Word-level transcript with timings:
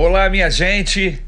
Olá, 0.00 0.30
minha 0.30 0.48
gente. 0.48 1.20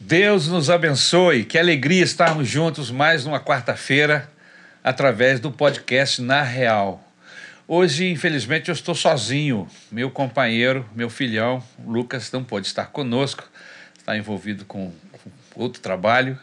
Deus 0.00 0.48
nos 0.48 0.70
abençoe. 0.70 1.44
Que 1.44 1.58
alegria 1.58 2.02
estarmos 2.02 2.48
juntos 2.48 2.90
mais 2.90 3.26
numa 3.26 3.38
quarta-feira 3.38 4.26
através 4.82 5.38
do 5.38 5.52
podcast 5.52 6.22
Na 6.22 6.40
Real. 6.42 7.06
Hoje, 7.68 8.10
infelizmente, 8.10 8.70
eu 8.70 8.72
estou 8.72 8.94
sozinho. 8.94 9.68
Meu 9.92 10.10
companheiro, 10.10 10.88
meu 10.94 11.10
filhão, 11.10 11.62
Lucas, 11.86 12.32
não 12.32 12.42
pode 12.42 12.68
estar 12.68 12.86
conosco, 12.86 13.44
está 13.98 14.16
envolvido 14.16 14.64
com 14.64 14.90
outro 15.54 15.82
trabalho, 15.82 16.38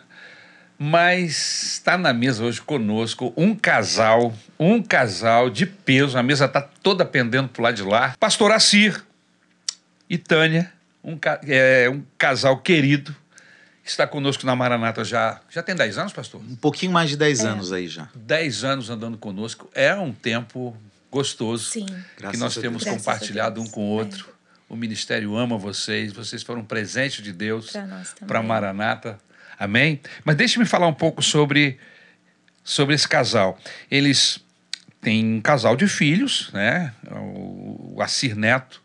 mas 0.77 1.73
está 1.73 1.98
na 1.98 2.13
mesa 2.13 2.44
hoje 2.44 2.62
conosco 2.62 3.34
um 3.35 3.55
casal, 3.55 4.31
um 4.59 4.80
casal 4.80 5.49
de 5.49 5.66
peso. 5.66 6.20
A 6.20 6.21
mesa 6.21 6.45
está 6.45 6.62
toda 6.62 7.03
pendendo 7.03 7.49
para 7.49 7.62
o 7.62 7.63
lado 7.63 7.76
de 7.77 7.84
lá. 7.84 8.13
Pastor 8.20 8.52
Assir 8.52 9.03
e 10.08 10.20
Tânia, 10.20 10.71
um, 11.03 11.20
é, 11.48 11.89
um 11.89 12.03
casal 12.17 12.57
querido, 12.57 13.16
está 13.84 14.07
conosco 14.07 14.45
na 14.45 14.55
Maranata 14.55 15.03
já. 15.03 15.41
Já 15.49 15.61
tem 15.61 15.75
10 15.75 15.98
anos, 15.98 16.13
pastor? 16.13 16.41
Um 16.41 16.55
pouquinho 16.55 16.91
mais 16.91 17.09
de 17.09 17.17
10 17.17 17.39
é. 17.41 17.48
anos 17.48 17.73
aí 17.73 17.88
já. 17.88 18.07
10 18.16 18.63
anos 18.63 18.89
andando 18.89 19.17
conosco. 19.17 19.70
É 19.75 19.94
um 19.95 20.13
tempo 20.13 20.75
gostoso 21.11 21.66
Sim. 21.71 21.85
que 22.31 22.38
nós 22.38 22.55
temos 22.55 22.84
compartilhado 22.84 23.61
um 23.61 23.67
com 23.67 23.81
o 23.81 23.89
outro. 23.89 24.30
É. 24.30 24.34
O 24.70 24.75
ministério 24.75 25.35
ama 25.35 25.58
vocês, 25.58 26.13
vocês 26.13 26.41
foram 26.41 26.63
presente 26.63 27.22
de 27.22 27.31
Deus 27.31 27.73
para 28.25 28.41
Maranata. 28.41 29.20
Amém? 29.59 30.02
Mas 30.23 30.35
deixe-me 30.35 30.66
falar 30.66 30.88
um 30.88 30.94
pouco 30.94 31.22
sobre, 31.22 31.77
sobre 32.63 32.95
esse 32.95 33.08
casal. 33.08 33.59
Eles 33.91 34.39
têm 34.99 35.35
um 35.35 35.41
casal 35.41 35.75
de 35.75 35.88
filhos, 35.88 36.49
né? 36.53 36.91
O, 37.11 37.95
o 37.97 38.02
Assir 38.02 38.35
Neto 38.35 38.83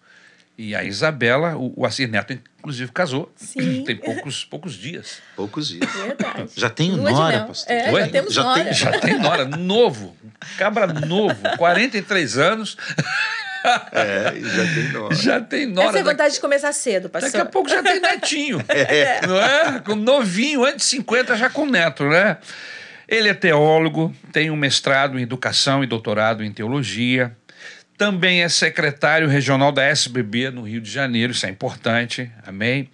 e 0.59 0.75
a 0.75 0.83
Isabela. 0.83 1.57
O, 1.57 1.73
o 1.77 1.87
Assir 1.87 2.09
Neto, 2.09 2.37
inclusive, 2.59 2.91
casou. 2.91 3.33
Sim. 3.37 3.85
Tem 3.85 3.97
poucos, 3.97 4.45
poucos 4.45 4.75
dias. 4.75 5.23
Poucos 5.37 5.69
dias. 5.69 5.91
Verdade. 5.93 6.51
Já 6.57 6.69
tem 6.69 6.91
Nora, 6.91 7.45
pastor. 7.45 7.73
É, 7.73 7.93
já 7.93 8.09
temos 8.09 8.35
já 8.35 8.43
Nora. 8.43 8.65
Tem, 8.65 8.73
já 8.75 8.99
tem 8.99 9.19
Nora, 9.19 9.45
novo. 9.45 10.17
Cabra 10.59 10.89
novo, 10.89 11.37
43 11.57 12.37
anos. 12.39 12.77
É, 13.93 14.35
já 14.41 14.75
tem 14.75 14.93
Nora. 14.93 15.15
Já 15.15 15.41
tem 15.41 15.67
Nora. 15.67 15.89
Essa 15.89 15.99
é 15.99 16.01
a 16.01 16.05
vantagem 16.05 16.35
de 16.35 16.41
começar 16.41 16.73
cedo, 16.73 17.09
pastor. 17.09 17.31
Daqui 17.31 17.43
a 17.43 17.51
pouco 17.51 17.69
já 17.69 17.83
tem 17.83 18.01
netinho. 18.01 18.59
É. 18.69 19.27
Não 19.27 19.37
é? 19.41 19.81
Com 19.81 19.95
novinho, 19.95 20.65
antes 20.65 20.91
de 20.91 20.97
50 20.97 21.37
já 21.37 21.49
com 21.49 21.67
neto, 21.67 22.05
né? 22.05 22.39
Ele 23.07 23.29
é 23.29 23.35
teólogo, 23.35 24.15
tem 24.33 24.51
um 24.51 24.57
mestrado 24.57 25.19
em 25.19 25.23
educação 25.23 25.83
e 25.83 25.87
doutorado 25.87 26.45
em 26.45 26.53
teologia. 26.53 27.35
Também 27.99 28.43
é 28.43 28.49
secretário 28.49 29.29
regional 29.29 29.73
da 29.73 29.83
SBB 29.83 30.53
no 30.53 30.63
Rio 30.63 30.81
de 30.81 30.89
Janeiro, 30.89 31.33
isso 31.33 31.45
é 31.45 31.51
importante, 31.51 32.31
amém? 32.47 32.89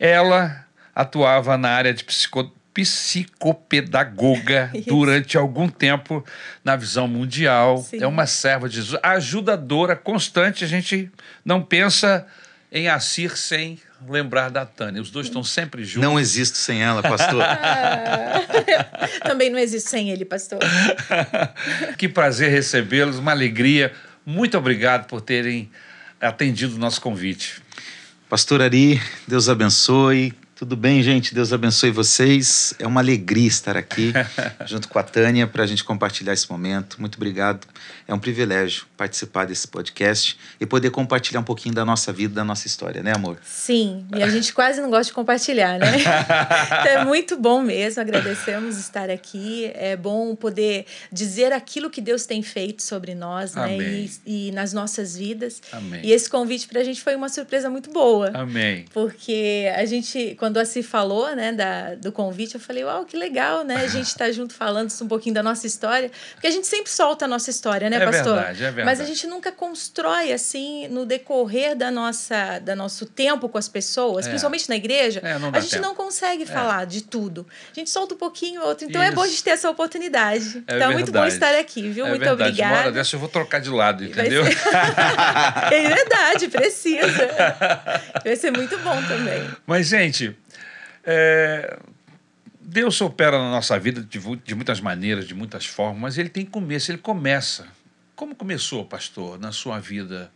Ela 0.00 0.64
atuava 0.94 1.58
na 1.58 1.68
área 1.68 1.92
de 1.92 2.02
psico 2.02 2.50
psicopedagoga 2.72 4.70
durante 4.86 5.38
algum 5.38 5.66
tempo 5.66 6.24
na 6.62 6.76
visão 6.76 7.08
mundial. 7.08 7.78
Sim. 7.78 8.02
É 8.02 8.06
uma 8.06 8.26
serva 8.26 8.68
de 8.68 8.76
Jesus, 8.76 9.00
ajudadora 9.02 9.96
constante. 9.96 10.62
A 10.62 10.68
gente 10.68 11.10
não 11.42 11.62
pensa 11.62 12.26
em 12.70 12.86
Assir 12.88 13.34
sem 13.34 13.78
lembrar 14.06 14.50
da 14.50 14.66
Tânia. 14.66 15.00
Os 15.00 15.10
dois 15.10 15.26
estão 15.26 15.42
sempre 15.42 15.84
juntos. 15.84 16.02
Não 16.02 16.20
existo 16.20 16.58
sem 16.58 16.82
ela, 16.82 17.00
pastor. 17.02 17.42
Também 19.24 19.48
não 19.48 19.58
existo 19.58 19.88
sem 19.88 20.10
ele, 20.10 20.26
pastor. 20.26 20.58
que 21.96 22.08
prazer 22.08 22.50
recebê-los, 22.50 23.18
uma 23.18 23.30
alegria. 23.30 23.90
Muito 24.26 24.58
obrigado 24.58 25.06
por 25.06 25.20
terem 25.20 25.70
atendido 26.20 26.74
o 26.74 26.78
nosso 26.78 27.00
convite. 27.00 27.62
Pastor 28.28 28.60
Ari, 28.60 29.00
Deus 29.28 29.48
abençoe. 29.48 30.34
Tudo 30.56 30.74
bem, 30.74 31.02
gente? 31.02 31.34
Deus 31.34 31.52
abençoe 31.52 31.90
vocês. 31.90 32.72
É 32.78 32.86
uma 32.86 33.02
alegria 33.02 33.46
estar 33.46 33.76
aqui 33.76 34.14
junto 34.64 34.88
com 34.88 34.98
a 34.98 35.02
Tânia 35.02 35.46
para 35.46 35.62
a 35.62 35.66
gente 35.66 35.84
compartilhar 35.84 36.32
esse 36.32 36.50
momento. 36.50 36.98
Muito 36.98 37.16
obrigado. 37.16 37.66
É 38.08 38.14
um 38.14 38.18
privilégio 38.18 38.86
participar 38.96 39.44
desse 39.44 39.68
podcast 39.68 40.38
e 40.58 40.64
poder 40.64 40.90
compartilhar 40.90 41.40
um 41.40 41.44
pouquinho 41.44 41.74
da 41.74 41.84
nossa 41.84 42.10
vida, 42.10 42.32
da 42.32 42.42
nossa 42.42 42.66
história, 42.66 43.02
né, 43.02 43.12
amor? 43.14 43.36
Sim, 43.44 44.06
e 44.16 44.22
a 44.22 44.30
gente 44.30 44.54
quase 44.54 44.80
não 44.80 44.88
gosta 44.88 45.04
de 45.04 45.12
compartilhar, 45.12 45.78
né? 45.78 45.92
então 46.00 47.02
é 47.02 47.04
muito 47.04 47.36
bom 47.36 47.60
mesmo. 47.60 48.00
Agradecemos 48.00 48.78
estar 48.78 49.10
aqui. 49.10 49.70
É 49.74 49.94
bom 49.94 50.34
poder 50.34 50.86
dizer 51.12 51.52
aquilo 51.52 51.90
que 51.90 52.00
Deus 52.00 52.24
tem 52.24 52.42
feito 52.42 52.82
sobre 52.82 53.14
nós, 53.14 53.54
né? 53.54 53.76
E, 53.76 54.10
e, 54.24 54.52
nas 54.52 54.72
nossas 54.72 55.14
vidas. 55.14 55.60
Amém. 55.70 56.00
E 56.02 56.12
esse 56.12 56.30
convite 56.30 56.66
para 56.66 56.80
a 56.80 56.84
gente 56.84 57.02
foi 57.02 57.14
uma 57.14 57.28
surpresa 57.28 57.68
muito 57.68 57.90
boa. 57.90 58.30
Amém. 58.32 58.86
Porque 58.94 59.70
a 59.76 59.84
gente 59.84 60.34
quando 60.46 60.58
a 60.58 60.64
Si 60.64 60.80
falou, 60.80 61.34
né, 61.34 61.52
da, 61.52 61.96
do 61.96 62.12
convite, 62.12 62.54
eu 62.54 62.60
falei, 62.60 62.84
uau, 62.84 63.04
que 63.04 63.16
legal, 63.16 63.64
né? 63.64 63.78
A 63.82 63.88
gente 63.88 64.06
está 64.06 64.30
junto 64.30 64.54
falando 64.54 64.92
um 65.02 65.08
pouquinho 65.08 65.34
da 65.34 65.42
nossa 65.42 65.66
história. 65.66 66.08
Porque 66.34 66.46
a 66.46 66.50
gente 66.52 66.68
sempre 66.68 66.88
solta 66.88 67.24
a 67.24 67.28
nossa 67.28 67.50
história, 67.50 67.90
né, 67.90 67.96
é 67.96 68.04
pastor? 68.04 68.36
Verdade, 68.36 68.62
é 68.62 68.70
verdade. 68.70 68.84
Mas 68.84 69.00
a 69.00 69.04
gente 69.04 69.26
nunca 69.26 69.50
constrói, 69.50 70.32
assim, 70.32 70.86
no 70.86 71.04
decorrer 71.04 71.74
da 71.74 71.90
nossa, 71.90 72.60
da 72.60 72.76
nosso 72.76 73.06
tempo 73.06 73.48
com 73.48 73.58
as 73.58 73.68
pessoas, 73.68 74.26
é. 74.26 74.28
principalmente 74.28 74.68
na 74.68 74.76
igreja, 74.76 75.20
é, 75.24 75.32
a 75.32 75.60
gente 75.60 75.72
tempo. 75.72 75.82
não 75.82 75.96
consegue 75.96 76.44
é. 76.44 76.46
falar 76.46 76.86
de 76.86 77.02
tudo. 77.02 77.44
A 77.72 77.74
gente 77.74 77.90
solta 77.90 78.14
um 78.14 78.18
pouquinho 78.18 78.62
outro. 78.62 78.86
Então 78.88 79.02
Isso. 79.02 79.10
é 79.10 79.14
bom 79.14 79.22
a 79.22 79.26
gente 79.26 79.42
ter 79.42 79.50
essa 79.50 79.68
oportunidade. 79.68 80.62
É 80.68 80.76
então 80.76 80.90
é 80.92 80.94
muito 80.94 81.10
bom 81.10 81.26
estar 81.26 81.56
aqui, 81.56 81.88
viu? 81.88 82.06
É 82.06 82.10
muito 82.10 82.20
verdade. 82.20 82.50
obrigada. 82.50 82.72
Uma 82.72 82.80
hora 82.82 82.92
dessa 82.92 83.16
eu 83.16 83.20
vou 83.20 83.28
trocar 83.28 83.60
de 83.60 83.70
lado, 83.70 84.04
entendeu? 84.04 84.44
Ser... 84.44 84.54
é 85.74 85.88
verdade, 85.88 86.48
precisa. 86.48 87.28
Vai 88.24 88.36
ser 88.36 88.52
muito 88.52 88.78
bom 88.78 89.02
também. 89.08 89.44
Mas, 89.66 89.88
gente, 89.88 90.35
é, 91.06 91.78
Deus 92.60 93.00
opera 93.00 93.38
na 93.38 93.48
nossa 93.48 93.78
vida 93.78 94.02
de, 94.02 94.18
de, 94.18 94.54
muitas 94.56 94.80
maneiras, 94.80 95.26
de 95.26 95.34
muitas 95.34 95.64
formas, 95.64 96.00
mas 96.00 96.18
ele 96.18 96.28
tem 96.28 96.44
começo, 96.44 96.90
ele 96.90 96.98
começa. 96.98 97.68
Como 98.16 98.34
começou, 98.34 98.84
pastor, 98.84 99.38
na 99.38 99.52
sua 99.52 99.78
vida, 99.78 100.32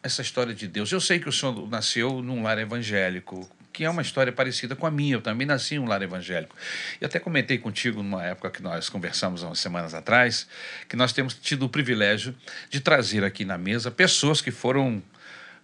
essa 0.00 0.22
história 0.22 0.54
de 0.54 0.68
Deus? 0.68 0.92
Eu 0.92 1.00
sei 1.00 1.18
que 1.18 1.28
o 1.28 1.32
senhor 1.32 1.68
nasceu 1.68 2.22
num 2.22 2.44
lar 2.44 2.56
evangélico, 2.58 3.50
que 3.72 3.84
é 3.84 3.90
uma 3.90 4.00
história 4.00 4.32
parecida 4.32 4.76
com 4.76 4.86
a 4.86 4.92
minha. 4.92 5.16
Eu 5.16 5.20
também 5.20 5.44
nasci 5.44 5.74
em 5.74 5.80
um 5.80 5.86
lar 5.86 6.02
evangélico. 6.02 6.54
E 7.00 7.04
até 7.04 7.18
comentei 7.18 7.58
contigo 7.58 8.00
numa 8.00 8.24
época 8.24 8.50
que 8.50 8.62
nós 8.62 8.88
conversamos 8.88 9.42
há 9.42 9.48
umas 9.48 9.58
semanas 9.58 9.94
atrás, 9.94 10.46
que 10.88 10.94
nós 10.94 11.12
temos 11.12 11.34
tido 11.34 11.64
o 11.64 11.68
privilégio 11.68 12.32
de 12.70 12.78
trazer 12.78 13.24
aqui 13.24 13.44
na 13.44 13.58
mesa 13.58 13.90
pessoas 13.90 14.40
que 14.40 14.52
foram, 14.52 15.02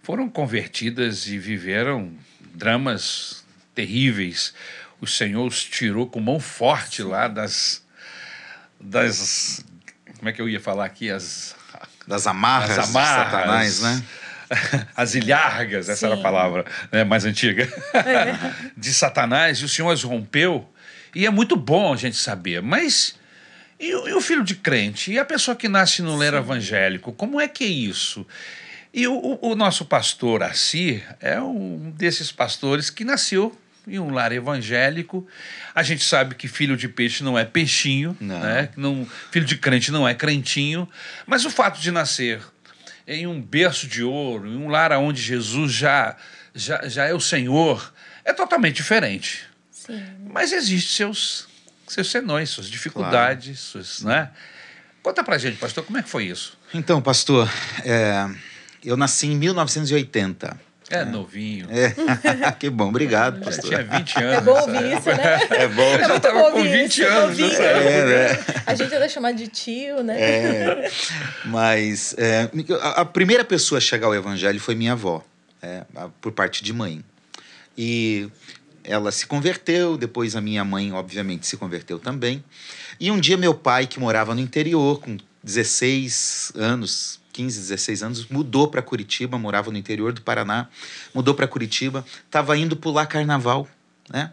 foram 0.03 0.29
convertidas 0.29 1.27
e 1.27 1.37
viveram 1.37 2.11
dramas 2.53 3.44
terríveis. 3.75 4.53
O 4.99 5.05
Senhor 5.05 5.45
os 5.45 5.63
tirou 5.63 6.07
com 6.07 6.19
mão 6.19 6.39
forte 6.39 7.03
lá 7.03 7.27
das. 7.27 7.83
das 8.79 9.63
como 10.17 10.29
é 10.29 10.33
que 10.33 10.41
eu 10.41 10.49
ia 10.49 10.59
falar 10.59 10.85
aqui? 10.85 11.11
As, 11.11 11.55
das 12.07 12.25
amarras, 12.25 12.75
das 12.75 12.89
amarras 12.89 13.25
de 13.25 13.31
Satanás, 13.31 13.81
né? 13.81 14.03
As 14.95 15.15
ilhargas, 15.15 15.89
essa 15.89 16.01
Sim. 16.01 16.05
era 16.05 16.15
a 16.15 16.21
palavra 16.21 16.65
né, 16.91 17.03
mais 17.03 17.25
antiga, 17.25 17.67
é. 17.95 18.37
de 18.77 18.93
Satanás, 18.93 19.57
e 19.57 19.65
o 19.65 19.67
Senhor 19.67 19.89
as 19.89 20.03
rompeu. 20.03 20.71
E 21.15 21.25
é 21.25 21.31
muito 21.31 21.55
bom 21.55 21.91
a 21.91 21.97
gente 21.97 22.15
saber, 22.15 22.61
mas 22.61 23.15
e, 23.79 23.89
e 23.89 24.13
o 24.13 24.21
filho 24.21 24.43
de 24.43 24.55
crente? 24.55 25.11
E 25.11 25.19
a 25.19 25.25
pessoa 25.25 25.55
que 25.55 25.67
nasce 25.67 26.01
no 26.01 26.15
lar 26.15 26.33
evangélico? 26.33 27.11
Como 27.11 27.39
é 27.39 27.47
que 27.47 27.63
é 27.63 27.67
isso? 27.67 28.25
E 28.93 29.07
o, 29.07 29.37
o, 29.41 29.55
nosso 29.55 29.83
pastor 29.83 30.41
Assir 30.41 31.03
é 31.19 31.39
um 31.41 31.91
desses 31.97 32.31
pastores 32.31 32.89
que 32.89 33.03
nasceu 33.03 33.53
em 33.87 33.99
um 33.99 34.11
lar 34.11 34.31
evangélico. 34.31 35.27
A 35.73 35.83
gente 35.83 36.03
sabe 36.03 36.35
que 36.35 36.47
filho 36.47 36.75
de 36.75 36.87
peixe 36.87 37.23
não 37.23 37.37
é 37.37 37.45
peixinho, 37.45 38.15
não. 38.19 38.39
né? 38.39 38.69
Não, 38.75 39.07
filho 39.31 39.45
de 39.45 39.57
crente 39.57 39.91
não 39.91 40.07
é 40.07 40.13
crentinho. 40.13 40.89
Mas 41.25 41.45
o 41.45 41.49
fato 41.49 41.79
de 41.79 41.91
nascer 41.91 42.41
em 43.07 43.27
um 43.27 43.41
berço 43.41 43.87
de 43.87 44.03
ouro, 44.03 44.47
em 44.47 44.55
um 44.55 44.67
lar 44.67 44.91
onde 44.93 45.21
Jesus 45.21 45.71
já, 45.71 46.15
já, 46.53 46.87
já 46.87 47.05
é 47.05 47.13
o 47.13 47.19
Senhor, 47.19 47.93
é 48.23 48.33
totalmente 48.33 48.77
diferente. 48.77 49.45
Sim. 49.71 50.03
Mas 50.31 50.51
existem 50.51 50.89
seus, 50.89 51.47
seus 51.87 52.09
senões, 52.09 52.49
suas 52.49 52.67
dificuldades, 52.67 53.71
claro. 53.71 53.85
suas, 53.85 54.01
né? 54.01 54.31
Conta 55.03 55.23
pra 55.23 55.37
gente, 55.37 55.57
pastor, 55.57 55.83
como 55.83 55.99
é 55.99 56.03
que 56.03 56.09
foi 56.09 56.25
isso? 56.25 56.57
Então, 56.73 56.99
pastor, 56.99 57.47
é, 57.83 58.27
eu 58.83 58.97
nasci 58.97 59.27
em 59.27 59.35
1980. 59.37 60.59
É, 60.89 60.97
é 60.97 61.05
novinho. 61.05 61.67
É. 61.69 61.93
que 62.53 62.69
bom, 62.69 62.89
obrigado, 62.89 63.43
pastor. 63.43 63.71
Já 63.71 63.83
tinha 63.83 63.99
20 63.99 64.17
anos. 64.17 64.33
É 64.33 64.41
bom 64.41 64.59
ouvir 64.59 64.97
isso, 64.97 65.09
né? 65.09 65.39
É 65.55 65.67
bom. 65.67 65.93
Eu 65.93 66.07
já 66.07 66.17
estava 66.17 66.51
com 66.51 66.63
20 66.63 66.85
isso, 66.85 67.05
anos. 67.05 67.37
Novinho, 67.39 67.61
é, 67.61 68.05
né? 68.05 68.45
A 68.65 68.75
gente 68.75 68.93
era 68.93 69.09
chamado 69.09 69.35
de 69.35 69.47
tio, 69.47 70.03
né? 70.03 70.19
É. 70.19 70.91
Mas 71.45 72.13
é, 72.17 72.49
a 72.95 73.03
primeira 73.05 73.43
pessoa 73.43 73.77
a 73.77 73.81
chegar 73.81 74.07
ao 74.07 74.15
evangelho 74.15 74.59
foi 74.59 74.75
minha 74.75 74.91
avó, 74.91 75.23
é, 75.61 75.83
por 76.21 76.31
parte 76.31 76.63
de 76.63 76.71
mãe. 76.71 77.03
E 77.77 78.29
ela 78.83 79.11
se 79.11 79.25
converteu, 79.25 79.97
depois 79.97 80.35
a 80.35 80.41
minha 80.41 80.63
mãe, 80.63 80.93
obviamente, 80.93 81.47
se 81.47 81.57
converteu 81.57 81.97
também. 81.99 82.43
E 82.99 83.11
um 83.11 83.19
dia 83.19 83.37
meu 83.37 83.53
pai, 83.53 83.87
que 83.87 83.99
morava 83.99 84.35
no 84.35 84.41
interior, 84.41 84.99
com 85.01 85.17
16 85.43 86.53
anos, 86.55 87.19
15, 87.35 87.59
16 87.59 88.03
anos, 88.03 88.27
mudou 88.27 88.69
para 88.69 88.81
Curitiba, 88.81 89.37
morava 89.37 89.69
no 89.69 89.77
interior 89.77 90.13
do 90.13 90.21
Paraná, 90.21 90.69
mudou 91.13 91.33
para 91.33 91.45
Curitiba, 91.45 92.05
estava 92.25 92.57
indo 92.57 92.77
pular 92.77 93.05
carnaval. 93.07 93.67
Né? 94.09 94.31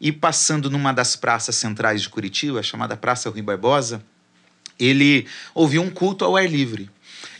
E 0.00 0.12
passando 0.12 0.70
numa 0.70 0.92
das 0.92 1.16
praças 1.16 1.56
centrais 1.56 2.02
de 2.02 2.08
Curitiba, 2.08 2.62
chamada 2.62 2.96
Praça 2.96 3.28
Rui 3.28 3.42
Barbosa, 3.42 4.04
ele 4.78 5.26
ouviu 5.52 5.82
um 5.82 5.90
culto 5.90 6.24
ao 6.24 6.36
ar 6.36 6.48
livre. 6.48 6.88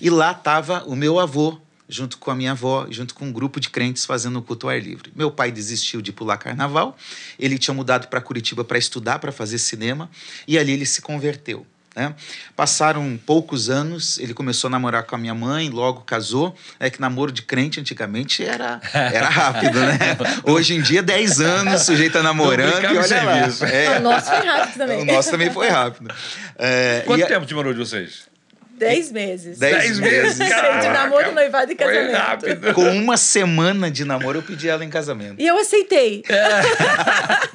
E 0.00 0.10
lá 0.10 0.32
estava 0.32 0.82
o 0.84 0.96
meu 0.96 1.20
avô, 1.20 1.60
junto 1.88 2.18
com 2.18 2.32
a 2.32 2.34
minha 2.34 2.50
avó, 2.50 2.88
junto 2.90 3.14
com 3.14 3.26
um 3.26 3.32
grupo 3.32 3.60
de 3.60 3.70
crentes 3.70 4.04
fazendo 4.04 4.40
o 4.40 4.42
culto 4.42 4.66
ao 4.66 4.74
ar 4.74 4.82
livre. 4.82 5.12
Meu 5.14 5.30
pai 5.30 5.52
desistiu 5.52 6.02
de 6.02 6.10
pular 6.10 6.38
carnaval, 6.38 6.96
ele 7.38 7.56
tinha 7.56 7.74
mudado 7.74 8.08
para 8.08 8.20
Curitiba 8.20 8.64
para 8.64 8.78
estudar, 8.78 9.20
para 9.20 9.30
fazer 9.30 9.58
cinema, 9.58 10.10
e 10.48 10.58
ali 10.58 10.72
ele 10.72 10.86
se 10.86 11.00
converteu. 11.00 11.64
Né? 11.94 12.12
Passaram 12.56 13.18
poucos 13.24 13.70
anos, 13.70 14.18
ele 14.18 14.34
começou 14.34 14.66
a 14.68 14.70
namorar 14.70 15.04
com 15.04 15.14
a 15.14 15.18
minha 15.18 15.34
mãe, 15.34 15.70
logo 15.70 16.00
casou. 16.00 16.54
É 16.80 16.90
que 16.90 17.00
namoro 17.00 17.30
de 17.30 17.42
crente 17.42 17.78
antigamente 17.78 18.44
era, 18.44 18.80
era 18.92 19.28
rápido, 19.28 19.78
né? 19.78 19.98
Hoje 20.44 20.74
em 20.74 20.82
dia, 20.82 21.02
10 21.02 21.40
anos, 21.40 21.82
o 21.82 21.84
sujeito 21.84 22.14
tá 22.14 22.22
namorando 22.22 22.82
e 22.82 22.98
olha 22.98 23.22
lá. 23.22 23.38
É. 23.68 23.98
O 23.98 24.02
nosso 24.02 24.26
foi 24.26 24.46
rápido 24.46 24.76
também. 24.76 25.02
O 25.02 25.04
nosso 25.04 25.30
também 25.30 25.50
foi 25.50 25.68
rápido. 25.68 26.12
É, 26.58 27.02
Quanto 27.06 27.26
tempo 27.26 27.46
demorou 27.46 27.72
de 27.72 27.78
vocês? 27.78 28.34
Dez 28.76 29.12
meses. 29.12 29.58
Dez, 29.58 29.76
Dez 29.76 30.00
meses. 30.00 30.36
de 30.36 30.88
namoro, 30.88 31.32
noivado 31.32 31.70
e 31.70 31.76
casamento. 31.76 32.16
Rápido. 32.16 32.74
Com 32.74 32.90
uma 32.90 33.16
semana 33.16 33.88
de 33.88 34.04
namoro, 34.04 34.38
eu 34.38 34.42
pedi 34.42 34.68
ela 34.68 34.84
em 34.84 34.90
casamento. 34.90 35.40
E 35.40 35.46
eu 35.46 35.56
aceitei. 35.56 36.24
É. 36.28 36.60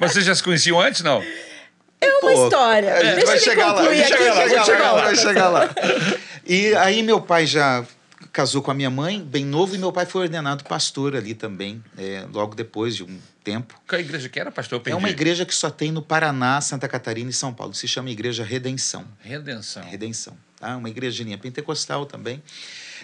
Vocês 0.00 0.24
já 0.24 0.34
se 0.34 0.42
conheciam 0.42 0.80
antes, 0.80 1.02
não? 1.02 1.22
É 2.00 2.06
uma 2.06 2.20
Pô, 2.20 2.44
história. 2.44 2.94
A 2.94 3.04
gente 3.04 3.14
Deixa 3.14 3.26
vai 3.26 3.38
chegar 3.38 3.72
lá, 3.72 3.82
vai 3.82 4.04
chegar 4.04 4.34
lá, 4.34 4.44
vai 4.46 4.64
chegar 4.64 4.92
lá, 4.92 5.02
vai 5.02 5.16
chegar 5.16 5.48
lá. 5.48 5.74
E 6.46 6.74
aí 6.76 7.02
meu 7.02 7.20
pai 7.20 7.46
já 7.46 7.84
casou 8.32 8.62
com 8.62 8.70
a 8.70 8.74
minha 8.74 8.90
mãe, 8.90 9.20
bem 9.20 9.44
novo, 9.44 9.74
e 9.74 9.78
meu 9.78 9.92
pai 9.92 10.06
foi 10.06 10.22
ordenado 10.22 10.64
pastor 10.64 11.16
ali 11.16 11.34
também, 11.34 11.82
é, 11.98 12.24
logo 12.32 12.54
depois 12.54 12.94
de 12.96 13.02
um 13.02 13.18
tempo. 13.42 13.74
Qual 13.88 14.00
igreja 14.00 14.28
que 14.28 14.38
era, 14.38 14.50
pastor? 14.50 14.80
É 14.86 14.94
uma 14.94 15.10
igreja 15.10 15.44
que 15.44 15.54
só 15.54 15.70
tem 15.70 15.90
no 15.90 16.02
Paraná, 16.02 16.60
Santa 16.60 16.88
Catarina 16.88 17.30
e 17.30 17.32
São 17.32 17.52
Paulo. 17.52 17.74
Se 17.74 17.88
chama 17.88 18.10
Igreja 18.10 18.44
Redenção. 18.44 19.04
Redenção. 19.20 19.82
Redenção. 19.82 20.36
Tá? 20.58 20.76
Uma 20.76 20.88
igrejinha 20.88 21.36
pentecostal 21.38 22.06
também. 22.06 22.42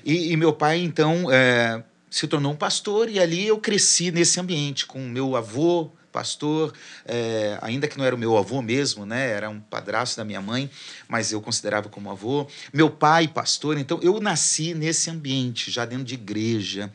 E, 0.05 0.33
e 0.33 0.37
meu 0.37 0.53
pai, 0.53 0.79
então, 0.79 1.31
é, 1.33 1.83
se 2.11 2.27
tornou 2.27 2.53
um 2.53 2.57
pastor, 2.57 3.09
e 3.09 3.19
ali 3.19 3.47
eu 3.47 3.59
cresci 3.59 4.11
nesse 4.11 4.39
ambiente, 4.39 4.87
com 4.87 5.01
meu 5.01 5.35
avô, 5.37 5.91
pastor, 6.17 6.73
é, 7.05 7.59
ainda 7.61 7.87
que 7.87 7.99
não 7.99 8.05
era 8.07 8.17
o 8.17 8.19
meu 8.19 8.39
avô 8.39 8.63
mesmo, 8.63 9.05
né? 9.05 9.33
Era 9.33 9.51
um 9.51 9.61
padrasto 9.61 10.17
da 10.17 10.25
minha 10.25 10.41
mãe, 10.41 10.71
mas 11.07 11.31
eu 11.31 11.43
considerava 11.43 11.91
como 11.91 12.11
avô. 12.11 12.47
Meu 12.73 12.89
pai, 12.89 13.29
pastor, 13.29 13.77
então 13.77 14.01
eu 14.03 14.19
nasci 14.19 14.73
nesse 14.73 15.11
ambiente, 15.11 15.71
já 15.71 15.85
dentro 15.85 16.05
de 16.07 16.15
igreja, 16.15 16.91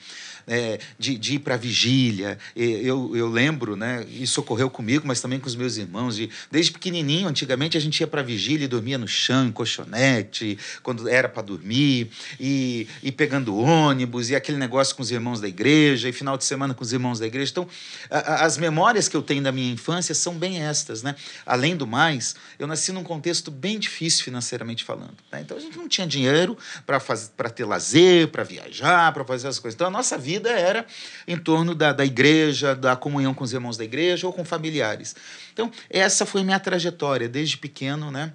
é, 0.52 0.80
de, 1.00 1.18
de 1.18 1.36
ir 1.36 1.40
para 1.40 1.54
a 1.54 1.58
vigília. 1.58 2.38
Eu, 2.54 3.16
eu 3.16 3.30
lembro, 3.30 3.78
né? 3.78 4.06
Isso 4.10 4.42
ocorreu 4.42 4.70
comigo, 4.70 5.08
mas 5.08 5.22
também 5.22 5.40
com 5.40 5.48
os 5.48 5.56
meus 5.56 5.78
irmãos. 5.78 6.18
De, 6.18 6.30
desde 6.52 6.74
pequenininho, 6.74 7.30
antigamente, 7.30 7.78
a 7.78 7.80
gente 7.80 8.02
ia 8.02 8.08
para 8.08 8.20
a 8.20 8.24
vigília 8.24 8.66
e 8.66 8.68
dormia 8.68 8.98
no 8.98 9.08
chão, 9.08 9.50
colchonete, 9.50 10.58
quando 10.84 11.08
era 11.08 11.30
para 11.30 11.42
dormir, 11.42 12.12
e, 12.38 12.86
e 13.02 13.14
pegando 13.14 13.56
ônibus, 13.56 14.30
e 14.30 14.36
aquele 14.36 14.58
negócio 14.58 14.94
com 14.94 15.02
os 15.02 15.10
irmãos 15.10 15.40
da 15.40 15.48
igreja, 15.48 16.10
e 16.10 16.12
final 16.12 16.38
de 16.38 16.44
semana 16.44 16.74
com 16.74 16.84
os 16.84 16.92
irmãos 16.92 17.18
da 17.18 17.26
igreja. 17.26 17.50
Então, 17.52 17.68
a, 18.10 18.44
as 18.44 18.58
memórias 18.58 19.08
que 19.08 19.16
eu 19.16 19.22
tenho 19.22 19.42
da 19.42 19.54
minha 19.54 19.72
infância 19.72 20.14
são 20.14 20.34
bem 20.34 20.62
estas, 20.62 21.02
né? 21.02 21.16
Além 21.46 21.78
do 21.78 21.88
mais, 21.88 22.36
eu 22.60 22.68
nasci 22.68 22.92
num 22.92 23.04
contexto 23.04 23.50
bem 23.50 23.80
difícil 23.80 24.26
financeiramente 24.26 24.84
falando. 24.84 25.16
Né? 25.32 25.40
Então, 25.42 25.56
a 25.56 25.62
gente 25.62 25.78
não 25.78 25.88
tinha 25.88 26.06
dinheiro 26.06 26.58
para 26.86 27.50
ter 27.50 27.64
lazer, 27.64 28.28
para 28.28 28.44
viajar, 28.44 29.14
para 29.14 29.24
fazer 29.24 29.48
as 29.48 29.58
coisas. 29.58 29.76
Então, 29.76 29.88
a 29.88 29.92
nossa 29.92 30.18
vida 30.18 30.41
vida 30.42 30.52
era 30.52 30.86
em 31.28 31.38
torno 31.38 31.76
da, 31.76 31.94
da 31.94 32.06
igreja, 32.06 32.76
da 32.76 32.96
comunhão 32.96 33.34
com 33.34 33.44
os 33.44 33.54
irmãos 33.54 33.78
da 33.78 33.84
igreja 33.84 34.26
ou 34.26 34.34
com 34.34 34.44
familiares. 34.44 35.16
Então, 35.54 35.72
essa 35.90 36.26
foi 36.26 36.44
minha 36.44 36.60
trajetória 36.60 37.30
desde 37.30 37.58
pequeno, 37.58 38.12
né? 38.12 38.34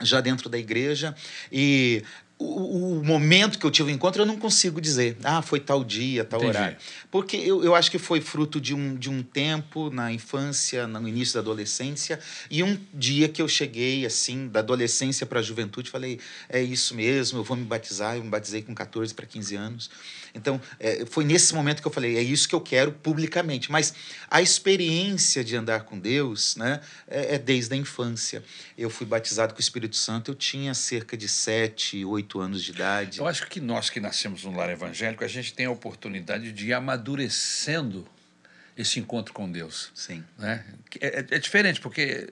já 0.00 0.20
dentro 0.20 0.48
da 0.48 0.58
igreja 0.58 1.14
e 1.52 2.02
o, 2.36 2.98
o, 2.98 3.04
momento 3.04 3.58
que 3.58 3.64
eu 3.64 3.70
tive 3.70 3.92
o 3.92 3.94
encontro, 3.94 4.22
eu 4.22 4.26
não 4.26 4.36
consigo 4.36 4.80
dizer, 4.80 5.16
ah, 5.22 5.40
foi 5.40 5.60
tal 5.60 5.84
dia, 5.84 6.24
tal 6.24 6.40
Entendi. 6.40 6.56
horário. 6.56 6.76
Porque 7.10 7.36
eu, 7.36 7.62
eu 7.62 7.76
acho 7.76 7.90
que 7.90 7.98
foi 7.98 8.20
fruto 8.20 8.60
de 8.60 8.74
um, 8.74 8.96
de 8.96 9.08
um 9.08 9.22
tempo 9.22 9.88
na 9.88 10.12
infância, 10.12 10.86
no 10.86 11.08
início 11.08 11.34
da 11.34 11.40
adolescência, 11.40 12.18
e 12.50 12.62
um 12.62 12.76
dia 12.92 13.28
que 13.28 13.40
eu 13.40 13.46
cheguei, 13.46 14.04
assim, 14.04 14.48
da 14.48 14.60
adolescência 14.60 15.24
para 15.24 15.38
a 15.38 15.42
juventude, 15.42 15.90
falei, 15.90 16.18
é 16.48 16.60
isso 16.60 16.94
mesmo, 16.96 17.38
eu 17.38 17.44
vou 17.44 17.56
me 17.56 17.64
batizar. 17.64 18.16
Eu 18.16 18.24
me 18.24 18.30
batizei 18.30 18.62
com 18.62 18.74
14 18.74 19.14
para 19.14 19.26
15 19.26 19.54
anos. 19.54 19.90
Então, 20.34 20.60
é, 20.80 21.06
foi 21.06 21.24
nesse 21.24 21.54
momento 21.54 21.80
que 21.80 21.86
eu 21.86 21.92
falei, 21.92 22.16
é 22.16 22.22
isso 22.22 22.48
que 22.48 22.54
eu 22.54 22.60
quero 22.60 22.90
publicamente. 22.90 23.70
Mas 23.70 23.94
a 24.28 24.42
experiência 24.42 25.44
de 25.44 25.56
andar 25.56 25.84
com 25.84 25.98
Deus 25.98 26.56
né, 26.56 26.80
é, 27.06 27.36
é 27.36 27.38
desde 27.38 27.74
a 27.74 27.76
infância. 27.76 28.42
Eu 28.76 28.90
fui 28.90 29.06
batizado 29.06 29.54
com 29.54 29.58
o 29.58 29.62
Espírito 29.62 29.94
Santo, 29.94 30.32
eu 30.32 30.34
tinha 30.34 30.74
cerca 30.74 31.16
de 31.16 31.28
7, 31.28 32.04
8 32.04 32.40
anos 32.40 32.64
de 32.64 32.72
idade. 32.72 33.18
Eu 33.20 33.28
acho 33.28 33.46
que 33.46 33.60
nós 33.60 33.88
que 33.88 34.00
nascemos 34.00 34.42
no 34.42 34.56
lar 34.56 34.68
evangélico, 34.70 35.22
a 35.22 35.28
gente 35.28 35.54
tem 35.54 35.66
a 35.66 35.70
oportunidade 35.70 36.50
de 36.50 36.66
ir 36.66 36.72
amadurecendo 36.72 38.06
esse 38.76 38.98
encontro 38.98 39.32
com 39.32 39.50
Deus. 39.50 39.92
Sim. 39.94 40.24
Né? 40.36 40.64
É, 41.00 41.20
é, 41.20 41.26
é 41.30 41.38
diferente, 41.38 41.80
porque 41.80 42.28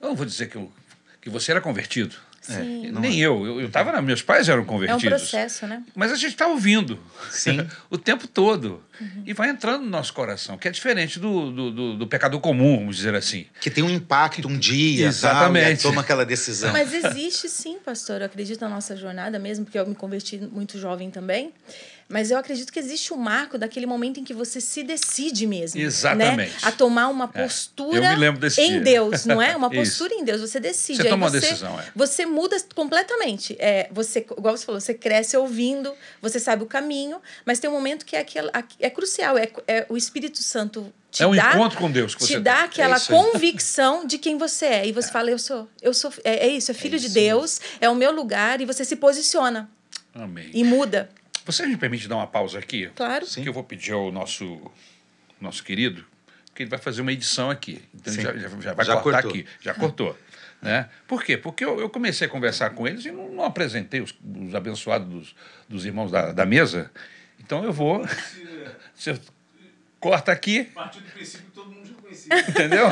eu 0.00 0.08
não 0.08 0.14
vou 0.14 0.24
dizer 0.24 0.48
que, 0.48 0.56
eu, 0.56 0.72
que 1.20 1.28
você 1.28 1.50
era 1.50 1.60
convertido. 1.60 2.14
Sim. 2.40 2.86
É, 2.86 2.92
Nem 2.92 3.20
eu. 3.20 3.60
Eu 3.60 3.66
estava. 3.66 4.00
Meus 4.00 4.22
pais 4.22 4.48
eram 4.48 4.64
convertidos. 4.64 5.04
É 5.04 5.06
um 5.06 5.10
processo, 5.10 5.66
né? 5.66 5.82
Mas 5.94 6.10
a 6.10 6.16
gente 6.16 6.32
está 6.32 6.46
ouvindo. 6.46 6.98
Sim. 7.30 7.66
o 7.90 7.98
tempo 7.98 8.26
todo. 8.26 8.82
Uhum. 8.98 9.22
E 9.26 9.32
vai 9.32 9.50
entrando 9.50 9.82
no 9.84 9.90
nosso 9.90 10.12
coração, 10.12 10.56
que 10.58 10.66
é 10.66 10.70
diferente 10.70 11.18
do, 11.18 11.50
do, 11.50 11.70
do, 11.70 11.96
do 11.98 12.06
pecador 12.06 12.40
comum, 12.40 12.78
vamos 12.78 12.96
dizer 12.96 13.14
assim. 13.14 13.46
Que 13.60 13.70
tem 13.70 13.84
um 13.84 13.90
impacto 13.90 14.48
um 14.48 14.58
dia. 14.58 15.06
Exatamente. 15.06 15.82
Tal, 15.82 15.90
toma 15.90 16.02
aquela 16.02 16.24
decisão. 16.24 16.72
Mas 16.72 16.92
existe 16.94 17.48
sim, 17.48 17.78
pastor. 17.78 18.20
Eu 18.20 18.26
acredito 18.26 18.60
na 18.62 18.68
nossa 18.68 18.96
jornada 18.96 19.38
mesmo, 19.38 19.64
porque 19.64 19.78
eu 19.78 19.86
me 19.86 19.94
converti 19.94 20.38
muito 20.38 20.78
jovem 20.78 21.10
também. 21.10 21.52
Mas 22.10 22.32
eu 22.32 22.36
acredito 22.36 22.72
que 22.72 22.78
existe 22.80 23.14
um 23.14 23.16
marco 23.16 23.56
daquele 23.56 23.86
momento 23.86 24.18
em 24.18 24.24
que 24.24 24.34
você 24.34 24.60
se 24.60 24.82
decide 24.82 25.46
mesmo. 25.46 25.78
Né? 25.80 25.86
Exatamente. 25.86 26.52
Né? 26.54 26.58
A 26.62 26.72
tomar 26.72 27.06
uma 27.06 27.28
postura 27.28 28.04
é, 28.04 28.62
em 28.64 28.72
dia. 28.72 28.80
Deus, 28.80 29.24
não 29.24 29.40
é? 29.40 29.54
Uma 29.60 29.70
postura 29.70 30.14
em 30.14 30.24
Deus. 30.24 30.40
Você 30.40 30.58
decide. 30.58 31.02
Você 31.02 31.08
toma 31.08 31.26
uma 31.26 31.30
decisão, 31.30 31.78
é. 31.78 31.84
Você 31.94 32.26
muda 32.26 32.56
completamente. 32.74 33.54
É, 33.60 33.88
você, 33.92 34.20
igual 34.20 34.56
você 34.56 34.66
falou, 34.66 34.80
você 34.80 34.94
cresce 34.94 35.36
ouvindo, 35.36 35.92
você 36.20 36.40
sabe 36.40 36.64
o 36.64 36.66
caminho, 36.66 37.20
mas 37.44 37.60
tem 37.60 37.70
um 37.70 37.72
momento 37.72 38.04
que 38.04 38.16
é, 38.16 38.20
aquele, 38.20 38.50
é 38.80 38.90
crucial. 38.90 39.38
É, 39.38 39.48
é 39.68 39.86
o 39.88 39.96
Espírito 39.96 40.42
Santo 40.42 40.92
te 41.12 41.22
é 41.22 41.26
um 41.26 41.34
dá, 41.34 41.52
encontro 41.54 41.78
com 41.78 41.90
Deus 41.90 42.14
que 42.14 42.22
você 42.22 42.34
te 42.34 42.40
dá 42.40 42.64
aquela 42.64 42.96
é 42.96 43.00
convicção 43.00 44.06
de 44.06 44.16
quem 44.16 44.38
você 44.38 44.66
é 44.66 44.86
e 44.86 44.92
você 44.92 45.08
é. 45.08 45.12
fala 45.12 45.28
eu 45.28 45.38
sou 45.40 45.68
eu 45.82 45.92
sou 45.92 46.12
é, 46.22 46.46
é 46.46 46.48
isso 46.48 46.70
é 46.70 46.74
filho 46.74 47.00
de 47.00 47.08
Deus 47.08 47.60
é 47.80 47.90
o 47.90 47.96
meu 47.96 48.12
lugar 48.12 48.60
e 48.60 48.64
você 48.64 48.84
se 48.84 48.94
posiciona 48.94 49.68
Amém. 50.14 50.50
e 50.54 50.62
muda 50.62 51.10
você 51.50 51.66
me 51.66 51.76
permite 51.76 52.06
dar 52.08 52.16
uma 52.16 52.26
pausa 52.26 52.58
aqui? 52.58 52.90
Claro. 52.94 53.26
Sim. 53.26 53.42
Que 53.42 53.48
eu 53.48 53.52
vou 53.52 53.64
pedir 53.64 53.92
ao 53.92 54.12
nosso, 54.12 54.70
nosso 55.40 55.62
querido 55.64 56.04
que 56.60 56.64
ele 56.64 56.70
vai 56.70 56.78
fazer 56.78 57.00
uma 57.00 57.12
edição 57.12 57.48
aqui. 57.48 57.82
Então 57.94 58.12
já, 58.12 58.36
já, 58.36 58.48
já, 58.60 58.74
vai 58.74 58.84
já 58.84 58.96
cortar 58.96 59.22
cortou. 59.22 59.40
aqui. 59.40 59.48
Já 59.60 59.74
cortou. 59.74 60.18
Né? 60.62 60.90
Por 61.08 61.24
quê? 61.24 61.38
Porque 61.38 61.64
eu, 61.64 61.80
eu, 61.80 61.88
comecei 61.88 62.26
a 62.26 62.30
conversar 62.30 62.68
com 62.74 62.86
eles 62.86 63.06
e 63.06 63.10
não, 63.10 63.30
não 63.30 63.44
apresentei 63.44 64.02
os, 64.02 64.14
os 64.22 64.54
abençoados 64.54 65.08
dos, 65.08 65.34
dos, 65.66 65.86
irmãos 65.86 66.10
da, 66.10 66.32
da 66.32 66.44
mesa. 66.44 66.90
Então 67.38 67.64
eu 67.64 67.72
vou. 67.72 68.06
Você 68.94 69.18
corta 69.98 70.30
aqui. 70.30 70.68
A 70.72 70.82
partir 70.82 71.00
do 71.00 71.10
princípio 71.12 71.46
que 71.46 71.52
todo 71.52 71.70
mundo 71.70 71.88
já 71.88 71.94
conhecia. 71.94 72.40
Entendeu? 72.46 72.88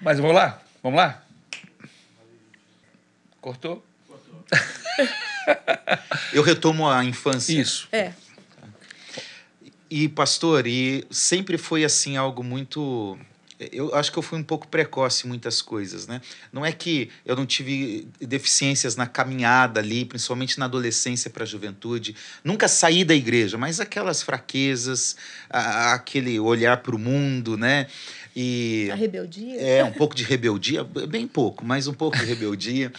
Mas 0.00 0.18
vamos 0.18 0.34
lá? 0.34 0.60
Vamos 0.82 0.98
lá? 0.98 1.22
Cortou? 3.40 3.86
Cortou. 4.08 4.44
Eu 6.32 6.42
retomo 6.42 6.88
a 6.88 7.04
infância. 7.04 7.60
Isso. 7.60 7.88
É. 7.92 8.12
E, 9.88 10.08
pastor, 10.08 10.66
e 10.66 11.06
sempre 11.10 11.56
foi 11.56 11.84
assim 11.84 12.16
algo 12.16 12.42
muito. 12.42 13.18
Eu 13.72 13.94
acho 13.94 14.12
que 14.12 14.18
eu 14.18 14.22
fui 14.22 14.38
um 14.38 14.42
pouco 14.42 14.68
precoce 14.68 15.24
em 15.24 15.28
muitas 15.28 15.62
coisas, 15.62 16.06
né? 16.06 16.20
Não 16.52 16.66
é 16.66 16.72
que 16.72 17.08
eu 17.24 17.34
não 17.34 17.46
tive 17.46 18.06
deficiências 18.20 18.96
na 18.96 19.06
caminhada 19.06 19.80
ali, 19.80 20.04
principalmente 20.04 20.58
na 20.58 20.66
adolescência 20.66 21.30
para 21.30 21.44
a 21.44 21.46
juventude. 21.46 22.14
Nunca 22.44 22.68
saí 22.68 23.02
da 23.02 23.14
igreja, 23.14 23.56
mas 23.56 23.80
aquelas 23.80 24.22
fraquezas, 24.22 25.16
aquele 25.48 26.38
olhar 26.38 26.78
para 26.78 26.94
o 26.94 26.98
mundo, 26.98 27.56
né? 27.56 27.86
E, 28.38 28.90
a 28.92 28.94
rebeldia? 28.94 29.58
É, 29.58 29.82
um 29.82 29.92
pouco 29.92 30.14
de 30.14 30.22
rebeldia, 30.22 30.84
bem 30.84 31.26
pouco, 31.26 31.64
mas 31.64 31.86
um 31.86 31.94
pouco 31.94 32.18
de 32.18 32.24
rebeldia. 32.26 32.92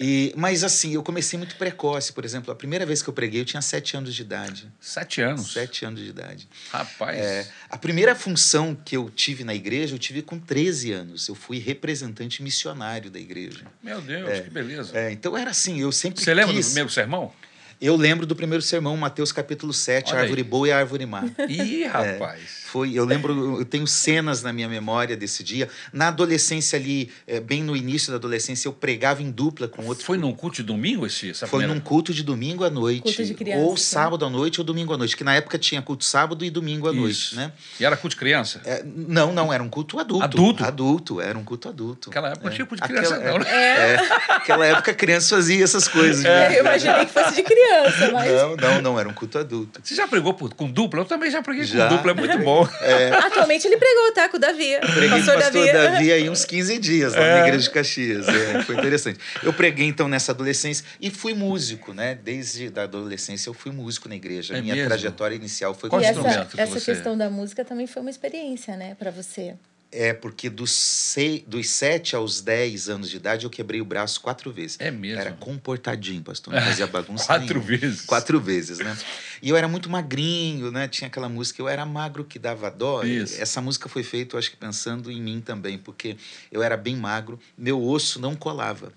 E, 0.00 0.32
mas 0.34 0.64
assim, 0.64 0.94
eu 0.94 1.02
comecei 1.02 1.38
muito 1.38 1.56
precoce, 1.56 2.10
por 2.12 2.24
exemplo. 2.24 2.50
A 2.50 2.54
primeira 2.56 2.86
vez 2.86 3.02
que 3.02 3.08
eu 3.10 3.12
preguei, 3.12 3.42
eu 3.42 3.44
tinha 3.44 3.60
sete 3.60 3.98
anos 3.98 4.14
de 4.14 4.22
idade. 4.22 4.66
Sete 4.80 5.20
anos? 5.20 5.52
Sete 5.52 5.84
anos 5.84 6.00
de 6.00 6.08
idade. 6.08 6.48
Rapaz. 6.70 7.18
É, 7.18 7.46
a 7.68 7.76
primeira 7.76 8.14
função 8.14 8.74
que 8.74 8.96
eu 8.96 9.10
tive 9.10 9.44
na 9.44 9.54
igreja, 9.54 9.94
eu 9.94 9.98
tive 9.98 10.22
com 10.22 10.38
13 10.38 10.90
anos. 10.92 11.28
Eu 11.28 11.34
fui 11.34 11.58
representante 11.58 12.42
missionário 12.42 13.10
da 13.10 13.18
igreja. 13.20 13.66
Meu 13.82 14.00
Deus, 14.00 14.40
que 14.40 14.48
beleza. 14.48 14.96
É, 14.98 15.12
então 15.12 15.36
era 15.36 15.50
assim, 15.50 15.78
eu 15.82 15.92
sempre 15.92 16.24
Você 16.24 16.32
lembra 16.32 16.52
do 16.54 16.56
quis- 16.56 16.68
primeiro 16.68 16.88
sermão? 16.90 17.30
Eu 17.80 17.94
lembro 17.94 18.26
do 18.26 18.34
primeiro 18.34 18.60
sermão, 18.60 18.96
Mateus 18.96 19.30
capítulo 19.30 19.72
7, 19.72 20.08
Olha 20.10 20.16
aí. 20.16 20.22
árvore 20.22 20.42
boa 20.42 20.66
e 20.66 20.72
árvore 20.72 21.06
má. 21.06 21.22
Ih, 21.48 21.84
rapaz. 21.84 22.57
Foi, 22.70 22.92
eu 22.92 23.04
lembro, 23.06 23.60
eu 23.60 23.64
tenho 23.64 23.86
cenas 23.86 24.42
na 24.42 24.52
minha 24.52 24.68
memória 24.68 25.16
desse 25.16 25.42
dia. 25.42 25.68
Na 25.92 26.08
adolescência 26.08 26.78
ali, 26.78 27.10
eh, 27.26 27.40
bem 27.40 27.62
no 27.62 27.74
início 27.74 28.10
da 28.10 28.16
adolescência, 28.16 28.68
eu 28.68 28.72
pregava 28.74 29.22
em 29.22 29.30
dupla 29.30 29.66
com 29.68 29.86
outro. 29.86 30.04
Foi 30.04 30.18
num 30.18 30.34
culto 30.34 30.56
de 30.56 30.62
domingo 30.64 31.06
esse, 31.06 31.30
essa 31.30 31.46
Foi 31.46 31.60
primeira? 31.60 31.74
num 31.74 31.80
culto 31.80 32.12
de 32.12 32.22
domingo 32.22 32.64
à 32.64 32.68
noite. 32.70 33.00
Culto 33.02 33.24
de 33.24 33.32
crianças, 33.34 33.64
ou 33.64 33.70
né? 33.72 33.76
sábado 33.78 34.24
à 34.26 34.28
noite 34.30 34.60
ou 34.60 34.64
domingo 34.66 34.92
à 34.92 34.98
noite. 34.98 35.16
Que 35.16 35.24
na 35.24 35.34
época 35.34 35.56
tinha 35.58 35.80
culto 35.80 36.04
sábado 36.04 36.44
e 36.44 36.50
domingo 36.50 36.88
à 36.88 36.92
noite, 36.92 37.12
Isso. 37.12 37.36
né? 37.36 37.52
E 37.80 37.84
era 37.86 37.96
culto 37.96 38.14
de 38.14 38.20
criança? 38.20 38.60
É, 38.66 38.84
não, 38.84 39.32
não, 39.32 39.50
era 39.52 39.62
um 39.62 39.68
culto 39.70 39.98
adulto. 39.98 40.24
Adulto? 40.24 40.64
Adulto, 40.64 41.20
era 41.22 41.38
um 41.38 41.44
culto 41.44 41.68
adulto. 41.70 42.10
Naquela 42.10 42.28
época 42.28 42.44
não 42.44 42.52
É. 42.52 42.54
tinha 42.54 42.66
culto 42.66 42.86
de 42.86 42.92
Aquela- 42.92 43.16
criança, 43.16 43.32
não. 43.32 43.38
né? 43.38 43.50
É, 43.50 43.96
aquela 44.34 44.66
época 44.66 44.90
a 44.90 44.94
criança 44.94 45.36
fazia 45.36 45.64
essas 45.64 45.88
coisas. 45.88 46.22
né? 46.22 46.56
Eu 46.56 46.60
imaginei 46.60 47.06
que 47.06 47.12
fosse 47.12 47.34
de 47.36 47.42
criança, 47.42 48.10
mas. 48.12 48.30
Não, 48.32 48.56
não, 48.56 48.82
não, 48.82 49.00
era 49.00 49.08
um 49.08 49.14
culto 49.14 49.38
adulto. 49.38 49.80
Você 49.82 49.94
já 49.94 50.06
pregou 50.06 50.34
por- 50.34 50.52
com 50.54 50.70
dupla? 50.70 51.00
Eu 51.00 51.04
também 51.06 51.30
já 51.30 51.42
preguei 51.42 51.64
Já. 51.64 51.88
com 51.88 51.96
dupla, 51.96 52.10
é 52.10 52.14
muito 52.14 52.38
bom. 52.40 52.57
Atualmente 53.26 53.66
ele 53.66 53.76
pregou, 53.76 54.12
tá? 54.12 54.28
Com 54.28 54.36
o 54.36 54.40
Davi. 54.40 54.76
Preguei 54.80 55.08
com 55.08 55.14
o 55.16 55.18
Pastor 55.18 55.34
pastor 55.42 55.72
Davi. 55.72 56.12
aí 56.12 56.28
uns 56.30 56.44
15 56.44 56.78
dias 56.78 57.14
lá 57.14 57.20
na 57.20 57.38
igreja 57.46 57.64
de 57.64 57.70
Caxias. 57.70 58.26
É, 58.28 58.62
foi 58.62 58.76
interessante. 58.76 59.18
Eu 59.42 59.52
preguei 59.52 59.86
então 59.86 60.08
nessa 60.08 60.32
adolescência 60.32 60.84
e 61.00 61.10
fui 61.10 61.34
músico, 61.34 61.92
né? 61.92 62.18
Desde 62.22 62.70
da 62.70 62.82
adolescência 62.84 63.48
eu 63.48 63.54
fui 63.54 63.72
músico 63.72 64.08
na 64.08 64.16
igreja. 64.16 64.56
É 64.56 64.60
Minha 64.60 64.74
mesmo? 64.74 64.88
trajetória 64.88 65.34
inicial 65.34 65.74
foi 65.74 65.90
com 65.90 65.98
essa, 66.00 66.10
instrumento 66.10 66.54
que 66.56 66.60
essa 66.60 66.78
você- 66.78 66.92
questão 66.94 67.16
da 67.16 67.28
música 67.30 67.64
também 67.64 67.86
foi 67.86 68.02
uma 68.02 68.10
experiência, 68.10 68.76
né, 68.76 68.94
pra 68.98 69.10
você. 69.10 69.54
É, 69.90 70.12
porque 70.12 70.50
dos, 70.50 70.70
sei, 70.70 71.42
dos 71.46 71.70
7 71.70 72.14
aos 72.14 72.42
10 72.42 72.90
anos 72.90 73.08
de 73.08 73.16
idade 73.16 73.46
eu 73.46 73.50
quebrei 73.50 73.80
o 73.80 73.86
braço 73.86 74.20
quatro 74.20 74.52
vezes. 74.52 74.76
É 74.78 74.90
mesmo? 74.90 75.18
Era 75.18 75.32
comportadinho, 75.32 76.22
pastor. 76.22 76.52
Não 76.52 76.60
fazia 76.60 76.86
bagunça 76.88 77.24
Quatro 77.26 77.46
nenhuma. 77.58 77.64
vezes? 77.66 78.00
Quatro 78.02 78.38
vezes, 78.38 78.78
né? 78.80 78.94
E 79.40 79.48
eu 79.48 79.56
era 79.56 79.66
muito 79.66 79.88
magrinho, 79.88 80.70
né? 80.70 80.88
Tinha 80.88 81.08
aquela 81.08 81.28
música, 81.28 81.62
eu 81.62 81.68
era 81.68 81.86
magro 81.86 82.22
que 82.22 82.38
dava 82.38 82.70
dó. 82.70 83.02
Isso. 83.02 83.40
Essa 83.40 83.62
música 83.62 83.88
foi 83.88 84.02
feita, 84.02 84.36
eu 84.36 84.38
acho 84.38 84.50
que 84.50 84.58
pensando 84.58 85.10
em 85.10 85.22
mim 85.22 85.40
também, 85.40 85.78
porque 85.78 86.18
eu 86.52 86.62
era 86.62 86.76
bem 86.76 86.94
magro, 86.94 87.40
meu 87.56 87.82
osso 87.82 88.20
não 88.20 88.36
colava. 88.36 88.92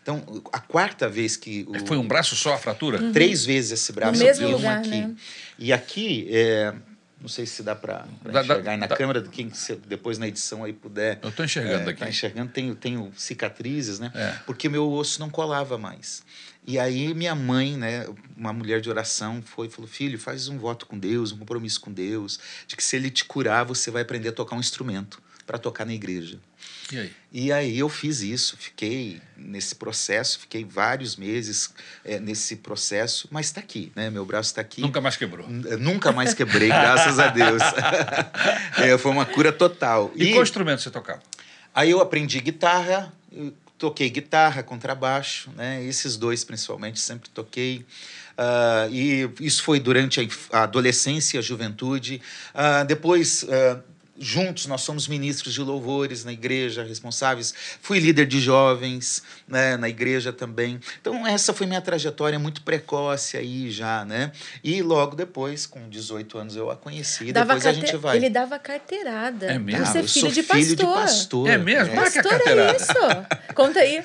Então, 0.00 0.22
a 0.52 0.60
quarta 0.60 1.08
vez 1.08 1.36
que. 1.36 1.66
O, 1.68 1.84
Foi 1.84 1.96
um 1.96 2.06
braço 2.06 2.36
só 2.36 2.54
a 2.54 2.58
fratura? 2.58 3.10
Três 3.10 3.44
vezes 3.44 3.72
esse 3.72 3.92
braço. 3.92 4.12
No 4.20 4.24
mesmo 4.24 4.46
e 4.46 4.46
um 4.46 4.56
lugar, 4.56 4.78
aqui. 4.78 4.90
né? 4.90 5.14
E 5.58 5.72
aqui, 5.72 6.28
é, 6.30 6.72
não 7.20 7.28
sei 7.28 7.46
se 7.46 7.62
dá 7.62 7.74
para 7.74 8.06
dá- 8.22 8.42
enxergar 8.42 8.72
aí 8.72 8.76
na 8.76 8.86
dá- 8.86 8.96
câmera, 8.96 9.22
quem 9.22 9.50
depois 9.86 10.18
na 10.18 10.28
edição 10.28 10.64
aí 10.64 10.72
puder. 10.72 11.18
Eu 11.22 11.32
tô 11.32 11.42
enxergando 11.44 11.88
é, 11.88 11.92
aqui. 11.92 12.00
Tá 12.00 12.08
enxergando, 12.08 12.52
tenho, 12.52 12.74
tenho 12.74 13.12
cicatrizes, 13.16 13.98
né? 13.98 14.12
É. 14.14 14.32
Porque 14.44 14.68
meu 14.68 14.90
osso 14.90 15.18
não 15.20 15.30
colava 15.30 15.78
mais. 15.78 16.22
E 16.66 16.78
aí 16.78 17.14
minha 17.14 17.34
mãe, 17.34 17.76
né, 17.76 18.06
uma 18.36 18.52
mulher 18.52 18.80
de 18.80 18.90
oração, 18.90 19.40
foi 19.42 19.68
e 19.68 19.70
falou: 19.70 19.88
"Filho, 19.88 20.18
faz 20.18 20.48
um 20.48 20.58
voto 20.58 20.84
com 20.86 20.98
Deus, 20.98 21.32
um 21.32 21.38
compromisso 21.38 21.80
com 21.80 21.92
Deus, 21.92 22.38
de 22.66 22.76
que 22.76 22.82
se 22.84 22.96
ele 22.96 23.10
te 23.10 23.24
curar, 23.24 23.64
você 23.64 23.90
vai 23.90 24.02
aprender 24.02 24.28
a 24.28 24.32
tocar 24.32 24.56
um 24.56 24.60
instrumento 24.60 25.22
para 25.46 25.58
tocar 25.58 25.84
na 25.86 25.94
igreja". 25.94 26.38
E 26.92 26.98
aí? 26.98 27.12
E 27.32 27.52
aí 27.52 27.78
eu 27.78 27.88
fiz 27.88 28.20
isso, 28.20 28.56
fiquei 28.56 29.20
nesse 29.36 29.74
processo, 29.74 30.38
fiquei 30.38 30.64
vários 30.64 31.16
meses 31.16 31.74
é, 32.04 32.20
nesse 32.20 32.56
processo, 32.56 33.26
mas 33.30 33.46
está 33.46 33.60
aqui, 33.60 33.90
né? 33.96 34.08
Meu 34.08 34.24
braço 34.24 34.50
está 34.50 34.60
aqui. 34.60 34.80
Nunca 34.80 35.00
mais 35.00 35.16
quebrou. 35.16 35.48
N- 35.48 35.76
Nunca 35.76 36.12
mais 36.12 36.32
quebrei, 36.32 36.68
graças 36.68 37.18
a 37.18 37.28
Deus. 37.28 37.62
É, 38.78 38.96
foi 38.98 39.10
uma 39.10 39.24
cura 39.24 39.50
total. 39.52 40.12
E, 40.14 40.30
qual 40.32 40.42
instrumento 40.42 40.80
você 40.82 40.90
tocava? 40.90 41.22
Aí 41.74 41.90
eu 41.90 42.00
aprendi 42.00 42.40
guitarra, 42.40 43.12
toquei 43.78 44.08
guitarra, 44.10 44.62
contrabaixo, 44.62 45.50
né? 45.56 45.82
Esses 45.84 46.16
dois 46.16 46.44
principalmente 46.44 47.00
sempre 47.00 47.28
toquei. 47.30 47.84
Ah, 48.36 48.86
e 48.90 49.28
isso 49.40 49.62
foi 49.62 49.80
durante 49.80 50.26
a 50.52 50.62
adolescência 50.64 51.36
e 51.36 51.38
a 51.38 51.42
juventude. 51.42 52.20
Ah, 52.54 52.84
depois, 52.84 53.44
ah, 53.48 53.80
juntos, 54.18 54.66
nós 54.66 54.80
somos 54.82 55.06
ministros 55.08 55.54
de 55.54 55.60
louvores 55.60 56.24
na 56.24 56.32
igreja, 56.32 56.82
responsáveis. 56.82 57.52
Fui 57.80 57.98
líder 57.98 58.26
de 58.26 58.40
jovens 58.40 59.22
né, 59.46 59.76
na 59.76 59.88
igreja 59.88 60.32
também. 60.32 60.80
Então, 61.00 61.26
essa 61.26 61.52
foi 61.52 61.66
minha 61.66 61.80
trajetória 61.80 62.38
muito 62.38 62.62
precoce 62.62 63.36
aí 63.36 63.70
já, 63.70 64.04
né? 64.04 64.32
E 64.62 64.82
logo 64.82 65.14
depois, 65.16 65.66
com 65.66 65.88
18 65.88 66.38
anos, 66.38 66.56
eu 66.56 66.70
a 66.70 66.76
conheci. 66.76 67.32
Dava 67.32 67.54
depois 67.54 67.66
a 67.66 67.72
carte- 67.72 67.86
gente 67.86 67.96
vai. 68.00 68.16
Ele 68.16 68.30
dava 68.30 68.58
carteirada. 68.58 69.46
É 69.46 69.58
mesmo? 69.58 69.84
Por 69.92 69.98
Ah, 70.00 70.02
filho 70.08 70.32
de 70.32 70.42
filho 70.42 70.76
pastor. 70.76 70.76
de 70.76 70.84
pastor. 71.02 71.48
É 71.50 71.58
mesmo? 71.58 71.94
É 71.94 72.10
que 72.10 72.18
é 72.18 72.20
a 72.20 72.22
Pastor 72.24 72.40
é 72.46 72.76
isso. 72.76 73.54
Conta 73.54 73.80
aí. 73.80 74.02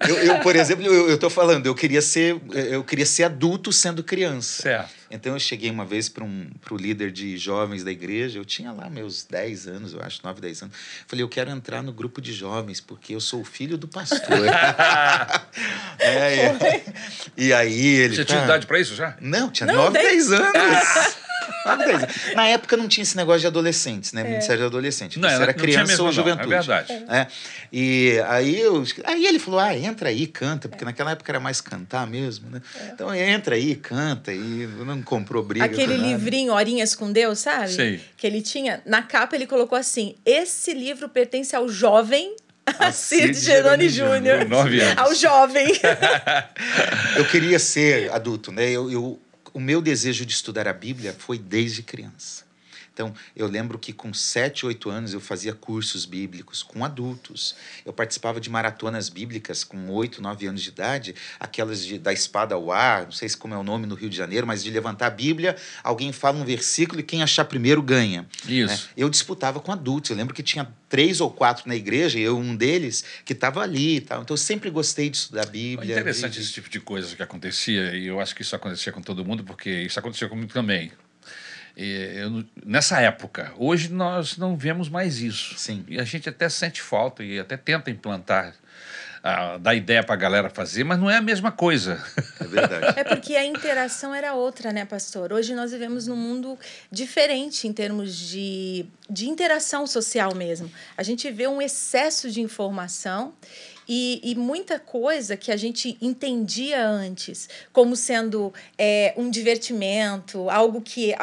Eu, 0.00 0.16
eu, 0.16 0.40
por 0.40 0.56
exemplo, 0.56 0.84
eu, 0.84 1.08
eu 1.08 1.18
tô 1.18 1.30
falando, 1.30 1.66
eu 1.66 1.74
queria 1.74 2.02
ser, 2.02 2.40
eu 2.52 2.82
queria 2.84 3.06
ser 3.06 3.24
adulto 3.24 3.72
sendo 3.72 4.02
criança. 4.02 4.62
Certo. 4.62 4.90
Então 5.10 5.34
eu 5.34 5.38
cheguei 5.38 5.70
uma 5.70 5.84
vez 5.84 6.08
para 6.08 6.24
um 6.24 6.50
pro 6.60 6.76
líder 6.76 7.12
de 7.12 7.36
jovens 7.36 7.84
da 7.84 7.90
igreja, 7.90 8.38
eu 8.38 8.44
tinha 8.44 8.72
lá 8.72 8.90
meus 8.90 9.24
10 9.24 9.68
anos, 9.68 9.92
eu 9.92 10.00
acho, 10.02 10.20
9, 10.22 10.40
10 10.40 10.62
anos. 10.62 10.76
Falei, 11.06 11.22
eu 11.22 11.28
quero 11.28 11.50
entrar 11.50 11.82
no 11.82 11.92
grupo 11.92 12.20
de 12.20 12.32
jovens, 12.32 12.80
porque 12.80 13.14
eu 13.14 13.20
sou 13.20 13.40
o 13.40 13.44
filho 13.44 13.78
do 13.78 13.88
pastor. 13.88 14.20
É, 15.98 16.36
é. 16.36 16.84
E 17.36 17.52
aí 17.52 17.86
ele. 17.96 18.16
Você 18.16 18.24
tinha 18.24 18.40
tá, 18.40 18.44
idade 18.44 18.66
pra 18.66 18.78
isso 18.78 18.94
já? 18.94 19.16
Não, 19.20 19.50
tinha 19.50 19.66
Não, 19.66 19.74
9, 19.74 19.92
dez. 19.92 20.28
10 20.28 20.32
anos. 20.32 20.52
9, 20.52 20.58
10 20.58 20.76
anos. 20.76 21.16
Na 22.34 22.46
época 22.48 22.76
não 22.76 22.88
tinha 22.88 23.02
esse 23.02 23.16
negócio 23.16 23.40
de 23.40 23.46
adolescentes, 23.46 24.12
né? 24.12 24.22
Ministério 24.24 24.60
de 24.62 24.66
adolescente. 24.66 25.18
Não, 25.18 25.28
Você 25.28 25.34
era- 25.34 25.46
não 25.46 25.52
tinha 25.52 25.62
criança 25.62 25.86
mesmo, 25.86 26.04
ou 26.06 26.12
não, 26.12 26.20
é 26.20 26.24
juventude. 26.24 26.48
verdade. 26.48 26.92
É. 27.08 27.26
E 27.72 28.20
aí, 28.28 28.60
eu, 28.60 28.84
aí 29.04 29.26
ele 29.26 29.38
falou: 29.38 29.60
ah, 29.60 29.76
entra 29.76 30.08
aí, 30.08 30.26
canta, 30.26 30.68
porque 30.68 30.84
naquela 30.84 31.10
época 31.12 31.30
era 31.32 31.40
mais 31.40 31.60
cantar 31.60 32.06
mesmo, 32.06 32.50
né? 32.50 32.60
Então 32.92 33.14
entra 33.14 33.54
aí, 33.56 33.74
canta, 33.74 34.32
e 34.32 34.68
não 34.84 35.02
comprou 35.02 35.42
briga. 35.42 35.64
Aquele 35.64 35.96
livrinho 35.96 36.52
Horinhas 36.52 36.94
com 36.94 37.10
Deus, 37.12 37.38
sabe? 37.40 37.72
Sei. 37.72 38.00
Que 38.16 38.26
ele 38.26 38.42
tinha. 38.42 38.80
Na 38.86 39.02
capa 39.02 39.34
ele 39.36 39.46
colocou 39.46 39.76
assim: 39.78 40.14
esse 40.24 40.72
livro 40.74 41.08
pertence 41.08 41.54
ao 41.54 41.68
jovem 41.68 42.34
Cid 42.92 43.34
Geroni 43.34 43.88
Júnior. 43.88 44.44
Nove 44.48 44.80
anos. 44.80 44.98
Ao 44.98 45.14
jovem. 45.14 45.66
Eu 47.16 47.24
queria 47.26 47.58
ser 47.58 48.10
adulto, 48.12 48.50
né? 48.52 48.68
Eu, 48.70 48.90
eu, 48.90 49.18
o 49.56 49.60
meu 49.60 49.80
desejo 49.80 50.26
de 50.26 50.34
estudar 50.34 50.68
a 50.68 50.72
Bíblia 50.74 51.14
foi 51.18 51.38
desde 51.38 51.82
criança. 51.82 52.45
Então, 52.96 53.12
eu 53.36 53.46
lembro 53.46 53.78
que 53.78 53.92
com 53.92 54.14
7, 54.14 54.64
8 54.64 54.88
anos 54.88 55.12
eu 55.12 55.20
fazia 55.20 55.52
cursos 55.52 56.06
bíblicos 56.06 56.62
com 56.62 56.82
adultos. 56.82 57.54
Eu 57.84 57.92
participava 57.92 58.40
de 58.40 58.48
maratonas 58.48 59.10
bíblicas 59.10 59.62
com 59.62 59.90
8, 59.90 60.22
9 60.22 60.46
anos 60.46 60.62
de 60.62 60.70
idade, 60.70 61.14
aquelas 61.38 61.84
de, 61.84 61.98
da 61.98 62.10
espada 62.10 62.54
ao 62.54 62.72
ar, 62.72 63.04
não 63.04 63.12
sei 63.12 63.28
se 63.28 63.36
como 63.36 63.52
é 63.52 63.58
o 63.58 63.62
nome 63.62 63.84
no 63.86 63.94
Rio 63.94 64.08
de 64.08 64.16
Janeiro, 64.16 64.46
mas 64.46 64.64
de 64.64 64.70
levantar 64.70 65.08
a 65.08 65.10
Bíblia, 65.10 65.56
alguém 65.84 66.10
fala 66.10 66.38
um 66.38 66.44
versículo 66.46 66.98
e 67.00 67.02
quem 67.02 67.22
achar 67.22 67.44
primeiro 67.44 67.82
ganha. 67.82 68.26
Isso. 68.48 68.84
né? 68.86 68.92
Eu 68.96 69.10
disputava 69.10 69.60
com 69.60 69.70
adultos. 69.70 70.10
Eu 70.10 70.16
lembro 70.16 70.32
que 70.34 70.42
tinha 70.42 70.66
três 70.88 71.20
ou 71.20 71.30
quatro 71.30 71.68
na 71.68 71.76
igreja, 71.76 72.18
e 72.18 72.22
eu 72.22 72.38
um 72.38 72.56
deles, 72.56 73.04
que 73.26 73.34
estava 73.34 73.60
ali 73.60 73.96
e 73.96 74.00
tal. 74.00 74.22
Então, 74.22 74.32
eu 74.32 74.38
sempre 74.38 74.70
gostei 74.70 75.10
de 75.10 75.18
estudar 75.18 75.42
a 75.42 75.44
É 75.44 75.50
Bíblia. 75.50 75.92
interessante 75.92 76.32
de- 76.32 76.40
esse 76.40 76.52
tipo 76.54 76.70
de 76.70 76.80
coisa 76.80 77.14
que 77.14 77.22
acontecia, 77.22 77.94
e 77.94 78.06
eu 78.06 78.18
acho 78.20 78.34
que 78.34 78.40
isso 78.40 78.56
acontecia 78.56 78.90
com 78.90 79.02
todo 79.02 79.22
mundo, 79.22 79.44
porque 79.44 79.68
isso 79.82 79.98
aconteceu 79.98 80.30
comigo 80.30 80.50
também. 80.50 80.90
E 81.76 82.20
eu 82.22 82.44
nessa 82.64 83.00
época, 83.00 83.52
hoje 83.58 83.92
nós 83.92 84.38
não 84.38 84.56
vemos 84.56 84.88
mais 84.88 85.20
isso. 85.20 85.58
Sim. 85.58 85.84
E 85.88 86.00
a 86.00 86.04
gente 86.04 86.28
até 86.28 86.48
sente 86.48 86.80
falta 86.80 87.22
e 87.22 87.38
até 87.38 87.56
tenta 87.56 87.90
implantar, 87.90 88.54
ah, 89.22 89.58
dar 89.58 89.74
ideia 89.74 90.02
para 90.02 90.14
a 90.14 90.18
galera 90.18 90.48
fazer, 90.48 90.84
mas 90.84 90.98
não 90.98 91.10
é 91.10 91.16
a 91.16 91.20
mesma 91.20 91.52
coisa. 91.52 92.02
É 92.40 92.44
verdade. 92.44 92.98
É 92.98 93.04
porque 93.04 93.36
a 93.36 93.44
interação 93.44 94.14
era 94.14 94.32
outra, 94.32 94.72
né, 94.72 94.86
pastor? 94.86 95.32
Hoje 95.32 95.54
nós 95.54 95.70
vivemos 95.70 96.06
num 96.06 96.16
mundo 96.16 96.58
diferente 96.90 97.68
em 97.68 97.72
termos 97.74 98.16
de, 98.16 98.86
de 99.10 99.28
interação 99.28 99.86
social 99.86 100.34
mesmo. 100.34 100.72
A 100.96 101.02
gente 101.02 101.30
vê 101.30 101.46
um 101.46 101.60
excesso 101.60 102.30
de 102.30 102.40
informação 102.40 103.34
e, 103.88 104.20
e 104.22 104.34
muita 104.34 104.78
coisa 104.78 105.36
que 105.36 105.50
a 105.52 105.56
gente 105.56 105.96
entendia 106.00 106.86
antes 106.86 107.48
como 107.72 107.94
sendo 107.96 108.52
é, 108.78 109.14
um 109.16 109.30
divertimento, 109.30 110.48
algo 110.50 110.80
que 110.80 111.14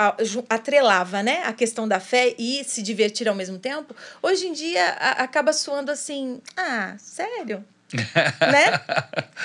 atrelava 0.50 1.22
né, 1.24 1.43
a 1.46 1.53
questão 1.53 1.88
da 1.88 2.00
fé 2.00 2.34
e 2.38 2.63
se 2.63 2.82
divertir 2.82 3.27
ao 3.27 3.36
mesmo 3.36 3.58
tempo, 3.58 3.96
hoje 4.22 4.48
em 4.48 4.53
dia 4.53 4.84
a- 5.00 5.24
acaba 5.24 5.53
soando 5.53 5.91
assim: 5.91 6.41
ah, 6.55 6.96
sério? 6.98 7.63
né? 7.93 8.82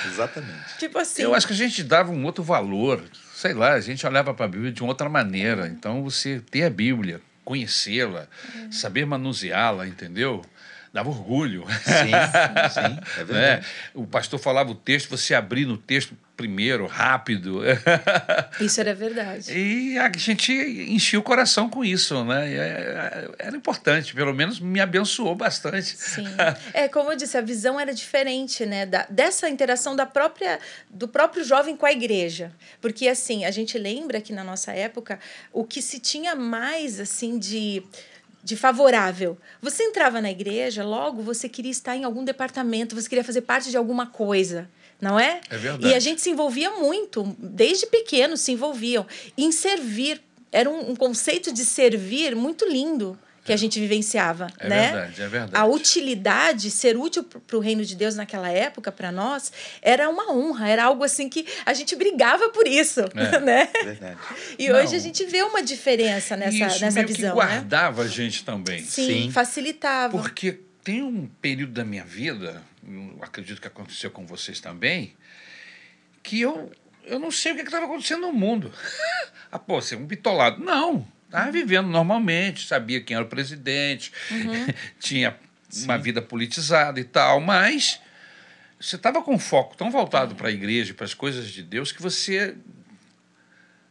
Exatamente. 0.06 0.78
Tipo 0.78 0.98
assim. 0.98 1.22
Eu 1.22 1.34
acho 1.34 1.46
que 1.46 1.52
a 1.52 1.56
gente 1.56 1.82
dava 1.82 2.10
um 2.10 2.24
outro 2.24 2.42
valor, 2.42 3.04
sei 3.34 3.52
lá, 3.52 3.74
a 3.74 3.80
gente 3.80 4.06
olhava 4.06 4.32
para 4.32 4.46
a 4.46 4.48
Bíblia 4.48 4.72
de 4.72 4.80
uma 4.82 4.90
outra 4.90 5.08
maneira. 5.08 5.66
Então, 5.68 6.02
você 6.02 6.40
ter 6.50 6.64
a 6.64 6.70
Bíblia, 6.70 7.20
conhecê-la, 7.44 8.26
saber 8.70 9.04
manuseá-la, 9.04 9.86
entendeu? 9.86 10.42
Dava 10.92 11.08
orgulho. 11.08 11.64
Sim, 11.84 12.12
sim, 12.72 12.98
é 13.20 13.24
verdade. 13.24 13.60
Né? 13.62 13.64
O 13.94 14.06
pastor 14.06 14.38
falava 14.38 14.70
o 14.70 14.74
texto, 14.74 15.10
você 15.10 15.34
abria 15.34 15.66
no 15.66 15.76
texto 15.76 16.16
primeiro, 16.38 16.86
rápido. 16.86 17.62
Isso 18.60 18.80
era 18.80 18.94
verdade. 18.94 19.52
E 19.52 19.98
a 19.98 20.08
gente 20.16 20.52
enchia 20.52 21.18
o 21.18 21.22
coração 21.22 21.68
com 21.68 21.84
isso, 21.84 22.24
né? 22.24 22.54
É, 22.54 23.30
era 23.40 23.56
importante, 23.56 24.14
pelo 24.14 24.32
menos 24.32 24.60
me 24.60 24.80
abençoou 24.80 25.34
bastante. 25.34 25.96
Sim. 25.98 26.28
É, 26.72 26.86
como 26.86 27.10
eu 27.10 27.16
disse, 27.16 27.36
a 27.36 27.40
visão 27.40 27.80
era 27.80 27.92
diferente, 27.92 28.64
né? 28.64 28.86
Da, 28.86 29.04
dessa 29.10 29.48
interação 29.48 29.96
da 29.96 30.06
própria, 30.06 30.60
do 30.88 31.08
próprio 31.08 31.42
jovem 31.42 31.76
com 31.76 31.86
a 31.86 31.90
igreja. 31.90 32.52
Porque, 32.80 33.08
assim, 33.08 33.44
a 33.44 33.50
gente 33.50 33.76
lembra 33.76 34.20
que 34.20 34.32
na 34.32 34.44
nossa 34.44 34.72
época, 34.72 35.18
o 35.52 35.64
que 35.64 35.82
se 35.82 35.98
tinha 35.98 36.36
mais, 36.36 37.00
assim, 37.00 37.38
de 37.38 37.82
de 38.42 38.56
favorável. 38.56 39.36
Você 39.60 39.82
entrava 39.82 40.20
na 40.20 40.30
igreja, 40.30 40.84
logo 40.84 41.22
você 41.22 41.48
queria 41.48 41.70
estar 41.70 41.96
em 41.96 42.04
algum 42.04 42.24
departamento, 42.24 42.94
você 42.94 43.08
queria 43.08 43.24
fazer 43.24 43.42
parte 43.42 43.70
de 43.70 43.76
alguma 43.76 44.06
coisa 44.06 44.68
não 45.00 45.18
é? 45.18 45.40
É 45.48 45.56
verdade. 45.56 45.86
E 45.86 45.94
a 45.94 46.00
gente 46.00 46.20
se 46.20 46.30
envolvia 46.30 46.72
muito, 46.72 47.36
desde 47.38 47.86
pequeno 47.86 48.36
se 48.36 48.52
envolviam 48.52 49.06
em 49.36 49.52
servir. 49.52 50.20
Era 50.50 50.68
um, 50.68 50.90
um 50.90 50.96
conceito 50.96 51.52
de 51.52 51.64
servir 51.64 52.34
muito 52.34 52.64
lindo 52.64 53.18
que 53.48 53.52
a 53.52 53.54
é. 53.54 53.58
gente 53.58 53.80
vivenciava, 53.80 54.48
é 54.58 54.68
né? 54.68 54.90
verdade, 54.92 55.22
é 55.22 55.26
verdade. 55.28 55.56
A 55.56 55.64
utilidade, 55.64 56.70
ser 56.70 56.98
útil 56.98 57.24
para 57.24 57.56
o 57.56 57.60
reino 57.60 57.82
de 57.82 57.96
Deus 57.96 58.14
naquela 58.14 58.50
época, 58.50 58.92
para 58.92 59.10
nós, 59.10 59.50
era 59.80 60.06
uma 60.10 60.30
honra, 60.30 60.68
era 60.68 60.84
algo 60.84 61.02
assim 61.02 61.30
que 61.30 61.46
a 61.64 61.72
gente 61.72 61.96
brigava 61.96 62.50
por 62.50 62.68
isso, 62.68 63.00
é, 63.00 63.40
né? 63.40 63.70
Verdade. 63.82 64.18
E 64.58 64.68
Não, 64.68 64.78
hoje 64.78 64.94
a 64.94 64.98
gente 64.98 65.24
vê 65.24 65.40
uma 65.42 65.62
diferença 65.62 66.36
nessa, 66.36 66.66
isso 66.66 66.80
nessa 66.82 67.02
meio 67.02 67.08
visão, 67.08 67.30
que 67.30 67.36
guardava 67.36 68.02
né? 68.02 68.08
a 68.08 68.12
gente 68.12 68.44
também. 68.44 68.84
Sim, 68.84 69.06
Sim, 69.06 69.30
facilitava. 69.30 70.18
Porque 70.18 70.60
tem 70.84 71.02
um 71.02 71.26
período 71.40 71.72
da 71.72 71.86
minha 71.86 72.04
vida, 72.04 72.62
acredito 73.22 73.62
que 73.62 73.66
aconteceu 73.66 74.10
com 74.10 74.26
vocês 74.26 74.60
também, 74.60 75.16
que 76.22 76.38
eu, 76.42 76.70
eu 77.06 77.18
não 77.18 77.30
sei 77.30 77.52
o 77.52 77.54
que 77.54 77.62
estava 77.62 77.86
acontecendo 77.86 78.26
no 78.26 78.32
mundo. 78.34 78.70
ah, 79.50 79.58
pô, 79.58 79.80
você 79.80 79.94
é 79.94 79.98
um 79.98 80.04
bitolado. 80.04 80.62
Não, 80.62 81.08
estava 81.28 81.52
vivendo 81.52 81.88
normalmente, 81.88 82.66
sabia 82.66 83.00
quem 83.00 83.14
era 83.14 83.24
o 83.24 83.28
presidente, 83.28 84.10
uhum. 84.30 84.66
tinha 84.98 85.36
Sim. 85.68 85.84
uma 85.84 85.98
vida 85.98 86.22
politizada 86.22 86.98
e 86.98 87.04
tal, 87.04 87.40
mas 87.40 88.00
você 88.80 88.96
estava 88.96 89.22
com 89.22 89.38
foco 89.38 89.76
tão 89.76 89.90
voltado 89.90 90.34
para 90.34 90.48
a 90.48 90.52
igreja, 90.52 90.94
para 90.94 91.04
as 91.04 91.14
coisas 91.14 91.48
de 91.48 91.62
Deus, 91.62 91.92
que 91.92 92.00
você 92.00 92.56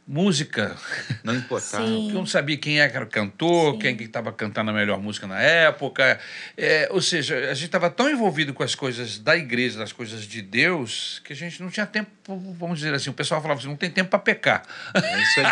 música. 0.08 0.76
Não 1.24 1.36
importava. 1.36 1.86
Sim. 1.86 2.10
Eu 2.10 2.16
não 2.16 2.26
sabia 2.26 2.58
quem 2.58 2.80
era 2.80 3.04
o 3.04 3.08
cantor, 3.08 3.74
Sim. 3.74 3.80
quem 3.80 3.96
estava 4.04 4.32
cantando 4.32 4.72
a 4.72 4.74
melhor 4.74 5.00
música 5.02 5.28
na 5.28 5.40
época. 5.40 6.20
É, 6.56 6.88
ou 6.92 7.02
seja, 7.02 7.38
a 7.50 7.54
gente 7.54 7.66
estava 7.66 7.90
tão 7.90 8.10
envolvido 8.10 8.54
com 8.54 8.64
as 8.64 8.74
coisas 8.74 9.20
da 9.20 9.36
igreja, 9.36 9.78
das 9.78 9.92
coisas 9.92 10.24
de 10.24 10.42
Deus, 10.42 11.22
que 11.26 11.34
a 11.34 11.36
gente 11.36 11.62
não 11.62 11.70
tinha 11.70 11.86
tempo, 11.86 12.10
vamos 12.58 12.80
dizer 12.80 12.94
assim, 12.94 13.10
o 13.10 13.14
pessoal 13.14 13.42
falava 13.42 13.60
assim, 13.60 13.68
não 13.68 13.76
tem 13.76 13.92
tempo 13.92 14.10
para 14.10 14.20
pecar. 14.20 14.64
É 14.94 15.22
isso 15.22 15.40
aí. 15.42 15.48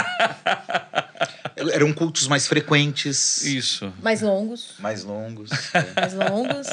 Eram 1.73 1.91
cultos 1.93 2.27
mais 2.27 2.47
frequentes. 2.47 3.43
Isso. 3.43 3.93
Mais 4.01 4.21
longos. 4.21 4.75
Mais 4.79 5.03
longos. 5.03 5.51
É. 5.73 5.99
Mais 5.99 6.13
longos. 6.13 6.67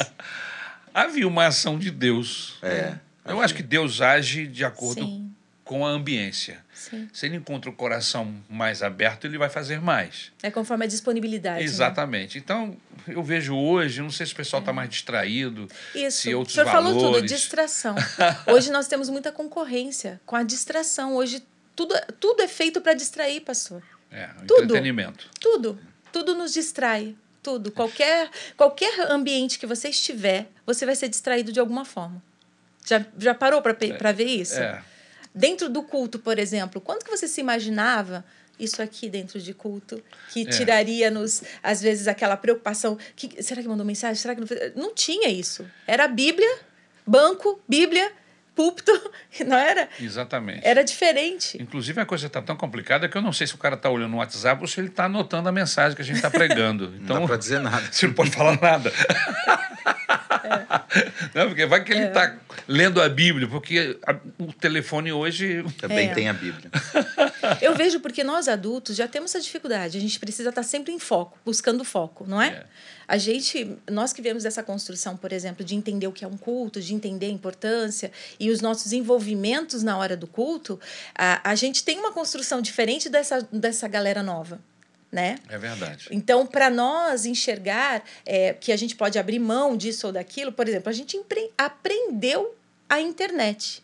Havia 0.93 1.27
uma 1.27 1.47
ação 1.47 1.77
de 1.77 1.89
Deus. 1.91 2.57
É. 2.61 2.93
Eu 3.25 3.41
acho 3.41 3.55
que 3.55 3.63
Deus 3.63 4.01
age 4.01 4.47
de 4.47 4.65
acordo 4.65 5.01
Sim. 5.01 5.32
Com 5.63 5.85
a 5.85 5.89
ambiência. 5.89 6.63
Sim. 6.73 7.09
Se 7.13 7.25
ele 7.25 7.37
encontra 7.37 7.69
o 7.69 7.73
coração 7.73 8.35
mais 8.49 8.83
aberto, 8.83 9.25
ele 9.25 9.37
vai 9.37 9.49
fazer 9.49 9.79
mais. 9.79 10.31
É 10.41 10.51
conforme 10.51 10.85
a 10.85 10.87
disponibilidade. 10.87 11.59
Né? 11.59 11.63
Exatamente. 11.63 12.37
Né? 12.37 12.41
Então, 12.43 12.77
eu 13.07 13.23
vejo 13.23 13.55
hoje, 13.55 14.01
não 14.01 14.09
sei 14.09 14.25
se 14.25 14.33
o 14.33 14.35
pessoal 14.35 14.59
está 14.59 14.71
é. 14.71 14.75
mais 14.75 14.89
distraído. 14.89 15.67
Isso. 15.95 16.21
Se 16.21 16.35
outros 16.35 16.53
o 16.53 16.55
senhor 16.55 16.71
valores... 16.71 17.01
falou 17.01 17.13
tudo, 17.13 17.25
distração. 17.25 17.95
hoje 18.47 18.71
nós 18.71 18.87
temos 18.87 19.09
muita 19.09 19.31
concorrência 19.31 20.19
com 20.25 20.35
a 20.35 20.43
distração. 20.43 21.15
Hoje 21.15 21.43
tudo, 21.75 21.95
tudo 22.19 22.41
é 22.41 22.47
feito 22.47 22.81
para 22.81 22.93
distrair, 22.93 23.41
pastor. 23.41 23.81
É, 24.11 24.27
tudo, 24.47 24.63
entretenimento. 24.63 25.29
Tudo. 25.39 25.79
Tudo 26.11 26.35
nos 26.35 26.53
distrai. 26.53 27.15
Tudo. 27.41 27.71
Qualquer, 27.71 28.29
qualquer 28.55 29.11
ambiente 29.11 29.57
que 29.57 29.65
você 29.65 29.89
estiver, 29.89 30.47
você 30.65 30.85
vai 30.85 30.95
ser 30.95 31.09
distraído 31.09 31.51
de 31.51 31.59
alguma 31.59 31.83
forma. 31.83 32.21
Já, 32.85 33.05
já 33.17 33.33
parou 33.33 33.61
para 33.61 33.75
é, 33.79 34.13
ver 34.13 34.25
isso? 34.25 34.59
É. 34.59 34.83
Dentro 35.33 35.69
do 35.69 35.83
culto, 35.83 36.19
por 36.19 36.37
exemplo, 36.37 36.79
quando 36.79 37.03
que 37.03 37.09
você 37.09 37.27
se 37.27 37.41
imaginava 37.41 38.23
isso 38.59 38.81
aqui 38.81 39.09
dentro 39.09 39.39
de 39.39 39.53
culto, 39.53 40.01
que 40.31 40.41
é. 40.41 40.45
tiraria-nos, 40.45 41.43
às 41.61 41.81
vezes, 41.81 42.07
aquela 42.07 42.37
preocupação: 42.37 42.97
que, 43.15 43.41
será 43.41 43.61
que 43.61 43.67
mandou 43.67 43.85
mensagem? 43.85 44.15
Será 44.21 44.35
que 44.35 44.41
não 44.41 44.47
fez? 44.47 44.75
Não 44.75 44.93
tinha 44.93 45.29
isso. 45.29 45.65
Era 45.87 46.05
a 46.05 46.07
Bíblia, 46.07 46.59
banco, 47.05 47.59
Bíblia, 47.67 48.11
púlpito, 48.55 48.91
não 49.45 49.57
era? 49.57 49.89
Exatamente. 49.99 50.61
Era 50.63 50.83
diferente. 50.83 51.61
Inclusive, 51.61 52.01
a 52.01 52.05
coisa 52.05 52.27
está 52.27 52.41
tão 52.41 52.55
complicada 52.55 53.09
que 53.09 53.17
eu 53.17 53.21
não 53.21 53.33
sei 53.33 53.47
se 53.47 53.55
o 53.55 53.57
cara 53.57 53.75
está 53.75 53.89
olhando 53.89 54.11
no 54.11 54.17
WhatsApp 54.17 54.61
ou 54.61 54.67
se 54.67 54.79
ele 54.79 54.87
está 54.87 55.05
anotando 55.05 55.49
a 55.49 55.51
mensagem 55.51 55.95
que 55.95 56.01
a 56.01 56.05
gente 56.05 56.17
está 56.17 56.29
pregando. 56.29 56.93
Então, 57.03 57.15
não 57.15 57.23
dá 57.23 57.27
para 57.27 57.37
dizer 57.37 57.59
nada. 57.59 57.83
Você 57.91 58.07
não 58.07 58.13
pode 58.13 58.31
falar 58.31 58.59
nada. 58.61 58.91
Não, 61.33 61.47
porque 61.47 61.65
vai 61.65 61.83
que 61.83 61.91
ele 61.91 62.05
está 62.05 62.25
é. 62.25 62.35
lendo 62.67 63.01
a 63.01 63.09
Bíblia, 63.09 63.47
porque 63.47 63.97
a, 64.05 64.15
o 64.37 64.53
telefone 64.53 65.11
hoje. 65.11 65.65
Também 65.79 66.09
é. 66.09 66.13
tem 66.13 66.29
a 66.29 66.33
Bíblia. 66.33 66.69
Eu 67.61 67.75
vejo 67.75 67.99
porque 67.99 68.23
nós 68.23 68.47
adultos 68.47 68.95
já 68.95 69.07
temos 69.07 69.31
essa 69.31 69.41
dificuldade. 69.41 69.97
A 69.97 70.01
gente 70.01 70.19
precisa 70.19 70.49
estar 70.49 70.63
sempre 70.63 70.93
em 70.93 70.99
foco, 70.99 71.37
buscando 71.43 71.83
foco, 71.83 72.25
não 72.27 72.41
é? 72.41 72.65
A 73.07 73.17
gente, 73.17 73.77
nós 73.89 74.13
que 74.13 74.21
vemos 74.21 74.43
dessa 74.43 74.63
construção, 74.63 75.17
por 75.17 75.31
exemplo, 75.31 75.63
de 75.63 75.75
entender 75.75 76.07
o 76.07 76.11
que 76.11 76.23
é 76.23 76.27
um 76.27 76.37
culto, 76.37 76.81
de 76.81 76.93
entender 76.93 77.27
a 77.27 77.29
importância 77.29 78.11
e 78.39 78.49
os 78.49 78.61
nossos 78.61 78.93
envolvimentos 78.93 79.83
na 79.83 79.97
hora 79.97 80.15
do 80.15 80.27
culto, 80.27 80.79
a, 81.15 81.49
a 81.49 81.55
gente 81.55 81.83
tem 81.83 81.99
uma 81.99 82.11
construção 82.11 82.61
diferente 82.61 83.09
dessa, 83.09 83.41
dessa 83.51 83.87
galera 83.87 84.23
nova 84.23 84.59
né? 85.13 85.35
É 85.47 85.59
verdade. 85.59 86.07
Então, 86.09 86.43
para 86.43 86.71
nós 86.71 87.23
enxergar 87.27 88.03
é, 88.25 88.53
que 88.53 88.71
a 88.71 88.75
gente 88.75 88.95
pode 88.95 89.19
abrir 89.19 89.37
mão 89.37 89.77
disso 89.77 90.07
ou 90.07 90.13
daquilo, 90.13 90.51
por 90.51 90.67
exemplo, 90.67 90.89
a 90.89 90.91
gente 90.91 91.21
aprendeu 91.55 92.57
a 92.89 92.99
internet. 92.99 93.83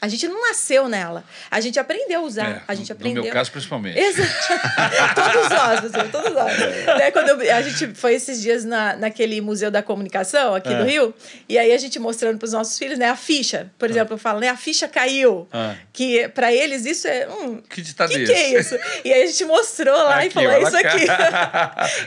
A 0.00 0.06
gente 0.06 0.28
não 0.28 0.40
nasceu 0.46 0.88
nela. 0.88 1.24
A 1.50 1.60
gente 1.60 1.78
aprendeu 1.78 2.20
a 2.20 2.22
usar. 2.22 2.48
É, 2.48 2.62
a 2.68 2.74
gente 2.74 2.92
aprendeu. 2.92 3.16
No 3.16 3.24
meu 3.24 3.32
caso, 3.32 3.50
principalmente. 3.50 3.98
Exato. 3.98 4.30
todos 5.14 5.48
nós, 5.50 5.84
assim, 5.84 6.10
todos 6.10 6.32
nós. 6.32 6.52
É. 6.60 6.98
Né? 6.98 7.10
Quando 7.10 7.28
eu, 7.42 7.56
a 7.56 7.62
gente 7.62 7.94
foi 7.94 8.14
esses 8.14 8.40
dias 8.40 8.64
na, 8.64 8.94
naquele 8.94 9.40
Museu 9.40 9.72
da 9.72 9.82
Comunicação 9.82 10.54
aqui 10.54 10.72
é. 10.72 10.78
do 10.78 10.84
Rio, 10.84 11.12
e 11.48 11.58
aí 11.58 11.72
a 11.72 11.78
gente 11.78 11.98
mostrando 11.98 12.38
para 12.38 12.46
os 12.46 12.52
nossos 12.52 12.78
filhos, 12.78 12.96
né, 12.96 13.08
a 13.08 13.16
ficha. 13.16 13.72
Por 13.76 13.88
é. 13.88 13.92
exemplo, 13.92 14.14
eu 14.14 14.18
falo, 14.18 14.38
né, 14.38 14.48
a 14.48 14.56
ficha 14.56 14.86
caiu. 14.86 15.48
É. 15.52 15.74
Que 15.92 16.28
para 16.28 16.52
eles 16.52 16.86
isso 16.86 17.08
é. 17.08 17.28
Hum, 17.28 17.60
que 17.68 17.82
ditado 17.82 18.10
que, 18.10 18.24
que 18.24 18.32
é 18.32 18.60
isso? 18.60 18.76
E 19.04 19.12
aí 19.12 19.22
a 19.24 19.26
gente 19.26 19.44
mostrou 19.46 19.96
lá 19.96 20.18
aqui, 20.18 20.28
e 20.28 20.30
falou, 20.30 20.52
é 20.52 20.62
isso 20.62 20.76
aqui. 20.76 21.06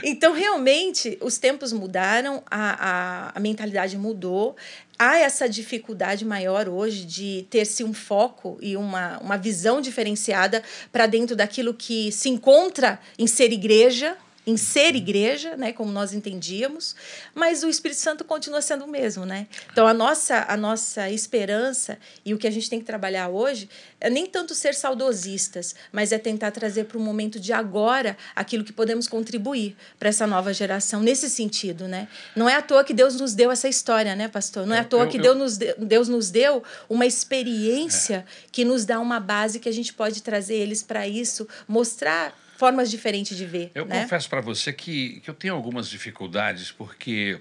então, 0.02 0.32
realmente, 0.32 1.18
os 1.20 1.36
tempos 1.36 1.74
mudaram, 1.74 2.42
a, 2.50 2.88
a, 2.88 3.32
a 3.34 3.40
mentalidade 3.40 3.98
mudou 3.98 4.56
há 5.02 5.18
essa 5.18 5.48
dificuldade 5.48 6.24
maior 6.24 6.68
hoje 6.68 7.04
de 7.04 7.44
ter-se 7.50 7.82
um 7.82 7.92
foco 7.92 8.56
e 8.60 8.76
uma, 8.76 9.18
uma 9.18 9.36
visão 9.36 9.80
diferenciada 9.80 10.62
para 10.92 11.06
dentro 11.06 11.34
daquilo 11.34 11.74
que 11.74 12.12
se 12.12 12.28
encontra 12.28 13.00
em 13.18 13.26
ser 13.26 13.52
igreja, 13.52 14.16
em 14.46 14.56
ser 14.56 14.96
igreja, 14.96 15.56
né, 15.56 15.72
como 15.72 15.92
nós 15.92 16.12
entendíamos, 16.12 16.96
mas 17.34 17.62
o 17.62 17.68
Espírito 17.68 18.00
Santo 18.00 18.24
continua 18.24 18.60
sendo 18.60 18.84
o 18.84 18.88
mesmo, 18.88 19.24
né? 19.24 19.46
Então 19.70 19.86
a 19.86 19.94
nossa 19.94 20.44
a 20.48 20.56
nossa 20.56 21.08
esperança 21.10 21.96
e 22.24 22.34
o 22.34 22.38
que 22.38 22.46
a 22.46 22.50
gente 22.50 22.68
tem 22.68 22.80
que 22.80 22.84
trabalhar 22.84 23.28
hoje 23.28 23.68
é 24.00 24.10
nem 24.10 24.26
tanto 24.26 24.52
ser 24.54 24.74
saudosistas, 24.74 25.76
mas 25.92 26.10
é 26.10 26.18
tentar 26.18 26.50
trazer 26.50 26.84
para 26.84 26.98
o 26.98 27.00
momento 27.00 27.38
de 27.38 27.52
agora 27.52 28.16
aquilo 28.34 28.64
que 28.64 28.72
podemos 28.72 29.06
contribuir 29.06 29.76
para 29.96 30.08
essa 30.08 30.26
nova 30.26 30.52
geração 30.52 31.00
nesse 31.00 31.30
sentido, 31.30 31.86
né? 31.86 32.08
Não 32.34 32.48
é 32.48 32.56
à 32.56 32.62
toa 32.62 32.82
que 32.82 32.92
Deus 32.92 33.14
nos 33.20 33.34
deu 33.34 33.50
essa 33.50 33.68
história, 33.68 34.16
né, 34.16 34.26
pastor? 34.26 34.66
Não 34.66 34.74
é 34.74 34.80
à 34.80 34.84
toa 34.84 35.04
eu, 35.04 35.08
que 35.08 35.18
eu, 35.18 35.22
Deus, 35.22 35.36
nos 35.36 35.56
deu, 35.56 35.74
Deus 35.78 36.08
nos 36.08 36.30
deu 36.30 36.64
uma 36.88 37.06
experiência 37.06 38.26
é. 38.28 38.46
que 38.50 38.64
nos 38.64 38.84
dá 38.84 38.98
uma 38.98 39.20
base 39.20 39.60
que 39.60 39.68
a 39.68 39.72
gente 39.72 39.94
pode 39.94 40.20
trazer 40.20 40.56
eles 40.56 40.82
para 40.82 41.06
isso, 41.06 41.46
mostrar 41.68 42.36
formas 42.56 42.90
diferentes 42.90 43.36
de 43.36 43.46
ver. 43.46 43.70
Eu 43.74 43.84
né? 43.84 44.02
confesso 44.02 44.28
para 44.28 44.40
você 44.40 44.72
que, 44.72 45.20
que 45.20 45.30
eu 45.30 45.34
tenho 45.34 45.54
algumas 45.54 45.88
dificuldades, 45.88 46.70
porque, 46.70 47.38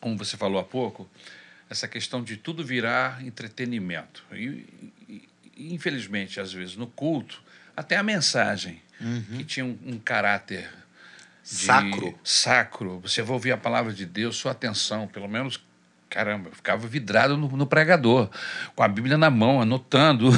como 0.00 0.16
você 0.16 0.36
falou 0.36 0.60
há 0.60 0.64
pouco, 0.64 1.08
essa 1.70 1.88
questão 1.88 2.22
de 2.22 2.36
tudo 2.36 2.64
virar 2.64 3.24
entretenimento. 3.24 4.24
E, 4.32 4.66
e 5.56 5.74
infelizmente, 5.74 6.40
às 6.40 6.52
vezes, 6.52 6.76
no 6.76 6.86
culto, 6.86 7.42
até 7.76 7.96
a 7.96 8.02
mensagem, 8.02 8.82
uhum. 9.00 9.38
que 9.38 9.44
tinha 9.44 9.64
um, 9.64 9.78
um 9.86 9.98
caráter 9.98 10.68
sacro. 11.42 12.18
Sacro. 12.22 13.00
Você 13.00 13.22
vai 13.22 13.32
ouvir 13.32 13.52
a 13.52 13.56
palavra 13.56 13.92
de 13.92 14.06
Deus, 14.06 14.36
sua 14.36 14.52
atenção, 14.52 15.06
pelo 15.08 15.28
menos 15.28 15.60
caramba, 16.12 16.50
eu 16.50 16.54
ficava 16.54 16.86
vidrado 16.86 17.38
no, 17.38 17.48
no, 17.56 17.66
pregador, 17.66 18.28
com 18.76 18.82
a 18.82 18.88
Bíblia 18.88 19.16
na 19.16 19.30
mão, 19.30 19.62
anotando. 19.62 20.28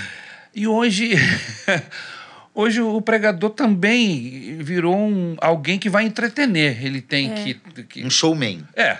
e 0.54 0.66
hoje 0.66 1.14
Hoje 2.56 2.80
o 2.80 3.00
pregador 3.02 3.50
também 3.50 4.58
virou 4.60 4.96
um, 4.96 5.34
alguém 5.40 5.76
que 5.76 5.90
vai 5.90 6.04
entretener. 6.04 6.84
Ele 6.86 7.00
tem 7.00 7.32
É. 7.32 7.34
que, 7.34 7.54
que- 7.82 8.04
Um 8.04 8.10
showman. 8.10 8.62
É, 8.76 8.96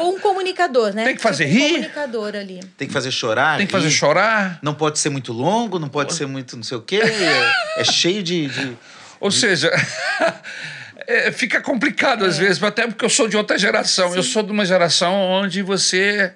Ou 0.00 0.16
um 0.16 0.20
comunicador, 0.20 0.94
né? 0.94 1.04
Tem 1.04 1.14
que 1.16 1.20
fazer 1.20 1.44
Tipo 1.46 1.56
um 1.58 1.62
rir. 1.62 1.72
comunicador 1.74 2.34
ali. 2.34 2.60
Tem 2.78 2.88
que 2.88 2.94
fazer 2.94 3.10
chorar. 3.10 3.58
tem 3.58 3.66
que 3.66 3.72
fazer 3.72 3.88
rir. 3.88 3.92
chorar. 3.94 4.58
Não 4.62 4.72
pode 4.74 4.98
ser 4.98 5.10
muito 5.10 5.34
longo, 5.34 5.78
não 5.78 5.88
pode 5.90 6.14
ser 6.14 6.26
muito 6.26 6.56
não 6.56 6.62
sei 6.62 6.78
o 6.78 6.80
quê. 6.82 6.96
É, 7.02 7.80
é 7.80 7.84
cheio 7.84 8.22
de, 8.22 8.46
de- 8.46 8.76
Ou 9.20 9.30
seja, 9.30 9.70
é, 11.06 11.30
fica 11.32 11.60
complicado 11.60 12.24
às 12.24 12.38
vezes, 12.38 12.62
até 12.62 12.86
porque 12.86 13.04
eu 13.04 13.10
sou 13.10 13.28
de 13.28 13.36
outra 13.36 13.58
geração. 13.58 14.14
Eu 14.14 14.22
sou 14.22 14.42
de 14.42 14.50
uma 14.52 14.64
geração 14.64 15.14
onde 15.14 15.62
você 15.62 16.32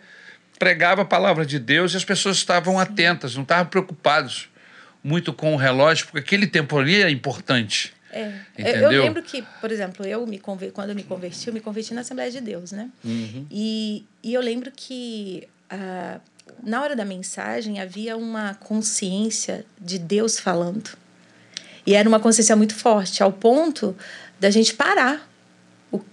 pregava 0.58 1.00
a 1.02 1.04
palavra 1.06 1.46
de 1.46 1.58
Deus 1.58 1.94
e 1.94 1.96
as 1.96 2.04
pessoas 2.04 2.36
estavam 2.36 2.78
atentas, 2.78 3.34
não 3.34 3.42
estavam 3.42 3.66
preocupados 3.66 4.48
muito 5.02 5.32
com 5.32 5.54
o 5.54 5.56
relógio, 5.56 6.06
porque 6.06 6.18
aquele 6.18 6.46
tempo 6.46 6.78
ali 6.78 7.02
é 7.02 7.10
importante. 7.10 7.92
É. 8.12 8.32
Eu-? 8.58 8.92
Eu 8.92 9.02
lembro 9.02 9.22
que, 9.22 9.42
por 9.60 9.70
exemplo, 9.70 10.04
eu 10.04 10.26
me 10.26 10.38
conver... 10.38 10.72
quando 10.72 10.90
eu 10.90 10.94
me 10.94 11.04
converti, 11.04 11.46
eu 11.46 11.54
me 11.54 11.60
converti 11.60 11.94
na 11.94 12.00
Assembleia 12.00 12.30
de 12.30 12.40
Deus, 12.40 12.72
né? 12.72 12.90
Uhum. 13.04 13.46
E, 13.50 14.04
e 14.22 14.34
eu 14.34 14.40
lembro 14.40 14.72
que 14.74 15.46
ah, 15.70 16.20
na 16.62 16.82
hora 16.82 16.96
da 16.96 17.04
mensagem 17.04 17.80
havia 17.80 18.16
uma 18.16 18.54
consciência 18.54 19.64
de 19.80 19.98
Deus 19.98 20.38
falando. 20.38 20.90
E 21.86 21.94
era 21.94 22.08
uma 22.08 22.20
consciência 22.20 22.54
muito 22.56 22.74
forte, 22.74 23.22
ao 23.22 23.32
ponto 23.32 23.96
da 24.38 24.50
gente 24.50 24.74
parar. 24.74 25.29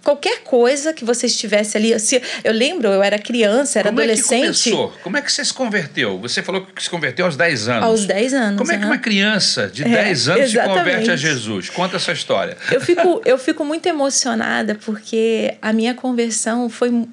Qualquer 0.03 0.39
coisa 0.43 0.91
que 0.91 1.05
você 1.05 1.27
estivesse 1.27 1.77
ali. 1.77 1.97
Se, 1.99 2.21
eu 2.43 2.51
lembro, 2.51 2.87
eu 2.87 3.03
era 3.03 3.19
criança, 3.19 3.77
era 3.79 3.89
Como 3.89 3.99
adolescente. 4.01 4.33
é 4.33 4.51
que 4.51 4.71
começou? 4.71 4.93
Como 5.03 5.17
é 5.17 5.21
que 5.21 5.31
você 5.31 5.45
se 5.45 5.53
converteu? 5.53 6.17
Você 6.19 6.41
falou 6.41 6.65
que 6.65 6.81
se 6.81 6.89
converteu 6.89 7.25
aos 7.25 7.35
10 7.35 7.67
anos. 7.69 7.83
Aos 7.83 8.05
10 8.05 8.33
anos. 8.33 8.57
Como 8.57 8.71
é 8.71 8.77
que 8.77 8.85
uma 8.85 8.97
criança 8.97 9.67
de 9.67 9.83
É, 9.83 9.89
10 9.89 10.29
anos 10.29 10.51
se 10.51 10.57
converte 10.57 10.89
a 11.11 11.13
exatamente. 11.13 11.17
Jesus? 11.17 11.69
Conta 11.69 11.97
essa 11.97 12.11
história. 12.11 12.57
Eu 12.71 12.81
fico, 12.81 13.21
eu 13.23 13.37
fico 13.37 13.63
muito 13.63 13.85
emocionada 13.87 14.75
porque 14.75 15.55
a 15.61 15.71
minha 15.71 15.93
conversão 15.93 16.69
foi 16.69 17.07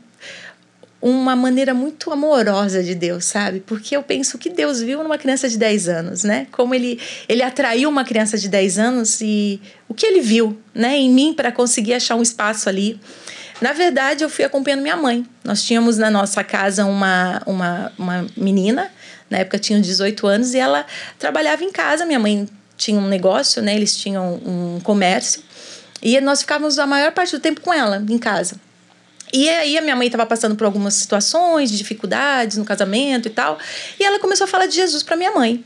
uma 1.04 1.36
maneira 1.36 1.74
muito 1.74 2.10
amorosa 2.10 2.82
de 2.82 2.94
Deus, 2.94 3.26
sabe? 3.26 3.60
Porque 3.60 3.94
eu 3.94 4.02
penso 4.02 4.38
que 4.38 4.48
Deus 4.48 4.80
viu 4.80 5.02
numa 5.02 5.18
criança 5.18 5.46
de 5.46 5.58
10 5.58 5.86
anos, 5.86 6.24
né? 6.24 6.46
Como 6.50 6.74
ele, 6.74 6.98
ele 7.28 7.42
atraiu 7.42 7.90
uma 7.90 8.04
criança 8.04 8.38
de 8.38 8.48
10 8.48 8.78
anos 8.78 9.20
e 9.20 9.60
o 9.86 9.92
que 9.92 10.06
ele 10.06 10.22
viu, 10.22 10.58
né, 10.74 10.96
em 10.96 11.10
mim 11.10 11.34
para 11.34 11.52
conseguir 11.52 11.92
achar 11.92 12.14
um 12.14 12.22
espaço 12.22 12.70
ali. 12.70 12.98
Na 13.60 13.74
verdade, 13.74 14.24
eu 14.24 14.30
fui 14.30 14.46
acompanhando 14.46 14.80
minha 14.80 14.96
mãe. 14.96 15.26
Nós 15.44 15.62
tínhamos 15.62 15.98
na 15.98 16.10
nossa 16.10 16.42
casa 16.42 16.86
uma, 16.86 17.42
uma, 17.44 17.92
uma 17.98 18.26
menina, 18.34 18.90
na 19.28 19.38
época 19.38 19.58
tinha 19.58 19.78
18 19.78 20.26
anos, 20.26 20.54
e 20.54 20.58
ela 20.58 20.86
trabalhava 21.18 21.62
em 21.62 21.70
casa. 21.70 22.06
Minha 22.06 22.18
mãe 22.18 22.48
tinha 22.78 22.98
um 22.98 23.08
negócio, 23.08 23.60
né? 23.60 23.74
Eles 23.76 23.94
tinham 23.94 24.36
um 24.36 24.80
comércio. 24.82 25.42
E 26.00 26.18
nós 26.22 26.40
ficávamos 26.40 26.78
a 26.78 26.86
maior 26.86 27.12
parte 27.12 27.32
do 27.32 27.40
tempo 27.40 27.60
com 27.60 27.74
ela 27.74 28.02
em 28.08 28.18
casa. 28.18 28.56
E 29.36 29.50
aí 29.50 29.76
a 29.76 29.82
minha 29.82 29.96
mãe 29.96 30.06
estava 30.06 30.24
passando 30.24 30.54
por 30.54 30.64
algumas 30.64 30.94
situações 30.94 31.68
de 31.68 31.76
dificuldades 31.76 32.56
no 32.56 32.64
casamento 32.64 33.26
e 33.26 33.30
tal, 33.32 33.58
e 33.98 34.04
ela 34.04 34.20
começou 34.20 34.44
a 34.44 34.48
falar 34.48 34.66
de 34.66 34.76
Jesus 34.76 35.02
para 35.02 35.16
minha 35.16 35.32
mãe. 35.32 35.64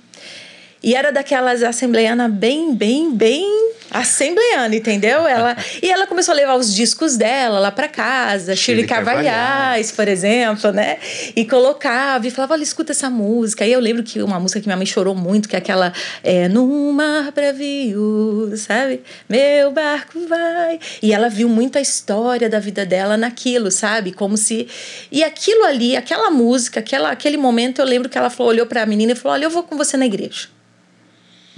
E 0.83 0.95
era 0.95 1.13
daquelas 1.13 1.63
assembleiana 1.63 2.31
bem, 2.31 2.75
bem, 2.75 3.15
bem 3.15 3.75
assembleiana, 3.91 4.75
entendeu? 4.75 5.27
Ela, 5.27 5.57
e 5.83 5.91
ela 5.91 6.07
começou 6.07 6.33
a 6.33 6.37
levar 6.37 6.57
os 6.57 6.75
discos 6.75 7.17
dela 7.17 7.59
lá 7.59 7.71
para 7.71 7.89
casa, 7.89 8.55
Shirley 8.55 8.87
Carvalhais. 8.87 9.93
Por 9.93 10.09
exemplo, 10.09 10.73
né? 10.73 10.99
E 11.35 11.45
colocava 11.45 12.27
e 12.27 12.31
falava, 12.31 12.55
olha, 12.55 12.63
escuta 12.63 12.93
essa 12.93 13.09
música. 13.11 13.67
E 13.67 13.73
eu 13.73 13.81
lembro 13.81 14.03
que 14.03 14.23
uma 14.23 14.39
música 14.39 14.61
que 14.61 14.67
minha 14.67 14.77
mãe 14.77 14.87
chorou 14.87 15.15
muito, 15.15 15.49
que 15.49 15.57
é 15.57 15.59
aquela 15.59 15.93
é, 16.23 16.49
No 16.49 16.93
mar 16.93 17.33
bravio, 17.33 18.53
sabe? 18.57 19.03
Meu 19.29 19.71
barco 19.71 20.19
vai. 20.27 20.79
E 21.03 21.13
ela 21.13 21.29
viu 21.29 21.49
muito 21.49 21.79
a 21.79 21.81
história 21.81 22.49
da 22.49 22.59
vida 22.59 22.85
dela 22.85 23.17
naquilo, 23.17 23.71
sabe? 23.71 24.13
Como 24.13 24.37
se... 24.37 24.69
E 25.11 25.25
aquilo 25.25 25.65
ali, 25.65 25.97
aquela 25.97 26.31
música, 26.31 26.81
aquela, 26.81 27.11
aquele 27.11 27.37
momento, 27.37 27.81
eu 27.81 27.85
lembro 27.85 28.09
que 28.09 28.19
ela 28.19 28.31
falou, 28.31 28.53
olhou 28.53 28.67
para 28.67 28.83
a 28.83 28.87
menina 28.87 29.13
e 29.13 29.15
falou, 29.15 29.35
olha, 29.35 29.45
eu 29.45 29.51
vou 29.51 29.63
com 29.63 29.77
você 29.77 29.97
na 29.97 30.07
igreja. 30.07 30.49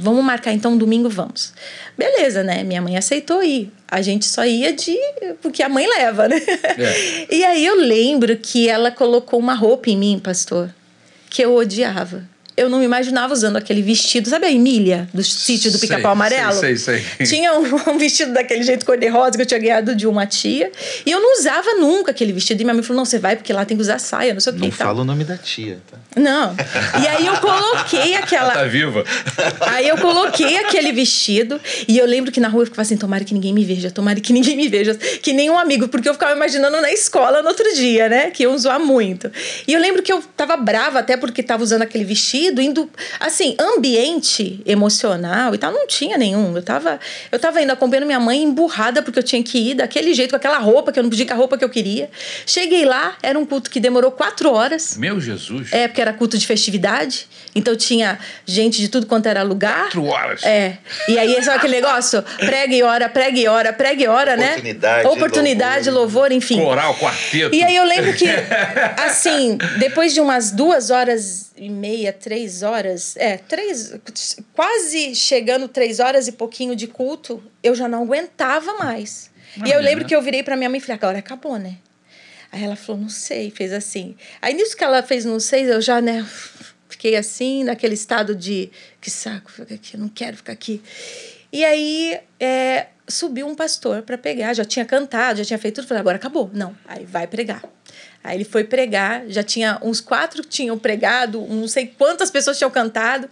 Vamos 0.01 0.25
marcar 0.25 0.53
então 0.53 0.73
um 0.73 0.79
domingo, 0.79 1.09
vamos. 1.09 1.53
Beleza, 1.97 2.43
né? 2.43 2.63
Minha 2.65 2.81
mãe 2.81 2.97
aceitou 2.97 3.43
ir. 3.43 3.71
A 3.87 4.01
gente 4.01 4.25
só 4.25 4.45
ia 4.47 4.73
de. 4.73 4.97
porque 5.43 5.63
a 5.63 5.69
mãe 5.69 5.87
leva, 5.87 6.27
né? 6.27 6.37
É. 6.39 7.27
E 7.37 7.45
aí 7.45 7.65
eu 7.65 7.77
lembro 7.77 8.37
que 8.37 8.69
ela 8.69 8.91
colocou 8.91 9.39
uma 9.39 9.55
roupa 9.55 9.91
em 9.91 9.97
mim, 9.97 10.19
pastor, 10.19 10.75
que 11.29 11.43
eu 11.43 11.55
odiava. 11.55 12.25
Eu 12.61 12.69
não 12.69 12.79
me 12.79 12.85
imaginava 12.85 13.33
usando 13.33 13.57
aquele 13.57 13.81
vestido, 13.81 14.29
sabe 14.29 14.45
a 14.45 14.53
Emília, 14.53 15.09
do 15.15 15.25
sítio 15.25 15.73
do 15.73 15.79
Pica-Pau 15.79 16.13
Amarelo? 16.13 16.53
sei, 16.53 16.77
sei, 16.77 17.03
sei. 17.17 17.27
Tinha 17.27 17.55
um, 17.55 17.65
um 17.91 17.97
vestido 17.97 18.35
daquele 18.35 18.63
jeito 18.63 18.85
cor-de-rosa 18.85 19.33
que 19.33 19.41
eu 19.41 19.47
tinha 19.47 19.59
ganhado 19.59 19.95
de 19.95 20.07
uma 20.07 20.27
tia. 20.27 20.71
E 21.07 21.11
eu 21.11 21.23
não 21.23 21.39
usava 21.39 21.73
nunca 21.77 22.11
aquele 22.11 22.35
vestido. 22.35 22.61
E 22.61 22.65
minha 22.65 22.75
mãe 22.75 22.83
falou: 22.83 22.99
não, 22.99 23.07
você 23.07 23.19
vai 23.19 23.35
porque 23.35 23.51
lá 23.51 23.65
tem 23.65 23.79
que 23.79 23.83
usar 23.83 23.99
saia, 23.99 24.35
não 24.35 24.41
sei 24.41 24.53
o 24.53 24.57
que 24.57 24.61
Não 24.61 24.69
tal. 24.69 24.89
fala 24.89 25.01
o 25.01 25.05
nome 25.05 25.25
da 25.25 25.39
tia, 25.39 25.79
tá? 25.91 25.97
Não. 26.21 26.55
E 27.03 27.09
aí 27.09 27.27
eu 27.27 27.37
coloquei 27.39 28.15
aquela. 28.17 28.51
Tá 28.61 28.65
viva? 28.65 29.05
Aí 29.69 29.89
eu 29.89 29.97
coloquei 29.97 30.59
aquele 30.59 30.93
vestido 30.93 31.59
e 31.89 31.97
eu 31.97 32.05
lembro 32.05 32.31
que 32.31 32.41
na 32.41 32.49
rua 32.49 32.63
eu 32.63 32.67
ficava 32.67 32.83
assim: 32.83 32.97
tomara 32.97 33.25
que 33.25 33.33
ninguém 33.33 33.55
me 33.55 33.65
veja, 33.65 33.91
tomara 33.91 34.21
que 34.21 34.33
ninguém 34.35 34.55
me 34.57 34.69
veja, 34.69 34.95
que 35.23 35.33
nenhum 35.33 35.59
amigo, 35.59 35.89
porque 35.89 36.09
eu 36.09 36.13
ficava 36.13 36.33
imaginando 36.33 36.79
na 36.81 36.93
escola 36.93 37.41
no 37.41 37.49
outro 37.49 37.65
dia, 37.75 38.09
né? 38.09 38.31
Que 38.31 38.43
iam 38.43 38.59
zoar 38.59 38.79
muito. 38.81 39.31
E 39.67 39.73
eu 39.73 39.81
lembro 39.81 40.03
que 40.03 40.13
eu 40.13 40.23
tava 40.37 40.57
brava 40.59 40.99
até 40.99 41.17
porque 41.17 41.43
tava 41.43 41.63
usando 41.63 41.83
aquele 41.83 42.05
vestido, 42.05 42.50
indo. 42.59 42.89
Assim, 43.19 43.55
ambiente 43.59 44.63
emocional 44.65 45.55
e 45.55 45.59
tal, 45.59 45.73
não 45.73 45.87
tinha 45.87 46.17
nenhum. 46.17 46.57
Eu 46.57 46.63
tava, 46.63 46.99
eu 47.31 47.39
tava 47.39 47.61
indo 47.61 47.73
acompanhando 47.73 48.07
minha 48.07 48.21
mãe 48.21 48.43
emburrada 48.43 49.03
porque 49.03 49.19
eu 49.19 49.23
tinha 49.23 49.43
que 49.43 49.59
ir 49.59 49.75
daquele 49.75 50.15
jeito, 50.15 50.31
com 50.31 50.37
aquela 50.37 50.59
roupa, 50.59 50.91
que 50.93 50.99
eu 50.99 51.03
não 51.03 51.11
podia 51.11 51.25
ir 51.25 51.29
com 51.29 51.35
a 51.35 51.37
roupa 51.37 51.59
que 51.59 51.65
eu 51.65 51.69
queria. 51.69 52.11
Cheguei 52.47 52.85
lá, 52.85 53.17
era 53.23 53.39
um 53.39 53.45
culto 53.45 53.71
que 53.71 53.79
demorou 53.79 54.11
quatro 54.11 54.53
horas. 54.53 54.97
Meu 54.97 55.21
Jesus. 55.21 55.73
É, 55.73 55.87
porque 55.87 56.01
era 56.01 56.13
culto 56.13 56.39
de 56.39 56.47
festividade. 56.47 57.29
Então 57.55 57.75
tinha 57.77 58.19
gente 58.47 58.81
de 58.81 58.89
tudo 58.89 59.07
quanto 59.07 59.27
era 59.27 59.43
lugar. 59.43 59.83
Quatro 59.83 60.05
horas. 60.05 60.45
É. 60.45 60.79
E 61.09 61.19
aí, 61.19 61.43
sabe 61.43 61.59
aquele 61.59 61.81
negócio? 61.81 62.23
Prega 62.39 62.75
e 62.75 62.83
ora, 62.83 63.09
prega 63.09 63.39
e 63.39 63.49
ora, 63.49 63.73
prega 63.73 64.03
e 64.03 64.07
ora, 64.07 64.37
né? 64.37 64.53
Oportunidade, 64.53 65.09
Oportunidade, 65.09 65.91
louvor, 65.91 66.33
enfim. 66.33 66.61
Coral, 66.61 66.95
quarteto. 66.95 67.55
E 67.55 67.63
aí 67.63 67.77
eu 67.77 67.85
lembro 67.85 68.13
que, 68.15 68.27
assim, 69.05 69.59
depois 69.79 70.15
de 70.15 70.21
umas 70.21 70.51
duas 70.51 70.91
horas 70.91 71.50
e 71.61 71.69
meia, 71.69 72.11
três 72.11 72.63
horas, 72.63 73.15
é, 73.19 73.37
três, 73.37 73.95
quase 74.55 75.15
chegando 75.15 75.69
três 75.69 76.01
horas 76.01 76.27
e 76.27 76.33
pouquinho 76.33 76.75
de 76.75 76.87
culto, 76.87 77.43
eu 77.63 77.75
já 77.75 77.87
não 77.87 78.03
aguentava 78.03 78.79
mais. 78.79 79.31
E 79.67 79.71
eu 79.71 79.79
lembro 79.79 80.07
que 80.07 80.17
eu 80.17 80.23
virei 80.23 80.43
pra 80.43 80.57
minha 80.57 80.71
mãe 80.71 80.79
e 80.79 80.81
falei, 80.81 80.97
agora 80.97 81.19
acabou, 81.19 81.59
né? 81.59 81.77
Aí 82.51 82.65
ela 82.65 82.77
falou, 82.77 83.03
não 83.03 83.11
sei, 83.11 83.51
fez 83.51 83.75
assim. 83.75 84.17
Aí 84.41 84.55
nisso 84.55 84.75
que 84.75 84.83
ela 84.83 85.03
fez, 85.03 85.27
não 85.27 85.39
sei, 85.39 85.71
eu 85.71 85.83
já, 85.83 86.01
né, 86.01 86.27
fiquei 86.89 87.15
assim, 87.15 87.63
naquele 87.63 87.95
estado 87.95 88.35
de, 88.35 88.71
que 88.99 89.11
saco, 89.11 89.53
fica 89.53 89.75
aqui, 89.75 89.95
eu 89.95 90.01
não 90.01 90.09
quero 90.09 90.39
ficar 90.39 90.53
aqui. 90.53 90.81
E 91.53 91.63
aí 91.63 92.19
é, 92.39 92.87
subiu 93.07 93.47
um 93.47 93.55
pastor 93.55 94.01
para 94.01 94.17
pregar, 94.17 94.55
já 94.55 94.65
tinha 94.65 94.87
cantado, 94.87 95.41
já 95.41 95.45
tinha 95.45 95.59
feito 95.59 95.77
tudo, 95.77 95.89
falei, 95.89 96.01
agora 96.01 96.17
acabou. 96.17 96.51
Não, 96.55 96.75
aí 96.87 97.05
vai 97.05 97.27
pregar. 97.27 97.63
Aí 98.23 98.37
ele 98.37 98.45
foi 98.45 98.65
pregar, 98.65 99.25
já 99.29 99.43
tinha 99.43 99.79
uns 99.83 100.01
quatro 100.01 100.43
que 100.43 100.49
tinham 100.49 100.79
pregado, 100.79 101.41
não 101.49 101.67
sei 101.67 101.87
quantas 101.87 102.31
pessoas 102.31 102.59
tinham 102.59 102.71
cantado. 102.71 103.29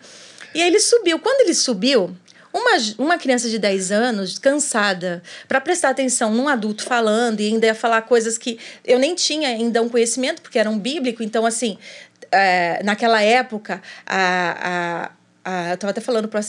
E 0.55 0.63
aí 0.63 0.69
ele 0.69 0.81
subiu. 0.81 1.19
Quando 1.19 1.43
ele 1.43 1.55
subiu, 1.55 2.17
uma, 2.53 2.71
uma 2.99 3.19
criança 3.19 3.49
de 3.49 3.59
10 3.59 3.93
anos, 3.93 4.39
cansada, 4.39 5.23
para 5.47 5.61
prestar 5.61 5.91
atenção 5.91 6.33
num 6.33 6.49
adulto 6.49 6.83
falando 6.83 7.41
e 7.41 7.47
ainda 7.47 7.67
ia 7.67 7.75
falar 7.75 8.03
coisas 8.03 8.39
que 8.39 8.59
eu 8.85 8.99
nem 8.99 9.15
tinha 9.15 9.49
ainda 9.49 9.83
um 9.83 9.89
conhecimento, 9.89 10.41
porque 10.43 10.59
era 10.59 10.71
um 10.71 10.79
bíblico, 10.79 11.23
então, 11.23 11.45
assim, 11.45 11.79
é, 12.33 12.83
naquela 12.83 13.23
época, 13.23 13.83
a, 14.07 15.11
a, 15.45 15.61
a, 15.67 15.69
eu 15.71 15.75
estava 15.75 15.91
até 15.91 16.01
falando 16.01 16.29
para 16.29 16.41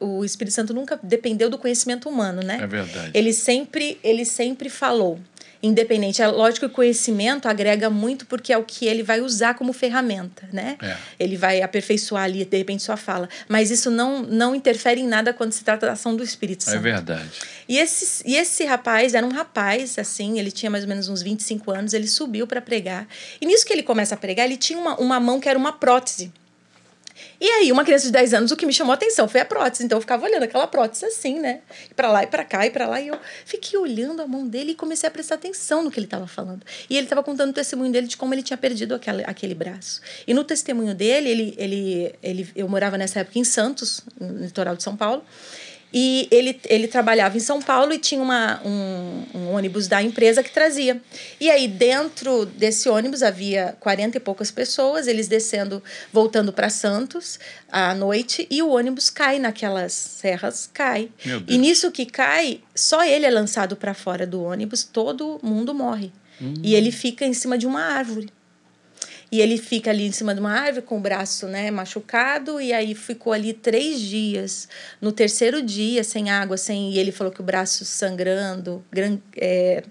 o 0.00 0.24
Espírito 0.24 0.54
Santo 0.54 0.74
nunca 0.74 0.98
dependeu 1.02 1.48
do 1.48 1.58
conhecimento 1.58 2.08
humano, 2.08 2.42
né? 2.42 2.58
É 2.60 2.66
verdade. 2.66 3.10
Ele 3.14 3.32
sempre, 3.32 3.98
ele 4.02 4.24
sempre 4.24 4.68
falou. 4.68 5.18
Independente. 5.66 6.22
É 6.22 6.26
lógico 6.28 6.66
que 6.66 6.72
o 6.72 6.74
conhecimento 6.74 7.46
agrega 7.46 7.90
muito 7.90 8.24
porque 8.26 8.52
é 8.52 8.58
o 8.58 8.62
que 8.62 8.86
ele 8.86 9.02
vai 9.02 9.20
usar 9.20 9.54
como 9.54 9.72
ferramenta, 9.72 10.48
né? 10.52 10.76
É. 10.80 10.96
Ele 11.18 11.36
vai 11.36 11.62
aperfeiçoar 11.62 12.24
ali, 12.24 12.44
de 12.44 12.56
repente, 12.56 12.82
sua 12.82 12.96
fala. 12.96 13.28
Mas 13.48 13.70
isso 13.70 13.90
não, 13.90 14.22
não 14.22 14.54
interfere 14.54 15.00
em 15.00 15.06
nada 15.06 15.32
quando 15.32 15.52
se 15.52 15.64
trata 15.64 15.86
da 15.86 15.92
ação 15.92 16.14
do 16.14 16.22
Espírito 16.22 16.64
Santo. 16.64 16.76
É 16.76 16.80
verdade. 16.80 17.30
E 17.68 17.78
esse, 17.78 18.22
e 18.24 18.36
esse 18.36 18.64
rapaz 18.64 19.14
era 19.14 19.26
um 19.26 19.30
rapaz, 19.30 19.98
assim, 19.98 20.38
ele 20.38 20.52
tinha 20.52 20.70
mais 20.70 20.84
ou 20.84 20.88
menos 20.88 21.08
uns 21.08 21.22
25 21.22 21.70
anos, 21.72 21.92
ele 21.92 22.06
subiu 22.06 22.46
para 22.46 22.60
pregar. 22.60 23.08
E 23.40 23.46
nisso 23.46 23.66
que 23.66 23.72
ele 23.72 23.82
começa 23.82 24.14
a 24.14 24.18
pregar, 24.18 24.46
ele 24.46 24.56
tinha 24.56 24.78
uma, 24.78 24.96
uma 25.00 25.18
mão 25.18 25.40
que 25.40 25.48
era 25.48 25.58
uma 25.58 25.72
prótese. 25.72 26.32
E 27.40 27.48
aí, 27.48 27.72
uma 27.72 27.84
criança 27.84 28.06
de 28.06 28.12
10 28.12 28.34
anos, 28.34 28.50
o 28.50 28.56
que 28.56 28.64
me 28.64 28.72
chamou 28.72 28.92
a 28.92 28.94
atenção 28.94 29.28
foi 29.28 29.40
a 29.40 29.44
prótese. 29.44 29.84
Então, 29.84 29.96
eu 29.96 30.00
ficava 30.00 30.24
olhando 30.24 30.42
aquela 30.42 30.66
prótese 30.66 31.04
assim, 31.04 31.38
né? 31.38 31.60
E 31.90 31.94
pra 31.94 32.10
lá 32.10 32.22
e 32.22 32.26
pra 32.26 32.44
cá 32.44 32.66
e 32.66 32.70
pra 32.70 32.86
lá. 32.86 33.00
E 33.00 33.08
eu 33.08 33.18
fiquei 33.44 33.78
olhando 33.78 34.22
a 34.22 34.26
mão 34.26 34.46
dele 34.46 34.72
e 34.72 34.74
comecei 34.74 35.06
a 35.06 35.10
prestar 35.10 35.34
atenção 35.34 35.82
no 35.82 35.90
que 35.90 35.98
ele 35.98 36.06
estava 36.06 36.26
falando. 36.26 36.64
E 36.88 36.96
ele 36.96 37.06
estava 37.06 37.22
contando 37.22 37.50
o 37.50 37.52
testemunho 37.52 37.92
dele 37.92 38.06
de 38.06 38.16
como 38.16 38.32
ele 38.32 38.42
tinha 38.42 38.56
perdido 38.56 38.94
aquele, 38.94 39.22
aquele 39.24 39.54
braço. 39.54 40.00
E 40.26 40.32
no 40.32 40.44
testemunho 40.44 40.94
dele, 40.94 41.28
ele, 41.28 41.54
ele, 41.58 42.14
ele, 42.22 42.48
eu 42.56 42.68
morava 42.68 42.96
nessa 42.96 43.20
época 43.20 43.38
em 43.38 43.44
Santos, 43.44 44.02
no 44.18 44.44
litoral 44.44 44.76
de 44.76 44.82
São 44.82 44.96
Paulo. 44.96 45.22
E 45.98 46.28
ele, 46.30 46.60
ele 46.68 46.88
trabalhava 46.88 47.38
em 47.38 47.40
São 47.40 47.62
Paulo 47.62 47.90
e 47.90 47.98
tinha 47.98 48.20
uma, 48.20 48.60
um, 48.62 49.22
um, 49.34 49.54
ônibus 49.54 49.88
da 49.88 50.02
empresa 50.02 50.42
que 50.42 50.52
trazia. 50.52 51.00
E 51.40 51.50
aí, 51.50 51.66
dentro 51.66 52.44
desse 52.44 52.86
ônibus, 52.86 53.22
havia 53.22 53.74
40 53.80 54.18
e 54.18 54.20
poucas 54.20 54.50
pessoas, 54.50 55.06
eles 55.06 55.26
descendo, 55.26 55.82
voltando 56.12 56.52
para 56.52 56.68
Santos 56.68 57.40
à 57.72 57.94
noite, 57.94 58.46
e 58.50 58.60
o 58.60 58.68
ônibus 58.68 59.08
cai 59.08 59.38
naquelas 59.38 59.94
serras, 59.94 60.68
cai. 60.70 61.08
E 61.48 61.56
nisso 61.56 61.90
que 61.90 62.04
cai, 62.04 62.60
só 62.74 63.02
ele 63.02 63.24
é 63.24 63.30
lançado 63.30 63.74
para 63.74 63.94
fora 63.94 64.26
do 64.26 64.42
ônibus, 64.42 64.84
todo 64.84 65.40
mundo 65.42 65.72
morre. 65.72 66.12
Hum. 66.38 66.52
E 66.62 66.74
ele 66.74 66.92
fica 66.92 67.24
em 67.24 67.32
cima 67.32 67.56
de 67.56 67.66
uma 67.66 67.80
árvore. 67.80 68.28
E 69.30 69.40
ele 69.40 69.58
fica 69.58 69.90
ali 69.90 70.06
em 70.06 70.12
cima 70.12 70.34
de 70.34 70.40
uma 70.40 70.52
árvore 70.52 70.86
com 70.86 70.98
o 70.98 71.00
braço 71.00 71.46
né, 71.46 71.70
machucado, 71.70 72.60
e 72.60 72.72
aí 72.72 72.94
ficou 72.94 73.32
ali 73.32 73.52
três 73.52 74.00
dias. 74.00 74.68
No 75.00 75.10
terceiro 75.10 75.60
dia, 75.60 76.04
sem 76.04 76.30
água, 76.30 76.56
sem. 76.56 76.92
E 76.92 76.98
ele 76.98 77.10
falou 77.10 77.32
que 77.32 77.40
o 77.40 77.44
braço 77.44 77.84
sangrando. 77.84 78.84
Gran, 78.90 79.18
é, 79.36 79.82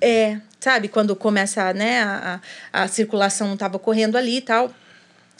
é, 0.00 0.40
sabe? 0.58 0.88
Quando 0.88 1.14
começa, 1.14 1.72
né, 1.74 2.02
a, 2.02 2.40
a 2.72 2.88
circulação 2.88 3.52
estava 3.52 3.78
correndo 3.78 4.16
ali 4.16 4.38
e 4.38 4.42
tal. 4.42 4.74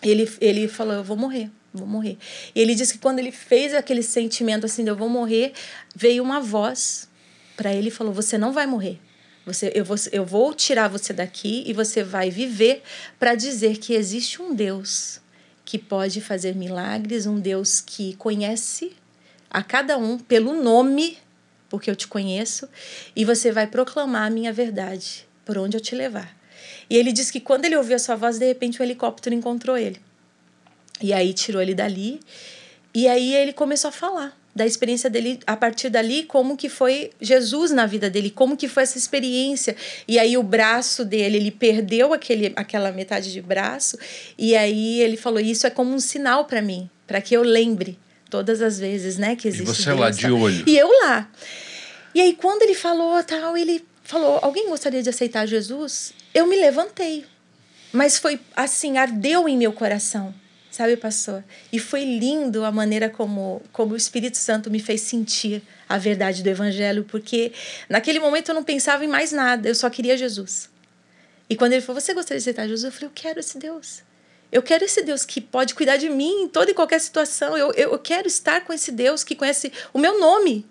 Ele, 0.03 0.31
ele 0.41 0.69
falou: 0.69 0.95
Eu 0.95 1.05
vou 1.05 1.17
morrer 1.17 1.51
vou 1.77 1.87
morrer. 1.87 2.17
E 2.55 2.61
ele 2.61 2.75
disse 2.75 2.95
que 2.95 2.99
quando 2.99 3.19
ele 3.19 3.31
fez 3.31 3.75
aquele 3.75 4.03
sentimento 4.03 4.65
assim 4.65 4.83
de 4.83 4.91
eu 4.91 4.97
vou 4.97 5.09
morrer, 5.09 5.53
veio 5.95 6.23
uma 6.23 6.41
voz 6.41 7.09
para 7.57 7.73
ele 7.73 7.89
e 7.89 7.91
falou: 7.91 8.13
Você 8.13 8.39
não 8.39 8.53
vai 8.53 8.67
morrer. 8.67 8.99
Você, 9.47 9.71
eu, 9.77 9.85
vou, 9.85 9.97
eu 10.11 10.25
vou 10.25 10.53
tirar 10.53 10.89
você 10.89 11.13
daqui 11.13 11.63
e 11.65 11.73
você 11.73 12.03
vai 12.03 12.31
viver 12.31 12.83
para 13.17 13.37
dizer 13.37 13.79
que 13.79 13.95
existe 13.95 14.43
um 14.43 14.53
Deus 14.53 15.21
que 15.65 15.79
pode 15.79 16.21
fazer 16.21 16.57
milagres, 16.57 17.27
um 17.27 17.39
Deus 17.39 17.81
que 17.81 18.17
conhece 18.17 18.93
a 19.49 19.63
cada 19.63 19.97
um 19.97 20.19
pelo 20.19 20.61
nome, 20.61 21.17
porque 21.69 21.89
eu 21.89 21.95
te 21.95 22.09
conheço, 22.09 22.69
e 23.15 23.25
você 23.25 23.53
vai 23.53 23.69
proclamar 23.69 24.27
a 24.27 24.31
minha 24.31 24.53
verdade 24.53 25.29
por 25.45 25.57
onde 25.59 25.77
eu 25.77 25.81
te 25.81 25.95
levar. 25.95 26.37
E 26.91 26.97
ele 26.97 27.13
disse 27.13 27.33
que 27.33 27.41
quando 27.41 27.67
ele 27.67 27.77
ouviu 27.77 27.95
a 27.95 28.01
sua 28.01 28.17
voz, 28.17 28.39
de 28.39 28.47
repente 28.47 28.81
o 28.81 28.83
um 28.83 28.85
helicóptero 28.85 29.35
encontrou 29.35 29.79
ele. 29.79 30.01
E 31.01 31.13
aí 31.13 31.33
tirou 31.33 31.63
ele 31.63 31.75
dali, 31.75 32.21
e 32.93 33.07
aí 33.07 33.33
ele 33.33 33.53
começou 33.53 33.91
a 33.91 33.93
falar 33.93 34.37
da 34.57 34.65
experiência 34.65 35.11
dele 35.11 35.39
a 35.47 35.55
partir 35.55 35.91
dali, 35.91 36.23
como 36.23 36.57
que 36.57 36.71
foi 36.71 37.11
Jesus 37.21 37.71
na 37.71 37.85
vida 37.85 38.09
dele, 38.09 38.31
como 38.31 38.57
que 38.57 38.67
foi 38.67 38.85
essa 38.85 38.97
experiência. 38.97 39.77
E 40.09 40.19
aí 40.19 40.39
o 40.39 40.43
braço 40.43 41.05
dele, 41.05 41.37
ele 41.37 41.51
perdeu 41.51 42.15
aquele, 42.15 42.55
aquela 42.57 42.91
metade 42.91 43.31
de 43.31 43.43
braço, 43.43 43.99
e 44.39 44.57
aí 44.57 45.03
ele 45.03 45.19
falou: 45.19 45.39
Isso 45.39 45.67
é 45.67 45.71
como 45.71 45.93
um 45.93 46.01
sinal 46.01 46.47
para 46.47 46.63
mim, 46.63 46.89
para 47.07 47.21
que 47.21 47.37
eu 47.37 47.43
lembre 47.43 47.99
todas 48.31 48.63
as 48.63 48.79
vezes, 48.79 49.19
né, 49.19 49.37
que 49.37 49.47
existe. 49.47 49.71
E 49.71 49.75
você 49.75 49.93
lá 49.93 50.11
de 50.11 50.31
olho. 50.31 50.65
E 50.67 50.77
eu 50.77 50.89
lá. 51.03 51.31
E 52.15 52.21
aí 52.23 52.33
quando 52.33 52.63
ele 52.63 52.75
falou 52.75 53.23
tal, 53.23 53.59
ele 53.59 53.85
falou: 54.03 54.39
Alguém 54.41 54.71
gostaria 54.71 55.03
de 55.03 55.11
aceitar 55.11 55.45
Jesus? 55.45 56.15
Eu 56.35 56.47
me 56.47 56.57
levantei. 56.57 57.27
Mas 57.93 58.19
foi 58.19 58.41
assim, 58.57 58.97
ardeu 58.97 59.47
em 59.47 59.57
meu 59.57 59.73
coração 59.73 60.35
sabe, 60.77 60.97
pastor? 60.97 61.43
E 61.73 61.79
foi 61.79 62.05
lindo 62.05 62.65
a 62.65 62.71
maneira 62.71 63.09
como, 63.09 63.63
como 63.73 63.95
o 63.95 63.97
Espírito 63.97 64.37
Santo 64.37 64.71
me 64.71 64.79
fez 64.79 65.01
sentir 65.01 65.63
a 65.89 65.97
verdade 65.97 66.43
do 66.43 66.49
Evangelho, 66.49 67.05
porque 67.05 67.53
naquele 67.89 68.21
momento 68.21 68.51
eu 68.51 68.55
não 68.55 68.63
pensava 68.63 69.05
em 69.05 69.09
mais 69.09 69.33
nada, 69.33 69.69
eu 69.69 69.75
só 69.75 69.89
queria 69.89 70.17
Jesus. 70.17 70.69
E 71.49 71.57
quando 71.57 71.73
ele 71.73 71.81
falou, 71.81 72.01
você 72.01 72.13
gostaria 72.13 72.39
de 72.39 72.43
aceitar 72.43 72.69
Jesus? 72.69 72.85
Eu 72.85 72.93
falei, 72.93 73.09
eu 73.09 73.13
quero 73.15 73.41
esse 73.41 73.59
Deus. 73.59 74.03
Eu 74.53 74.63
quero 74.63 74.85
esse 74.85 75.03
Deus 75.03 75.25
que 75.25 75.41
pode 75.41 75.75
cuidar 75.75 75.97
de 75.97 76.11
mim 76.11 76.43
em 76.43 76.49
toda 76.49 76.71
e 76.71 76.75
qualquer 76.75 77.01
situação. 77.01 77.57
Eu, 77.57 77.73
eu, 77.73 77.93
eu 77.93 77.99
quero 77.99 78.29
estar 78.29 78.63
com 78.63 78.73
esse 78.73 78.93
Deus 78.93 79.25
que 79.25 79.35
conhece 79.35 79.73
o 79.95 79.99
meu 79.99 80.21
nome. 80.21 80.67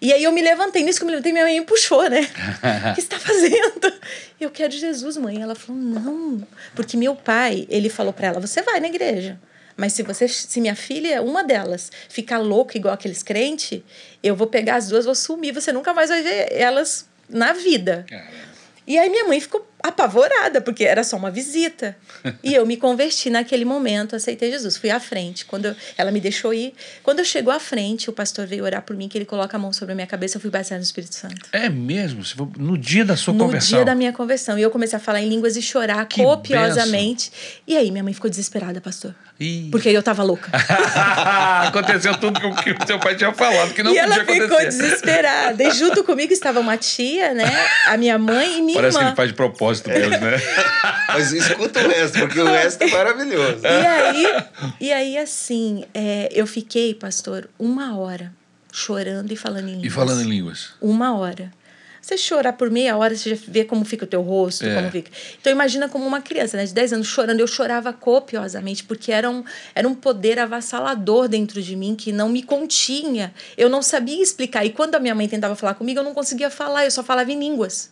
E 0.00 0.12
aí 0.12 0.24
eu 0.24 0.32
me 0.32 0.40
levantei, 0.40 0.82
nisso 0.82 0.98
que 0.98 1.04
eu 1.04 1.06
me 1.06 1.12
levantei, 1.12 1.32
minha 1.32 1.44
mãe 1.44 1.60
me 1.60 1.66
puxou, 1.66 2.08
né? 2.08 2.20
o 2.90 2.94
que 2.94 3.00
você 3.00 3.00
está 3.00 3.18
fazendo? 3.18 3.92
Eu 4.40 4.50
quero 4.50 4.72
Jesus, 4.72 5.16
mãe. 5.18 5.42
Ela 5.42 5.54
falou, 5.54 5.80
não. 5.80 6.46
Porque 6.74 6.96
meu 6.96 7.14
pai, 7.14 7.66
ele 7.68 7.90
falou 7.90 8.12
para 8.12 8.28
ela, 8.28 8.40
você 8.40 8.62
vai 8.62 8.80
na 8.80 8.88
igreja. 8.88 9.38
Mas 9.76 9.92
se 9.92 10.02
você, 10.02 10.26
se 10.28 10.60
minha 10.60 10.74
filha, 10.74 11.22
uma 11.22 11.44
delas, 11.44 11.90
ficar 12.08 12.38
louca 12.38 12.76
igual 12.76 12.94
aqueles 12.94 13.22
crentes, 13.22 13.82
eu 14.22 14.34
vou 14.34 14.46
pegar 14.46 14.76
as 14.76 14.88
duas, 14.88 15.04
vou 15.04 15.14
sumir, 15.14 15.52
você 15.52 15.72
nunca 15.72 15.92
mais 15.92 16.10
vai 16.10 16.22
ver 16.22 16.52
elas 16.52 17.08
na 17.28 17.52
vida. 17.52 18.04
Caramba. 18.08 18.50
E 18.86 18.98
aí 18.98 19.08
minha 19.08 19.24
mãe 19.24 19.40
ficou 19.40 19.69
apavorada, 19.82 20.60
porque 20.60 20.84
era 20.84 21.02
só 21.04 21.16
uma 21.16 21.30
visita. 21.30 21.96
e 22.42 22.54
eu 22.54 22.66
me 22.66 22.76
converti 22.76 23.30
naquele 23.30 23.64
momento, 23.64 24.16
aceitei 24.16 24.50
Jesus. 24.50 24.76
Fui 24.76 24.90
à 24.90 25.00
frente. 25.00 25.44
Quando 25.44 25.66
eu, 25.66 25.76
ela 25.96 26.10
me 26.10 26.20
deixou 26.20 26.52
ir. 26.52 26.74
Quando 27.02 27.20
eu 27.20 27.24
chegou 27.24 27.52
à 27.52 27.60
frente, 27.60 28.10
o 28.10 28.12
pastor 28.12 28.46
veio 28.46 28.64
orar 28.64 28.82
por 28.82 28.96
mim, 28.96 29.08
que 29.08 29.18
ele 29.18 29.24
coloca 29.24 29.56
a 29.56 29.60
mão 29.60 29.72
sobre 29.72 29.92
a 29.92 29.94
minha 29.94 30.06
cabeça, 30.06 30.36
eu 30.36 30.40
fui 30.40 30.50
batizada 30.50 30.78
no 30.78 30.84
Espírito 30.84 31.14
Santo. 31.14 31.48
É 31.52 31.68
mesmo? 31.68 32.22
No 32.58 32.76
dia 32.76 33.04
da 33.04 33.16
sua 33.16 33.34
no 33.34 33.40
conversão? 33.40 33.70
No 33.70 33.76
dia 33.76 33.84
da 33.84 33.94
minha 33.94 34.12
conversão. 34.12 34.58
E 34.58 34.62
eu 34.62 34.70
comecei 34.70 34.96
a 34.96 35.00
falar 35.00 35.20
em 35.20 35.28
línguas 35.28 35.56
e 35.56 35.62
chorar 35.62 36.04
que 36.06 36.22
copiosamente. 36.22 37.30
Benção. 37.30 37.60
E 37.66 37.76
aí 37.76 37.90
minha 37.90 38.04
mãe 38.04 38.12
ficou 38.12 38.30
desesperada, 38.30 38.80
pastor. 38.80 39.14
Ih. 39.38 39.68
Porque 39.70 39.88
eu 39.88 40.02
tava 40.02 40.22
louca. 40.22 40.50
Aconteceu 41.66 42.14
tudo 42.18 42.38
que 42.40 42.72
o 42.72 42.86
seu 42.86 42.98
pai 42.98 43.16
tinha 43.16 43.32
falado, 43.32 43.72
que 43.72 43.82
não 43.82 43.90
e 43.90 43.98
podia 43.98 44.22
acontecer. 44.22 44.32
E 44.32 44.38
ela 44.38 44.48
ficou 44.48 44.64
desesperada. 44.66 45.64
E 45.64 45.70
junto 45.70 46.04
comigo 46.04 46.32
estava 46.32 46.60
uma 46.60 46.76
tia, 46.76 47.32
né? 47.32 47.50
A 47.86 47.96
minha 47.96 48.18
mãe 48.18 48.58
e 48.58 48.62
minha 48.62 48.76
Parece 48.76 48.98
irmã. 48.98 49.06
que 49.06 49.10
ele 49.12 49.16
faz 49.16 49.28
de 49.30 49.34
propósito 49.34 49.69
mesmo, 49.86 50.18
né? 50.18 50.36
Mas 51.08 51.32
escuta 51.32 51.80
o 51.80 51.88
resto, 51.88 52.18
porque 52.20 52.40
o 52.40 52.46
resto 52.46 52.82
é 52.82 52.86
maravilhoso. 52.88 53.60
E 53.64 53.86
aí, 53.86 54.44
e 54.80 54.92
aí 54.92 55.18
assim, 55.18 55.84
é, 55.94 56.28
eu 56.32 56.46
fiquei, 56.46 56.94
pastor, 56.94 57.48
uma 57.58 57.98
hora 57.98 58.32
chorando 58.72 59.32
e 59.32 59.36
falando 59.36 59.68
em 59.68 59.72
línguas. 59.72 59.86
E 59.86 59.90
falando 59.90 60.22
em 60.22 60.28
línguas. 60.28 60.70
Uma 60.80 61.16
hora. 61.16 61.52
Você 62.00 62.16
chorar 62.16 62.54
por 62.54 62.70
meia 62.70 62.96
hora, 62.96 63.14
você 63.14 63.34
já 63.34 63.42
vê 63.46 63.64
como 63.64 63.84
fica 63.84 64.04
o 64.04 64.08
teu 64.08 64.22
rosto, 64.22 64.64
é. 64.64 64.74
como 64.74 64.90
fica. 64.90 65.10
Então 65.38 65.52
imagina 65.52 65.88
como 65.88 66.06
uma 66.06 66.20
criança, 66.20 66.56
né, 66.56 66.64
de 66.64 66.72
10 66.72 66.94
anos 66.94 67.06
chorando, 67.06 67.40
eu 67.40 67.46
chorava 67.46 67.92
copiosamente, 67.92 68.84
porque 68.84 69.12
era 69.12 69.28
um, 69.28 69.44
era 69.74 69.86
um 69.86 69.94
poder 69.94 70.38
avassalador 70.38 71.28
dentro 71.28 71.60
de 71.62 71.76
mim 71.76 71.94
que 71.94 72.10
não 72.10 72.28
me 72.28 72.42
continha. 72.42 73.34
Eu 73.56 73.68
não 73.68 73.82
sabia 73.82 74.22
explicar. 74.22 74.64
E 74.64 74.70
quando 74.70 74.94
a 74.94 74.98
minha 74.98 75.14
mãe 75.14 75.28
tentava 75.28 75.54
falar 75.54 75.74
comigo, 75.74 76.00
eu 76.00 76.04
não 76.04 76.14
conseguia 76.14 76.48
falar, 76.48 76.84
eu 76.84 76.90
só 76.90 77.02
falava 77.02 77.30
em 77.30 77.38
línguas. 77.38 77.90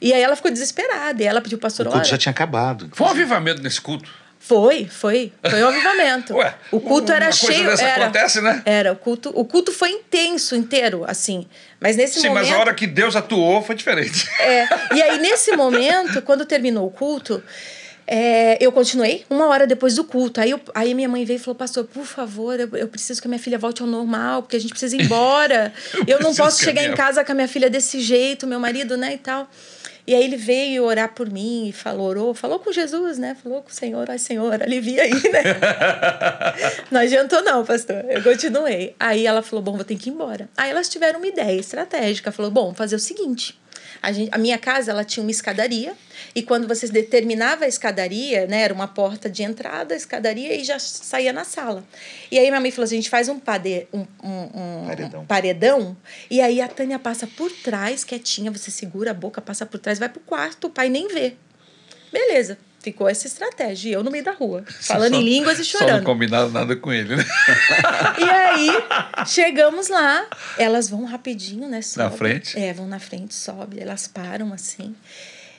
E 0.00 0.12
aí 0.12 0.22
ela 0.22 0.34
ficou 0.34 0.50
desesperada, 0.50 1.22
e 1.22 1.26
ela 1.26 1.40
pediu 1.40 1.58
pastor, 1.58 1.86
O 1.86 1.90
culto 1.90 2.08
já 2.08 2.16
tinha 2.16 2.30
acabado. 2.30 2.88
Foi 2.92 3.06
um 3.06 3.10
avivamento 3.10 3.62
nesse 3.62 3.80
culto? 3.80 4.10
Foi, 4.38 4.86
foi. 4.86 5.32
Foi 5.48 5.62
um 5.62 5.68
avivamento. 5.68 6.34
Ué, 6.38 6.54
o 6.72 6.80
culto 6.80 7.12
era 7.12 7.30
cheio. 7.30 7.70
era, 7.70 8.04
acontece, 8.04 8.40
né? 8.40 8.62
Era, 8.64 8.92
o 8.92 8.96
culto, 8.96 9.30
o 9.34 9.44
culto 9.44 9.70
foi 9.70 9.90
intenso, 9.90 10.56
inteiro, 10.56 11.04
assim. 11.06 11.46
Mas 11.78 11.94
nesse 11.94 12.18
Sim, 12.18 12.28
momento. 12.28 12.44
Sim, 12.44 12.50
mas 12.50 12.58
a 12.58 12.60
hora 12.60 12.74
que 12.74 12.86
Deus 12.86 13.14
atuou 13.14 13.62
foi 13.62 13.74
diferente. 13.74 14.28
É. 14.40 14.66
E 14.94 15.02
aí, 15.02 15.18
nesse 15.18 15.54
momento, 15.54 16.22
quando 16.22 16.46
terminou 16.46 16.86
o 16.86 16.90
culto, 16.90 17.42
é, 18.06 18.56
eu 18.60 18.72
continuei 18.72 19.24
uma 19.28 19.46
hora 19.46 19.66
depois 19.66 19.94
do 19.94 20.02
culto. 20.02 20.40
Aí, 20.40 20.50
eu, 20.50 20.60
aí 20.74 20.94
minha 20.94 21.08
mãe 21.08 21.24
veio 21.24 21.36
e 21.36 21.38
falou: 21.38 21.54
Pastor, 21.54 21.84
por 21.84 22.06
favor, 22.06 22.58
eu, 22.58 22.68
eu, 22.74 22.88
preciso 22.88 23.20
que 23.20 23.28
a 23.28 23.30
minha 23.30 23.38
filha 23.38 23.58
volte 23.58 23.82
ao 23.82 23.88
normal, 23.88 24.42
porque 24.42 24.56
a 24.56 24.60
gente 24.60 24.70
precisa 24.70 24.96
ir 24.96 25.02
embora. 25.02 25.72
eu, 26.08 26.16
eu 26.16 26.20
não 26.20 26.34
posso 26.34 26.64
chegar 26.64 26.80
minha... 26.80 26.94
em 26.94 26.96
casa 26.96 27.22
com 27.22 27.30
a 27.30 27.34
minha 27.34 27.46
filha 27.46 27.68
desse 27.68 28.00
jeito, 28.00 28.46
meu 28.46 28.58
marido, 28.58 28.96
né, 28.96 29.14
e 29.14 29.18
tal. 29.18 29.48
E 30.10 30.14
aí 30.16 30.24
ele 30.24 30.36
veio 30.36 30.82
orar 30.86 31.14
por 31.14 31.30
mim 31.30 31.68
e 31.68 31.72
falou, 31.72 32.08
orou, 32.08 32.34
falou 32.34 32.58
com 32.58 32.72
Jesus, 32.72 33.16
né? 33.16 33.36
Falou 33.40 33.62
com 33.62 33.70
o 33.70 33.72
Senhor, 33.72 34.10
ai 34.10 34.18
Senhor, 34.18 34.60
alivia 34.60 35.04
aí, 35.04 35.12
né? 35.12 35.42
não 36.90 37.00
adiantou 37.00 37.40
não, 37.44 37.64
pastor. 37.64 38.04
Eu 38.08 38.20
continuei. 38.20 38.92
Aí 38.98 39.24
ela 39.24 39.40
falou, 39.40 39.62
bom, 39.64 39.76
vou 39.76 39.84
ter 39.84 39.94
que 39.94 40.10
ir 40.10 40.12
embora. 40.12 40.48
Aí 40.56 40.68
elas 40.68 40.88
tiveram 40.88 41.20
uma 41.20 41.28
ideia 41.28 41.60
estratégica. 41.60 42.32
Falou, 42.32 42.50
bom, 42.50 42.74
fazer 42.74 42.96
o 42.96 42.98
seguinte. 42.98 43.56
A, 44.02 44.12
gente, 44.12 44.30
a 44.32 44.38
minha 44.38 44.58
casa, 44.58 44.90
ela 44.90 45.04
tinha 45.04 45.22
uma 45.22 45.30
escadaria. 45.30 45.94
E 46.34 46.42
quando 46.42 46.66
você 46.66 46.86
determinava 46.88 47.64
a 47.64 47.68
escadaria, 47.68 48.46
né? 48.46 48.62
Era 48.62 48.74
uma 48.74 48.88
porta 48.88 49.28
de 49.28 49.42
entrada, 49.42 49.94
escadaria, 49.94 50.54
e 50.54 50.64
já 50.64 50.78
saía 50.78 51.32
na 51.32 51.44
sala. 51.44 51.84
E 52.30 52.38
aí 52.38 52.46
minha 52.48 52.60
mãe 52.60 52.70
falou 52.70 52.84
assim, 52.84 52.96
a 52.96 53.00
gente 53.00 53.10
faz 53.10 53.28
um, 53.28 53.38
pade, 53.38 53.86
um, 53.92 54.06
um, 54.22 54.82
um 54.82 54.86
paredão. 54.86 55.26
paredão. 55.26 55.96
E 56.30 56.40
aí 56.40 56.60
a 56.60 56.68
Tânia 56.68 56.98
passa 56.98 57.26
por 57.26 57.50
trás, 57.50 58.04
quietinha, 58.04 58.50
você 58.50 58.70
segura 58.70 59.10
a 59.10 59.14
boca, 59.14 59.40
passa 59.40 59.66
por 59.66 59.78
trás, 59.78 59.98
vai 59.98 60.08
pro 60.08 60.20
quarto, 60.20 60.66
o 60.68 60.70
pai 60.70 60.88
nem 60.88 61.08
vê. 61.08 61.34
Beleza. 62.12 62.58
Ficou 62.82 63.08
essa 63.08 63.26
estratégia. 63.26 63.90
E 63.90 63.92
eu 63.92 64.02
no 64.02 64.10
meio 64.10 64.24
da 64.24 64.32
rua, 64.32 64.64
falando 64.80 65.14
só, 65.14 65.20
em 65.20 65.24
línguas 65.24 65.58
e 65.58 65.64
chorando. 65.64 65.88
Só 65.90 65.96
não 65.98 66.04
combinaram 66.04 66.50
nada 66.50 66.74
com 66.74 66.90
ele, 66.92 67.14
né? 67.16 67.24
e 68.18 68.24
aí, 68.24 68.70
chegamos 69.26 69.88
lá, 69.88 70.26
elas 70.56 70.88
vão 70.88 71.04
rapidinho, 71.04 71.68
né? 71.68 71.82
Sobe. 71.82 72.04
Na 72.04 72.10
frente? 72.10 72.58
É, 72.58 72.72
vão 72.72 72.86
na 72.86 72.98
frente, 72.98 73.34
sobe, 73.34 73.78
elas 73.78 74.06
param 74.08 74.52
assim. 74.52 74.94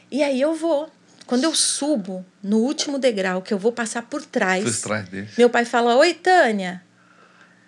E 0.10 0.24
aí 0.24 0.42
eu 0.42 0.56
vou 0.56 0.90
Quando 1.28 1.44
eu 1.44 1.54
subo 1.56 2.26
no 2.44 2.58
último 2.58 2.98
degrau, 2.98 3.42
que 3.42 3.54
eu 3.54 3.58
vou 3.60 3.72
passar 3.72 4.02
por 4.02 4.26
trás, 4.26 4.64
Por 4.64 4.82
trás 4.90 5.08
dele. 5.08 5.30
meu 5.38 5.50
pai 5.50 5.64
fala: 5.64 5.96
Oi, 5.98 6.14
Tânia. 6.16 6.82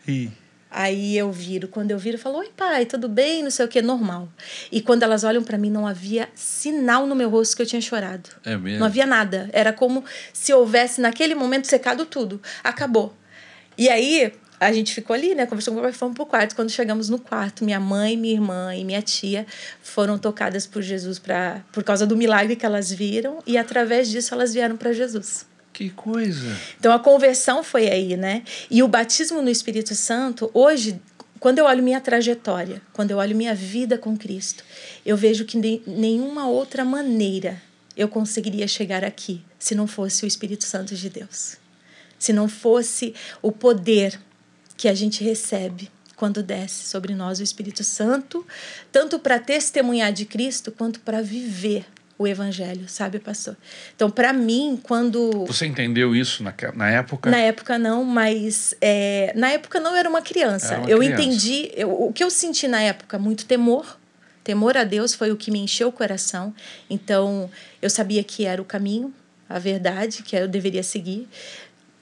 Ih, 0.07 0.31
Aí 0.73 1.15
eu 1.15 1.31
viro, 1.31 1.67
quando 1.67 1.91
eu 1.91 1.99
viro, 1.99 2.17
eu 2.17 2.19
falo: 2.19 2.39
Oi, 2.39 2.49
pai, 2.57 2.85
tudo 2.87 3.07
bem? 3.07 3.43
Não 3.43 3.51
sei 3.51 3.63
o 3.65 3.69
que, 3.69 3.79
normal. 3.79 4.27
E 4.71 4.81
quando 4.81 5.03
elas 5.03 5.23
olham 5.23 5.43
para 5.43 5.55
mim, 5.55 5.69
não 5.69 5.85
havia 5.85 6.27
sinal 6.33 7.05
no 7.05 7.15
meu 7.15 7.29
rosto 7.29 7.55
que 7.55 7.61
eu 7.61 7.65
tinha 7.65 7.81
chorado. 7.81 8.31
É 8.43 8.57
mesmo? 8.57 8.79
Não 8.79 8.87
havia 8.87 9.05
nada. 9.05 9.49
Era 9.53 9.71
como 9.71 10.03
se 10.33 10.51
houvesse, 10.51 10.99
naquele 10.99 11.35
momento, 11.35 11.67
secado 11.67 12.05
tudo. 12.05 12.41
Acabou. 12.63 13.13
E 13.77 13.87
aí, 13.87 14.33
a 14.59 14.71
gente 14.71 14.93
ficou 14.95 15.13
ali, 15.13 15.35
né? 15.35 15.45
Conversando 15.45 15.75
com 15.75 15.79
o 15.79 15.83
meu 15.83 15.91
pai, 15.91 15.97
fomos 15.97 16.15
pro 16.15 16.25
quarto. 16.25 16.55
Quando 16.55 16.71
chegamos 16.71 17.07
no 17.07 17.19
quarto, 17.19 17.63
minha 17.63 17.79
mãe, 17.79 18.17
minha 18.17 18.33
irmã 18.33 18.75
e 18.75 18.83
minha 18.83 19.01
tia 19.01 19.45
foram 19.81 20.17
tocadas 20.17 20.65
por 20.65 20.81
Jesus 20.81 21.19
pra, 21.19 21.61
por 21.71 21.83
causa 21.83 22.07
do 22.07 22.17
milagre 22.17 22.55
que 22.55 22.65
elas 22.65 22.91
viram. 22.91 23.39
E 23.45 23.59
através 23.59 24.09
disso, 24.09 24.33
elas 24.33 24.53
vieram 24.53 24.75
para 24.75 24.91
Jesus. 24.91 25.45
Que 25.73 25.89
coisa. 25.89 26.55
Então 26.79 26.93
a 26.93 26.99
conversão 26.99 27.63
foi 27.63 27.89
aí, 27.89 28.15
né? 28.15 28.43
E 28.69 28.83
o 28.83 28.87
batismo 28.87 29.41
no 29.41 29.49
Espírito 29.49 29.95
Santo, 29.95 30.49
hoje, 30.53 31.01
quando 31.39 31.59
eu 31.59 31.65
olho 31.65 31.83
minha 31.83 31.99
trajetória, 31.99 32.81
quando 32.93 33.11
eu 33.11 33.17
olho 33.17 33.35
minha 33.35 33.55
vida 33.55 33.97
com 33.97 34.15
Cristo, 34.15 34.63
eu 35.05 35.17
vejo 35.17 35.43
que 35.43 35.57
nenhuma 35.85 36.47
outra 36.47 36.85
maneira 36.85 37.61
eu 37.97 38.07
conseguiria 38.07 38.67
chegar 38.67 39.03
aqui 39.03 39.43
se 39.57 39.75
não 39.75 39.87
fosse 39.87 40.23
o 40.23 40.27
Espírito 40.27 40.63
Santo 40.63 40.95
de 40.95 41.09
Deus. 41.09 41.57
Se 42.17 42.31
não 42.31 42.47
fosse 42.47 43.13
o 43.41 43.51
poder 43.51 44.19
que 44.77 44.87
a 44.87 44.93
gente 44.93 45.23
recebe 45.23 45.91
quando 46.15 46.41
desce 46.41 46.87
sobre 46.87 47.13
nós 47.13 47.39
o 47.39 47.43
Espírito 47.43 47.83
Santo, 47.83 48.45
tanto 48.91 49.19
para 49.19 49.39
testemunhar 49.39 50.13
de 50.13 50.25
Cristo 50.25 50.71
quanto 50.71 50.99
para 51.01 51.21
viver 51.21 51.85
o 52.17 52.27
evangelho, 52.27 52.87
sabe, 52.87 53.19
pastor? 53.19 53.57
Então, 53.95 54.09
para 54.09 54.31
mim, 54.31 54.79
quando 54.81 55.45
Você 55.45 55.65
entendeu 55.65 56.15
isso 56.15 56.43
na, 56.43 56.53
na 56.75 56.89
época? 56.89 57.29
na 57.29 57.37
época 57.37 57.77
não, 57.79 58.03
mas 58.03 58.75
é, 58.79 59.33
na 59.35 59.49
época 59.49 59.79
não 59.79 59.91
eu 59.91 59.97
era 59.97 60.09
uma 60.09 60.21
criança. 60.21 60.73
Era 60.73 60.81
uma 60.81 60.89
eu 60.89 60.99
criança. 60.99 61.21
entendi, 61.23 61.71
eu, 61.75 61.89
o 61.91 62.13
que 62.13 62.23
eu 62.23 62.29
senti 62.29 62.67
na 62.67 62.81
época, 62.81 63.17
muito 63.17 63.45
temor. 63.45 63.97
Temor 64.43 64.77
a 64.77 64.83
Deus 64.83 65.13
foi 65.15 65.31
o 65.31 65.37
que 65.37 65.49
me 65.49 65.59
encheu 65.59 65.87
o 65.87 65.91
coração. 65.91 66.53
Então, 66.89 67.49
eu 67.81 67.89
sabia 67.89 68.23
que 68.23 68.45
era 68.45 68.61
o 68.61 68.65
caminho, 68.65 69.13
a 69.49 69.57
verdade, 69.57 70.21
que 70.21 70.35
eu 70.35 70.47
deveria 70.47 70.83
seguir. 70.83 71.27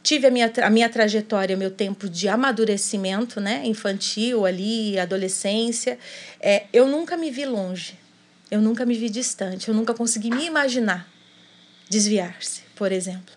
Tive 0.03 0.25
a 0.27 0.31
minha, 0.31 0.51
a 0.63 0.69
minha 0.71 0.89
trajetória, 0.89 1.55
meu 1.55 1.69
tempo 1.69 2.09
de 2.09 2.27
amadurecimento, 2.27 3.39
né? 3.39 3.61
Infantil 3.65 4.45
ali, 4.47 4.97
adolescência. 4.97 5.99
É, 6.39 6.63
eu 6.73 6.87
nunca 6.87 7.15
me 7.15 7.29
vi 7.29 7.45
longe. 7.45 8.00
Eu 8.51 8.61
nunca 8.61 8.85
me 8.85 8.95
vi 8.95 9.09
distante. 9.09 9.69
Eu 9.69 9.73
nunca 9.73 9.93
consegui 9.93 10.29
me 10.29 10.45
imaginar 10.45 11.07
desviar-se, 11.89 12.63
por 12.75 12.91
exemplo. 12.91 13.33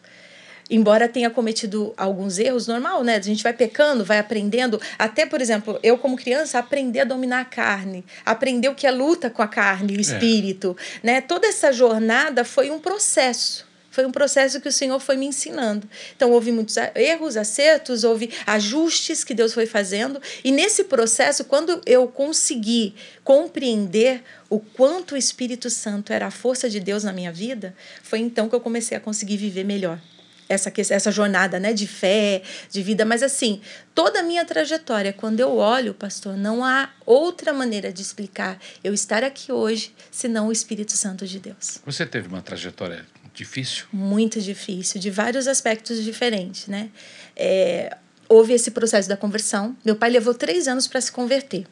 Embora 0.70 1.08
tenha 1.08 1.28
cometido 1.28 1.92
alguns 1.96 2.38
erros, 2.38 2.66
normal, 2.66 3.04
né? 3.04 3.16
A 3.16 3.20
gente 3.20 3.42
vai 3.42 3.52
pecando, 3.52 4.04
vai 4.04 4.18
aprendendo. 4.18 4.80
Até, 4.98 5.26
por 5.26 5.40
exemplo, 5.40 5.78
eu, 5.82 5.98
como 5.98 6.16
criança, 6.16 6.58
aprender 6.58 7.00
a 7.00 7.04
dominar 7.04 7.40
a 7.40 7.44
carne, 7.44 8.04
aprender 8.24 8.68
o 8.68 8.74
que 8.74 8.86
é 8.86 8.90
luta 8.90 9.28
com 9.28 9.42
a 9.42 9.48
carne, 9.48 9.96
o 9.96 10.00
espírito. 10.00 10.76
Né? 11.02 11.20
Toda 11.20 11.46
essa 11.46 11.72
jornada 11.72 12.44
foi 12.44 12.70
um 12.70 12.78
processo. 12.78 13.66
Foi 13.94 14.04
um 14.04 14.10
processo 14.10 14.60
que 14.60 14.66
o 14.66 14.72
Senhor 14.72 14.98
foi 14.98 15.16
me 15.16 15.24
ensinando. 15.24 15.88
Então, 16.16 16.32
houve 16.32 16.50
muitos 16.50 16.76
erros, 16.96 17.36
acertos, 17.36 18.02
houve 18.02 18.28
ajustes 18.44 19.22
que 19.22 19.32
Deus 19.32 19.54
foi 19.54 19.66
fazendo. 19.66 20.20
E 20.42 20.50
nesse 20.50 20.82
processo, 20.82 21.44
quando 21.44 21.80
eu 21.86 22.08
consegui 22.08 22.96
compreender 23.22 24.24
o 24.50 24.58
quanto 24.58 25.14
o 25.14 25.16
Espírito 25.16 25.70
Santo 25.70 26.12
era 26.12 26.26
a 26.26 26.30
força 26.32 26.68
de 26.68 26.80
Deus 26.80 27.04
na 27.04 27.12
minha 27.12 27.30
vida, 27.30 27.72
foi 28.02 28.18
então 28.18 28.48
que 28.48 28.56
eu 28.56 28.60
comecei 28.60 28.96
a 28.96 29.00
conseguir 29.00 29.36
viver 29.36 29.62
melhor. 29.62 30.00
Essa, 30.48 30.72
essa 30.90 31.12
jornada 31.12 31.60
né, 31.60 31.72
de 31.72 31.86
fé, 31.86 32.42
de 32.68 32.82
vida. 32.82 33.04
Mas, 33.04 33.22
assim, 33.22 33.62
toda 33.94 34.18
a 34.18 34.22
minha 34.24 34.44
trajetória, 34.44 35.12
quando 35.12 35.38
eu 35.38 35.56
olho, 35.56 35.94
pastor, 35.94 36.36
não 36.36 36.64
há 36.64 36.90
outra 37.06 37.52
maneira 37.52 37.92
de 37.92 38.02
explicar 38.02 38.58
eu 38.82 38.92
estar 38.92 39.22
aqui 39.22 39.52
hoje 39.52 39.94
senão 40.10 40.48
o 40.48 40.52
Espírito 40.52 40.92
Santo 40.92 41.26
de 41.26 41.38
Deus 41.38 41.80
Você 41.86 42.04
teve 42.04 42.26
uma 42.26 42.42
trajetória 42.42 43.06
difícil? 43.34 43.86
muito 43.92 44.40
difícil, 44.40 45.00
de 45.00 45.10
vários 45.10 45.46
aspectos 45.46 46.02
diferentes, 46.02 46.68
né? 46.68 46.88
É, 47.36 47.96
houve 48.28 48.52
esse 48.52 48.70
processo 48.70 49.08
da 49.08 49.16
conversão. 49.16 49.76
Meu 49.84 49.96
pai 49.96 50.10
levou 50.10 50.32
três 50.32 50.68
anos 50.68 50.86
para 50.86 51.00
se 51.00 51.10
converter. 51.10 51.66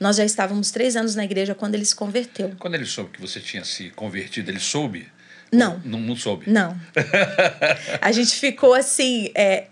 Nós 0.00 0.16
já 0.16 0.24
estávamos 0.24 0.70
três 0.70 0.96
anos 0.96 1.14
na 1.14 1.24
igreja 1.24 1.54
quando 1.54 1.74
ele 1.74 1.84
se 1.84 1.94
converteu. 1.94 2.52
Quando 2.58 2.74
ele 2.74 2.86
soube 2.86 3.10
que 3.10 3.20
você 3.20 3.40
tinha 3.40 3.64
se 3.64 3.90
convertido, 3.90 4.50
ele 4.50 4.60
soube? 4.60 5.06
Não. 5.52 5.80
Não, 5.84 6.00
não 6.00 6.16
soube? 6.16 6.50
Não. 6.50 6.78
A 8.00 8.10
gente 8.10 8.34
ficou 8.34 8.74
assim, 8.74 9.30
é, 9.34 9.68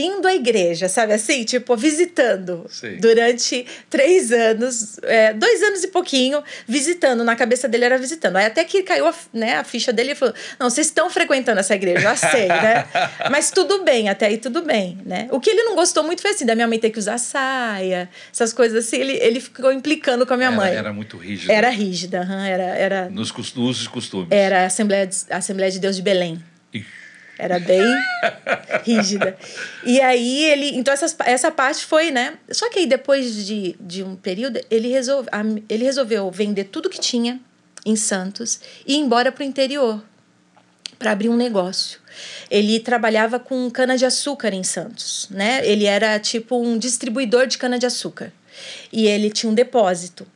indo 0.00 0.26
à 0.26 0.34
igreja, 0.34 0.88
sabe 0.88 1.12
assim? 1.12 1.44
Tipo, 1.44 1.76
visitando. 1.76 2.66
Sei. 2.70 2.96
Durante 2.96 3.66
três 3.90 4.32
anos, 4.32 4.98
é, 5.02 5.32
dois 5.34 5.62
anos 5.62 5.84
e 5.84 5.88
pouquinho, 5.88 6.42
visitando. 6.66 7.24
Na 7.24 7.36
cabeça 7.36 7.68
dele 7.68 7.84
era 7.84 7.98
visitando. 7.98 8.36
Aí 8.36 8.46
até 8.46 8.64
que 8.64 8.82
caiu 8.82 9.06
a, 9.06 9.14
né, 9.32 9.56
a 9.56 9.64
ficha 9.64 9.92
dele 9.92 10.12
e 10.12 10.14
falou: 10.14 10.34
Não, 10.58 10.68
vocês 10.70 10.86
estão 10.86 11.10
frequentando 11.10 11.60
essa 11.60 11.74
igreja, 11.74 12.00
já 12.00 12.16
sei, 12.16 12.48
né? 12.48 12.86
Mas 13.30 13.50
tudo 13.50 13.84
bem, 13.84 14.08
até 14.08 14.26
aí 14.26 14.38
tudo 14.38 14.62
bem, 14.62 14.98
né? 15.04 15.28
O 15.30 15.40
que 15.40 15.50
ele 15.50 15.62
não 15.64 15.74
gostou 15.74 16.02
muito 16.04 16.22
foi 16.22 16.30
assim, 16.32 16.46
da 16.46 16.54
minha 16.54 16.66
mãe 16.66 16.78
ter 16.78 16.90
que 16.90 16.98
usar 16.98 17.18
saia, 17.18 18.08
essas 18.32 18.52
coisas 18.52 18.86
assim. 18.86 18.96
Ele, 18.98 19.12
ele 19.20 19.40
ficou 19.40 19.72
implicando 19.72 20.26
com 20.26 20.34
a 20.34 20.36
minha 20.36 20.48
Era, 20.48 20.56
mãe. 20.56 20.74
era 20.74 20.92
muito 20.92 21.16
rígido. 21.16 21.50
Era 21.50 21.68
rígida, 21.70 22.20
aham, 22.20 22.46
era, 22.46 22.62
era, 22.62 23.08
Nos 23.10 23.30
usos 23.56 23.86
e 23.86 23.88
costumes. 23.88 24.28
era 24.30 24.62
a 24.62 24.66
Assembleia 24.66 25.06
de, 25.06 25.16
a 25.30 25.36
Assembleia 25.38 25.70
de 25.70 25.78
Deus 25.78 25.96
de 25.96 26.02
Belém. 26.02 26.42
Ixi. 26.72 26.86
Era 27.38 27.60
bem 27.60 27.84
rígida. 28.84 29.38
E 29.84 30.00
aí 30.00 30.44
ele. 30.44 30.76
Então, 30.76 30.92
essas, 30.92 31.16
essa 31.24 31.50
parte 31.50 31.86
foi, 31.86 32.10
né? 32.10 32.36
Só 32.50 32.68
que 32.68 32.80
aí, 32.80 32.86
depois 32.86 33.46
de, 33.46 33.76
de 33.78 34.02
um 34.02 34.16
período, 34.16 34.60
ele, 34.70 34.88
resolve, 34.88 35.28
ele 35.68 35.84
resolveu 35.84 36.30
vender 36.30 36.64
tudo 36.64 36.90
que 36.90 37.00
tinha 37.00 37.40
em 37.86 37.94
Santos 37.94 38.60
e 38.84 38.94
ir 38.94 38.98
embora 38.98 39.30
para 39.30 39.42
o 39.42 39.46
interior 39.46 40.02
para 40.98 41.12
abrir 41.12 41.28
um 41.28 41.36
negócio. 41.36 42.00
Ele 42.50 42.80
trabalhava 42.80 43.38
com 43.38 43.70
cana-de-açúcar 43.70 44.52
em 44.52 44.64
Santos, 44.64 45.28
né? 45.30 45.64
Ele 45.64 45.84
era 45.84 46.18
tipo 46.18 46.60
um 46.60 46.76
distribuidor 46.76 47.46
de 47.46 47.56
cana-de-açúcar. 47.56 48.32
E 48.92 49.06
ele 49.06 49.30
tinha 49.30 49.50
um 49.50 49.54
depósito. 49.54 50.26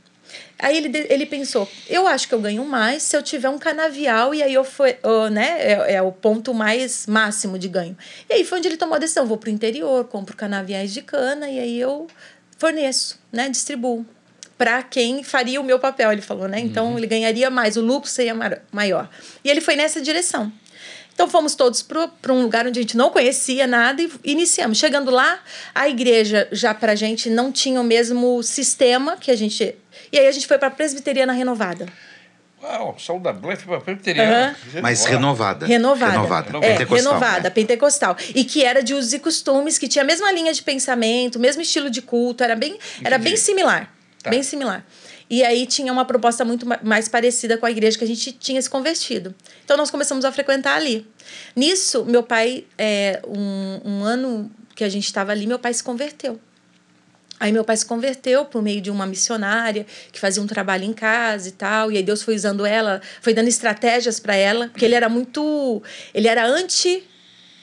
Aí 0.63 0.77
ele, 0.77 1.07
ele 1.11 1.27
pensou, 1.27 1.69
eu 1.89 2.07
acho 2.07 2.29
que 2.29 2.35
eu 2.35 2.41
ganho 2.41 2.65
mais 2.65 3.03
se 3.03 3.17
eu 3.17 3.23
tiver 3.23 3.49
um 3.49 3.59
canavial 3.59 4.33
e 4.33 4.43
aí 4.43 4.55
eu 4.55 4.63
foi, 4.63 4.97
oh, 5.03 5.29
né, 5.29 5.57
é, 5.59 5.95
é 5.95 6.03
o 6.03 6.13
ponto 6.13 6.55
mais 6.55 7.07
máximo 7.07 7.59
de 7.59 7.69
ganho. 7.69 7.97
E 8.31 8.35
aí 8.35 8.45
foi 8.45 8.59
onde 8.59 8.69
ele 8.69 8.77
tomou 8.77 8.95
a 8.95 8.99
decisão, 8.99 9.27
vou 9.27 9.37
para 9.37 9.49
o 9.49 9.53
interior, 9.53 10.05
compro 10.05 10.37
canaviais 10.37 10.95
de 10.95 11.03
cana 11.03 11.51
e 11.51 11.59
aí 11.59 11.81
eu 11.81 12.07
forneço, 12.57 13.19
né, 13.33 13.49
distribuo 13.49 14.07
para 14.57 14.81
quem 14.81 15.25
faria 15.25 15.61
o 15.61 15.65
meu 15.65 15.81
papel, 15.81 16.13
ele 16.13 16.23
falou, 16.23 16.47
né? 16.47 16.61
Então 16.61 16.97
ele 16.97 17.09
ganharia 17.09 17.51
mais, 17.51 17.77
o 17.77 17.81
lucro 17.81 18.09
seria 18.09 18.33
maior. 18.71 19.11
E 19.43 19.51
ele 19.51 19.61
foi 19.61 19.75
nessa 19.75 20.01
direção. 20.01 20.53
Então 21.13 21.29
fomos 21.29 21.55
todos 21.55 21.83
para 21.83 22.33
um 22.33 22.43
lugar 22.43 22.67
onde 22.67 22.79
a 22.79 22.83
gente 22.83 22.97
não 22.97 23.11
conhecia 23.11 23.67
nada 23.67 24.03
e 24.03 24.11
iniciamos. 24.25 24.79
Chegando 24.79 25.11
lá, 25.11 25.41
a 25.75 25.89
igreja 25.89 26.49
já 26.53 26.73
para 26.73 26.93
a 26.93 26.95
gente 26.95 27.29
não 27.29 27.53
tinha 27.53 27.81
o 27.81 27.85
mesmo 27.85 28.43
sistema 28.43 29.17
que 29.17 29.31
a 29.31 29.37
gente. 29.37 29.75
E 30.13 30.19
aí 30.19 30.29
a 30.29 30.33
gente 30.33 30.47
foi 30.47 30.59
para 30.59 30.69
a 30.69 30.71
Presbiteriana 30.71 31.33
Renovada. 31.33 31.87
Uau, 32.63 32.97
saiu 32.99 33.19
da 33.19 33.35
foi 33.35 33.57
pra 33.57 33.81
Presbiteriana. 33.81 34.57
Mas 34.81 35.01
Uau. 35.01 35.11
renovada. 35.11 35.67
Renovada. 35.67 36.13
Renovada. 36.13 36.49
É, 36.59 36.61
Pentecostal, 36.77 36.97
renovada, 37.13 37.43
né? 37.45 37.51
pentecostal. 37.51 38.17
E 38.35 38.45
que 38.45 38.65
era 38.65 38.83
de 38.83 38.95
usos 38.95 39.13
e 39.13 39.19
costumes, 39.19 39.79
que 39.79 39.89
tinha 39.89 40.03
a 40.05 40.07
mesma 40.07 40.31
linha 40.31 40.53
de 40.53 40.63
pensamento, 40.63 41.37
o 41.37 41.41
mesmo 41.41 41.61
estilo 41.63 41.91
de 41.91 42.01
culto, 42.01 42.45
era 42.45 42.55
bem, 42.55 42.79
era 43.03 43.19
bem 43.19 43.37
similar. 43.37 43.93
Tá. 44.23 44.31
Bem 44.31 44.43
similar. 44.45 44.87
E 45.29 45.43
aí 45.43 45.67
tinha 45.67 45.93
uma 45.93 46.05
proposta 46.05 46.45
muito 46.45 46.65
ma- 46.67 46.79
mais 46.83 47.09
parecida 47.09 47.57
com 47.59 47.67
a 47.67 47.71
igreja 47.71 47.99
que 47.99 48.05
a 48.05 48.07
gente 48.07 48.31
tinha 48.33 48.61
se 48.63 48.71
convertido. 48.71 49.35
Então 49.65 49.77
nós 49.77 49.91
começamos 49.91 50.25
a 50.25 50.31
frequentar 50.31 50.77
ali. 50.77 51.05
Nisso, 51.57 52.05
meu 52.05 52.23
pai, 52.23 52.65
é, 52.79 53.21
um, 53.27 53.81
um 53.85 54.05
ano 54.05 54.49
que 54.77 54.85
a 54.85 54.89
gente 54.89 55.07
estava 55.07 55.33
ali, 55.33 55.47
meu 55.47 55.59
pai 55.59 55.73
se 55.75 55.83
converteu. 55.83 56.39
Aí 57.43 57.51
meu 57.51 57.65
pai 57.65 57.77
se 57.77 57.85
converteu 57.85 58.45
por 58.45 58.63
meio 58.63 58.81
de 58.81 58.89
uma 58.89 59.05
missionária 59.05 59.85
que 60.13 60.21
fazia 60.21 60.41
um 60.41 60.47
trabalho 60.47 60.85
em 60.85 60.93
casa 60.93 61.49
e 61.49 61.51
tal, 61.51 61.91
e 61.91 61.97
aí 61.97 62.03
Deus 62.05 62.23
foi 62.23 62.37
usando 62.37 62.65
ela, 62.65 63.03
foi 63.21 63.35
dando 63.35 63.49
estratégias 63.49 64.21
para 64.21 64.37
ela, 64.37 64.69
porque 64.69 64.85
ele 64.85 64.95
era 64.95 65.09
muito, 65.09 65.83
ele 66.15 66.29
era 66.29 66.47
anti 66.47 67.03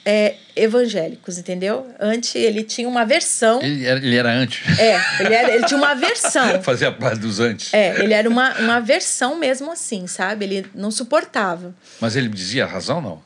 é, 0.04 0.34
evangélicos, 0.54 1.38
entendeu? 1.38 1.86
Anti, 1.98 2.36
ele 2.36 2.62
tinha 2.62 2.86
uma 2.86 3.06
versão. 3.06 3.62
Ele 3.62 3.86
era, 3.86 3.98
ele 3.98 4.16
era 4.16 4.30
antes. 4.30 4.78
É, 4.78 5.00
ele, 5.20 5.34
era, 5.34 5.54
ele 5.54 5.64
tinha 5.64 5.78
uma 5.78 5.94
versão. 5.94 6.60
Fazia 6.62 6.92
parte 6.92 7.18
dos 7.20 7.40
antes. 7.40 7.72
É, 7.72 8.02
ele 8.04 8.12
era 8.12 8.28
uma, 8.28 8.52
uma 8.58 8.80
versão 8.80 9.38
mesmo 9.38 9.72
assim, 9.72 10.06
sabe? 10.06 10.44
Ele 10.44 10.66
não 10.74 10.90
suportava. 10.90 11.74
Mas 11.98 12.16
ele 12.16 12.28
dizia 12.28 12.64
a 12.64 12.68
razão, 12.68 13.00
não? 13.00 13.22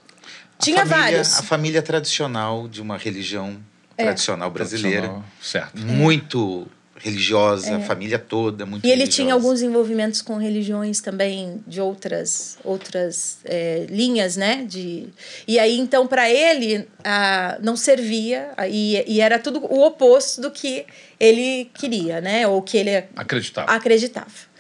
A 0.57 0.63
Tinha 0.63 0.87
família- 0.87 0.99
vários. 1.03 1.39
A 1.41 1.43
família 1.43 1.83
tradicional 1.83 2.69
de 2.69 2.81
uma 2.81 2.97
religião. 2.97 3.57
Tradicional 3.97 4.51
brasileira. 4.51 5.09
Tradicional, 5.09 5.25
Certo. 5.41 5.79
muito 5.79 6.67
religiosa, 6.97 7.75
é. 7.75 7.81
família 7.81 8.19
toda, 8.19 8.65
muito 8.65 8.85
E 8.85 8.89
ele 8.89 9.01
religiosa. 9.03 9.17
tinha 9.23 9.35
alguns 9.35 9.61
envolvimentos 9.61 10.23
com 10.23 10.37
religiões 10.37 11.01
também 11.01 11.63
de 11.67 11.81
outras 11.81 12.57
outras 12.65 13.39
é, 13.45 13.87
linhas, 13.91 14.37
né? 14.37 14.65
De, 14.67 15.09
e 15.47 15.59
aí, 15.59 15.79
então, 15.79 16.07
para 16.07 16.31
ele, 16.31 16.89
a, 17.05 17.59
não 17.63 17.77
servia 17.77 18.53
e, 18.71 19.05
e 19.07 19.21
era 19.21 19.39
tudo 19.39 19.59
o 19.67 19.85
oposto 19.85 20.41
do 20.41 20.51
que 20.51 20.87
ele 21.21 21.71
queria, 21.75 22.21
né? 22.23 22.47
Ou 22.47 22.63
que 22.63 22.77
ele 22.79 23.05
acreditava. 23.17 23.71
acreditava. 23.71 24.55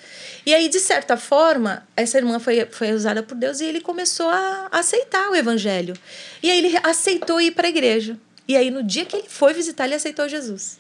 E 0.46 0.54
aí, 0.54 0.68
de 0.68 0.80
certa 0.80 1.16
forma, 1.16 1.86
essa 1.96 2.18
irmã 2.18 2.38
foi, 2.38 2.66
foi 2.70 2.92
usada 2.92 3.22
por 3.22 3.34
Deus 3.34 3.61
e 3.61 3.64
ele 3.64 3.80
começou 3.80 4.28
a 4.28 4.68
aceitar 4.70 5.30
o 5.30 5.34
evangelho. 5.34 5.94
E 6.42 6.50
aí 6.50 6.59
ele 6.59 6.78
aceitou 6.82 7.40
ir 7.40 7.52
para 7.52 7.66
a 7.66 7.70
igreja. 7.70 8.18
E 8.47 8.57
aí, 8.57 8.70
no 8.70 8.82
dia 8.82 9.05
que 9.05 9.16
ele 9.16 9.28
foi 9.28 9.53
visitar, 9.53 9.86
ele 9.86 9.95
aceitou 9.95 10.28
Jesus. 10.28 10.78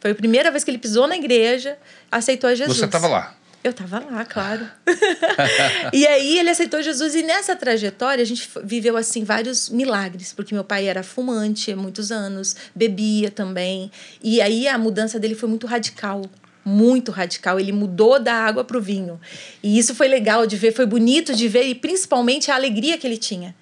Foi 0.00 0.10
a 0.10 0.14
primeira 0.14 0.50
vez 0.50 0.64
que 0.64 0.70
ele 0.70 0.78
pisou 0.78 1.06
na 1.06 1.16
igreja, 1.16 1.78
aceitou 2.10 2.54
Jesus. 2.54 2.76
Você 2.76 2.84
estava 2.84 3.08
lá? 3.08 3.36
Eu 3.62 3.70
estava 3.70 4.00
lá, 4.00 4.24
claro. 4.24 4.68
e 5.92 6.04
aí 6.04 6.38
ele 6.40 6.50
aceitou 6.50 6.82
Jesus 6.82 7.14
e 7.14 7.22
nessa 7.22 7.54
trajetória 7.54 8.20
a 8.20 8.26
gente 8.26 8.50
viveu 8.64 8.96
assim 8.96 9.22
vários 9.22 9.68
milagres, 9.68 10.32
porque 10.32 10.52
meu 10.52 10.64
pai 10.64 10.86
era 10.88 11.04
fumante 11.04 11.70
há 11.70 11.76
muitos 11.76 12.10
anos, 12.10 12.56
bebia 12.74 13.30
também. 13.30 13.88
E 14.20 14.40
aí 14.40 14.66
a 14.66 14.76
mudança 14.76 15.20
dele 15.20 15.36
foi 15.36 15.48
muito 15.48 15.66
radical 15.66 16.22
muito 16.64 17.10
radical. 17.10 17.58
Ele 17.58 17.72
mudou 17.72 18.20
da 18.20 18.34
água 18.34 18.62
para 18.62 18.78
o 18.78 18.80
vinho. 18.80 19.20
E 19.62 19.78
isso 19.78 19.96
foi 19.96 20.06
legal 20.06 20.46
de 20.46 20.56
ver, 20.56 20.72
foi 20.72 20.86
bonito 20.86 21.34
de 21.34 21.48
ver, 21.48 21.64
e 21.64 21.74
principalmente 21.74 22.52
a 22.52 22.54
alegria 22.54 22.96
que 22.96 23.04
ele 23.04 23.16
tinha. 23.16 23.52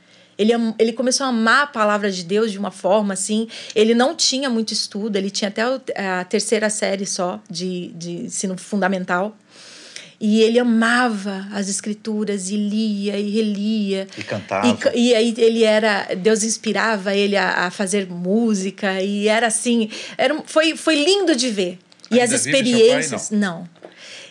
Ele, 0.41 0.53
ele 0.79 0.95
começou 0.95 1.27
a 1.27 1.29
amar 1.29 1.65
a 1.65 1.67
palavra 1.67 2.11
de 2.11 2.25
Deus 2.25 2.51
de 2.51 2.59
uma 2.59 2.71
forma 2.71 3.13
assim. 3.13 3.47
Ele 3.75 3.95
não 3.95 4.17
tinha 4.17 4.49
muito 4.49 4.73
estudo, 4.73 5.17
ele 5.17 5.29
tinha 5.29 5.49
até 5.49 5.63
a 5.95 6.25
terceira 6.25 6.71
série 6.71 7.05
só 7.05 7.39
de, 7.51 7.89
de 7.89 8.13
ensino 8.23 8.57
fundamental. 8.57 9.37
E 10.19 10.41
ele 10.41 10.59
amava 10.59 11.47
as 11.53 11.69
escrituras 11.69 12.49
e 12.49 12.57
lia 12.57 13.19
e 13.19 13.29
relia. 13.31 14.09
E 14.17 14.23
cantava. 14.23 14.67
E, 14.95 15.09
e 15.09 15.15
aí 15.15 15.35
ele 15.37 15.63
era. 15.63 16.15
Deus 16.15 16.43
inspirava 16.43 17.15
ele 17.15 17.37
a, 17.37 17.67
a 17.67 17.71
fazer 17.71 18.09
música. 18.09 18.99
E 19.03 19.29
era 19.29 19.47
assim. 19.47 19.91
Era, 20.17 20.43
foi, 20.47 20.75
foi 20.75 21.05
lindo 21.05 21.37
de 21.37 21.51
ver. 21.51 21.79
E 22.11 22.19
as 22.19 22.33
experiências. 22.33 23.29
Pai, 23.29 23.39
não. 23.39 23.61
não. 23.61 23.69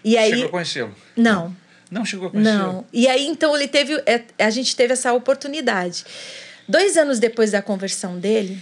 E 0.03 0.17
aí, 0.17 0.31
chegou 0.31 0.45
a 0.45 0.49
conhecê-lo? 0.49 0.95
Não. 1.15 1.55
Não 1.89 2.05
chegou 2.05 2.27
a 2.27 2.31
conhecê-lo? 2.31 2.57
Não. 2.57 2.85
E 2.93 3.07
aí, 3.07 3.25
então, 3.25 3.55
ele 3.55 3.67
teve. 3.67 3.95
É, 4.05 4.23
a 4.39 4.49
gente 4.49 4.75
teve 4.75 4.93
essa 4.93 5.11
oportunidade. 5.13 6.05
Dois 6.67 6.97
anos 6.97 7.19
depois 7.19 7.51
da 7.51 7.61
conversão 7.61 8.19
dele, 8.19 8.59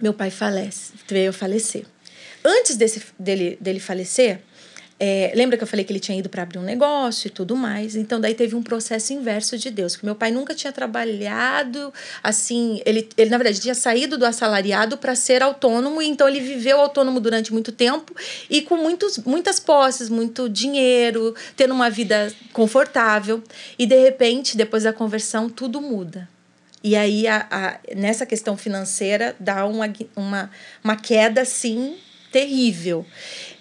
meu 0.00 0.12
pai 0.12 0.30
falece, 0.30 0.92
veio 1.08 1.32
falecer. 1.32 1.86
Antes 2.44 2.76
desse, 2.76 3.02
dele, 3.18 3.56
dele 3.60 3.80
falecer, 3.80 4.40
é, 5.04 5.32
lembra 5.34 5.56
que 5.56 5.64
eu 5.64 5.66
falei 5.66 5.84
que 5.84 5.90
ele 5.90 5.98
tinha 5.98 6.16
ido 6.16 6.28
para 6.28 6.44
abrir 6.44 6.60
um 6.60 6.62
negócio 6.62 7.26
e 7.26 7.30
tudo 7.30 7.56
mais? 7.56 7.96
Então, 7.96 8.20
daí 8.20 8.34
teve 8.34 8.54
um 8.54 8.62
processo 8.62 9.12
inverso 9.12 9.58
de 9.58 9.68
Deus, 9.68 9.94
porque 9.94 10.06
meu 10.06 10.14
pai 10.14 10.30
nunca 10.30 10.54
tinha 10.54 10.72
trabalhado 10.72 11.92
assim. 12.22 12.80
Ele, 12.86 13.08
ele 13.16 13.28
na 13.28 13.36
verdade, 13.36 13.60
tinha 13.60 13.74
saído 13.74 14.16
do 14.16 14.24
assalariado 14.24 14.96
para 14.96 15.16
ser 15.16 15.42
autônomo, 15.42 16.00
e 16.00 16.06
então 16.06 16.28
ele 16.28 16.38
viveu 16.38 16.78
autônomo 16.78 17.18
durante 17.18 17.52
muito 17.52 17.72
tempo 17.72 18.14
e 18.48 18.62
com 18.62 18.76
muitos, 18.76 19.18
muitas 19.18 19.58
posses, 19.58 20.08
muito 20.08 20.48
dinheiro, 20.48 21.34
tendo 21.56 21.74
uma 21.74 21.90
vida 21.90 22.32
confortável. 22.52 23.42
E 23.76 23.86
de 23.86 24.00
repente, 24.00 24.56
depois 24.56 24.84
da 24.84 24.92
conversão, 24.92 25.50
tudo 25.50 25.80
muda. 25.80 26.28
E 26.80 26.94
aí, 26.94 27.26
a, 27.26 27.44
a, 27.50 27.78
nessa 27.96 28.24
questão 28.24 28.56
financeira, 28.56 29.34
dá 29.40 29.66
uma, 29.66 29.92
uma, 30.14 30.48
uma 30.84 30.94
queda 30.94 31.40
assim 31.40 31.96
terrível. 32.32 33.06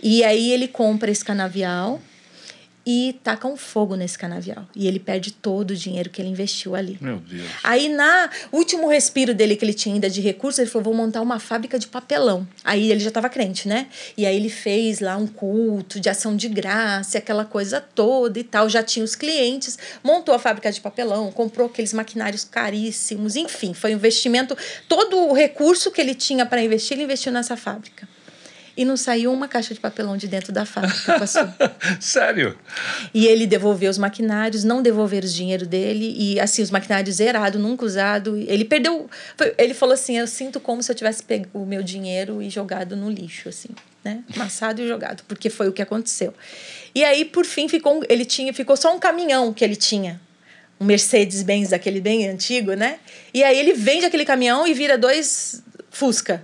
E 0.02 0.24
aí 0.24 0.52
ele 0.52 0.68
compra 0.68 1.12
esse 1.12 1.24
canavial 1.24 2.02
e 2.86 3.20
taca 3.24 3.48
um 3.48 3.56
fogo 3.56 3.96
nesse 3.96 4.18
canavial. 4.18 4.68
E 4.76 4.88
ele 4.88 5.00
perde 5.00 5.32
todo 5.32 5.72
o 5.72 5.76
dinheiro 5.76 6.10
que 6.10 6.22
ele 6.22 6.30
investiu 6.30 6.76
ali. 6.76 6.98
Meu 7.00 7.18
Deus. 7.18 7.48
Aí, 7.64 7.90
na 7.90 8.30
último 8.52 8.88
respiro 8.88 9.34
dele 9.34 9.56
que 9.56 9.64
ele 9.64 9.74
tinha 9.74 9.96
ainda 9.96 10.10
de 10.10 10.22
recursos, 10.22 10.60
ele 10.60 10.70
falou: 10.70 10.86
vou 10.86 10.94
montar 10.94 11.22
uma 11.22 11.40
fábrica 11.40 11.78
de 11.78 11.88
papelão. 11.88 12.48
Aí 12.64 12.92
ele 12.92 13.00
já 13.00 13.10
estava 13.10 13.30
crente, 13.30 13.68
né? 13.68 13.88
E 14.18 14.26
aí 14.26 14.36
ele 14.36 14.50
fez 14.50 15.00
lá 15.00 15.16
um 15.16 15.28
culto 15.28 16.00
de 16.00 16.10
ação 16.10 16.36
de 16.36 16.50
graça, 16.50 17.18
aquela 17.18 17.46
coisa 17.46 17.80
toda 17.80 18.40
e 18.40 18.44
tal. 18.44 18.68
Já 18.68 18.82
tinha 18.82 19.06
os 19.06 19.16
clientes, 19.16 19.78
montou 20.04 20.34
a 20.34 20.40
fábrica 20.40 20.72
de 20.72 20.82
papelão, 20.82 21.32
comprou 21.32 21.68
aqueles 21.68 21.94
maquinários 21.94 22.44
caríssimos, 22.44 23.36
enfim, 23.36 23.74
foi 23.74 23.92
um 23.94 23.98
investimento. 23.98 24.58
Todo 24.88 25.18
o 25.18 25.34
recurso 25.34 25.92
que 25.92 26.02
ele 26.02 26.16
tinha 26.16 26.46
para 26.46 26.64
investir, 26.64 26.98
ele 26.98 27.04
investiu 27.04 27.32
nessa 27.32 27.56
fábrica 27.56 28.08
e 28.82 28.86
não 28.86 28.98
saiu 28.98 29.32
uma 29.32 29.48
caixa 29.48 29.76
de 29.76 29.80
papelão 29.80 30.18
de 30.18 30.28
dentro 30.28 30.52
da 30.52 30.66
fábrica. 30.66 31.20
Passou. 31.20 31.48
Sério? 32.02 32.58
E 33.14 33.28
ele 33.28 33.46
devolveu 33.46 33.92
os 33.92 33.98
maquinários, 34.00 34.64
não 34.64 34.82
devolveram 34.82 35.28
o 35.28 35.32
dinheiro 35.32 35.68
dele, 35.68 36.16
e 36.18 36.40
assim, 36.40 36.64
os 36.64 36.72
maquinários 36.72 37.18
zerados, 37.18 37.62
nunca 37.62 37.86
usado. 37.86 38.36
Ele 38.36 38.66
perdeu. 38.66 39.08
Foi, 39.38 39.54
ele 39.56 39.76
falou 39.76 39.94
assim: 39.94 40.18
Eu 40.18 40.26
sinto 40.26 40.60
como 40.60 40.82
se 40.82 40.92
eu 40.92 40.96
tivesse 40.96 41.22
pego 41.22 41.48
o 41.54 41.64
meu 41.64 41.84
dinheiro 41.84 42.42
e 42.42 42.50
jogado 42.50 42.96
no 42.96 43.08
lixo, 43.08 43.50
assim, 43.50 43.70
né? 44.04 44.24
Amassado 44.36 44.82
e 44.82 44.88
jogado, 44.88 45.24
porque 45.28 45.52
foi 45.52 45.70
o 45.70 45.72
que 45.72 45.84
aconteceu. 45.84 46.34
E 46.96 47.04
aí, 47.04 47.24
por 47.24 47.46
fim, 47.46 47.70
ficou, 47.70 48.04
ele 48.10 48.26
tinha, 48.26 48.52
ficou 48.52 48.76
só 48.76 48.96
um 48.96 49.00
caminhão 49.00 49.54
que 49.54 49.64
ele 49.64 49.76
tinha 49.76 50.20
um 50.80 50.86
Mercedes-Benz 50.86 51.70
daquele 51.70 52.02
bem 52.02 52.28
antigo, 52.28 52.74
né? 52.74 52.98
E 53.32 53.44
aí 53.44 53.60
ele 53.60 53.74
vende 53.74 54.08
aquele 54.08 54.26
caminhão 54.26 54.66
e 54.66 54.74
vira 54.74 54.98
dois 54.98 55.62
Fusca. 55.92 56.44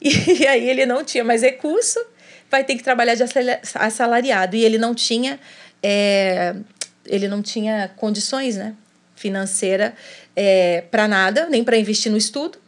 E 0.00 0.46
aí 0.46 0.68
ele 0.68 0.86
não 0.86 1.04
tinha 1.04 1.24
mais 1.24 1.42
recurso, 1.42 1.98
vai 2.50 2.64
ter 2.64 2.76
que 2.76 2.82
trabalhar 2.82 3.14
de 3.14 3.24
assalariado. 3.74 4.56
E 4.56 4.64
ele 4.64 4.78
não 4.78 4.94
tinha, 4.94 5.38
é, 5.82 6.54
ele 7.04 7.28
não 7.28 7.42
tinha 7.42 7.90
condições 7.96 8.56
né, 8.56 8.74
financeira 9.14 9.94
é, 10.34 10.82
para 10.90 11.08
nada, 11.08 11.48
nem 11.48 11.64
para 11.64 11.76
investir 11.76 12.10
no 12.10 12.18
estudo. 12.18 12.58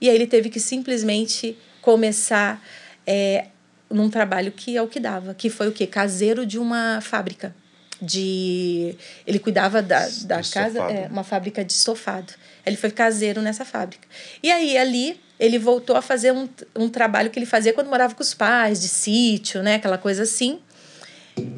E 0.00 0.08
aí 0.08 0.14
ele 0.14 0.26
teve 0.26 0.48
que 0.48 0.58
simplesmente 0.58 1.58
começar 1.82 2.62
é, 3.06 3.46
num 3.90 4.08
trabalho 4.08 4.52
que 4.52 4.76
é 4.76 4.82
o 4.82 4.86
que 4.86 5.00
dava, 5.00 5.34
que 5.34 5.50
foi 5.50 5.68
o 5.68 5.72
quê? 5.72 5.86
Caseiro 5.86 6.46
de 6.46 6.58
uma 6.58 7.00
fábrica. 7.00 7.54
De, 8.02 8.96
ele 9.26 9.38
cuidava 9.38 9.82
da, 9.82 10.08
da 10.24 10.42
casa, 10.42 10.78
é, 10.90 11.06
uma 11.08 11.22
fábrica 11.22 11.62
de 11.62 11.74
estofado. 11.74 12.32
Ele 12.64 12.76
foi 12.76 12.90
caseiro 12.90 13.42
nessa 13.42 13.62
fábrica. 13.62 14.08
E 14.42 14.50
aí 14.50 14.78
ali 14.78 15.20
ele 15.40 15.58
voltou 15.58 15.96
a 15.96 16.02
fazer 16.02 16.32
um, 16.32 16.46
um 16.76 16.88
trabalho 16.88 17.30
que 17.30 17.38
ele 17.38 17.46
fazia 17.46 17.72
quando 17.72 17.88
morava 17.88 18.14
com 18.14 18.22
os 18.22 18.34
pais, 18.34 18.78
de 18.80 18.88
sítio, 18.88 19.62
né? 19.62 19.76
Aquela 19.76 19.96
coisa 19.96 20.24
assim. 20.24 20.60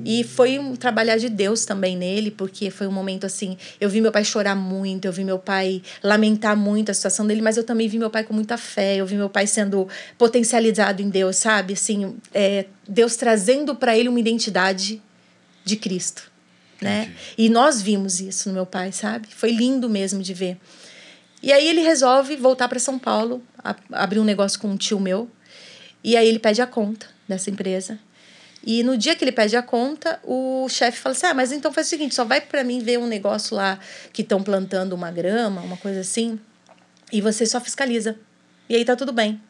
E 0.04 0.22
foi 0.22 0.56
um 0.58 0.76
trabalhar 0.76 1.16
de 1.16 1.28
Deus 1.28 1.64
também 1.64 1.96
nele, 1.96 2.30
porque 2.30 2.70
foi 2.70 2.86
um 2.86 2.92
momento 2.92 3.26
assim. 3.26 3.56
Eu 3.80 3.90
vi 3.90 4.00
meu 4.00 4.12
pai 4.12 4.24
chorar 4.24 4.54
muito, 4.54 5.06
eu 5.06 5.12
vi 5.12 5.24
meu 5.24 5.38
pai 5.38 5.82
lamentar 6.00 6.56
muito 6.56 6.92
a 6.92 6.94
situação 6.94 7.26
dele, 7.26 7.42
mas 7.42 7.56
eu 7.56 7.64
também 7.64 7.88
vi 7.88 7.98
meu 7.98 8.08
pai 8.08 8.22
com 8.22 8.32
muita 8.32 8.56
fé, 8.56 8.96
eu 8.96 9.06
vi 9.06 9.16
meu 9.16 9.28
pai 9.28 9.48
sendo 9.48 9.88
potencializado 10.16 11.02
em 11.02 11.08
Deus, 11.08 11.36
sabe? 11.36 11.72
Assim, 11.72 12.16
é, 12.32 12.66
Deus 12.86 13.16
trazendo 13.16 13.74
para 13.74 13.98
ele 13.98 14.08
uma 14.08 14.20
identidade 14.20 15.02
de 15.64 15.76
Cristo, 15.76 16.30
né? 16.80 17.12
E 17.36 17.48
nós 17.48 17.82
vimos 17.82 18.20
isso 18.20 18.48
no 18.48 18.54
meu 18.54 18.66
pai, 18.66 18.92
sabe? 18.92 19.26
Foi 19.34 19.50
lindo 19.50 19.90
mesmo 19.90 20.22
de 20.22 20.34
ver. 20.34 20.58
E 21.42 21.52
aí 21.52 21.66
ele 21.66 21.80
resolve 21.80 22.36
voltar 22.36 22.68
para 22.68 22.78
São 22.78 22.98
Paulo, 22.98 23.42
a, 23.58 23.74
abrir 23.92 24.20
um 24.20 24.24
negócio 24.24 24.60
com 24.60 24.68
um 24.68 24.76
tio 24.76 25.00
meu. 25.00 25.28
E 26.04 26.16
aí 26.16 26.28
ele 26.28 26.38
pede 26.38 26.62
a 26.62 26.66
conta 26.66 27.06
dessa 27.28 27.50
empresa. 27.50 27.98
E 28.64 28.82
no 28.84 28.96
dia 28.96 29.16
que 29.16 29.24
ele 29.24 29.32
pede 29.32 29.56
a 29.56 29.62
conta, 29.62 30.20
o 30.22 30.68
chefe 30.68 30.98
fala 30.98 31.14
assim: 31.14 31.26
Ah, 31.26 31.34
mas 31.34 31.50
então 31.50 31.72
faz 31.72 31.88
o 31.88 31.90
seguinte, 31.90 32.14
só 32.14 32.24
vai 32.24 32.40
para 32.40 32.62
mim 32.62 32.78
ver 32.78 32.98
um 32.98 33.06
negócio 33.06 33.56
lá 33.56 33.78
que 34.12 34.22
estão 34.22 34.42
plantando 34.42 34.92
uma 34.92 35.10
grama, 35.10 35.60
uma 35.62 35.76
coisa 35.76 36.00
assim, 36.00 36.38
e 37.12 37.20
você 37.20 37.44
só 37.44 37.60
fiscaliza. 37.60 38.16
E 38.68 38.76
aí 38.76 38.84
tá 38.84 38.94
tudo 38.94 39.12
bem. 39.12 39.40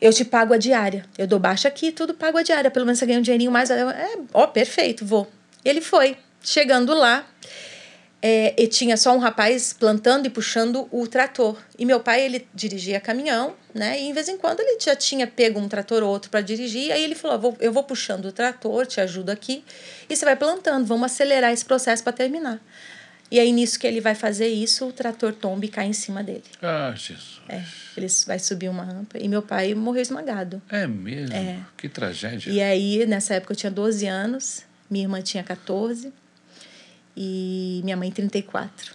Eu 0.00 0.12
te 0.12 0.24
pago 0.24 0.54
a 0.54 0.56
diária. 0.58 1.04
Eu 1.16 1.26
dou 1.26 1.38
baixa 1.38 1.68
aqui, 1.68 1.92
tudo 1.92 2.14
pago 2.14 2.38
a 2.38 2.42
diária. 2.42 2.70
Pelo 2.70 2.86
menos 2.86 2.98
você 2.98 3.06
ganha 3.06 3.18
um 3.18 3.22
dinheirinho 3.22 3.50
mais. 3.50 3.70
É, 3.70 3.84
ó, 4.32 4.46
perfeito, 4.46 5.04
vou. 5.04 5.30
Ele 5.64 5.80
foi. 5.80 6.16
Chegando 6.42 6.94
lá, 6.94 7.26
é, 8.22 8.54
e 8.62 8.66
tinha 8.68 8.96
só 8.96 9.14
um 9.14 9.18
rapaz 9.18 9.72
plantando 9.72 10.26
e 10.26 10.30
puxando 10.30 10.86
o 10.90 11.06
trator. 11.06 11.56
E 11.78 11.86
meu 11.86 12.00
pai, 12.00 12.22
ele 12.22 12.46
dirigia 12.54 13.00
caminhão, 13.00 13.54
né? 13.74 13.98
E 13.98 14.04
em 14.04 14.12
vez 14.12 14.28
em 14.28 14.36
quando 14.36 14.60
ele 14.60 14.78
já 14.78 14.94
tinha 14.94 15.26
pego 15.26 15.58
um 15.58 15.68
trator 15.68 16.02
ou 16.02 16.10
outro 16.10 16.30
para 16.30 16.42
dirigir. 16.42 16.92
Aí 16.92 17.02
ele 17.02 17.14
falou: 17.14 17.38
vou, 17.38 17.56
Eu 17.60 17.72
vou 17.72 17.82
puxando 17.82 18.26
o 18.26 18.32
trator, 18.32 18.86
te 18.86 19.00
ajudo 19.00 19.30
aqui, 19.30 19.64
e 20.08 20.14
você 20.14 20.24
vai 20.24 20.36
plantando, 20.36 20.84
vamos 20.86 21.06
acelerar 21.06 21.52
esse 21.52 21.64
processo 21.64 22.02
para 22.02 22.12
terminar. 22.12 22.60
E 23.30 23.38
aí, 23.38 23.52
nisso 23.52 23.78
que 23.78 23.86
ele 23.86 24.00
vai 24.00 24.16
fazer 24.16 24.48
isso, 24.48 24.88
o 24.88 24.92
trator 24.92 25.32
tomba 25.32 25.64
e 25.64 25.68
cai 25.68 25.86
em 25.86 25.92
cima 25.92 26.20
dele. 26.20 26.42
Ah, 26.60 26.92
Jesus. 26.96 27.40
É, 27.48 27.62
ele 27.96 28.08
vai 28.26 28.40
subir 28.40 28.68
uma 28.68 28.82
rampa 28.82 29.18
e 29.18 29.28
meu 29.28 29.40
pai 29.40 29.72
morreu 29.72 30.02
esmagado. 30.02 30.60
É 30.68 30.84
mesmo? 30.84 31.34
É. 31.34 31.60
Que 31.76 31.88
tragédia. 31.88 32.50
E 32.50 32.60
aí, 32.60 33.06
nessa 33.06 33.34
época, 33.34 33.52
eu 33.52 33.56
tinha 33.56 33.70
12 33.70 34.04
anos, 34.08 34.64
minha 34.90 35.04
irmã 35.04 35.22
tinha 35.22 35.44
14 35.44 36.12
e 37.22 37.82
minha 37.84 37.98
mãe 37.98 38.10
34. 38.10 38.94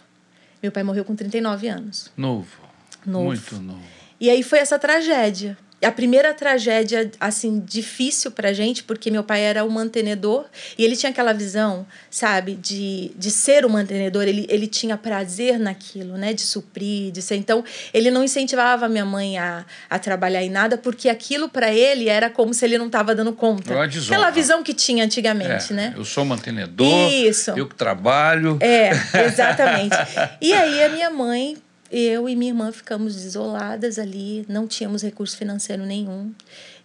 Meu 0.61 0.71
pai 0.71 0.81
morreu 0.81 1.05
com 1.05 1.15
39 1.15 1.67
anos. 1.67 2.11
Novo. 2.17 2.57
Novo. 3.05 3.25
Muito 3.25 3.55
novo. 3.59 3.83
E 4.19 4.31
aí 4.31 4.41
foi 4.41 4.57
essa 4.57 4.79
tragédia. 4.79 5.55
A 5.85 5.91
primeira 5.91 6.33
tragédia, 6.33 7.11
assim, 7.19 7.59
difícil 7.59 8.31
pra 8.31 8.53
gente, 8.53 8.83
porque 8.83 9.11
meu 9.11 9.23
pai 9.23 9.41
era 9.41 9.63
o 9.63 9.69
mantenedor 9.69 10.45
e 10.77 10.83
ele 10.83 10.95
tinha 10.95 11.11
aquela 11.11 11.33
visão, 11.33 11.85
sabe, 12.09 12.55
de, 12.55 13.11
de 13.15 13.31
ser 13.31 13.65
o 13.65 13.69
mantenedor, 13.69 14.23
ele, 14.23 14.45
ele 14.49 14.67
tinha 14.67 14.97
prazer 14.97 15.59
naquilo, 15.59 16.17
né, 16.17 16.33
de 16.33 16.41
suprir, 16.41 17.11
de 17.11 17.21
ser. 17.21 17.35
Então, 17.35 17.63
ele 17.93 18.09
não 18.09 18.23
incentivava 18.23 18.87
minha 18.89 19.05
mãe 19.05 19.37
a, 19.37 19.65
a 19.89 19.99
trabalhar 19.99 20.43
em 20.43 20.49
nada, 20.49 20.77
porque 20.77 21.09
aquilo 21.09 21.49
para 21.49 21.71
ele 21.71 22.09
era 22.09 22.29
como 22.29 22.53
se 22.53 22.65
ele 22.65 22.77
não 22.77 22.87
estava 22.87 23.13
dando 23.13 23.33
conta. 23.33 23.73
Aquela 23.83 24.29
visão 24.29 24.63
que 24.63 24.73
tinha 24.73 25.05
antigamente, 25.05 25.71
é, 25.71 25.75
né? 25.75 25.93
Eu 25.95 26.05
sou 26.05 26.25
mantenedor, 26.25 27.11
Isso. 27.11 27.51
eu 27.51 27.67
que 27.67 27.75
trabalho. 27.75 28.57
É, 28.61 28.91
exatamente. 29.25 29.95
e 30.41 30.53
aí 30.53 30.83
a 30.83 30.89
minha 30.89 31.09
mãe 31.09 31.57
eu 31.91 32.27
e 32.27 32.35
minha 32.35 32.51
irmã 32.51 32.71
ficamos 32.71 33.15
desoladas 33.15 33.99
ali, 33.99 34.45
não 34.49 34.67
tínhamos 34.67 35.03
recurso 35.03 35.37
financeiro 35.37 35.85
nenhum. 35.85 36.33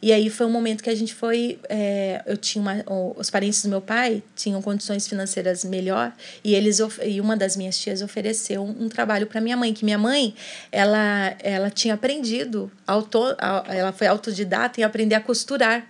E 0.03 0.13
aí 0.13 0.31
foi 0.31 0.47
um 0.47 0.51
momento 0.51 0.83
que 0.83 0.91
a 0.91 0.95
gente 0.95 1.15
foi. 1.15 1.59
É, 1.69 2.23
eu 2.27 2.37
tinha 2.37 2.63
uma, 2.63 2.85
os 3.17 3.29
parentes 3.29 3.63
do 3.63 3.69
meu 3.69 3.81
pai 3.81 4.23
tinham 4.35 4.61
condições 4.63 5.07
financeiras 5.07 5.65
melhor 5.65 6.13
e 6.43 6.55
eles 6.55 6.79
e 7.05 7.21
uma 7.21 7.37
das 7.37 7.57
minhas 7.57 7.79
tias 7.79 8.01
ofereceu 8.01 8.63
um, 8.63 8.85
um 8.85 8.89
trabalho 8.89 9.27
para 9.27 9.41
minha 9.41 9.57
mãe, 9.57 9.75
que 9.75 9.85
minha 9.85 9.99
mãe 9.99 10.35
ela, 10.73 11.35
ela 11.41 11.71
tinha 11.71 11.95
aprendido, 11.95 12.71
auto, 12.87 13.37
ela 13.69 13.93
foi 13.93 14.07
autodidata 14.07 14.81
em 14.81 14.85
aprender 14.85 15.15
a 15.15 15.21
costurar. 15.21 15.87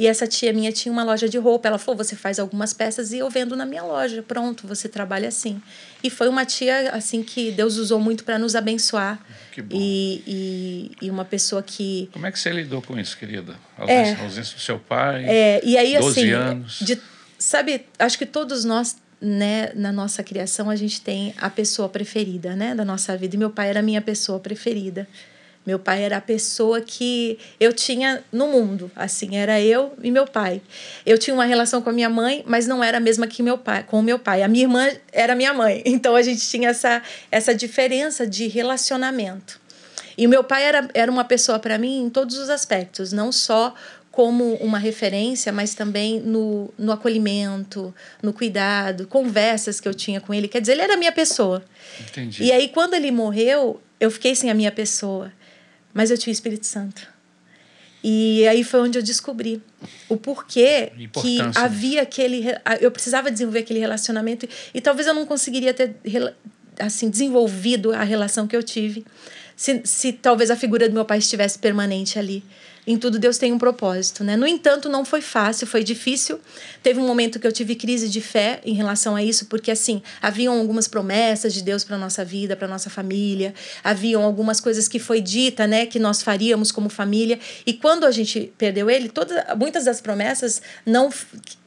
E 0.00 0.06
essa 0.06 0.26
tia 0.26 0.50
minha 0.50 0.72
tinha 0.72 0.90
uma 0.90 1.04
loja 1.04 1.28
de 1.28 1.36
roupa. 1.36 1.68
Ela 1.68 1.76
falou: 1.76 1.98
você 2.02 2.16
faz 2.16 2.38
algumas 2.38 2.72
peças 2.72 3.12
e 3.12 3.18
eu 3.18 3.28
vendo 3.28 3.54
na 3.54 3.66
minha 3.66 3.82
loja. 3.82 4.22
Pronto, 4.22 4.66
você 4.66 4.88
trabalha 4.88 5.28
assim. 5.28 5.60
E 6.02 6.08
foi 6.08 6.26
uma 6.26 6.46
tia 6.46 6.88
assim 6.92 7.22
que 7.22 7.50
Deus 7.52 7.76
usou 7.76 8.00
muito 8.00 8.24
para 8.24 8.38
nos 8.38 8.56
abençoar. 8.56 9.20
Que 9.52 9.60
bom. 9.60 9.76
E, 9.78 10.22
e, 10.26 10.92
e, 11.02 11.10
uma 11.10 11.26
pessoa 11.26 11.62
que. 11.62 12.08
Como 12.14 12.24
é 12.24 12.32
que 12.32 12.38
você 12.38 12.48
lidou 12.50 12.80
com 12.80 12.98
isso, 12.98 13.14
querida? 13.18 13.54
A 13.76 13.82
ausência, 13.82 14.14
é, 14.14 14.24
ausência 14.24 14.54
do 14.56 14.62
seu 14.62 14.78
pai. 14.78 15.22
É, 15.28 15.60
e 15.62 15.76
aí, 15.76 15.98
12 15.98 16.18
assim. 16.18 16.30
anos. 16.30 16.78
De, 16.80 16.98
sabe, 17.38 17.84
acho 17.98 18.16
que 18.16 18.24
todos 18.24 18.64
nós 18.64 18.96
né, 19.20 19.70
na 19.74 19.92
nossa 19.92 20.22
criação 20.22 20.70
a 20.70 20.76
gente 20.76 21.02
tem 21.02 21.34
a 21.36 21.50
pessoa 21.50 21.90
preferida, 21.90 22.56
né, 22.56 22.74
da 22.74 22.86
nossa 22.86 23.14
vida. 23.18 23.36
E 23.36 23.38
meu 23.38 23.50
pai 23.50 23.68
era 23.68 23.80
a 23.80 23.82
minha 23.82 24.00
pessoa 24.00 24.40
preferida. 24.40 25.06
Meu 25.70 25.78
pai 25.78 26.02
era 26.02 26.16
a 26.16 26.20
pessoa 26.20 26.80
que 26.80 27.38
eu 27.60 27.72
tinha 27.72 28.24
no 28.32 28.48
mundo, 28.48 28.90
assim, 28.96 29.36
era 29.36 29.60
eu 29.60 29.92
e 30.02 30.10
meu 30.10 30.26
pai. 30.26 30.60
Eu 31.06 31.16
tinha 31.16 31.32
uma 31.32 31.44
relação 31.44 31.80
com 31.80 31.90
a 31.90 31.92
minha 31.92 32.10
mãe, 32.10 32.42
mas 32.44 32.66
não 32.66 32.82
era 32.82 32.98
a 32.98 33.00
mesma 33.00 33.24
que 33.28 33.40
meu 33.40 33.56
pai, 33.56 33.84
com 33.84 34.00
o 34.00 34.02
meu 34.02 34.18
pai. 34.18 34.42
A 34.42 34.48
minha 34.48 34.64
irmã 34.64 34.90
era 35.12 35.36
minha 35.36 35.54
mãe, 35.54 35.80
então 35.86 36.16
a 36.16 36.22
gente 36.22 36.40
tinha 36.40 36.70
essa, 36.70 37.00
essa 37.30 37.54
diferença 37.54 38.26
de 38.26 38.48
relacionamento. 38.48 39.60
E 40.18 40.26
o 40.26 40.28
meu 40.28 40.42
pai 40.42 40.64
era, 40.64 40.88
era 40.92 41.08
uma 41.08 41.24
pessoa 41.24 41.60
para 41.60 41.78
mim 41.78 42.02
em 42.02 42.10
todos 42.10 42.36
os 42.36 42.50
aspectos, 42.50 43.12
não 43.12 43.30
só 43.30 43.72
como 44.10 44.54
uma 44.54 44.78
referência, 44.80 45.52
mas 45.52 45.72
também 45.72 46.18
no, 46.18 46.74
no 46.76 46.90
acolhimento, 46.90 47.94
no 48.20 48.32
cuidado, 48.32 49.06
conversas 49.06 49.78
que 49.78 49.86
eu 49.86 49.94
tinha 49.94 50.20
com 50.20 50.34
ele. 50.34 50.48
Quer 50.48 50.62
dizer, 50.62 50.72
ele 50.72 50.82
era 50.82 50.94
a 50.94 50.96
minha 50.96 51.12
pessoa. 51.12 51.64
Entendi. 52.00 52.42
E 52.42 52.50
aí, 52.50 52.66
quando 52.66 52.94
ele 52.94 53.12
morreu, 53.12 53.80
eu 54.00 54.10
fiquei 54.10 54.34
sem 54.34 54.50
a 54.50 54.54
minha 54.54 54.72
pessoa 54.72 55.30
mas 55.92 56.10
eu 56.10 56.18
tinha 56.18 56.30
o 56.30 56.34
Espírito 56.34 56.66
Santo. 56.66 57.06
E 58.02 58.46
aí 58.48 58.64
foi 58.64 58.80
onde 58.80 58.98
eu 58.98 59.02
descobri 59.02 59.62
o 60.08 60.16
porquê 60.16 60.90
que 61.20 61.38
havia 61.54 62.02
aquele. 62.02 62.44
Eu 62.80 62.90
precisava 62.90 63.30
desenvolver 63.30 63.58
aquele 63.60 63.78
relacionamento 63.78 64.46
e, 64.46 64.48
e 64.74 64.80
talvez 64.80 65.06
eu 65.06 65.12
não 65.12 65.26
conseguiria 65.26 65.74
ter 65.74 65.94
assim 66.78 67.10
desenvolvido 67.10 67.92
a 67.92 68.02
relação 68.02 68.46
que 68.46 68.56
eu 68.56 68.62
tive 68.62 69.04
se, 69.60 69.82
se 69.84 70.14
talvez 70.14 70.50
a 70.50 70.56
figura 70.56 70.88
do 70.88 70.94
meu 70.94 71.04
pai 71.04 71.18
estivesse 71.18 71.58
permanente 71.58 72.18
ali 72.18 72.42
em 72.90 72.98
tudo 72.98 73.18
Deus 73.18 73.38
tem 73.38 73.52
um 73.52 73.58
propósito, 73.58 74.24
né? 74.24 74.36
No 74.36 74.46
entanto, 74.46 74.88
não 74.88 75.04
foi 75.04 75.20
fácil, 75.20 75.66
foi 75.66 75.84
difícil. 75.84 76.40
Teve 76.82 76.98
um 76.98 77.06
momento 77.06 77.38
que 77.38 77.46
eu 77.46 77.52
tive 77.52 77.74
crise 77.74 78.08
de 78.08 78.20
fé 78.20 78.60
em 78.64 78.74
relação 78.74 79.14
a 79.14 79.22
isso, 79.22 79.46
porque 79.46 79.70
assim, 79.70 80.02
haviam 80.20 80.58
algumas 80.58 80.88
promessas 80.88 81.54
de 81.54 81.62
Deus 81.62 81.84
para 81.84 81.96
nossa 81.96 82.24
vida, 82.24 82.56
para 82.56 82.66
nossa 82.66 82.90
família, 82.90 83.54
haviam 83.84 84.22
algumas 84.22 84.60
coisas 84.60 84.88
que 84.88 84.98
foi 84.98 85.20
dita, 85.20 85.66
né, 85.66 85.86
que 85.86 85.98
nós 85.98 86.22
faríamos 86.22 86.72
como 86.72 86.88
família, 86.88 87.38
e 87.64 87.72
quando 87.72 88.04
a 88.04 88.10
gente 88.10 88.52
perdeu 88.58 88.90
ele, 88.90 89.08
todas 89.08 89.36
muitas 89.56 89.84
das 89.84 90.00
promessas 90.00 90.60
não 90.84 91.10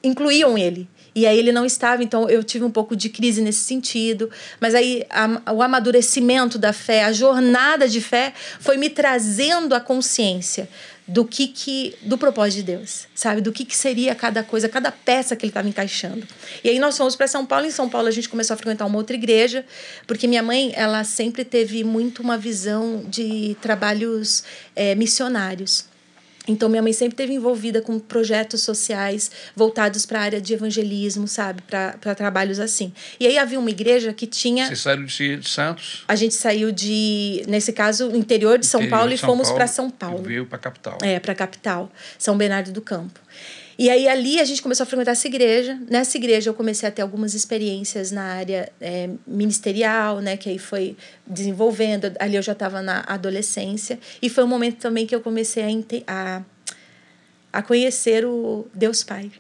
incluíam 0.04 0.58
ele. 0.58 0.88
E 1.16 1.28
aí 1.28 1.38
ele 1.38 1.52
não 1.52 1.66
estava, 1.66 2.04
então 2.04 2.28
eu 2.28 2.44
tive 2.44 2.66
um 2.66 2.72
pouco 2.72 2.96
de 2.96 3.08
crise 3.08 3.42
nesse 3.42 3.60
sentido. 3.60 4.32
Mas 4.60 4.74
aí 4.74 5.06
a, 5.10 5.54
o 5.54 5.62
amadurecimento 5.62 6.58
da 6.58 6.74
fé, 6.74 7.04
a 7.04 7.12
jornada 7.12 7.88
de 7.88 8.02
fé, 8.02 8.34
foi 8.60 8.78
me 8.78 8.90
trazendo 8.90 9.76
a 9.76 9.80
consciência 9.80 10.68
do 11.08 11.26
que, 11.26 11.48
que 11.48 11.96
do 12.02 12.18
propósito 12.18 12.58
de 12.58 12.64
Deus, 12.64 13.08
sabe? 13.14 13.42
Do 13.42 13.52
que, 13.52 13.66
que 13.66 13.76
seria 13.76 14.16
cada 14.16 14.44
coisa, 14.44 14.70
cada 14.70 14.92
peça 14.92 15.36
que 15.36 15.46
ele 15.46 15.50
estava 15.50 15.68
encaixando. 15.68 16.26
E 16.64 16.70
aí 16.70 16.80
nós 16.80 16.98
fomos 16.98 17.16
para 17.16 17.28
São 17.28 17.46
Paulo. 17.46 17.66
Em 17.66 17.72
São 17.72 17.90
Paulo 17.90 18.08
a 18.08 18.12
gente 18.12 18.30
começou 18.30 18.54
a 18.54 18.58
frequentar 18.58 18.86
uma 18.86 18.98
outra 18.98 19.16
igreja, 19.16 19.66
porque 20.08 20.28
minha 20.28 20.44
mãe 20.44 20.72
ela 20.76 21.04
sempre 21.04 21.44
teve 21.44 21.84
muito 21.84 22.22
uma 22.22 22.38
visão 22.38 23.04
de 23.08 23.58
trabalhos 23.62 24.44
é, 24.76 24.96
missionários. 24.96 25.93
Então, 26.48 26.68
minha 26.68 26.82
mãe 26.82 26.92
sempre 26.92 27.14
esteve 27.14 27.34
envolvida 27.34 27.82
com 27.82 27.98
projetos 28.00 28.62
sociais 28.62 29.32
voltados 29.56 30.06
para 30.06 30.20
a 30.20 30.24
área 30.24 30.42
de 30.42 30.54
evangelismo, 30.54 31.28
sabe? 31.28 31.62
Para 31.62 32.16
trabalhos 32.16 32.60
assim. 32.60 32.92
E 33.20 33.26
aí 33.26 33.38
havia 33.38 33.60
uma 33.60 33.70
igreja 33.70 34.12
que 34.14 34.28
tinha. 34.28 34.68
Vocês 34.68 34.82
saíram 34.82 35.06
de, 35.06 35.38
de 35.38 35.50
Santos? 35.50 36.04
A 36.08 36.16
gente 36.16 36.34
saiu 36.34 36.72
de, 36.72 37.44
nesse 37.48 37.72
caso, 37.72 38.16
interior 38.16 38.58
de 38.58 38.66
São 38.66 38.82
interior 38.82 38.98
Paulo 38.98 39.12
de 39.12 39.18
São 39.18 39.30
e 39.30 39.32
fomos 39.32 39.52
para 39.52 39.68
São 39.68 39.90
Paulo. 39.90 40.24
Veio 40.24 40.46
para 40.46 40.58
a 40.58 40.60
capital. 40.60 40.98
É, 41.02 41.20
para 41.20 41.32
a 41.32 41.36
capital, 41.36 41.92
São 42.18 42.38
Bernardo 42.38 42.72
do 42.72 42.82
Campo. 42.82 43.20
E 43.78 43.90
aí 43.90 44.08
ali 44.08 44.40
a 44.40 44.46
gente 44.46 44.62
começou 44.62 44.84
a 44.84 44.88
frequentar 44.88 45.12
essa 45.12 45.28
igreja. 45.28 45.80
Nessa 45.90 46.18
igreja 46.18 46.50
eu 46.50 46.54
comecei 46.54 46.88
a 46.88 46.92
ter 46.92 47.02
algumas 47.02 47.34
experiências 47.34 48.12
na 48.12 48.24
área 48.24 48.72
é, 48.80 49.10
ministerial, 49.26 50.20
né? 50.20 50.38
Que 50.38 50.50
aí 50.50 50.60
foi 50.60 50.96
desenvolvendo. 51.26 52.12
Ali 52.20 52.36
eu 52.36 52.42
já 52.42 52.54
estava 52.54 52.82
na 52.82 53.04
adolescência. 53.08 54.00
E 54.22 54.30
foi 54.30 54.44
um 54.44 54.48
momento 54.48 54.78
também 54.78 55.08
que 55.08 55.16
eu 55.16 55.22
comecei 55.22 55.64
a, 55.64 55.68
a, 56.08 56.42
a 57.52 57.62
conhecer 57.62 58.26
o 58.26 58.68
Deus 58.74 59.04
Pai. 59.04 59.32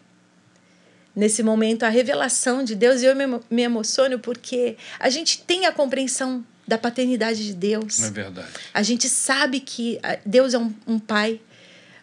Nesse 1.16 1.44
momento, 1.44 1.84
a 1.84 1.90
revelação 1.90 2.64
de 2.64 2.74
Deus, 2.74 3.04
e 3.04 3.06
eu 3.06 3.16
me, 3.16 3.26
me 3.50 3.62
emociono 3.62 4.18
porque 4.18 4.76
a 5.00 5.10
gente 5.10 5.44
tem 5.44 5.68
a 5.68 5.72
compreensão 5.72 6.44
da 6.68 6.78
paternidade 6.78 7.46
de 7.46 7.54
Deus. 7.54 8.02
É 8.02 8.10
verdade. 8.10 8.48
A 8.74 8.82
gente 8.82 9.08
sabe 9.10 9.60
que 9.60 10.00
Deus 10.26 10.56
é 10.56 10.58
um, 10.58 10.74
um 10.88 10.98
pai, 10.98 11.40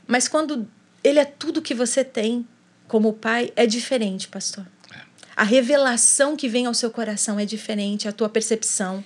mas 0.07 0.29
quando 0.29 0.69
ele 1.03 1.19
é 1.19 1.25
tudo 1.25 1.63
que 1.63 1.75
você 1.75 2.05
tem 2.05 2.47
como 2.89 3.13
pai, 3.13 3.53
é 3.55 3.67
diferente, 3.67 4.29
pastor. 4.29 4.67
É. 4.93 4.99
A 5.37 5.45
revelação 5.45 6.37
que 6.37 6.49
vem 6.49 6.67
ao 6.67 6.75
seu 6.75 6.91
coração 6.91 7.39
é 7.39 7.45
diferente, 7.45 8.09
a 8.09 8.13
tua 8.13 8.29
percepção. 8.29 9.03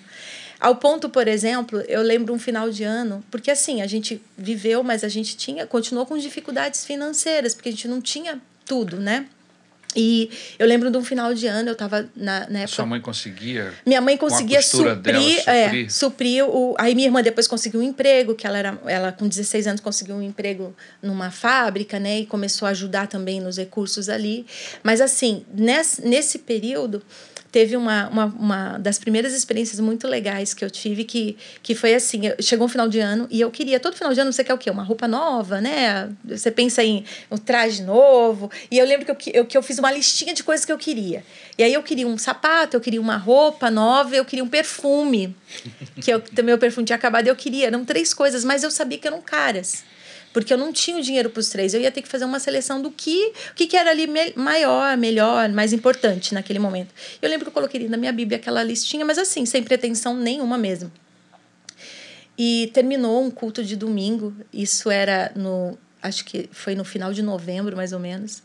Ao 0.59 0.76
ponto, 0.76 1.11
por 1.11 1.28
exemplo, 1.28 1.80
eu 1.82 2.01
lembro 2.01 2.32
um 2.32 2.38
final 2.38 2.70
de 2.70 2.84
ano, 2.84 3.22
porque 3.30 3.51
assim, 3.51 3.82
a 3.82 3.86
gente 3.86 4.22
viveu, 4.36 4.82
mas 4.82 5.05
a 5.05 5.09
gente 5.09 5.36
tinha, 5.36 5.66
continuou 5.66 6.07
com 6.07 6.16
dificuldades 6.16 6.84
financeiras, 6.86 7.55
porque 7.55 7.68
a 7.68 7.72
gente 7.72 7.86
não 7.86 8.01
tinha 8.01 8.40
tudo, 8.64 8.97
né? 8.97 9.26
E 9.97 10.30
eu 10.59 10.66
lembro 10.66 10.90
de 10.90 10.97
um 10.99 11.05
final 11.05 11.32
de 11.34 11.47
ano, 11.47 11.68
eu 11.68 11.72
estava 11.72 12.09
na, 12.16 12.40
na 12.49 12.59
época. 12.61 12.74
Sua 12.74 12.86
mãe 12.86 13.01
conseguia? 13.01 13.72
Minha 13.86 14.01
mãe 14.01 14.16
conseguia 14.16 14.61
suprir, 14.61 14.97
dela, 14.97 15.20
suprir. 15.20 15.49
É, 15.49 15.88
suprir 15.88 16.45
o. 16.45 16.74
Aí 16.78 16.95
minha 16.95 17.09
irmã 17.09 17.22
depois 17.22 17.47
conseguiu 17.47 17.80
um 17.80 17.82
emprego, 17.82 18.34
que 18.34 18.47
ela 18.47 18.59
era. 18.59 18.78
Ela 18.86 19.12
com 19.12 19.28
16 19.28 19.66
anos 19.66 19.80
conseguiu 19.80 20.16
um 20.16 20.22
emprego 20.22 20.74
numa 21.03 21.30
fábrica, 21.30 21.99
né? 21.99 22.20
E 22.20 22.26
começou 22.26 22.66
a 22.66 22.70
ajudar 22.72 23.07
também 23.07 23.40
nos 23.40 23.57
recursos 23.57 24.09
ali. 24.09 24.47
Mas 24.82 25.01
assim, 25.01 25.45
nesse, 25.55 26.07
nesse 26.07 26.38
período 26.38 27.03
teve 27.55 27.77
uma, 27.77 28.09
uma, 28.09 28.25
uma, 28.25 28.79
das 28.79 28.99
primeiras 28.99 29.33
experiências 29.33 29.79
muito 29.79 30.09
legais 30.09 30.53
que 30.53 30.65
eu 30.65 30.69
tive, 30.69 31.05
que, 31.05 31.37
que 31.63 31.73
foi 31.73 31.95
assim, 31.95 32.23
chegou 32.41 32.67
um 32.67 32.69
final 32.69 32.89
de 32.89 32.99
ano 32.99 33.29
e 33.31 33.41
eu 33.41 33.49
queria, 33.49 33.79
todo 33.79 33.95
final 33.95 34.13
de 34.13 34.19
ano 34.19 34.33
você 34.33 34.43
quer 34.43 34.53
o 34.55 34.59
quê? 34.59 34.69
Uma 34.69 34.83
roupa 34.83 35.07
nova, 35.07 35.61
né? 35.61 36.11
Você 36.25 36.51
pensa 36.51 36.83
em 36.83 37.05
um 37.31 37.37
traje 37.37 37.85
novo. 37.85 38.51
E 38.73 38.77
eu 38.77 38.85
lembro 38.85 39.07
que 39.07 39.31
eu, 39.31 39.33
eu, 39.35 39.47
que 39.47 39.57
eu 39.57 39.63
fiz 39.63 39.79
uma 39.79 39.93
listinha 39.93 40.35
de 40.35 40.43
coisas 40.43 40.67
que 40.67 40.73
eu 40.73 40.77
queria. 40.77 41.25
E 41.57 41.63
aí 41.63 41.73
eu 41.73 41.83
queria 41.85 42.09
um 42.09 42.19
sapato, 42.19 42.77
eu 42.77 42.81
queria 42.81 43.01
uma 43.01 43.17
roupa 43.17 43.71
nova, 43.71 44.17
eu 44.17 44.25
queria 44.25 44.43
um 44.43 44.49
perfume, 44.49 45.33
que 46.03 46.13
eu, 46.13 46.21
meu 46.43 46.59
perfume 46.59 46.85
tinha 46.85 46.97
acabado, 46.97 47.29
eu 47.29 47.37
queria. 47.37 47.69
Eram 47.69 47.85
três 47.85 48.13
coisas, 48.13 48.45
mas 48.45 48.65
eu 48.65 48.71
sabia 48.73 48.99
que 48.99 49.07
eram 49.07 49.23
caras 49.23 49.85
porque 50.35 50.53
eu 50.53 50.59
não 50.59 50.72
tinha 50.72 50.99
o 50.99 51.01
dinheiro 51.01 51.30
para 51.30 51.39
os 51.39 51.49
três. 51.49 51.72
Eu 51.72 51.80
ia 51.80 51.93
ter 51.93 52.03
que 52.03 52.09
fazer 52.09 52.24
uma 52.24 52.41
seleção 52.41 52.82
do 52.82 52.91
que, 52.91 53.32
o 53.53 53.55
que, 53.55 53.68
que 53.68 53.76
era 53.76 53.91
ali 53.91 54.09
me 54.09 54.32
maior, 54.35 54.97
melhor, 54.97 55.49
mais 55.51 55.72
importante 55.72 56.35
naquele 56.35 56.59
momento. 56.59 56.93
Eu 57.22 57.30
lembro 57.30 57.45
que 57.45 57.51
eu 57.51 57.53
coloquei 57.53 57.89
na 57.89 57.97
minha 57.97 58.12
Bíblia 58.12 58.37
aquela 58.37 58.61
listinha, 58.64 59.05
mas 59.05 59.16
assim, 59.16 59.47
sem 59.47 59.62
pretensão 59.62 60.16
nenhuma 60.16 60.59
mesmo. 60.59 60.91
E 62.37 62.68
terminou 62.74 63.22
um 63.22 63.30
culto 63.30 63.62
de 63.62 63.76
domingo, 63.76 64.35
isso 64.53 64.91
era 64.91 65.30
no, 65.37 65.78
acho 66.03 66.24
que 66.24 66.49
foi 66.51 66.74
no 66.74 66.85
final 66.85 67.12
de 67.12 67.22
novembro, 67.22 67.76
mais 67.76 67.93
ou 67.93 68.01
menos. 68.01 68.43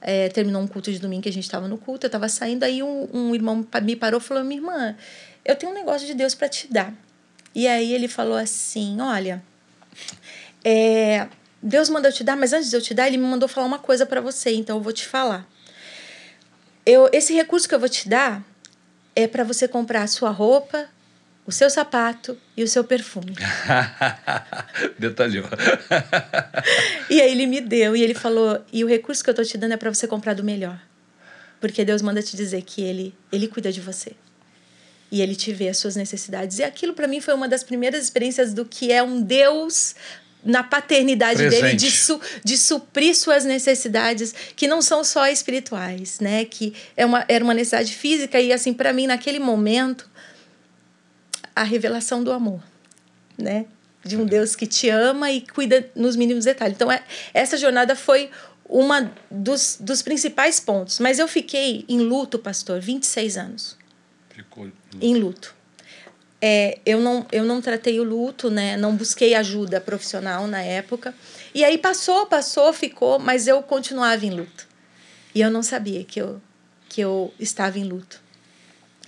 É, 0.00 0.30
terminou 0.30 0.62
um 0.62 0.66
culto 0.66 0.90
de 0.90 0.98
domingo 0.98 1.24
que 1.24 1.28
a 1.28 1.32
gente 1.32 1.44
estava 1.44 1.68
no 1.68 1.76
culto, 1.76 2.06
eu 2.06 2.08
estava 2.08 2.30
saindo, 2.30 2.62
aí 2.64 2.82
um, 2.82 3.08
um 3.12 3.34
irmão 3.34 3.66
me 3.82 3.94
parou 3.94 4.20
e 4.20 4.22
falou: 4.22 4.42
Minha 4.42 4.60
irmã, 4.60 4.96
eu 5.44 5.54
tenho 5.54 5.70
um 5.70 5.74
negócio 5.74 6.06
de 6.06 6.14
Deus 6.14 6.34
para 6.34 6.48
te 6.48 6.72
dar. 6.72 6.94
E 7.54 7.68
aí 7.68 7.92
ele 7.92 8.08
falou 8.08 8.36
assim: 8.36 9.02
Olha, 9.02 9.42
é, 10.68 11.28
Deus 11.62 11.88
mandou 11.88 12.10
te 12.10 12.24
dar, 12.24 12.36
mas 12.36 12.52
antes 12.52 12.68
de 12.68 12.74
eu 12.74 12.82
te 12.82 12.92
dar, 12.92 13.06
ele 13.06 13.16
me 13.16 13.24
mandou 13.24 13.48
falar 13.48 13.68
uma 13.68 13.78
coisa 13.78 14.04
para 14.04 14.20
você, 14.20 14.52
então 14.52 14.78
eu 14.78 14.82
vou 14.82 14.92
te 14.92 15.06
falar. 15.06 15.48
Eu, 16.84 17.08
esse 17.12 17.32
recurso 17.32 17.68
que 17.68 17.74
eu 17.74 17.78
vou 17.78 17.88
te 17.88 18.08
dar 18.08 18.42
é 19.14 19.28
para 19.28 19.44
você 19.44 19.68
comprar 19.68 20.02
a 20.02 20.06
sua 20.08 20.30
roupa, 20.30 20.88
o 21.46 21.52
seu 21.52 21.70
sapato 21.70 22.36
e 22.56 22.64
o 22.64 22.68
seu 22.68 22.82
perfume. 22.82 23.36
Detalhou. 24.98 25.44
e 27.08 27.20
aí 27.20 27.30
ele 27.30 27.46
me 27.46 27.60
deu 27.60 27.94
e 27.94 28.02
ele 28.02 28.14
falou: 28.14 28.60
"E 28.72 28.82
o 28.82 28.88
recurso 28.88 29.22
que 29.22 29.30
eu 29.30 29.34
tô 29.34 29.44
te 29.44 29.56
dando 29.56 29.72
é 29.72 29.76
para 29.76 29.94
você 29.94 30.08
comprar 30.08 30.34
do 30.34 30.42
melhor". 30.42 30.80
Porque 31.60 31.84
Deus 31.84 32.02
manda 32.02 32.20
te 32.20 32.36
dizer 32.36 32.62
que 32.62 32.82
ele 32.82 33.14
ele 33.30 33.46
cuida 33.46 33.70
de 33.70 33.80
você. 33.80 34.14
E 35.12 35.22
ele 35.22 35.36
te 35.36 35.52
vê 35.52 35.68
as 35.68 35.78
suas 35.78 35.94
necessidades. 35.94 36.58
E 36.58 36.64
aquilo 36.64 36.92
para 36.92 37.06
mim 37.06 37.20
foi 37.20 37.34
uma 37.34 37.48
das 37.48 37.62
primeiras 37.62 38.02
experiências 38.02 38.52
do 38.52 38.64
que 38.64 38.90
é 38.90 39.00
um 39.00 39.22
Deus 39.22 39.94
na 40.46 40.62
paternidade 40.62 41.38
Presente. 41.38 41.62
dele 41.62 41.76
de, 41.76 41.90
su, 41.90 42.20
de 42.44 42.56
suprir 42.56 43.14
suas 43.16 43.44
necessidades 43.44 44.32
que 44.54 44.68
não 44.68 44.80
são 44.80 45.02
só 45.02 45.26
espirituais, 45.26 46.20
né? 46.20 46.44
Que 46.44 46.72
é 46.96 47.04
uma, 47.04 47.24
era 47.28 47.42
uma 47.42 47.52
necessidade 47.52 47.92
física 47.92 48.40
e 48.40 48.52
assim 48.52 48.72
para 48.72 48.92
mim 48.92 49.08
naquele 49.08 49.40
momento 49.40 50.08
a 51.54 51.64
revelação 51.64 52.22
do 52.22 52.30
amor, 52.32 52.62
né? 53.36 53.66
De 54.04 54.16
um 54.16 54.24
Deus 54.24 54.54
que 54.54 54.68
te 54.68 54.88
ama 54.88 55.32
e 55.32 55.40
cuida 55.40 55.90
nos 55.96 56.14
mínimos 56.14 56.44
detalhes. 56.44 56.76
Então 56.76 56.90
é, 56.92 57.02
essa 57.34 57.56
jornada 57.56 57.96
foi 57.96 58.30
uma 58.68 59.12
dos, 59.28 59.78
dos 59.80 60.00
principais 60.00 60.60
pontos. 60.60 61.00
Mas 61.00 61.18
eu 61.18 61.26
fiquei 61.26 61.84
em 61.88 61.98
luto, 61.98 62.38
pastor, 62.38 62.80
26 62.80 63.36
anos. 63.36 63.76
Ficou. 64.30 64.70
Em 65.00 65.16
luto 65.16 65.55
é, 66.40 66.78
eu, 66.84 67.00
não, 67.00 67.26
eu 67.32 67.44
não 67.44 67.60
tratei 67.60 67.98
o 67.98 68.04
luto, 68.04 68.50
né? 68.50 68.76
Não 68.76 68.94
busquei 68.94 69.34
ajuda 69.34 69.80
profissional 69.80 70.46
na 70.46 70.60
época. 70.60 71.14
E 71.54 71.64
aí 71.64 71.78
passou, 71.78 72.26
passou, 72.26 72.72
ficou, 72.72 73.18
mas 73.18 73.46
eu 73.46 73.62
continuava 73.62 74.24
em 74.26 74.30
luto. 74.30 74.66
E 75.34 75.40
eu 75.40 75.50
não 75.50 75.62
sabia 75.62 76.04
que 76.04 76.20
eu, 76.20 76.40
que 76.88 77.00
eu 77.00 77.32
estava 77.38 77.78
em 77.78 77.84
luto. 77.84 78.20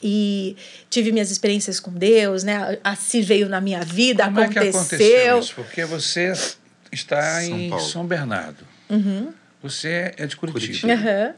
E 0.03 0.57
tive 0.89 1.11
minhas 1.11 1.31
experiências 1.31 1.81
com 1.81 1.91
Deus, 1.91 2.45
né? 2.45 2.79
Assim 2.85 3.20
veio 3.20 3.49
na 3.49 3.61
minha 3.61 3.83
vida, 3.83 4.24
Como 4.24 4.41
aconteceu. 4.41 4.61
É 4.61 4.70
que 4.70 4.76
aconteceu 4.76 5.39
isso? 5.41 5.55
Porque 5.55 5.85
você 5.85 6.33
está 6.93 7.41
São 7.41 7.59
em 7.59 7.70
Paulo. 7.70 7.85
São 7.85 8.07
Bernardo. 8.07 8.64
Uhum. 8.89 9.33
Você 9.62 10.14
é 10.16 10.26
de 10.26 10.37
Curitiba. 10.37 10.66
Curitiba. 10.66 10.93
Aham. 10.93 11.35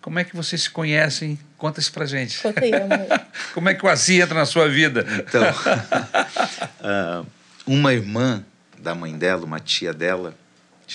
Como 0.00 0.18
é 0.18 0.24
que 0.24 0.34
vocês 0.34 0.62
se 0.62 0.70
conhecem? 0.70 1.38
Conta 1.58 1.78
isso 1.78 1.92
pra 1.92 2.06
gente. 2.06 2.40
Conta 2.40 2.64
aí, 2.64 2.72
amor. 2.74 3.20
Como 3.52 3.68
é 3.68 3.74
que 3.74 3.84
o 3.84 3.88
Assi 3.88 4.20
entra 4.20 4.34
na 4.34 4.46
sua 4.46 4.68
vida? 4.68 5.04
Então, 5.18 5.42
ah, 6.80 7.24
uma 7.66 7.92
irmã 7.92 8.44
da 8.78 8.94
mãe 8.94 9.16
dela, 9.16 9.44
uma 9.44 9.60
tia 9.60 9.92
dela, 9.92 10.34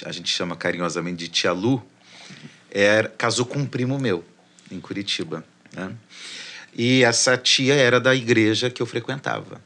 a 0.03 0.11
gente 0.11 0.29
chama 0.29 0.55
carinhosamente 0.55 1.17
de 1.17 1.27
tia 1.27 1.51
Lu, 1.51 1.85
era, 2.71 3.07
casou 3.09 3.45
com 3.45 3.59
um 3.59 3.65
primo 3.65 3.99
meu, 3.99 4.25
em 4.71 4.79
Curitiba. 4.79 5.45
Né? 5.71 5.91
E 6.75 7.03
essa 7.03 7.37
tia 7.37 7.75
era 7.75 7.99
da 7.99 8.13
igreja 8.15 8.69
que 8.69 8.81
eu 8.81 8.85
frequentava. 8.85 9.61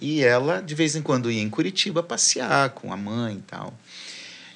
E 0.00 0.24
ela, 0.24 0.60
de 0.60 0.74
vez 0.74 0.96
em 0.96 1.02
quando, 1.02 1.30
ia 1.30 1.42
em 1.42 1.50
Curitiba 1.50 2.02
passear 2.02 2.70
com 2.70 2.92
a 2.92 2.96
mãe 2.96 3.36
e 3.36 3.42
tal. 3.42 3.78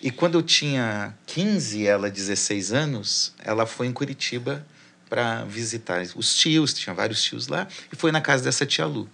E 0.02 0.10
quando 0.10 0.34
eu 0.34 0.42
tinha 0.42 1.14
15, 1.26 1.86
ela 1.86 2.10
16 2.10 2.72
anos, 2.72 3.32
ela 3.38 3.64
foi 3.64 3.86
em 3.86 3.92
Curitiba 3.92 4.66
para 5.08 5.44
visitar 5.44 6.02
os 6.16 6.34
tios, 6.34 6.74
tinha 6.74 6.92
vários 6.92 7.22
tios 7.22 7.46
lá, 7.46 7.68
e 7.92 7.94
foi 7.94 8.10
na 8.10 8.20
casa 8.20 8.42
dessa 8.42 8.66
tia 8.66 8.84
Lu. 8.84 9.08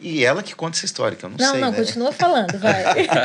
E 0.00 0.24
ela 0.24 0.44
que 0.44 0.54
conta 0.54 0.76
essa 0.76 0.86
história, 0.86 1.16
que 1.16 1.24
eu 1.24 1.28
não, 1.30 1.36
Não, 1.36 1.50
sei. 1.52 1.60
não, 1.60 1.70
né? 1.72 1.76
continua 1.76 2.12
falando, 2.12 2.56
vai. 2.58 2.84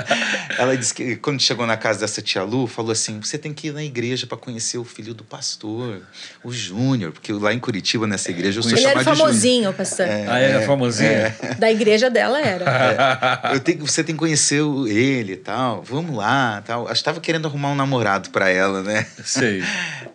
Ela 0.57 0.75
disse 0.75 0.91
que 0.93 1.15
quando 1.17 1.39
chegou 1.39 1.67
na 1.67 1.77
casa 1.77 1.99
dessa 1.99 2.19
tia 2.21 2.41
Lu, 2.43 2.65
falou 2.65 2.91
assim: 2.91 3.19
você 3.21 3.37
tem 3.37 3.53
que 3.53 3.67
ir 3.67 3.73
na 3.73 3.83
igreja 3.83 4.25
para 4.25 4.37
conhecer 4.37 4.77
o 4.79 4.83
filho 4.83 5.13
do 5.13 5.23
pastor, 5.23 6.01
o 6.43 6.51
Júnior, 6.51 7.11
porque 7.11 7.31
lá 7.31 7.53
em 7.53 7.59
Curitiba, 7.59 8.07
nessa 8.07 8.31
igreja, 8.31 8.59
eu 8.59 8.63
sou 8.63 8.71
Ele 8.71 8.81
era 8.85 9.03
chamado 9.03 9.03
de 9.03 9.09
Júnior. 9.11 9.27
famosinho, 9.27 9.73
pastor. 9.73 10.07
ah, 10.07 10.39
é, 10.39 10.65
famosinha? 10.65 11.35
Da 11.59 11.71
igreja 11.71 12.09
dela 12.09 12.41
era. 12.41 13.51
Eu 13.53 13.59
tenho, 13.59 13.85
você 13.85 14.03
tem 14.03 14.15
que 14.15 14.19
conhecer 14.19 14.61
o- 14.61 14.87
ele 14.87 15.33
e 15.33 15.37
tal. 15.37 15.83
Vamos 15.83 16.15
lá, 16.15 16.63
tal. 16.65 16.87
Eu 16.87 16.93
estava 16.93 17.19
querendo 17.21 17.47
arrumar 17.47 17.69
um 17.71 17.75
namorado 17.75 18.29
para 18.31 18.49
ela, 18.49 18.81
né? 18.81 19.05
Sei. 19.23 19.63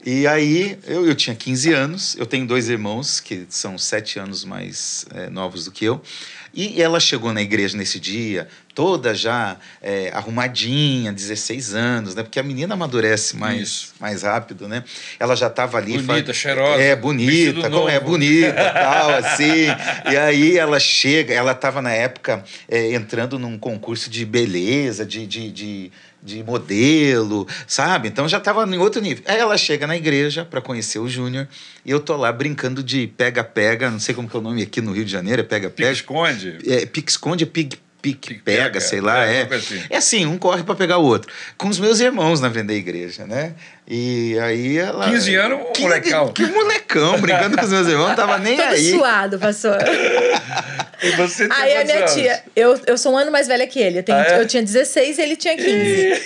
E 0.04 0.26
aí, 0.26 0.78
eu, 0.86 1.06
eu 1.06 1.14
tinha 1.14 1.36
15 1.36 1.72
anos, 1.72 2.16
eu 2.18 2.26
tenho 2.26 2.46
dois 2.46 2.68
irmãos 2.68 3.20
que 3.20 3.46
são 3.48 3.76
sete 3.78 4.18
anos 4.18 4.44
mais 4.44 5.04
eh, 5.14 5.28
novos 5.30 5.64
do 5.66 5.70
que 5.70 5.84
eu. 5.84 6.00
E 6.60 6.82
ela 6.82 6.98
chegou 6.98 7.32
na 7.32 7.40
igreja 7.40 7.78
nesse 7.78 8.00
dia, 8.00 8.48
toda 8.74 9.14
já 9.14 9.56
eh, 9.80 10.10
arrumadinha, 10.12 11.12
16 11.12 11.72
anos, 11.72 12.16
né? 12.16 12.24
Porque 12.24 12.40
a 12.40 12.42
menina 12.42 12.74
amadurece 12.74 13.36
mais, 13.36 13.60
Isso. 13.60 13.94
mais 14.00 14.24
rápido, 14.24 14.66
né? 14.66 14.82
Ela 15.20 15.36
já 15.36 15.46
estava 15.46 15.78
ali. 15.78 15.98
Bonita, 15.98 16.32
cheirosa, 16.32 16.82
É, 16.82 16.96
bonita, 16.96 17.70
como 17.70 17.88
é 17.88 18.00
bonita, 18.00 18.54
tal, 18.74 19.10
assim. 19.10 19.68
E 20.10 20.16
aí 20.16 20.58
ela 20.58 20.80
chega, 20.80 21.32
ela 21.32 21.52
estava 21.52 21.80
na 21.80 21.92
época 21.92 22.42
eh, 22.68 22.92
entrando 22.92 23.38
num 23.38 23.56
concurso 23.56 24.10
de 24.10 24.24
beleza, 24.24 25.06
de, 25.06 25.28
de, 25.28 25.52
de, 25.52 25.92
de 26.22 26.42
modelo, 26.42 27.46
sabe? 27.66 28.08
Então 28.08 28.28
já 28.28 28.38
estava 28.38 28.64
em 28.64 28.78
outro 28.78 29.00
nível. 29.00 29.24
Aí 29.26 29.38
ela 29.38 29.56
chega 29.56 29.86
na 29.86 29.96
igreja 29.96 30.44
para 30.44 30.60
conhecer 30.60 30.98
o 30.98 31.08
Júnior 31.08 31.48
e 31.84 31.90
eu 31.90 32.00
tô 32.00 32.16
lá 32.16 32.30
brincando 32.32 32.82
de 32.82 33.06
pega-pega, 33.06 33.90
não 33.90 34.00
sei 34.00 34.14
como 34.14 34.28
que 34.28 34.36
é 34.36 34.38
o 34.38 34.42
nome 34.42 34.62
aqui 34.62 34.80
no 34.80 34.92
Rio 34.92 35.04
de 35.04 35.12
Janeiro, 35.12 35.40
é 35.40 35.44
pega-pega. 35.44 35.92
esconde. 35.92 36.58
É, 36.66 36.86
pique-esconde, 36.86 37.44
é 37.44 37.46
pique, 37.46 37.78
Pique 38.00 38.34
pega, 38.34 38.62
pega, 38.64 38.80
sei 38.80 39.00
lá, 39.00 39.26
é, 39.26 39.40
é. 39.42 39.54
assim. 39.54 39.82
É 39.90 39.96
assim, 39.96 40.26
um 40.26 40.38
corre 40.38 40.62
para 40.62 40.76
pegar 40.76 40.98
o 40.98 41.04
outro. 41.04 41.32
Com 41.56 41.68
os 41.68 41.80
meus 41.80 41.98
irmãos 41.98 42.40
na 42.40 42.48
frente 42.48 42.66
da 42.68 42.74
igreja, 42.74 43.26
né? 43.26 43.54
E 43.90 44.38
aí 44.38 44.76
ela. 44.78 45.06
15 45.08 45.34
anos, 45.36 45.60
um 45.60 45.72
Que- 45.72 45.80
molecão. 45.80 46.28
Que 46.32 46.44
molecão, 46.46 47.18
brincando 47.20 47.56
com 47.56 47.64
os 47.64 47.70
meus 47.70 47.88
irmãos, 47.88 48.08
não 48.08 48.14
tava 48.16 48.36
nem 48.38 48.56
Todo 48.56 48.68
aí. 48.72 48.90
suado, 48.90 49.38
pastor. 49.38 49.78
E 51.00 51.10
você 51.12 51.46
tem 51.48 51.56
Aí 51.56 51.76
a 51.76 51.84
minha 51.84 51.98
anos? 51.98 52.12
tia, 52.12 52.42
eu, 52.56 52.76
eu 52.84 52.98
sou 52.98 53.12
um 53.12 53.16
ano 53.16 53.30
mais 53.30 53.46
velha 53.46 53.64
que 53.68 53.78
ele. 53.78 54.00
Eu, 54.00 54.02
tenho- 54.02 54.18
Ah, 54.18 54.24
é? 54.30 54.40
eu 54.40 54.46
tinha 54.48 54.60
16 54.64 55.16
e 55.16 55.22
ele 55.22 55.36
tinha 55.36 55.54
15. 55.56 56.20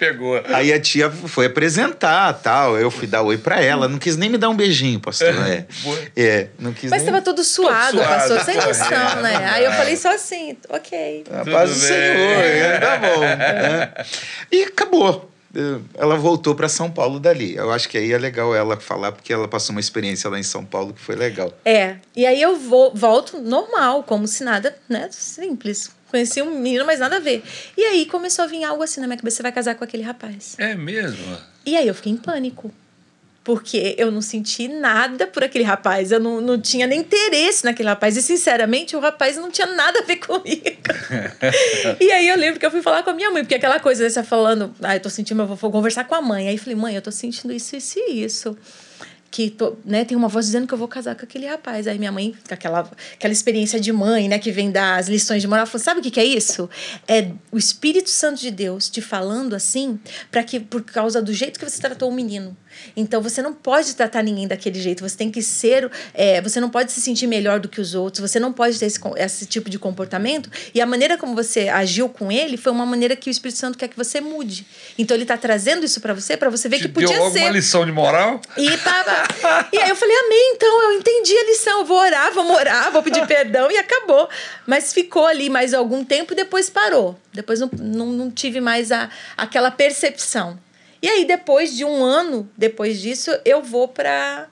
Pegou. 0.00 0.42
Aí 0.48 0.72
a 0.72 0.80
tia 0.80 1.08
foi 1.10 1.46
apresentar 1.46 2.32
tal. 2.42 2.76
Eu 2.76 2.90
fui 2.90 3.06
dar 3.06 3.22
oi 3.22 3.38
pra 3.38 3.60
ela. 3.62 3.86
Não 3.86 4.00
quis 4.00 4.16
nem 4.16 4.28
me 4.28 4.36
dar 4.36 4.48
um 4.48 4.56
beijinho, 4.56 4.98
pastor. 4.98 5.28
É, 5.28 5.64
Boa. 5.84 5.98
é 6.16 6.48
não 6.58 6.72
quis 6.72 6.90
Mas 6.90 7.02
nem. 7.04 7.12
tava 7.12 7.22
todo 7.24 7.44
suado, 7.44 7.98
suado, 7.98 8.08
pastor, 8.08 8.40
sem 8.40 8.54
correndo. 8.56 8.66
noção, 8.78 9.22
né? 9.22 9.36
Aí 9.52 9.64
eu 9.64 9.70
falei 9.72 9.96
só 9.96 10.12
assim, 10.12 10.56
ok. 10.68 11.22
A 11.32 11.38
Tudo 11.44 11.52
paz 11.52 11.70
do. 11.70 11.76
Senhor, 11.76 12.44
é, 12.44 12.78
tá 12.80 12.96
bom. 12.96 13.20
né? 13.20 13.92
E 14.50 14.64
acabou. 14.64 15.31
Ela 15.94 16.16
voltou 16.16 16.54
para 16.54 16.68
São 16.68 16.90
Paulo 16.90 17.20
dali. 17.20 17.54
Eu 17.56 17.70
acho 17.70 17.88
que 17.88 17.98
aí 17.98 18.12
é 18.12 18.18
legal 18.18 18.54
ela 18.54 18.78
falar, 18.78 19.12
porque 19.12 19.32
ela 19.32 19.46
passou 19.46 19.74
uma 19.74 19.80
experiência 19.80 20.28
lá 20.30 20.38
em 20.38 20.42
São 20.42 20.64
Paulo 20.64 20.92
que 20.92 21.00
foi 21.00 21.14
legal. 21.14 21.52
É, 21.64 21.96
e 22.16 22.24
aí 22.24 22.40
eu 22.40 22.56
vou, 22.56 22.92
volto 22.94 23.38
normal, 23.38 24.02
como 24.02 24.26
se 24.26 24.44
nada, 24.44 24.74
né? 24.88 25.08
Simples. 25.10 25.90
Conheci 26.10 26.42
um 26.42 26.58
menino, 26.58 26.84
mas 26.84 27.00
nada 27.00 27.16
a 27.16 27.20
ver. 27.20 27.42
E 27.76 27.82
aí 27.82 28.04
começou 28.04 28.44
a 28.44 28.48
vir 28.48 28.64
algo 28.64 28.82
assim 28.82 29.00
na 29.00 29.06
minha 29.06 29.16
cabeça: 29.16 29.38
você 29.38 29.42
vai 29.42 29.52
casar 29.52 29.74
com 29.74 29.84
aquele 29.84 30.02
rapaz. 30.02 30.54
É 30.58 30.74
mesmo? 30.74 31.38
E 31.64 31.76
aí 31.76 31.88
eu 31.88 31.94
fiquei 31.94 32.12
em 32.12 32.16
pânico. 32.16 32.70
Porque 33.44 33.96
eu 33.98 34.12
não 34.12 34.22
senti 34.22 34.68
nada 34.68 35.26
por 35.26 35.42
aquele 35.42 35.64
rapaz. 35.64 36.12
Eu 36.12 36.20
não, 36.20 36.40
não 36.40 36.60
tinha 36.60 36.86
nem 36.86 37.00
interesse 37.00 37.64
naquele 37.64 37.88
rapaz. 37.88 38.16
E, 38.16 38.22
sinceramente, 38.22 38.94
o 38.94 39.00
rapaz 39.00 39.36
não 39.36 39.50
tinha 39.50 39.66
nada 39.66 39.98
a 39.98 40.02
ver 40.02 40.16
comigo. 40.24 40.62
e 42.00 42.12
aí 42.12 42.28
eu 42.28 42.36
lembro 42.36 42.60
que 42.60 42.66
eu 42.66 42.70
fui 42.70 42.82
falar 42.82 43.02
com 43.02 43.10
a 43.10 43.14
minha 43.14 43.30
mãe, 43.30 43.42
porque 43.42 43.56
aquela 43.56 43.80
coisa, 43.80 44.08
você 44.08 44.22
falando, 44.22 44.72
ah, 44.80 44.94
eu 44.94 45.00
tô 45.00 45.10
sentindo, 45.10 45.42
eu 45.42 45.46
vou, 45.46 45.56
vou 45.56 45.72
conversar 45.72 46.04
com 46.04 46.14
a 46.14 46.22
mãe. 46.22 46.48
Aí 46.48 46.54
eu 46.54 46.60
falei, 46.60 46.76
mãe, 46.76 46.94
eu 46.94 47.02
tô 47.02 47.10
sentindo 47.10 47.52
isso, 47.52 47.74
isso 47.74 47.98
e 47.98 48.22
isso. 48.22 48.56
Que 49.28 49.48
tô, 49.48 49.76
né, 49.82 50.04
tem 50.04 50.14
uma 50.14 50.28
voz 50.28 50.44
dizendo 50.44 50.66
que 50.66 50.74
eu 50.74 50.78
vou 50.78 50.86
casar 50.86 51.16
com 51.16 51.24
aquele 51.24 51.46
rapaz. 51.46 51.88
Aí 51.88 51.98
minha 51.98 52.12
mãe, 52.12 52.36
com 52.46 52.54
aquela, 52.54 52.88
aquela 53.14 53.32
experiência 53.32 53.80
de 53.80 53.90
mãe, 53.90 54.28
né, 54.28 54.38
que 54.38 54.52
vem 54.52 54.70
das 54.70 55.08
lições 55.08 55.40
de 55.40 55.48
moral, 55.48 55.66
falou: 55.66 55.82
sabe 55.82 56.00
o 56.00 56.02
que, 56.02 56.10
que 56.10 56.20
é 56.20 56.24
isso? 56.24 56.68
É 57.08 57.30
o 57.50 57.56
Espírito 57.56 58.10
Santo 58.10 58.40
de 58.40 58.50
Deus 58.50 58.90
te 58.90 59.00
falando 59.00 59.54
assim, 59.54 59.98
para 60.30 60.44
que 60.44 60.60
por 60.60 60.82
causa 60.82 61.22
do 61.22 61.32
jeito 61.32 61.58
que 61.58 61.68
você 61.68 61.80
tratou 61.80 62.10
o 62.10 62.14
menino. 62.14 62.54
Então 62.96 63.20
você 63.20 63.42
não 63.42 63.52
pode 63.52 63.94
tratar 63.94 64.22
ninguém 64.22 64.46
daquele 64.46 64.80
jeito. 64.80 65.06
Você 65.08 65.16
tem 65.16 65.30
que 65.30 65.42
ser. 65.42 65.90
é, 66.14 66.40
você 66.40 66.60
não 66.60 66.70
pode 66.70 66.92
se 66.92 67.00
sentir 67.00 67.26
melhor 67.26 67.60
do 67.60 67.68
que 67.68 67.80
os 67.80 67.94
outros. 67.94 68.30
Você 68.30 68.38
não 68.38 68.52
pode 68.52 68.78
ter 68.78 68.86
esse, 68.86 69.00
esse 69.16 69.46
tipo 69.46 69.68
de 69.70 69.78
comportamento. 69.78 70.50
E 70.74 70.80
a 70.80 70.86
maneira 70.86 71.16
como 71.16 71.34
você 71.34 71.68
agiu 71.68 72.08
com 72.08 72.30
ele 72.30 72.56
foi 72.56 72.72
uma 72.72 72.86
maneira 72.86 73.16
que 73.16 73.28
o 73.28 73.32
Espírito 73.32 73.58
Santo 73.58 73.78
quer 73.78 73.88
que 73.88 73.96
você 73.96 74.20
mude. 74.20 74.66
Então 74.98 75.16
ele 75.16 75.24
está 75.24 75.36
trazendo 75.36 75.84
isso 75.84 76.00
para 76.00 76.14
você, 76.14 76.36
para 76.36 76.50
você 76.50 76.68
ver 76.68 76.76
Te 76.76 76.82
que 76.82 76.88
podia 76.88 77.08
deu 77.08 77.24
alguma 77.24 77.46
ser. 77.46 77.52
lição 77.52 77.84
de 77.84 77.92
moral? 77.92 78.40
E. 78.56 78.66
E 79.72 79.78
aí 79.78 79.88
eu 79.88 79.96
falei, 79.96 80.16
amém, 80.16 80.52
então 80.54 80.82
eu 80.82 80.92
entendi 80.98 81.36
a 81.36 81.44
lição, 81.44 81.80
eu 81.80 81.84
vou 81.84 81.98
orar, 81.98 82.32
vou 82.32 82.50
orar, 82.52 82.90
vou 82.92 83.02
pedir 83.02 83.26
perdão 83.26 83.70
e 83.70 83.76
acabou. 83.76 84.28
Mas 84.66 84.92
ficou 84.92 85.26
ali 85.26 85.48
mais 85.48 85.72
algum 85.74 86.04
tempo 86.04 86.32
e 86.32 86.36
depois 86.36 86.68
parou. 86.68 87.18
Depois 87.32 87.60
não, 87.60 87.70
não, 87.78 88.06
não 88.06 88.30
tive 88.30 88.60
mais 88.60 88.92
a, 88.92 89.08
aquela 89.36 89.70
percepção. 89.70 90.58
E 91.02 91.08
aí, 91.08 91.24
depois 91.24 91.76
de 91.76 91.84
um 91.84 92.04
ano, 92.04 92.48
depois 92.56 93.00
disso, 93.00 93.32
eu 93.44 93.60
vou 93.60 93.88
para 93.88 94.48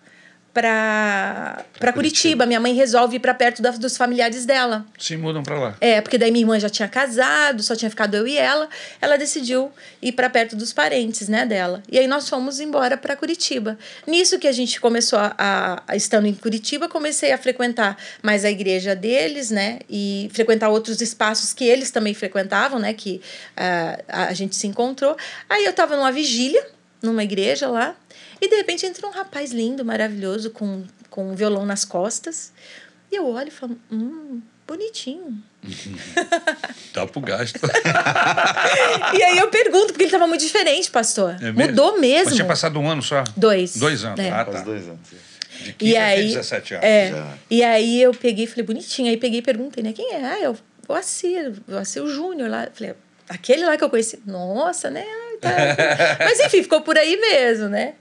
para 0.52 1.64
Curitiba. 1.78 1.92
Curitiba. 1.92 2.46
Minha 2.46 2.60
mãe 2.60 2.74
resolve 2.74 3.16
ir 3.16 3.20
para 3.20 3.34
perto 3.34 3.62
da, 3.62 3.70
dos 3.70 3.96
familiares 3.96 4.44
dela. 4.44 4.84
Se 4.98 5.16
mudam 5.16 5.42
para 5.42 5.58
lá. 5.58 5.76
É, 5.80 6.00
porque 6.00 6.18
daí 6.18 6.30
minha 6.30 6.42
irmã 6.42 6.58
já 6.58 6.68
tinha 6.68 6.88
casado, 6.88 7.62
só 7.62 7.76
tinha 7.76 7.90
ficado 7.90 8.16
eu 8.16 8.26
e 8.26 8.36
ela. 8.36 8.68
Ela 9.00 9.16
decidiu 9.16 9.70
ir 10.02 10.12
para 10.12 10.28
perto 10.28 10.56
dos 10.56 10.72
parentes, 10.72 11.28
né, 11.28 11.46
dela. 11.46 11.82
E 11.90 11.98
aí 11.98 12.06
nós 12.06 12.28
fomos 12.28 12.60
embora 12.60 12.96
para 12.96 13.16
Curitiba. 13.16 13.78
Nisso 14.06 14.38
que 14.38 14.48
a 14.48 14.52
gente 14.52 14.80
começou 14.80 15.18
a, 15.18 15.34
a, 15.38 15.82
a, 15.86 15.96
estando 15.96 16.26
em 16.26 16.34
Curitiba, 16.34 16.88
comecei 16.88 17.32
a 17.32 17.38
frequentar 17.38 17.96
mais 18.22 18.44
a 18.44 18.50
igreja 18.50 18.94
deles, 18.94 19.50
né, 19.50 19.80
e 19.88 20.28
frequentar 20.32 20.68
outros 20.68 21.00
espaços 21.00 21.52
que 21.52 21.64
eles 21.64 21.90
também 21.90 22.14
frequentavam, 22.14 22.78
né, 22.78 22.92
que 22.92 23.20
uh, 23.56 24.02
a 24.08 24.32
gente 24.32 24.56
se 24.56 24.66
encontrou. 24.66 25.16
Aí 25.48 25.64
eu 25.64 25.70
estava 25.70 25.96
numa 25.96 26.12
vigília 26.12 26.64
numa 27.02 27.22
igreja 27.22 27.68
lá. 27.68 27.94
E 28.40 28.48
de 28.48 28.56
repente 28.56 28.86
entra 28.86 29.06
um 29.06 29.10
rapaz 29.10 29.52
lindo, 29.52 29.84
maravilhoso, 29.84 30.50
com, 30.50 30.84
com 31.08 31.30
um 31.30 31.34
violão 31.34 31.66
nas 31.66 31.84
costas. 31.84 32.52
E 33.10 33.16
eu 33.16 33.26
olho 33.26 33.48
e 33.48 33.50
falo, 33.50 33.76
hum, 33.90 34.40
bonitinho. 34.66 35.42
Dá 36.94 37.06
pro 37.06 37.20
gasto. 37.20 37.58
e 39.16 39.22
aí 39.22 39.38
eu 39.38 39.48
pergunto, 39.48 39.88
porque 39.88 40.04
ele 40.04 40.08
estava 40.08 40.26
muito 40.26 40.40
diferente, 40.40 40.90
pastor. 40.90 41.36
É 41.40 41.52
mesmo? 41.52 41.70
Mudou 41.70 42.00
mesmo. 42.00 42.26
Mas 42.26 42.34
tinha 42.34 42.46
passado 42.46 42.78
um 42.78 42.88
ano 42.88 43.02
só? 43.02 43.24
Dois. 43.36 43.76
Dois 43.76 44.04
anos. 44.04 44.20
É. 44.20 44.30
Ah, 44.30 44.44
tá. 44.44 44.60
dois 44.62 44.86
anos. 44.88 45.00
De 45.64 45.72
15 45.74 45.92
e 45.92 45.96
aí, 45.96 46.28
17 46.28 46.74
anos. 46.74 46.86
É, 46.86 47.24
e 47.50 47.62
aí 47.62 48.00
eu 48.00 48.12
peguei 48.12 48.44
e 48.44 48.46
falei, 48.46 48.64
bonitinho. 48.64 49.10
Aí 49.10 49.16
peguei 49.16 49.40
e 49.40 49.42
perguntei, 49.42 49.82
né? 49.82 49.92
Quem 49.92 50.14
é? 50.14 50.24
Ah, 50.24 50.40
eu, 50.40 50.56
o 50.88 50.94
Assir, 50.94 51.52
o 51.68 51.76
Assir 51.76 52.06
Júnior 52.06 52.48
lá. 52.48 52.68
Falei, 52.72 52.94
aquele 53.28 53.66
lá 53.66 53.76
que 53.76 53.84
eu 53.84 53.90
conheci. 53.90 54.20
Nossa, 54.24 54.88
né? 54.88 55.04
Mas 56.18 56.40
enfim, 56.40 56.62
ficou 56.62 56.80
por 56.82 56.96
aí 56.96 57.16
mesmo, 57.16 57.68
né? 57.68 57.94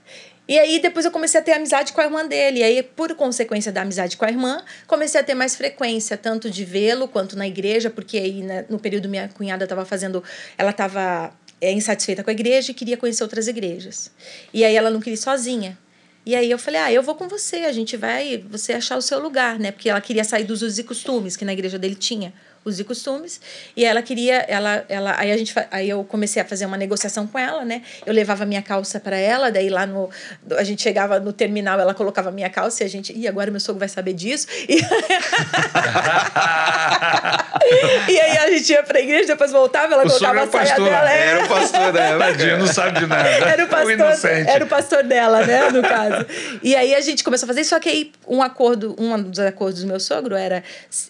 E 0.50 0.58
aí 0.58 0.80
depois 0.80 1.04
eu 1.04 1.12
comecei 1.12 1.38
a 1.38 1.42
ter 1.44 1.52
amizade 1.52 1.92
com 1.92 2.00
a 2.00 2.04
irmã 2.04 2.26
dele. 2.26 2.58
E 2.58 2.62
aí, 2.64 2.82
por 2.82 3.14
consequência 3.14 3.70
da 3.70 3.82
amizade 3.82 4.16
com 4.16 4.24
a 4.24 4.28
irmã, 4.28 4.64
comecei 4.86 5.20
a 5.20 5.22
ter 5.22 5.32
mais 5.32 5.54
frequência, 5.54 6.16
tanto 6.16 6.50
de 6.50 6.64
vê-lo 6.64 7.06
quanto 7.06 7.36
na 7.36 7.46
igreja, 7.46 7.88
porque 7.88 8.18
aí 8.18 8.42
né, 8.42 8.64
no 8.68 8.76
período 8.76 9.08
minha 9.08 9.28
cunhada 9.28 9.64
estava 9.64 9.84
fazendo. 9.84 10.24
Ela 10.58 10.70
estava 10.70 11.32
é, 11.60 11.70
insatisfeita 11.70 12.24
com 12.24 12.30
a 12.30 12.32
igreja 12.32 12.72
e 12.72 12.74
queria 12.74 12.96
conhecer 12.96 13.22
outras 13.22 13.46
igrejas. 13.46 14.10
E 14.52 14.64
aí 14.64 14.74
ela 14.74 14.90
não 14.90 14.98
queria 14.98 15.14
ir 15.14 15.18
sozinha. 15.18 15.78
E 16.26 16.34
aí 16.34 16.50
eu 16.50 16.58
falei, 16.58 16.80
ah, 16.80 16.92
eu 16.92 17.02
vou 17.02 17.14
com 17.14 17.28
você, 17.28 17.58
a 17.58 17.72
gente 17.72 17.96
vai, 17.96 18.44
você 18.50 18.72
achar 18.72 18.96
o 18.96 19.02
seu 19.02 19.20
lugar, 19.20 19.56
né? 19.58 19.70
Porque 19.70 19.88
ela 19.88 20.00
queria 20.00 20.24
sair 20.24 20.44
dos 20.44 20.62
usos 20.62 20.78
e 20.78 20.84
costumes 20.84 21.36
que 21.36 21.44
na 21.44 21.52
igreja 21.52 21.78
dele 21.78 21.94
tinha 21.94 22.34
os 22.64 22.78
e 22.78 22.84
costumes. 22.84 23.40
E 23.76 23.84
ela 23.84 24.02
queria, 24.02 24.44
ela, 24.48 24.84
ela, 24.88 25.14
aí 25.18 25.32
a 25.32 25.36
gente, 25.36 25.52
aí 25.70 25.88
eu 25.88 26.04
comecei 26.04 26.42
a 26.42 26.44
fazer 26.44 26.66
uma 26.66 26.76
negociação 26.76 27.26
com 27.26 27.38
ela, 27.38 27.64
né? 27.64 27.82
Eu 28.04 28.12
levava 28.12 28.44
minha 28.44 28.60
calça 28.60 29.00
para 29.00 29.16
ela, 29.16 29.50
daí 29.50 29.70
lá 29.70 29.86
no, 29.86 30.10
a 30.56 30.62
gente 30.62 30.82
chegava 30.82 31.18
no 31.18 31.32
terminal, 31.32 31.80
ela 31.80 31.94
colocava 31.94 32.30
minha 32.30 32.50
calça 32.50 32.82
e 32.82 32.86
a 32.86 32.88
gente, 32.88 33.16
e 33.16 33.26
agora 33.26 33.50
meu 33.50 33.60
sogro 33.60 33.78
vai 33.78 33.88
saber 33.88 34.12
disso. 34.12 34.46
E, 34.68 34.76
e 38.10 38.20
aí 38.20 38.38
a 38.38 38.50
gente 38.50 38.70
ia 38.70 38.82
para 38.82 38.98
a 38.98 39.02
igreja, 39.02 39.28
depois 39.28 39.50
voltava, 39.50 39.94
ela 39.94 40.04
o 40.04 40.06
colocava 40.06 40.42
a 40.42 40.46
saia 40.46 40.66
pastor, 40.66 40.90
dela. 40.90 41.12
É. 41.12 41.28
Era 41.28 41.44
o 41.44 41.48
pastor 41.48 41.92
dela. 41.92 42.26
Tadinho, 42.26 42.58
não 42.58 42.66
sabe 42.66 43.00
de 43.00 43.06
nada. 43.06 43.28
Era 43.50 43.64
o 43.64 43.68
pastor, 43.68 44.36
era 44.46 44.64
o 44.64 44.68
pastor 44.68 45.02
dela, 45.02 45.46
né, 45.46 45.70
no 45.70 45.82
caso. 45.82 46.26
E 46.62 46.76
aí 46.76 46.94
a 46.94 47.00
gente 47.00 47.24
começou 47.24 47.46
a 47.46 47.48
fazer, 47.48 47.64
só 47.64 47.80
que 47.80 47.88
aí 47.88 48.12
um 48.28 48.42
acordo, 48.42 48.94
um 48.98 49.20
dos 49.22 49.38
acordos 49.38 49.82
do 49.82 49.86
meu 49.86 49.98
sogro 49.98 50.34
era 50.34 50.62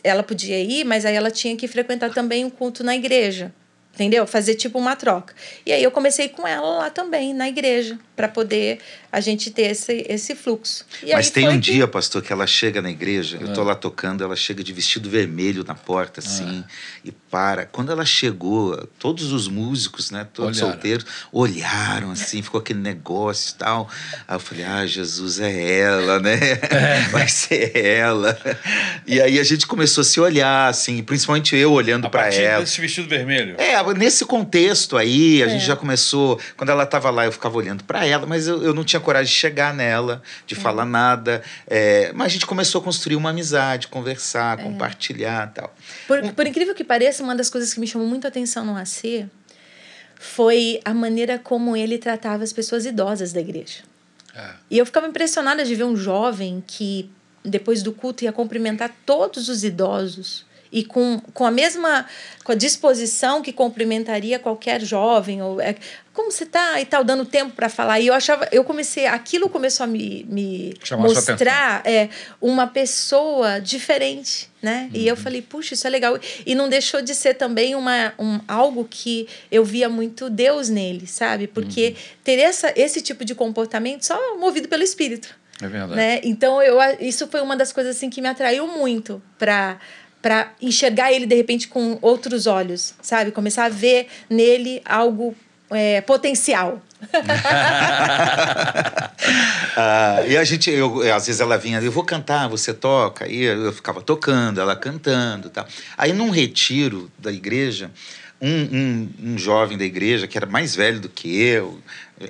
ela 0.02 0.22
podia 0.22 0.58
ir, 0.58 0.84
mas 0.84 1.04
aí 1.04 1.14
ela 1.14 1.30
tinha 1.30 1.39
que 1.56 1.68
frequentar 1.68 2.12
também 2.12 2.44
um 2.44 2.50
culto 2.50 2.84
na 2.84 2.94
igreja. 2.94 3.52
Entendeu? 3.94 4.26
Fazer 4.26 4.54
tipo 4.54 4.78
uma 4.78 4.94
troca. 4.94 5.34
E 5.66 5.72
aí 5.72 5.82
eu 5.82 5.90
comecei 5.90 6.28
com 6.28 6.46
ela 6.46 6.78
lá 6.78 6.90
também, 6.90 7.34
na 7.34 7.48
igreja, 7.48 7.98
para 8.14 8.28
poder 8.28 8.78
a 9.12 9.20
gente 9.20 9.50
ter 9.50 9.70
esse, 9.70 10.04
esse 10.08 10.34
fluxo. 10.34 10.84
E 11.02 11.12
Mas 11.12 11.30
tem 11.30 11.48
um 11.48 11.52
que... 11.52 11.58
dia, 11.72 11.86
pastor, 11.88 12.22
que 12.22 12.32
ela 12.32 12.46
chega 12.46 12.80
na 12.80 12.90
igreja, 12.90 13.38
eu 13.40 13.52
tô 13.52 13.62
lá 13.62 13.74
tocando, 13.74 14.22
ela 14.22 14.36
chega 14.36 14.62
de 14.62 14.72
vestido 14.72 15.08
vermelho 15.10 15.64
na 15.66 15.74
porta, 15.74 16.20
assim, 16.20 16.64
e 17.04 17.10
para. 17.12 17.64
Quando 17.66 17.90
ela 17.92 18.04
chegou, 18.04 18.76
todos 18.98 19.32
os 19.32 19.48
músicos, 19.48 20.10
né, 20.10 20.26
todos 20.32 20.58
Olharam. 20.58 20.72
solteiros, 20.72 21.06
olharam, 21.32 22.10
assim, 22.10 22.42
ficou 22.42 22.60
aquele 22.60 22.80
negócio 22.80 23.52
e 23.54 23.58
tal. 23.58 23.88
Aí 24.28 24.36
eu 24.36 24.40
falei, 24.40 24.64
ah, 24.64 24.86
Jesus 24.86 25.40
é 25.40 25.78
ela, 25.80 26.18
né? 26.20 26.36
Vai 27.10 27.28
ser 27.28 27.76
ela. 27.76 28.38
E 29.06 29.20
aí 29.20 29.38
a 29.38 29.44
gente 29.44 29.66
começou 29.66 30.02
a 30.02 30.04
se 30.04 30.20
olhar, 30.20 30.68
assim, 30.68 31.02
principalmente 31.02 31.56
eu 31.56 31.72
olhando 31.72 32.08
para 32.10 32.32
ela. 32.34 32.60
desse 32.60 32.80
vestido 32.80 33.08
vermelho. 33.08 33.54
É, 33.58 33.80
nesse 33.94 34.24
contexto 34.24 34.96
aí, 34.96 35.42
a 35.42 35.46
É. 35.46 35.48
gente 35.50 35.64
já 35.64 35.76
começou. 35.76 36.38
Quando 36.56 36.70
ela 36.70 36.84
estava 36.84 37.10
lá, 37.10 37.24
eu 37.24 37.32
ficava 37.32 37.56
olhando 37.56 37.84
para 37.84 38.04
ela, 38.06 38.26
mas 38.26 38.46
eu, 38.46 38.62
eu 38.62 38.74
não 38.74 38.84
tinha 38.84 38.99
coragem 39.00 39.32
de 39.32 39.38
chegar 39.38 39.74
nela, 39.74 40.22
de 40.46 40.54
falar 40.54 40.84
nada. 40.84 41.42
É, 41.66 42.12
mas 42.12 42.26
a 42.26 42.28
gente 42.30 42.46
começou 42.46 42.80
a 42.80 42.84
construir 42.84 43.16
uma 43.16 43.30
amizade, 43.30 43.88
conversar, 43.88 44.58
compartilhar 44.58 45.52
tal. 45.52 45.74
Por, 46.06 46.32
por 46.32 46.46
incrível 46.46 46.74
que 46.74 46.84
pareça, 46.84 47.22
uma 47.22 47.34
das 47.34 47.50
coisas 47.50 47.72
que 47.72 47.80
me 47.80 47.86
chamou 47.86 48.06
muito 48.06 48.24
a 48.24 48.28
atenção 48.28 48.64
no 48.64 48.76
AC 48.76 49.26
foi 50.18 50.80
a 50.84 50.92
maneira 50.92 51.38
como 51.38 51.76
ele 51.76 51.96
tratava 51.96 52.44
as 52.44 52.52
pessoas 52.52 52.84
idosas 52.84 53.32
da 53.32 53.40
igreja. 53.40 53.78
É. 54.34 54.50
E 54.70 54.78
eu 54.78 54.86
ficava 54.86 55.06
impressionada 55.06 55.64
de 55.64 55.74
ver 55.74 55.84
um 55.84 55.96
jovem 55.96 56.62
que, 56.66 57.10
depois 57.44 57.82
do 57.82 57.92
culto, 57.92 58.24
ia 58.24 58.32
cumprimentar 58.32 58.94
todos 59.06 59.48
os 59.48 59.64
idosos 59.64 60.44
e 60.72 60.84
com, 60.84 61.20
com 61.34 61.44
a 61.44 61.50
mesma 61.50 62.06
com 62.44 62.52
a 62.52 62.54
disposição 62.54 63.42
que 63.42 63.52
cumprimentaria 63.52 64.38
qualquer 64.38 64.80
jovem 64.80 65.42
ou 65.42 65.60
é, 65.60 65.74
como 66.12 66.30
você 66.30 66.46
tá 66.46 66.80
e 66.80 66.84
tal 66.84 67.02
dando 67.04 67.24
tempo 67.24 67.54
para 67.54 67.68
falar. 67.68 68.00
E 68.00 68.06
eu 68.06 68.14
achava 68.14 68.48
eu 68.52 68.64
comecei 68.64 69.06
aquilo 69.06 69.48
começou 69.48 69.84
a 69.84 69.86
me, 69.86 70.24
me 70.28 70.74
Chamar 70.82 71.04
mostrar 71.08 71.82
é 71.84 72.08
uma 72.40 72.66
pessoa 72.66 73.60
diferente 73.60 74.50
né? 74.62 74.90
E 74.92 75.08
eu 75.08 75.16
falei 75.16 75.40
puxa 75.40 75.74
isso 75.74 75.86
é 75.86 75.90
legal. 75.90 76.18
E 76.44 76.54
não 76.54 76.68
deixou 76.68 77.00
de 77.00 77.14
ser 77.14 77.34
também 77.34 77.74
uma 77.74 78.12
um, 78.18 78.40
algo 78.46 78.86
que 78.88 79.26
eu 79.50 79.64
via 79.64 79.88
muito 79.88 80.28
Deus 80.28 80.68
nele 80.68 81.06
sabe? 81.06 81.46
Porque 81.46 81.96
ter 82.22 82.38
essa 82.38 82.72
esse 82.76 83.00
tipo 83.00 83.24
de 83.24 83.34
comportamento 83.34 84.04
só 84.04 84.36
movido 84.36 84.68
pelo 84.68 84.82
Espírito 84.82 85.34
É 85.62 85.68
verdade. 85.68 85.94
né? 85.94 86.20
Então 86.22 86.62
eu 86.62 86.78
isso 87.00 87.26
foi 87.28 87.40
uma 87.40 87.56
das 87.56 87.72
coisas 87.72 87.96
assim 87.96 88.10
que 88.10 88.20
me 88.20 88.28
atraiu 88.28 88.66
muito 88.66 89.22
para 89.38 89.78
para 90.22 90.52
enxergar 90.60 91.12
ele 91.12 91.26
de 91.26 91.34
repente 91.34 91.68
com 91.68 91.98
outros 92.02 92.46
olhos, 92.46 92.94
sabe? 93.00 93.30
Começar 93.30 93.64
a 93.64 93.68
ver 93.68 94.06
nele 94.28 94.82
algo 94.84 95.34
é, 95.70 96.00
potencial. 96.00 96.82
Ah, 99.76 100.22
e 100.26 100.36
a 100.36 100.44
gente, 100.44 100.70
eu, 100.70 101.00
às 101.14 101.26
vezes 101.26 101.40
ela 101.40 101.56
vinha, 101.56 101.80
eu 101.80 101.92
vou 101.92 102.04
cantar, 102.04 102.48
você 102.48 102.74
toca. 102.74 103.24
Aí 103.24 103.42
eu 103.42 103.72
ficava 103.72 104.02
tocando, 104.02 104.60
ela 104.60 104.74
cantando 104.74 105.48
tal. 105.48 105.66
Aí 105.96 106.12
num 106.12 106.30
retiro 106.30 107.10
da 107.18 107.32
igreja, 107.32 107.90
um, 108.40 108.48
um, 108.48 109.08
um 109.22 109.38
jovem 109.38 109.78
da 109.78 109.84
igreja, 109.84 110.26
que 110.26 110.36
era 110.36 110.46
mais 110.46 110.74
velho 110.74 111.00
do 111.00 111.08
que 111.08 111.40
eu, 111.40 111.78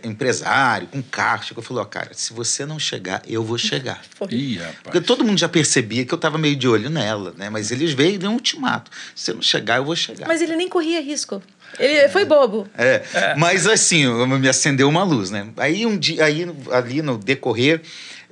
empresário, 0.04 0.86
com 0.86 1.02
carro, 1.02 1.44
chegou 1.44 1.62
e 1.62 1.66
falou: 1.66 1.82
ó, 1.82 1.86
cara, 1.86 2.10
se 2.12 2.32
você 2.32 2.64
não 2.64 2.78
chegar, 2.78 3.22
eu 3.26 3.42
vou 3.42 3.58
chegar. 3.58 4.00
Ih, 4.30 4.58
rapaz. 4.58 4.76
Porque 4.84 5.00
todo 5.00 5.24
mundo 5.24 5.38
já 5.38 5.48
percebia 5.48 6.04
que 6.04 6.14
eu 6.14 6.16
estava 6.16 6.38
meio 6.38 6.56
de 6.56 6.68
olho 6.68 6.88
nela, 6.88 7.34
né? 7.36 7.50
Mas 7.50 7.70
eles 7.70 7.92
veio 7.92 8.14
e 8.14 8.18
deu 8.18 8.30
um 8.30 8.34
ultimato. 8.34 8.90
Se 9.14 9.24
você 9.24 9.32
não 9.32 9.42
chegar, 9.42 9.76
eu 9.76 9.84
vou 9.84 9.96
chegar. 9.96 10.28
Mas 10.28 10.40
ele 10.40 10.56
nem 10.56 10.68
corria 10.68 11.00
risco. 11.00 11.42
Ele 11.78 12.08
foi 12.08 12.24
bobo. 12.24 12.68
É, 12.76 13.34
mas 13.36 13.66
assim, 13.66 14.06
me 14.26 14.48
acendeu 14.48 14.88
uma 14.88 15.04
luz, 15.04 15.30
né? 15.30 15.48
Aí 15.56 15.86
um 15.86 15.96
dia, 15.96 16.24
aí 16.24 16.46
ali 16.72 17.00
no 17.00 17.16
decorrer, 17.16 17.80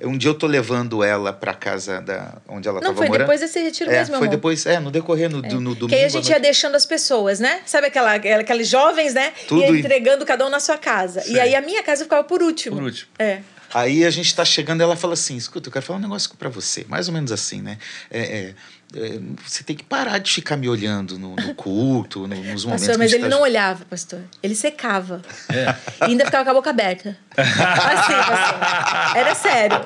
um 0.07 0.17
dia 0.17 0.29
eu 0.29 0.33
tô 0.33 0.47
levando 0.47 1.03
ela 1.03 1.33
para 1.33 1.53
casa 1.53 1.99
da 2.01 2.37
onde 2.47 2.67
ela 2.67 2.79
Não 2.81 2.95
foi 2.95 3.07
morando. 3.07 3.23
depois 3.23 3.41
desse 3.41 3.59
retiro 3.59 3.89
é, 3.89 3.99
mesmo, 3.99 4.15
foi 4.17 4.27
amor. 4.27 4.35
depois, 4.35 4.65
é, 4.65 4.79
no 4.79 4.91
decorrer 4.91 5.29
no, 5.29 5.41
do- 5.41 5.59
no 5.59 5.75
domingo. 5.75 5.87
Que 5.89 5.95
aí 5.95 6.03
a 6.05 6.09
gente 6.09 6.25
ia 6.27 6.31
noite. 6.35 6.43
deixando 6.43 6.75
as 6.75 6.85
pessoas, 6.85 7.39
né? 7.39 7.61
Sabe 7.65 7.87
aquela, 7.87 8.13
aqueles 8.15 8.67
jovens, 8.67 9.13
né? 9.13 9.33
Tudo 9.47 9.61
ia 9.61 9.69
entregando 9.69 10.25
cada 10.25 10.45
um 10.45 10.49
na 10.49 10.59
sua 10.59 10.77
casa. 10.77 11.21
Sim. 11.21 11.33
E 11.33 11.39
aí 11.39 11.55
a 11.55 11.61
minha 11.61 11.83
casa 11.83 12.03
ficava 12.03 12.23
por 12.23 12.41
último. 12.41 12.75
Por 12.77 12.83
último. 12.85 13.09
É. 13.19 13.39
Aí 13.73 14.03
a 14.03 14.09
gente 14.09 14.33
tá 14.35 14.43
chegando, 14.43 14.81
ela 14.81 14.95
fala 14.95 15.13
assim: 15.13 15.35
escuta, 15.37 15.67
eu 15.69 15.73
quero 15.73 15.85
falar 15.85 15.99
um 15.99 16.01
negócio 16.01 16.31
para 16.37 16.49
você, 16.49 16.85
mais 16.89 17.07
ou 17.07 17.13
menos 17.13 17.31
assim, 17.31 17.61
né? 17.61 17.77
É, 18.09 18.19
é, 18.19 18.53
é, 18.95 19.19
você 19.45 19.63
tem 19.63 19.75
que 19.75 19.83
parar 19.83 20.17
de 20.17 20.31
ficar 20.31 20.57
me 20.57 20.67
olhando 20.67 21.17
no, 21.19 21.35
no 21.35 21.53
culto, 21.53 22.21
no- 22.27 22.35
nos 22.35 22.65
momentos 22.65 22.85
Pastor, 22.87 22.97
mas 22.97 23.13
ele 23.13 23.23
tá 23.23 23.29
não 23.29 23.41
olhava, 23.41 23.85
pastor. 23.85 24.19
Ele 24.41 24.55
secava. 24.55 25.21
É. 25.49 25.75
E 26.07 26.11
ainda 26.11 26.25
ficava 26.25 26.43
com 26.45 26.51
a 26.51 26.53
boca 26.53 26.69
aberta. 26.69 27.15
Assim, 27.37 28.13
pastor. 28.13 29.17
Era 29.17 29.35
sério. 29.35 29.77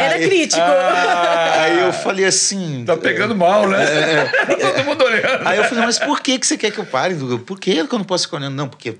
Era 0.00 0.18
crítico. 0.18 0.62
Aí 0.62 1.80
eu 1.80 1.92
falei 1.92 2.24
assim. 2.24 2.84
Tá 2.84 2.96
pegando 2.96 3.34
mal, 3.34 3.68
né? 3.68 4.26
Todo 4.60 4.84
mundo 4.84 5.04
olhando. 5.04 5.46
Aí 5.46 5.58
eu 5.58 5.64
falei, 5.64 5.84
mas 5.84 5.98
por 5.98 6.20
que, 6.20 6.38
que 6.38 6.46
você 6.46 6.56
quer 6.56 6.70
que 6.70 6.78
eu 6.78 6.86
pare? 6.86 7.14
Por 7.46 7.58
que 7.60 7.86
que 7.86 7.94
eu 7.94 7.98
não 7.98 8.04
posso 8.04 8.24
ficar 8.24 8.38
olhando? 8.38 8.54
Não, 8.54 8.68
porque 8.68 8.96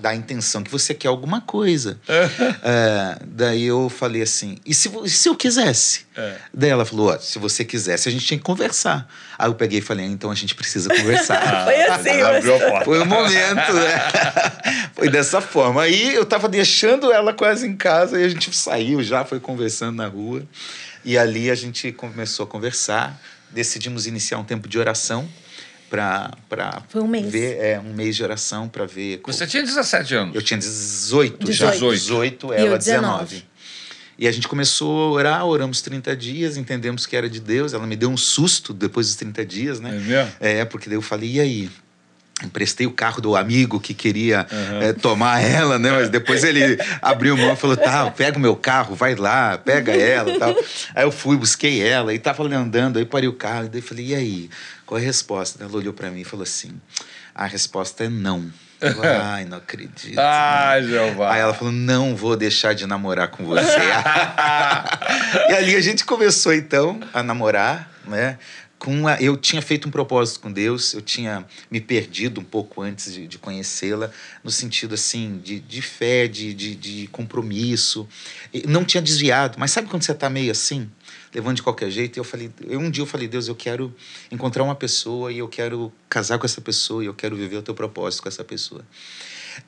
dá 0.00 0.10
a 0.10 0.14
intenção 0.14 0.62
que 0.62 0.70
você 0.70 0.94
quer 0.94 1.08
alguma 1.08 1.40
coisa. 1.40 1.98
É, 2.62 3.18
daí 3.24 3.64
eu 3.64 3.88
falei 3.88 4.22
assim, 4.22 4.58
e 4.64 4.72
se, 4.74 4.90
se 5.08 5.28
eu 5.28 5.34
quisesse? 5.34 6.05
É. 6.16 6.36
Daí 6.52 6.70
ela 6.70 6.84
falou: 6.84 7.10
ó, 7.10 7.18
se 7.18 7.38
você 7.38 7.64
quisesse, 7.64 8.08
a 8.08 8.12
gente 8.12 8.24
tinha 8.24 8.38
que 8.38 8.44
conversar. 8.44 9.06
Aí 9.38 9.48
eu 9.48 9.54
peguei 9.54 9.80
e 9.80 9.82
falei: 9.82 10.06
ah, 10.06 10.08
então 10.08 10.30
a 10.30 10.34
gente 10.34 10.54
precisa 10.54 10.88
conversar. 10.88 11.36
Ah, 11.46 11.64
Foi 11.64 11.82
assim, 11.82 12.22
mas... 12.22 12.44
Foi 12.84 12.98
o 12.98 13.02
um 13.02 13.06
momento, 13.06 13.72
né? 13.72 14.90
Foi 14.94 15.08
dessa 15.10 15.40
forma. 15.40 15.82
Aí 15.82 16.14
eu 16.14 16.24
tava 16.24 16.48
deixando 16.48 17.12
ela 17.12 17.32
quase 17.32 17.66
em 17.66 17.76
casa 17.76 18.20
e 18.20 18.24
a 18.24 18.28
gente 18.28 18.54
saiu 18.56 19.02
já, 19.02 19.24
foi 19.24 19.38
conversando 19.38 19.96
na 19.96 20.06
rua. 20.06 20.42
E 21.04 21.16
ali 21.16 21.50
a 21.50 21.54
gente 21.54 21.92
começou 21.92 22.44
a 22.44 22.46
conversar. 22.46 23.20
Decidimos 23.50 24.06
iniciar 24.06 24.38
um 24.38 24.44
tempo 24.44 24.68
de 24.68 24.78
oração 24.78 25.28
para 25.88 26.82
Foi 26.88 27.00
um 27.00 27.06
mês. 27.06 27.30
ver 27.30 27.58
é 27.58 27.78
um 27.78 27.92
mês 27.92 28.16
de 28.16 28.22
oração 28.22 28.68
para 28.68 28.86
ver. 28.86 29.20
Você 29.24 29.46
tinha 29.46 29.62
17 29.62 30.14
anos. 30.14 30.34
Eu 30.34 30.42
tinha 30.42 30.58
18, 30.58 31.44
18. 31.44 31.80
já. 31.80 31.90
18, 31.90 32.52
ela 32.52 32.78
19. 32.78 33.44
E 34.18 34.26
a 34.26 34.32
gente 34.32 34.48
começou 34.48 35.08
a 35.08 35.10
orar, 35.10 35.44
oramos 35.44 35.82
30 35.82 36.16
dias, 36.16 36.56
entendemos 36.56 37.04
que 37.04 37.14
era 37.14 37.28
de 37.28 37.38
Deus. 37.38 37.74
Ela 37.74 37.86
me 37.86 37.96
deu 37.96 38.10
um 38.10 38.16
susto 38.16 38.72
depois 38.72 39.08
dos 39.08 39.16
30 39.16 39.44
dias, 39.44 39.80
né? 39.80 39.90
É 39.90 40.00
mesmo? 40.00 40.32
É, 40.40 40.64
porque 40.64 40.88
daí 40.88 40.96
eu 40.96 41.02
falei, 41.02 41.32
e 41.32 41.40
aí? 41.40 41.70
Emprestei 42.44 42.86
o 42.86 42.90
carro 42.90 43.22
do 43.22 43.34
amigo 43.34 43.80
que 43.80 43.94
queria 43.94 44.46
uhum. 44.52 44.82
é, 44.82 44.92
tomar 44.92 45.40
ela, 45.40 45.78
né? 45.78 45.90
Mas 45.90 46.10
depois 46.10 46.44
ele 46.44 46.78
abriu 47.00 47.34
mão 47.34 47.54
e 47.54 47.56
falou: 47.56 47.78
tá, 47.78 48.10
pega 48.10 48.36
o 48.36 48.40
meu 48.40 48.54
carro, 48.54 48.94
vai 48.94 49.14
lá, 49.14 49.56
pega 49.56 49.92
ela 49.92 50.38
tal. 50.38 50.54
Aí 50.94 51.02
eu 51.02 51.10
fui, 51.10 51.38
busquei 51.38 51.80
ela 51.80 52.12
e 52.12 52.18
tava 52.18 52.44
andando, 52.54 52.98
aí 52.98 53.06
parei 53.06 53.26
o 53.26 53.32
carro, 53.32 53.64
e 53.64 53.68
daí 53.70 53.80
falei: 53.80 54.08
e 54.08 54.14
aí? 54.14 54.50
Qual 54.84 54.98
é 54.98 55.02
a 55.02 55.06
resposta? 55.06 55.64
Ela 55.64 55.72
olhou 55.74 55.94
para 55.94 56.10
mim 56.10 56.20
e 56.20 56.24
falou 56.24 56.42
assim: 56.42 56.78
a 57.34 57.46
resposta 57.46 58.04
é 58.04 58.08
não. 58.10 58.52
Eu, 58.80 58.94
Ai, 59.02 59.44
não 59.44 59.58
acredito. 59.58 60.18
Ah, 60.18 60.80
Jeová. 60.80 61.32
Aí 61.32 61.40
ela 61.40 61.54
falou: 61.54 61.72
não 61.72 62.14
vou 62.14 62.36
deixar 62.36 62.74
de 62.74 62.86
namorar 62.86 63.28
com 63.28 63.44
você. 63.44 63.78
e 65.50 65.52
ali 65.54 65.76
a 65.76 65.80
gente 65.80 66.04
começou 66.04 66.52
então 66.52 67.00
a 67.12 67.22
namorar, 67.22 67.90
né? 68.06 68.38
Com 68.78 69.08
a, 69.08 69.20
eu 69.20 69.38
tinha 69.38 69.62
feito 69.62 69.88
um 69.88 69.90
propósito 69.90 70.40
com 70.40 70.52
Deus, 70.52 70.92
eu 70.92 71.00
tinha 71.00 71.46
me 71.70 71.80
perdido 71.80 72.42
um 72.42 72.44
pouco 72.44 72.82
antes 72.82 73.14
de, 73.14 73.26
de 73.26 73.38
conhecê-la, 73.38 74.10
no 74.44 74.50
sentido 74.50 74.94
assim, 74.94 75.40
de, 75.42 75.60
de 75.60 75.80
fé, 75.80 76.28
de, 76.28 76.52
de, 76.52 76.74
de 76.74 77.06
compromisso. 77.06 78.06
não 78.68 78.84
tinha 78.84 79.00
desviado, 79.00 79.56
mas 79.58 79.70
sabe 79.70 79.88
quando 79.88 80.02
você 80.02 80.12
está 80.12 80.28
meio 80.28 80.52
assim? 80.52 80.90
Levando 81.36 81.56
de 81.56 81.62
qualquer 81.62 81.90
jeito. 81.90 82.16
E 82.16 82.20
eu 82.20 82.24
falei, 82.24 82.50
eu, 82.66 82.80
um 82.80 82.90
dia 82.90 83.02
eu 83.02 83.06
falei, 83.06 83.28
Deus, 83.28 83.46
eu 83.46 83.54
quero 83.54 83.94
encontrar 84.32 84.62
uma 84.62 84.74
pessoa 84.74 85.30
e 85.30 85.38
eu 85.38 85.46
quero 85.46 85.92
casar 86.08 86.38
com 86.38 86.46
essa 86.46 86.62
pessoa 86.62 87.04
e 87.04 87.06
eu 87.06 87.14
quero 87.14 87.36
viver 87.36 87.58
o 87.58 87.62
teu 87.62 87.74
propósito 87.74 88.22
com 88.22 88.28
essa 88.28 88.42
pessoa. 88.42 88.82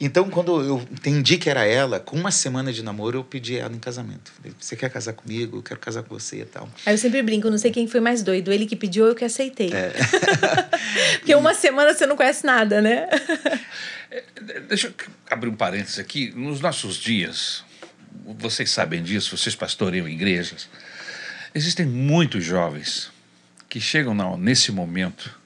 Então, 0.00 0.28
quando 0.30 0.62
eu 0.62 0.86
entendi 0.90 1.36
que 1.36 1.48
era 1.48 1.64
ela, 1.64 2.00
com 2.00 2.16
uma 2.16 2.30
semana 2.30 2.72
de 2.72 2.82
namoro, 2.82 3.18
eu 3.18 3.24
pedi 3.24 3.58
ela 3.58 3.74
em 3.74 3.78
casamento. 3.78 4.32
Falei, 4.32 4.52
você 4.58 4.76
quer 4.76 4.90
casar 4.90 5.12
comigo? 5.12 5.58
Eu 5.58 5.62
quero 5.62 5.80
casar 5.80 6.02
com 6.02 6.18
você 6.18 6.40
e 6.40 6.44
tal. 6.44 6.68
Aí 6.86 6.94
eu 6.94 6.98
sempre 6.98 7.22
brinco, 7.22 7.50
não 7.50 7.58
sei 7.58 7.70
quem 7.70 7.86
foi 7.86 8.00
mais 8.00 8.22
doido, 8.22 8.52
ele 8.52 8.66
que 8.66 8.76
pediu 8.76 9.04
ou 9.04 9.10
eu 9.10 9.14
que 9.14 9.24
aceitei. 9.24 9.70
É. 9.72 9.92
Porque 11.20 11.34
uma 11.34 11.54
semana 11.54 11.92
você 11.92 12.06
não 12.06 12.16
conhece 12.16 12.46
nada, 12.46 12.80
né? 12.80 13.08
É, 14.10 14.24
deixa 14.60 14.88
eu 14.88 14.94
abrir 15.30 15.48
um 15.48 15.56
parênteses 15.56 15.98
aqui. 15.98 16.32
Nos 16.34 16.60
nossos 16.60 16.96
dias, 16.96 17.64
vocês 18.38 18.70
sabem 18.70 19.02
disso, 19.02 19.36
vocês 19.36 19.54
pastoreiam 19.54 20.08
igrejas, 20.08 20.68
Existem 21.54 21.86
muitos 21.86 22.44
jovens 22.44 23.10
que 23.68 23.80
chegam 23.80 24.14
não, 24.14 24.36
nesse 24.36 24.72
momento 24.72 25.38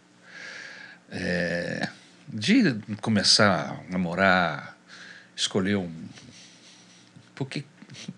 é, 1.11 1.89
de 2.29 2.77
começar 3.01 3.79
a 3.89 3.93
namorar, 3.93 4.77
escolher 5.37 5.77
um. 5.77 5.91
Porque 7.35 7.65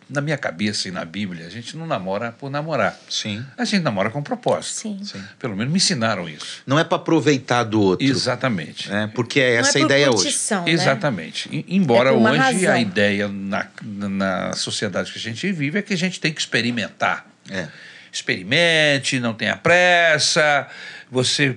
na 0.09 0.21
minha 0.21 0.37
cabeça 0.37 0.89
e 0.89 0.91
na 0.91 1.05
Bíblia, 1.05 1.47
a 1.47 1.51
gente 1.51 1.77
não 1.77 1.87
namora 1.87 2.33
por 2.33 2.51
namorar. 2.51 2.99
Sim. 3.09 3.45
A 3.57 3.65
gente 3.65 3.83
namora 3.83 4.11
com 4.11 4.23
propósito. 4.23 4.75
Sim. 4.75 5.01
Sim. 5.03 5.23
Pelo 5.39 5.57
menos 5.57 5.73
me 5.73 5.79
ensinaram 5.79 6.29
isso. 6.29 6.63
Não 6.67 6.79
é 6.79 6.85
para 6.85 6.97
aproveitar 6.97 7.65
do 7.65 7.81
outro. 7.81 8.07
Exatamente. 8.07 8.93
É, 8.93 9.07
porque 9.09 9.41
é 9.41 9.57
essa 9.57 9.79
não 9.79 9.81
é 9.81 9.83
a 9.83 9.87
ideia 9.87 10.09
curtição, 10.11 10.63
hoje. 10.63 10.73
Né? 10.73 10.83
Exatamente. 10.83 11.65
Embora 11.69 12.11
é 12.11 12.13
hoje 12.13 12.39
razão. 12.39 12.73
a 12.73 12.81
ideia 12.81 13.29
na, 13.29 13.67
na 13.83 14.53
sociedade 14.53 15.13
que 15.13 15.19
a 15.19 15.23
gente 15.23 15.51
vive 15.53 15.79
é 15.79 15.83
que 15.83 15.95
a 15.95 15.99
gente 15.99 16.21
tem 16.21 16.33
que 16.33 16.41
experimentar. 16.41 17.34
É 17.51 17.69
experimente, 18.15 19.19
não 19.19 19.35
tenha 19.35 19.57
pressa, 19.57 20.69
você 21.11 21.57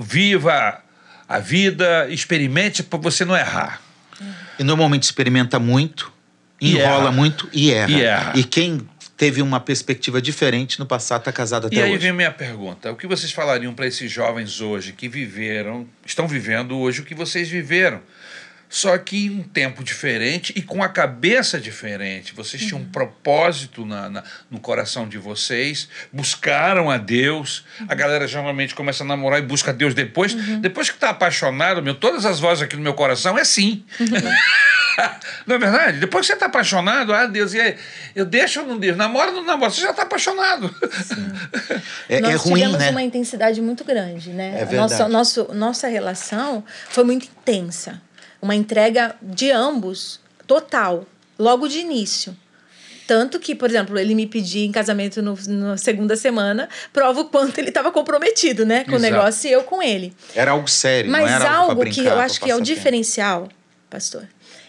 viva 0.00 0.80
a 1.28 1.38
vida, 1.40 2.06
experimente 2.08 2.82
para 2.82 2.98
você 2.98 3.24
não 3.24 3.36
errar. 3.36 3.82
E 4.58 4.62
normalmente 4.62 5.02
experimenta 5.02 5.58
muito, 5.58 6.12
enrola 6.60 7.10
muito 7.10 7.48
e 7.52 7.72
erra. 7.72 7.90
E 7.90 8.02
erra. 8.02 8.32
E 8.36 8.44
quem 8.44 8.88
teve 9.16 9.42
uma 9.42 9.58
perspectiva 9.58 10.22
diferente 10.22 10.78
no 10.78 10.86
passado 10.86 11.20
está 11.22 11.32
casado 11.32 11.66
até 11.66 11.76
hoje. 11.76 11.90
E 11.90 11.92
aí 11.92 11.98
vem 11.98 12.12
minha 12.12 12.30
pergunta: 12.30 12.92
o 12.92 12.96
que 12.96 13.06
vocês 13.06 13.32
falariam 13.32 13.74
para 13.74 13.86
esses 13.86 14.10
jovens 14.10 14.60
hoje 14.60 14.92
que 14.92 15.08
viveram, 15.08 15.86
estão 16.04 16.28
vivendo 16.28 16.78
hoje 16.78 17.00
o 17.00 17.04
que 17.04 17.14
vocês 17.14 17.48
viveram? 17.48 18.00
Só 18.68 18.96
que 18.98 19.26
em 19.26 19.30
um 19.30 19.42
tempo 19.42 19.82
diferente 19.84 20.52
e 20.56 20.62
com 20.62 20.82
a 20.82 20.88
cabeça 20.88 21.60
diferente. 21.60 22.34
Vocês 22.34 22.62
uhum. 22.62 22.68
tinham 22.68 22.80
um 22.80 22.84
uhum. 22.84 22.90
propósito 22.90 23.86
na, 23.86 24.10
na, 24.10 24.24
no 24.50 24.58
coração 24.58 25.08
de 25.08 25.18
vocês, 25.18 25.88
buscaram 26.12 26.90
a 26.90 26.96
Deus. 26.96 27.64
Uhum. 27.80 27.86
A 27.88 27.94
galera 27.94 28.26
geralmente 28.26 28.74
começa 28.74 29.04
a 29.04 29.06
namorar 29.06 29.38
e 29.38 29.42
busca 29.42 29.70
a 29.70 29.74
Deus 29.74 29.94
depois. 29.94 30.34
Uhum. 30.34 30.60
Depois 30.60 30.90
que 30.90 30.96
está 30.96 31.10
apaixonado, 31.10 31.82
meu, 31.82 31.94
todas 31.94 32.26
as 32.26 32.40
vozes 32.40 32.62
aqui 32.62 32.76
no 32.76 32.82
meu 32.82 32.94
coração 32.94 33.38
é 33.38 33.44
sim. 33.44 33.84
Uhum. 34.00 34.06
não 35.46 35.56
é 35.56 35.58
verdade? 35.58 35.98
Depois 35.98 36.22
que 36.22 36.28
você 36.28 36.34
está 36.34 36.46
apaixonado, 36.46 37.14
ah, 37.14 37.26
Deus, 37.26 37.54
e 37.54 37.60
aí, 37.60 37.76
eu 38.14 38.24
deixo 38.24 38.60
ou 38.60 38.66
não 38.66 38.78
deixo? 38.78 38.96
Namora 38.96 39.30
ou 39.30 39.36
não 39.36 39.44
namora? 39.44 39.70
Você 39.70 39.80
já 39.80 39.90
está 39.90 40.02
apaixonado. 40.02 40.74
é, 42.08 42.20
Nós 42.20 42.32
é 42.32 42.36
ruim, 42.36 42.54
tivemos 42.54 42.78
né? 42.78 42.90
uma 42.90 43.02
intensidade 43.02 43.60
muito 43.60 43.84
grande, 43.84 44.30
né? 44.30 44.48
É 44.60 44.64
verdade. 44.64 44.76
Nossa, 44.76 45.08
nosso, 45.08 45.54
nossa 45.54 45.88
relação 45.88 46.64
foi 46.88 47.04
muito 47.04 47.26
intensa 47.26 48.00
uma 48.40 48.54
entrega 48.54 49.16
de 49.20 49.50
ambos, 49.50 50.20
total, 50.46 51.06
logo 51.38 51.68
de 51.68 51.78
início. 51.78 52.36
Tanto 53.06 53.38
que, 53.38 53.54
por 53.54 53.70
exemplo, 53.70 53.96
ele 53.98 54.14
me 54.14 54.26
pedia 54.26 54.64
em 54.64 54.72
casamento 54.72 55.22
no, 55.22 55.38
na 55.46 55.76
segunda 55.76 56.16
semana, 56.16 56.68
prova 56.92 57.20
o 57.20 57.26
quanto 57.26 57.58
ele 57.58 57.68
estava 57.68 57.92
comprometido, 57.92 58.66
né? 58.66 58.84
Com 58.84 58.96
Exato. 58.96 58.98
o 58.98 59.16
negócio 59.16 59.48
e 59.48 59.52
eu 59.52 59.62
com 59.62 59.80
ele. 59.80 60.12
Era 60.34 60.50
algo 60.50 60.68
sério, 60.68 61.10
Mas 61.10 61.30
algo, 61.30 61.70
algo 61.70 61.84
que 61.84 62.04
eu 62.04 62.18
acho 62.18 62.40
que 62.40 62.50
é 62.50 62.56
o 62.56 62.60
diferencial, 62.60 63.48
pastor, 63.88 64.26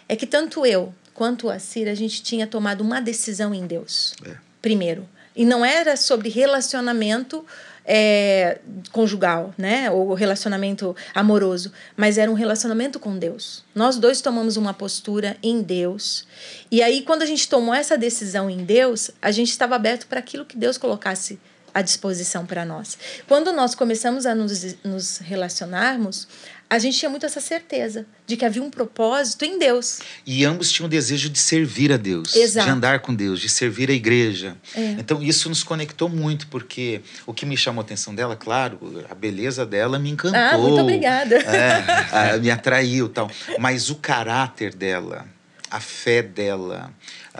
é 0.08 0.16
que 0.16 0.28
tanto 0.28 0.66
eu 0.66 0.94
quanto 1.18 1.50
a 1.50 1.58
Cira, 1.58 1.92
a 1.92 1.96
gente 1.96 2.22
tinha 2.22 2.46
tomado 2.46 2.82
uma 2.82 3.02
decisão 3.02 3.52
em 3.52 3.66
Deus. 3.66 4.14
É. 4.24 4.36
Primeiro. 4.62 5.10
E 5.36 5.44
não 5.44 5.66
era 5.66 5.98
sobre 5.98 6.30
relacionamento 6.30 7.44
é, 7.88 8.60
conjugal, 8.92 9.54
né? 9.58 9.90
Ou 9.90 10.14
relacionamento 10.14 10.94
amoroso, 11.16 11.72
mas 11.96 12.18
era 12.18 12.30
um 12.30 12.34
relacionamento 12.34 13.00
com 13.00 13.18
Deus. 13.18 13.64
Nós 13.74 13.98
dois 13.98 14.20
tomamos 14.20 14.58
uma 14.58 14.74
postura 14.74 15.38
em 15.42 15.62
Deus. 15.62 16.28
E 16.70 16.84
aí, 16.84 17.02
quando 17.02 17.22
a 17.22 17.26
gente 17.26 17.48
tomou 17.48 17.74
essa 17.74 17.98
decisão 17.98 18.50
em 18.50 18.66
Deus, 18.66 19.10
a 19.22 19.32
gente 19.32 19.50
estava 19.50 19.76
aberto 19.76 20.06
para 20.08 20.20
aquilo 20.20 20.46
que 20.46 20.58
Deus 20.58 20.78
colocasse 20.78 21.40
à 21.74 21.82
disposição 21.82 22.46
para 22.46 22.66
nós. 22.66 22.98
Quando 23.28 23.54
nós 23.54 23.76
começamos 23.76 24.26
a 24.26 24.34
nos, 24.34 24.76
nos 24.84 25.20
relacionarmos, 25.20 26.28
a 26.70 26.80
gente 26.80 26.98
tinha 26.98 27.10
muito 27.10 27.26
essa 27.26 27.40
certeza 27.40 28.06
de 28.26 28.36
que 28.36 28.44
havia 28.44 28.62
um 28.62 28.70
propósito 28.70 29.46
em 29.46 29.58
Deus. 29.58 30.00
E 30.26 30.44
ambos 30.44 30.72
tinham 30.72 30.88
o 30.88 30.90
desejo 30.90 31.30
de 31.30 31.40
servir 31.40 31.94
a 31.94 31.98
Deus, 31.98 32.36
Exato. 32.36 32.66
de 32.66 32.72
andar 32.72 33.00
com 33.00 33.16
Deus, 33.16 33.40
de 33.40 33.48
servir 33.48 33.90
a 33.90 33.94
igreja. 33.94 34.58
É. 34.76 34.92
Então 35.00 35.24
isso 35.24 35.48
nos 35.48 35.64
conectou 35.64 36.10
muito, 36.10 36.48
porque 36.48 37.02
o 37.26 37.34
que 37.34 37.46
me 37.46 37.56
chamou 37.56 37.82
a 37.82 37.86
atenção 37.86 38.14
dela, 38.14 38.36
claro, 38.36 39.06
a 39.10 39.16
beleza 39.16 39.66
dela 39.66 39.98
me 39.98 40.10
encantou. 40.10 40.40
Ah, 40.40 40.58
muito 40.58 40.82
obrigada. 40.82 41.38
É, 41.38 42.38
me 42.40 42.52
atraiu 42.52 43.08
tal. 43.08 43.32
Mas 43.60 43.90
o 43.90 43.96
caráter 43.96 44.74
dela, 44.74 45.26
a 45.72 45.80
fé 45.80 46.22
dela, 46.22 46.94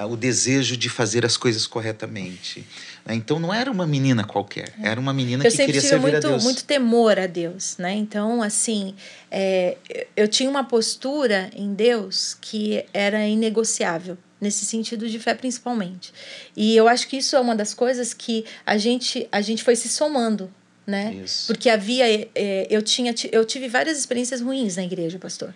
o 0.10 0.16
desejo 0.16 0.78
de 0.78 0.90
fazer 0.90 1.26
as 1.26 1.36
coisas 1.36 1.68
corretamente? 1.68 2.66
Então 3.16 3.40
não 3.40 3.54
era 3.54 3.72
uma 3.72 3.88
menina 3.88 4.24
qualquer, 4.24 4.74
era 4.82 5.00
uma 5.00 5.14
menina 5.14 5.46
eu 5.46 5.52
que 5.52 5.58
queria 5.58 5.82
servir 5.82 6.12
muito, 6.12 6.18
a 6.18 6.30
Deus. 6.30 6.44
muito 6.44 6.64
temor 6.66 7.18
a 7.18 7.26
Deus, 7.28 7.78
né? 7.78 7.94
Então 7.94 8.42
assim, 8.42 8.96
é, 9.32 9.78
eu 10.16 10.28
tinha 10.28 10.50
uma 10.50 10.64
postura 10.64 11.50
em 11.56 11.74
Deus 11.74 12.38
que 12.40 12.84
era 12.94 13.26
inegociável 13.26 14.18
nesse 14.40 14.66
sentido 14.66 15.08
de 15.10 15.20
fé 15.20 15.34
principalmente. 15.34 16.14
E 16.56 16.76
eu 16.76 16.88
acho 16.88 17.08
que 17.08 17.18
isso 17.18 17.36
é 17.36 17.40
uma 17.40 17.56
das 17.56 17.74
coisas 17.74 18.14
que 18.14 18.46
a 18.66 18.78
gente 18.78 19.28
a 19.32 19.42
gente 19.42 19.64
foi 19.64 19.76
se 19.76 19.88
somando, 19.88 20.52
né? 20.86 21.14
Isso. 21.24 21.48
Porque 21.48 21.70
havia 21.70 22.06
é, 22.36 22.68
eu 22.70 22.82
tinha 22.82 23.14
eu 23.32 23.46
tive 23.46 23.68
várias 23.68 23.98
experiências 23.98 24.42
ruins 24.42 24.76
na 24.76 24.84
igreja, 24.84 25.18
pastor. 25.18 25.54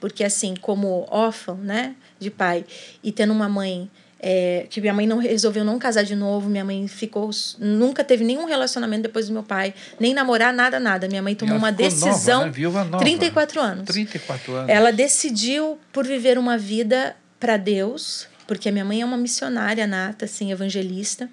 Porque 0.00 0.22
assim, 0.22 0.54
como 0.60 1.06
órfão, 1.10 1.56
né, 1.56 1.94
de 2.18 2.30
pai 2.30 2.64
e 3.02 3.10
tendo 3.10 3.32
uma 3.32 3.48
mãe 3.48 3.90
é, 4.26 4.66
que 4.70 4.80
minha 4.80 4.94
mãe 4.94 5.06
não 5.06 5.18
resolveu 5.18 5.62
não 5.62 5.78
casar 5.78 6.02
de 6.02 6.16
novo, 6.16 6.48
minha 6.48 6.64
mãe 6.64 6.88
ficou 6.88 7.28
nunca 7.58 8.02
teve 8.02 8.24
nenhum 8.24 8.46
relacionamento 8.46 9.02
depois 9.02 9.26
do 9.26 9.34
meu 9.34 9.42
pai, 9.42 9.74
nem 10.00 10.14
namorar 10.14 10.50
nada 10.50 10.80
nada. 10.80 11.06
Minha 11.06 11.20
mãe 11.20 11.34
tomou 11.34 11.58
uma 11.58 11.70
decisão 11.70 12.36
nova, 12.38 12.46
né? 12.46 12.52
Viúva 12.52 12.84
nova. 12.84 13.04
34 13.04 13.60
anos. 13.60 13.84
34 13.84 14.54
anos. 14.54 14.70
Ela 14.70 14.90
decidiu 14.90 15.78
por 15.92 16.06
viver 16.06 16.38
uma 16.38 16.56
vida 16.56 17.14
para 17.38 17.58
Deus, 17.58 18.26
porque 18.46 18.70
a 18.70 18.72
minha 18.72 18.84
mãe 18.84 19.02
é 19.02 19.04
uma 19.04 19.18
missionária 19.18 19.86
nata, 19.86 20.24
assim, 20.24 20.50
evangelista. 20.50 21.28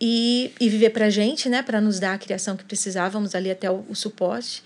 e, 0.00 0.50
e 0.58 0.70
viver 0.70 0.90
para 0.90 1.06
a 1.06 1.10
gente, 1.10 1.50
né? 1.50 1.62
Para 1.62 1.78
nos 1.78 2.00
dar 2.00 2.14
a 2.14 2.18
criação 2.18 2.56
que 2.56 2.64
precisávamos 2.64 3.34
ali 3.34 3.50
até 3.50 3.70
o, 3.70 3.84
o 3.86 3.94
suporte. 3.94 4.62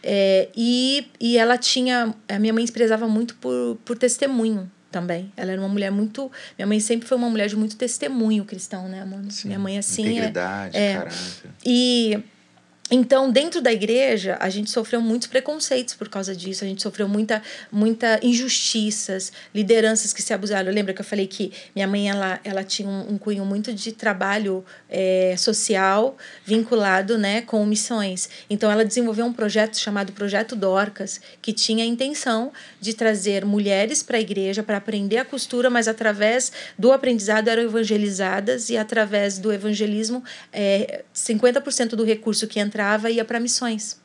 É, 0.00 0.48
e, 0.56 1.08
e 1.18 1.36
ela 1.36 1.58
tinha. 1.58 2.14
A 2.28 2.38
minha 2.38 2.52
mãe 2.52 2.64
se 2.64 2.72
prezava 2.72 3.08
muito 3.08 3.34
por, 3.34 3.76
por 3.84 3.98
testemunho 3.98 4.70
também. 4.90 5.32
Ela 5.36 5.52
era 5.52 5.60
uma 5.60 5.68
mulher 5.68 5.90
muito. 5.90 6.30
Minha 6.58 6.66
mãe 6.66 6.80
sempre 6.80 7.06
foi 7.08 7.16
uma 7.16 7.28
mulher 7.28 7.48
de 7.48 7.56
muito 7.56 7.76
testemunho 7.76 8.44
cristão, 8.44 8.88
né, 8.88 9.04
mano? 9.04 9.30
Sim, 9.30 9.48
minha 9.48 9.58
mãe, 9.58 9.78
assim. 9.78 10.02
Integridade, 10.02 10.76
é, 10.76 10.94
caráter. 10.94 11.50
E 11.64 12.22
então, 12.90 13.30
dentro 13.30 13.60
da 13.60 13.72
igreja, 13.72 14.36
a 14.40 14.50
gente 14.50 14.68
sofreu 14.68 15.00
muitos 15.00 15.28
preconceitos 15.28 15.94
por 15.94 16.08
causa 16.08 16.34
disso. 16.34 16.64
A 16.64 16.66
gente 16.66 16.82
sofreu 16.82 17.08
muita, 17.08 17.40
muita 17.70 18.18
injustiças, 18.20 19.32
lideranças 19.54 20.12
que 20.12 20.20
se 20.20 20.34
abusaram. 20.34 20.72
Lembra 20.72 20.92
que 20.92 21.00
eu 21.00 21.04
falei 21.04 21.28
que 21.28 21.52
minha 21.74 21.86
mãe 21.86 22.10
ela, 22.10 22.40
ela 22.42 22.64
tinha 22.64 22.88
um, 22.88 23.12
um 23.12 23.18
cunho 23.18 23.44
muito 23.44 23.72
de 23.72 23.92
trabalho 23.92 24.64
é, 24.88 25.36
social 25.38 26.16
vinculado 26.44 27.16
né, 27.16 27.42
com 27.42 27.64
missões. 27.64 28.28
Então, 28.50 28.68
ela 28.68 28.84
desenvolveu 28.84 29.24
um 29.24 29.32
projeto 29.32 29.78
chamado 29.78 30.12
Projeto 30.12 30.56
Dorcas, 30.56 31.20
que 31.40 31.52
tinha 31.52 31.84
a 31.84 31.86
intenção 31.86 32.52
de 32.80 32.92
trazer 32.92 33.44
mulheres 33.44 34.02
para 34.02 34.16
a 34.16 34.20
igreja 34.20 34.64
para 34.64 34.78
aprender 34.78 35.18
a 35.18 35.24
costura, 35.24 35.70
mas 35.70 35.86
através 35.86 36.50
do 36.76 36.90
aprendizado 36.90 37.46
eram 37.46 37.62
evangelizadas 37.62 38.68
e 38.68 38.76
através 38.76 39.38
do 39.38 39.52
evangelismo, 39.52 40.24
é, 40.52 41.04
50% 41.14 41.90
do 41.90 42.02
recurso 42.02 42.48
que 42.48 42.58
entrava 42.58 42.79
entrava 42.80 43.10
ia 43.10 43.24
para 43.24 43.38
missões 43.38 44.00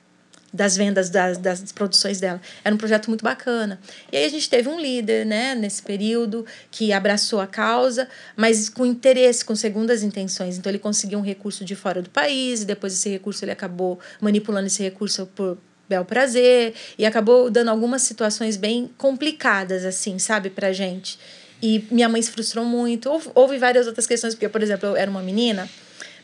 das 0.52 0.78
vendas 0.78 1.10
das, 1.10 1.38
das 1.38 1.72
produções 1.74 2.20
dela. 2.20 2.42
Era 2.64 2.74
um 2.74 2.78
projeto 2.78 3.08
muito 3.08 3.24
bacana. 3.24 3.80
E 4.10 4.16
aí 4.16 4.24
a 4.24 4.30
gente 4.30 4.50
teve 4.50 4.70
um 4.70 4.80
líder, 4.80 5.26
né, 5.26 5.54
nesse 5.54 5.82
período, 5.82 6.46
que 6.72 6.94
abraçou 6.94 7.42
a 7.42 7.48
causa, 7.48 8.08
mas 8.38 8.70
com 8.70 8.86
interesse, 8.86 9.44
com 9.44 9.54
segundas 9.54 10.02
intenções. 10.02 10.58
Então 10.58 10.72
ele 10.72 10.80
conseguiu 10.80 11.20
um 11.20 11.22
recurso 11.22 11.66
de 11.66 11.76
fora 11.76 12.02
do 12.02 12.10
país, 12.10 12.62
e 12.62 12.66
depois 12.66 12.94
esse 12.94 13.10
recurso 13.10 13.44
ele 13.44 13.52
acabou 13.52 14.00
manipulando 14.22 14.68
esse 14.68 14.82
recurso 14.82 15.26
por 15.36 15.58
bel 15.90 16.06
prazer, 16.06 16.74
e 16.98 17.06
acabou 17.06 17.52
dando 17.52 17.70
algumas 17.70 18.04
situações 18.04 18.56
bem 18.56 18.90
complicadas, 18.98 19.84
assim, 19.84 20.18
sabe, 20.20 20.50
pra 20.50 20.72
gente. 20.72 21.20
E 21.62 21.86
minha 21.92 22.08
mãe 22.08 22.22
se 22.22 22.32
frustrou 22.32 22.64
muito. 22.64 23.10
Houve, 23.10 23.30
houve 23.36 23.58
várias 23.58 23.88
outras 23.88 24.08
questões, 24.08 24.34
porque, 24.34 24.48
por 24.48 24.64
exemplo, 24.64 24.88
eu 24.88 24.96
era 24.96 25.12
uma 25.12 25.22
menina 25.22 25.70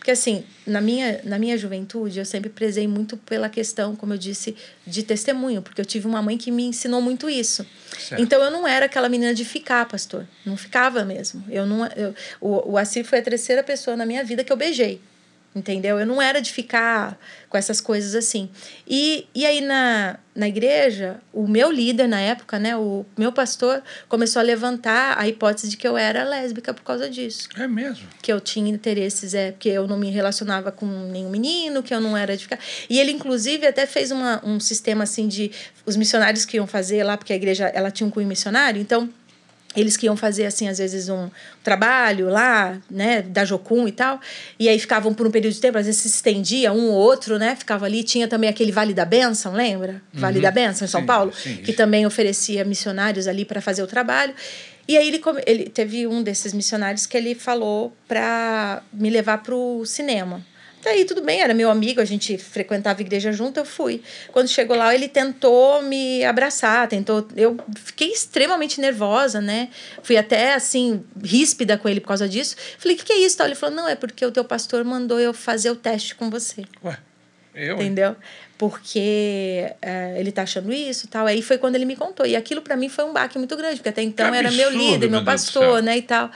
porque, 0.01 0.09
assim, 0.09 0.43
na 0.65 0.81
minha, 0.81 1.21
na 1.23 1.37
minha 1.37 1.55
juventude, 1.55 2.17
eu 2.17 2.25
sempre 2.25 2.49
prezei 2.49 2.87
muito 2.87 3.15
pela 3.17 3.47
questão, 3.47 3.95
como 3.95 4.15
eu 4.15 4.17
disse, 4.17 4.55
de 4.85 5.03
testemunho, 5.03 5.61
porque 5.61 5.79
eu 5.79 5.85
tive 5.85 6.07
uma 6.07 6.23
mãe 6.23 6.39
que 6.39 6.49
me 6.49 6.63
ensinou 6.63 6.99
muito 6.99 7.29
isso. 7.29 7.63
Certo. 7.99 8.19
Então, 8.19 8.41
eu 8.41 8.49
não 8.49 8.67
era 8.67 8.87
aquela 8.87 9.07
menina 9.07 9.31
de 9.31 9.45
ficar, 9.45 9.87
pastor. 9.87 10.27
Não 10.43 10.57
ficava 10.57 11.05
mesmo. 11.05 11.45
Eu 11.51 11.67
não, 11.67 11.85
eu, 11.85 12.15
o, 12.41 12.71
o 12.71 12.77
Assir 12.79 13.05
foi 13.05 13.19
a 13.19 13.21
terceira 13.21 13.61
pessoa 13.61 13.95
na 13.95 14.03
minha 14.03 14.23
vida 14.23 14.43
que 14.43 14.51
eu 14.51 14.57
beijei 14.57 14.99
entendeu? 15.53 15.99
Eu 15.99 16.05
não 16.05 16.21
era 16.21 16.41
de 16.41 16.51
ficar 16.51 17.19
com 17.51 17.57
essas 17.57 17.81
coisas 17.81 18.15
assim. 18.15 18.49
E, 18.87 19.27
e 19.35 19.45
aí 19.45 19.59
na, 19.59 20.17
na 20.33 20.47
igreja, 20.47 21.19
o 21.33 21.45
meu 21.45 21.69
líder 21.69 22.07
na 22.07 22.19
época, 22.21 22.57
né, 22.57 22.77
o 22.77 23.05
meu 23.17 23.33
pastor, 23.33 23.83
começou 24.07 24.39
a 24.39 24.43
levantar 24.43 25.19
a 25.19 25.27
hipótese 25.27 25.67
de 25.67 25.75
que 25.75 25.85
eu 25.85 25.97
era 25.97 26.23
lésbica 26.23 26.73
por 26.73 26.81
causa 26.81 27.09
disso. 27.09 27.49
É 27.57 27.67
mesmo? 27.67 28.07
Que 28.21 28.31
eu 28.31 28.39
tinha 28.39 28.71
interesses, 28.71 29.33
é, 29.33 29.51
porque 29.51 29.67
eu 29.67 29.85
não 29.85 29.97
me 29.97 30.09
relacionava 30.09 30.71
com 30.71 30.85
nenhum 30.85 31.29
menino, 31.29 31.83
que 31.83 31.93
eu 31.93 31.99
não 31.99 32.15
era 32.15 32.37
de 32.37 32.43
ficar. 32.43 32.59
E 32.89 32.97
ele, 32.97 33.11
inclusive, 33.11 33.67
até 33.67 33.85
fez 33.85 34.11
uma, 34.11 34.41
um 34.45 34.57
sistema 34.57 35.03
assim 35.03 35.27
de. 35.27 35.51
Os 35.85 35.97
missionários 35.97 36.45
que 36.45 36.57
iam 36.57 36.67
fazer 36.67 37.03
lá, 37.03 37.17
porque 37.17 37.33
a 37.33 37.35
igreja 37.35 37.65
ela 37.67 37.91
tinha 37.91 38.07
um 38.07 38.11
cunho 38.11 38.27
missionário, 38.27 38.79
então 38.79 39.09
eles 39.75 39.95
que 39.95 40.05
iam 40.05 40.17
fazer 40.17 40.45
assim 40.45 40.67
às 40.67 40.77
vezes 40.77 41.07
um 41.07 41.29
trabalho 41.63 42.29
lá 42.29 42.77
né 42.89 43.21
da 43.21 43.45
Jocum 43.45 43.87
e 43.87 43.91
tal 43.91 44.19
e 44.59 44.67
aí 44.67 44.77
ficavam 44.77 45.13
por 45.13 45.25
um 45.25 45.31
período 45.31 45.53
de 45.53 45.61
tempo 45.61 45.77
às 45.77 45.85
vezes 45.85 46.01
se 46.01 46.07
estendia 46.07 46.73
um 46.73 46.89
ou 46.89 46.95
outro 46.95 47.37
né 47.39 47.55
ficava 47.55 47.85
ali 47.85 48.03
tinha 48.03 48.27
também 48.27 48.49
aquele 48.49 48.71
Vale 48.71 48.93
da 48.93 49.05
Benção 49.05 49.53
lembra? 49.53 50.01
Vale 50.13 50.37
uhum. 50.37 50.43
da 50.43 50.51
Benção 50.51 50.85
em 50.85 50.89
São 50.89 51.01
sim, 51.01 51.07
Paulo 51.07 51.33
sim, 51.33 51.57
que 51.57 51.73
também 51.73 52.05
oferecia 52.05 52.65
missionários 52.65 53.27
ali 53.27 53.45
para 53.45 53.61
fazer 53.61 53.83
o 53.83 53.87
trabalho. 53.87 54.33
E 54.87 54.97
aí 54.97 55.07
ele, 55.07 55.21
ele 55.45 55.69
teve 55.69 56.07
um 56.07 56.23
desses 56.23 56.53
missionários 56.53 57.05
que 57.05 57.15
ele 57.15 57.35
falou 57.35 57.95
para 58.07 58.81
me 58.91 59.09
levar 59.09 59.37
para 59.37 59.55
o 59.55 59.85
cinema 59.85 60.43
Daí 60.83 61.05
tudo 61.05 61.21
bem, 61.21 61.41
era 61.41 61.53
meu 61.53 61.69
amigo, 61.69 62.01
a 62.01 62.05
gente 62.05 62.37
frequentava 62.37 62.99
a 62.99 63.01
igreja 63.01 63.31
junto, 63.31 63.59
eu 63.59 63.65
fui. 63.65 64.01
Quando 64.31 64.47
chegou 64.47 64.75
lá, 64.75 64.93
ele 64.93 65.07
tentou 65.07 65.81
me 65.83 66.23
abraçar, 66.25 66.87
tentou. 66.87 67.27
Eu 67.35 67.57
fiquei 67.75 68.11
extremamente 68.11 68.81
nervosa, 68.81 69.39
né? 69.39 69.69
Fui 70.01 70.17
até 70.17 70.55
assim, 70.55 71.03
ríspida 71.23 71.77
com 71.77 71.87
ele 71.87 71.99
por 71.99 72.07
causa 72.07 72.27
disso. 72.27 72.55
Falei, 72.77 72.95
o 72.95 72.99
que, 72.99 73.05
que 73.05 73.13
é 73.13 73.19
isso? 73.19 73.41
Ele 73.43 73.55
falou, 73.55 73.75
não, 73.75 73.87
é 73.87 73.95
porque 73.95 74.25
o 74.25 74.31
teu 74.31 74.43
pastor 74.43 74.83
mandou 74.83 75.19
eu 75.19 75.33
fazer 75.33 75.69
o 75.69 75.75
teste 75.75 76.15
com 76.15 76.29
você. 76.29 76.63
Ué, 76.83 76.97
eu? 77.53 77.75
Entendeu? 77.75 78.15
Porque 78.57 79.73
é, 79.81 80.15
ele 80.17 80.31
tá 80.31 80.43
achando 80.43 80.71
isso 80.71 81.05
e 81.05 81.09
tal. 81.09 81.25
Aí 81.25 81.41
foi 81.41 81.57
quando 81.57 81.75
ele 81.75 81.85
me 81.85 81.95
contou. 81.95 82.25
E 82.25 82.35
aquilo 82.35 82.61
para 82.61 82.75
mim 82.75 82.89
foi 82.89 83.03
um 83.05 83.13
baque 83.13 83.37
muito 83.37 83.55
grande, 83.55 83.77
porque 83.77 83.89
até 83.89 84.01
então 84.01 84.31
que 84.31 84.37
era 84.37 84.47
absurdo, 84.47 84.71
meu 84.71 84.79
líder, 84.79 85.09
meu, 85.09 85.19
meu 85.19 85.25
pastor, 85.25 85.81
né? 85.81 85.97
E 85.97 86.01
tal. 86.01 86.31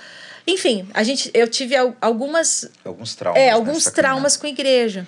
Enfim, 0.48 0.88
a 0.94 1.04
gente, 1.04 1.32
eu 1.34 1.48
tive 1.48 1.76
algumas. 2.00 2.70
Alguns 2.84 3.16
traumas. 3.16 3.42
É, 3.42 3.50
alguns 3.50 3.86
traumas 3.86 4.38
com 4.38 4.46
a 4.46 4.50
igreja. 4.50 5.08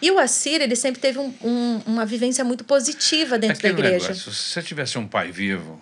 E 0.00 0.10
o 0.10 0.18
Assir, 0.18 0.60
ele 0.60 0.76
sempre 0.76 1.00
teve 1.00 1.18
um, 1.18 1.34
um, 1.42 1.80
uma 1.84 2.06
vivência 2.06 2.44
muito 2.44 2.64
positiva 2.64 3.38
dentro 3.38 3.58
Aquele 3.58 3.74
da 3.74 3.78
igreja. 3.80 4.08
Negócio, 4.08 4.32
se 4.32 4.52
você 4.52 4.62
tivesse 4.62 4.96
um 4.96 5.06
pai 5.06 5.32
vivo, 5.32 5.80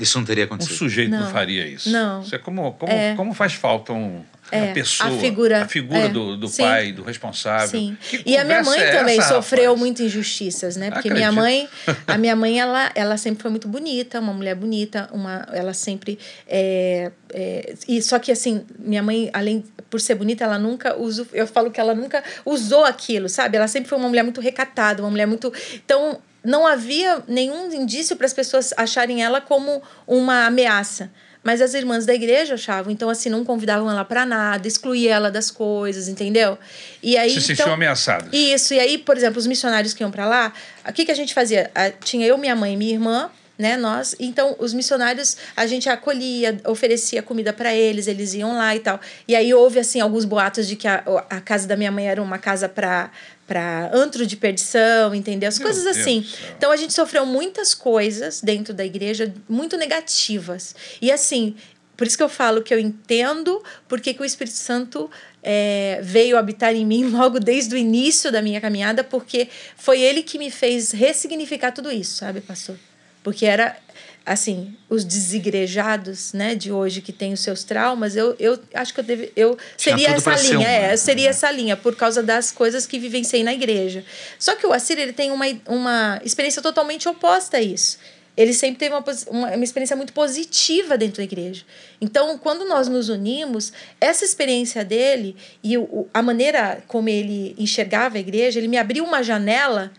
isso 0.00 0.18
não 0.18 0.24
teria 0.24 0.44
um 0.44 0.46
acontecido. 0.46 0.76
sujeito 0.76 1.10
não, 1.10 1.20
Não. 1.20 1.30
faria 1.30 1.66
isso. 1.66 1.90
Não. 1.90 2.22
Você, 2.22 2.38
como, 2.38 2.72
como, 2.72 2.92
É. 2.92 3.14
como 3.14 3.32
faz 3.34 3.52
falta 3.54 3.92
um, 3.92 4.22
É, 4.50 4.62
uma 4.64 4.74
pessoa, 4.74 5.08
a 5.08 5.18
figura- 5.18 5.62
a 5.62 5.68
figura 5.68 5.98
é, 6.00 6.08
do, 6.08 6.36
do 6.36 6.46
sim. 6.48 6.62
pai, 6.62 6.92
do 6.92 7.02
responsável. 7.02 7.68
Sim. 7.68 7.96
E 8.26 8.36
a 8.36 8.44
minha 8.44 8.62
mãe 8.62 8.78
é 8.78 8.90
também 8.98 9.18
essa, 9.18 9.28
sofreu 9.34 9.64
rapaz? 9.70 9.78
muito 9.80 10.02
injustiças, 10.02 10.76
né? 10.76 10.90
Porque 10.90 11.08
minha 11.10 11.28
Acredito. 11.30 11.42
mãe, 11.42 11.68
a 12.06 12.18
minha 12.18 12.36
mãe, 12.36 12.60
ela, 12.60 12.90
ela 12.94 13.16
sempre 13.16 13.40
foi 13.42 13.50
muito 13.50 13.66
bonita, 13.68 14.20
uma 14.20 14.32
mulher 14.34 14.54
bonita, 14.54 15.08
uma, 15.12 15.46
ela 15.52 15.72
sempre 15.72 16.18
é, 16.46 17.10
é, 17.32 17.74
e 17.88 18.02
só 18.02 18.18
que 18.18 18.30
assim, 18.30 18.64
minha 18.78 19.02
mãe, 19.02 19.30
além 19.32 19.64
por 19.88 20.00
ser 20.00 20.14
bonita, 20.16 20.44
ela 20.44 20.58
nunca 20.58 20.96
usou, 20.98 21.26
eu 21.32 21.46
falo 21.46 21.70
que 21.70 21.80
ela 21.80 21.94
nunca 21.94 22.22
usou 22.44 22.84
aquilo, 22.84 23.28
sabe? 23.28 23.56
Ela 23.56 23.68
sempre 23.68 23.88
foi 23.88 23.96
uma 23.98 24.08
mulher 24.08 24.22
muito 24.22 24.40
recatada, 24.40 25.02
uma 25.02 25.10
mulher 25.10 25.26
muito, 25.26 25.52
então 25.84 26.18
não 26.44 26.66
havia 26.66 27.22
nenhum 27.26 27.72
indício 27.72 28.16
para 28.16 28.26
as 28.26 28.32
pessoas 28.32 28.72
acharem 28.76 29.22
ela 29.22 29.40
como 29.40 29.82
uma 30.06 30.46
ameaça. 30.46 31.10
Mas 31.44 31.60
as 31.60 31.74
irmãs 31.74 32.06
da 32.06 32.14
igreja 32.14 32.54
achavam, 32.54 32.92
então 32.92 33.10
assim, 33.10 33.28
não 33.28 33.44
convidavam 33.44 33.90
ela 33.90 34.04
para 34.04 34.24
nada, 34.24 34.68
excluía 34.68 35.12
ela 35.12 35.28
das 35.28 35.50
coisas, 35.50 36.06
entendeu? 36.06 36.56
E 37.02 37.16
aí 37.16 37.30
Se 37.30 37.52
então, 37.52 37.56
sentiu 37.56 37.72
ameaçada. 37.72 38.28
isso, 38.32 38.72
e 38.74 38.78
aí, 38.78 38.96
por 38.96 39.16
exemplo, 39.16 39.40
os 39.40 39.46
missionários 39.48 39.92
que 39.92 40.04
iam 40.04 40.10
para 40.10 40.24
lá, 40.24 40.52
o 40.88 40.92
que, 40.92 41.04
que 41.04 41.10
a 41.10 41.16
gente 41.16 41.34
fazia? 41.34 41.68
Ah, 41.74 41.90
Tinha 41.90 42.24
eu, 42.26 42.38
minha 42.38 42.54
mãe 42.54 42.74
e 42.74 42.76
minha 42.76 42.92
irmã, 42.92 43.28
né, 43.58 43.76
nós. 43.76 44.14
Então, 44.18 44.54
os 44.58 44.72
missionários, 44.72 45.36
a 45.56 45.66
gente 45.66 45.88
acolhia, 45.88 46.60
oferecia 46.64 47.22
comida 47.22 47.52
para 47.52 47.74
eles, 47.74 48.06
eles 48.06 48.34
iam 48.34 48.56
lá 48.56 48.74
e 48.74 48.80
tal. 48.80 49.00
E 49.26 49.34
aí 49.36 49.52
houve, 49.52 49.78
assim, 49.80 50.00
alguns 50.00 50.24
boatos 50.24 50.66
de 50.66 50.76
que 50.76 50.86
a, 50.88 51.02
a 51.28 51.40
casa 51.40 51.66
da 51.66 51.76
minha 51.76 51.90
mãe 51.90 52.08
era 52.08 52.22
uma 52.22 52.38
casa 52.38 52.68
para 52.68 53.10
para 53.46 53.90
antro 53.92 54.26
de 54.26 54.36
perdição, 54.36 55.14
entendeu? 55.14 55.48
As 55.48 55.58
Meu 55.58 55.66
coisas 55.66 55.84
Deus 55.84 55.98
assim. 55.98 56.26
Então 56.56 56.70
a 56.70 56.76
gente 56.76 56.92
sofreu 56.92 57.26
muitas 57.26 57.74
coisas 57.74 58.40
dentro 58.40 58.72
da 58.72 58.84
igreja 58.84 59.32
muito 59.48 59.76
negativas. 59.76 60.74
E 61.00 61.10
assim, 61.10 61.54
por 61.96 62.06
isso 62.06 62.16
que 62.16 62.22
eu 62.22 62.28
falo 62.28 62.62
que 62.62 62.72
eu 62.72 62.78
entendo 62.78 63.62
porque 63.88 64.14
que 64.14 64.22
o 64.22 64.24
Espírito 64.24 64.56
Santo 64.56 65.10
é, 65.42 66.00
veio 66.02 66.38
habitar 66.38 66.74
em 66.74 66.86
mim 66.86 67.10
logo 67.10 67.38
desde 67.38 67.74
o 67.74 67.78
início 67.78 68.30
da 68.30 68.40
minha 68.40 68.60
caminhada, 68.60 69.02
porque 69.04 69.48
foi 69.76 70.00
ele 70.00 70.22
que 70.22 70.38
me 70.38 70.50
fez 70.50 70.92
ressignificar 70.92 71.72
tudo 71.72 71.90
isso, 71.90 72.16
sabe, 72.16 72.40
pastor? 72.40 72.76
Porque 73.22 73.46
era 73.46 73.76
assim, 74.24 74.74
os 74.88 75.04
desigrejados, 75.04 76.32
né, 76.32 76.54
de 76.54 76.70
hoje 76.70 77.00
que 77.00 77.12
têm 77.12 77.32
os 77.32 77.40
seus 77.40 77.64
traumas, 77.64 78.14
eu, 78.16 78.36
eu 78.38 78.58
acho 78.74 78.94
que 78.94 79.00
eu 79.00 79.04
deve, 79.04 79.32
eu 79.34 79.58
seria 79.76 80.08
essa 80.10 80.30
linha, 80.54 80.58
um, 80.58 80.62
é, 80.70 80.80
né? 80.88 80.92
eu 80.94 80.98
seria 80.98 81.30
essa 81.30 81.50
linha 81.50 81.76
por 81.76 81.96
causa 81.96 82.22
das 82.22 82.52
coisas 82.52 82.86
que 82.86 82.98
vivenciei 82.98 83.42
na 83.42 83.52
igreja. 83.52 84.04
Só 84.38 84.54
que 84.54 84.66
o 84.66 84.72
Assir, 84.72 84.98
ele 84.98 85.12
tem 85.12 85.30
uma, 85.32 85.44
uma 85.66 86.20
experiência 86.24 86.62
totalmente 86.62 87.08
oposta 87.08 87.56
a 87.56 87.60
isso. 87.60 87.98
Ele 88.34 88.54
sempre 88.54 88.78
teve 88.78 88.94
uma, 88.94 89.04
uma, 89.28 89.50
uma 89.56 89.64
experiência 89.64 89.94
muito 89.94 90.12
positiva 90.14 90.96
dentro 90.96 91.16
da 91.18 91.24
igreja. 91.24 91.64
Então, 92.00 92.38
quando 92.38 92.64
nós 92.64 92.88
nos 92.88 93.08
unimos, 93.10 93.72
essa 94.00 94.24
experiência 94.24 94.82
dele 94.84 95.36
e 95.62 95.76
o- 95.76 96.08
a 96.14 96.22
maneira 96.22 96.82
como 96.88 97.08
ele 97.10 97.54
enxergava 97.58 98.16
a 98.16 98.20
igreja, 98.20 98.58
ele 98.58 98.68
me 98.68 98.78
abriu 98.78 99.04
uma 99.04 99.22
janela 99.22 99.92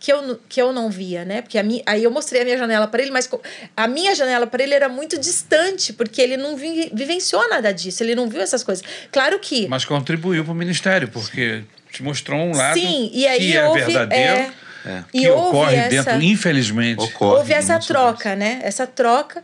que 0.00 0.10
eu, 0.10 0.40
que 0.48 0.60
eu 0.60 0.72
não 0.72 0.88
via, 0.90 1.26
né? 1.26 1.42
Porque 1.42 1.58
a 1.58 1.62
minha, 1.62 1.82
aí 1.84 2.02
eu 2.02 2.10
mostrei 2.10 2.40
a 2.40 2.44
minha 2.44 2.56
janela 2.56 2.88
para 2.88 3.02
ele, 3.02 3.10
mas 3.10 3.28
a 3.76 3.86
minha 3.86 4.14
janela 4.14 4.46
para 4.46 4.62
ele 4.62 4.72
era 4.72 4.88
muito 4.88 5.20
distante, 5.20 5.92
porque 5.92 6.22
ele 6.22 6.38
não 6.38 6.56
vi, 6.56 6.90
vivenciou 6.92 7.46
nada 7.50 7.70
disso, 7.70 8.02
ele 8.02 8.14
não 8.14 8.26
viu 8.26 8.40
essas 8.40 8.64
coisas. 8.64 8.82
Claro 9.12 9.38
que 9.38 9.68
Mas 9.68 9.84
contribuiu 9.84 10.42
para 10.42 10.52
o 10.52 10.56
ministério, 10.56 11.06
porque 11.08 11.62
te 11.92 12.02
mostrou 12.02 12.40
um 12.40 12.56
lado 12.56 12.80
Sim, 12.80 13.10
e 13.12 13.26
aí 13.26 13.38
que 13.38 13.56
é 13.56 13.68
houve, 13.68 13.80
verdadeiro, 13.84 14.32
é, 14.32 14.50
É. 14.86 15.04
e 15.12 15.20
que 15.20 15.28
houve 15.28 15.48
ocorre 15.48 15.76
essa, 15.76 15.90
dentro, 15.90 16.22
infelizmente. 16.22 17.02
Ocorre. 17.02 17.36
houve 17.36 17.52
essa 17.52 17.78
troca, 17.78 18.34
né? 18.34 18.60
Essa 18.62 18.86
troca. 18.86 19.42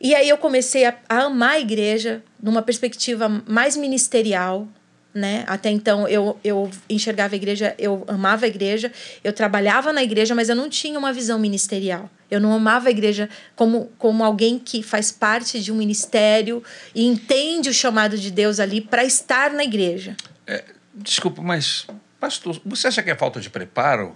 E 0.00 0.14
aí 0.14 0.28
eu 0.28 0.38
comecei 0.38 0.84
a, 0.84 0.94
a 1.08 1.24
amar 1.24 1.54
a 1.54 1.58
igreja 1.60 2.22
numa 2.40 2.62
perspectiva 2.62 3.28
mais 3.48 3.76
ministerial, 3.76 4.68
né? 5.12 5.44
Até 5.46 5.70
então 5.70 6.06
eu, 6.06 6.38
eu 6.44 6.70
enxergava 6.88 7.34
a 7.34 7.36
igreja, 7.36 7.74
eu 7.78 8.04
amava 8.06 8.44
a 8.44 8.48
igreja, 8.48 8.92
eu 9.24 9.32
trabalhava 9.32 9.92
na 9.92 10.02
igreja, 10.02 10.34
mas 10.34 10.48
eu 10.48 10.56
não 10.56 10.68
tinha 10.68 10.98
uma 10.98 11.12
visão 11.12 11.38
ministerial. 11.38 12.10
Eu 12.30 12.40
não 12.40 12.52
amava 12.52 12.88
a 12.88 12.90
igreja 12.90 13.28
como, 13.56 13.90
como 13.98 14.22
alguém 14.22 14.58
que 14.58 14.82
faz 14.82 15.10
parte 15.10 15.60
de 15.60 15.72
um 15.72 15.76
ministério 15.76 16.62
e 16.94 17.06
entende 17.06 17.70
o 17.70 17.74
chamado 17.74 18.18
de 18.18 18.30
Deus 18.30 18.60
ali 18.60 18.80
para 18.80 19.04
estar 19.04 19.50
na 19.50 19.64
igreja. 19.64 20.14
É, 20.46 20.62
desculpa, 20.94 21.40
mas, 21.40 21.86
pastor, 22.20 22.60
você 22.64 22.88
acha 22.88 23.02
que 23.02 23.10
é 23.10 23.16
falta 23.16 23.40
de 23.40 23.48
preparo 23.48 24.14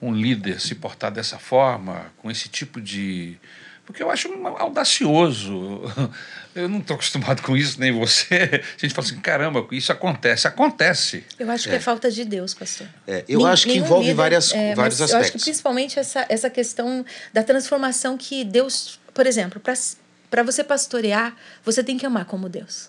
um 0.00 0.12
líder 0.12 0.60
se 0.60 0.74
portar 0.74 1.10
dessa 1.10 1.38
forma, 1.38 2.12
com 2.18 2.30
esse 2.30 2.50
tipo 2.50 2.80
de 2.80 3.38
porque 3.86 4.02
eu 4.02 4.10
acho 4.10 4.28
audacioso. 4.58 5.80
Eu 6.56 6.70
não 6.70 6.78
estou 6.78 6.94
acostumado 6.94 7.42
com 7.42 7.54
isso, 7.54 7.78
nem 7.78 7.92
você. 7.92 8.62
A 8.78 8.80
gente 8.80 8.94
fala 8.94 9.06
assim, 9.06 9.20
caramba, 9.20 9.66
isso 9.72 9.92
acontece. 9.92 10.48
Acontece. 10.48 11.22
Eu 11.38 11.50
acho 11.50 11.68
que 11.68 11.74
é, 11.74 11.76
é 11.76 11.80
falta 11.80 12.10
de 12.10 12.24
Deus, 12.24 12.54
pastor. 12.54 12.88
É, 13.06 13.22
eu 13.28 13.44
acho 13.44 13.66
que 13.66 13.76
envolve 13.76 14.04
líder, 14.04 14.14
várias, 14.14 14.54
é, 14.54 14.74
vários 14.74 14.98
aspectos. 15.02 15.12
Eu 15.12 15.20
acho 15.20 15.32
que 15.32 15.38
principalmente 15.38 15.98
essa, 15.98 16.24
essa 16.30 16.48
questão 16.48 17.04
da 17.30 17.42
transformação 17.42 18.16
que 18.16 18.42
Deus... 18.42 18.98
Por 19.12 19.26
exemplo, 19.26 19.60
para 20.30 20.42
você 20.42 20.64
pastorear, 20.64 21.36
você 21.62 21.84
tem 21.84 21.98
que 21.98 22.06
amar 22.06 22.24
como 22.24 22.48
Deus. 22.48 22.88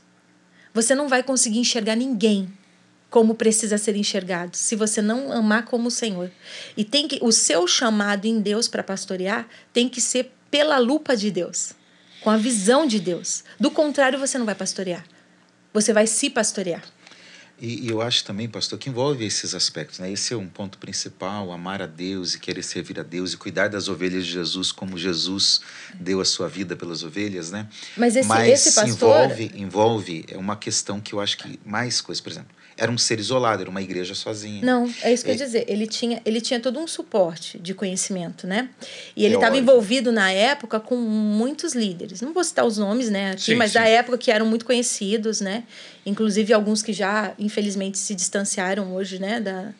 Você 0.73 0.95
não 0.95 1.09
vai 1.09 1.21
conseguir 1.21 1.59
enxergar 1.59 1.97
ninguém 1.97 2.49
como 3.09 3.35
precisa 3.35 3.77
ser 3.77 3.95
enxergado, 3.97 4.55
se 4.55 4.75
você 4.75 5.01
não 5.01 5.31
amar 5.31 5.65
como 5.65 5.87
o 5.87 5.91
Senhor. 5.91 6.31
E 6.75 6.85
tem 6.85 7.05
que 7.07 7.19
o 7.21 7.33
seu 7.33 7.67
chamado 7.67 8.25
em 8.25 8.39
Deus 8.39 8.67
para 8.67 8.83
pastorear 8.83 9.47
tem 9.73 9.89
que 9.89 9.99
ser 9.99 10.31
pela 10.49 10.77
lupa 10.77 11.15
de 11.15 11.31
Deus, 11.31 11.73
com 12.21 12.29
a 12.29 12.37
visão 12.37 12.85
de 12.85 12.99
Deus. 12.99 13.43
Do 13.59 13.71
contrário, 13.71 14.19
você 14.19 14.37
não 14.37 14.45
vai 14.45 14.55
pastorear. 14.55 15.05
Você 15.73 15.93
vai 15.93 16.07
se 16.07 16.29
pastorear. 16.29 16.83
E, 17.59 17.87
e, 17.87 17.89
eu 17.89 18.03
acho 18.03 18.23
também, 18.23 18.47
pastor, 18.47 18.77
que 18.77 18.89
envolve 18.89 19.25
esses 19.25 19.55
aspectos. 19.55 19.97
Né? 19.97 20.11
Esse 20.11 20.33
é 20.33 20.37
um 20.37 20.47
ponto 20.47 20.77
principal: 20.77 21.51
amar 21.51 21.81
a 21.81 21.87
Deus 21.87 22.35
e 22.35 22.39
querer 22.39 22.61
servir 22.61 22.99
a 22.99 23.03
Deus 23.03 23.33
e 23.33 23.37
cuidar 23.37 23.67
das 23.67 23.87
ovelhas 23.87 24.25
de 24.25 24.31
Jesus 24.31 24.71
como 24.71 24.97
Jesus 24.97 25.61
deu 25.95 26.21
a 26.21 26.25
sua 26.25 26.47
vida 26.47 26.75
pelas 26.75 27.03
ovelhas. 27.03 27.51
Né? 27.51 27.67
Mas 27.95 28.15
esse, 28.15 28.27
Mas 28.27 28.67
esse 28.67 28.75
pastor. 28.75 29.25
Envolve, 29.25 29.51
envolve 29.55 30.25
uma 30.35 30.55
questão 30.55 31.01
que 31.01 31.13
eu 31.13 31.19
acho 31.19 31.37
que 31.37 31.59
mais 31.65 31.99
coisa, 31.99 32.21
por 32.21 32.31
exemplo 32.31 32.56
era 32.77 32.91
um 32.91 32.97
ser 32.97 33.19
isolado, 33.19 33.61
era 33.61 33.69
uma 33.69 33.81
igreja 33.81 34.13
sozinha. 34.13 34.63
Não, 34.63 34.91
é 35.01 35.11
isso 35.11 35.23
que 35.23 35.31
eu 35.31 35.35
ia 35.35 35.43
dizer. 35.43 35.65
Ele 35.67 35.87
tinha, 35.87 36.21
ele 36.23 36.39
tinha 36.39 36.59
todo 36.59 36.79
um 36.79 36.87
suporte 36.87 37.57
de 37.57 37.73
conhecimento, 37.73 38.45
né? 38.45 38.69
E 39.15 39.25
ele 39.25 39.35
estava 39.35 39.57
envolvido 39.57 40.11
na 40.11 40.31
época 40.31 40.79
com 40.79 40.95
muitos 40.95 41.73
líderes. 41.73 42.21
Não 42.21 42.33
vou 42.33 42.43
citar 42.43 42.65
os 42.65 42.77
nomes, 42.77 43.09
né, 43.09 43.31
aqui, 43.31 43.41
sim, 43.41 43.55
mas 43.55 43.71
sim. 43.71 43.79
da 43.79 43.87
época 43.87 44.17
que 44.17 44.31
eram 44.31 44.45
muito 44.45 44.63
conhecidos, 44.63 45.41
né? 45.41 45.63
Inclusive 46.05 46.53
alguns 46.53 46.83
que 46.83 46.93
já, 46.93 47.33
infelizmente, 47.39 47.97
se 47.97 48.13
distanciaram 48.13 48.93
hoje, 48.93 49.19
né, 49.19 49.39
da, 49.39 49.73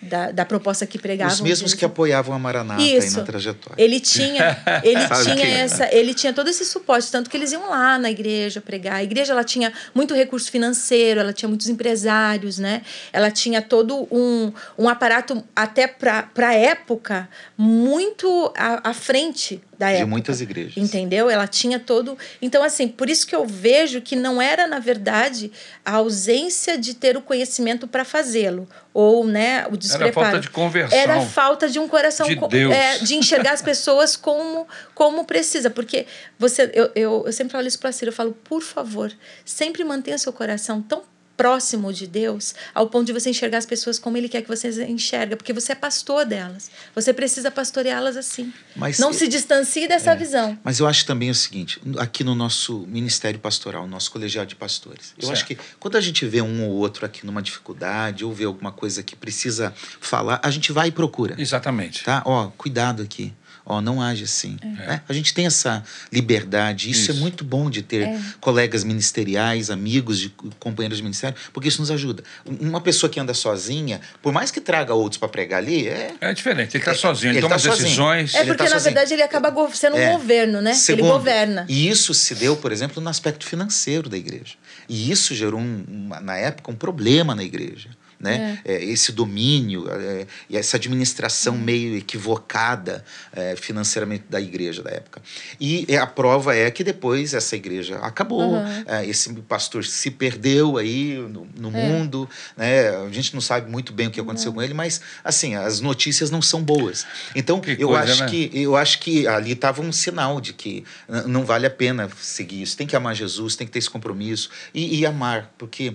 da, 0.00 0.30
da 0.30 0.44
proposta 0.44 0.86
que 0.86 0.98
pregavam. 0.98 1.34
Os 1.34 1.40
mesmos 1.40 1.74
que 1.74 1.84
apoiavam 1.84 2.34
a 2.34 2.38
Maranata 2.38 2.80
Isso. 2.82 3.08
aí 3.08 3.16
na 3.16 3.22
trajetória. 3.24 3.82
Ele 3.82 3.98
tinha, 3.98 4.56
ele 4.82 5.08
tinha 5.24 5.46
essa, 5.46 5.94
ele 5.94 6.14
tinha 6.14 6.32
todo 6.32 6.48
esse 6.48 6.64
suporte, 6.64 7.10
tanto 7.10 7.28
que 7.28 7.36
eles 7.36 7.52
iam 7.52 7.68
lá 7.68 7.98
na 7.98 8.10
igreja 8.10 8.60
pregar. 8.60 8.96
A 8.96 9.02
igreja 9.02 9.32
ela 9.32 9.44
tinha 9.44 9.72
muito 9.94 10.14
recurso 10.14 10.50
financeiro, 10.50 11.20
ela 11.20 11.32
tinha 11.32 11.48
muitos 11.48 11.68
empresários, 11.68 12.58
né? 12.58 12.82
Ela 13.12 13.30
tinha 13.30 13.60
todo 13.60 14.06
um, 14.10 14.52
um 14.78 14.88
aparato 14.88 15.42
até 15.54 15.86
para 15.86 16.28
a 16.36 16.54
época 16.54 17.28
muito 17.56 18.52
à, 18.56 18.90
à 18.90 18.94
frente 18.94 19.60
da 19.78 19.90
época. 19.90 20.04
De 20.04 20.10
muitas 20.10 20.40
igrejas. 20.40 20.76
Entendeu? 20.76 21.30
Ela 21.30 21.46
tinha 21.46 21.78
todo. 21.78 22.18
Então, 22.42 22.64
assim, 22.64 22.88
por 22.88 23.08
isso 23.08 23.26
que 23.26 23.34
eu 23.34 23.46
vejo 23.46 24.00
que 24.00 24.16
não 24.16 24.42
era, 24.42 24.66
na 24.66 24.80
verdade, 24.80 25.52
a 25.84 25.92
ausência 25.96 26.76
de 26.76 26.94
ter 26.94 27.16
o 27.16 27.22
conhecimento 27.22 27.86
para 27.86 28.04
fazê-lo. 28.04 28.68
Ou, 28.92 29.24
né, 29.24 29.66
o 29.70 29.76
despreparo. 29.76 30.18
Era 30.18 30.30
falta 30.32 30.40
de 30.40 30.50
conversão. 30.50 30.98
Era 30.98 31.20
falta 31.20 31.68
de 31.68 31.78
um 31.78 31.86
coração. 31.86 32.26
De 32.26 32.34
Deus. 32.34 32.74
É, 32.74 32.98
de 32.98 33.14
enxergar 33.14 33.52
as 33.52 33.62
pessoas 33.62 34.16
como, 34.16 34.66
como 34.94 35.24
precisa. 35.24 35.70
Porque 35.70 36.06
você, 36.36 36.70
eu, 36.74 36.90
eu, 36.96 37.22
eu 37.26 37.32
sempre 37.32 37.52
falo 37.52 37.68
isso 37.68 37.78
para 37.78 37.90
a 37.90 37.92
Cira, 37.92 38.08
eu 38.08 38.14
falo, 38.14 38.32
por 38.32 38.60
favor, 38.60 39.12
sempre 39.44 39.84
mantenha 39.84 40.18
seu 40.18 40.32
coração 40.32 40.82
tão 40.82 41.02
próximo 41.38 41.92
de 41.92 42.08
Deus, 42.08 42.52
ao 42.74 42.88
ponto 42.88 43.06
de 43.06 43.12
você 43.12 43.30
enxergar 43.30 43.58
as 43.58 43.64
pessoas 43.64 43.96
como 43.96 44.16
Ele 44.16 44.28
quer 44.28 44.42
que 44.42 44.48
você 44.48 44.68
enxerga, 44.86 45.36
porque 45.36 45.52
você 45.52 45.70
é 45.70 45.74
pastor 45.76 46.26
delas. 46.26 46.68
Você 46.96 47.14
precisa 47.14 47.48
pastoreá-las 47.48 48.16
assim. 48.16 48.52
Mas, 48.74 48.98
Não 48.98 49.12
se 49.12 49.28
distancie 49.28 49.86
dessa 49.86 50.10
é, 50.10 50.16
visão. 50.16 50.58
Mas 50.64 50.80
eu 50.80 50.86
acho 50.88 51.06
também 51.06 51.30
o 51.30 51.34
seguinte, 51.34 51.80
aqui 51.98 52.24
no 52.24 52.34
nosso 52.34 52.80
ministério 52.88 53.38
pastoral, 53.38 53.84
no 53.84 53.90
nosso 53.90 54.10
colegiado 54.10 54.48
de 54.48 54.56
pastores, 54.56 55.14
eu 55.16 55.28
certo. 55.28 55.32
acho 55.32 55.46
que 55.46 55.56
quando 55.78 55.96
a 55.96 56.00
gente 56.00 56.26
vê 56.26 56.42
um 56.42 56.68
ou 56.68 56.72
outro 56.72 57.06
aqui 57.06 57.24
numa 57.24 57.40
dificuldade, 57.40 58.24
ou 58.24 58.32
vê 58.32 58.44
alguma 58.44 58.72
coisa 58.72 59.00
que 59.04 59.14
precisa 59.14 59.72
falar, 60.00 60.40
a 60.42 60.50
gente 60.50 60.72
vai 60.72 60.88
e 60.88 60.92
procura. 60.92 61.36
Exatamente. 61.38 62.02
Tá? 62.02 62.20
Ó, 62.26 62.48
cuidado 62.56 63.00
aqui 63.00 63.32
ó, 63.68 63.80
não 63.80 64.02
age 64.02 64.24
assim. 64.24 64.56
É. 64.62 64.66
Né? 64.66 65.00
A 65.08 65.12
gente 65.12 65.34
tem 65.34 65.46
essa 65.46 65.84
liberdade. 66.10 66.90
Isso, 66.90 67.10
é 67.10 67.12
isso. 67.12 67.12
é 67.12 67.14
muito 67.14 67.44
bom 67.44 67.68
de 67.68 67.82
ter 67.82 68.02
é. 68.02 68.20
colegas 68.40 68.82
ministeriais, 68.82 69.70
amigos, 69.70 70.18
de 70.18 70.30
companheiros 70.58 70.96
de 70.96 71.04
ministério, 71.04 71.36
porque 71.52 71.68
isso 71.68 71.80
nos 71.80 71.90
ajuda. 71.90 72.24
Uma 72.44 72.80
pessoa 72.80 73.10
que 73.10 73.20
anda 73.20 73.34
sozinha, 73.34 74.00
por 74.22 74.32
mais 74.32 74.50
que 74.50 74.60
traga 74.60 74.94
outros 74.94 75.18
para 75.18 75.28
pregar 75.28 75.58
ali, 75.58 75.86
é. 75.86 76.14
É 76.20 76.32
diferente. 76.32 76.76
Ele 76.76 76.82
está 76.82 76.92
é, 76.92 76.94
sozinho, 76.94 77.30
ele, 77.30 77.38
ele 77.38 77.48
toma 77.48 77.60
tá 77.60 77.70
decisões. 77.70 78.34
É 78.34 78.44
porque, 78.44 78.64
tá 78.64 78.70
na 78.70 78.78
verdade, 78.78 79.12
ele 79.12 79.22
acaba 79.22 79.54
sendo 79.74 79.96
um 79.96 80.00
é. 80.00 80.12
governo, 80.12 80.62
né? 80.62 80.72
Segundo, 80.72 81.04
ele 81.04 81.12
governa. 81.12 81.66
E 81.68 81.88
isso 81.88 82.14
se 82.14 82.34
deu, 82.34 82.56
por 82.56 82.72
exemplo, 82.72 83.02
no 83.02 83.10
aspecto 83.10 83.44
financeiro 83.44 84.08
da 84.08 84.16
igreja. 84.16 84.54
E 84.88 85.10
isso 85.10 85.34
gerou, 85.34 85.60
um, 85.60 86.08
na 86.22 86.36
época, 86.36 86.70
um 86.70 86.74
problema 86.74 87.34
na 87.34 87.44
igreja 87.44 87.90
né? 88.20 88.60
É. 88.64 88.74
É, 88.74 88.84
esse 88.84 89.12
domínio 89.12 89.86
é, 89.88 90.26
e 90.48 90.56
essa 90.56 90.76
administração 90.76 91.54
uhum. 91.54 91.60
meio 91.60 91.96
equivocada 91.96 93.04
é, 93.32 93.54
financeiramente 93.56 94.24
da 94.28 94.40
igreja 94.40 94.82
da 94.82 94.90
época. 94.90 95.22
E 95.60 95.86
a 95.96 96.06
prova 96.06 96.54
é 96.54 96.70
que 96.70 96.82
depois 96.82 97.34
essa 97.34 97.54
igreja 97.54 97.98
acabou, 97.98 98.54
uhum. 98.54 98.84
É, 98.86 99.06
esse 99.06 99.32
pastor 99.42 99.84
se 99.84 100.10
perdeu 100.10 100.76
aí 100.76 101.16
no, 101.16 101.46
no 101.56 101.76
é. 101.76 101.88
mundo, 101.88 102.28
né? 102.56 102.88
A 102.96 103.10
gente 103.10 103.34
não 103.34 103.40
sabe 103.40 103.70
muito 103.70 103.92
bem 103.92 104.08
o 104.08 104.10
que 104.10 104.20
aconteceu 104.20 104.52
com 104.52 104.62
ele, 104.62 104.74
mas 104.74 105.00
assim 105.22 105.54
as 105.54 105.80
notícias 105.80 106.30
não 106.30 106.42
são 106.42 106.62
boas. 106.62 107.06
Então 107.34 107.60
que 107.60 107.76
eu 107.78 107.88
coisa, 107.88 108.02
acho 108.02 108.22
né? 108.24 108.28
que 108.28 108.50
eu 108.54 108.76
acho 108.76 108.98
que 109.00 109.26
ali 109.26 109.52
estava 109.52 109.82
um 109.82 109.92
sinal 109.92 110.40
de 110.40 110.52
que 110.52 110.84
não 111.26 111.44
vale 111.44 111.66
a 111.66 111.70
pena 111.70 112.08
seguir 112.20 112.62
isso. 112.62 112.76
Tem 112.76 112.86
que 112.86 112.96
amar 112.96 113.14
Jesus, 113.14 113.56
tem 113.56 113.66
que 113.66 113.72
ter 113.72 113.78
esse 113.78 113.90
compromisso 113.90 114.50
e, 114.74 115.00
e 115.00 115.06
amar, 115.06 115.52
porque 115.58 115.94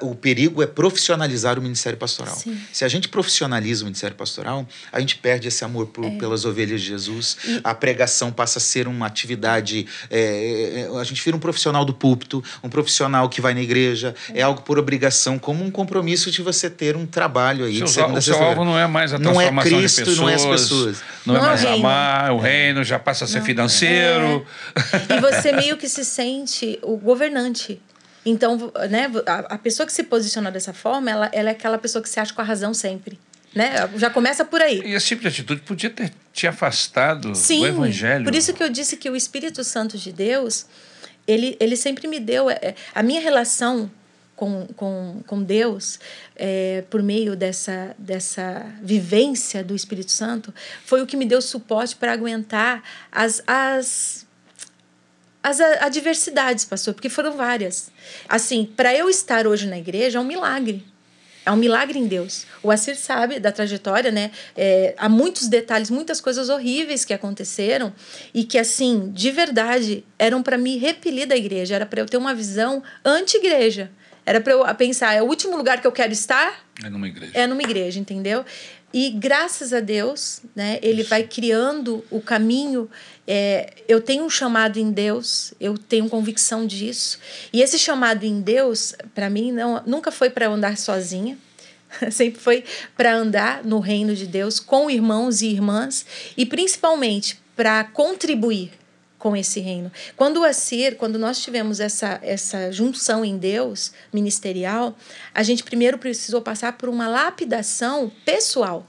o 0.00 0.14
perigo 0.14 0.62
é 0.62 0.66
profissionalizar 0.66 1.59
o 1.60 1.62
ministério 1.62 1.98
pastoral. 1.98 2.34
Sim. 2.34 2.58
Se 2.72 2.84
a 2.84 2.88
gente 2.88 3.08
profissionaliza 3.08 3.82
o 3.82 3.86
ministério 3.86 4.16
pastoral, 4.16 4.66
a 4.92 5.00
gente 5.00 5.16
perde 5.16 5.48
esse 5.48 5.64
amor 5.64 5.86
por, 5.86 6.04
é. 6.04 6.10
pelas 6.18 6.44
ovelhas 6.44 6.80
de 6.80 6.88
Jesus. 6.88 7.36
E... 7.44 7.60
A 7.62 7.74
pregação 7.74 8.32
passa 8.32 8.58
a 8.58 8.62
ser 8.62 8.88
uma 8.88 9.06
atividade. 9.06 9.86
É, 10.10 10.88
é, 10.90 10.98
a 10.98 11.04
gente 11.04 11.22
vira 11.22 11.36
um 11.36 11.40
profissional 11.40 11.84
do 11.84 11.94
púlpito, 11.94 12.42
um 12.62 12.68
profissional 12.68 13.28
que 13.28 13.40
vai 13.40 13.54
na 13.54 13.60
igreja. 13.60 14.14
É, 14.34 14.40
é 14.40 14.42
algo 14.42 14.62
por 14.62 14.78
obrigação, 14.78 15.38
como 15.38 15.64
um 15.64 15.70
compromisso 15.70 16.30
de 16.30 16.42
você 16.42 16.68
ter 16.68 16.96
um 16.96 17.06
trabalho 17.06 17.64
aí. 17.64 17.86
Seu, 17.86 18.06
o 18.06 18.22
seu 18.22 18.42
alvo 18.42 18.64
não 18.64 18.78
é 18.78 18.86
mais 18.86 19.12
a 19.12 19.18
transformação 19.18 19.70
não 19.70 19.78
é 19.78 19.80
Cristo, 19.82 19.98
de 19.98 20.04
pessoas, 20.04 20.18
não 20.18 20.28
é 20.28 20.34
as 20.34 20.46
pessoas. 20.46 21.02
Não, 21.26 21.36
é 21.36 21.38
não 21.38 21.44
é 21.44 21.48
mais 21.48 21.64
amar, 21.64 22.32
o 22.32 22.38
reino 22.38 22.82
já 22.82 22.98
passa 22.98 23.24
a 23.24 23.28
ser 23.28 23.38
não. 23.38 23.46
financeiro. 23.46 24.46
É. 25.10 25.16
E 25.16 25.20
você 25.20 25.52
meio 25.52 25.76
que 25.76 25.88
se 25.88 26.04
sente 26.04 26.78
o 26.82 26.96
governante. 26.96 27.80
Então, 28.24 28.72
né, 28.90 29.10
a, 29.26 29.54
a 29.54 29.58
pessoa 29.58 29.86
que 29.86 29.92
se 29.92 30.02
posiciona 30.02 30.50
dessa 30.50 30.72
forma, 30.72 31.10
ela, 31.10 31.30
ela 31.32 31.48
é 31.48 31.52
aquela 31.52 31.78
pessoa 31.78 32.02
que 32.02 32.08
se 32.08 32.20
acha 32.20 32.34
com 32.34 32.40
a 32.40 32.44
razão 32.44 32.74
sempre. 32.74 33.18
Né? 33.54 33.72
Já 33.96 34.10
começa 34.10 34.44
por 34.44 34.60
aí. 34.60 34.80
E 34.84 34.94
esse 34.94 35.06
tipo 35.08 35.22
de 35.22 35.28
atitude 35.28 35.62
podia 35.62 35.90
ter 35.90 36.12
te 36.32 36.46
afastado 36.46 37.34
Sim, 37.34 37.60
do 37.60 37.66
evangelho. 37.66 38.24
Por 38.24 38.34
isso 38.34 38.52
que 38.52 38.62
eu 38.62 38.68
disse 38.68 38.96
que 38.96 39.10
o 39.10 39.16
Espírito 39.16 39.64
Santo 39.64 39.98
de 39.98 40.12
Deus, 40.12 40.66
ele, 41.26 41.56
ele 41.58 41.76
sempre 41.76 42.06
me 42.06 42.20
deu. 42.20 42.48
É, 42.48 42.74
a 42.94 43.02
minha 43.02 43.20
relação 43.20 43.90
com, 44.36 44.66
com, 44.76 45.22
com 45.26 45.42
Deus, 45.42 45.98
é, 46.36 46.84
por 46.88 47.02
meio 47.02 47.34
dessa, 47.34 47.94
dessa 47.98 48.64
vivência 48.80 49.64
do 49.64 49.74
Espírito 49.74 50.12
Santo, 50.12 50.54
foi 50.84 51.02
o 51.02 51.06
que 51.06 51.16
me 51.16 51.26
deu 51.26 51.42
suporte 51.42 51.96
para 51.96 52.12
aguentar 52.12 52.82
as, 53.10 53.42
as 53.46 54.26
as 55.42 55.60
adversidades, 55.60 56.64
pastor, 56.64 56.94
porque 56.94 57.08
foram 57.08 57.36
várias. 57.36 57.90
Assim, 58.28 58.64
para 58.76 58.94
eu 58.94 59.08
estar 59.08 59.46
hoje 59.46 59.66
na 59.66 59.78
igreja 59.78 60.18
é 60.18 60.20
um 60.20 60.24
milagre. 60.24 60.84
É 61.44 61.50
um 61.50 61.56
milagre 61.56 61.98
em 61.98 62.06
Deus. 62.06 62.44
O 62.62 62.70
Assir 62.70 62.94
sabe 62.96 63.40
da 63.40 63.50
trajetória, 63.50 64.10
né? 64.10 64.30
É, 64.54 64.94
há 64.98 65.08
muitos 65.08 65.48
detalhes, 65.48 65.88
muitas 65.88 66.20
coisas 66.20 66.50
horríveis 66.50 67.04
que 67.04 67.14
aconteceram 67.14 67.92
e 68.34 68.44
que, 68.44 68.58
assim, 68.58 69.10
de 69.12 69.30
verdade, 69.30 70.04
eram 70.18 70.42
para 70.42 70.58
me 70.58 70.76
repelir 70.76 71.26
da 71.26 71.36
igreja, 71.36 71.74
era 71.74 71.86
para 71.86 72.00
eu 72.00 72.06
ter 72.06 72.18
uma 72.18 72.34
visão 72.34 72.82
anti-igreja. 73.04 73.90
Era 74.26 74.40
para 74.40 74.52
eu 74.52 74.74
pensar, 74.74 75.14
é 75.14 75.22
o 75.22 75.26
último 75.26 75.56
lugar 75.56 75.80
que 75.80 75.86
eu 75.86 75.92
quero 75.92 76.12
estar? 76.12 76.64
É 76.84 76.90
numa 76.90 77.08
igreja. 77.08 77.32
É 77.34 77.46
numa 77.46 77.62
igreja, 77.62 77.98
entendeu? 77.98 78.44
E 78.92 79.10
graças 79.10 79.72
a 79.72 79.78
Deus, 79.78 80.40
né, 80.54 80.78
ele 80.82 81.04
vai 81.04 81.22
criando 81.22 82.04
o 82.10 82.20
caminho. 82.20 82.90
É, 83.26 83.72
eu 83.86 84.00
tenho 84.00 84.24
um 84.24 84.30
chamado 84.30 84.78
em 84.78 84.90
Deus, 84.90 85.54
eu 85.60 85.78
tenho 85.78 86.08
convicção 86.08 86.66
disso. 86.66 87.18
E 87.52 87.62
esse 87.62 87.78
chamado 87.78 88.24
em 88.24 88.40
Deus, 88.40 88.94
para 89.14 89.30
mim, 89.30 89.52
não, 89.52 89.80
nunca 89.86 90.10
foi 90.10 90.28
para 90.28 90.48
andar 90.48 90.76
sozinha. 90.76 91.38
Sempre 92.10 92.40
foi 92.40 92.64
para 92.96 93.14
andar 93.14 93.64
no 93.64 93.78
reino 93.78 94.14
de 94.14 94.26
Deus 94.26 94.58
com 94.58 94.90
irmãos 94.90 95.40
e 95.40 95.46
irmãs 95.46 96.04
e 96.36 96.44
principalmente 96.44 97.40
para 97.54 97.84
contribuir 97.84 98.79
com 99.20 99.36
esse 99.36 99.60
reino. 99.60 99.92
Quando 100.16 100.40
o 100.40 100.44
Assir, 100.44 100.96
quando 100.96 101.18
nós 101.18 101.40
tivemos 101.40 101.78
essa, 101.78 102.18
essa 102.22 102.72
junção 102.72 103.22
em 103.22 103.36
Deus 103.36 103.92
ministerial, 104.12 104.96
a 105.32 105.42
gente 105.42 105.62
primeiro 105.62 105.98
precisou 105.98 106.40
passar 106.40 106.72
por 106.78 106.88
uma 106.88 107.06
lapidação 107.06 108.10
pessoal. 108.24 108.84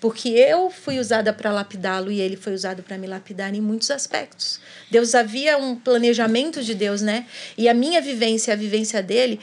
Porque 0.00 0.30
eu 0.30 0.70
fui 0.70 0.98
usada 0.98 1.32
para 1.32 1.52
lapidá-lo 1.52 2.10
e 2.10 2.20
ele 2.20 2.36
foi 2.36 2.54
usado 2.54 2.82
para 2.82 2.96
me 2.96 3.06
lapidar 3.06 3.54
em 3.54 3.60
muitos 3.60 3.90
aspectos. 3.90 4.60
Deus 4.90 5.14
havia 5.14 5.58
um 5.58 5.76
planejamento 5.76 6.62
de 6.62 6.74
Deus, 6.74 7.02
né? 7.02 7.26
E 7.58 7.68
a 7.68 7.74
minha 7.74 8.00
vivência, 8.00 8.52
a 8.52 8.56
vivência 8.56 9.02
dele, 9.02 9.38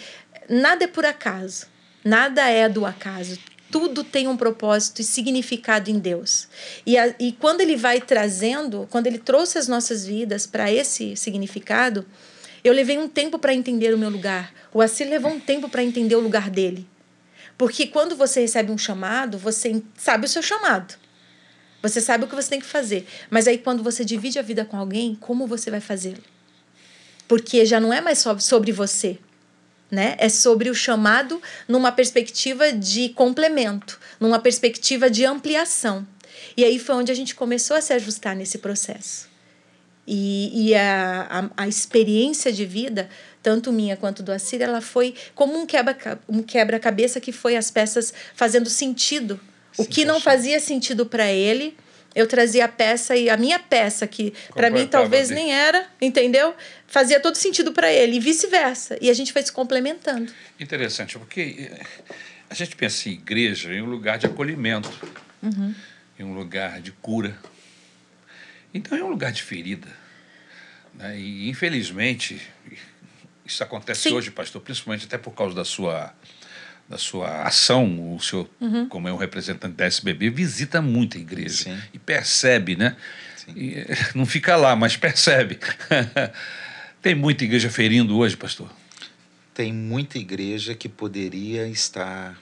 nada 0.49 0.86
é 0.86 0.88
por 0.88 1.06
acaso. 1.06 1.68
Nada 2.03 2.49
é 2.49 2.68
do 2.70 2.86
acaso 2.86 3.38
tudo 3.71 4.03
tem 4.03 4.27
um 4.27 4.35
propósito 4.35 5.01
e 5.01 5.03
significado 5.03 5.89
em 5.89 5.99
Deus. 5.99 6.47
E, 6.85 6.97
a, 6.97 7.13
e 7.19 7.31
quando 7.33 7.61
ele 7.61 7.75
vai 7.75 8.01
trazendo, 8.01 8.87
quando 8.89 9.07
ele 9.07 9.17
trouxe 9.17 9.57
as 9.57 9.67
nossas 9.67 10.05
vidas 10.05 10.45
para 10.45 10.71
esse 10.71 11.15
significado, 11.15 12.05
eu 12.63 12.73
levei 12.73 12.97
um 12.97 13.07
tempo 13.07 13.39
para 13.39 13.53
entender 13.53 13.93
o 13.93 13.97
meu 13.97 14.09
lugar. 14.09 14.53
O 14.73 14.81
Assir 14.81 15.07
levou 15.07 15.31
um 15.31 15.39
tempo 15.39 15.69
para 15.69 15.83
entender 15.83 16.15
o 16.15 16.19
lugar 16.19 16.49
dele. 16.49 16.87
Porque 17.57 17.87
quando 17.87 18.15
você 18.15 18.41
recebe 18.41 18.71
um 18.71 18.77
chamado, 18.77 19.37
você 19.37 19.81
sabe 19.97 20.25
o 20.25 20.29
seu 20.29 20.41
chamado. 20.41 20.95
Você 21.81 22.01
sabe 22.01 22.25
o 22.25 22.27
que 22.27 22.35
você 22.35 22.49
tem 22.49 22.59
que 22.59 22.65
fazer. 22.65 23.07
Mas 23.29 23.47
aí, 23.47 23.57
quando 23.57 23.83
você 23.83 24.03
divide 24.03 24.37
a 24.37 24.41
vida 24.41 24.65
com 24.65 24.77
alguém, 24.77 25.15
como 25.15 25.47
você 25.47 25.71
vai 25.71 25.79
fazê-lo? 25.79 26.21
Porque 27.27 27.65
já 27.65 27.79
não 27.79 27.93
é 27.93 28.01
mais 28.01 28.23
sobre 28.39 28.71
você 28.71 29.19
né? 29.90 30.16
É 30.18 30.30
sobre 30.30 30.70
o 30.70 30.76
chamado 30.76 31.41
numa 31.68 31.91
perspectiva 31.91 32.72
de 32.72 33.10
complemento, 33.10 33.99
numa 34.20 34.40
perspectiva 34.40 35.10
de 35.10 35.26
ampliação. 35.26 36.07
E 36.56 36.64
aí 36.64 36.78
foi 36.80 36.95
onde 36.95 37.11
a 37.11 37.16
gente 37.16 37.36
começou 37.36 37.76
a 37.76 37.82
se 37.82 37.94
ajustar 37.94 38.36
nesse 38.36 38.57
processo. 38.57 39.28
E, 40.06 40.70
e 40.70 40.76
a, 40.76 41.49
a, 41.56 41.64
a 41.64 41.68
experiência 41.68 42.52
de 42.52 42.66
vida, 42.66 43.10
tanto 43.44 43.72
minha 43.72 43.95
quanto 43.95 44.24
do 44.24 44.32
Assir, 44.32 44.61
ela 44.61 44.82
foi 44.82 45.14
como 45.36 45.57
um 45.57 45.66
quebra-cabeça 45.66 46.20
um 46.28 46.41
quebra 46.41 46.80
que 46.80 47.32
foi 47.32 47.56
as 47.56 47.70
peças 47.70 48.14
fazendo 48.34 48.70
sentido. 48.70 49.40
O 49.78 49.86
que 49.86 50.03
não 50.03 50.20
fazia 50.20 50.60
sentido 50.60 51.06
para 51.06 51.32
ele, 51.32 51.78
eu 52.15 52.27
trazia 52.27 52.65
a 52.65 52.68
peça 52.68 53.15
e 53.15 53.30
a 53.30 53.38
minha 53.38 53.60
peça, 53.60 54.07
que 54.07 54.34
para 54.53 54.69
mim 54.69 54.88
talvez 54.88 55.30
nem 55.30 55.53
era, 55.53 55.88
entendeu? 56.02 56.56
Fazia 56.88 57.19
todo 57.19 57.36
sentido 57.36 57.72
para 57.72 57.91
ele 57.91 58.18
e 58.18 58.19
vice-versa. 58.19 58.98
E 58.99 59.10
a 59.10 59.14
gente 59.14 59.31
foi 59.31 59.41
se 59.44 59.52
complementando. 59.52 60.31
Interessante, 60.60 61.18
porque 61.18 61.69
eh, 61.72 61.86
a 62.49 62.53
gente 62.53 62.76
pensa 62.76 63.10
em 63.10 63.14
igreja 63.14 63.73
em 63.73 63.81
um 63.81 63.86
lugar 63.86 64.18
de 64.18 64.26
acolhimento, 64.26 64.91
uhum. 65.41 65.73
em 66.18 66.23
um 66.23 66.34
lugar 66.34 66.81
de 66.81 66.91
cura. 66.91 67.38
Então 68.73 68.98
é 68.98 69.03
um 69.03 69.10
lugar 69.10 69.31
de 69.31 69.44
ferida. 69.44 69.88
Né? 70.95 71.19
E 71.19 71.49
infelizmente, 71.49 72.41
isso 73.45 73.64
acontece 73.64 74.10
Sim. 74.10 74.14
hoje, 74.14 74.31
pastor, 74.31 74.61
principalmente 74.61 75.06
até 75.06 75.18
por 75.18 75.31
causa 75.31 75.56
da 75.56 75.65
sua 75.65 76.14
da 76.90 76.98
sua 76.98 77.44
ação, 77.44 78.16
o 78.16 78.20
senhor, 78.20 78.49
uhum. 78.60 78.90
como 78.90 79.07
é 79.07 79.14
um 79.14 79.18
representante 79.18 79.76
da 79.76 79.86
SBB, 79.86 80.32
visita 80.32 80.82
muito 80.82 81.18
a 81.18 81.20
igreja 81.22 81.66
Sim. 81.66 81.80
e 81.94 81.99
percebe, 81.99 82.76
né? 82.76 82.95
E, 83.56 83.76
eh, 83.76 83.86
não 84.16 84.26
fica 84.26 84.56
lá, 84.56 84.76
mas 84.76 84.98
percebe. 84.98 85.60
Tem 87.02 87.14
muita 87.14 87.44
igreja 87.44 87.70
ferindo 87.70 88.18
hoje, 88.18 88.36
pastor? 88.36 88.72
Tem 89.53 89.72
muita 89.72 90.18
igreja 90.18 90.74
que 90.74 90.90
poderia 90.90 91.68
estar 91.68 92.40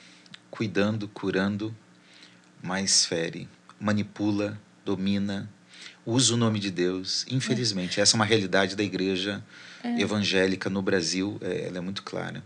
cuidando, 0.49 1.07
curando, 1.09 1.75
mas 2.63 3.05
fere, 3.05 3.49
manipula, 3.79 4.59
domina, 4.85 5.49
usa 6.05 6.33
o 6.33 6.37
nome 6.37 6.59
de 6.59 6.71
Deus. 6.71 7.25
Infelizmente, 7.29 7.99
é. 7.99 8.03
essa 8.03 8.15
é 8.15 8.17
uma 8.17 8.25
realidade 8.25 8.75
da 8.75 8.83
igreja 8.83 9.43
é. 9.83 10.01
evangélica 10.01 10.69
no 10.69 10.81
Brasil, 10.81 11.37
é, 11.41 11.67
ela 11.67 11.79
é 11.79 11.81
muito 11.81 12.01
clara. 12.01 12.43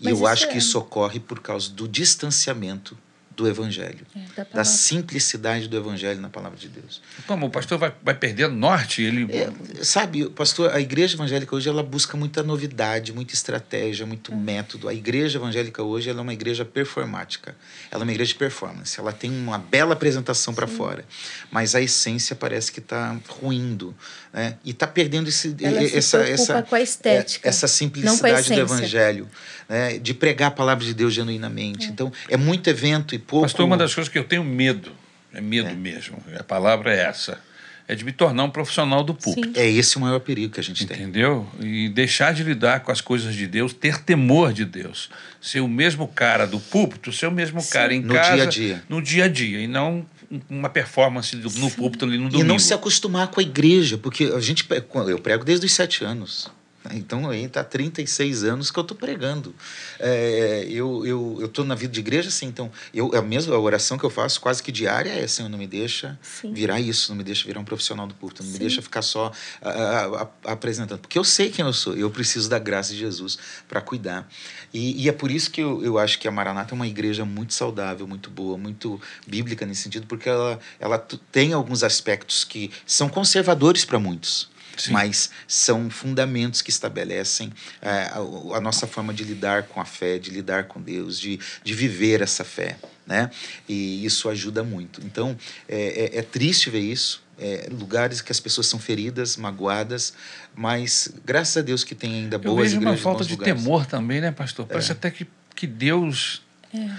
E 0.00 0.08
eu 0.08 0.26
acho 0.26 0.44
é... 0.44 0.48
que 0.48 0.58
isso 0.58 0.78
ocorre 0.78 1.18
por 1.18 1.40
causa 1.40 1.70
do 1.70 1.88
distanciamento 1.88 2.96
do 3.38 3.48
Evangelho, 3.48 4.04
é, 4.16 4.20
da, 4.36 4.46
da, 4.52 4.64
simplicidade 4.64 5.68
do 5.68 5.76
Evangelho 5.76 6.20
na 6.20 6.28
palavra 6.28 6.58
de 6.58 6.68
Deus. 6.68 7.00
Como 7.24 7.46
o 7.46 7.50
pastor 7.50 7.78
vai, 7.78 7.92
vai 8.02 8.12
perdendo 8.12 8.56
norte? 8.56 9.00
Ele... 9.00 9.28
É, 9.32 9.48
sabe, 9.84 10.28
pastor, 10.30 10.74
a 10.74 10.80
igreja 10.80 11.14
evangélica 11.14 11.54
hoje 11.54 11.68
ela 11.68 11.84
busca 11.84 12.16
muita 12.16 12.42
novidade, 12.42 13.12
muita 13.12 13.34
estratégia, 13.34 14.04
muito 14.04 14.32
é. 14.32 14.34
método. 14.34 14.88
A 14.88 14.92
igreja 14.92 15.38
evangélica 15.38 15.84
hoje 15.84 16.10
ela 16.10 16.18
é 16.18 16.22
uma 16.22 16.32
igreja 16.32 16.64
performática, 16.64 17.54
ela 17.92 18.02
é 18.02 18.04
uma 18.04 18.10
igreja 18.10 18.32
de 18.32 18.38
performance. 18.38 18.98
Ela 18.98 19.12
tem 19.12 19.30
uma 19.30 19.58
bela 19.58 19.92
apresentação 19.92 20.52
para 20.52 20.66
fora, 20.66 21.04
mas 21.48 21.76
a 21.76 21.80
essência 21.80 22.34
parece 22.34 22.72
que 22.72 22.80
está 22.80 23.16
ruindo. 23.28 23.94
Né? 24.32 24.56
E 24.64 24.70
está 24.70 24.86
perdendo 24.86 25.28
esse, 25.28 25.54
ela 25.62 25.82
essa, 25.82 26.18
essa, 26.18 26.62
com 26.62 26.74
a 26.74 26.80
estética, 26.80 27.48
essa 27.48 27.68
simplicidade 27.68 28.52
do 28.52 28.60
Evangelho, 28.60 29.28
né? 29.68 29.96
de 29.98 30.12
pregar 30.12 30.48
a 30.48 30.50
palavra 30.50 30.84
de 30.84 30.92
Deus 30.92 31.14
genuinamente. 31.14 31.86
É. 31.86 31.90
Então, 31.90 32.12
é 32.28 32.36
muito 32.36 32.68
evento 32.68 33.14
e 33.14 33.18
pouco. 33.28 33.44
Pastor, 33.44 33.64
uma 33.64 33.76
das 33.76 33.94
coisas 33.94 34.10
que 34.10 34.18
eu 34.18 34.24
tenho 34.24 34.42
medo, 34.42 34.90
é 35.32 35.40
medo 35.40 35.68
é. 35.68 35.74
mesmo, 35.74 36.16
a 36.36 36.42
palavra 36.42 36.92
é 36.92 37.00
essa, 37.00 37.38
é 37.86 37.94
de 37.94 38.04
me 38.04 38.12
tornar 38.12 38.44
um 38.44 38.50
profissional 38.50 39.04
do 39.04 39.14
púlpito. 39.14 39.54
Sim. 39.54 39.64
É 39.64 39.70
esse 39.70 39.96
o 39.96 40.00
maior 40.00 40.18
perigo 40.18 40.52
que 40.52 40.60
a 40.60 40.62
gente 40.62 40.84
Entendeu? 40.84 41.46
tem. 41.52 41.60
Entendeu? 41.60 41.84
E 41.84 41.88
deixar 41.88 42.34
de 42.34 42.42
lidar 42.42 42.80
com 42.80 42.90
as 42.90 43.00
coisas 43.00 43.34
de 43.34 43.46
Deus, 43.46 43.72
ter 43.72 44.00
temor 44.02 44.52
de 44.52 44.64
Deus. 44.64 45.08
Ser 45.40 45.60
o 45.60 45.68
mesmo 45.68 46.08
cara 46.08 46.46
do 46.46 46.58
púlpito, 46.58 47.12
ser 47.12 47.26
o 47.26 47.30
mesmo 47.30 47.60
Sim. 47.60 47.70
cara 47.70 47.94
em 47.94 48.02
no 48.02 48.12
casa. 48.12 48.30
No 48.30 48.36
dia 48.36 48.44
a 48.44 48.46
dia. 48.46 48.82
No 48.88 49.02
dia 49.02 49.24
a 49.24 49.28
dia. 49.28 49.60
E 49.60 49.66
não 49.66 50.04
uma 50.50 50.68
performance 50.68 51.34
no 51.34 51.70
púlpito 51.70 52.04
ali 52.04 52.18
no 52.18 52.28
domingo. 52.28 52.44
E 52.44 52.46
não 52.46 52.58
se 52.58 52.74
acostumar 52.74 53.28
com 53.28 53.40
a 53.40 53.42
igreja, 53.42 53.96
porque 53.96 54.24
a 54.24 54.40
gente 54.40 54.66
eu 55.08 55.18
prego 55.18 55.44
desde 55.44 55.64
os 55.64 55.72
sete 55.72 56.04
anos. 56.04 56.50
Então 56.92 57.32
está 57.34 57.64
36 57.64 58.44
anos 58.44 58.70
que 58.70 58.78
eu 58.78 58.82
estou 58.82 58.96
pregando. 58.96 59.54
É, 59.98 60.66
eu 60.70 61.04
eu 61.04 61.44
estou 61.44 61.64
na 61.64 61.74
vida 61.74 61.92
de 61.92 62.00
igreja, 62.00 62.28
assim, 62.28 62.46
então 62.46 62.70
eu, 62.94 63.14
a 63.14 63.20
mesma 63.20 63.58
oração 63.58 63.98
que 63.98 64.04
eu 64.04 64.10
faço 64.10 64.40
quase 64.40 64.62
que 64.62 64.70
diária 64.70 65.10
é 65.10 65.26
Senhor, 65.26 65.48
não 65.48 65.58
me 65.58 65.66
deixa 65.66 66.18
Sim. 66.22 66.52
virar 66.52 66.80
isso, 66.80 67.10
não 67.10 67.16
me 67.16 67.24
deixa 67.24 67.46
virar 67.46 67.60
um 67.60 67.64
profissional 67.64 68.06
do 68.06 68.14
culto, 68.14 68.42
não 68.42 68.48
Sim. 68.48 68.54
me 68.54 68.58
deixa 68.60 68.80
ficar 68.80 69.02
só 69.02 69.32
a, 69.60 69.70
a, 69.70 70.22
a, 70.22 70.52
apresentando. 70.52 71.00
Porque 71.00 71.18
eu 71.18 71.24
sei 71.24 71.50
quem 71.50 71.64
eu 71.64 71.72
sou, 71.72 71.96
eu 71.96 72.10
preciso 72.10 72.48
da 72.48 72.58
graça 72.58 72.92
de 72.92 72.98
Jesus 73.00 73.38
para 73.68 73.80
cuidar. 73.80 74.28
E, 74.72 75.04
e, 75.04 75.08
é 75.08 75.12
por 75.12 75.30
isso 75.30 75.50
que 75.50 75.60
eu, 75.60 75.82
eu 75.84 75.98
acho 75.98 76.18
que 76.18 76.28
a 76.28 76.30
Maranata 76.30 76.74
é 76.74 76.76
uma 76.76 76.86
igreja 76.86 77.24
muito 77.24 77.54
saudável, 77.54 78.06
muito 78.06 78.30
boa, 78.30 78.56
muito 78.56 79.00
bíblica 79.26 79.66
nesse 79.66 79.82
sentido, 79.82 80.06
porque 80.06 80.28
ela, 80.28 80.58
ela 80.78 80.98
tem 81.32 81.52
alguns 81.52 81.82
aspectos 81.82 82.44
que 82.44 82.70
são 82.86 83.08
conservadores 83.08 83.84
para 83.84 83.98
muitos. 83.98 84.48
Sim. 84.78 84.92
mas 84.92 85.30
são 85.46 85.90
fundamentos 85.90 86.62
que 86.62 86.70
estabelecem 86.70 87.52
é, 87.82 87.88
a, 87.88 88.18
a, 88.56 88.60
nossa 88.60 88.86
forma 88.86 89.12
de 89.12 89.24
lidar 89.24 89.64
com 89.64 89.80
a 89.80 89.84
fé, 89.84 90.18
de 90.18 90.30
lidar 90.30 90.64
com 90.64 90.80
Deus, 90.80 91.18
de, 91.18 91.38
de 91.62 91.74
viver 91.74 92.22
essa 92.22 92.44
fé. 92.44 92.78
Né? 93.06 93.30
E 93.68 94.04
isso 94.04 94.28
ajuda 94.28 94.62
muito. 94.62 95.00
Então, 95.04 95.36
é, 95.68 96.16
é, 96.16 96.18
é 96.18 96.22
triste 96.22 96.68
ver 96.68 96.80
isso, 96.80 97.22
é, 97.38 97.68
lugares 97.70 98.20
que 98.20 98.30
as 98.30 98.38
pessoas 98.38 98.66
são 98.66 98.78
feridas, 98.78 99.36
magoadas, 99.36 100.12
mas 100.54 101.08
graças 101.24 101.56
a 101.56 101.62
Deus 101.62 101.84
que 101.84 101.94
tem 101.94 102.14
ainda 102.14 102.38
boas 102.38 102.72
Eu 102.72 102.80
vejo 102.80 102.80
uma 102.80 102.96
falta 102.96 103.24
de 103.24 103.32
lugares. 103.32 103.62
temor 103.62 103.86
também, 103.86 104.20
né, 104.20 104.30
pastor? 104.30 104.66
Parece 104.66 104.90
é. 104.90 104.92
até 104.92 105.10
que, 105.10 105.26
que 105.54 105.66
Deus 105.66 106.42
é. 106.74 106.90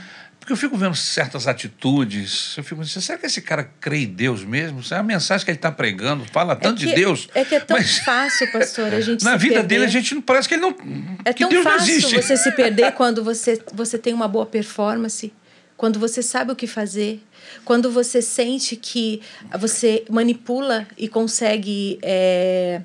Porque 0.50 0.66
eu 0.66 0.70
fico 0.70 0.78
vendo 0.78 0.96
certas 0.96 1.48
atitudes, 1.48 2.56
eu 2.58 2.64
fico 2.64 2.82
pensando, 2.82 3.04
será 3.04 3.20
que 3.20 3.28
esse 3.28 3.40
cara 3.40 3.70
crê 3.80 4.00
em 4.00 4.08
Deus 4.08 4.44
mesmo? 4.44 4.82
Será 4.82 5.02
a 5.02 5.04
mensagem 5.04 5.46
que 5.46 5.52
ele 5.52 5.60
está 5.60 5.72
pregando 5.72 6.26
fala 6.26 6.56
tanto 6.56 6.82
é 6.82 6.86
que, 6.86 6.90
de 6.90 6.96
Deus? 6.96 7.30
É 7.36 7.46
que 7.46 7.54
é 7.54 7.60
tão 7.60 7.78
mas... 7.78 8.00
fácil, 8.00 8.52
pastor, 8.52 8.92
a 8.92 9.00
gente 9.00 9.22
Na 9.24 9.38
vida 9.38 9.58
perder. 9.58 9.68
dele, 9.68 9.86
a 9.86 9.90
gente 9.90 10.16
não 10.16 10.24
parece 10.24 10.48
que 10.48 10.56
ele 10.56 10.64
não. 10.64 10.76
É 11.24 11.34
tão 11.34 11.50
Deus 11.50 11.64
fácil 11.64 12.02
você 12.02 12.36
se 12.36 12.52
perder 12.54 12.94
quando 12.98 13.24
você, 13.24 13.62
você 13.72 14.00
tem 14.00 14.12
uma 14.12 14.28
boa 14.28 14.44
performance, 14.44 15.32
quando 15.78 16.00
você 16.00 16.24
sabe 16.24 16.52
o 16.52 16.56
que 16.56 16.66
fazer, 16.66 17.24
quando 17.64 17.92
você 17.92 18.20
sente 18.20 18.76
que 18.76 19.22
você 19.60 20.04
manipula 20.10 20.88
e 20.98 21.08
consegue, 21.08 22.00
é, 22.02 22.82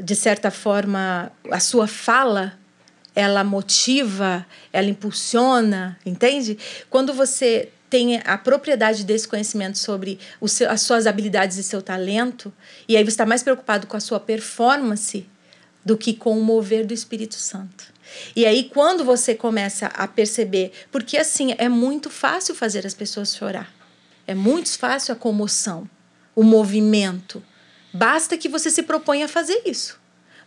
de 0.00 0.14
certa 0.14 0.48
forma, 0.52 1.32
a 1.50 1.58
sua 1.58 1.88
fala 1.88 2.56
ela 3.18 3.42
motiva, 3.42 4.46
ela 4.72 4.88
impulsiona, 4.88 5.98
entende? 6.06 6.56
Quando 6.88 7.12
você 7.12 7.68
tem 7.90 8.18
a 8.24 8.38
propriedade 8.38 9.02
desse 9.02 9.26
conhecimento 9.26 9.76
sobre 9.76 10.20
seu, 10.46 10.70
as 10.70 10.82
suas 10.82 11.04
habilidades 11.04 11.56
e 11.56 11.64
seu 11.64 11.82
talento, 11.82 12.52
e 12.88 12.96
aí 12.96 13.02
você 13.02 13.10
está 13.10 13.26
mais 13.26 13.42
preocupado 13.42 13.88
com 13.88 13.96
a 13.96 14.00
sua 14.00 14.20
performance 14.20 15.26
do 15.84 15.98
que 15.98 16.14
com 16.14 16.38
o 16.38 16.44
mover 16.44 16.86
do 16.86 16.94
Espírito 16.94 17.34
Santo. 17.34 17.92
E 18.36 18.46
aí, 18.46 18.70
quando 18.72 19.04
você 19.04 19.34
começa 19.34 19.86
a 19.86 20.06
perceber, 20.06 20.70
porque 20.92 21.16
assim, 21.16 21.56
é 21.58 21.68
muito 21.68 22.08
fácil 22.10 22.54
fazer 22.54 22.86
as 22.86 22.94
pessoas 22.94 23.34
chorar. 23.34 23.74
É 24.28 24.34
muito 24.34 24.78
fácil 24.78 25.12
a 25.12 25.16
comoção, 25.16 25.90
o 26.36 26.44
movimento. 26.44 27.42
Basta 27.92 28.38
que 28.38 28.48
você 28.48 28.70
se 28.70 28.84
proponha 28.84 29.24
a 29.24 29.28
fazer 29.28 29.62
isso. 29.66 29.97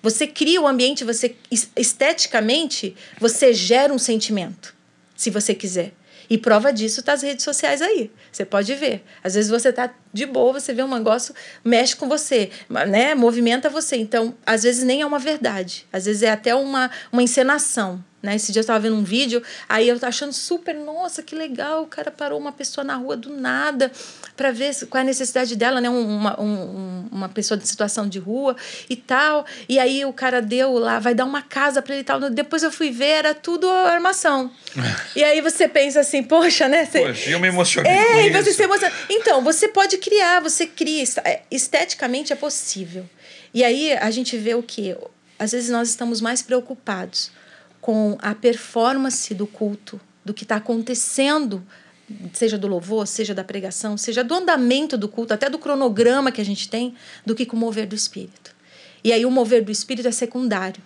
Você 0.01 0.25
cria 0.25 0.61
o 0.61 0.67
ambiente, 0.67 1.03
você 1.03 1.35
esteticamente, 1.75 2.95
você 3.19 3.53
gera 3.53 3.93
um 3.93 3.99
sentimento, 3.99 4.75
se 5.15 5.29
você 5.29 5.53
quiser. 5.53 5.93
E 6.31 6.37
prova 6.37 6.71
disso 6.71 7.03
tá 7.03 7.11
as 7.11 7.21
redes 7.21 7.43
sociais 7.43 7.81
aí. 7.81 8.09
Você 8.31 8.45
pode 8.45 8.73
ver. 8.73 9.03
Às 9.21 9.33
vezes 9.35 9.51
você 9.51 9.73
tá 9.73 9.93
de 10.13 10.25
boa, 10.25 10.53
você 10.53 10.73
vê 10.73 10.81
um 10.81 10.87
negócio, 10.87 11.35
mexe 11.61 11.93
com 11.93 12.07
você, 12.07 12.49
né? 12.87 13.13
Movimenta 13.13 13.69
você. 13.69 13.97
Então, 13.97 14.33
às 14.45 14.63
vezes 14.63 14.81
nem 14.85 15.01
é 15.01 15.05
uma 15.05 15.19
verdade. 15.19 15.85
Às 15.91 16.05
vezes 16.05 16.23
é 16.23 16.29
até 16.29 16.55
uma, 16.55 16.89
uma 17.11 17.21
encenação. 17.21 18.01
Né? 18.21 18.35
Esse 18.35 18.51
dia 18.51 18.59
eu 18.59 18.61
estava 18.61 18.79
vendo 18.79 18.95
um 18.95 19.03
vídeo, 19.03 19.41
aí 19.67 19.89
eu 19.89 19.97
achando 20.03 20.31
super, 20.31 20.75
nossa, 20.75 21.23
que 21.23 21.35
legal, 21.35 21.83
o 21.83 21.87
cara 21.87 22.11
parou 22.11 22.39
uma 22.39 22.51
pessoa 22.51 22.83
na 22.83 22.95
rua 22.95 23.17
do 23.17 23.35
nada 23.35 23.91
para 24.37 24.51
ver 24.51 24.75
qual 24.87 24.99
é 24.99 25.01
a 25.01 25.05
necessidade 25.05 25.55
dela, 25.55 25.81
né? 25.81 25.89
Uma, 25.89 26.39
um, 26.39 27.07
uma 27.11 27.29
pessoa 27.29 27.57
de 27.57 27.67
situação 27.67 28.07
de 28.07 28.19
rua 28.19 28.55
e 28.89 28.95
tal. 28.95 29.45
E 29.67 29.79
aí 29.79 30.05
o 30.05 30.13
cara 30.13 30.41
deu 30.41 30.73
lá, 30.73 30.99
vai 30.99 31.15
dar 31.15 31.25
uma 31.25 31.41
casa 31.41 31.81
para 31.81 31.95
ele 31.95 32.01
e 32.01 32.05
tal. 32.05 32.29
Depois 32.29 32.61
eu 32.61 32.71
fui 32.71 32.91
ver, 32.91 33.05
era 33.05 33.33
tudo 33.33 33.67
armação. 33.69 34.51
e 35.15 35.23
aí 35.23 35.41
você 35.41 35.67
pensa 35.67 36.01
assim, 36.01 36.21
poxa, 36.21 36.67
né? 36.67 36.85
Você... 36.85 36.99
Poxa, 37.01 37.29
eu 37.29 37.39
me 37.39 37.47
emocionei. 37.47 37.91
É, 37.91 38.27
e 38.27 38.29
você 38.29 38.53
se 38.53 38.63
emociona. 38.63 38.93
Então, 39.09 39.43
você 39.43 39.67
pode 39.67 39.97
criar, 39.97 40.41
você 40.41 40.67
cria. 40.67 41.03
É, 41.23 41.41
esteticamente 41.49 42.31
é 42.31 42.35
possível. 42.35 43.09
E 43.53 43.63
aí 43.63 43.93
a 43.93 44.11
gente 44.11 44.37
vê 44.37 44.53
o 44.53 44.61
que? 44.61 44.95
Às 45.39 45.51
vezes 45.51 45.69
nós 45.69 45.89
estamos 45.89 46.21
mais 46.21 46.41
preocupados 46.41 47.31
com 47.81 48.15
a 48.21 48.35
performance 48.35 49.33
do 49.33 49.47
culto, 49.47 49.99
do 50.23 50.33
que 50.33 50.43
está 50.43 50.57
acontecendo, 50.57 51.65
seja 52.31 52.57
do 52.57 52.67
louvor, 52.67 53.07
seja 53.07 53.33
da 53.33 53.43
pregação, 53.43 53.97
seja 53.97 54.23
do 54.23 54.33
andamento 54.33 54.97
do 54.97 55.07
culto, 55.07 55.33
até 55.33 55.49
do 55.49 55.57
cronograma 55.57 56.31
que 56.31 56.39
a 56.39 56.45
gente 56.45 56.69
tem, 56.69 56.93
do 57.25 57.33
que 57.33 57.45
com 57.45 57.57
o 57.57 57.59
mover 57.59 57.87
do 57.87 57.95
Espírito. 57.95 58.55
E 59.03 59.11
aí 59.11 59.25
o 59.25 59.31
mover 59.31 59.63
do 59.63 59.71
Espírito 59.71 60.07
é 60.07 60.11
secundário. 60.11 60.81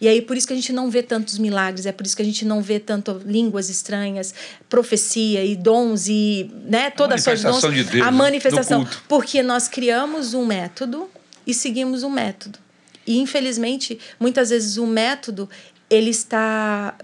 E 0.00 0.06
aí 0.06 0.22
por 0.22 0.36
isso 0.36 0.46
que 0.46 0.52
a 0.52 0.56
gente 0.56 0.72
não 0.72 0.88
vê 0.90 1.02
tantos 1.02 1.38
milagres, 1.38 1.84
é 1.84 1.92
por 1.92 2.06
isso 2.06 2.16
que 2.16 2.22
a 2.22 2.24
gente 2.24 2.44
não 2.44 2.62
vê 2.62 2.78
tanto 2.78 3.20
línguas 3.26 3.68
estranhas, 3.68 4.32
profecia 4.68 5.44
e 5.44 5.56
dons 5.56 6.06
e 6.08 6.50
né, 6.64 6.88
todas 6.90 7.26
as 7.26 7.42
dons, 7.42 7.60
de 7.60 7.84
Deus, 7.84 8.06
a 8.06 8.10
manifestação, 8.10 8.86
porque 9.08 9.42
nós 9.42 9.66
criamos 9.66 10.34
um 10.34 10.46
método 10.46 11.10
e 11.46 11.52
seguimos 11.52 12.02
um 12.04 12.10
método. 12.10 12.58
E 13.04 13.18
infelizmente, 13.18 13.98
muitas 14.20 14.50
vezes 14.50 14.76
o 14.76 14.86
método 14.86 15.48
ele 15.90 16.10
está 16.10 16.94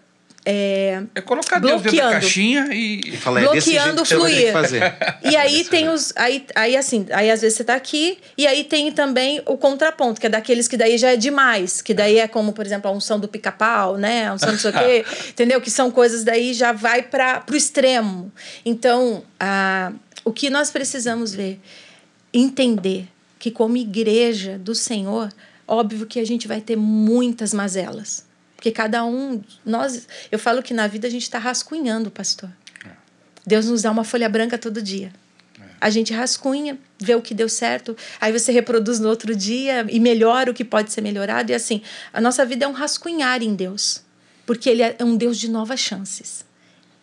é, 0.47 1.03
é 1.15 1.21
colocar 1.23 1.59
Deus 1.59 1.81
dentro 1.81 1.97
da 1.97 2.11
caixinha 2.11 2.69
e, 2.71 3.01
e 3.07 3.17
falar, 3.17 3.41
é 3.41 3.45
bloqueando 3.45 4.03
o 4.03 4.05
fluir. 4.05 4.53
E 5.25 5.37
aí 5.37 5.65
tem 5.65 5.89
os. 5.89 6.13
Aí, 6.17 6.45
aí 6.55 6.77
assim, 6.77 7.07
aí 7.11 7.31
às 7.31 7.41
vezes 7.41 7.57
você 7.57 7.63
está 7.63 7.75
aqui, 7.75 8.19
e 8.37 8.47
aí 8.47 8.63
tem 8.63 8.93
também 8.93 9.41
o 9.47 9.57
contraponto, 9.57 10.21
que 10.21 10.27
é 10.27 10.29
daqueles 10.29 10.69
que 10.69 10.77
daí 10.77 10.99
já 10.99 11.13
é 11.13 11.17
demais, 11.17 11.81
que 11.81 11.95
daí 11.95 12.19
é 12.19 12.29
como, 12.29 12.53
por 12.53 12.67
exemplo, 12.67 12.91
a 12.91 12.93
unção 12.93 13.19
do 13.19 13.27
pica-pau, 13.27 13.97
né? 13.97 14.29
A 14.29 14.35
unção 14.35 14.53
não 14.53 14.59
sei 14.59 14.71
o 14.71 14.75
quê, 14.75 15.05
entendeu? 15.31 15.61
Que 15.63 15.71
são 15.71 15.91
coisas 15.91 16.25
daí 16.25 16.53
já 16.53 16.73
vai 16.73 17.03
para 17.03 17.43
o 17.51 17.57
extremo. 17.57 18.31
Então, 18.67 19.25
a, 19.41 19.93
o 20.27 20.33
que 20.33 20.51
nós 20.51 20.71
precisamos 20.71 21.35
ver, 21.35 21.59
entender 22.35 23.09
que 23.39 23.51
como 23.51 23.79
igreja 23.79 24.59
do 24.59 24.75
Senhor, 24.75 25.33
óbvio 25.67 26.07
que 26.07 26.21
a 26.21 26.27
gente 26.27 26.47
vai 26.47 26.61
ter 26.61 26.77
muitas 26.77 27.55
mazelas 27.55 28.34
porque 28.65 28.73
cada 28.73 29.05
um, 29.05 29.43
nós, 29.63 30.09
eu 30.33 30.39
falo 30.39 30.63
que 30.63 30.73
na 30.73 30.87
vida 30.87 31.07
a 31.07 31.11
gente 31.11 31.25
está 31.25 31.39
rascunhando, 31.39 32.11
pastor. 32.11 32.49
É. 32.83 32.93
Deus 33.47 33.67
nos 33.67 33.83
dá 33.83 33.91
uma 33.91 34.05
folha 34.05 34.27
branca 34.27 34.57
todo 34.57 34.81
dia. 34.81 35.13
É. 35.61 35.65
A 35.83 35.91
gente 35.91 36.15
rascunha, 36.15 36.79
vê 36.99 37.15
o 37.15 37.21
que 37.21 37.35
deu 37.35 37.47
certo, 37.47 37.95
aí 38.19 38.33
você 38.33 38.53
reproduz 38.53 38.99
no 38.99 39.11
outro 39.11 39.37
dia 39.37 39.85
e 39.91 40.01
melhora 40.01 40.51
o 40.51 40.55
que 40.55 40.65
pode 40.65 40.95
ser 40.95 41.03
melhorado. 41.03 41.53
E 41.53 41.55
assim, 41.55 41.83
a 42.11 42.23
nossa 42.23 42.43
vida 42.47 42.65
é 42.65 42.69
um 42.69 42.73
rascunhar 42.73 43.43
em 43.43 43.55
Deus, 43.55 44.03
porque 44.47 44.71
Ele 44.71 44.83
é 44.83 44.97
um 45.03 45.15
Deus 45.15 45.39
de 45.39 45.51
novas 45.51 45.79
chances. 45.79 46.43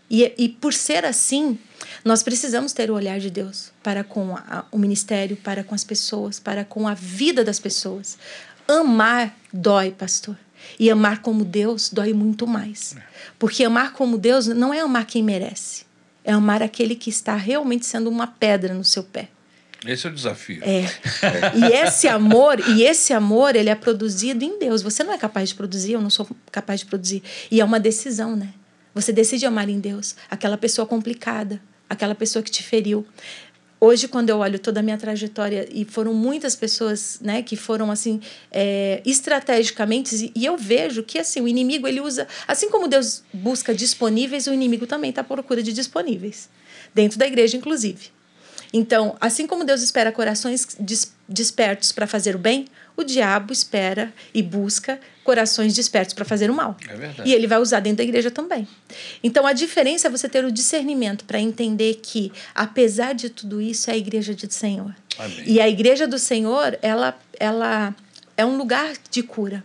E, 0.10 0.34
e 0.40 0.50
por 0.50 0.74
ser 0.74 1.06
assim, 1.06 1.60
nós 2.04 2.24
precisamos 2.24 2.74
ter 2.74 2.90
o 2.90 2.96
olhar 2.96 3.20
de 3.20 3.30
Deus 3.30 3.72
para 3.84 4.04
com 4.04 4.36
a, 4.36 4.66
o 4.72 4.80
ministério, 4.80 5.38
para 5.38 5.64
com 5.64 5.76
as 5.76 5.84
pessoas, 5.84 6.40
para 6.40 6.66
com 6.66 6.88
a 6.88 6.96
vida 6.96 7.44
das 7.44 7.60
pessoas. 7.60 8.18
Amar 8.68 9.38
dói, 9.54 9.92
pastor. 9.92 10.36
E 10.80 10.90
amar 10.90 11.22
como 11.22 11.44
Deus 11.44 11.90
dói 11.90 12.14
muito 12.14 12.48
mais. 12.48 12.96
Porque 13.38 13.64
amar 13.64 13.94
como 13.94 14.18
Deus 14.18 14.48
não 14.48 14.74
é 14.74 14.80
amar 14.80 15.06
quem 15.06 15.24
merece. 15.24 15.86
É 16.24 16.32
amar 16.32 16.62
aquele 16.62 16.96
que 16.96 17.10
está 17.10 17.36
realmente 17.36 17.86
sendo 17.86 18.10
uma 18.10 18.28
pedra 18.28 18.74
no 18.74 18.84
seu 18.84 19.04
pé. 19.04 19.30
Esse 19.86 20.06
é 20.06 20.10
o 20.10 20.14
desafio. 20.14 20.62
É. 20.64 20.86
E 21.56 21.74
esse 21.74 22.08
amor, 22.08 22.60
e 22.60 22.84
esse 22.84 23.14
amor, 23.14 23.56
ele 23.56 23.70
é 23.70 23.76
produzido 23.76 24.44
em 24.44 24.60
Deus. 24.60 24.82
Você 24.82 25.04
não 25.04 25.14
é 25.14 25.18
capaz 25.18 25.50
de 25.50 25.56
produzir, 25.56 25.94
eu 25.94 26.02
não 26.02 26.10
sou 26.10 26.28
capaz 26.52 26.82
de 26.82 26.86
produzir. 26.86 27.24
E 27.50 27.60
é 27.60 27.66
uma 27.66 27.80
decisão, 27.80 28.36
né? 28.36 28.54
Você 28.94 29.12
decide 29.12 29.46
amar 29.46 29.70
em 29.70 29.80
Deus 29.80 30.16
aquela 30.30 30.58
pessoa 30.58 30.86
complicada, 30.86 31.62
aquela 31.90 32.14
pessoa 32.14 32.44
que 32.44 32.52
te 32.52 32.62
feriu 32.62 33.06
hoje 33.82 34.08
quando 34.08 34.30
eu 34.30 34.38
olho 34.38 34.60
toda 34.60 34.80
a 34.80 34.84
minha 34.84 34.98
trajetória 34.98 35.68
e 35.72 35.84
foram 35.84 36.14
muitas 36.14 36.56
pessoas 36.56 37.18
né 37.20 37.42
que 37.42 37.56
foram 37.56 37.90
assim 37.90 38.22
é, 38.52 39.02
estrategicamente 39.04 40.32
e 40.36 40.46
eu 40.46 40.56
vejo 40.56 41.02
que 41.02 41.18
assim 41.18 41.42
o 41.42 41.48
inimigo 41.48 41.88
ele 41.88 42.00
usa 42.00 42.28
assim 42.48 42.70
como 42.70 42.88
Deus 42.88 43.24
busca 43.34 43.74
disponíveis 43.74 44.46
o 44.46 44.54
inimigo 44.54 44.86
também 44.86 45.10
está 45.10 45.22
à 45.22 45.24
procura 45.24 45.64
de 45.64 45.74
disponíveis. 45.74 46.48
Dentro 46.94 47.18
da 47.18 47.26
igreja 47.26 47.58
inclusive. 47.58 48.10
Então 48.72 49.18
assim 49.20 49.48
como 49.48 49.64
Deus 49.64 49.82
espera 49.82 50.12
corações 50.12 50.78
despertos 51.28 51.92
para 51.92 52.06
fazer 52.06 52.36
o 52.36 52.40
bem 52.40 52.68
o 53.02 53.04
diabo 53.04 53.52
espera 53.54 54.14
e 54.34 54.42
busca 54.42 55.00
corações 55.24 55.74
despertos 55.74 56.14
para 56.14 56.26
fazer 56.26 56.50
o 56.50 56.54
mal. 56.54 56.76
É 56.88 56.96
verdade. 56.96 57.30
E 57.30 57.34
ele 57.34 57.48
vai 57.48 57.60
usar 57.60 57.80
dentro 57.80 57.98
da 57.98 58.04
igreja 58.04 58.32
também. 58.32 58.68
Então 59.24 59.46
a 59.46 59.54
diferença 59.54 60.08
é 60.08 60.12
você 60.12 60.28
ter 60.28 60.44
o 60.44 60.52
discernimento 60.52 61.26
para 61.26 61.40
entender 61.40 62.00
que, 62.02 62.32
apesar 62.56 63.14
de 63.14 63.30
tudo 63.30 63.62
isso, 63.62 63.90
é 63.90 63.94
a 63.94 63.98
igreja 63.98 64.34
do 64.34 64.52
Senhor. 64.52 64.96
Amém. 65.18 65.44
E 65.46 65.62
a 65.62 65.70
igreja 65.70 66.08
do 66.08 66.18
Senhor, 66.18 66.78
ela, 66.82 67.18
ela 67.40 67.96
é 68.36 68.46
um 68.46 68.58
lugar 68.58 68.94
de 69.10 69.22
cura. 69.22 69.64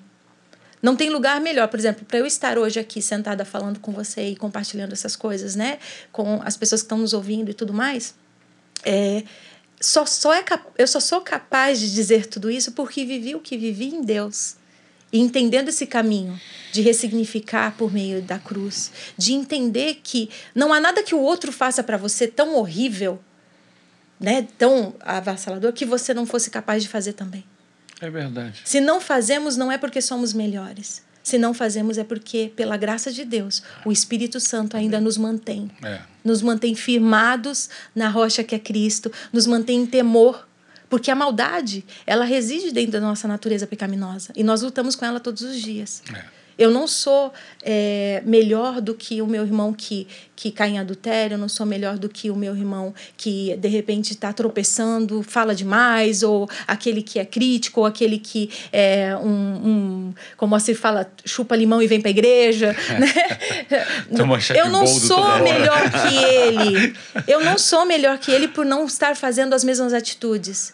Não 0.82 0.94
tem 0.94 1.10
lugar 1.10 1.40
melhor, 1.40 1.68
por 1.68 1.80
exemplo, 1.80 2.04
para 2.04 2.18
eu 2.18 2.26
estar 2.26 2.58
hoje 2.58 2.78
aqui 2.78 3.00
sentada 3.00 3.44
falando 3.44 3.80
com 3.80 3.92
você 3.92 4.28
e 4.28 4.36
compartilhando 4.36 4.92
essas 4.92 5.16
coisas, 5.16 5.56
né? 5.56 5.78
Com 6.12 6.40
as 6.44 6.56
pessoas 6.56 6.82
que 6.82 6.84
estão 6.84 6.98
nos 6.98 7.12
ouvindo 7.12 7.50
e 7.50 7.54
tudo 7.54 7.72
mais. 7.72 8.14
É, 8.84 9.24
só, 9.80 10.06
só 10.06 10.32
é 10.34 10.44
eu 10.78 10.86
só 10.86 11.00
sou 11.00 11.20
capaz 11.20 11.78
de 11.78 11.92
dizer 11.92 12.26
tudo 12.26 12.50
isso 12.50 12.72
porque 12.72 13.04
vivi 13.04 13.34
o 13.34 13.40
que 13.40 13.56
vivi 13.56 13.88
em 13.88 14.02
Deus. 14.02 14.56
E 15.12 15.20
entendendo 15.20 15.68
esse 15.68 15.86
caminho 15.86 16.38
de 16.72 16.80
ressignificar 16.82 17.76
por 17.76 17.92
meio 17.92 18.20
da 18.20 18.38
cruz, 18.38 18.90
de 19.16 19.32
entender 19.32 20.00
que 20.02 20.28
não 20.54 20.72
há 20.72 20.80
nada 20.80 21.02
que 21.02 21.14
o 21.14 21.20
outro 21.20 21.52
faça 21.52 21.82
para 21.82 21.96
você 21.96 22.26
tão 22.26 22.56
horrível, 22.56 23.20
né, 24.18 24.48
tão 24.58 24.94
avassalador, 25.00 25.72
que 25.72 25.84
você 25.84 26.12
não 26.12 26.26
fosse 26.26 26.50
capaz 26.50 26.82
de 26.82 26.88
fazer 26.88 27.12
também. 27.12 27.44
É 28.00 28.10
verdade. 28.10 28.60
Se 28.64 28.80
não 28.80 29.00
fazemos, 29.00 29.56
não 29.56 29.70
é 29.70 29.78
porque 29.78 30.02
somos 30.02 30.32
melhores. 30.32 31.05
Se 31.26 31.38
não 31.38 31.52
fazemos, 31.52 31.98
é 31.98 32.04
porque, 32.04 32.52
pela 32.54 32.76
graça 32.76 33.10
de 33.10 33.24
Deus, 33.24 33.60
o 33.84 33.90
Espírito 33.90 34.38
Santo 34.38 34.76
ainda 34.76 35.00
nos 35.00 35.18
mantém. 35.18 35.68
É. 35.82 35.98
Nos 36.24 36.40
mantém 36.40 36.72
firmados 36.76 37.68
na 37.96 38.08
rocha 38.08 38.44
que 38.44 38.54
é 38.54 38.60
Cristo, 38.60 39.10
nos 39.32 39.44
mantém 39.44 39.80
em 39.80 39.86
temor 39.86 40.46
porque 40.88 41.10
a 41.10 41.16
maldade, 41.16 41.84
ela 42.06 42.24
reside 42.24 42.70
dentro 42.70 42.92
da 42.92 43.00
nossa 43.00 43.26
natureza 43.26 43.66
pecaminosa. 43.66 44.32
E 44.36 44.44
nós 44.44 44.62
lutamos 44.62 44.94
com 44.94 45.04
ela 45.04 45.18
todos 45.18 45.42
os 45.42 45.60
dias. 45.60 46.00
É. 46.14 46.35
Eu 46.58 46.70
não 46.70 46.86
sou 46.86 47.32
é, 47.62 48.22
melhor 48.24 48.80
do 48.80 48.94
que 48.94 49.20
o 49.20 49.26
meu 49.26 49.42
irmão 49.42 49.74
que, 49.74 50.08
que 50.34 50.50
cai 50.50 50.70
em 50.70 50.78
adultério, 50.78 51.34
eu 51.34 51.38
não 51.38 51.50
sou 51.50 51.66
melhor 51.66 51.98
do 51.98 52.08
que 52.08 52.30
o 52.30 52.36
meu 52.36 52.56
irmão 52.56 52.94
que 53.16 53.54
de 53.56 53.68
repente 53.68 54.12
está 54.12 54.32
tropeçando, 54.32 55.22
fala 55.22 55.54
demais, 55.54 56.22
ou 56.22 56.48
aquele 56.66 57.02
que 57.02 57.18
é 57.18 57.26
crítico, 57.26 57.80
ou 57.80 57.86
aquele 57.86 58.18
que 58.18 58.50
é 58.72 59.14
um, 59.16 59.28
um 59.28 60.14
como 60.36 60.58
se 60.58 60.74
fala, 60.74 61.10
chupa 61.26 61.54
limão 61.54 61.82
e 61.82 61.86
vem 61.86 62.00
para 62.00 62.08
a 62.08 62.10
igreja. 62.10 62.74
né? 62.98 63.86
eu 64.56 64.70
não 64.70 64.86
sou 64.86 65.38
melhor 65.40 65.82
que 65.90 66.16
ele. 66.16 66.96
Eu 67.26 67.44
não 67.44 67.58
sou 67.58 67.84
melhor 67.84 68.18
que 68.18 68.30
ele 68.30 68.48
por 68.48 68.64
não 68.64 68.84
estar 68.84 69.16
fazendo 69.16 69.54
as 69.54 69.64
mesmas 69.64 69.92
atitudes. 69.92 70.72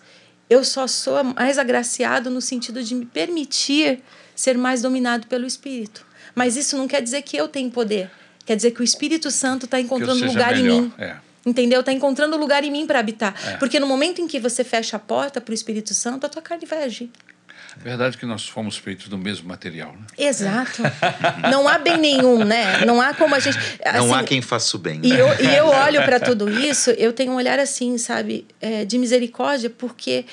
Eu 0.49 0.65
só 0.65 0.87
sou 0.87 1.23
mais 1.25 1.59
agraciado 1.59 2.31
no 2.31 2.41
sentido 2.41 2.83
de 2.83 2.95
me 2.95 3.07
permitir 3.07 4.03
ser 4.43 4.59
mais 4.59 4.83
dominado 4.83 5.29
pelo 5.29 5.47
Espírito. 5.47 6.05
Mas 6.35 6.57
isso 6.57 6.77
não 6.77 6.89
quer 6.89 7.01
dizer 7.01 7.23
que 7.23 7.37
eu 7.37 7.47
tenho 7.47 7.71
poder. 7.71 8.11
Quer 8.45 8.57
dizer 8.57 8.73
que 8.73 8.81
o 8.81 8.85
Espírito 8.85 9.31
Santo 9.31 9.67
está 9.67 9.79
encontrando 9.79 10.27
lugar 10.27 10.57
melhor. 10.57 10.79
em 10.79 10.81
mim. 10.83 10.93
É. 10.99 11.15
Entendeu? 11.47 11.79
Está 11.79 11.93
encontrando 11.93 12.37
lugar 12.37 12.65
em 12.65 12.71
mim 12.71 12.85
para 12.85 12.99
habitar. 12.99 13.37
É. 13.47 13.57
Porque 13.59 13.79
no 13.79 13.87
momento 13.87 14.21
em 14.21 14.27
que 14.27 14.41
você 14.41 14.65
fecha 14.65 14.97
a 14.97 14.99
porta 14.99 15.41
para 15.41 15.53
o 15.53 15.55
Espírito 15.55 15.95
Santo, 15.95 16.27
a 16.27 16.29
tua 16.29 16.43
carne 16.43 16.67
vai 16.67 16.83
agir. 16.83 17.09
Verdade 17.77 18.19
que 18.19 18.27
nós 18.27 18.49
fomos 18.49 18.77
feitos 18.77 19.07
do 19.09 19.17
mesmo 19.17 19.47
material. 19.49 19.93
Né? 19.93 20.07
Exato. 20.19 20.83
Não 21.49 21.69
há 21.69 21.79
bem 21.79 21.97
nenhum, 21.97 22.45
né? 22.45 22.85
Não 22.85 23.01
há 23.01 23.15
como 23.15 23.37
a 23.37 23.39
gente. 23.39 23.57
Assim, 23.85 23.99
não 23.99 24.13
há 24.13 24.25
quem 24.25 24.43
faça 24.43 24.77
o 24.77 24.81
bem. 24.81 24.99
Né? 24.99 25.09
E, 25.09 25.13
eu, 25.13 25.29
e 25.41 25.57
eu 25.57 25.67
olho 25.67 26.03
para 26.03 26.19
tudo 26.19 26.51
isso, 26.51 26.91
eu 26.91 27.13
tenho 27.13 27.31
um 27.31 27.37
olhar 27.37 27.61
assim, 27.61 27.97
sabe, 27.97 28.45
é, 28.61 28.85
de 28.85 28.99
misericórdia, 28.99 29.71
porque 29.71 30.27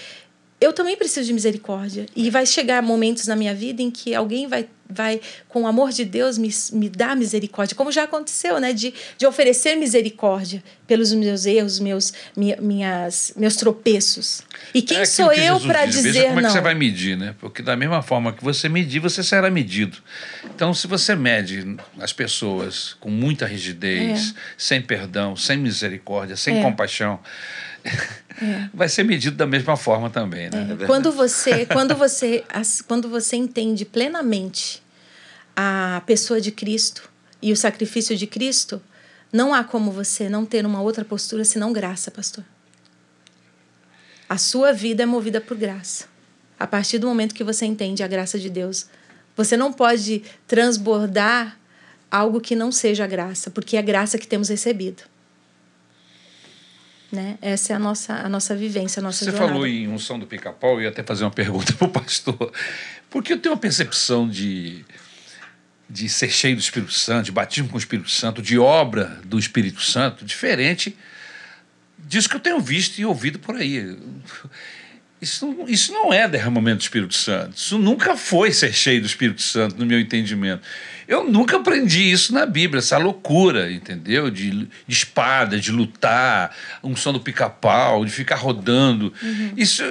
eu 0.61 0.73
também 0.73 0.97
preciso 0.97 1.25
de 1.25 1.33
misericórdia. 1.33 2.05
E 2.15 2.29
vai 2.29 2.45
chegar 2.45 2.83
momentos 2.83 3.27
na 3.27 3.35
minha 3.35 3.55
vida 3.55 3.81
em 3.81 3.89
que 3.89 4.13
alguém 4.13 4.45
vai, 4.45 4.67
vai 4.89 5.21
com 5.47 5.63
o 5.63 5.67
amor 5.67 5.91
de 5.91 6.03
Deus, 6.03 6.37
me, 6.37 6.49
me 6.73 6.89
dar 6.89 7.15
misericórdia, 7.15 7.75
como 7.77 7.91
já 7.93 8.03
aconteceu, 8.03 8.59
né? 8.59 8.73
De, 8.73 8.93
de 9.17 9.25
oferecer 9.25 9.75
misericórdia 9.75 10.61
pelos 10.85 11.13
meus 11.13 11.45
erros, 11.45 11.79
meus, 11.79 12.13
minha, 12.35 12.57
minhas, 12.59 13.33
meus 13.37 13.55
tropeços. 13.55 14.41
E 14.73 14.81
quem 14.81 14.97
é 14.97 15.05
sou 15.05 15.29
que 15.29 15.39
eu 15.39 15.61
para 15.61 15.85
dizer 15.85 16.11
Veja 16.11 16.23
como 16.27 16.41
não? 16.41 16.49
é 16.49 16.51
que 16.51 16.57
você 16.57 16.61
vai 16.61 16.75
medir, 16.75 17.15
né? 17.15 17.35
Porque 17.39 17.61
da 17.61 17.77
mesma 17.77 18.01
forma 18.01 18.33
que 18.33 18.43
você 18.43 18.67
medir, 18.67 18.99
você 18.99 19.23
será 19.23 19.49
medido. 19.49 19.97
Então, 20.43 20.73
se 20.73 20.87
você 20.87 21.15
mede 21.15 21.77
as 21.99 22.11
pessoas 22.11 22.97
com 22.99 23.09
muita 23.09 23.45
rigidez, 23.45 24.33
é. 24.35 24.39
sem 24.57 24.81
perdão, 24.81 25.37
sem 25.37 25.57
misericórdia, 25.57 26.35
sem 26.35 26.59
é. 26.59 26.61
compaixão 26.61 27.17
é. 28.41 28.69
vai 28.73 28.89
ser 28.89 29.03
medido 29.03 29.35
da 29.35 29.45
mesma 29.45 29.75
forma 29.75 30.09
também, 30.09 30.49
né? 30.49 30.77
É. 30.81 30.85
Quando 30.85 31.11
você, 31.11 31.65
quando 31.65 31.95
você, 31.95 32.43
quando 32.87 33.09
você 33.09 33.35
entende 33.35 33.85
plenamente 33.85 34.81
a 35.55 36.01
pessoa 36.05 36.39
de 36.39 36.51
Cristo 36.51 37.09
e 37.41 37.51
o 37.51 37.57
sacrifício 37.57 38.15
de 38.15 38.25
Cristo, 38.25 38.81
não 39.31 39.53
há 39.53 39.63
como 39.63 39.91
você 39.91 40.29
não 40.29 40.45
ter 40.45 40.65
uma 40.65 40.81
outra 40.81 41.05
postura 41.05 41.43
senão 41.43 41.71
graça, 41.73 42.09
pastor. 42.09 42.43
A 44.27 44.37
sua 44.37 44.71
vida 44.71 45.03
é 45.03 45.05
movida 45.05 45.41
por 45.41 45.57
graça. 45.57 46.05
A 46.59 46.67
partir 46.67 46.97
do 46.97 47.07
momento 47.07 47.33
que 47.33 47.43
você 47.43 47.65
entende 47.65 48.03
a 48.03 48.07
graça 48.07 48.37
de 48.37 48.49
Deus, 48.49 48.87
você 49.35 49.55
não 49.55 49.71
pode 49.71 50.23
transbordar 50.47 51.57
algo 52.11 52.41
que 52.41 52.55
não 52.55 52.71
seja 52.71 53.07
graça, 53.07 53.49
porque 53.49 53.75
é 53.75 53.79
a 53.79 53.83
graça 53.83 54.17
que 54.17 54.27
temos 54.27 54.49
recebido. 54.49 55.03
Né? 57.11 57.37
Essa 57.41 57.73
é 57.73 57.75
a 57.75 57.79
nossa, 57.79 58.13
a 58.13 58.29
nossa 58.29 58.55
vivência, 58.55 58.99
a 58.99 59.03
nossa 59.03 59.25
Você 59.25 59.31
jornada. 59.31 59.51
falou 59.51 59.65
em 59.65 59.87
unção 59.87 60.19
do 60.19 60.27
pica-pau, 60.27 60.75
eu 60.75 60.83
ia 60.83 60.89
até 60.89 61.01
fazer 61.01 61.23
uma 61.23 61.31
pergunta 61.31 61.73
para 61.77 61.87
o 61.87 61.89
pastor. 61.89 62.51
Porque 63.09 63.33
eu 63.33 63.37
tenho 63.39 63.53
uma 63.53 63.59
percepção 63.59 64.29
de, 64.29 64.85
de 65.89 66.07
ser 66.07 66.29
cheio 66.29 66.55
do 66.55 66.59
Espírito 66.59 66.93
Santo, 66.93 67.25
de 67.25 67.31
batismo 67.31 67.69
com 67.69 67.75
o 67.75 67.79
Espírito 67.79 68.11
Santo, 68.11 68.41
de 68.41 68.59
obra 68.59 69.19
do 69.25 69.39
Espírito 69.39 69.81
Santo, 69.81 70.23
diferente 70.23 70.95
disso 71.97 72.29
que 72.29 72.35
eu 72.35 72.39
tenho 72.39 72.59
visto 72.59 72.97
e 72.97 73.05
ouvido 73.05 73.39
por 73.39 73.55
aí. 73.55 73.97
Isso, 75.21 75.65
isso 75.67 75.91
não 75.91 76.13
é 76.13 76.27
derramamento 76.27 76.77
do 76.77 76.81
Espírito 76.81 77.13
Santo. 77.13 77.57
Isso 77.57 77.77
nunca 77.77 78.15
foi 78.15 78.51
ser 78.53 78.73
cheio 78.73 79.01
do 79.01 79.07
Espírito 79.07 79.41
Santo, 79.41 79.77
no 79.77 79.85
meu 79.85 79.99
entendimento. 79.99 80.61
Eu 81.09 81.23
nunca 81.23 81.57
aprendi 81.57 82.11
isso 82.11 82.31
na 82.33 82.45
Bíblia, 82.45 82.79
essa 82.79 82.97
loucura, 82.97 83.71
entendeu? 83.71 84.29
De, 84.29 84.51
de 84.51 84.69
espada, 84.87 85.59
de 85.59 85.71
lutar, 85.71 86.55
unção 86.83 87.11
do 87.11 87.19
pica-pau, 87.19 88.05
de 88.05 88.11
ficar 88.11 88.35
rodando. 88.35 89.11
Uhum. 89.21 89.53
Isso. 89.57 89.81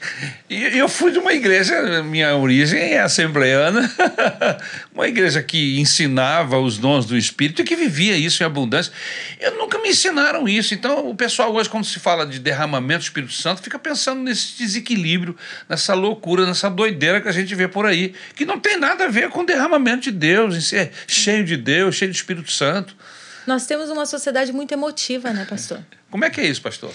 eu 0.48 0.88
fui 0.88 1.12
de 1.12 1.18
uma 1.18 1.34
igreja, 1.34 2.02
minha 2.02 2.34
origem 2.36 2.80
é 2.80 3.00
assembleana, 3.00 3.88
uma 4.94 5.08
igreja 5.08 5.42
que 5.42 5.80
ensinava 5.80 6.58
os 6.58 6.76
dons 6.76 7.06
do 7.06 7.16
Espírito 7.16 7.62
e 7.62 7.64
que 7.64 7.74
vivia 7.74 8.16
isso 8.16 8.42
em 8.42 8.46
abundância. 8.46 8.92
Eu 9.40 9.56
nunca 9.56 9.78
me 9.78 9.88
ensinaram 9.88 10.46
isso. 10.46 10.74
Então, 10.74 11.08
o 11.08 11.14
pessoal 11.14 11.52
hoje, 11.54 11.68
quando 11.68 11.84
se 11.84 11.98
fala 11.98 12.26
de 12.26 12.38
derramamento 12.38 13.00
do 13.00 13.04
Espírito 13.04 13.32
Santo, 13.32 13.62
fica 13.62 13.78
pensando 13.78 14.22
nesse 14.22 14.58
desequilíbrio, 14.58 15.36
nessa 15.68 15.94
loucura, 15.94 16.44
nessa 16.44 16.68
doideira 16.68 17.20
que 17.20 17.28
a 17.28 17.32
gente 17.32 17.54
vê 17.54 17.66
por 17.66 17.86
aí, 17.86 18.14
que 18.34 18.44
não 18.44 18.60
tem 18.60 18.76
nada 18.76 19.04
a 19.04 19.08
ver 19.08 19.30
com 19.30 19.44
derramamento 19.44 20.02
de 20.04 20.12
Deus 20.12 20.62
ser 20.62 20.92
cheio 21.06 21.44
de 21.44 21.56
Deus, 21.56 21.96
cheio 21.96 22.10
do 22.10 22.14
Espírito 22.14 22.50
Santo. 22.52 22.94
Nós 23.46 23.66
temos 23.66 23.90
uma 23.90 24.06
sociedade 24.06 24.52
muito 24.52 24.72
emotiva, 24.72 25.32
né, 25.32 25.44
pastor? 25.48 25.80
Como 26.10 26.24
é 26.24 26.30
que 26.30 26.40
é 26.40 26.46
isso, 26.46 26.62
pastor? 26.62 26.92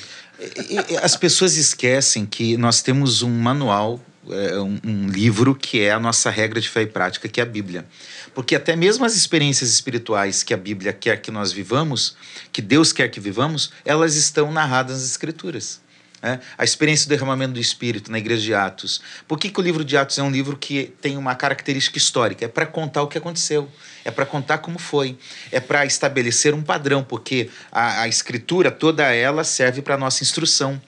As 1.02 1.16
pessoas 1.16 1.58
esquecem 1.58 2.26
que 2.26 2.56
nós 2.56 2.82
temos 2.82 3.22
um 3.22 3.30
manual, 3.30 4.00
é, 4.32 4.60
um 4.60 5.08
livro 5.08 5.56
que 5.56 5.82
é 5.82 5.92
a 5.92 6.00
nossa 6.00 6.30
regra 6.30 6.60
de 6.60 6.70
fé 6.70 6.82
e 6.84 6.88
prática, 6.88 7.28
que 7.28 7.40
é 7.40 7.44
a 7.44 7.46
Bíblia. 7.46 7.86
Porque 8.34 8.56
até 8.56 8.76
mesmo 8.76 9.06
as 9.06 9.16
experiências 9.16 9.72
espirituais 9.72 10.44
que 10.44 10.54
a 10.54 10.58
Bíblia 10.58 10.94
quer 10.94 11.22
que 11.22 11.32
nós 11.32 11.52
vivamos, 11.52 12.16
que 12.52 12.62
Deus 12.62 12.92
quer 12.92 13.10
que 13.10 13.20
vivamos, 13.20 13.72
elas 13.84 14.16
estão 14.16 14.52
narradas 14.52 14.98
nas 14.98 15.10
Escrituras. 15.10 15.82
É, 16.20 16.40
a 16.58 16.64
experiência 16.64 17.06
do 17.06 17.10
derramamento 17.10 17.54
do 17.54 17.60
Espírito 17.60 18.12
na 18.12 18.18
igreja 18.18 18.42
de 18.42 18.54
Atos. 18.54 19.02
Por 19.28 19.38
que, 19.38 19.50
que 19.50 19.60
o 19.60 19.64
livro 19.64 19.86
de 19.86 19.96
Atos 19.96 20.18
é 20.18 20.24
um 20.24 20.32
livro 20.32 20.58
que 20.58 20.92
tem 21.00 21.16
uma 21.16 21.36
característica 21.36 21.96
histórica? 22.00 22.44
É 22.44 22.48
para 22.48 22.66
contar 22.66 23.04
o 23.04 23.08
que 23.08 23.20
aconteceu, 23.20 23.72
é 24.04 24.10
para 24.10 24.26
contar 24.26 24.58
como 24.58 24.80
foi, 24.80 25.16
é 25.52 25.60
para 25.60 25.86
estabelecer 25.86 26.56
um 26.56 26.64
padrão, 26.64 27.04
porque 27.04 27.52
a, 27.72 28.02
a 28.02 28.08
escritura 28.08 28.72
toda 28.72 29.04
ela 29.14 29.44
serve 29.44 29.84
para 29.84 29.96
nossa 29.96 30.24
instrução. 30.24 30.82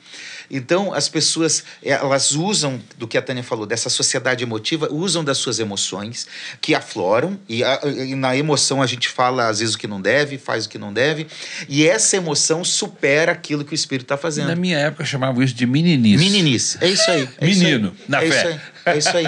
Então, 0.49 0.93
as 0.93 1.07
pessoas, 1.07 1.63
elas 1.83 2.31
usam 2.31 2.81
do 2.97 3.07
que 3.07 3.17
a 3.17 3.21
Tânia 3.21 3.43
falou, 3.43 3.65
dessa 3.65 3.89
sociedade 3.89 4.43
emotiva, 4.43 4.87
usam 4.91 5.23
das 5.23 5.37
suas 5.37 5.59
emoções, 5.59 6.27
que 6.61 6.73
afloram, 6.73 7.39
e, 7.47 7.63
a, 7.63 7.79
e, 7.85 8.15
na 8.15 8.35
emoção 8.35 8.81
a 8.81 8.87
gente 8.87 9.09
fala 9.09 9.47
às 9.47 9.59
vezes 9.59 9.75
o 9.75 9.77
que 9.77 9.87
não 9.87 10.01
deve, 10.01 10.37
faz 10.37 10.65
o 10.65 10.69
que 10.69 10.77
não 10.77 10.91
deve, 10.91 11.27
e 11.67 11.87
essa 11.87 12.17
emoção 12.17 12.63
supera 12.63 13.31
aquilo 13.31 13.63
que 13.63 13.73
o 13.73 13.75
espírito 13.75 14.05
está 14.05 14.17
fazendo. 14.17 14.47
Na 14.47 14.55
minha 14.55 14.77
época 14.77 15.05
chamavam 15.05 15.43
isso 15.43 15.53
de 15.53 15.65
meninice. 15.65 16.23
Meninice, 16.23 16.77
é 16.81 16.89
isso 16.89 17.09
aí. 17.09 17.29
É 17.37 17.45
Menino, 17.45 17.89
isso 17.89 18.03
aí. 18.03 18.05
na 18.07 18.23
é 18.23 18.31
fé. 18.31 18.61
É 18.93 18.97
isso 18.97 19.15
aí. 19.15 19.25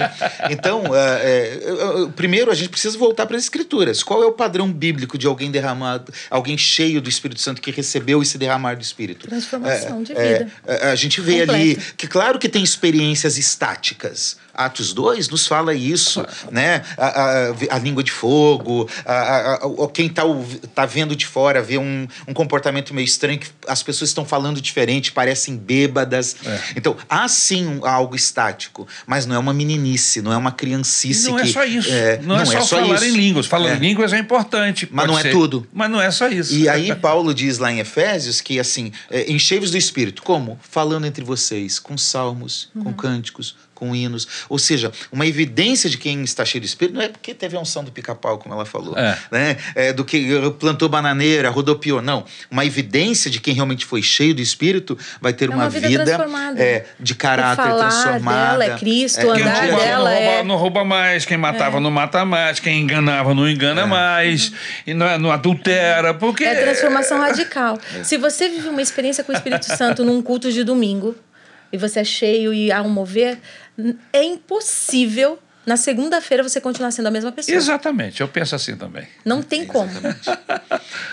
Então, 0.50 0.84
é, 0.94 1.22
é, 1.24 2.08
primeiro 2.14 2.50
a 2.50 2.54
gente 2.54 2.68
precisa 2.68 2.96
voltar 2.98 3.26
para 3.26 3.36
as 3.36 3.44
escrituras. 3.44 4.02
Qual 4.02 4.22
é 4.22 4.26
o 4.26 4.32
padrão 4.32 4.72
bíblico 4.72 5.16
de 5.16 5.26
alguém 5.26 5.50
derramado, 5.50 6.12
alguém 6.30 6.56
cheio 6.56 7.00
do 7.00 7.08
Espírito 7.08 7.40
Santo 7.40 7.60
que 7.60 7.70
recebeu 7.70 8.22
esse 8.22 8.38
derramar 8.38 8.76
do 8.76 8.82
Espírito? 8.82 9.28
Transformação 9.28 10.02
de 10.02 10.14
vida. 10.14 10.50
a 10.66 10.94
gente 10.94 11.20
vê 11.20 11.40
Completo. 11.40 11.52
ali 11.52 11.76
que, 11.96 12.06
claro 12.06 12.38
que 12.38 12.48
tem 12.48 12.62
experiências 12.62 13.38
estáticas. 13.38 14.36
Atos 14.54 14.92
2 14.92 15.28
nos 15.28 15.46
fala 15.46 15.74
isso, 15.74 16.24
né? 16.50 16.82
A, 16.96 17.06
a, 17.06 17.76
a, 17.76 17.78
língua 17.78 18.02
de 18.02 18.12
fogo, 18.12 18.88
a, 19.04 19.58
quem 19.92 20.06
está 20.06 20.22
tá 20.74 20.86
vendo 20.86 21.16
de 21.16 21.26
fora 21.26 21.62
vê 21.62 21.78
um, 21.78 22.06
um 22.28 22.34
comportamento 22.34 22.94
meio 22.94 23.04
estranho, 23.04 23.38
que 23.38 23.48
as 23.66 23.82
pessoas 23.82 24.10
estão 24.10 24.24
falando 24.24 24.60
diferente, 24.60 25.12
parecem 25.12 25.56
bêbadas. 25.56 26.36
É. 26.44 26.60
Então, 26.76 26.96
há 27.08 27.26
sim 27.28 27.80
algo 27.82 28.14
estático, 28.14 28.86
mas 29.06 29.26
não 29.26 29.36
é 29.36 29.38
uma 29.38 29.54
meninice, 29.54 30.20
não 30.20 30.32
é 30.32 30.36
uma 30.36 30.52
criancice. 30.52 31.28
não 31.28 31.38
é 31.38 31.42
que, 31.42 31.48
é 31.48 31.52
só 31.52 31.64
isso. 31.64 31.90
É, 31.90 32.18
não, 32.18 32.36
não, 32.36 32.42
é 32.42 32.44
só, 32.44 32.58
é 32.58 32.60
só 32.60 32.76
falar 32.80 32.96
isso. 32.96 33.04
em 33.04 33.16
línguas. 33.16 33.46
Falar 33.46 33.70
é. 33.70 33.76
em 33.76 33.78
línguas 33.78 34.12
é 34.12 34.18
importante. 34.18 34.88
Mas 34.90 35.06
não 35.06 35.18
é 35.18 35.22
ser. 35.22 35.28
é 35.28 35.30
tudo. 35.32 35.66
Mas 35.72 35.90
não 35.90 36.00
é 36.00 36.10
só 36.10 36.28
isso. 36.28 36.54
E 36.54 36.68
aí, 36.68 36.94
Paulo 36.94 37.34
diz 37.34 37.58
lá 37.58 37.72
em 37.72 37.78
Efésios 37.78 38.40
que, 38.40 38.58
assim, 38.58 38.92
é, 39.10 39.30
enchei-vos 39.30 39.70
do 39.70 39.76
Espírito. 39.76 40.22
Como? 40.22 40.58
Falando 40.62 41.06
entre 41.06 41.24
vocês, 41.24 41.78
com 41.78 41.96
salmos, 41.96 42.70
uhum. 42.74 42.84
com 42.84 42.92
cânticos, 42.92 43.56
com 43.82 43.96
hinos. 43.96 44.46
Ou 44.48 44.60
seja, 44.60 44.92
uma 45.10 45.26
evidência 45.26 45.90
de 45.90 45.98
quem 45.98 46.22
está 46.22 46.44
cheio 46.44 46.60
de 46.60 46.68
espírito 46.68 46.94
não 46.94 47.02
é 47.02 47.08
porque 47.08 47.34
teve 47.34 47.56
a 47.56 47.60
unção 47.60 47.82
do 47.82 47.90
pica-pau, 47.90 48.38
como 48.38 48.54
ela 48.54 48.64
falou, 48.64 48.96
é. 48.96 49.18
né? 49.28 49.56
É, 49.74 49.92
do 49.92 50.04
que 50.04 50.24
plantou 50.60 50.88
bananeira, 50.88 51.50
rodopiou. 51.50 52.00
Não. 52.00 52.24
Uma 52.48 52.64
evidência 52.64 53.28
de 53.28 53.40
quem 53.40 53.54
realmente 53.54 53.84
foi 53.84 54.00
cheio 54.00 54.36
do 54.36 54.40
espírito 54.40 54.96
vai 55.20 55.32
ter 55.32 55.46
é 55.46 55.48
uma, 55.48 55.64
uma, 55.64 55.68
vida, 55.68 55.88
vida 55.88 56.16
é, 56.58 56.84
de 57.00 57.12
caráter 57.16 57.60
o 57.60 57.64
falar 57.64 57.88
transformada. 57.88 58.50
Dela 58.50 58.64
é 58.64 58.78
Cristo, 58.78 59.20
é, 59.20 59.42
andar 59.42 59.66
dela 59.66 59.74
não 59.74 60.04
rouba, 60.04 60.20
é... 60.20 60.42
não 60.44 60.56
rouba 60.56 60.84
mais, 60.84 61.24
quem 61.24 61.36
matava 61.36 61.78
é. 61.78 61.80
não 61.80 61.90
mata 61.90 62.24
mais, 62.24 62.60
quem 62.60 62.82
enganava 62.82 63.34
não 63.34 63.48
engana 63.48 63.80
é. 63.80 63.86
mais, 63.86 64.48
uhum. 64.48 64.54
e 64.86 64.94
não, 64.94 65.18
não 65.18 65.32
adultera, 65.32 66.14
porque... 66.14 66.44
É 66.44 66.54
transformação 66.62 67.18
radical. 67.18 67.80
Se 68.04 68.16
você 68.16 68.48
vive 68.48 68.68
uma 68.68 68.80
experiência 68.80 69.24
com 69.24 69.32
o 69.32 69.34
Espírito 69.34 69.66
Santo 69.76 70.04
num 70.04 70.22
culto 70.22 70.52
de 70.52 70.62
domingo, 70.62 71.16
e 71.72 71.78
você 71.78 72.00
é 72.00 72.04
cheio 72.04 72.52
e 72.52 72.70
há 72.70 72.82
um 72.82 72.90
mover, 72.90 73.38
é 74.12 74.22
impossível 74.22 75.38
na 75.64 75.76
segunda-feira 75.76 76.42
você 76.42 76.60
continuar 76.60 76.90
sendo 76.90 77.06
a 77.06 77.10
mesma 77.10 77.30
pessoa. 77.30 77.56
Exatamente, 77.56 78.20
eu 78.20 78.28
penso 78.28 78.54
assim 78.54 78.76
também. 78.76 79.06
Não 79.24 79.42
tem 79.42 79.64
como. 79.64 79.90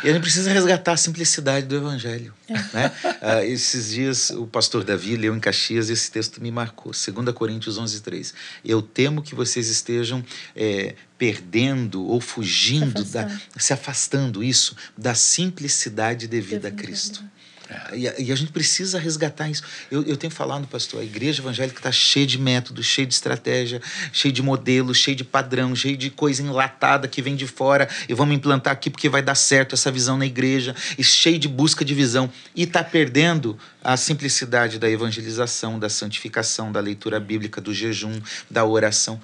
e 0.04 0.10
a 0.10 0.14
gente 0.14 0.22
precisa 0.22 0.52
resgatar 0.52 0.94
a 0.94 0.98
simplicidade 0.98 1.68
do 1.68 1.76
evangelho. 1.76 2.34
É. 2.48 2.54
Né? 2.54 2.92
Uh, 3.06 3.44
esses 3.46 3.92
dias 3.92 4.32
o 4.32 4.48
pastor 4.48 4.84
Davi 4.84 5.16
leu 5.16 5.36
em 5.36 5.40
Caxias 5.40 5.90
esse 5.90 6.10
texto 6.12 6.42
me 6.42 6.52
marcou, 6.52 6.92
2 6.92 7.36
Coríntios 7.36 7.78
11, 7.78 8.02
3. 8.02 8.34
Eu 8.66 8.82
temo 8.82 9.22
que 9.22 9.36
vocês 9.36 9.70
estejam 9.70 10.24
é, 10.56 10.96
perdendo 11.18 12.06
ou 12.08 12.20
fugindo, 12.20 13.06
se 13.06 13.18
afastando. 13.18 13.42
Da, 13.54 13.60
se 13.60 13.74
afastando 13.74 14.44
isso 14.44 14.76
da 14.98 15.14
simplicidade 15.14 16.28
devida 16.28 16.70
a 16.70 16.72
Cristo. 16.72 17.24
É. 17.70 17.98
E, 17.98 18.08
a, 18.08 18.20
e, 18.20 18.32
a, 18.32 18.36
gente 18.36 18.52
precisa 18.52 18.98
resgatar 18.98 19.48
isso. 19.48 19.62
Eu, 19.92 20.04
eu 20.04 20.18
tenho 20.18 20.32
falado, 20.32 20.66
pastor, 20.68 21.02
a 21.02 21.04
igreja 21.04 21.42
evangélica 21.42 21.80
está 21.80 21.92
cheia 21.92 22.26
de 22.26 22.40
métodos, 22.40 22.86
cheia 22.86 23.06
de 23.06 23.14
estratégia, 23.14 23.80
cheia 24.12 24.32
de 24.32 24.42
modelos, 24.42 24.98
cheia 24.98 25.16
de 25.16 25.24
padrão, 25.24 25.76
cheia 25.76 25.96
de 25.96 26.10
coisa 26.10 26.42
enlatada 26.42 27.08
que 27.08 27.22
vem 27.22 27.36
de 27.36 27.46
fora 27.46 27.88
e 28.08 28.14
vamos 28.14 28.36
implantar 28.36 28.74
aqui 28.74 28.90
porque 28.90 29.08
vai 29.08 29.22
dar 29.22 29.36
certo 29.36 29.76
essa 29.76 29.92
visão 29.92 30.18
na 30.18 30.26
igreja, 30.26 30.76
e 30.98 31.04
cheio 31.04 31.38
de 31.38 31.48
busca 31.48 31.86
de 31.86 31.94
visão. 31.94 32.30
E 32.56 32.64
está 32.64 32.84
perdendo 32.84 33.58
a 33.84 33.96
simplicidade 33.96 34.80
da 34.80 34.90
evangelização, 34.90 35.78
da 35.78 35.90
santificação, 35.90 36.72
da 36.72 36.80
leitura 36.80 37.20
bíblica, 37.20 37.62
do 37.62 37.74
jejum, 37.74 38.20
da 38.50 38.66
oração. 38.66 39.22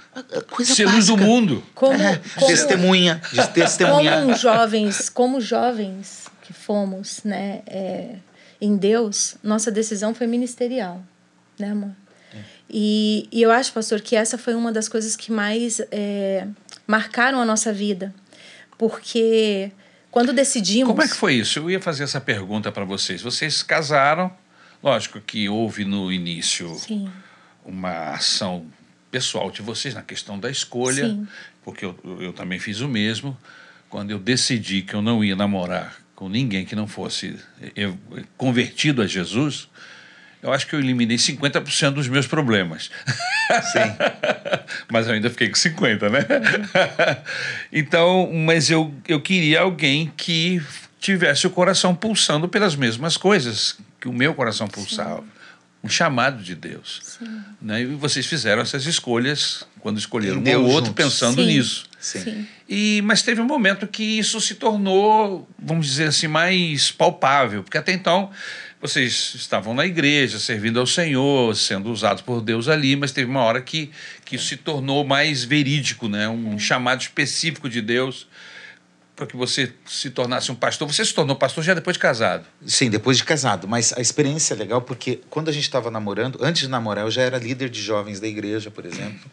Coisa 0.52 0.76
Ser 0.76 0.86
luz 0.86 1.08
do 1.08 1.18
mundo. 1.18 1.64
Como, 1.74 2.00
é, 2.00 2.22
como, 2.36 2.48
testemunha, 2.48 3.22
de 3.32 3.48
testemunhar. 3.50 4.22
Como 4.22 4.38
jovens, 4.38 5.10
como 5.10 5.42
jovens 5.42 6.26
que 6.44 6.54
fomos, 6.54 7.22
né? 7.24 7.62
É 7.66 8.16
em 8.66 8.76
Deus, 8.76 9.38
nossa 9.44 9.72
decisão 9.72 10.14
foi 10.14 10.28
ministerial, 10.28 11.04
né, 11.60 11.72
amor? 11.72 11.92
É. 12.34 12.38
E, 12.70 13.28
e 13.32 13.42
eu 13.42 13.52
acho, 13.52 13.72
pastor, 13.72 14.02
que 14.02 14.16
essa 14.16 14.38
foi 14.38 14.56
uma 14.56 14.72
das 14.72 14.90
coisas 14.90 15.16
que 15.16 15.32
mais 15.32 15.80
é, 15.92 16.48
marcaram 16.88 17.40
a 17.40 17.46
nossa 17.46 17.72
vida, 17.72 18.14
porque 18.78 19.72
quando 20.10 20.34
decidimos. 20.34 20.90
Como 20.90 21.04
é 21.04 21.08
que 21.08 21.16
foi 21.16 21.36
isso? 21.36 21.60
Eu 21.60 21.70
ia 21.70 21.82
fazer 21.82 22.04
essa 22.04 22.20
pergunta 22.20 22.72
para 22.72 22.86
vocês. 22.86 23.22
Vocês 23.22 23.62
casaram, 23.62 24.32
lógico 24.82 25.22
que 25.22 25.48
houve 25.50 25.86
no 25.86 26.12
início 26.12 26.74
Sim. 26.76 27.10
uma 27.66 28.12
ação 28.12 28.66
pessoal 29.12 29.52
de 29.52 29.62
vocês 29.62 29.94
na 29.94 30.02
questão 30.02 30.40
da 30.40 30.50
escolha, 30.50 31.08
Sim. 31.08 31.28
porque 31.64 31.86
eu, 31.86 31.98
eu 32.20 32.34
também 32.34 32.60
fiz 32.60 32.82
o 32.82 32.88
mesmo. 32.88 33.38
Quando 33.90 34.12
eu 34.12 34.20
decidi 34.20 34.82
que 34.82 34.94
eu 34.94 35.02
não 35.02 35.24
ia 35.24 35.36
namorar 35.36 36.05
com 36.16 36.30
ninguém 36.30 36.66
que 36.66 36.76
não 36.76 36.88
fosse 36.88 37.38
convertido 38.38 39.02
a 39.02 39.08
Jesus, 39.08 39.68
eu 40.42 40.54
acho 40.54 40.68
que 40.68 40.76
eu 40.76 40.80
eliminei 40.80 41.18
50% 41.18 41.94
dos 41.94 42.08
meus 42.08 42.28
problemas. 42.28 42.92
Sim. 43.72 43.96
mas 44.92 45.08
eu 45.08 45.14
ainda 45.14 45.30
fiquei 45.30 45.50
com 45.50 45.56
50, 45.56 46.10
né? 46.10 46.20
então, 47.74 48.32
mas 48.32 48.70
eu, 48.70 48.94
eu 49.08 49.20
queria 49.20 49.62
alguém 49.62 50.14
que 50.16 50.62
tivesse 51.00 51.48
o 51.48 51.50
coração 51.50 51.96
pulsando 51.96 52.48
pelas 52.48 52.76
mesmas 52.76 53.18
coisas 53.18 53.76
que 54.00 54.08
o 54.08 54.14
meu 54.14 54.36
coração 54.36 54.68
pulsava. 54.68 55.22
Sim. 55.22 55.28
Um 55.84 55.90
chamado 55.90 56.44
de 56.44 56.56
Deus. 56.56 57.20
Né? 57.62 57.82
E 57.82 57.86
vocês 57.86 58.26
fizeram 58.26 58.62
essas 58.62 58.86
escolhas 58.86 59.66
quando 59.80 60.00
escolheram 60.00 60.42
um 60.42 60.64
ou 60.64 60.70
outro 60.70 60.94
pensando 60.94 61.42
Sim. 61.42 61.48
nisso. 61.48 61.86
Sim. 62.00 62.48
E, 62.68 63.02
mas 63.04 63.22
teve 63.22 63.40
um 63.42 63.46
momento 63.46 63.88
que 63.88 64.04
isso 64.04 64.42
se 64.42 64.56
tornou, 64.56 65.48
vamos 65.58 65.86
dizer 65.86 66.08
assim, 66.08 66.28
mais 66.28 66.92
palpável, 66.92 67.62
porque 67.62 67.78
até 67.78 67.92
então 67.92 68.32
vocês 68.82 69.34
estavam 69.36 69.74
na 69.74 69.86
igreja, 69.86 70.40
servindo 70.40 70.80
ao 70.80 70.88
Senhor, 70.88 71.56
sendo 71.56 71.92
usados 71.92 72.22
por 72.22 72.42
Deus 72.42 72.68
ali, 72.68 72.96
mas 72.96 73.12
teve 73.12 73.30
uma 73.30 73.42
hora 73.42 73.62
que, 73.62 73.92
que 74.24 74.36
isso 74.36 74.48
se 74.48 74.58
tornou 74.58 75.06
mais 75.06 75.44
verídico, 75.44 76.08
né? 76.08 76.28
um 76.28 76.58
chamado 76.58 77.02
específico 77.02 77.70
de 77.70 77.82
Deus 77.82 78.28
para 79.16 79.26
que 79.26 79.38
você 79.38 79.74
se 79.86 80.10
tornasse 80.10 80.52
um 80.52 80.56
pastor. 80.56 80.92
Você 80.92 81.06
se 81.06 81.14
tornou 81.14 81.36
pastor 81.36 81.64
já 81.64 81.74
depois 81.74 81.96
de 81.96 82.00
casado? 82.00 82.46
Sim, 82.66 82.90
depois 82.90 83.18
de 83.18 83.24
casado. 83.24 83.68
Mas 83.68 83.94
a 83.94 84.02
experiência 84.02 84.54
é 84.54 84.58
legal 84.58 84.82
porque 84.82 85.22
quando 85.30 85.50
a 85.50 85.54
gente 85.54 85.64
estava 85.64 85.90
namorando, 85.90 86.38
antes 86.42 86.64
de 86.64 86.68
namorar, 86.68 87.06
eu 87.06 87.12
já 87.12 87.22
era 87.22 87.38
líder 87.38 87.70
de 87.70 87.82
jovens 87.82 88.20
da 88.20 88.28
igreja, 88.28 88.70
por 88.70 88.86
exemplo. 88.86 89.32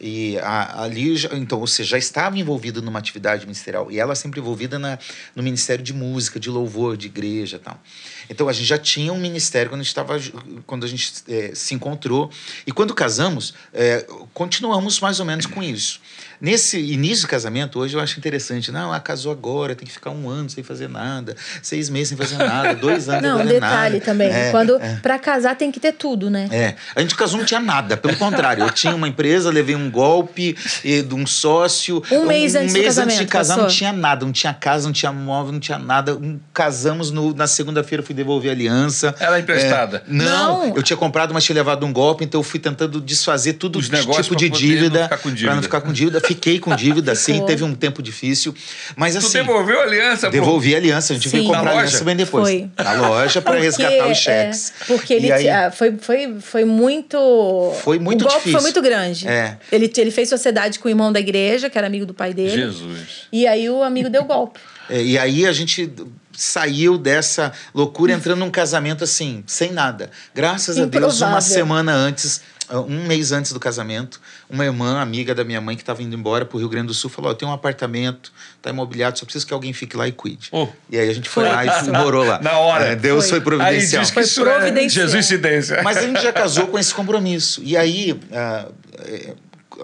E 0.00 0.38
a, 0.38 0.82
ali, 0.82 1.14
então, 1.32 1.60
você 1.60 1.84
já 1.84 1.96
estava 1.96 2.38
envolvido 2.38 2.82
numa 2.82 2.98
atividade 2.98 3.46
ministerial 3.46 3.90
e 3.90 3.98
ela 3.98 4.14
sempre 4.14 4.40
envolvida 4.40 4.78
na, 4.78 4.98
no 5.34 5.42
ministério 5.42 5.84
de 5.84 5.92
música, 5.92 6.40
de 6.40 6.50
louvor, 6.50 6.96
de 6.96 7.06
igreja 7.06 7.58
tal. 7.58 7.80
Então 8.28 8.48
a 8.48 8.52
gente 8.52 8.66
já 8.66 8.78
tinha 8.78 9.12
um 9.12 9.18
ministério 9.18 9.70
quando 9.70 9.80
a 9.80 9.84
gente, 9.84 9.90
estava 9.90 10.20
quando 10.66 10.84
a 10.84 10.88
gente 10.88 11.12
é, 11.28 11.52
se 11.54 11.74
encontrou. 11.74 12.30
E 12.66 12.72
quando 12.72 12.94
casamos, 12.94 13.54
é, 13.72 14.06
continuamos 14.32 15.00
mais 15.00 15.20
ou 15.20 15.26
menos 15.26 15.46
com 15.46 15.62
isso. 15.62 16.00
Nesse 16.40 16.78
início 16.78 17.26
do 17.26 17.30
casamento, 17.30 17.78
hoje 17.78 17.96
eu 17.96 18.00
acho 18.00 18.18
interessante. 18.18 18.70
Não, 18.70 18.88
ela 18.88 19.00
casou 19.00 19.32
agora, 19.32 19.74
tem 19.74 19.86
que 19.86 19.92
ficar 19.92 20.10
um 20.10 20.28
ano 20.28 20.50
sem 20.50 20.62
fazer 20.62 20.88
nada, 20.88 21.36
seis 21.62 21.88
meses 21.88 22.08
sem 22.08 22.18
fazer 22.18 22.36
nada, 22.36 22.74
dois 22.76 23.08
anos 23.08 23.22
não, 23.22 23.38
sem 23.38 23.46
fazer 23.46 23.60
nada. 23.60 23.74
Não, 23.74 23.80
detalhe 23.82 24.00
também. 24.00 24.28
É, 24.30 24.50
quando 24.50 24.76
é. 24.76 24.96
para 24.96 25.18
casar 25.18 25.56
tem 25.56 25.70
que 25.70 25.80
ter 25.80 25.92
tudo, 25.92 26.28
né? 26.28 26.48
É. 26.50 26.74
A 26.94 27.00
gente 27.00 27.14
casou 27.14 27.38
não 27.38 27.46
tinha 27.46 27.60
nada. 27.60 27.96
Pelo 27.96 28.16
contrário, 28.16 28.64
eu 28.64 28.70
tinha 28.70 28.94
uma 28.94 29.08
empresa, 29.08 29.50
levei 29.50 29.74
um 29.74 29.90
golpe 29.90 30.56
de 30.82 31.14
um 31.14 31.26
sócio. 31.26 32.02
Um 32.10 32.26
mês 32.26 32.54
um, 32.54 32.60
antes, 32.60 32.74
um 32.74 32.78
mês 32.78 32.98
antes 32.98 33.18
de 33.18 33.26
casar 33.26 33.54
passou. 33.54 33.68
não 33.68 33.74
tinha 33.74 33.92
nada, 33.92 34.24
não 34.24 34.32
tinha 34.32 34.52
casa, 34.52 34.86
não 34.86 34.92
tinha 34.92 35.12
móvel, 35.12 35.52
não 35.52 35.60
tinha 35.60 35.78
nada. 35.78 36.18
Casamos 36.52 37.10
no, 37.10 37.34
na 37.34 37.46
segunda-feira, 37.46 38.02
fui 38.02 38.13
devolver 38.14 38.50
a 38.50 38.54
aliança. 38.54 39.14
Ela 39.18 39.36
é 39.36 39.40
emprestada? 39.40 39.98
É, 39.98 40.12
não, 40.12 40.68
não, 40.68 40.76
eu 40.76 40.82
tinha 40.82 40.96
comprado, 40.96 41.34
mas 41.34 41.44
tinha 41.44 41.54
levado 41.54 41.84
um 41.84 41.92
golpe, 41.92 42.24
então 42.24 42.40
eu 42.40 42.44
fui 42.44 42.60
tentando 42.60 43.00
desfazer 43.00 43.54
tudo 43.54 43.78
Os 43.78 43.88
tipo 43.88 44.36
de 44.36 44.48
dívida 44.48 45.08
para 45.08 45.54
não 45.54 45.62
ficar 45.62 45.80
com 45.80 45.92
dívida. 45.92 46.20
Fiquei 46.20 46.58
com 46.58 46.74
dívida 46.74 47.12
assim, 47.12 47.44
teve 47.44 47.64
um 47.64 47.74
tempo 47.74 48.02
difícil. 48.02 48.54
Mas 48.96 49.16
assim. 49.16 49.38
Tu 49.38 49.46
devolveu 49.46 49.80
a 49.80 49.82
aliança, 49.82 50.30
Devolvi 50.30 50.70
pô. 50.70 50.74
a 50.74 50.78
aliança. 50.78 51.12
A 51.12 51.16
gente 51.16 51.28
Sim. 51.28 51.38
veio 51.38 51.48
comprar 51.48 51.70
a 51.70 51.78
aliança 51.78 52.04
bem 52.04 52.16
depois. 52.16 52.48
Foi. 52.48 52.70
Na 52.76 52.92
loja 52.92 53.42
para 53.42 53.58
resgatar 53.60 54.04
os 54.06 54.10
é, 54.10 54.14
cheques. 54.14 54.72
É, 54.80 54.84
porque 54.86 55.14
ele 55.14 55.32
aí, 55.32 55.48
ah, 55.48 55.70
foi, 55.70 55.96
foi, 55.98 56.36
foi 56.40 56.64
muito. 56.64 57.72
Foi 57.82 57.98
muito 57.98 58.22
o 58.22 58.24
golpe 58.24 58.38
difícil. 58.38 58.58
foi 58.58 58.62
muito 58.62 58.82
grande. 58.82 59.28
É. 59.28 59.58
Ele, 59.70 59.92
ele 59.96 60.10
fez 60.10 60.28
sociedade 60.28 60.78
com 60.78 60.88
o 60.88 60.90
irmão 60.90 61.12
da 61.12 61.20
igreja, 61.20 61.68
que 61.68 61.76
era 61.76 61.86
amigo 61.86 62.06
do 62.06 62.14
pai 62.14 62.32
dele. 62.32 62.50
Jesus. 62.50 63.28
E 63.32 63.46
aí 63.46 63.68
o 63.68 63.82
amigo 63.82 64.08
deu 64.08 64.24
golpe. 64.24 64.60
É, 64.88 65.02
e 65.02 65.18
aí 65.18 65.46
a 65.46 65.52
gente 65.52 65.90
saiu 66.36 66.98
dessa 66.98 67.52
loucura 67.74 68.12
entrando 68.12 68.40
num 68.40 68.50
casamento 68.50 69.04
assim, 69.04 69.42
sem 69.46 69.72
nada. 69.72 70.10
Graças 70.34 70.76
Improvável. 70.76 71.08
a 71.08 71.10
Deus, 71.10 71.20
uma 71.20 71.40
semana 71.40 71.92
antes 71.92 72.42
ah, 72.68 72.80
um 72.80 73.06
mês 73.06 73.30
antes 73.30 73.52
do 73.52 73.60
casamento, 73.60 74.20
uma 74.48 74.64
irmã, 74.64 74.98
amiga 74.98 75.34
da 75.34 75.44
minha 75.44 75.60
mãe, 75.60 75.76
que 75.76 75.82
estava 75.82 76.02
indo 76.02 76.16
embora 76.16 76.46
para 76.46 76.56
o 76.56 76.58
Rio 76.58 76.68
Grande 76.68 76.86
do 76.86 76.94
Sul, 76.94 77.10
falou: 77.10 77.30
oh, 77.30 77.34
tem 77.34 77.46
um 77.46 77.52
apartamento, 77.52 78.32
está 78.56 78.70
imobiliado, 78.70 79.18
só 79.18 79.24
preciso 79.24 79.46
que 79.46 79.52
alguém 79.52 79.72
fique 79.72 79.96
lá 79.96 80.08
e 80.08 80.12
cuide. 80.12 80.48
Oh. 80.50 80.68
E 80.88 80.98
aí 80.98 81.08
a 81.08 81.12
gente 81.12 81.28
foi, 81.28 81.44
foi. 81.44 81.52
lá 81.52 81.64
e 81.66 81.90
morou 81.92 82.24
lá. 82.24 82.40
Na 82.40 82.58
hora. 82.58 82.86
É, 82.86 82.96
Deus 82.96 83.24
foi, 83.24 83.40
foi 83.40 83.40
providencial. 83.42 84.00
Aí 84.00 84.04
diz 84.04 84.10
que 84.10 84.14
foi 84.14 84.22
isso 84.22 84.40
providencial. 84.40 85.04
É 85.04 85.08
Jesus 85.08 85.26
incidência. 85.26 85.82
Mas 85.82 85.98
a 85.98 86.02
gente 86.02 86.22
já 86.22 86.32
casou 86.32 86.66
com 86.68 86.78
esse 86.78 86.94
compromisso. 86.94 87.60
E 87.62 87.76
aí. 87.76 88.12
Uh, 88.12 88.72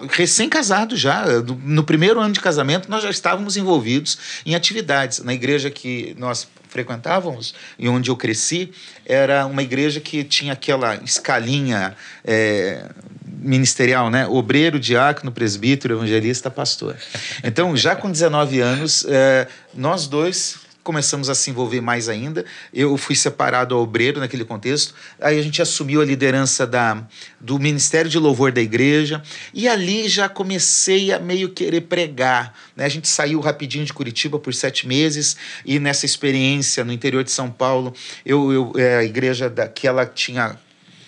recém-casado 0.09 0.95
já, 0.95 1.25
no 1.63 1.83
primeiro 1.83 2.19
ano 2.19 2.33
de 2.33 2.39
casamento, 2.39 2.89
nós 2.89 3.03
já 3.03 3.09
estávamos 3.09 3.57
envolvidos 3.57 4.17
em 4.45 4.55
atividades. 4.55 5.19
Na 5.19 5.33
igreja 5.33 5.69
que 5.69 6.15
nós 6.17 6.47
frequentávamos 6.69 7.53
e 7.77 7.89
onde 7.89 8.09
eu 8.09 8.15
cresci, 8.15 8.71
era 9.05 9.45
uma 9.45 9.61
igreja 9.61 9.99
que 9.99 10.23
tinha 10.23 10.53
aquela 10.53 10.95
escalinha 11.03 11.95
é, 12.23 12.89
ministerial, 13.25 14.09
né? 14.09 14.25
Obreiro, 14.27 14.79
diácono, 14.79 15.31
presbítero, 15.31 15.95
evangelista, 15.95 16.49
pastor. 16.49 16.95
Então, 17.43 17.75
já 17.75 17.95
com 17.95 18.09
19 18.09 18.59
anos, 18.61 19.05
é, 19.07 19.47
nós 19.73 20.07
dois 20.07 20.55
começamos 20.83 21.29
a 21.29 21.35
se 21.35 21.49
envolver 21.49 21.81
mais 21.81 22.09
ainda. 22.09 22.45
Eu 22.73 22.97
fui 22.97 23.15
separado 23.15 23.75
ao 23.75 23.81
obreiro 23.81 24.19
naquele 24.19 24.43
contexto. 24.43 24.93
Aí 25.19 25.39
a 25.39 25.41
gente 25.41 25.61
assumiu 25.61 26.01
a 26.01 26.05
liderança 26.05 26.65
da, 26.65 27.03
do 27.39 27.59
Ministério 27.59 28.09
de 28.09 28.17
Louvor 28.17 28.51
da 28.51 28.61
igreja. 28.61 29.21
E 29.53 29.67
ali 29.67 30.07
já 30.07 30.27
comecei 30.27 31.11
a 31.11 31.19
meio 31.19 31.49
querer 31.49 31.81
pregar. 31.81 32.55
Né? 32.75 32.85
A 32.85 32.89
gente 32.89 33.07
saiu 33.07 33.39
rapidinho 33.39 33.85
de 33.85 33.93
Curitiba 33.93 34.39
por 34.39 34.53
sete 34.53 34.87
meses. 34.87 35.37
E 35.65 35.79
nessa 35.79 36.05
experiência 36.05 36.83
no 36.83 36.91
interior 36.91 37.23
de 37.23 37.31
São 37.31 37.49
Paulo, 37.49 37.93
eu, 38.25 38.51
eu 38.51 38.73
é, 38.77 38.97
a 38.97 39.03
igreja 39.03 39.49
da, 39.49 39.67
que 39.67 39.87
ela 39.87 40.05
tinha 40.05 40.57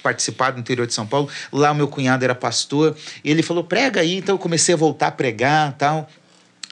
participado 0.04 0.58
no 0.58 0.60
interior 0.60 0.86
de 0.86 0.94
São 0.94 1.08
Paulo. 1.08 1.30
Lá 1.52 1.72
o 1.72 1.76
meu 1.76 1.88
cunhado 1.88 2.24
era 2.24 2.36
pastor. 2.36 2.96
E 3.24 3.32
ele 3.32 3.42
falou, 3.42 3.64
prega 3.64 4.02
aí. 4.02 4.18
Então 4.18 4.36
eu 4.36 4.40
comecei 4.40 4.76
a 4.76 4.78
voltar 4.78 5.08
a 5.08 5.12
pregar 5.12 5.74
tal. 5.78 6.10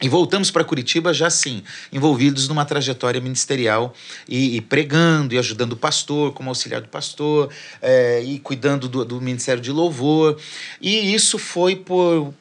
E 0.02 0.10
voltamos 0.10 0.50
para 0.50 0.64
Curitiba 0.64 1.14
já 1.14 1.30
sim, 1.30 1.62
envolvidos 1.94 2.48
numa 2.48 2.66
trajetória 2.66 3.22
ministerial 3.22 3.94
e, 4.28 4.58
e, 4.58 4.62
pregando 4.62 5.36
e 5.36 5.38
ajudando 5.38 5.74
o 5.74 5.78
pastor, 5.78 6.34
como 6.34 6.50
auxiliar 6.50 6.82
do 6.82 6.88
pastor, 6.88 7.50
é, 7.80 8.20
e 8.24 8.40
cuidando 8.40 8.90
do, 8.90 9.06
do 9.06 9.22
Ministério 9.22 9.62
de 9.62 9.72
Louvor. 9.72 10.40
E 10.82 11.14
isso 11.14 11.38
foi 11.38 11.76
por 11.76 12.34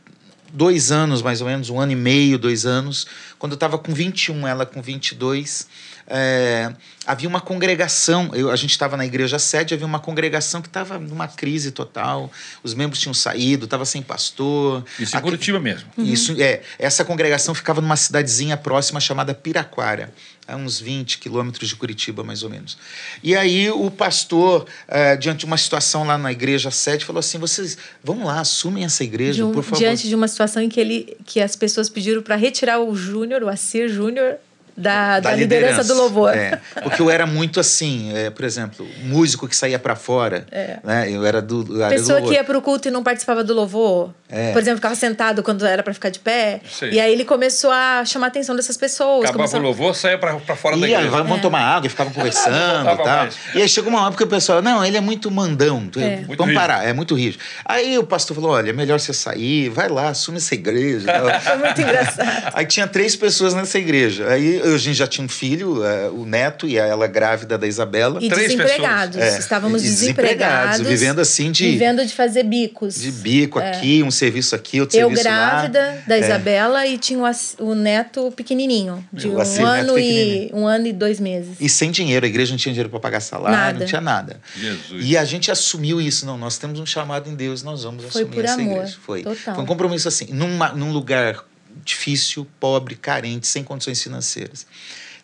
dois 0.52 0.90
anos, 0.90 1.20
mais 1.20 1.42
ou 1.42 1.46
menos, 1.46 1.68
um 1.68 1.78
ano 1.78 1.92
e 1.92 1.96
meio, 1.96 2.38
dois 2.38 2.64
anos. 2.64 3.06
Quando 3.38 3.52
eu 3.52 3.56
estava 3.56 3.76
com 3.76 3.92
21, 3.92 4.46
ela 4.46 4.64
com 4.64 4.80
22 4.80 5.68
é, 6.10 6.72
havia 7.06 7.28
uma 7.28 7.40
congregação, 7.40 8.30
eu, 8.34 8.50
a 8.50 8.56
gente 8.56 8.70
estava 8.70 8.96
na 8.96 9.06
igreja 9.06 9.38
sede, 9.38 9.74
havia 9.74 9.86
uma 9.86 10.00
congregação 10.00 10.60
que 10.60 10.66
estava 10.66 10.98
numa 10.98 11.28
crise 11.28 11.70
total, 11.70 12.30
os 12.64 12.74
membros 12.74 13.00
tinham 13.00 13.14
saído, 13.14 13.64
estava 13.64 13.84
sem 13.84 14.02
pastor. 14.02 14.84
Isso 14.98 15.16
em 15.16 15.20
Curitiba 15.20 15.60
mesmo. 15.60 15.88
Isso, 15.96 16.32
uhum. 16.32 16.40
é. 16.40 16.62
Essa 16.78 17.04
congregação 17.04 17.54
ficava 17.54 17.80
numa 17.80 17.96
cidadezinha 17.96 18.56
próxima 18.56 18.98
chamada 18.98 19.32
Piraquara, 19.32 20.12
a 20.48 20.56
uns 20.56 20.80
20 20.80 21.18
quilômetros 21.18 21.68
de 21.68 21.76
Curitiba, 21.76 22.24
mais 22.24 22.42
ou 22.42 22.50
menos. 22.50 22.76
E 23.22 23.36
aí 23.36 23.70
o 23.70 23.88
pastor, 23.88 24.66
é, 24.88 25.16
diante 25.16 25.40
de 25.40 25.46
uma 25.46 25.56
situação 25.56 26.04
lá 26.04 26.18
na 26.18 26.32
igreja 26.32 26.72
sede, 26.72 27.04
falou 27.04 27.20
assim: 27.20 27.38
vocês 27.38 27.78
vão 28.02 28.24
lá, 28.24 28.40
assumem 28.40 28.84
essa 28.84 29.04
igreja, 29.04 29.46
um, 29.46 29.52
por 29.52 29.62
favor. 29.62 29.78
Diante 29.78 30.08
de 30.08 30.14
uma 30.14 30.26
situação 30.26 30.60
em 30.60 30.68
que, 30.68 30.80
ele, 30.80 31.16
que 31.24 31.40
as 31.40 31.54
pessoas 31.54 31.88
pediram 31.88 32.20
para 32.20 32.34
retirar 32.34 32.80
o 32.80 32.96
Júnior, 32.96 33.44
o 33.44 33.48
Assir 33.48 33.88
Júnior, 33.88 34.38
da, 34.76 35.20
da, 35.20 35.30
da 35.30 35.36
liderança, 35.36 35.82
liderança, 35.82 35.94
do 35.94 36.00
louvor. 36.00 36.34
É, 36.34 36.60
porque 36.82 37.00
eu 37.02 37.10
era 37.10 37.26
muito 37.26 37.60
assim, 37.60 38.12
é, 38.16 38.30
por 38.30 38.44
exemplo, 38.44 38.86
músico 39.02 39.48
que 39.48 39.56
saía 39.56 39.78
para 39.78 39.96
fora. 39.96 40.46
É. 40.50 40.78
Né? 40.82 41.10
Eu 41.10 41.24
era 41.24 41.40
do. 41.42 41.66
Eu 41.76 41.82
era 41.82 41.94
Pessoa 41.94 42.20
do 42.20 42.28
que 42.28 42.34
ia 42.34 42.44
pro 42.44 42.60
culto 42.62 42.88
e 42.88 42.90
não 42.90 43.02
participava 43.02 43.42
do 43.44 43.54
louvor. 43.54 44.10
É. 44.28 44.52
Por 44.52 44.60
exemplo, 44.60 44.76
ficava 44.76 44.94
sentado 44.94 45.42
quando 45.42 45.66
era 45.66 45.82
para 45.82 45.92
ficar 45.92 46.08
de 46.08 46.20
pé. 46.20 46.60
Sim. 46.70 46.90
E 46.90 47.00
aí 47.00 47.12
ele 47.12 47.24
começou 47.24 47.70
a 47.70 48.04
chamar 48.04 48.26
a 48.26 48.28
atenção 48.28 48.54
dessas 48.54 48.76
pessoas. 48.76 49.24
Acabava 49.24 49.38
começou... 49.38 49.60
o 49.60 49.62
louvor, 49.62 49.94
saía 49.94 50.18
para 50.18 50.38
fora 50.56 50.76
da 50.76 50.86
igreja. 50.86 51.10
Vamos 51.10 51.38
é. 51.38 51.40
tomar 51.40 51.60
água 51.60 51.86
e 51.86 51.90
ficavam 51.90 52.12
conversando 52.14 52.90
e 52.90 52.96
tal. 52.96 53.06
Mais. 53.06 53.36
E 53.54 53.62
aí 53.62 53.68
chegou 53.68 53.90
uma 53.90 54.04
hora 54.04 54.14
que 54.14 54.22
o 54.22 54.26
pessoal, 54.26 54.62
não, 54.62 54.84
ele 54.84 54.96
é 54.96 55.00
muito 55.00 55.30
mandão. 55.30 55.90
É. 55.96 56.16
Vamos 56.16 56.38
muito 56.38 56.54
parar, 56.54 56.74
rígido. 56.76 56.90
é 56.90 56.92
muito 56.92 57.14
rígido. 57.14 57.42
Aí 57.64 57.98
o 57.98 58.04
pastor 58.04 58.36
falou: 58.36 58.52
olha, 58.52 58.70
é 58.70 58.72
melhor 58.72 59.00
você 59.00 59.12
sair, 59.12 59.68
vai 59.68 59.88
lá, 59.88 60.08
assume 60.08 60.38
essa 60.38 60.54
igreja. 60.54 61.08
Foi 61.40 61.56
muito 61.56 61.80
engraçado. 61.80 62.52
Aí 62.54 62.66
tinha 62.66 62.86
três 62.86 63.16
pessoas 63.16 63.54
nessa 63.54 63.78
igreja. 63.78 64.28
Aí 64.28 64.59
a 64.62 64.78
gente 64.78 64.96
já 64.96 65.06
tinha 65.06 65.24
um 65.24 65.28
filho, 65.28 65.84
é, 65.84 66.08
o 66.08 66.24
neto 66.24 66.66
e 66.66 66.76
ela 66.76 67.06
grávida 67.06 67.56
da 67.56 67.66
Isabela. 67.66 68.18
E 68.22 68.28
Três 68.28 68.52
desempregados. 68.52 69.16
É, 69.16 69.38
Estávamos 69.38 69.82
desempregados, 69.82 70.78
desempregados. 70.78 70.86
Vivendo 70.86 71.20
assim 71.20 71.50
de. 71.50 71.70
Vivendo 71.70 72.04
de 72.04 72.14
fazer 72.14 72.42
bicos. 72.44 72.96
De 72.96 73.10
bico 73.10 73.60
é. 73.60 73.70
aqui, 73.70 74.02
um 74.02 74.10
serviço 74.10 74.54
aqui, 74.54 74.80
outro 74.80 74.98
Eu 74.98 75.08
serviço 75.08 75.28
lá. 75.28 75.34
Eu 75.34 75.70
grávida 75.70 76.04
da 76.06 76.16
é. 76.16 76.20
Isabela 76.20 76.86
e 76.86 76.98
tinha 76.98 77.18
o, 77.18 77.64
o 77.64 77.74
neto 77.74 78.32
pequenininho, 78.32 79.04
de 79.12 79.28
um 79.28 79.40
ano, 79.66 79.98
e, 79.98 80.50
um 80.52 80.66
ano 80.66 80.86
e 80.86 80.92
dois 80.92 81.20
meses. 81.20 81.56
E 81.60 81.68
sem 81.68 81.90
dinheiro, 81.90 82.24
a 82.24 82.28
igreja 82.28 82.52
não 82.52 82.58
tinha 82.58 82.72
dinheiro 82.72 82.90
para 82.90 83.00
pagar 83.00 83.20
salário, 83.20 83.56
nada. 83.56 83.78
não 83.78 83.86
tinha 83.86 84.00
nada. 84.00 84.40
Jesus. 84.56 85.04
E 85.04 85.16
a 85.16 85.24
gente 85.24 85.50
assumiu 85.50 86.00
isso. 86.00 86.26
Não, 86.26 86.36
nós 86.36 86.58
temos 86.58 86.78
um 86.78 86.86
chamado 86.86 87.28
em 87.28 87.34
Deus, 87.34 87.62
nós 87.62 87.84
vamos 87.84 88.04
Foi 88.04 88.22
assumir 88.22 88.44
essa 88.44 88.54
amor. 88.54 88.76
igreja. 88.76 88.96
Foi. 89.02 89.22
Total. 89.22 89.54
Foi 89.54 89.64
um 89.64 89.66
compromisso 89.66 90.08
assim, 90.08 90.26
numa, 90.32 90.70
num 90.70 90.92
lugar 90.92 91.44
difícil, 91.84 92.46
pobre, 92.58 92.94
carente, 92.94 93.46
sem 93.46 93.64
condições 93.64 94.02
financeiras 94.02 94.66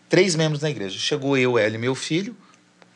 três 0.09 0.35
membros 0.35 0.63
na 0.63 0.71
igreja. 0.71 0.99
Chegou 0.99 1.37
eu, 1.37 1.59
ela 1.59 1.75
e 1.75 1.79
meu 1.79 1.95
filho, 1.95 2.37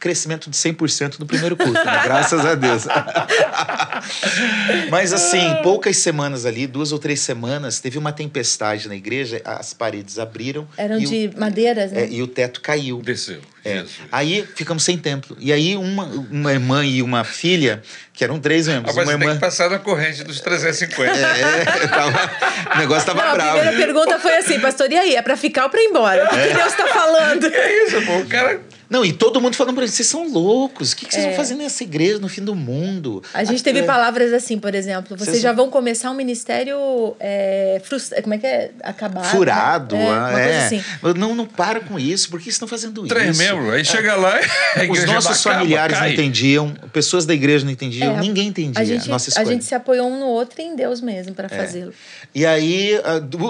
crescimento 0.01 0.49
de 0.49 0.57
100% 0.57 1.19
no 1.19 1.27
primeiro 1.27 1.55
culto, 1.55 1.75
né? 1.75 2.01
graças 2.03 2.45
a 2.45 2.55
Deus. 2.55 2.87
Mas 4.91 5.13
assim, 5.13 5.57
poucas 5.63 5.99
semanas 5.99 6.47
ali, 6.47 6.67
duas 6.67 6.91
ou 6.91 6.99
três 6.99 7.21
semanas, 7.21 7.81
teve 7.81 7.99
uma 7.99 8.11
tempestade 8.11 8.89
na 8.89 8.97
igreja, 8.97 9.43
as 9.45 9.75
paredes 9.75 10.19
abriram. 10.19 10.67
Eram 10.77 10.99
de 10.99 11.31
o, 11.37 11.39
madeiras, 11.39 11.93
né? 11.93 12.05
É, 12.05 12.09
e 12.09 12.23
o 12.23 12.27
teto 12.27 12.63
caiu. 12.63 13.03
Desceu. 13.03 13.43
É. 13.63 13.85
Aí 14.11 14.49
ficamos 14.57 14.83
sem 14.83 14.97
templo. 14.97 15.37
E 15.39 15.53
aí 15.53 15.77
uma, 15.77 16.05
uma 16.05 16.51
irmã 16.51 16.83
e 16.83 17.03
uma 17.03 17.23
filha, 17.23 17.83
que 18.15 18.25
eram 18.25 18.41
três 18.41 18.69
membros. 18.69 18.95
Ah, 18.95 18.97
mas 18.97 19.07
uma 19.07 19.13
irmã... 19.13 19.27
tem 19.27 19.35
que 19.35 19.41
passar 19.41 19.69
na 19.69 19.79
corrente 19.79 20.25
dos 20.25 20.41
350. 20.41 21.15
É, 21.15 21.87
tava, 21.89 22.31
o 22.75 22.79
negócio 22.79 23.07
tava 23.07 23.23
Não, 23.23 23.35
bravo. 23.35 23.51
A 23.51 23.61
primeira 23.61 23.77
pergunta 23.77 24.19
foi 24.19 24.37
assim, 24.37 24.59
pastor, 24.61 24.91
e 24.91 24.97
aí? 24.97 25.15
É 25.15 25.21
pra 25.21 25.37
ficar 25.37 25.65
ou 25.65 25.71
pra 25.71 25.81
ir 25.81 25.87
embora? 25.87 26.25
O 26.25 26.29
que, 26.29 26.37
é. 26.37 26.55
Deus 26.55 26.75
tá 26.75 26.87
falando? 26.87 27.51
É 27.61 27.85
isso, 27.85 28.01
pô? 28.07 28.19
O 28.19 28.27
cara 28.27 28.61
não, 28.91 29.05
e 29.05 29.13
todo 29.13 29.41
mundo 29.41 29.55
falando 29.55 29.75
para 29.75 29.85
eles, 29.85 29.95
vocês 29.95 30.09
são 30.09 30.29
loucos, 30.29 30.91
o 30.91 30.97
que, 30.97 31.07
que 31.07 31.15
vocês 31.15 31.25
é. 31.25 31.29
vão 31.29 31.37
fazer 31.37 31.55
nessa 31.55 31.85
igreja 31.85 32.19
no 32.19 32.29
fim 32.29 32.43
do 32.43 32.57
mundo? 32.57 33.23
A 33.33 33.45
gente 33.45 33.63
teve 33.63 33.79
é. 33.79 33.83
palavras 33.85 34.33
assim, 34.33 34.59
por 34.59 34.75
exemplo, 34.75 35.17
vocês, 35.17 35.31
vocês 35.31 35.43
já 35.43 35.53
vão 35.53 35.71
começar 35.71 36.11
um 36.11 36.15
ministério 36.15 37.15
é, 37.21 37.81
frustra... 37.85 38.21
como 38.21 38.35
é 38.35 38.39
que 38.39 38.47
é? 38.49 38.73
Acabado. 38.83 39.27
Furado, 39.27 39.95
né? 39.95 40.35
é, 40.35 40.51
é. 40.51 40.67
Assim. 40.67 40.85
Não, 41.17 41.37
não 41.37 41.47
para 41.47 41.79
com 41.79 42.01
isso, 42.01 42.29
por 42.29 42.41
que 42.41 42.49
estão 42.49 42.67
fazendo 42.67 43.07
Três 43.07 43.31
isso? 43.31 43.39
Três 43.39 43.53
membros, 43.53 43.73
aí 43.73 43.85
chega 43.85 44.17
lá 44.17 44.41
Os 44.91 45.05
nossos 45.05 45.41
familiares 45.41 45.97
cai. 45.97 46.09
não 46.09 46.15
entendiam, 46.15 46.75
pessoas 46.93 47.25
da 47.25 47.33
igreja 47.33 47.65
não 47.65 47.71
entendiam, 47.71 48.17
é, 48.17 48.21
ninguém 48.21 48.49
entendia 48.49 48.83
a, 48.83 48.85
gente, 48.85 49.09
a 49.09 49.13
nossa 49.13 49.29
escolha. 49.29 49.47
A 49.47 49.53
gente 49.53 49.65
se 49.65 49.75
apoiou 49.75 50.09
um 50.09 50.19
no 50.19 50.27
outro 50.27 50.61
e 50.61 50.65
em 50.65 50.75
Deus 50.75 51.01
mesmo 51.01 51.33
para 51.33 51.49
fazê-lo. 51.49 51.93
E 52.35 52.45
aí, 52.45 52.95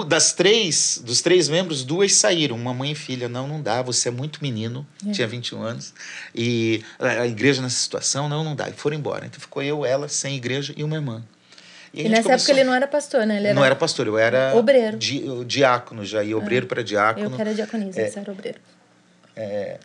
das 0.07 0.33
três, 0.33 1.01
dos 1.03 1.19
três 1.21 1.49
membros, 1.49 1.83
duas 1.83 2.13
saíram, 2.13 2.55
uma 2.55 2.75
mãe 2.75 2.91
e 2.91 2.95
filha. 2.95 3.27
Não, 3.27 3.47
não 3.47 3.59
dá, 3.59 3.81
você 3.81 4.09
é 4.09 4.11
muito 4.11 4.39
menino, 4.41 4.85
tinha 5.11 5.30
21 5.31 5.63
anos. 5.63 5.93
E 6.35 6.83
a 6.99 7.25
igreja 7.25 7.61
nessa 7.61 7.77
situação, 7.77 8.29
não, 8.29 8.43
não 8.43 8.55
dá. 8.55 8.69
E 8.69 8.73
foram 8.73 8.97
embora. 8.97 9.25
Então 9.25 9.39
ficou 9.39 9.63
eu, 9.63 9.85
ela, 9.85 10.07
sem 10.07 10.35
igreja 10.35 10.73
e 10.77 10.83
uma 10.83 10.95
irmã. 10.95 11.23
E, 11.93 12.01
e 12.01 12.09
nessa 12.09 12.23
começou... 12.23 12.33
época 12.33 12.51
ele 12.51 12.63
não 12.63 12.73
era 12.73 12.87
pastor, 12.87 13.25
né? 13.25 13.37
Ele 13.37 13.47
era 13.47 13.55
não 13.55 13.65
era 13.65 13.75
pastor, 13.75 14.07
eu 14.07 14.17
era 14.17 14.55
obreiro. 14.55 14.97
Di, 14.97 15.23
diácono 15.45 16.05
já, 16.05 16.23
e 16.23 16.33
obreiro 16.33 16.65
ah, 16.65 16.69
para 16.69 16.83
diácono. 16.83 17.25
Eu 17.25 17.31
que 17.31 17.41
era 17.41 17.53
diaconisa, 17.53 18.01
é, 18.01 18.07
você 18.07 18.19
era 18.19 18.31
obreiro. 18.31 18.59
É, 19.35 19.77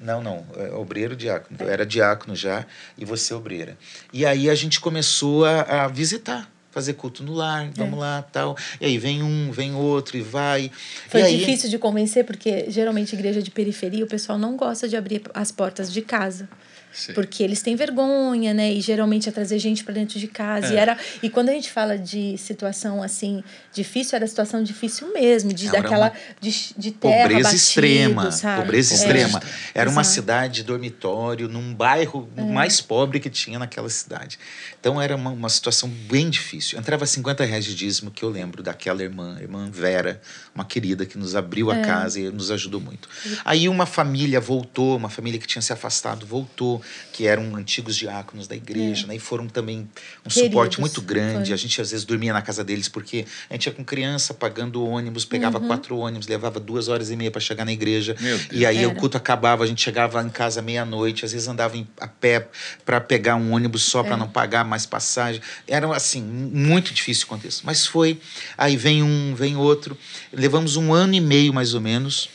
não, 0.00 0.20
não, 0.20 0.44
é, 0.56 0.72
obreiro 0.72 1.14
diácono. 1.14 1.56
É. 1.60 1.64
Eu 1.64 1.68
era 1.68 1.86
diácono 1.86 2.34
já 2.34 2.66
e 2.98 3.04
você 3.04 3.32
obreira. 3.32 3.76
E 4.12 4.26
aí 4.26 4.50
a 4.50 4.54
gente 4.54 4.80
começou 4.80 5.44
a, 5.44 5.84
a 5.84 5.88
visitar 5.88 6.51
fazer 6.72 6.94
culto 6.94 7.22
no 7.22 7.32
lar, 7.32 7.70
vamos 7.76 7.98
é. 7.98 8.00
lá, 8.00 8.22
tal. 8.22 8.56
E 8.80 8.86
aí 8.86 8.98
vem 8.98 9.22
um, 9.22 9.52
vem 9.52 9.74
outro 9.74 10.16
e 10.16 10.22
vai. 10.22 10.70
Foi 11.08 11.20
e 11.20 11.38
difícil 11.38 11.70
de 11.70 11.78
convencer, 11.78 12.24
porque 12.24 12.64
geralmente 12.68 13.12
igreja 13.12 13.40
de 13.40 13.50
periferia 13.50 14.04
o 14.04 14.08
pessoal 14.08 14.38
não 14.38 14.56
gosta 14.56 14.88
de 14.88 14.96
abrir 14.96 15.22
as 15.34 15.52
portas 15.52 15.92
de 15.92 16.02
casa. 16.02 16.48
Sim. 16.92 17.14
Porque 17.14 17.42
eles 17.42 17.62
têm 17.62 17.74
vergonha, 17.74 18.52
né? 18.52 18.72
E 18.72 18.80
geralmente 18.80 19.28
é 19.28 19.32
trazer 19.32 19.58
gente 19.58 19.82
para 19.82 19.94
dentro 19.94 20.18
de 20.18 20.26
casa. 20.26 20.66
É. 20.66 20.74
E, 20.74 20.76
era, 20.76 20.98
e 21.22 21.30
quando 21.30 21.48
a 21.48 21.52
gente 21.52 21.70
fala 21.70 21.96
de 21.96 22.36
situação 22.36 23.02
assim 23.02 23.42
difícil, 23.72 24.16
era 24.16 24.26
situação 24.26 24.62
difícil 24.62 25.12
mesmo, 25.12 25.52
de, 25.52 25.70
daquela 25.70 26.12
de, 26.40 26.74
de 26.76 26.90
terra 26.90 27.22
pobreza 27.22 27.42
batido, 27.44 27.56
extrema, 27.56 28.30
sabe? 28.30 28.62
pobreza 28.62 28.92
é. 28.92 28.96
extrema. 28.96 29.42
Era 29.74 29.88
uma 29.88 30.04
cidade 30.04 30.62
dormitório 30.62 31.48
num 31.48 31.72
bairro 31.72 32.28
é. 32.36 32.42
mais 32.42 32.80
pobre 32.80 33.18
que 33.18 33.30
tinha 33.30 33.58
naquela 33.58 33.88
cidade. 33.88 34.38
Então 34.78 35.00
era 35.00 35.16
uma, 35.16 35.30
uma 35.30 35.48
situação 35.48 35.88
bem 35.88 36.28
difícil. 36.28 36.78
Entrava 36.78 37.06
50 37.06 37.44
reais 37.44 37.64
de 37.64 37.74
dízimo, 37.74 38.10
que 38.10 38.22
eu 38.22 38.28
lembro 38.28 38.62
daquela 38.62 39.02
irmã, 39.02 39.38
irmã 39.40 39.70
Vera, 39.70 40.20
uma 40.54 40.64
querida 40.64 41.06
que 41.06 41.16
nos 41.16 41.34
abriu 41.34 41.70
a 41.70 41.78
é. 41.78 41.82
casa 41.82 42.20
e 42.20 42.30
nos 42.30 42.50
ajudou 42.50 42.80
muito. 42.80 43.08
Aí 43.44 43.68
uma 43.68 43.86
família 43.86 44.40
voltou, 44.40 44.96
uma 44.96 45.08
família 45.08 45.40
que 45.40 45.46
tinha 45.46 45.62
se 45.62 45.72
afastado 45.72 46.26
voltou 46.26 46.81
que 47.12 47.26
eram 47.26 47.54
antigos 47.56 47.96
diáconos 47.96 48.46
da 48.46 48.56
igreja, 48.56 49.04
é. 49.04 49.08
né? 49.08 49.16
E 49.16 49.18
foram 49.18 49.46
também 49.48 49.80
um 50.24 50.28
Queridos, 50.28 50.34
suporte 50.34 50.80
muito 50.80 51.00
grande. 51.02 51.46
Foi. 51.46 51.54
A 51.54 51.56
gente 51.56 51.80
às 51.80 51.90
vezes 51.90 52.04
dormia 52.04 52.32
na 52.32 52.42
casa 52.42 52.64
deles 52.64 52.88
porque 52.88 53.24
a 53.48 53.54
gente 53.54 53.66
ia 53.66 53.72
com 53.72 53.84
criança 53.84 54.34
pagando 54.34 54.84
ônibus, 54.84 55.24
pegava 55.24 55.58
uhum. 55.58 55.66
quatro 55.66 55.96
ônibus, 55.96 56.26
levava 56.26 56.58
duas 56.58 56.88
horas 56.88 57.10
e 57.10 57.16
meia 57.16 57.30
para 57.30 57.40
chegar 57.40 57.64
na 57.64 57.72
igreja. 57.72 58.16
E 58.50 58.64
aí 58.66 58.78
Era. 58.78 58.88
o 58.88 58.94
culto 58.94 59.16
acabava, 59.16 59.64
a 59.64 59.66
gente 59.66 59.82
chegava 59.82 60.22
em 60.22 60.28
casa 60.28 60.62
meia-noite, 60.62 61.24
às 61.24 61.32
vezes 61.32 61.48
andava 61.48 61.76
em, 61.76 61.86
a 62.00 62.08
pé 62.08 62.48
para 62.84 63.00
pegar 63.00 63.36
um 63.36 63.52
ônibus 63.52 63.84
só 63.84 64.00
é. 64.00 64.04
para 64.04 64.16
não 64.16 64.28
pagar 64.28 64.64
mais 64.64 64.86
passagem. 64.86 65.40
Era 65.66 65.94
assim, 65.94 66.22
muito 66.22 66.92
difícil 66.92 67.26
acontecer. 67.26 67.62
Mas 67.64 67.86
foi. 67.86 68.20
Aí 68.56 68.76
vem 68.76 69.02
um, 69.02 69.34
vem 69.34 69.56
outro. 69.56 69.96
Levamos 70.32 70.76
um 70.76 70.92
ano 70.92 71.14
e 71.14 71.20
meio 71.20 71.52
mais 71.52 71.74
ou 71.74 71.80
menos 71.80 72.28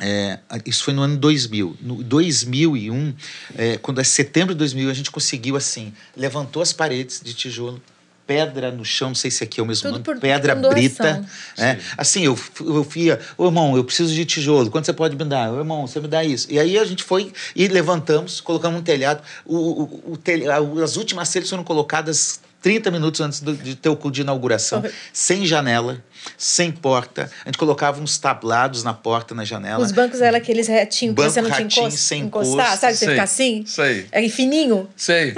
é, 0.00 0.38
isso 0.66 0.84
foi 0.84 0.92
no 0.92 1.02
ano 1.02 1.16
2000. 1.16 1.76
No 1.80 2.02
2001, 2.02 3.14
é, 3.56 3.76
quando 3.78 4.00
é 4.00 4.04
setembro 4.04 4.54
de 4.54 4.58
2000, 4.58 4.90
a 4.90 4.94
gente 4.94 5.10
conseguiu 5.10 5.56
assim, 5.56 5.92
levantou 6.16 6.62
as 6.62 6.72
paredes 6.72 7.20
de 7.22 7.32
tijolo, 7.32 7.80
pedra 8.26 8.70
no 8.70 8.84
chão, 8.84 9.08
não 9.08 9.14
sei 9.14 9.30
se 9.30 9.44
aqui 9.44 9.60
é 9.60 9.62
o 9.62 9.66
mesmo 9.66 9.92
Tudo 9.92 10.04
nome, 10.04 10.20
pedra 10.20 10.54
brita. 10.54 11.24
É, 11.58 11.78
assim, 11.96 12.24
eu, 12.24 12.38
eu 12.60 12.82
fia, 12.82 13.20
ô 13.36 13.46
irmão, 13.46 13.76
eu 13.76 13.84
preciso 13.84 14.12
de 14.12 14.24
tijolo, 14.24 14.70
quanto 14.70 14.86
você 14.86 14.92
pode 14.92 15.14
me 15.14 15.24
dar? 15.24 15.52
Ô 15.52 15.58
irmão, 15.58 15.86
você 15.86 16.00
me 16.00 16.08
dá 16.08 16.24
isso. 16.24 16.48
E 16.50 16.58
aí 16.58 16.78
a 16.78 16.84
gente 16.84 17.04
foi 17.04 17.32
e 17.54 17.68
levantamos, 17.68 18.40
colocamos 18.40 18.80
um 18.80 18.82
telhado. 18.82 19.22
O, 19.44 19.56
o, 19.56 20.12
o 20.12 20.16
telhado, 20.16 20.82
as 20.82 20.96
últimas 20.96 21.28
cedas 21.28 21.50
foram 21.50 21.62
colocadas 21.62 22.40
30 22.64 22.90
minutos 22.90 23.20
antes 23.20 23.40
do, 23.40 23.54
de 23.54 23.76
ter 23.76 23.90
o 23.90 23.96
culto 23.96 24.14
de 24.14 24.22
inauguração, 24.22 24.82
sem 25.12 25.44
janela, 25.44 26.02
sem 26.36 26.70
porta. 26.70 27.30
A 27.44 27.48
gente 27.48 27.58
colocava 27.58 28.00
uns 28.00 28.18
tablados 28.18 28.82
na 28.82 28.94
porta, 28.94 29.34
na 29.34 29.44
janela. 29.44 29.82
Os 29.82 29.92
bancos 29.92 30.20
eram 30.20 30.38
aqueles 30.38 30.68
retinhos 30.68 31.14
Banco 31.14 31.28
que 31.28 31.34
você 31.34 31.42
não 31.42 31.50
ratinho, 31.50 31.68
tinha 31.68 31.86
encost, 31.86 32.00
sem 32.00 32.22
encostar, 32.22 32.66
encosto. 32.66 32.80
sabe? 32.80 32.94
Você 32.94 33.10
ficar 33.10 33.22
assim? 33.22 33.64
Sei. 33.66 34.06
É 34.10 34.28
fininho? 34.28 34.88
Sei. 34.96 35.34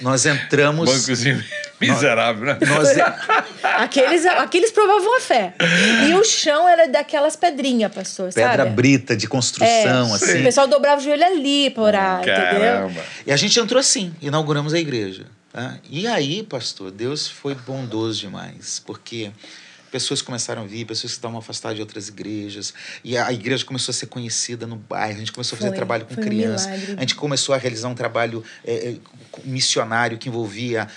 Nós 0.00 0.24
entramos. 0.26 0.90
Bancozinho 0.90 1.42
miserável, 1.80 2.46
né? 2.46 2.58
Nós... 2.66 2.88
aqueles, 3.62 4.24
aqueles 4.26 4.70
provavam 4.70 5.16
a 5.16 5.20
fé. 5.20 5.54
E 6.08 6.14
o 6.14 6.24
chão 6.24 6.68
era 6.68 6.88
daquelas 6.88 7.36
pedrinhas, 7.36 7.92
pastor, 7.92 8.32
Pedra 8.32 8.64
sabe? 8.64 8.70
brita, 8.70 9.16
de 9.16 9.26
construção, 9.26 10.12
é, 10.12 10.14
assim. 10.14 10.40
O 10.40 10.44
pessoal 10.44 10.66
dobrava 10.66 11.00
o 11.00 11.04
joelho 11.04 11.24
ali 11.24 11.70
para 11.70 11.82
orar, 11.82 12.24
Caramba. 12.24 12.86
entendeu? 12.90 13.04
E 13.26 13.32
a 13.32 13.36
gente 13.36 13.58
entrou 13.58 13.80
assim, 13.80 14.14
inauguramos 14.20 14.74
a 14.74 14.78
igreja. 14.78 15.26
Tá? 15.52 15.76
E 15.88 16.06
aí, 16.06 16.42
pastor, 16.42 16.90
Deus 16.90 17.28
foi 17.28 17.54
bondoso 17.54 18.20
demais, 18.20 18.82
porque 18.84 19.30
pessoas 19.94 20.20
começaram 20.20 20.62
a 20.62 20.66
vir, 20.66 20.84
pessoas 20.84 21.12
que 21.12 21.18
estavam 21.18 21.38
afastadas 21.38 21.76
de 21.76 21.80
outras 21.80 22.08
igrejas, 22.08 22.74
e 23.04 23.16
a 23.16 23.32
igreja 23.32 23.64
começou 23.64 23.92
a 23.92 23.94
ser 23.94 24.06
conhecida 24.06 24.66
no 24.66 24.74
bairro, 24.74 25.14
a 25.14 25.18
gente 25.20 25.30
começou 25.30 25.54
a 25.54 25.58
fazer 25.58 25.68
foi, 25.68 25.76
trabalho 25.76 26.04
com 26.04 26.16
crianças, 26.16 26.66
um 26.66 26.96
a 26.96 27.00
gente 27.02 27.14
começou 27.14 27.54
a 27.54 27.58
realizar 27.58 27.86
um 27.86 27.94
trabalho 27.94 28.42
é, 28.64 28.96
missionário 29.44 30.18
que 30.18 30.28
envolvia 30.28 30.88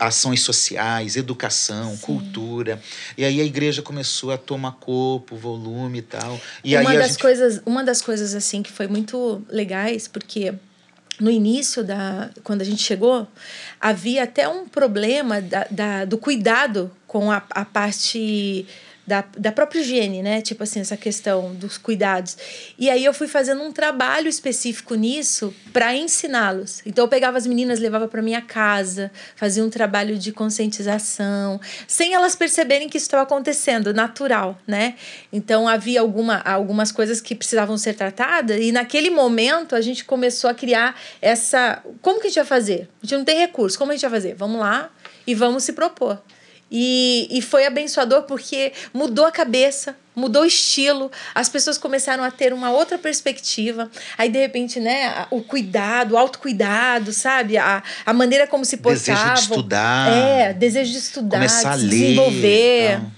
ações 0.00 0.40
sociais, 0.40 1.16
educação, 1.16 1.90
Sim. 1.90 2.00
cultura. 2.00 2.80
E 3.16 3.26
aí 3.26 3.42
a 3.42 3.44
igreja 3.44 3.82
começou 3.82 4.32
a 4.32 4.38
tomar 4.38 4.72
corpo, 4.72 5.36
volume 5.36 5.98
e 5.98 6.02
tal. 6.02 6.40
E 6.64 6.74
uma 6.76 6.90
aí 6.90 6.96
das 6.96 7.08
gente... 7.08 7.20
coisas, 7.20 7.60
uma 7.66 7.84
das 7.84 8.00
coisas 8.00 8.34
assim 8.34 8.62
que 8.62 8.72
foi 8.72 8.86
muito 8.88 9.44
legais, 9.50 10.08
porque 10.08 10.54
no 11.20 11.30
início 11.30 11.84
da 11.84 12.30
quando 12.42 12.62
a 12.62 12.64
gente 12.64 12.82
chegou 12.82 13.26
havia 13.80 14.24
até 14.24 14.48
um 14.48 14.66
problema 14.66 15.40
da, 15.40 15.66
da 15.70 16.04
do 16.04 16.18
cuidado 16.18 16.90
com 17.16 17.32
a, 17.32 17.42
a 17.48 17.64
parte 17.64 18.66
da, 19.06 19.24
da 19.38 19.50
própria 19.50 19.80
higiene, 19.80 20.22
né? 20.22 20.42
Tipo 20.42 20.64
assim, 20.64 20.80
essa 20.80 20.98
questão 20.98 21.54
dos 21.54 21.78
cuidados. 21.78 22.36
E 22.78 22.90
aí 22.90 23.02
eu 23.02 23.14
fui 23.14 23.26
fazendo 23.26 23.62
um 23.62 23.72
trabalho 23.72 24.28
específico 24.28 24.94
nisso 24.94 25.54
para 25.72 25.94
ensiná-los. 25.94 26.82
Então 26.84 27.04
eu 27.04 27.08
pegava 27.08 27.38
as 27.38 27.46
meninas, 27.46 27.78
levava 27.78 28.06
para 28.06 28.20
minha 28.20 28.42
casa, 28.42 29.10
fazia 29.34 29.64
um 29.64 29.70
trabalho 29.70 30.18
de 30.18 30.30
conscientização, 30.30 31.58
sem 31.88 32.12
elas 32.12 32.36
perceberem 32.36 32.86
que 32.86 32.98
isso 32.98 33.06
estava 33.06 33.22
acontecendo, 33.22 33.94
natural, 33.94 34.58
né? 34.66 34.96
Então 35.32 35.66
havia 35.66 36.02
alguma, 36.02 36.40
algumas 36.40 36.92
coisas 36.92 37.18
que 37.18 37.34
precisavam 37.34 37.78
ser 37.78 37.94
tratadas 37.94 38.60
e 38.60 38.72
naquele 38.72 39.08
momento 39.08 39.74
a 39.74 39.80
gente 39.80 40.04
começou 40.04 40.50
a 40.50 40.54
criar 40.54 41.00
essa, 41.22 41.82
como 42.02 42.20
que 42.20 42.26
a 42.26 42.28
gente 42.28 42.40
vai 42.40 42.44
fazer? 42.44 42.90
A 43.02 43.06
gente 43.06 43.16
não 43.16 43.24
tem 43.24 43.38
recurso, 43.38 43.78
como 43.78 43.90
a 43.90 43.94
gente 43.94 44.02
vai 44.02 44.10
fazer? 44.10 44.34
Vamos 44.34 44.60
lá 44.60 44.90
e 45.26 45.34
vamos 45.34 45.64
se 45.64 45.72
propor. 45.72 46.20
E, 46.70 47.28
e 47.30 47.40
foi 47.40 47.64
abençoador 47.64 48.22
porque 48.22 48.72
mudou 48.92 49.24
a 49.24 49.30
cabeça, 49.30 49.96
mudou 50.16 50.42
o 50.42 50.46
estilo, 50.46 51.12
as 51.34 51.48
pessoas 51.48 51.78
começaram 51.78 52.24
a 52.24 52.30
ter 52.30 52.52
uma 52.52 52.70
outra 52.70 52.98
perspectiva. 52.98 53.88
Aí, 54.18 54.28
de 54.28 54.38
repente, 54.40 54.80
né, 54.80 55.26
o 55.30 55.42
cuidado, 55.42 56.12
o 56.14 56.18
autocuidado, 56.18 57.12
sabe? 57.12 57.56
A, 57.56 57.82
a 58.04 58.12
maneira 58.12 58.46
como 58.48 58.64
se 58.64 58.78
portavam. 58.78 59.14
Desejo 59.14 59.34
de 59.34 59.40
estudar. 59.40 60.12
É, 60.12 60.52
desejo 60.52 60.90
de 60.92 60.98
estudar, 60.98 61.36
começar 61.38 61.72
a 61.72 61.76
de 61.76 61.84
ler, 61.84 61.90
desenvolver. 61.98 62.92
então. 62.94 63.12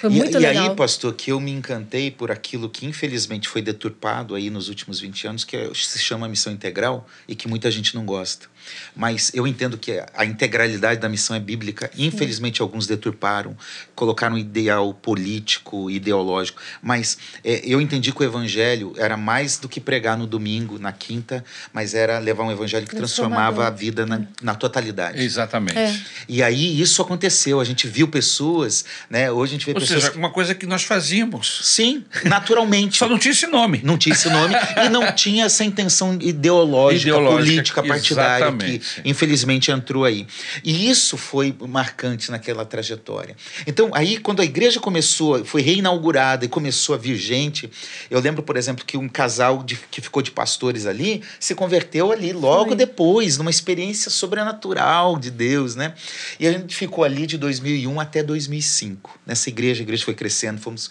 Foi 0.00 0.10
E- 0.10 0.14
muito 0.14 0.36
e, 0.38 0.40
legal. 0.40 0.70
aí, 0.70 0.76
pastor, 0.76 1.12
que 1.12 1.30
eu 1.32 1.40
me 1.40 1.50
encantei 1.50 2.10
por 2.10 2.30
aquilo 2.30 2.70
que 2.70 2.86
infelizmente 2.86 3.48
foi 3.48 3.60
deturpado 3.60 4.34
aí 4.34 4.48
nos 4.48 4.68
últimos 4.68 5.00
20 5.00 5.26
anos, 5.26 5.44
que 5.44 5.56
é- 5.56 5.70
se 5.74 5.98
chama 5.98 6.28
missão 6.28 6.52
integral 6.52 7.06
e 7.26 7.34
que 7.34 7.46
muita 7.48 7.70
gente 7.70 7.94
não 7.94 8.04
gosta. 8.04 8.46
Mas 8.94 9.30
eu 9.34 9.46
entendo 9.46 9.78
que 9.78 10.02
a 10.14 10.24
integralidade 10.24 11.00
da 11.00 11.08
missão 11.08 11.34
é 11.36 11.40
bíblica. 11.40 11.90
Infelizmente, 11.96 12.60
alguns 12.60 12.86
deturparam, 12.86 13.56
colocaram 13.94 14.34
um 14.36 14.38
ideal 14.38 14.92
político, 14.94 15.90
ideológico. 15.90 16.60
Mas 16.82 17.18
é, 17.44 17.62
eu 17.64 17.80
entendi 17.80 18.12
que 18.12 18.20
o 18.20 18.24
evangelho 18.24 18.92
era 18.96 19.16
mais 19.16 19.58
do 19.58 19.68
que 19.68 19.80
pregar 19.80 20.16
no 20.16 20.26
domingo, 20.26 20.78
na 20.78 20.92
quinta, 20.92 21.44
mas 21.72 21.94
era 21.94 22.18
levar 22.18 22.44
um 22.44 22.52
evangelho 22.52 22.86
que 22.86 22.96
transformava 22.96 23.66
a 23.66 23.70
vida 23.70 24.04
na, 24.04 24.20
na 24.42 24.54
totalidade. 24.54 25.22
Exatamente. 25.22 25.78
É. 25.78 26.00
E 26.28 26.42
aí 26.42 26.80
isso 26.80 27.00
aconteceu. 27.00 27.60
A 27.60 27.64
gente 27.64 27.86
viu 27.86 28.08
pessoas, 28.08 28.84
né? 29.08 29.30
Hoje 29.30 29.52
a 29.52 29.58
gente 29.58 29.66
vê 29.66 29.72
Ou 29.72 29.80
pessoas. 29.80 30.04
seja, 30.04 30.18
uma 30.18 30.30
coisa 30.30 30.54
que 30.54 30.66
nós 30.66 30.82
fazíamos. 30.82 31.60
Sim, 31.64 32.04
naturalmente. 32.24 32.98
Só 32.98 33.08
não 33.08 33.18
tinha 33.18 33.32
esse 33.32 33.46
nome. 33.46 33.80
Não 33.84 33.96
tinha 33.96 34.14
esse 34.14 34.28
nome 34.28 34.54
e 34.84 34.88
não 34.88 35.12
tinha 35.12 35.44
essa 35.44 35.64
intenção 35.64 36.18
ideológica, 36.20 37.08
Ideológica, 37.08 37.82
política, 37.82 37.82
partidária 37.82 38.57
que 38.58 38.80
infelizmente 39.04 39.70
entrou 39.70 40.04
aí. 40.04 40.26
E 40.64 40.88
isso 40.90 41.16
foi 41.16 41.54
marcante 41.68 42.30
naquela 42.30 42.64
trajetória. 42.64 43.36
Então, 43.66 43.90
aí 43.94 44.18
quando 44.18 44.40
a 44.40 44.44
igreja 44.44 44.80
começou, 44.80 45.44
foi 45.44 45.62
reinaugurada 45.62 46.44
e 46.44 46.48
começou 46.48 46.94
a 46.94 46.98
vir 46.98 47.16
gente, 47.16 47.70
eu 48.10 48.20
lembro, 48.20 48.42
por 48.42 48.56
exemplo, 48.56 48.84
que 48.84 48.96
um 48.96 49.08
casal 49.08 49.62
de- 49.62 49.78
que 49.90 50.00
ficou 50.00 50.22
de 50.22 50.30
pastores 50.30 50.86
ali 50.86 51.22
se 51.40 51.54
converteu 51.54 52.12
ali 52.12 52.32
logo 52.32 52.68
Foi. 52.68 52.76
depois, 52.76 53.38
numa 53.38 53.50
experiência 53.50 54.10
sobrenatural 54.10 55.18
de 55.18 55.30
Deus, 55.30 55.74
né? 55.74 55.94
E 56.38 56.46
a 56.46 56.52
gente 56.52 56.74
ficou 56.74 57.04
ali 57.04 57.26
de 57.26 57.36
2001 57.38 58.00
até 58.00 58.22
2005. 58.22 59.18
Nessa 59.26 59.48
igreja, 59.48 59.80
a 59.80 59.84
igreja 59.84 60.04
foi 60.04 60.14
crescendo, 60.14 60.60
fomos 60.60 60.90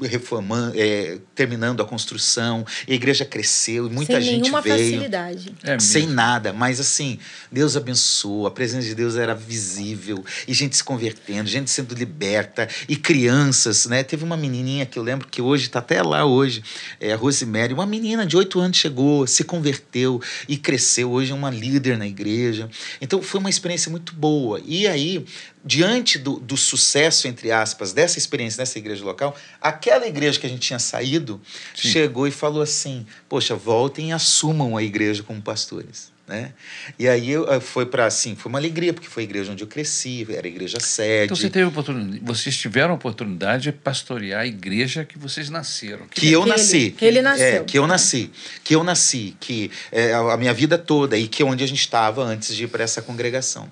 reformando, 0.00 0.74
é, 0.76 1.18
terminando 1.34 1.82
a 1.82 1.84
construção, 1.84 2.64
e 2.86 2.92
a 2.92 2.94
igreja 2.94 3.24
cresceu, 3.24 3.86
e 3.86 3.90
muita 3.90 4.14
Sem 4.14 4.22
gente 4.22 4.40
nenhuma 4.42 4.60
veio. 4.60 4.76
facilidade. 4.76 5.54
É 5.62 5.78
Sem 5.78 6.06
nada, 6.06 6.52
mas 6.52 6.80
assim, 6.80 7.01
Deus 7.50 7.76
abençoou, 7.76 8.46
a 8.46 8.50
presença 8.50 8.86
de 8.86 8.94
Deus 8.94 9.16
era 9.16 9.34
visível, 9.34 10.24
e 10.46 10.54
gente 10.54 10.76
se 10.76 10.84
convertendo, 10.84 11.48
gente 11.48 11.70
sendo 11.70 11.94
liberta, 11.94 12.68
e 12.88 12.96
crianças, 12.96 13.86
né? 13.86 14.02
Teve 14.02 14.24
uma 14.24 14.36
menininha 14.36 14.86
que 14.86 14.98
eu 14.98 15.02
lembro 15.02 15.28
que 15.28 15.42
hoje 15.42 15.66
está 15.66 15.78
até 15.78 16.02
lá 16.02 16.24
hoje, 16.24 16.62
é 17.00 17.12
a 17.12 17.16
Rosemary, 17.16 17.74
uma 17.74 17.86
menina 17.86 18.26
de 18.26 18.36
oito 18.36 18.60
anos 18.60 18.76
chegou, 18.76 19.26
se 19.26 19.44
converteu 19.44 20.20
e 20.48 20.56
cresceu, 20.56 21.10
hoje 21.10 21.32
é 21.32 21.34
uma 21.34 21.50
líder 21.50 21.96
na 21.96 22.06
igreja. 22.06 22.68
Então 23.00 23.22
foi 23.22 23.40
uma 23.40 23.50
experiência 23.50 23.90
muito 23.90 24.14
boa. 24.14 24.60
E 24.64 24.86
aí, 24.86 25.24
diante 25.64 26.18
do, 26.18 26.38
do 26.38 26.56
sucesso, 26.56 27.28
entre 27.28 27.50
aspas, 27.50 27.92
dessa 27.92 28.18
experiência 28.18 28.60
nessa 28.60 28.78
igreja 28.78 29.04
local, 29.04 29.36
aquela 29.60 30.06
igreja 30.06 30.38
que 30.38 30.46
a 30.46 30.48
gente 30.48 30.60
tinha 30.60 30.78
saído 30.78 31.40
Sim. 31.74 31.88
chegou 31.88 32.26
e 32.26 32.30
falou 32.30 32.62
assim: 32.62 33.06
Poxa, 33.28 33.54
voltem 33.54 34.10
e 34.10 34.12
assumam 34.12 34.76
a 34.76 34.82
igreja 34.82 35.22
como 35.22 35.40
pastores. 35.40 36.11
Né? 36.26 36.52
E 36.98 37.08
aí 37.08 37.30
eu, 37.30 37.60
foi 37.60 37.84
para 37.84 38.06
assim, 38.06 38.36
foi 38.36 38.48
uma 38.48 38.58
alegria, 38.58 38.94
porque 38.94 39.08
foi 39.08 39.24
a 39.24 39.26
igreja 39.26 39.50
onde 39.52 39.64
eu 39.64 39.66
cresci, 39.66 40.24
era 40.30 40.46
a 40.46 40.48
igreja 40.48 40.78
sede. 40.78 41.24
Então 41.24 41.36
você 41.36 41.50
teve 41.50 41.66
oportunidade, 41.66 42.20
vocês 42.24 42.56
tiveram 42.56 42.92
a 42.92 42.94
oportunidade 42.94 43.64
de 43.64 43.72
pastorear 43.72 44.42
a 44.42 44.46
igreja 44.46 45.04
que 45.04 45.18
vocês 45.18 45.50
nasceram. 45.50 46.06
que 46.08 46.30
eu 46.30 46.42
Que 46.44 46.48
ele- 46.48 46.56
nasci. 46.56 46.90
que 46.96 47.04
ele 47.04 47.22
nasceu. 47.22 47.44
É, 47.46 47.64
que 47.64 47.78
eu 47.78 47.86
nasci. 47.88 48.30
Que 48.62 48.74
eu 48.76 48.84
nasci. 48.84 49.36
Que 49.40 49.70
é, 49.90 50.14
a 50.14 50.36
minha 50.36 50.54
vida 50.54 50.78
toda 50.78 51.18
e 51.18 51.26
que 51.26 51.42
é 51.42 51.44
onde 51.46 51.64
a 51.64 51.66
gente 51.66 51.80
estava 51.80 52.22
antes 52.22 52.54
de 52.54 52.64
ir 52.64 52.68
para 52.68 52.84
essa 52.84 53.02
congregação. 53.02 53.68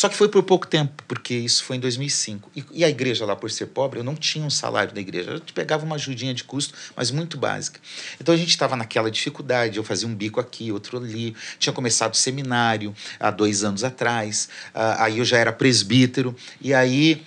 Só 0.00 0.08
que 0.08 0.16
foi 0.16 0.30
por 0.30 0.42
pouco 0.42 0.66
tempo, 0.66 1.04
porque 1.06 1.34
isso 1.34 1.62
foi 1.62 1.76
em 1.76 1.78
2005. 1.78 2.50
E, 2.56 2.64
e 2.72 2.84
a 2.86 2.88
igreja 2.88 3.26
lá, 3.26 3.36
por 3.36 3.50
ser 3.50 3.66
pobre, 3.66 4.00
eu 4.00 4.02
não 4.02 4.16
tinha 4.16 4.42
um 4.42 4.48
salário 4.48 4.94
da 4.94 4.98
igreja. 4.98 5.32
Eu 5.32 5.42
pegava 5.52 5.84
uma 5.84 5.96
ajudinha 5.96 6.32
de 6.32 6.42
custo, 6.42 6.72
mas 6.96 7.10
muito 7.10 7.36
básica. 7.36 7.78
Então 8.18 8.34
a 8.34 8.38
gente 8.38 8.48
estava 8.48 8.74
naquela 8.76 9.10
dificuldade. 9.10 9.76
Eu 9.76 9.84
fazia 9.84 10.08
um 10.08 10.14
bico 10.14 10.40
aqui, 10.40 10.72
outro 10.72 10.96
ali. 10.96 11.36
Tinha 11.58 11.70
começado 11.70 12.16
seminário 12.16 12.94
há 13.18 13.30
dois 13.30 13.62
anos 13.62 13.84
atrás. 13.84 14.48
Ah, 14.72 15.04
aí 15.04 15.18
eu 15.18 15.24
já 15.26 15.36
era 15.36 15.52
presbítero. 15.52 16.34
E 16.62 16.72
aí 16.72 17.22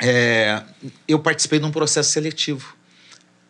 é, 0.00 0.62
eu 1.06 1.18
participei 1.18 1.58
de 1.58 1.66
um 1.66 1.70
processo 1.70 2.10
seletivo 2.10 2.74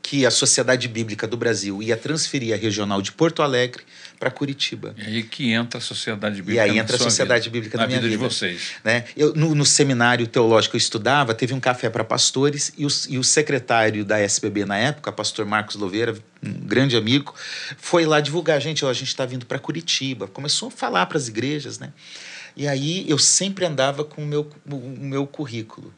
que 0.02 0.26
a 0.26 0.32
Sociedade 0.32 0.88
Bíblica 0.88 1.28
do 1.28 1.36
Brasil 1.36 1.80
ia 1.80 1.96
transferir 1.96 2.54
a 2.54 2.56
regional 2.56 3.00
de 3.00 3.12
Porto 3.12 3.40
Alegre 3.40 3.84
para 4.18 4.30
Curitiba. 4.30 4.94
E 4.98 5.02
aí 5.02 5.22
que 5.22 5.52
entra 5.52 5.78
a 5.78 5.80
sociedade 5.80 6.36
bíblica. 6.36 6.56
E 6.56 6.60
aí 6.60 6.76
na 6.76 6.82
entra 6.82 6.96
a 6.96 6.98
Sociedade 6.98 7.44
vida, 7.44 7.52
Bíblica 7.52 7.78
na 7.78 7.84
da 7.84 7.86
minha 7.86 8.00
vida 8.00 8.10
de 8.10 8.16
vida. 8.16 8.28
vocês. 8.28 8.72
Né? 8.82 9.04
Eu, 9.16 9.32
no, 9.34 9.54
no 9.54 9.64
seminário 9.64 10.26
teológico 10.26 10.72
que 10.72 10.76
eu 10.76 10.80
estudava, 10.80 11.34
teve 11.34 11.54
um 11.54 11.60
café 11.60 11.88
para 11.88 12.02
pastores 12.02 12.72
e 12.76 12.84
o, 12.84 12.88
e 13.08 13.18
o 13.18 13.24
secretário 13.24 14.04
da 14.04 14.18
SBB 14.18 14.64
na 14.64 14.76
época, 14.76 15.12
pastor 15.12 15.46
Marcos 15.46 15.76
Louveira, 15.76 16.16
um 16.42 16.52
grande 16.52 16.96
amigo, 16.96 17.34
foi 17.76 18.04
lá 18.06 18.20
divulgar, 18.20 18.60
gente, 18.60 18.84
ó, 18.84 18.90
a 18.90 18.94
gente 18.94 19.08
está 19.08 19.24
vindo 19.24 19.46
para 19.46 19.58
Curitiba. 19.58 20.26
Começou 20.26 20.68
a 20.68 20.70
falar 20.70 21.06
para 21.06 21.18
as 21.18 21.28
igrejas, 21.28 21.78
né? 21.78 21.92
E 22.56 22.66
aí 22.66 23.08
eu 23.08 23.18
sempre 23.18 23.64
andava 23.64 24.04
com 24.04 24.22
o 24.22 24.26
meu, 24.26 24.50
o 24.68 25.04
meu 25.04 25.26
currículo. 25.26 25.94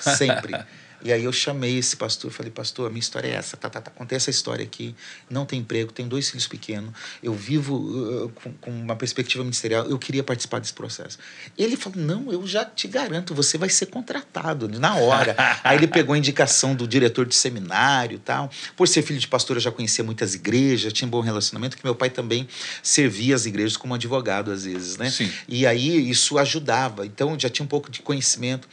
Sempre. 0.00 0.52
E 1.04 1.12
aí 1.12 1.24
eu 1.24 1.32
chamei 1.32 1.78
esse 1.78 1.96
pastor, 1.96 2.30
falei, 2.30 2.50
pastor, 2.50 2.86
a 2.86 2.90
minha 2.90 3.00
história 3.00 3.28
é 3.28 3.32
essa, 3.32 3.56
tá, 3.56 3.68
tá, 3.68 3.80
tá, 3.80 3.90
contei 3.90 4.16
essa 4.16 4.30
história 4.30 4.64
aqui, 4.64 4.94
não 5.28 5.44
tenho 5.44 5.60
emprego, 5.60 5.92
tenho 5.92 6.08
dois 6.08 6.30
filhos 6.30 6.46
pequenos, 6.46 6.92
eu 7.22 7.34
vivo 7.34 7.76
uh, 7.76 8.28
com, 8.30 8.52
com 8.54 8.70
uma 8.70 8.96
perspectiva 8.96 9.42
ministerial, 9.42 9.86
eu 9.86 9.98
queria 9.98 10.22
participar 10.22 10.60
desse 10.60 10.72
processo. 10.72 11.18
Ele 11.58 11.76
falou, 11.76 11.98
não, 11.98 12.32
eu 12.32 12.46
já 12.46 12.64
te 12.64 12.86
garanto, 12.86 13.34
você 13.34 13.58
vai 13.58 13.68
ser 13.68 13.86
contratado 13.86 14.68
na 14.68 14.96
hora. 14.96 15.34
aí 15.64 15.76
ele 15.76 15.88
pegou 15.88 16.14
a 16.14 16.18
indicação 16.18 16.74
do 16.74 16.86
diretor 16.86 17.26
de 17.26 17.34
seminário 17.34 18.16
e 18.16 18.18
tal. 18.18 18.50
Por 18.76 18.86
ser 18.88 19.02
filho 19.02 19.18
de 19.18 19.28
pastor, 19.28 19.56
eu 19.56 19.60
já 19.60 19.70
conhecia 19.70 20.04
muitas 20.04 20.34
igrejas, 20.34 20.92
tinha 20.92 21.06
um 21.06 21.10
bom 21.10 21.20
relacionamento, 21.20 21.76
que 21.76 21.84
meu 21.84 21.94
pai 21.94 22.10
também 22.10 22.48
servia 22.82 23.34
as 23.34 23.46
igrejas 23.46 23.76
como 23.76 23.94
advogado 23.94 24.50
às 24.50 24.64
vezes, 24.64 24.96
né? 24.96 25.10
Sim. 25.10 25.30
E 25.48 25.66
aí 25.66 26.10
isso 26.10 26.38
ajudava. 26.38 27.04
Então 27.06 27.38
já 27.38 27.48
tinha 27.48 27.64
um 27.64 27.68
pouco 27.68 27.90
de 27.90 28.00
conhecimento. 28.02 28.68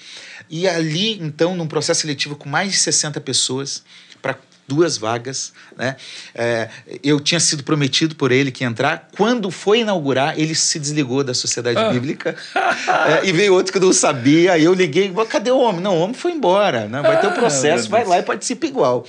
E 0.50 0.68
ali, 0.68 1.14
então, 1.22 1.56
num 1.56 1.68
processo 1.68 2.02
seletivo 2.02 2.36
com 2.36 2.50
mais 2.50 2.72
de 2.72 2.78
60 2.78 3.20
pessoas 3.22 3.84
para 4.22 4.36
duas 4.68 4.98
vagas, 5.00 5.52
né? 5.76 5.96
É, 6.36 6.70
eu 7.04 7.20
tinha 7.20 7.40
sido 7.40 7.64
prometido 7.64 8.16
por 8.16 8.32
ele 8.32 8.52
que 8.52 8.64
ia 8.64 8.68
entrar. 8.68 9.10
Quando 9.18 9.50
foi 9.50 9.80
inaugurar, 9.80 10.38
ele 10.40 10.54
se 10.54 10.78
desligou 10.80 11.24
da 11.24 11.34
sociedade 11.34 11.80
Ah. 11.80 11.90
bíblica 11.90 12.36
É, 12.56 13.26
e 13.28 13.32
veio 13.32 13.54
outro 13.56 13.72
que 13.72 13.80
eu 13.80 13.82
não 13.84 13.92
sabia. 13.94 14.54
Aí 14.54 14.64
eu 14.64 14.74
liguei, 14.76 15.12
"Mas 15.12 15.28
cadê 15.28 15.50
o 15.50 15.58
homem? 15.58 15.82
Não, 15.82 15.98
o 15.98 16.02
homem 16.02 16.14
foi 16.14 16.32
embora, 16.34 16.88
né? 16.88 17.02
Vai 17.02 17.20
ter 17.20 17.28
o 17.28 17.30
Ah, 17.32 17.34
processo, 17.34 17.90
vai 17.90 18.06
lá 18.06 18.20
e 18.20 18.24
participa 18.24 18.68
igual. 18.68 19.06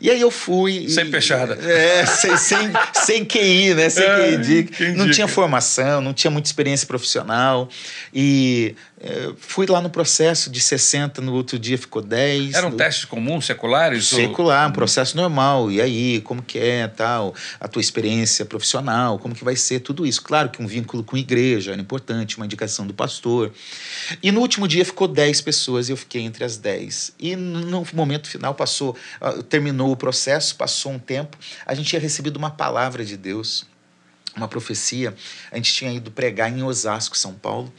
E 0.00 0.10
aí 0.10 0.20
eu 0.20 0.30
fui. 0.32 0.84
e- 0.86 0.90
Sem 0.90 1.10
peixada. 1.10 1.54
É, 1.54 2.04
sem, 2.06 2.36
sem, 2.36 2.58
sem 3.04 3.24
QI, 3.24 3.74
né? 3.74 3.88
Sem 3.90 4.04
É, 4.04 4.16
QI. 4.16 4.36
de- 4.38 4.64
quem 4.64 4.94
não 4.94 5.08
tinha 5.10 5.26
formação, 5.28 6.00
não 6.00 6.12
tinha 6.14 6.30
muita 6.30 6.48
experiência 6.48 6.86
profissional. 6.88 7.68
E 8.14 8.74
é, 9.00 9.32
fui 9.36 9.64
lá 9.66 9.80
no 9.80 9.88
processo 9.88 10.50
de 10.50 10.60
60, 10.60 11.20
no 11.20 11.32
outro 11.32 11.58
dia 11.58 11.78
ficou 11.78 12.02
10. 12.02 12.54
Eram 12.54 12.70
no... 12.70 12.76
testes 12.76 13.04
comuns, 13.04 13.46
seculares? 13.46 14.12
ou- 14.12 14.18
Secular, 14.18 14.68
um 14.68 14.72
processo 14.72 15.16
normal. 15.16 15.70
E 15.70 15.80
aí, 15.80 16.20
como 16.22 16.42
que 16.42 16.58
é, 16.58 16.88
tal, 16.88 17.34
a 17.60 17.68
tua 17.68 17.80
experiência 17.80 18.44
profissional, 18.44 19.18
como 19.18 19.34
que 19.34 19.44
vai 19.44 19.54
ser 19.54 19.80
tudo 19.80 20.04
isso. 20.04 20.20
Claro 20.22 20.48
que 20.50 20.60
um 20.60 20.66
vínculo 20.66 21.04
com 21.04 21.14
a 21.14 21.18
igreja 21.18 21.72
era 21.72 21.80
importante, 21.80 22.36
uma 22.36 22.46
indicação 22.46 22.86
do 22.86 22.92
pastor. 22.92 23.52
E 24.22 24.32
no 24.32 24.40
último 24.40 24.66
dia 24.66 24.84
ficou 24.84 25.06
10 25.06 25.42
pessoas 25.42 25.88
e 25.88 25.92
eu 25.92 25.96
fiquei 25.96 26.22
entre 26.22 26.42
as 26.42 26.56
10. 26.56 27.12
E 27.20 27.36
no 27.36 27.86
momento 27.94 28.28
final 28.28 28.54
passou, 28.54 28.96
ah, 29.20 29.34
terminou 29.48 29.92
o 29.92 29.96
processo, 29.96 30.56
passou 30.56 30.92
um 30.92 30.98
tempo, 30.98 31.36
a 31.64 31.74
gente 31.74 31.88
tinha 31.88 32.00
recebido 32.00 32.36
uma 32.36 32.50
palavra 32.50 33.04
de 33.04 33.16
Deus 33.16 33.64
uma 34.38 34.48
profecia. 34.48 35.14
A 35.52 35.56
gente 35.56 35.72
tinha 35.72 35.92
ido 35.92 36.10
pregar 36.10 36.50
em 36.50 36.62
Osasco, 36.62 37.16
São 37.16 37.34
Paulo, 37.34 37.72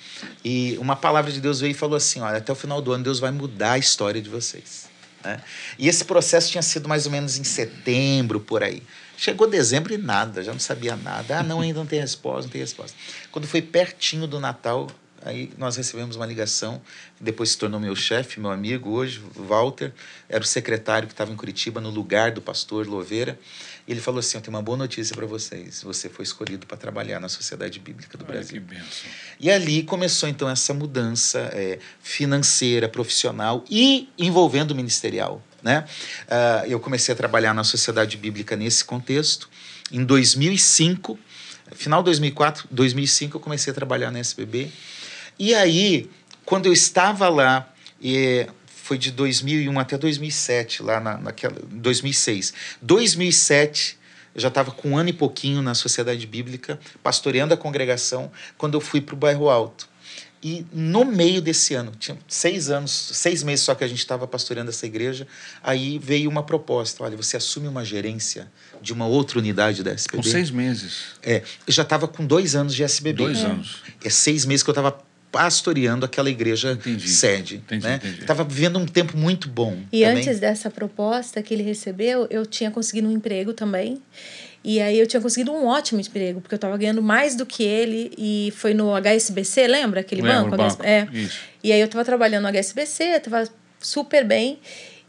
e 0.44 0.78
uma 0.80 0.96
palavra 0.96 1.32
de 1.32 1.42
Deus 1.42 1.60
veio 1.60 1.72
e 1.72 1.74
falou 1.74 1.96
assim: 1.96 2.22
Olha, 2.22 2.38
até 2.38 2.52
o 2.52 2.56
final 2.56 2.82
do 2.82 2.92
ano 2.92 3.04
Deus 3.04 3.20
vai 3.20 3.32
mudar 3.32 3.74
a 3.74 3.78
história 3.78 4.22
de 4.22 4.30
vocês. 4.30 4.88
Né? 5.24 5.42
E 5.78 5.88
esse 5.88 6.06
processo 6.06 6.52
tinha 6.52 6.62
sido 6.62 6.88
mais 6.88 7.06
ou 7.06 7.12
menos 7.12 7.38
em 7.38 7.44
setembro, 7.44 8.40
por 8.40 8.64
aí. 8.64 8.84
Chegou 9.18 9.50
dezembro 9.50 9.94
e 9.94 9.98
nada, 9.98 10.42
já 10.42 10.54
não 10.54 10.60
sabia 10.60 10.96
nada. 10.96 11.40
Ah, 11.40 11.44
não, 11.44 11.60
ainda 11.60 11.80
não 11.80 11.86
tem 11.86 12.00
resposta, 12.00 12.44
não 12.44 12.50
tem 12.50 12.62
resposta. 12.62 12.96
Quando 13.32 13.48
foi 13.48 13.62
pertinho 13.62 14.26
do 14.26 14.40
Natal, 14.40 14.88
aí 15.22 15.52
nós 15.58 15.76
recebemos 15.76 16.16
uma 16.16 16.26
ligação, 16.26 16.82
depois 17.20 17.50
se 17.50 17.58
tornou 17.58 17.82
meu 17.82 17.96
chefe, 17.98 18.40
meu 18.40 18.50
amigo 18.50 18.92
hoje, 18.92 19.22
Walter, 19.36 19.92
era 20.30 20.42
o 20.42 20.48
secretário 20.48 21.06
que 21.06 21.14
estava 21.14 21.34
em 21.34 21.36
Curitiba, 21.36 21.82
no 21.82 21.90
lugar 21.90 22.32
do 22.32 22.42
pastor 22.42 22.88
Louveira. 22.88 23.38
E 23.90 23.92
ele 23.92 24.02
falou 24.02 24.20
assim: 24.20 24.38
Eu 24.38 24.42
tenho 24.42 24.56
uma 24.56 24.62
boa 24.62 24.78
notícia 24.78 25.16
para 25.16 25.26
vocês. 25.26 25.82
Você 25.82 26.10
foi 26.10 26.22
escolhido 26.22 26.68
para 26.68 26.78
trabalhar 26.78 27.20
na 27.20 27.28
Sociedade 27.28 27.80
Bíblica 27.80 28.20
do 28.20 28.24
Brasil. 28.24 28.62
que 28.62 28.76
benção. 28.76 29.10
E 29.40 29.50
ali 29.50 29.82
começou 29.82 30.30
então 30.30 30.48
essa 30.48 30.76
mudança 30.76 31.40
é, 31.54 31.80
financeira, 32.00 32.88
profissional 32.88 33.66
e 33.68 34.08
envolvendo 34.16 34.76
ministerial. 34.76 35.44
Né? 35.64 35.86
Uh, 36.28 36.68
eu 36.68 36.80
comecei 36.80 37.12
a 37.12 37.18
trabalhar 37.18 37.52
na 37.56 37.64
Sociedade 37.64 38.16
Bíblica 38.16 38.56
nesse 38.56 38.86
contexto. 38.86 39.50
Em 39.92 40.06
2005, 40.06 41.18
final 41.72 42.02
de 42.02 42.06
2004, 42.06 42.68
2005, 42.70 43.38
eu 43.38 43.42
comecei 43.42 43.72
a 43.72 43.74
trabalhar 43.74 44.12
na 44.12 44.20
SBB. 44.20 44.70
E 45.40 45.56
aí, 45.56 46.08
quando 46.46 46.68
eu 46.68 46.74
estava 46.74 47.28
lá, 47.28 47.68
e 48.00 48.48
foi 48.90 48.98
de 48.98 49.12
2001 49.12 49.80
até 49.80 50.00
2007, 50.00 50.82
lá 50.82 51.00
na, 51.00 51.16
naquela, 51.20 51.56
2006. 51.70 52.56
2007, 52.82 54.00
eu 54.34 54.42
já 54.42 54.48
estava 54.48 54.72
com 54.72 54.90
um 54.90 54.98
ano 54.98 55.10
e 55.10 55.14
pouquinho 55.14 55.62
na 55.62 55.76
Sociedade 55.76 56.26
Bíblica, 56.26 56.80
pastoreando 57.04 57.54
a 57.54 57.58
congregação, 57.58 58.32
quando 58.58 58.74
eu 58.74 58.82
fui 58.82 59.00
para 59.00 59.14
o 59.14 59.18
Bairro 59.18 59.48
Alto. 59.48 59.88
E 60.42 60.66
no 60.74 61.06
meio 61.06 61.40
desse 61.40 61.76
ano, 61.76 61.92
tinha 62.00 62.18
seis 62.28 62.72
anos, 62.72 62.92
seis 62.92 63.44
meses 63.44 63.64
só 63.64 63.76
que 63.76 63.84
a 63.84 63.88
gente 63.88 64.00
estava 64.00 64.26
pastoreando 64.26 64.72
essa 64.72 64.88
igreja, 64.88 65.28
aí 65.62 66.00
veio 66.00 66.28
uma 66.28 66.42
proposta: 66.42 67.04
olha, 67.04 67.16
você 67.16 67.38
assume 67.38 67.68
uma 67.68 67.86
gerência 67.86 68.50
de 68.82 68.92
uma 68.92 69.06
outra 69.06 69.38
unidade 69.38 69.84
da 69.84 69.92
SBB. 69.92 70.18
Com 70.18 70.24
seis 70.24 70.50
meses. 70.50 71.10
É, 71.22 71.44
eu 71.68 71.74
já 71.74 71.84
estava 71.84 72.08
com 72.08 72.26
dois 72.26 72.56
anos 72.56 72.74
de 72.74 72.84
SBB. 72.84 73.24
Dois 73.24 73.40
é. 73.40 73.46
anos. 73.46 73.84
É 74.04 74.10
seis 74.10 74.46
meses 74.46 74.64
que 74.64 74.70
eu 74.70 74.72
estava 74.72 74.98
pastoreando 75.32 76.06
aquela 76.06 76.30
igreja 76.30 76.72
entendi. 76.72 77.08
sede. 77.08 77.56
Entendi, 77.58 77.86
né? 77.86 78.00
Estava 78.20 78.44
vivendo 78.44 78.80
um 78.80 78.86
tempo 78.86 79.18
muito 79.18 79.48
bom. 79.48 79.78
E 79.92 80.02
também. 80.04 80.18
antes 80.18 80.40
dessa 80.40 80.70
proposta 80.70 81.42
que 81.42 81.54
ele 81.54 81.64
recebeu, 81.64 82.28
eu 82.30 82.46
tinha 82.46 82.72
conseguido 82.72 83.08
um 83.08 83.12
emprego 83.12 83.54
também. 83.54 84.02
E 84.64 84.82
aí 84.82 85.00
eu 85.00 85.08
tinha 85.08 85.22
conseguido 85.22 85.52
um 85.52 85.66
ótimo 85.66 86.02
emprego, 86.02 86.42
porque 86.42 86.54
eu 86.54 86.58
estava 86.58 86.76
ganhando 86.78 87.02
mais 87.02 87.36
do 87.36 87.46
que 87.46 87.64
ele 87.64 88.12
e 88.18 88.52
foi 88.56 88.74
no 88.74 88.94
HSBC, 88.94 89.68
lembra 89.68 90.02
aquele 90.02 90.22
Lembro, 90.22 90.52
banco? 90.52 90.58
banco. 90.58 90.84
É. 90.84 91.08
Isso. 91.14 91.40
E 91.64 91.72
aí 91.72 91.80
eu 91.80 91.86
estava 91.86 92.04
trabalhando 92.04 92.44
no 92.44 92.50
HSBC, 92.50 93.04
estava 93.04 93.48
super 93.80 94.26
bem. 94.26 94.60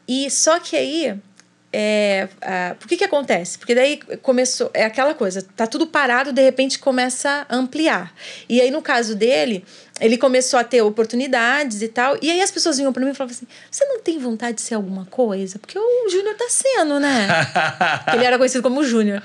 E 0.07 0.31
só 0.31 0.61
que 0.61 0.77
aí 0.77 1.19
é, 1.73 2.29
uh, 2.37 2.75
por 2.77 2.89
que 2.89 2.97
que 2.97 3.05
acontece? 3.05 3.59
Porque 3.59 3.75
daí 3.75 4.01
começou, 4.23 4.71
é 4.75 4.85
aquela 4.85 5.15
coisa, 5.15 5.41
tá 5.57 5.67
tudo 5.67 5.87
parado, 5.87 6.33
de 6.33 6.43
repente 6.43 6.79
começa 6.79 7.47
a 7.49 7.57
ampliar. 7.57 8.13
E 8.49 8.61
aí 8.61 8.71
no 8.71 8.83
caso 8.83 9.15
dele, 9.15 9.65
ele 10.01 10.17
começou 10.17 10.59
a 10.59 10.65
ter 10.65 10.83
oportunidades 10.83 11.83
e 11.83 11.89
tal, 11.89 12.17
e 12.23 12.31
aí 12.31 12.41
as 12.41 12.51
pessoas 12.51 12.79
vinham 12.79 12.93
para 12.93 13.05
mim 13.05 13.11
e 13.11 13.15
falavam 13.15 13.37
assim, 13.37 13.47
você 13.71 13.85
não 13.85 14.01
tem 14.01 14.19
vontade 14.19 14.57
de 14.57 14.63
ser 14.63 14.75
alguma 14.75 15.05
coisa? 15.07 15.59
Porque 15.59 15.79
o 15.79 16.09
Júnior 16.09 16.35
tá 16.37 16.47
sendo, 16.49 16.99
né? 16.99 17.29
ele 18.15 18.25
era 18.25 18.39
conhecido 18.39 18.63
como 18.63 18.83
Júnior. 18.83 19.23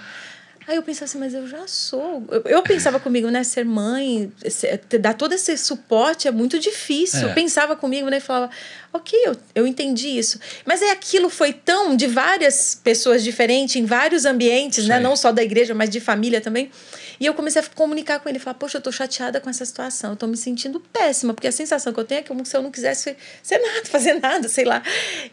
Aí 0.68 0.78
eu 0.78 0.84
pensava 0.84 1.06
assim, 1.06 1.20
mas 1.20 1.34
eu 1.34 1.48
já 1.48 1.68
sou. 1.68 2.24
Eu, 2.32 2.42
eu 2.46 2.64
pensava 2.64 3.00
comigo, 3.00 3.30
né? 3.30 3.44
Ser 3.44 3.64
mãe, 3.64 4.32
ser, 4.50 4.82
dar 5.00 5.14
todo 5.14 5.34
esse 5.34 5.56
suporte 5.58 6.28
é 6.28 6.32
muito 6.32 6.58
difícil. 6.58 7.20
É. 7.20 7.24
Eu 7.26 7.34
pensava 7.36 7.76
comigo, 7.76 8.10
né? 8.10 8.18
E 8.18 8.20
falava, 8.20 8.50
ok, 8.92 9.20
eu, 9.26 9.36
eu 9.54 9.68
entendi 9.68 10.08
isso. 10.08 10.40
Mas 10.66 10.82
é 10.82 10.90
aquilo 10.90 11.30
foi 11.30 11.54
tão 11.54 11.96
de 11.96 12.08
várias 12.08 12.74
pessoas 12.74 13.24
diferentes, 13.24 13.76
em 13.76 13.86
vários 13.86 14.26
ambientes, 14.26 14.88
né? 14.88 15.00
Não 15.00 15.16
só 15.16 15.32
da 15.32 15.44
igreja, 15.44 15.76
mas 15.76 15.90
de 15.90 16.00
família 16.00 16.42
também. 16.42 16.72
E 17.20 17.26
eu 17.26 17.34
comecei 17.34 17.62
a 17.62 17.66
comunicar 17.76 18.20
com 18.20 18.30
ele, 18.30 18.40
falar, 18.40 18.56
poxa, 18.56 18.78
eu 18.78 18.82
tô 18.82 18.92
chateada 18.92 19.40
com 19.40 19.50
essa 19.50 19.66
situação, 19.66 20.12
eu 20.12 20.16
tô 20.16 20.28
me 20.28 20.38
sentindo 20.38 20.80
péssima, 20.80 21.34
porque 21.34 21.48
a 21.48 21.52
sensação 21.52 21.94
que 21.94 22.00
eu 22.00 22.06
tenho 22.06 22.20
é 22.20 22.24
como 22.24 22.46
se 22.46 22.56
eu 22.56 22.62
não 22.62 22.72
quisesse 22.72 23.16
ser 23.42 23.60
nada, 23.60 23.86
fazer 23.90 24.14
nada, 24.16 24.48
sei 24.48 24.66
lá. 24.66 24.82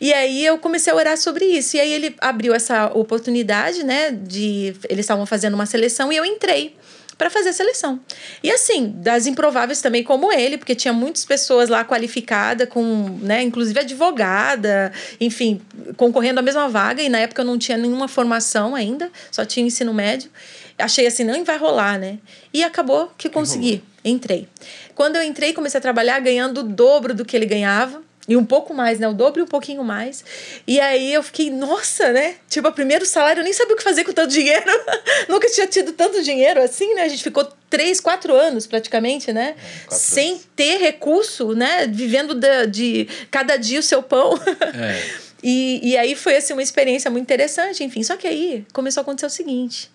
E 0.00 0.12
aí 0.12 0.44
eu 0.44 0.58
comecei 0.58 0.92
a 0.92 0.96
orar 0.96 1.16
sobre 1.16 1.44
isso. 1.44 1.76
E 1.76 1.80
aí 1.80 1.92
ele 1.92 2.14
abriu 2.20 2.54
essa 2.54 2.86
oportunidade, 2.86 3.84
né, 3.84 4.10
de 4.10 4.74
eles 4.88 5.04
estavam 5.04 5.26
fazendo 5.26 5.54
uma 5.54 5.66
seleção 5.66 6.12
e 6.12 6.16
eu 6.16 6.24
entrei 6.24 6.76
para 7.22 7.30
fazer 7.30 7.50
a 7.50 7.52
seleção. 7.52 8.00
E 8.42 8.50
assim, 8.50 8.94
das 8.96 9.26
improváveis 9.26 9.80
também 9.80 10.02
como 10.02 10.32
ele, 10.32 10.58
porque 10.58 10.74
tinha 10.74 10.92
muitas 10.92 11.24
pessoas 11.24 11.68
lá 11.68 11.84
qualificadas 11.84 12.68
com, 12.68 13.18
né, 13.22 13.42
inclusive 13.42 13.78
advogada, 13.78 14.92
enfim, 15.20 15.60
concorrendo 15.96 16.40
à 16.40 16.42
mesma 16.42 16.68
vaga 16.68 17.00
e 17.00 17.08
na 17.08 17.18
época 17.18 17.42
eu 17.42 17.46
não 17.46 17.58
tinha 17.58 17.78
nenhuma 17.78 18.08
formação 18.08 18.74
ainda, 18.74 19.10
só 19.30 19.44
tinha 19.44 19.64
ensino 19.64 19.94
médio 19.94 20.30
achei 20.78 21.06
assim, 21.06 21.24
não 21.24 21.44
vai 21.44 21.58
rolar, 21.58 21.98
né? 21.98 22.18
E 22.52 22.62
acabou 22.62 23.12
que 23.16 23.28
consegui. 23.28 23.82
Entrei. 24.04 24.48
Quando 24.94 25.16
eu 25.16 25.22
entrei, 25.22 25.52
comecei 25.52 25.78
a 25.78 25.80
trabalhar 25.80 26.18
ganhando 26.20 26.58
o 26.58 26.62
dobro 26.62 27.14
do 27.14 27.24
que 27.24 27.36
ele 27.36 27.46
ganhava. 27.46 28.02
E 28.28 28.36
um 28.36 28.44
pouco 28.44 28.72
mais, 28.72 29.00
né? 29.00 29.08
O 29.08 29.12
dobro 29.12 29.40
e 29.40 29.42
um 29.42 29.48
pouquinho 29.48 29.82
mais. 29.82 30.24
E 30.64 30.78
aí 30.78 31.12
eu 31.12 31.24
fiquei, 31.24 31.50
nossa, 31.50 32.12
né? 32.12 32.36
Tipo, 32.48 32.68
o 32.68 32.72
primeiro 32.72 33.04
salário, 33.04 33.40
eu 33.40 33.44
nem 33.44 33.52
sabia 33.52 33.74
o 33.74 33.76
que 33.76 33.82
fazer 33.82 34.04
com 34.04 34.12
tanto 34.12 34.30
dinheiro. 34.30 34.64
Nunca 35.28 35.50
tinha 35.50 35.66
tido 35.66 35.92
tanto 35.92 36.22
dinheiro 36.22 36.62
assim, 36.62 36.94
né? 36.94 37.02
A 37.02 37.08
gente 37.08 37.22
ficou 37.22 37.44
três, 37.68 38.00
quatro 38.00 38.34
anos 38.34 38.64
praticamente, 38.64 39.32
né? 39.32 39.56
É, 39.90 39.94
Sem 39.94 40.32
anos. 40.32 40.48
ter 40.54 40.78
recurso, 40.78 41.52
né? 41.52 41.88
Vivendo 41.88 42.34
de, 42.34 42.66
de 42.68 43.08
cada 43.28 43.56
dia 43.56 43.80
o 43.80 43.82
seu 43.82 44.04
pão. 44.04 44.34
É. 44.36 45.02
e, 45.42 45.90
e 45.90 45.96
aí 45.96 46.14
foi 46.14 46.36
assim, 46.36 46.52
uma 46.52 46.62
experiência 46.62 47.10
muito 47.10 47.24
interessante, 47.24 47.82
enfim. 47.82 48.04
Só 48.04 48.16
que 48.16 48.28
aí 48.28 48.64
começou 48.72 49.00
a 49.00 49.02
acontecer 49.02 49.26
o 49.26 49.30
seguinte 49.30 49.90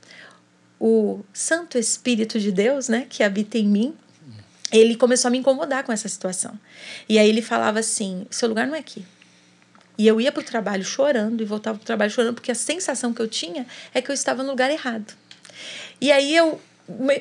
o 0.80 1.22
Santo 1.34 1.78
Espírito 1.78 2.40
de 2.40 2.52
Deus, 2.52 2.88
né, 2.88 3.06
que 3.10 3.24
habita 3.24 3.58
em 3.58 3.68
mim, 3.68 3.95
ele 4.72 4.95
começou 4.95 5.30
a 5.30 5.32
me 5.32 5.38
incomodar 5.38 5.84
com 5.84 5.91
essa 5.91 6.08
situação. 6.08 6.58
E 7.08 7.18
aí 7.18 7.28
ele 7.28 7.41
falava 7.41 7.80
assim: 7.80 8.28
seu 8.30 8.49
lugar 8.49 8.68
não 8.68 8.76
é 8.76 8.80
aqui. 8.80 9.06
E 9.98 10.06
eu 10.06 10.22
ia 10.22 10.32
para 10.32 10.41
o 10.41 10.44
trabalho 10.44 10.84
chorando 10.84 11.41
e 11.41 11.45
voltava 11.45 11.78
para 11.78 11.84
o 11.84 11.88
trabalho 11.88 12.12
chorando, 12.12 12.36
porque 12.36 12.52
a 12.52 12.56
sensação 12.56 13.14
que 13.14 13.22
eu 13.22 13.28
tinha 13.28 13.66
é 13.94 14.02
que 14.02 14.12
eu 14.12 14.14
estava 14.14 14.44
no 14.44 14.52
lugar 14.52 14.70
errado. 14.70 15.14
E 15.99 16.12
aí 16.12 16.36
eu, 16.36 16.62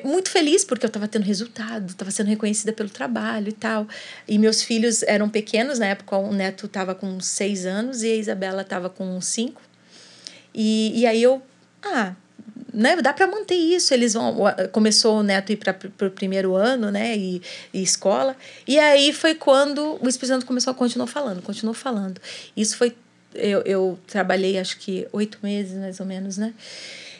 muito 0.03 0.29
feliz, 0.29 0.63
porque 0.63 0.85
eu 0.85 0.89
estava 0.89 1.07
tendo 1.07 1.23
resultado, 1.23 1.89
estava 1.89 2.11
sendo 2.11 2.27
reconhecida 2.27 2.71
pelo 2.71 2.89
trabalho 2.89 3.49
e 3.49 3.53
tal. 3.53 3.87
E 4.27 4.37
meus 4.37 4.61
filhos 4.61 5.01
eram 5.03 5.27
pequenos, 5.27 5.79
na 5.79 5.87
época 5.87 6.17
o 6.17 6.31
neto 6.31 6.67
estava 6.67 6.93
com 6.93 7.19
seis 7.19 7.65
anos 7.65 8.03
e 8.03 8.11
a 8.11 8.15
Isabela 8.15 8.61
estava 8.61 8.91
com 8.91 9.19
cinco. 9.21 9.61
E, 10.53 10.99
e 10.99 11.07
aí 11.07 11.23
eu, 11.23 11.41
ah, 11.83 12.13
né, 12.73 12.95
dá 12.97 13.13
para 13.13 13.27
manter 13.27 13.55
isso. 13.55 13.93
Eles 13.93 14.13
vão 14.13 14.35
começou 14.71 15.19
o 15.19 15.23
neto 15.23 15.51
ir 15.51 15.57
para 15.57 16.07
o 16.07 16.11
primeiro 16.11 16.55
ano, 16.55 16.91
né, 16.91 17.17
e, 17.17 17.41
e, 17.73 17.81
escola. 17.81 18.35
E 18.67 18.77
aí 18.79 19.13
foi 19.13 19.35
quando 19.35 19.97
o 20.01 20.07
Espírito 20.07 20.33
Santo 20.33 20.45
começou 20.45 20.71
a 20.71 20.75
continuar 20.75 21.07
falando, 21.07 21.41
continuou 21.41 21.73
falando. 21.73 22.21
Isso 22.55 22.77
foi 22.77 22.95
eu, 23.35 23.61
eu 23.61 23.99
trabalhei 24.07 24.57
acho 24.57 24.79
que 24.79 25.07
oito 25.11 25.37
meses 25.43 25.77
mais 25.77 25.99
ou 25.99 26.05
menos, 26.05 26.37
né? 26.37 26.53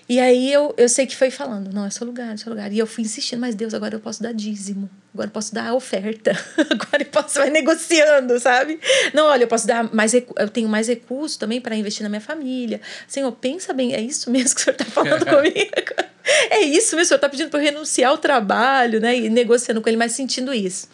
E 0.10 0.22
aí 0.22 0.52
eu, 0.52 0.74
eu 0.78 0.88
sei 0.88 1.06
que 1.06 1.16
foi 1.16 1.30
falando, 1.30 1.74
não, 1.74 1.86
é 1.86 1.90
seu 1.90 2.08
lugar, 2.08 2.34
é 2.34 2.38
seu 2.38 2.50
lugar. 2.50 2.72
E 2.72 2.80
eu 2.80 2.88
fui 2.88 3.04
insistindo, 3.04 3.40
mas 3.40 3.56
Deus, 3.56 3.74
agora 3.74 3.96
eu 3.96 4.00
posso 4.00 4.24
dar 4.24 4.34
dízimo, 4.34 4.90
agora 5.14 5.28
eu 5.28 5.32
posso 5.34 5.54
dar 5.54 5.74
oferta, 5.74 6.32
agora 6.72 7.04
eu 7.04 7.08
posso 7.08 7.40
vai 7.40 7.50
negociando, 7.50 8.40
sabe? 8.40 8.80
Não, 9.14 9.26
olha, 9.26 9.44
eu 9.44 9.48
posso 9.50 9.68
dar 9.68 9.94
mais, 9.94 10.14
eu 10.14 10.50
tenho 10.52 10.70
mais 10.70 10.88
recursos 10.88 11.36
também 11.36 11.60
para 11.60 11.76
investir 11.76 12.04
na 12.04 12.10
minha 12.10 12.22
família. 12.22 12.80
Senhor, 13.06 13.30
pensa 13.34 13.74
bem, 13.74 13.94
é 13.94 14.00
isso 14.00 14.32
mesmo 14.32 14.56
que 14.56 14.62
o 14.62 14.64
senhor 14.64 14.76
está 14.80 14.86
falando 14.86 15.26
comigo? 15.28 16.08
É 16.50 16.60
isso 16.60 16.94
mesmo, 16.98 17.04
o 17.04 17.08
senhor 17.08 17.18
está 17.18 17.30
pedindo 17.30 17.50
para 17.50 17.60
eu 17.62 17.64
renunciar 17.64 18.12
ao 18.12 18.18
trabalho, 18.18 19.00
né? 19.00 19.18
E 19.18 19.30
negociando 19.30 19.82
com 19.82 19.88
ele, 19.88 19.98
mas 19.98 20.12
sentindo 20.12 20.54
isso. 20.54 20.90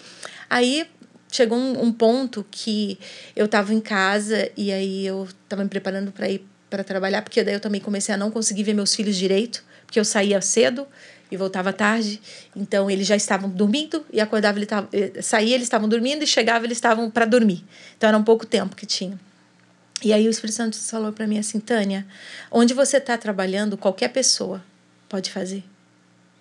Aí 0.47 0.85
chegou 1.31 1.57
um, 1.57 1.85
um 1.85 1.91
ponto 1.91 2.45
que 2.51 2.99
eu 3.35 3.45
estava 3.45 3.73
em 3.73 3.79
casa 3.79 4.51
e 4.55 4.71
aí 4.71 5.07
eu 5.07 5.23
estava 5.23 5.63
me 5.63 5.69
preparando 5.69 6.11
para 6.11 6.29
ir 6.29 6.45
para 6.73 6.83
trabalhar, 6.83 7.21
porque 7.21 7.43
daí 7.43 7.53
eu 7.53 7.59
também 7.59 7.79
comecei 7.79 8.15
a 8.15 8.17
não 8.17 8.31
conseguir 8.31 8.63
ver 8.63 8.73
meus 8.73 8.95
filhos 8.95 9.15
direito, 9.15 9.63
porque 9.85 9.99
eu 9.99 10.03
saía 10.03 10.41
cedo 10.41 10.87
e 11.29 11.37
voltava 11.37 11.71
tarde. 11.71 12.19
Então 12.55 12.89
eles 12.89 13.05
já 13.05 13.15
estavam 13.15 13.47
dormindo 13.47 14.03
e 14.11 14.19
acordava, 14.19 14.57
ele 14.57 14.65
tava, 14.65 14.89
eh, 14.91 15.21
saía, 15.21 15.53
eles 15.53 15.67
estavam 15.67 15.87
dormindo 15.87 16.23
e 16.23 16.27
chegava, 16.27 16.65
eles 16.65 16.77
estavam 16.77 17.11
para 17.11 17.25
dormir. 17.25 17.63
Então 17.95 18.07
era 18.07 18.17
um 18.17 18.23
pouco 18.23 18.43
tempo 18.43 18.75
que 18.75 18.87
tinha. 18.87 19.19
E 20.03 20.11
aí 20.11 20.27
o 20.27 20.31
Espírito 20.31 20.55
Santo 20.55 20.75
falou 20.79 21.13
para 21.13 21.27
mim 21.27 21.37
assim, 21.37 21.59
Tânia, 21.59 22.07
onde 22.49 22.73
você 22.73 22.97
está 22.97 23.15
trabalhando, 23.19 23.77
qualquer 23.77 24.07
pessoa 24.07 24.63
pode 25.07 25.29
fazer 25.29 25.63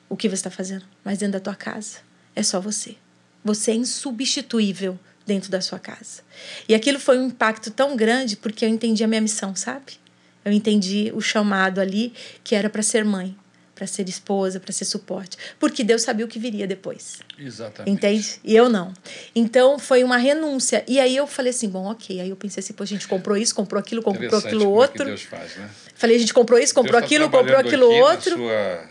o 0.09 0.17
que 0.17 0.31
você 0.31 0.37
está 0.37 0.51
fazendo, 0.51 0.87
mas 1.05 1.19
dentro 1.19 1.35
da 1.35 1.41
tua 1.41 1.55
casa 1.55 1.99
é 2.35 2.43
só 2.43 2.59
você. 2.59 2.97
Você 3.45 3.73
é 3.73 3.75
insubstituível 3.75 4.99
dentro 5.27 5.51
da 5.51 5.61
sua 5.61 5.79
casa. 5.79 6.23
E 6.67 6.75
aquilo 6.75 6.99
foi 6.99 7.19
um 7.19 7.27
impacto 7.27 7.71
tão 7.71 7.95
grande 7.95 8.35
porque 8.35 8.65
eu 8.65 8.71
entendi 8.71 9.05
a 9.05 9.07
minha 9.07 9.21
missão, 9.21 9.55
sabe? 9.55 10.01
Eu 10.45 10.53
entendi 10.53 11.11
o 11.15 11.21
chamado 11.21 11.81
ali 11.81 12.13
que 12.43 12.55
era 12.55 12.69
para 12.69 12.83
ser 12.83 13.05
mãe, 13.05 13.37
para 13.75 13.87
ser 13.87 14.09
esposa, 14.09 14.61
para 14.61 14.73
ser 14.73 14.85
suporte, 14.85 15.37
porque 15.59 15.83
Deus 15.83 16.03
sabia 16.03 16.25
o 16.25 16.29
que 16.29 16.39
viria 16.39 16.67
depois. 16.67 17.21
Exatamente. 17.39 17.93
Entende? 17.93 18.41
E 18.45 18.55
eu 18.55 18.69
não. 18.69 18.93
Então 19.35 19.79
foi 19.79 20.05
uma 20.05 20.17
renúncia. 20.17 20.85
E 20.87 21.01
aí 21.01 21.17
eu 21.17 21.27
falei 21.27 21.51
assim, 21.51 21.69
bom, 21.69 21.87
ok. 21.91 22.21
Aí 22.21 22.29
eu 22.31 22.37
pensei 22.37 22.61
assim, 22.61 22.73
pô, 22.73 22.83
a 22.83 22.87
gente 22.87 23.09
comprou 23.09 23.37
isso, 23.37 23.55
comprou 23.55 23.81
aquilo, 23.81 24.03
comprou 24.03 24.39
aquilo 24.39 24.65
como 24.67 24.77
outro. 24.77 25.03
É 25.03 25.05
que 25.05 25.11
Deus 25.11 25.23
faz, 25.23 25.57
né? 25.57 25.69
Falei, 25.95 26.17
a 26.17 26.19
gente 26.21 26.35
comprou 26.35 26.59
isso, 26.59 26.75
comprou 26.75 26.93
Deus 26.93 27.01
tá 27.03 27.07
aquilo, 27.07 27.25
comprou 27.25 27.45
trabalhando 27.45 27.67
aquilo 27.69 27.87
aqui 27.91 28.01
outro. 28.03 28.37
sua- 28.37 28.89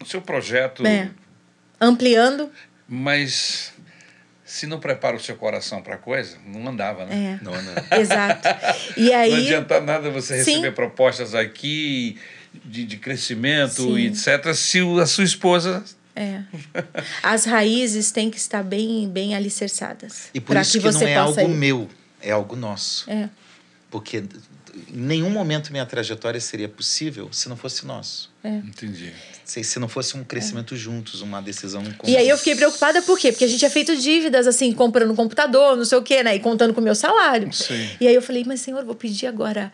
no 0.00 0.06
seu 0.06 0.20
projeto, 0.22 0.86
É. 0.86 1.10
Ampliando. 1.80 2.50
mas 2.88 3.72
se 4.48 4.66
não 4.66 4.80
prepara 4.80 5.14
o 5.14 5.20
seu 5.20 5.36
coração 5.36 5.82
para 5.82 5.96
a 5.96 5.98
coisa, 5.98 6.38
não 6.46 6.66
andava, 6.66 7.04
né? 7.04 7.38
É. 7.38 7.44
Não, 7.44 7.52
não. 7.52 7.74
Exato. 8.00 8.48
E 8.96 9.12
aí. 9.12 9.30
Não 9.30 9.36
adianta 9.36 9.80
nada 9.82 10.10
você 10.10 10.42
Sim. 10.42 10.52
receber 10.52 10.72
propostas 10.72 11.34
aqui 11.34 12.18
de, 12.64 12.86
de 12.86 12.96
crescimento 12.96 13.82
Sim. 13.82 13.98
e 13.98 14.06
etc. 14.06 14.54
Se 14.54 14.80
a 15.02 15.04
sua 15.04 15.24
esposa. 15.24 15.84
É. 16.16 16.40
As 17.22 17.44
raízes 17.44 18.10
têm 18.10 18.30
que 18.30 18.38
estar 18.38 18.64
bem, 18.64 19.06
bem 19.08 19.36
alicerçadas. 19.36 20.30
E 20.32 20.40
por 20.40 20.56
isso 20.56 20.78
que, 20.78 20.84
não 20.84 20.92
você 20.92 21.04
é 21.04 21.16
algo 21.16 21.40
ir. 21.42 21.48
meu, 21.48 21.88
é 22.20 22.30
algo 22.30 22.56
nosso. 22.56 23.08
É. 23.08 23.28
Porque 23.90 24.24
nenhum 24.90 25.30
momento 25.30 25.70
minha 25.70 25.84
trajetória 25.86 26.40
seria 26.40 26.68
possível 26.68 27.28
se 27.32 27.48
não 27.48 27.56
fosse 27.56 27.86
nosso. 27.86 28.30
Entendi. 28.44 29.12
Se, 29.44 29.62
se 29.64 29.78
não 29.78 29.88
fosse 29.88 30.16
um 30.16 30.24
crescimento 30.24 30.76
juntos, 30.76 31.20
uma 31.22 31.40
decisão 31.40 31.82
E 31.82 31.92
conjunta. 31.94 32.18
aí 32.18 32.28
eu 32.28 32.36
fiquei 32.38 32.54
preocupada 32.54 33.02
por 33.02 33.18
quê? 33.18 33.32
Porque 33.32 33.44
a 33.44 33.48
gente 33.48 33.58
tinha 33.58 33.70
feito 33.70 33.96
dívidas, 33.96 34.46
assim, 34.46 34.72
comprando 34.72 35.14
computador, 35.14 35.76
não 35.76 35.84
sei 35.84 35.98
o 35.98 36.02
quê, 36.02 36.22
né? 36.22 36.36
E 36.36 36.40
contando 36.40 36.72
com 36.74 36.80
o 36.80 36.84
meu 36.84 36.94
salário. 36.94 37.52
Sim. 37.52 37.88
E 38.00 38.06
aí 38.06 38.14
eu 38.14 38.22
falei, 38.22 38.44
mas 38.46 38.60
senhor, 38.60 38.80
eu 38.80 38.86
vou 38.86 38.94
pedir 38.94 39.26
agora. 39.26 39.72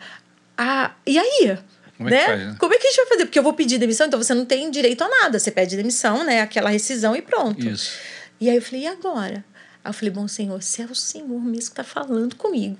Ah, 0.57 0.91
e 1.05 1.17
aí? 1.17 1.57
Como 1.97 2.09
é 2.09 2.11
que 2.11 2.17
né? 2.17 2.25
faz, 2.25 2.39
né? 2.47 2.55
Como 2.59 2.73
é 2.73 2.77
que 2.77 2.87
a 2.87 2.89
gente 2.89 2.97
vai 2.97 3.05
fazer? 3.07 3.25
Porque 3.25 3.39
eu 3.39 3.43
vou 3.43 3.53
pedir 3.53 3.77
demissão, 3.77 4.07
então 4.07 4.21
você 4.21 4.33
não 4.33 4.45
tem 4.45 4.69
direito 4.69 5.03
a 5.03 5.09
nada. 5.09 5.39
Você 5.39 5.51
pede 5.51 5.75
demissão, 5.75 6.23
né? 6.25 6.41
Aquela 6.41 6.69
rescisão 6.69 7.15
e 7.15 7.21
pronto. 7.21 7.65
Isso. 7.67 7.93
E 8.39 8.49
aí 8.49 8.55
eu 8.55 8.61
falei, 8.61 8.81
e 8.83 8.87
agora? 8.87 9.43
Aí 9.83 9.89
eu 9.89 9.93
falei, 9.93 10.09
bom, 10.09 10.27
senhor, 10.27 10.61
se 10.61 10.81
é 10.81 10.85
o 10.85 10.95
senhor 10.95 11.41
mesmo 11.41 11.69
que 11.69 11.75
tá 11.75 11.83
falando 11.83 12.35
comigo, 12.35 12.77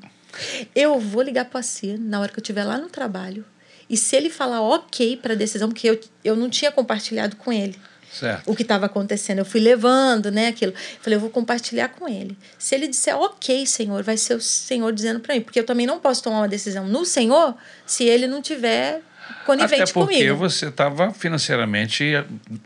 eu 0.75 0.99
vou 0.99 1.21
ligar 1.21 1.45
para 1.45 1.61
você 1.61 1.97
na 1.97 2.19
hora 2.19 2.31
que 2.31 2.39
eu 2.39 2.41
estiver 2.41 2.63
lá 2.63 2.77
no 2.77 2.87
trabalho. 2.89 3.45
E 3.89 3.95
se 3.95 4.15
ele 4.15 4.29
falar 4.29 4.61
ok 4.61 5.17
para 5.17 5.33
a 5.33 5.35
decisão, 5.35 5.69
porque 5.69 5.89
eu, 5.89 5.99
eu 6.23 6.35
não 6.35 6.49
tinha 6.49 6.71
compartilhado 6.71 7.35
com 7.35 7.53
ele 7.53 7.75
Certo. 8.11 8.49
o 8.49 8.55
que 8.55 8.61
estava 8.61 8.85
acontecendo. 8.85 9.39
Eu 9.39 9.45
fui 9.45 9.59
levando, 9.59 10.31
né, 10.31 10.47
aquilo. 10.47 10.73
Falei, 11.01 11.17
eu 11.17 11.21
vou 11.21 11.29
compartilhar 11.29 11.89
com 11.89 12.07
ele. 12.07 12.37
Se 12.57 12.73
ele 12.73 12.87
disser, 12.87 13.15
ok, 13.15 13.65
Senhor, 13.65 14.01
vai 14.03 14.17
ser 14.17 14.35
o 14.35 14.41
Senhor 14.41 14.91
dizendo 14.91 15.19
para 15.19 15.35
mim. 15.35 15.41
Porque 15.41 15.59
eu 15.59 15.65
também 15.65 15.85
não 15.85 15.99
posso 15.99 16.23
tomar 16.23 16.37
uma 16.37 16.47
decisão 16.47 16.87
no 16.87 17.05
Senhor 17.05 17.55
se 17.85 18.05
ele 18.05 18.25
não 18.25 18.41
tiver 18.41 19.01
conivente 19.45 19.81
Até 19.83 19.93
porque 19.93 20.15
comigo. 20.17 20.35
você 20.37 20.67
estava 20.67 21.11
financeiramente 21.13 22.03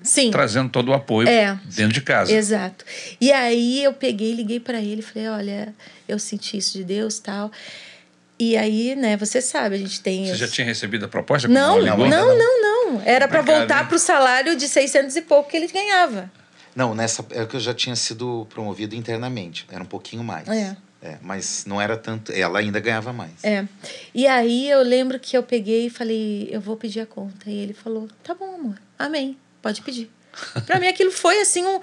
Sim. 0.03 0.31
trazendo 0.31 0.69
todo 0.69 0.89
o 0.89 0.93
apoio 0.93 1.27
É. 1.27 1.59
dentro 1.65 1.93
de 1.93 2.01
casa. 2.01 2.31
Exato. 2.31 2.85
E 3.19 3.31
aí 3.31 3.83
eu 3.83 3.93
peguei, 3.93 4.33
liguei 4.33 4.59
para 4.59 4.79
ele, 4.79 5.01
falei, 5.01 5.27
olha, 5.29 5.73
eu 6.07 6.17
senti 6.19 6.57
isso 6.57 6.77
de 6.77 6.83
Deus, 6.83 7.19
tal. 7.19 7.51
E 8.41 8.55
aí, 8.55 8.95
né, 8.95 9.17
você 9.17 9.41
sabe, 9.41 9.75
a 9.75 9.77
gente 9.77 9.99
tem 10.01 10.25
Você 10.25 10.31
os- 10.31 10.37
já 10.39 10.47
tinha 10.47 10.65
recebido 10.65 11.03
a 11.05 11.07
proposta? 11.09 11.47
Não, 11.47 11.75
não, 11.77 11.83
ligou? 11.83 12.07
não, 12.07 12.37
não, 12.37 13.01
Era 13.05 13.27
para 13.27 13.41
voltar 13.41 13.87
para 13.87 13.95
o 13.95 13.99
salário 13.99 14.55
de 14.55 14.67
600 14.67 15.15
e 15.15 15.21
pouco 15.21 15.49
que 15.49 15.57
ele 15.57 15.67
ganhava. 15.67 16.31
Não, 16.75 16.95
nessa 16.95 17.21
época 17.31 17.57
eu 17.57 17.59
já 17.59 17.73
tinha 17.73 17.95
sido 17.95 18.47
promovido 18.49 18.95
internamente. 18.95 19.65
Era 19.71 19.83
um 19.83 19.87
pouquinho 19.87 20.23
mais. 20.23 20.47
É. 20.47 20.75
É, 21.01 21.17
mas 21.21 21.65
não 21.65 21.81
era 21.81 21.95
tanto. 21.97 22.31
Ela 22.31 22.59
ainda 22.59 22.79
ganhava 22.79 23.13
mais. 23.13 23.43
É. 23.43 23.65
E 24.13 24.27
aí 24.27 24.69
eu 24.69 24.81
lembro 24.81 25.17
que 25.19 25.37
eu 25.37 25.43
peguei 25.43 25.85
e 25.85 25.89
falei, 25.89 26.49
eu 26.51 26.59
vou 26.59 26.75
pedir 26.75 26.99
a 26.99 27.05
conta. 27.05 27.49
E 27.49 27.57
ele 27.57 27.73
falou, 27.73 28.09
tá 28.21 28.33
bom, 28.33 28.55
amor, 28.55 28.75
amém, 28.97 29.37
pode 29.61 29.81
pedir. 29.81 30.11
Pra 30.65 30.79
mim 30.79 30.87
aquilo 30.87 31.11
foi 31.11 31.39
assim 31.39 31.65
um. 31.65 31.79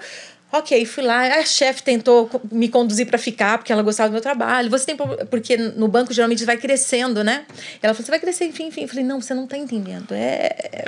Ok, 0.49 0.85
fui 0.85 1.03
lá, 1.03 1.23
a 1.39 1.45
chefe 1.45 1.83
tentou 1.83 2.29
me 2.49 2.69
conduzir 2.69 3.05
para 3.05 3.17
ficar, 3.17 3.57
porque 3.57 3.73
ela 3.73 3.81
gostava 3.81 4.07
do 4.07 4.13
meu 4.13 4.21
trabalho. 4.21 4.69
Você 4.69 4.85
tem. 4.85 4.95
Porque 5.29 5.57
no 5.57 5.89
banco 5.89 6.13
geralmente 6.13 6.45
vai 6.45 6.55
crescendo, 6.55 7.21
né? 7.21 7.45
Ela 7.81 7.93
falou: 7.93 8.05
você 8.05 8.11
vai 8.11 8.19
crescer, 8.19 8.45
enfim, 8.45 8.67
enfim. 8.67 8.83
Eu 8.83 8.87
falei: 8.87 9.03
não, 9.03 9.19
você 9.19 9.33
não 9.33 9.45
tá 9.45 9.57
entendendo. 9.57 10.13
É, 10.13 10.55
é, 10.71 10.85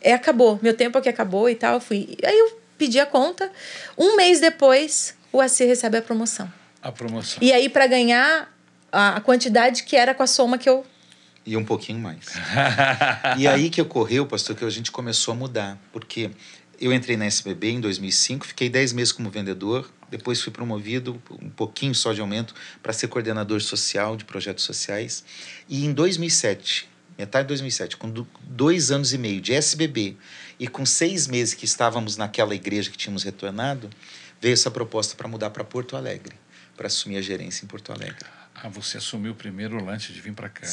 é 0.00 0.14
acabou. 0.14 0.58
Meu 0.62 0.72
tempo 0.72 0.96
aqui 0.96 1.10
acabou 1.10 1.50
e 1.50 1.54
tal. 1.54 1.74
Eu 1.74 1.80
fui. 1.80 2.16
Aí 2.24 2.38
eu 2.38 2.58
pedi 2.78 2.98
a 2.98 3.04
conta. 3.04 3.52
Um 3.98 4.16
mês 4.16 4.40
depois, 4.40 5.14
o 5.30 5.42
AC 5.42 5.58
recebe 5.58 5.98
a 5.98 6.02
promoção. 6.02 6.50
A 6.82 6.90
promoção. 6.90 7.38
E 7.42 7.52
aí, 7.52 7.68
para 7.68 7.86
ganhar 7.86 8.52
a 8.90 9.20
quantidade 9.20 9.84
que 9.84 9.96
era 9.96 10.14
com 10.14 10.22
a 10.22 10.26
soma 10.26 10.58
que 10.58 10.68
eu. 10.68 10.84
E 11.46 11.56
um 11.56 11.64
pouquinho 11.64 11.98
mais. 11.98 12.26
e 13.38 13.46
aí 13.48 13.70
que 13.70 13.80
ocorreu, 13.80 14.26
pastor, 14.26 14.54
que 14.56 14.64
a 14.64 14.70
gente 14.70 14.90
começou 14.90 15.32
a 15.32 15.36
mudar. 15.36 15.78
Porque 15.92 16.30
eu 16.80 16.92
entrei 16.92 17.16
na 17.16 17.24
SBB 17.26 17.70
em 17.70 17.80
2005, 17.80 18.46
fiquei 18.46 18.68
10 18.68 18.92
meses 18.92 19.12
como 19.12 19.30
vendedor, 19.30 19.90
depois 20.10 20.40
fui 20.42 20.52
promovido, 20.52 21.20
um 21.40 21.48
pouquinho 21.48 21.94
só 21.94 22.12
de 22.12 22.20
aumento, 22.20 22.54
para 22.82 22.92
ser 22.92 23.08
coordenador 23.08 23.60
social 23.60 24.16
de 24.16 24.24
projetos 24.24 24.64
sociais. 24.64 25.24
E 25.68 25.84
em 25.86 25.92
2007, 25.92 26.88
metade 27.16 27.44
de 27.44 27.48
2007, 27.48 27.96
com 27.96 28.10
do- 28.10 28.26
dois 28.42 28.90
anos 28.90 29.12
e 29.12 29.18
meio 29.18 29.40
de 29.40 29.52
SBB 29.54 30.16
e 30.60 30.68
com 30.68 30.84
seis 30.84 31.26
meses 31.26 31.54
que 31.54 31.64
estávamos 31.64 32.16
naquela 32.16 32.54
igreja 32.54 32.90
que 32.90 32.96
tínhamos 32.96 33.22
retornado, 33.22 33.88
veio 34.40 34.52
essa 34.52 34.70
proposta 34.70 35.14
para 35.16 35.26
mudar 35.28 35.50
para 35.50 35.64
Porto 35.64 35.96
Alegre, 35.96 36.34
para 36.76 36.86
assumir 36.86 37.16
a 37.16 37.22
gerência 37.22 37.64
em 37.64 37.68
Porto 37.68 37.92
Alegre. 37.92 38.24
Ah, 38.54 38.68
você 38.68 38.98
assumiu 38.98 39.34
primeiro 39.34 39.88
antes 39.88 40.14
de 40.14 40.20
vir 40.20 40.32
para 40.32 40.48
cá. 40.48 40.68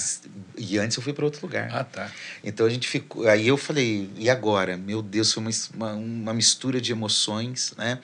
E 0.58 0.78
antes 0.78 0.98
eu 0.98 1.02
fui 1.02 1.14
para 1.14 1.24
outro 1.24 1.42
lugar. 1.42 1.70
Ah, 1.72 1.84
tá. 1.84 2.12
Então 2.44 2.66
a 2.66 2.70
gente 2.70 2.88
ficou. 2.88 3.28
Aí 3.28 3.48
eu 3.48 3.58
falei, 3.58 4.10
e 4.18 4.30
agora? 4.30 4.78
Meu 4.78 5.02
Deus, 5.02 5.34
foi 5.34 5.42
uma, 5.42 5.52
uma, 5.74 5.94
uma 5.94 6.34
mistura 6.34 6.82
de 6.82 6.92
emoções, 6.92 7.74
né? 7.78 8.00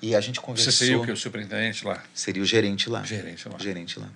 E 0.00 0.14
a 0.14 0.20
gente 0.20 0.40
conversou. 0.40 0.72
Você 0.72 0.78
seria 0.78 0.98
o 0.98 1.04
que? 1.04 1.10
O 1.10 1.16
superintendente 1.16 1.84
lá? 1.84 2.02
Seria 2.14 2.42
o 2.42 2.46
gerente 2.46 2.88
lá. 2.88 3.02
Gerente 3.02 3.48
lá. 3.48 3.58
Gerente 3.58 3.98
lá. 3.98 4.08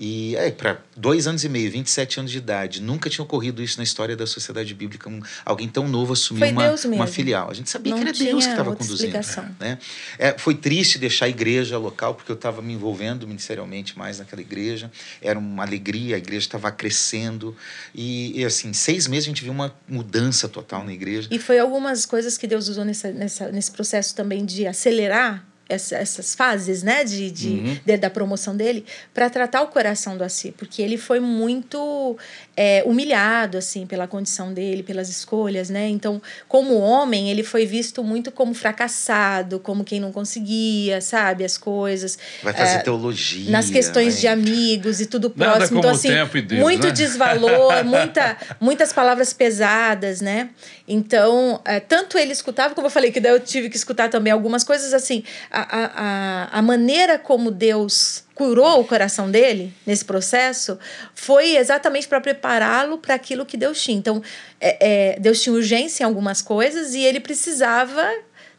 E 0.00 0.34
é, 0.36 0.50
para 0.50 0.80
dois 0.96 1.26
anos 1.26 1.44
e 1.44 1.48
meio, 1.50 1.70
27 1.70 2.20
anos 2.20 2.32
de 2.32 2.38
idade, 2.38 2.80
nunca 2.80 3.10
tinha 3.10 3.22
ocorrido 3.22 3.62
isso 3.62 3.76
na 3.76 3.84
história 3.84 4.16
da 4.16 4.26
sociedade 4.26 4.72
bíblica. 4.72 5.10
Um, 5.10 5.20
alguém 5.44 5.68
tão 5.68 5.86
novo 5.86 6.14
assumir 6.14 6.38
Foi 6.38 6.52
uma, 6.52 6.74
uma 6.96 7.06
filial. 7.06 7.50
A 7.50 7.52
gente 7.52 7.68
sabia 7.68 7.94
Não 7.94 8.02
que 8.02 8.08
era 8.08 8.16
Deus 8.16 8.46
que 8.46 8.50
estava 8.50 8.74
conduzindo. 8.74 9.12
Né? 9.58 9.78
É, 10.18 10.38
foi 10.38 10.54
triste 10.54 10.98
deixar 10.98 11.26
a 11.26 11.28
igreja 11.28 11.76
local, 11.76 12.14
porque 12.14 12.32
eu 12.32 12.34
estava 12.34 12.62
me 12.62 12.72
envolvendo 12.72 13.28
ministerialmente 13.28 13.98
mais 13.98 14.18
naquela 14.18 14.40
igreja. 14.40 14.90
Era 15.20 15.38
uma 15.38 15.64
alegria, 15.64 16.14
a 16.14 16.18
igreja 16.18 16.46
estava 16.46 16.72
crescendo. 16.72 17.54
E, 17.94 18.40
e, 18.40 18.44
assim, 18.46 18.72
seis 18.72 19.06
meses 19.06 19.26
a 19.26 19.28
gente 19.28 19.44
viu 19.44 19.52
uma 19.52 19.74
mudança 19.86 20.48
total 20.48 20.82
na 20.82 20.94
igreja. 20.94 21.28
E 21.30 21.38
foi 21.38 21.58
algumas 21.58 22.06
coisas 22.06 22.38
que 22.38 22.46
Deus 22.46 22.68
usou 22.68 22.86
nessa, 22.86 23.12
nessa, 23.12 23.52
nesse 23.52 23.70
processo 23.70 24.14
também 24.14 24.46
de 24.46 24.66
acelerar 24.66 25.49
essa, 25.70 25.96
essas 25.96 26.34
fases, 26.34 26.82
né, 26.82 27.04
de, 27.04 27.30
de, 27.30 27.48
Uhum. 27.48 27.78
de- 27.86 27.96
da 27.96 28.10
promoção 28.10 28.56
dele, 28.56 28.84
para 29.14 29.30
tratar 29.30 29.62
o 29.62 29.68
coração 29.68 30.16
do 30.18 30.24
Assi, 30.24 30.52
porque 30.56 30.82
ele 30.82 30.98
foi 30.98 31.20
muito 31.20 32.16
é, 32.56 32.82
humilhado, 32.84 33.56
assim, 33.56 33.86
pela 33.86 34.06
condição 34.06 34.52
dele, 34.52 34.82
pelas 34.82 35.08
escolhas, 35.08 35.70
né? 35.70 35.88
Então, 35.88 36.20
como 36.46 36.74
homem, 36.78 37.30
ele 37.30 37.42
foi 37.42 37.64
visto 37.64 38.04
muito 38.04 38.30
como 38.30 38.52
fracassado, 38.52 39.58
como 39.60 39.84
quem 39.84 39.98
não 40.00 40.12
conseguia, 40.12 41.00
sabe, 41.00 41.44
as 41.44 41.56
coisas. 41.56 42.18
Vai 42.42 42.52
fazer 42.52 42.76
É, 42.76 42.78
teologia. 42.80 43.50
nas 43.50 43.70
questões 43.70 44.14
vai- 44.14 44.20
de 44.20 44.28
amigos 44.28 45.00
e 45.00 45.06
tudo 45.06 45.32
Nada 45.36 45.52
próximo. 45.56 45.68
como 45.68 45.80
então, 45.80 45.90
assim, 45.92 46.08
tempo 46.08 46.36
e 46.36 46.42
Deus, 46.42 46.60
muito 46.60 46.86
né? 46.88 46.92
desvalor, 46.92 47.82
muita, 47.84 48.36
muitas 48.60 48.92
palavras 48.92 49.32
pesadas, 49.32 50.20
né? 50.20 50.50
Então, 50.92 51.60
é, 51.64 51.78
tanto 51.78 52.18
ele 52.18 52.32
escutava, 52.32 52.74
como 52.74 52.88
eu 52.88 52.90
falei, 52.90 53.12
que 53.12 53.20
daí 53.20 53.30
eu 53.30 53.38
tive 53.38 53.70
que 53.70 53.76
escutar 53.76 54.10
também 54.10 54.32
algumas 54.32 54.64
coisas 54.64 54.92
assim. 54.92 55.22
A, 55.48 55.78
a, 55.78 56.58
a, 56.58 56.62
maneira 56.62 57.16
como 57.16 57.52
Deus 57.52 58.24
curou 58.34 58.80
o 58.80 58.84
coração 58.84 59.30
dele 59.30 59.72
nesse 59.86 60.04
processo 60.04 60.76
foi 61.14 61.56
exatamente 61.56 62.08
para 62.08 62.20
prepará-lo 62.20 62.98
para 62.98 63.14
aquilo 63.14 63.46
que 63.46 63.56
Deus 63.56 63.80
tinha. 63.80 63.96
Então, 63.96 64.20
é, 64.60 65.12
é, 65.14 65.20
Deus 65.20 65.40
tinha 65.40 65.54
urgência 65.54 66.02
em 66.02 66.06
algumas 66.06 66.42
coisas 66.42 66.92
e 66.92 67.04
ele 67.04 67.20
precisava 67.20 68.10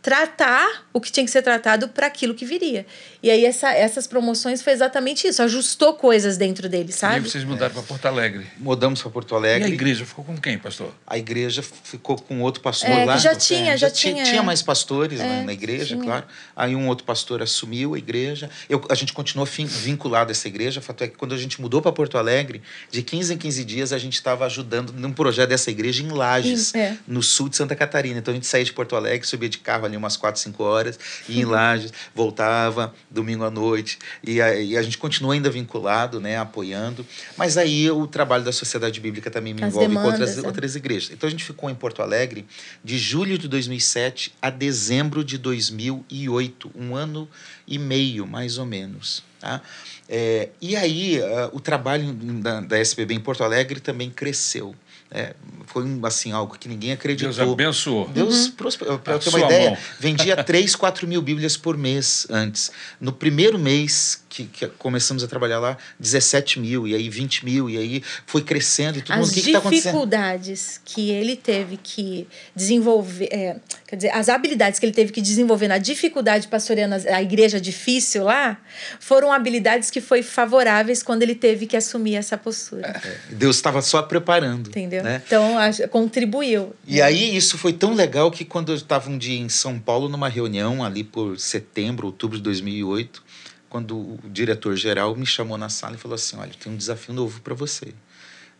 tratar 0.01 0.87
o 0.93 0.99
que 0.99 1.11
tinha 1.11 1.25
que 1.25 1.31
ser 1.31 1.41
tratado 1.41 1.87
para 1.87 2.07
aquilo 2.07 2.33
que 2.33 2.45
viria. 2.45 2.85
E 3.23 3.29
aí 3.29 3.45
essa, 3.45 3.71
essas 3.71 4.07
promoções 4.07 4.61
foi 4.61 4.73
exatamente 4.73 5.27
isso, 5.27 5.41
ajustou 5.41 5.93
coisas 5.93 6.37
dentro 6.37 6.67
dele, 6.67 6.89
E 6.89 6.93
sabe? 6.93 7.29
vocês 7.29 7.43
mudaram 7.43 7.73
para 7.73 7.83
Porto 7.83 8.05
Alegre. 8.07 8.45
Mudamos 8.57 9.01
para 9.01 9.11
Porto 9.11 9.31
E 9.31 9.35
a 9.35 9.37
Alegre. 9.37 9.71
igreja 9.73 10.05
ficou 10.05 10.25
com 10.25 10.37
quem, 10.37 10.57
pastor? 10.57 10.93
A 11.07 11.17
igreja 11.17 11.63
ficou 11.63 12.17
com 12.17 12.41
outro 12.41 12.61
pastor 12.61 12.89
É, 12.89 13.05
lá. 13.05 13.17
já 13.17 13.33
tinha, 13.35 13.77
já 13.77 13.89
ti- 13.89 14.01
tinha, 14.11 14.23
Tinha 14.23 14.39
é. 14.39 14.43
mais 14.43 14.61
pastores 14.61 15.19
É, 15.19 15.25
na, 15.25 15.43
na 15.43 15.53
igreja, 15.53 15.95
tinha. 15.95 16.03
claro. 16.03 16.25
Aí 16.55 16.75
um 16.75 16.87
outro 16.87 17.05
pastor 17.05 17.41
assumiu 17.41 17.93
a 17.93 17.97
igreja. 17.97 18.49
Eu, 18.69 18.83
a 18.89 18.95
gente 18.95 19.13
continuou 19.13 19.45
vinculado 19.45 20.31
a 20.31 20.33
essa 20.33 20.47
igreja. 20.47 20.81
Fato 20.81 21.03
é 21.03 21.07
que 21.07 21.15
quando 21.15 21.33
a 21.33 21.37
gente 21.37 21.61
mudou 21.61 21.81
para 21.81 21.91
Porto 21.91 22.17
Alegre, 22.17 22.61
de 22.89 23.01
15 23.01 23.33
em 23.33 23.37
15 23.37 23.63
dias 23.63 23.93
a 23.93 23.97
gente 23.97 24.15
estava 24.15 24.45
ajudando 24.45 24.91
num 24.93 25.13
projeto 25.13 25.49
dessa 25.49 25.69
igreja 25.71 26.03
em 26.03 26.09
Lages, 26.09 26.73
é. 26.75 26.97
no 27.07 27.21
sul 27.23 27.47
de 27.49 27.55
Santa 27.55 27.75
Catarina. 27.75 28.19
Então 28.19 28.31
a 28.31 28.35
gente 28.35 28.47
saía 28.47 28.65
de 28.65 28.73
Porto 28.73 28.95
Alegre, 28.95 29.25
subia 29.27 29.47
de 29.49 29.57
carro 29.59 29.85
ali 29.85 29.95
umas 29.95 30.17
4, 30.17 30.41
5 30.41 30.63
horas 30.63 30.80
horas, 30.81 30.99
ia 31.29 31.41
em 31.41 31.45
Lages, 31.45 31.93
voltava 32.13 32.93
domingo 33.09 33.43
à 33.43 33.51
noite. 33.51 33.99
E 34.23 34.41
a, 34.41 34.55
e 34.55 34.77
a 34.77 34.81
gente 34.81 34.97
continua 34.97 35.33
ainda 35.33 35.49
vinculado, 35.49 36.19
né, 36.19 36.37
apoiando. 36.37 37.05
Mas 37.37 37.57
aí 37.57 37.89
o 37.89 38.07
trabalho 38.07 38.43
da 38.43 38.51
Sociedade 38.51 38.99
Bíblica 38.99 39.29
também 39.29 39.53
me 39.53 39.63
As 39.63 39.69
envolve 39.69 39.87
com 39.87 39.93
demandas, 39.93 40.19
outras, 40.19 40.43
é. 40.43 40.47
outras 40.47 40.75
igrejas. 40.75 41.11
Então 41.11 41.27
a 41.27 41.31
gente 41.31 41.43
ficou 41.43 41.69
em 41.69 41.75
Porto 41.75 42.01
Alegre 42.01 42.45
de 42.83 42.97
julho 42.97 43.37
de 43.37 43.47
2007 43.47 44.33
a 44.41 44.49
dezembro 44.49 45.23
de 45.23 45.37
2008, 45.37 46.71
um 46.75 46.95
ano 46.95 47.27
e 47.67 47.77
meio, 47.77 48.27
mais 48.27 48.57
ou 48.57 48.65
menos. 48.65 49.23
Tá? 49.39 49.61
É, 50.07 50.49
e 50.61 50.75
aí 50.75 51.21
ah, 51.21 51.49
o 51.53 51.59
trabalho 51.59 52.13
da, 52.13 52.61
da 52.61 52.77
SBB 52.77 53.15
em 53.15 53.19
Porto 53.19 53.43
Alegre 53.43 53.79
também 53.79 54.09
cresceu. 54.09 54.75
É, 55.13 55.35
foi 55.67 55.83
assim, 56.03 56.31
algo 56.31 56.57
que 56.57 56.67
ninguém 56.67 56.93
acreditou. 56.93 57.33
Deus 57.33 57.39
abençoou. 57.39 58.07
Deus 58.07 58.47
prosperou. 58.47 58.97
Para 58.97 59.19
ter 59.19 59.29
uma 59.29 59.39
ideia, 59.41 59.69
mão. 59.71 59.77
vendia 59.99 60.41
3, 60.41 60.75
4 60.75 61.07
mil 61.07 61.21
Bíblias 61.21 61.57
por 61.57 61.77
mês 61.77 62.25
antes. 62.29 62.71
No 62.99 63.11
primeiro 63.11 63.59
mês 63.59 64.23
que, 64.31 64.45
que 64.45 64.65
começamos 64.67 65.23
a 65.25 65.27
trabalhar 65.27 65.59
lá, 65.59 65.77
17 65.99 66.57
mil, 66.57 66.87
e 66.87 66.95
aí 66.95 67.09
20 67.09 67.43
mil, 67.43 67.69
e 67.69 67.77
aí 67.77 68.01
foi 68.25 68.41
crescendo 68.41 68.97
e 68.97 69.01
todo 69.01 69.19
As 69.19 69.27
mundo, 69.29 69.33
que 69.43 69.53
acontecendo? 69.55 69.81
dificuldades 69.83 70.79
que 70.85 71.09
ele 71.11 71.35
teve 71.35 71.75
que 71.75 72.25
desenvolver, 72.55 73.27
é, 73.29 73.57
quer 73.85 73.95
dizer, 73.97 74.09
as 74.11 74.29
habilidades 74.29 74.79
que 74.79 74.85
ele 74.85 74.93
teve 74.93 75.11
que 75.11 75.21
desenvolver 75.21 75.67
na 75.67 75.77
dificuldade 75.77 76.47
pastoreando 76.47 76.95
as- 76.95 77.05
a 77.05 77.21
igreja 77.21 77.59
difícil 77.59 78.23
lá, 78.23 78.57
foram 79.01 79.33
habilidades 79.33 79.89
que 79.91 79.99
foi 79.99 80.23
favoráveis 80.23 81.03
quando 81.03 81.23
ele 81.23 81.35
teve 81.35 81.67
que 81.67 81.75
assumir 81.75 82.15
essa 82.15 82.37
postura. 82.37 83.01
Deus 83.29 83.57
estava 83.57 83.81
só 83.81 84.01
preparando. 84.01 84.69
Entendeu? 84.69 85.03
Né? 85.03 85.21
Então, 85.27 85.57
acho- 85.57 85.85
contribuiu. 85.89 86.73
E 86.87 87.01
aí 87.01 87.35
isso 87.35 87.57
foi 87.57 87.73
tão 87.73 87.93
legal 87.93 88.31
que 88.31 88.45
quando 88.45 88.71
eu 88.71 88.75
estava 88.75 89.09
um 89.09 89.17
dia 89.17 89.37
em 89.37 89.49
São 89.49 89.77
Paulo 89.77 90.07
numa 90.07 90.29
reunião 90.29 90.83
ali 90.83 91.03
por 91.03 91.37
setembro, 91.37 92.07
outubro 92.07 92.37
de 92.37 92.43
2008, 92.43 93.23
quando 93.71 93.97
o 93.97 94.19
diretor-geral 94.25 95.15
me 95.15 95.25
chamou 95.25 95.57
na 95.57 95.69
sala 95.69 95.95
e 95.95 95.97
falou 95.97 96.15
assim, 96.15 96.35
olha, 96.35 96.51
tem 96.61 96.69
um 96.69 96.75
desafio 96.75 97.13
novo 97.13 97.39
para 97.39 97.55
você. 97.55 97.93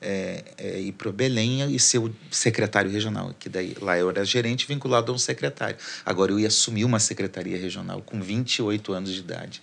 É, 0.01 0.43
é 0.57 0.79
ir 0.79 0.93
para 0.93 1.11
Belém 1.11 1.75
e 1.75 1.77
ser 1.77 1.99
o 1.99 2.15
secretário 2.31 2.89
regional, 2.89 3.35
que 3.37 3.49
daí 3.49 3.75
lá 3.81 3.99
eu 3.99 4.09
era 4.09 4.23
gerente 4.23 4.65
vinculado 4.65 5.11
a 5.11 5.15
um 5.15 5.17
secretário. 5.17 5.75
Agora 6.05 6.31
eu 6.31 6.39
ia 6.39 6.47
assumir 6.47 6.85
uma 6.85 6.97
secretaria 6.97 7.57
regional 7.57 8.01
com 8.01 8.21
28 8.21 8.93
anos 8.93 9.11
de 9.11 9.19
idade 9.19 9.61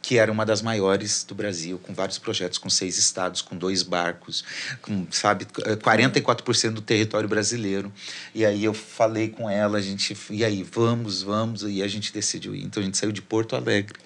que 0.00 0.16
era 0.16 0.30
uma 0.30 0.46
das 0.46 0.62
maiores 0.62 1.24
do 1.24 1.34
Brasil, 1.34 1.78
com 1.78 1.92
vários 1.92 2.18
projetos, 2.18 2.56
com 2.56 2.70
seis 2.70 2.96
estados, 2.98 3.42
com 3.42 3.56
dois 3.56 3.82
barcos, 3.82 4.44
com, 4.80 5.06
sabe, 5.10 5.44
44% 5.44 6.70
do 6.70 6.80
território 6.80 7.28
brasileiro. 7.28 7.92
E 8.34 8.44
aí 8.44 8.64
eu 8.64 8.72
falei 8.72 9.28
com 9.28 9.50
ela, 9.50 9.78
a 9.78 9.80
gente, 9.80 10.16
e 10.30 10.44
aí, 10.44 10.62
vamos, 10.62 11.22
vamos, 11.22 11.62
e 11.62 11.82
a 11.82 11.88
gente 11.88 12.12
decidiu 12.12 12.54
ir. 12.54 12.64
Então 12.64 12.82
a 12.82 12.86
gente 12.86 12.96
saiu 12.96 13.12
de 13.12 13.20
Porto 13.20 13.56
Alegre, 13.56 13.98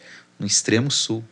no 0.43 0.47
extremo 0.47 0.91
sul, 0.91 1.25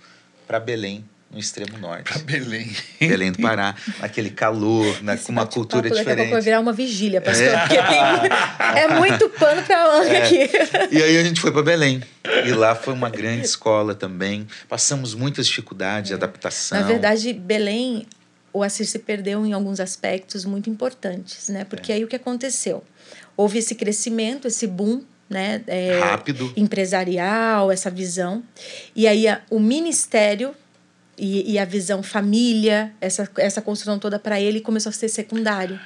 para 0.46 0.60
Belém, 0.60 1.04
no 1.32 1.38
extremo 1.38 1.76
norte. 1.78 2.04
Para 2.12 2.22
Belém. 2.22 2.70
Belém 3.00 3.32
do 3.32 3.38
Pará, 3.42 3.74
naquele 4.00 4.30
calor, 4.30 4.86
Esse 5.12 5.24
com 5.26 5.32
uma 5.32 5.46
cultura 5.46 5.82
Daqui 5.82 5.94
a 6.00 6.04
pouco 6.04 6.16
vai 6.16 6.24
diferente. 6.26 6.44
virar 6.44 6.60
uma 6.60 6.72
vigília, 6.72 7.20
pastor. 7.20 7.46
Porque 7.58 7.76
tem, 7.82 8.80
é 8.82 8.88
muito 8.98 9.28
pano 9.30 9.62
pra 9.62 9.84
manga 9.84 10.08
É. 10.12 10.22
aqui. 10.22 10.48
E 10.96 11.02
aí 11.02 11.18
a 11.18 11.24
gente 11.24 11.40
foi 11.40 11.50
para 11.52 11.62
Belém. 11.62 12.00
E 12.46 12.52
lá 12.52 12.74
foi 12.76 12.94
uma 12.94 13.10
grande 13.10 13.44
escola 13.44 13.94
também. 13.94 14.46
Passamos 14.68 15.12
muitas 15.14 15.46
dificuldades 15.48 16.08
de 16.08 16.14
adaptação. 16.14 16.78
É. 16.78 16.80
Na 16.82 16.86
verdade, 16.86 17.32
Belém, 17.32 18.06
o 18.52 18.62
Assir 18.62 18.86
se 18.86 18.98
perdeu 19.00 19.44
em 19.44 19.52
alguns 19.52 19.80
aspectos 19.80 20.44
muito 20.44 20.70
importantes, 20.70 21.48
né? 21.48 21.60
É. 21.62 21.64
Porque 21.64 21.92
aí 21.92 22.04
o 22.04 22.08
que 22.08 22.16
aconteceu? 22.16 22.82
Houve 23.36 23.58
esse 23.58 23.74
crescimento, 23.74 24.46
esse 24.48 24.66
boom, 24.66 25.02
né? 25.30 25.62
É, 25.68 25.98
Rápido. 26.00 26.52
empresarial, 26.56 27.70
essa 27.70 27.88
visão. 27.90 28.42
E 28.96 29.06
aí 29.06 29.28
a- 29.28 29.40
o 29.48 29.60
ministério 29.60 30.54
e, 31.16 31.52
e 31.52 31.58
a 31.58 31.64
visão 31.64 32.02
família, 32.02 32.92
essa, 33.00 33.30
essa 33.38 33.62
construção 33.62 33.98
toda 33.98 34.18
para 34.18 34.40
ele 34.40 34.60
começou 34.60 34.90
a 34.90 34.92
ser 34.92 35.08
secundário. 35.08 35.78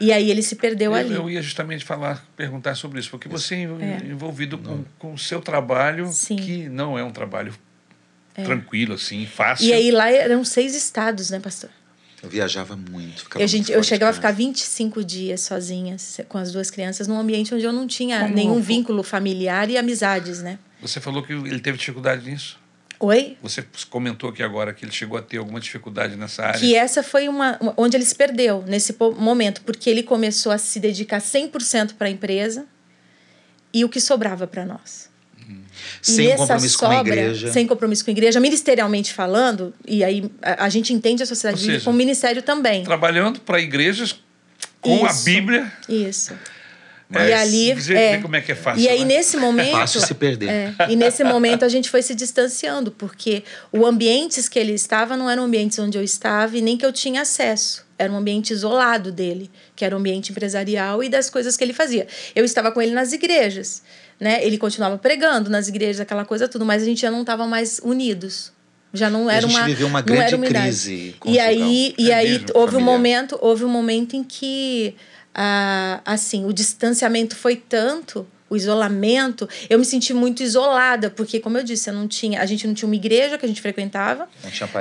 E 0.00 0.12
aí 0.12 0.30
ele 0.30 0.42
se 0.42 0.56
perdeu 0.56 0.90
Eu, 0.92 0.96
ali. 0.98 1.14
eu 1.14 1.30
ia 1.30 1.40
justamente 1.40 1.84
falar, 1.84 2.26
perguntar 2.36 2.74
sobre 2.74 2.98
isso, 3.00 3.08
porque 3.10 3.28
você 3.28 3.54
é 3.54 3.60
É. 3.62 4.06
envolvido 4.10 4.58
com, 4.58 4.84
com 4.98 5.14
o 5.14 5.18
seu 5.18 5.40
trabalho, 5.40 6.12
Sim. 6.12 6.36
que 6.36 6.68
não 6.68 6.98
é 6.98 7.04
um 7.04 7.10
trabalho 7.12 7.54
tranquilo, 8.34 8.94
assim, 8.94 9.24
fácil. 9.24 9.66
E 9.66 9.72
aí 9.72 9.90
lá 9.90 10.10
eram 10.10 10.44
seis 10.44 10.74
estados, 10.74 11.30
né, 11.30 11.40
pastor? 11.40 11.70
Eu 12.26 12.30
viajava 12.30 12.76
muito. 12.76 13.22
Ficava 13.22 13.42
Eu, 13.42 13.48
gente, 13.48 13.66
muito 13.68 13.72
eu 13.78 13.82
chegava 13.82 14.10
a 14.10 14.14
ficar 14.14 14.32
25 14.32 15.02
dias 15.04 15.40
sozinha 15.40 15.96
com 16.28 16.38
as 16.38 16.52
duas 16.52 16.70
crianças 16.70 17.06
num 17.08 17.18
ambiente 17.18 17.54
onde 17.54 17.64
eu 17.64 17.72
não 17.72 17.86
tinha 17.86 18.20
Como 18.22 18.34
nenhum 18.34 18.60
vínculo 18.60 19.02
familiar 19.02 19.70
e 19.70 19.76
amizades, 19.78 20.42
né? 20.42 20.58
Você 20.82 21.00
falou 21.00 21.22
que 21.22 21.32
ele 21.32 21.60
teve 21.60 21.78
dificuldade 21.78 22.28
nisso. 22.30 22.58
Oi? 22.98 23.36
Você 23.42 23.62
comentou 23.90 24.30
aqui 24.30 24.42
agora 24.42 24.72
que 24.72 24.84
ele 24.84 24.92
chegou 24.92 25.18
a 25.18 25.22
ter 25.22 25.36
alguma 25.36 25.60
dificuldade 25.60 26.16
nessa 26.16 26.44
área. 26.46 26.58
Que 26.58 26.74
essa 26.74 27.02
foi 27.02 27.28
uma, 27.28 27.58
uma- 27.60 27.74
onde 27.76 27.96
ele 27.96 28.04
se 28.06 28.14
perdeu 28.14 28.64
nesse 28.66 28.96
momento, 29.18 29.60
porque 29.62 29.90
ele 29.90 30.02
começou 30.02 30.50
a 30.50 30.56
se 30.58 30.80
dedicar 30.80 31.20
100% 31.20 31.94
para 31.94 32.06
a 32.08 32.10
empresa 32.10 32.66
e 33.72 33.84
o 33.84 33.88
que 33.88 34.00
sobrava 34.00 34.46
para 34.46 34.64
nós. 34.64 35.10
E 36.02 36.10
Sem 36.10 36.26
essa 36.28 36.38
compromisso 36.38 36.78
com 36.78 36.86
a 36.86 36.96
sobra, 36.96 37.12
igreja. 37.12 37.52
Sem 37.52 37.66
compromisso 37.66 38.04
com 38.04 38.10
a 38.10 38.12
igreja, 38.12 38.40
ministerialmente 38.40 39.12
falando, 39.12 39.74
e 39.86 40.02
aí 40.02 40.30
a, 40.42 40.64
a 40.64 40.68
gente 40.68 40.92
entende 40.92 41.22
a 41.22 41.26
sociedade 41.26 41.64
seja, 41.64 41.84
como 41.84 41.96
ministério 41.96 42.42
também. 42.42 42.84
Trabalhando 42.84 43.40
para 43.40 43.60
igrejas 43.60 44.20
com 44.80 45.04
a 45.06 45.10
Isso. 45.10 45.24
Bíblia. 45.24 45.72
Isso. 45.88 46.34
Mas 47.08 47.28
e 47.28 47.32
ali. 47.32 47.70
É, 47.94 48.18
como 48.18 48.34
é 48.34 48.40
que 48.40 48.52
é 48.52 48.54
fácil. 48.54 48.82
E 48.82 48.88
aí, 48.88 49.00
né? 49.00 49.16
nesse 49.16 49.36
momento. 49.36 49.70
Fácil 49.70 50.00
se 50.00 50.14
perder. 50.14 50.48
É, 50.48 50.74
e 50.88 50.96
nesse 50.96 51.22
momento 51.22 51.64
a 51.64 51.68
gente 51.68 51.88
foi 51.88 52.02
se 52.02 52.14
distanciando, 52.14 52.90
porque 52.90 53.44
o 53.72 53.86
ambientes 53.86 54.48
que 54.48 54.58
ele 54.58 54.72
estava 54.72 55.16
não 55.16 55.30
eram 55.30 55.44
ambientes 55.44 55.78
onde 55.78 55.96
eu 55.96 56.02
estava 56.02 56.56
e 56.56 56.60
nem 56.60 56.76
que 56.76 56.84
eu 56.84 56.92
tinha 56.92 57.22
acesso. 57.22 57.86
Era 57.98 58.12
um 58.12 58.16
ambiente 58.16 58.52
isolado 58.52 59.10
dele, 59.10 59.50
que 59.74 59.84
era 59.84 59.94
o 59.94 59.98
ambiente 59.98 60.30
empresarial 60.30 61.02
e 61.02 61.08
das 61.08 61.30
coisas 61.30 61.56
que 61.56 61.64
ele 61.64 61.72
fazia. 61.72 62.06
Eu 62.34 62.44
estava 62.44 62.70
com 62.70 62.82
ele 62.82 62.92
nas 62.92 63.12
igrejas, 63.12 63.82
né? 64.20 64.44
Ele 64.44 64.58
continuava 64.58 64.98
pregando 64.98 65.50
nas 65.50 65.68
igrejas, 65.68 66.00
aquela 66.00 66.24
coisa 66.24 66.48
tudo, 66.48 66.64
mas 66.64 66.82
a 66.82 66.86
gente 66.86 67.00
já 67.00 67.10
não 67.10 67.20
estava 67.20 67.46
mais 67.46 67.80
unidos. 67.82 68.52
Já 68.92 69.10
não 69.10 69.26
E 69.26 69.30
a 69.30 69.34
era 69.34 69.46
gente 69.46 69.56
uma 69.56 69.66
viveu 69.66 69.86
uma 69.86 70.00
grande 70.00 70.22
era 70.22 70.36
unidade. 70.36 70.66
crise 70.66 71.16
E 71.24 71.38
aí, 71.38 71.94
e 71.98 72.10
É 72.10 72.14
aí 72.14 72.30
mesmo, 72.32 72.46
houve 72.54 72.76
um 72.76 72.80
momento, 72.80 73.38
houve 73.40 73.64
um 73.64 73.68
momento 73.68 74.16
em 74.16 74.24
que 74.24 74.94
ah, 75.34 76.00
assim, 76.04 76.46
o 76.46 76.52
distanciamento 76.52 77.36
foi 77.36 77.56
tanto, 77.56 78.26
o 78.48 78.56
isolamento, 78.56 79.48
eu 79.68 79.78
me 79.78 79.84
senti 79.84 80.14
muito 80.14 80.42
isolada, 80.42 81.10
porque 81.10 81.40
como 81.40 81.58
eu 81.58 81.64
disse, 81.64 81.90
eu 81.90 81.94
não 81.94 82.06
tinha, 82.06 82.40
a 82.40 82.46
gente 82.46 82.66
não 82.66 82.74
tinha 82.74 82.86
uma 82.88 82.94
igreja 82.94 83.36
que 83.36 83.44
a 83.44 83.48
gente 83.48 83.60
frequentava. 83.60 84.28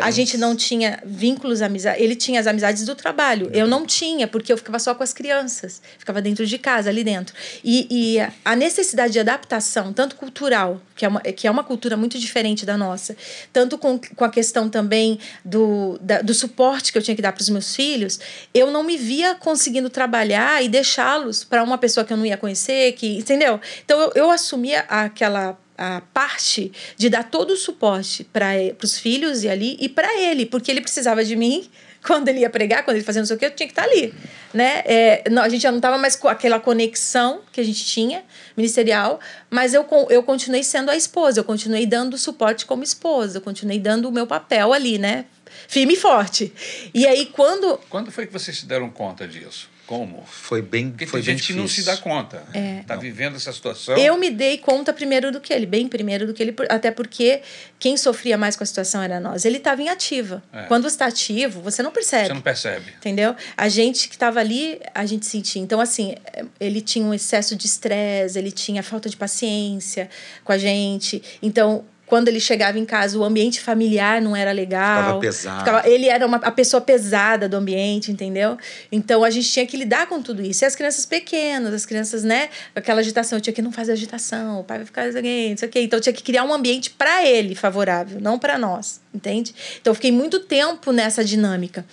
A 0.06 0.12
gente 0.12 0.38
não 0.38 0.56
tinha 0.56 1.02
vínculos, 1.06 1.62
amizades. 1.62 2.02
Ele 2.02 2.16
tinha 2.16 2.40
as 2.40 2.48
amizades 2.48 2.86
do 2.86 2.96
trabalho. 2.96 3.50
Eu 3.54 3.68
não 3.68 3.86
tinha, 3.86 4.28
porque 4.28 4.54
eu 4.54 4.58
ficava 4.58 4.78
só 4.78 4.94
com 4.94 5.04
as 5.04 5.14
crianças. 5.14 5.82
Ficava 5.98 6.22
dentro 6.22 6.46
de 6.46 6.58
casa, 6.58 6.90
ali 6.90 7.04
dentro. 7.04 7.36
E, 7.64 7.88
e 7.90 8.20
a 8.44 8.56
necessidade 8.56 9.14
de 9.14 9.20
adaptação, 9.20 9.92
tanto 9.92 10.16
cultural, 10.16 10.80
que 10.96 11.04
é, 11.04 11.08
uma, 11.08 11.22
que 11.22 11.48
é 11.48 11.52
uma 11.52 11.64
cultura 11.64 11.98
muito 11.98 12.18
diferente 12.18 12.66
da 12.66 12.78
nossa, 12.78 13.16
tanto 13.52 13.78
com, 13.78 14.00
com 14.00 14.24
a 14.24 14.30
questão 14.30 14.70
também 14.70 15.20
do, 15.44 15.98
da, 16.02 16.22
do 16.22 16.34
suporte 16.34 16.92
que 16.92 16.98
eu 16.98 17.02
tinha 17.02 17.16
que 17.16 17.22
dar 17.22 17.34
para 17.34 17.42
os 17.42 17.50
meus 17.50 17.76
filhos, 17.76 18.20
eu 18.54 18.72
não 18.72 18.84
me 18.84 18.98
via 18.98 19.36
conseguindo 19.36 19.90
trabalhar 19.90 20.64
e 20.64 20.70
deixá-los 20.70 21.44
para 21.44 21.64
uma 21.64 21.78
pessoa 21.78 22.06
que 22.06 22.14
eu 22.14 22.18
não 22.18 22.26
ia 22.26 22.38
conhecer, 22.38 22.94
que 22.94 23.18
entendeu? 23.18 23.55
Então 23.84 24.00
eu, 24.00 24.12
eu 24.16 24.32
assumia 24.32 24.82
aquela 24.88 25.58
a 25.78 26.02
parte 26.14 26.72
de 26.96 27.10
dar 27.10 27.24
todo 27.24 27.52
o 27.52 27.58
suporte 27.58 28.24
para 28.24 28.54
os 28.82 28.98
filhos 28.98 29.44
e 29.44 29.50
ali 29.50 29.78
e 29.80 29.90
para 29.90 30.22
ele, 30.22 30.46
porque 30.46 30.72
ele 30.72 30.82
precisava 30.82 31.24
de 31.24 31.36
mim 31.36 31.70
quando 32.06 32.28
ele 32.30 32.42
ia 32.42 32.50
pregar, 32.50 32.84
quando 32.84 32.98
ele 32.98 33.04
fazia 33.04 33.22
não 33.22 33.26
sei 33.26 33.36
o 33.36 33.40
que, 33.40 33.46
eu 33.46 33.52
tinha 33.52 33.68
que 33.68 33.74
estar 33.74 33.84
ali, 33.84 34.14
né? 34.54 34.84
É, 34.86 35.24
não, 35.30 35.42
a 35.42 35.50
gente 35.50 35.62
já 35.62 35.72
não 35.72 35.80
estava 35.80 35.98
mais 35.98 36.16
com 36.16 36.28
aquela 36.28 36.60
conexão 36.60 37.42
que 37.52 37.60
a 37.60 37.64
gente 37.64 37.84
tinha 37.84 38.24
ministerial, 38.56 39.20
mas 39.50 39.74
eu, 39.74 39.86
eu 40.10 40.22
continuei 40.22 40.64
sendo 40.64 40.92
a 40.92 40.96
esposa, 40.96 41.40
eu 41.40 41.44
continuei 41.44 41.86
dando 41.86 42.18
suporte 42.18 42.66
como 42.66 42.84
esposa, 42.84 43.40
eu 43.40 43.42
continuei 43.42 43.80
dando 43.80 44.08
o 44.08 44.12
meu 44.12 44.28
papel 44.28 44.72
ali, 44.72 44.98
né? 44.98 45.26
Firme 45.68 45.94
e 45.94 45.98
forte. 45.98 46.54
E 46.94 47.08
aí 47.08 47.26
quando 47.26 47.80
Quando 47.90 48.12
foi 48.12 48.28
que 48.28 48.34
vocês 48.34 48.58
se 48.58 48.66
deram 48.66 48.90
conta 48.90 49.28
disso? 49.28 49.75
Como? 49.86 50.24
Foi 50.26 50.62
bem, 50.62 50.90
Porque 50.90 51.06
foi 51.06 51.22
tem 51.22 51.28
bem 51.28 51.38
gente 51.38 51.48
que 51.48 51.54
não 51.54 51.68
se 51.68 51.76
difícil. 51.82 51.96
dá 51.96 52.02
conta. 52.02 52.44
É. 52.54 52.82
Tá 52.88 52.96
vivendo 52.96 53.36
essa 53.36 53.54
situação. 53.54 53.96
Eu 53.98 54.18
me 54.18 54.32
dei 54.32 54.58
conta 54.58 54.92
primeiro 54.92 55.32
do 55.32 55.40
que 55.40 55.54
ele, 55.54 55.66
bem 55.66 55.88
primeiro 55.88 56.26
do 56.26 56.34
que 56.34 56.42
ele, 56.42 56.56
até 56.70 56.90
porque 56.90 57.42
quem 57.78 57.96
sofria 57.96 58.38
mais 58.38 58.56
com 58.56 58.64
a 58.64 58.68
situação 58.68 59.02
era 59.02 59.20
nós. 59.20 59.46
Ele 59.46 59.58
estava 59.58 59.82
em 59.82 59.90
ativa. 59.90 60.44
É. 60.52 60.64
Quando 60.64 60.84
você 60.84 60.96
está 60.96 61.06
ativo, 61.06 61.62
você 61.62 61.84
não 61.84 61.92
percebe. 61.92 62.28
Você 62.28 62.34
não 62.34 62.42
percebe. 62.42 62.94
Entendeu? 62.98 63.36
A 63.56 63.70
gente 63.70 64.08
que 64.08 64.16
estava 64.16 64.40
ali, 64.40 64.80
a 64.94 65.06
gente 65.06 65.26
sentia. 65.26 65.62
Então, 65.62 65.80
assim, 65.80 66.16
ele 66.60 66.82
tinha 66.82 67.06
um 67.06 67.14
excesso 67.14 67.56
de 67.56 67.68
estresse, 67.68 68.40
ele 68.40 68.52
tinha 68.52 68.82
falta 68.82 69.10
de 69.10 69.16
paciência 69.16 70.10
com 70.44 70.52
a 70.52 70.58
gente. 70.58 71.22
Então, 71.42 71.86
quando 72.06 72.28
ele 72.28 72.40
chegava 72.40 72.78
em 72.78 72.86
casa, 72.86 73.18
o 73.18 73.24
ambiente 73.24 73.60
familiar 73.60 74.22
não 74.22 74.36
era 74.36 74.52
legal. 74.52 75.00
Ficava 75.04 75.20
pesado. 75.20 75.60
Ficava- 75.60 75.90
ele 75.90 76.08
era 76.08 76.26
uma, 76.26 76.38
a 76.38 76.52
pessoa 76.52 76.80
pesada 76.80 77.50
do 77.50 77.58
ambiente, 77.58 78.12
entendeu? 78.12 78.58
Então 78.92 79.24
a 79.24 79.30
gente 79.30 79.50
tinha 79.52 79.66
que 79.66 79.76
lidar 79.76 80.08
com 80.08 80.22
tudo 80.22 80.42
isso. 80.42 80.64
E 80.64 80.66
as 80.68 80.76
crianças 80.76 81.06
pequenas, 81.06 81.74
as 81.74 81.86
crianças, 81.86 82.24
né? 82.24 82.50
Aquela 82.76 83.00
agitação, 83.00 83.38
eu 83.38 83.42
tinha 83.42 83.54
que 83.54 83.62
não 83.62 83.72
fazer 83.72 83.92
agitação, 83.94 84.60
o 84.60 84.64
pai 84.64 84.78
vai 84.78 84.86
ficar 84.86 85.06
alguém, 85.08 85.50
não 85.52 85.58
sei 85.58 85.68
o 85.68 85.72
quê. 85.72 85.82
Então 85.82 85.98
eu 85.98 86.02
tinha 86.02 86.14
que 86.14 86.22
criar 86.24 86.44
um 86.44 86.54
ambiente 86.54 86.92
para 86.92 87.26
ele 87.26 87.56
favorável, 87.56 88.20
não 88.22 88.38
para 88.38 88.58
nós, 88.58 89.02
entende? 89.14 89.56
Então 89.82 89.92
eu 89.92 89.96
fiquei 89.96 90.12
muito 90.12 90.40
tempo 90.42 90.92
nessa 90.92 91.24
dinâmica. 91.24 91.86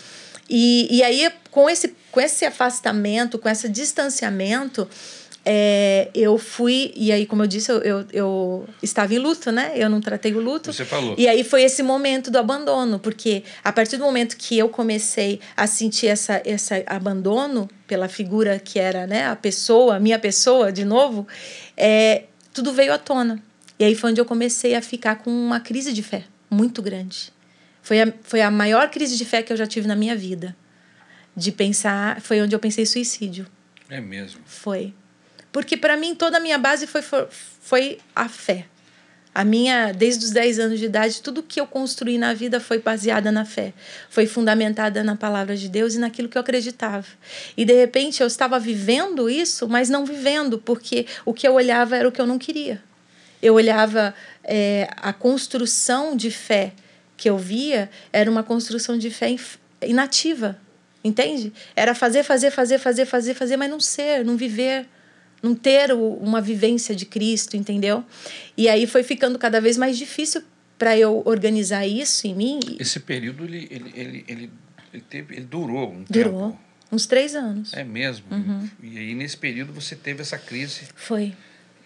E, 0.51 0.89
e 0.95 1.03
aí, 1.03 1.31
com 1.51 1.71
esse, 1.71 1.95
com 2.11 2.21
esse 2.21 2.45
afastamento, 2.45 3.39
com 3.39 3.49
esse 3.49 3.67
distanciamento, 3.71 4.87
é, 5.45 6.09
eu 6.15 6.39
fui. 6.39 6.93
E 6.95 7.11
aí, 7.11 7.27
como 7.27 7.43
eu 7.43 7.47
disse, 7.47 7.71
eu, 7.71 7.79
eu, 7.79 8.07
eu 8.13 8.69
estava 8.83 9.13
em 9.15 9.19
luto, 9.19 9.51
né? 9.51 9.73
Eu 9.75 9.89
não 9.89 10.01
tratei 10.01 10.33
o 10.33 10.41
luto. 10.41 10.73
Você 10.73 10.85
falou. 10.85 11.15
E 11.19 11.27
aí 11.27 11.43
foi 11.43 11.63
esse 11.63 11.83
momento 11.83 12.31
do 12.31 12.39
abandono, 12.39 12.99
porque 12.99 13.43
a 13.63 13.73
partir 13.73 13.97
do 13.97 14.05
momento 14.05 14.37
que 14.37 14.57
eu 14.57 14.69
comecei 14.69 15.41
a 15.57 15.67
sentir 15.67 16.07
essa, 16.07 16.41
esse 16.45 16.85
abandono 16.87 17.69
pela 17.87 18.09
figura 18.09 18.59
que 18.59 18.79
era 18.79 19.07
né, 19.07 19.27
a 19.27 19.37
pessoa, 19.37 19.97
a 19.97 20.01
minha 20.01 20.19
pessoa, 20.19 20.71
de 20.71 20.85
novo, 20.85 21.27
é, 21.77 22.25
tudo 22.53 22.73
veio 22.73 22.93
à 22.93 22.99
tona. 22.99 23.43
E 23.79 23.85
aí 23.85 23.95
foi 23.95 24.11
onde 24.11 24.21
eu 24.21 24.25
comecei 24.25 24.75
a 24.75 24.83
ficar 24.83 25.17
com 25.17 25.31
uma 25.31 25.59
crise 25.59 25.93
de 25.93 26.03
fé 26.03 26.25
muito 26.49 26.81
grande. 26.81 27.33
Foi 27.83 28.01
a, 28.01 28.13
foi 28.23 28.41
a 28.41 28.51
maior 28.51 28.89
crise 28.91 29.17
de 29.17 29.25
fé 29.25 29.43
que 29.43 29.53
eu 29.53 29.57
já 29.57 29.67
tive 29.67 29.89
na 29.89 29.97
minha 29.97 30.15
vida. 30.15 30.55
De 31.35 31.51
pensar, 31.51 32.21
foi 32.21 32.41
onde 32.41 32.55
eu 32.55 32.61
pensei 32.61 32.87
suicídio. 32.87 33.47
É 33.89 34.01
mesmo. 34.01 34.41
Foi. 34.45 34.95
Porque 35.53 35.77
para 35.77 35.97
mim 35.97 36.15
toda 36.15 36.39
a 36.39 36.41
minha 36.41 36.59
base 36.59 36.87
foi, 36.87 37.03
foi, 37.61 37.99
a 38.17 38.29
fé. 38.29 38.67
A 39.35 39.45
minha, 39.45 39.93
desde 39.93 40.27
os 40.27 40.31
10 40.31 40.59
anos 40.59 40.79
de 40.79 40.87
idade, 40.87 41.23
tudo 41.23 41.43
que 41.43 41.61
eu 41.61 41.67
construí 41.67 42.19
na 42.19 42.35
vida 42.35 42.59
foi 42.61 42.79
baseada 42.79 43.31
na 43.31 43.45
fé. 43.45 43.73
Foi 44.11 44.27
fundamentada 44.27 45.03
na 45.05 45.17
palavra 45.17 45.57
de 45.57 45.69
Deus 45.69 45.95
e 45.95 45.99
naquilo 45.99 46.29
que 46.29 46.37
eu 46.37 46.41
acreditava. 46.41 47.07
E 47.57 47.65
de 47.65 47.73
repente 47.73 48.21
eu 48.21 48.27
estava 48.27 48.59
vivendo 48.59 49.31
isso, 49.31 49.69
mas 49.69 49.89
não 49.89 50.05
vivendo, 50.05 50.59
porque 50.59 51.07
o 51.25 51.33
que 51.33 51.47
eu 51.47 51.55
olhava 51.55 51.97
era 51.97 52.09
o 52.09 52.13
que 52.13 52.21
eu 52.21 52.27
não 52.27 52.39
queria. 52.39 52.83
Eu 53.41 53.55
olhava 53.55 54.15
é, 54.45 54.89
a 54.97 55.13
construção 55.13 56.15
de 56.15 56.31
fé 56.31 56.73
que 57.17 57.29
eu 57.29 57.39
via 57.39 57.91
era 58.13 58.31
uma 58.31 58.43
construção 58.43 58.99
de 58.99 59.11
fé 59.11 59.35
inativa, 59.83 60.59
entende? 61.03 61.53
Era 61.75 61.95
fazer, 61.95 62.23
fazer, 62.23 62.51
fazer, 62.51 62.79
fazer, 62.79 63.05
fazer, 63.07 63.35
fazer, 63.35 63.57
mas 63.57 63.71
não 63.71 63.81
ser, 63.81 64.25
não 64.25 64.37
viver, 64.37 64.87
não 65.43 65.55
ter 65.55 65.93
o- 65.93 66.15
uma 66.15 66.41
vivência 66.41 66.95
de 66.95 67.05
Cristo, 67.05 67.57
entendeu? 67.57 68.05
E 68.57 68.69
aí 68.69 68.87
foi 68.87 69.03
ficando 69.03 69.39
cada 69.39 69.61
vez 69.61 69.77
mais 69.77 69.99
difícil 69.99 70.43
para 70.79 70.97
eu 70.97 71.23
organizar 71.25 71.87
isso 71.87 72.27
em 72.27 72.35
mim. 72.35 72.61
e 72.79 72.83
Esse 72.83 73.01
período 73.01 73.45
ele, 73.45 73.67
ele, 73.71 73.93
ele, 73.95 74.25
ele, 74.29 74.51
ele 74.93 75.03
teve, 75.09 75.37
ele 75.37 75.45
durou 75.47 75.91
um 75.93 76.05
Durou 76.09 76.51
tempo. 76.51 76.59
uns 76.91 77.07
três 77.07 77.35
anos. 77.35 77.73
É 77.75 77.83
mesmo. 77.85 78.27
Uhum. 78.31 78.69
E 78.83 78.99
aí, 78.99 79.15
nesse 79.15 79.37
período, 79.37 79.73
você 79.73 79.95
teve 79.97 80.21
essa 80.23 80.39
crise. 80.39 80.83
Foi. 80.95 81.33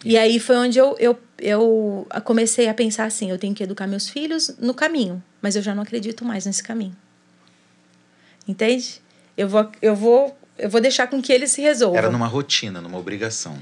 E 0.04 0.16
aí 0.16 0.38
foi 0.38 0.56
onde 0.56 0.78
eu, 0.78 0.94
eu, 0.98 1.18
eu 1.38 2.06
comecei 2.24 2.68
a 2.68 2.74
pensar 2.74 3.04
assim: 3.06 3.30
eu 3.30 3.38
tenho 3.38 3.54
que 3.54 3.62
educar 3.62 3.86
meus 3.86 4.08
filhos 4.08 4.54
no 4.58 4.72
caminho, 4.74 5.22
mas 5.42 5.56
eu 5.56 5.62
já 5.62 5.74
não 5.74 5.82
acredito 5.82 6.24
mais 6.24 6.44
nesse 6.46 6.62
caminho. 6.62 6.94
Entende? 8.46 9.00
Eu 9.36 9.48
vou, 9.48 9.70
eu 9.82 9.94
vou, 9.96 10.36
eu 10.58 10.68
vou 10.68 10.80
deixar 10.80 11.06
com 11.06 11.20
que 11.20 11.32
eles 11.32 11.50
se 11.50 11.60
resolvam. 11.60 11.98
Era 11.98 12.10
numa 12.10 12.26
rotina, 12.26 12.80
numa 12.80 12.98
obrigação. 12.98 13.58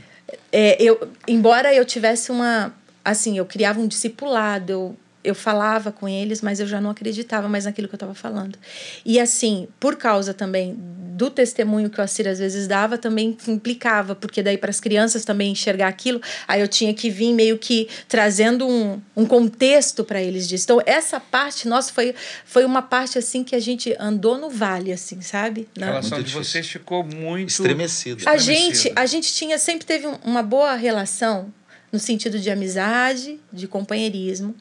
É, 0.52 0.80
eu, 0.82 1.08
embora 1.26 1.74
eu 1.74 1.84
tivesse 1.84 2.30
uma. 2.30 2.74
Assim, 3.04 3.36
eu 3.36 3.44
criava 3.44 3.80
um 3.80 3.86
discipulado, 3.86 4.72
eu, 4.72 4.96
eu 5.24 5.34
falava 5.34 5.90
com 5.90 6.06
eles, 6.08 6.40
mas 6.42 6.60
eu 6.60 6.66
já 6.66 6.80
não 6.80 6.90
acreditava 6.90 7.48
mais 7.48 7.64
naquilo 7.64 7.88
que 7.88 7.94
eu 7.94 7.96
estava 7.96 8.14
falando. 8.14 8.58
E 9.04 9.18
assim, 9.18 9.66
por 9.80 9.96
causa 9.96 10.34
também 10.34 10.76
do 11.14 11.30
testemunho 11.30 11.88
que 11.88 12.00
o 12.00 12.02
Assir 12.02 12.26
às 12.28 12.40
vezes 12.40 12.66
dava, 12.66 12.98
também 12.98 13.36
implicava, 13.48 14.14
porque 14.16 14.42
daí 14.42 14.58
para 14.58 14.70
as 14.70 14.80
crianças 14.80 15.24
também 15.24 15.52
enxergar 15.52 15.86
aquilo, 15.88 16.20
aí 16.46 16.60
eu 16.60 16.66
tinha 16.68 16.92
que 16.92 17.08
vir 17.08 17.32
meio 17.32 17.56
que 17.56 17.88
trazendo 18.08 18.66
um, 18.68 19.00
um 19.16 19.24
contexto 19.24 20.02
para 20.04 20.20
eles 20.20 20.46
disso. 20.48 20.64
Então, 20.64 20.82
essa 20.84 21.18
parte, 21.20 21.68
nossa, 21.68 21.92
foi, 21.92 22.14
foi 22.44 22.64
uma 22.64 22.82
parte 22.82 23.16
assim 23.16 23.44
que 23.44 23.54
a 23.54 23.60
gente 23.60 23.94
andou 23.98 24.36
no 24.38 24.50
vale, 24.50 24.92
assim, 24.92 25.20
sabe? 25.22 25.68
A 25.76 25.80
Na- 25.80 25.86
relação 25.86 26.18
Muito 26.18 26.26
de 26.26 26.32
difícil. 26.32 26.52
vocês 26.52 26.68
ficou 26.68 27.04
muito. 27.04 27.48
Estremecido. 27.50 28.28
a 28.28 28.34
estremecida. 28.34 28.74
gente, 28.74 28.92
a 28.96 29.06
gente 29.06 29.32
tinha 29.32 29.56
sempre 29.58 29.86
teve 29.86 30.06
um- 30.08 30.18
uma 30.24 30.42
boa 30.42 30.74
relação 30.74 31.52
no 31.92 31.98
sentido 32.00 32.40
de 32.40 32.50
amizade, 32.50 33.38
de 33.52 33.68
companheirismo, 33.68 34.52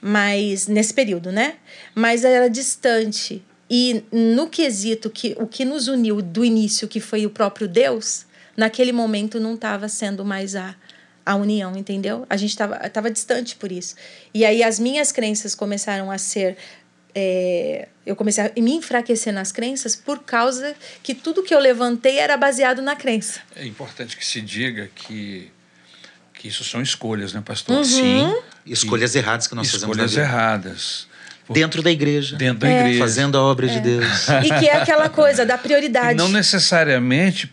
mas 0.00 0.66
nesse 0.66 0.92
período, 0.94 1.32
né? 1.32 1.56
Mas 1.94 2.24
era 2.24 2.48
distante. 2.48 3.42
E 3.68 4.04
no 4.12 4.48
quesito 4.48 5.10
que 5.10 5.36
o 5.38 5.46
que 5.46 5.64
nos 5.64 5.88
uniu 5.88 6.22
do 6.22 6.44
início, 6.44 6.86
que 6.86 7.00
foi 7.00 7.26
o 7.26 7.30
próprio 7.30 7.66
Deus, 7.66 8.24
naquele 8.56 8.92
momento 8.92 9.40
não 9.40 9.54
estava 9.54 9.88
sendo 9.88 10.24
mais 10.24 10.54
a 10.54 10.74
a 11.24 11.34
união, 11.34 11.76
entendeu? 11.76 12.24
A 12.30 12.36
gente 12.36 12.50
estava 12.50 12.78
tava 12.88 13.10
distante 13.10 13.56
por 13.56 13.72
isso. 13.72 13.96
E 14.32 14.44
aí 14.44 14.62
as 14.62 14.78
minhas 14.78 15.10
crenças 15.10 15.56
começaram 15.56 16.08
a 16.08 16.18
ser 16.18 16.56
é, 17.18 17.88
eu 18.04 18.14
comecei 18.14 18.44
a 18.44 18.52
me 18.60 18.74
enfraquecer 18.74 19.32
nas 19.32 19.50
crenças 19.50 19.96
por 19.96 20.20
causa 20.20 20.76
que 21.02 21.14
tudo 21.14 21.42
que 21.42 21.54
eu 21.54 21.58
levantei 21.58 22.18
era 22.18 22.36
baseado 22.36 22.82
na 22.82 22.94
crença. 22.94 23.40
É 23.56 23.64
importante 23.64 24.16
que 24.16 24.24
se 24.24 24.40
diga 24.42 24.90
que, 24.94 25.50
que 26.46 26.52
isso 26.52 26.64
são 26.64 26.80
escolhas, 26.80 27.32
né, 27.32 27.42
pastor? 27.44 27.78
Uhum. 27.78 27.84
Sim. 27.84 28.34
Escolhas 28.64 29.14
erradas 29.14 29.46
que 29.46 29.54
nós 29.54 29.70
fazemos 29.70 29.96
na 29.96 30.04
Escolhas 30.04 30.28
erradas. 30.28 31.06
Dentro 31.50 31.82
da 31.82 31.90
igreja. 31.90 32.36
Dentro 32.36 32.60
da 32.60 32.68
É. 32.68 32.80
igreja. 32.80 32.98
Fazendo 33.00 33.36
a 33.38 33.42
obra 33.42 33.68
de 33.68 33.80
Deus. 33.80 34.28
E 34.44 34.48
que 34.58 34.68
é 34.68 34.76
aquela 34.82 35.08
coisa 35.08 35.44
da 35.46 35.54
E 35.54 35.58
prioridade. 35.58 36.16
não 36.16 36.28
necessariamente 36.28 37.52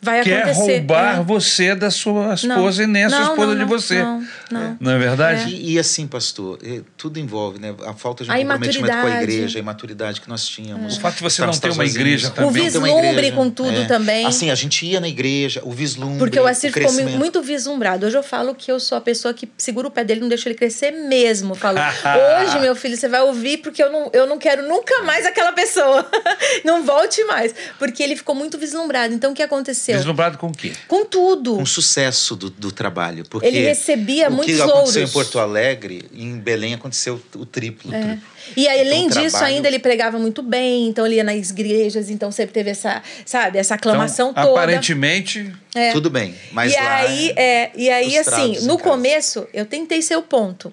Vai 0.00 0.22
quer 0.22 0.42
acontecer. 0.42 0.78
roubar 0.78 1.20
É. 1.20 1.22
você 1.22 1.74
da 1.74 1.90
sua 1.90 2.34
esposa 2.34 2.84
e 2.84 2.86
nem 2.86 3.04
a 3.04 3.10
sua 3.10 3.18
Não, 3.18 3.30
esposa 3.30 3.46
não, 3.46 3.54
de 3.54 3.60
não, 3.60 3.68
você. 3.68 4.02
Não, 4.02 4.26
não. 4.50 4.76
Não 4.80 4.92
é 4.92 4.98
verdade? 4.98 5.54
E, 5.54 5.72
e 5.72 5.78
assim, 5.78 6.06
pastor, 6.06 6.58
tudo 6.96 7.18
envolve, 7.18 7.58
né? 7.58 7.74
A 7.84 7.94
falta 7.94 8.24
de 8.24 8.30
um 8.30 8.32
A 8.32 8.38
comprometimento 8.38 8.96
com 8.96 9.06
a 9.06 9.22
igreja, 9.22 9.58
a 9.58 9.60
imaturidade 9.60 10.20
que 10.20 10.28
nós 10.28 10.46
tínhamos. 10.46 10.96
O 10.96 11.00
fato 11.00 11.16
de 11.16 11.22
você 11.22 11.42
não 11.42 11.50
Estávamos 11.50 11.58
ter 11.58 11.70
uma 11.70 11.84
igreja 11.84 12.28
O 12.28 12.30
também. 12.30 12.48
Uma 12.48 12.52
vislumbre 12.52 13.32
com 13.32 13.50
tudo 13.50 13.80
é. 13.80 13.86
também. 13.86 14.26
Assim, 14.26 14.50
a 14.50 14.54
gente 14.54 14.86
ia 14.86 15.00
na 15.00 15.08
igreja, 15.08 15.60
o 15.64 15.72
vislumbre. 15.72 16.18
Porque 16.18 16.38
o 16.38 16.46
Assir 16.46 16.72
ficou 16.72 16.92
muito 16.92 17.42
vislumbrado. 17.42 18.06
Hoje 18.06 18.16
eu 18.16 18.22
falo 18.22 18.54
que 18.54 18.70
eu 18.70 18.78
sou 18.78 18.96
a 18.96 19.00
pessoa 19.00 19.34
que 19.34 19.48
segura 19.56 19.88
o 19.88 19.90
pé 19.90 20.04
dele 20.04 20.20
e 20.20 20.22
não 20.22 20.28
deixa 20.28 20.48
ele 20.48 20.56
crescer 20.56 20.92
mesmo. 20.92 21.52
Eu 21.52 21.56
Falo, 21.56 21.78
hoje, 22.42 22.60
meu 22.60 22.76
filho, 22.76 22.96
você 22.96 23.08
vai 23.08 23.20
ouvir 23.22 23.58
porque 23.58 23.82
eu 23.82 23.90
não, 23.90 24.10
eu 24.12 24.26
não 24.26 24.38
quero 24.38 24.68
nunca 24.68 25.02
mais 25.02 25.26
aquela 25.26 25.52
pessoa. 25.52 26.08
não 26.64 26.84
volte 26.84 27.22
mais. 27.24 27.54
Porque 27.78 28.02
ele 28.02 28.16
ficou 28.16 28.34
muito 28.34 28.56
vislumbrado. 28.58 29.12
Então, 29.12 29.32
o 29.32 29.34
que 29.34 29.42
aconteceu? 29.42 29.87
Deslumbrado 29.96 30.38
com 30.38 30.48
o 30.48 30.52
quê? 30.52 30.72
Com 30.86 31.04
tudo. 31.04 31.56
com 31.56 31.66
sucesso 31.66 32.36
do, 32.36 32.50
do 32.50 32.70
trabalho. 32.72 33.24
Porque 33.28 33.46
Ele 33.46 33.60
recebia 33.60 34.28
o 34.28 34.32
muitos 34.32 34.54
que 34.54 34.60
aconteceu 34.60 34.76
louros. 34.84 34.96
em 34.96 35.08
Porto 35.12 35.38
Alegre, 35.38 36.04
em 36.12 36.36
Belém 36.38 36.74
aconteceu 36.74 37.20
o 37.34 37.46
triplo. 37.46 37.94
É. 37.94 38.00
triplo. 38.00 38.22
E 38.56 38.66
aí, 38.66 38.80
além 38.80 39.06
Então, 39.06 39.20
o 39.20 39.24
disso, 39.24 39.36
trabalho- 39.36 39.56
ainda 39.56 39.68
ele 39.68 39.78
pregava 39.78 40.18
muito 40.18 40.42
bem, 40.42 40.88
então 40.88 41.04
ele 41.06 41.16
ia 41.16 41.24
nas 41.24 41.50
igrejas, 41.50 42.08
então 42.08 42.30
sempre 42.32 42.52
teve 42.54 42.70
essa, 42.70 43.02
sabe, 43.26 43.58
essa 43.58 43.74
aclamação 43.74 44.30
então, 44.30 44.42
toda. 44.44 44.60
Aparentemente, 44.62 45.52
É. 45.74 45.92
Tudo 45.92 46.08
bem, 46.08 46.34
mas 46.52 46.72
e 46.72 46.76
lá 46.76 46.94
aí, 46.96 47.30
é, 47.36 47.70
e 47.76 47.90
aí 47.90 48.16
assim, 48.18 48.58
no 48.62 48.78
começo, 48.78 49.46
eu 49.52 49.66
tentei 49.66 50.00
ser 50.00 50.16
o 50.16 50.22
ponto, 50.22 50.72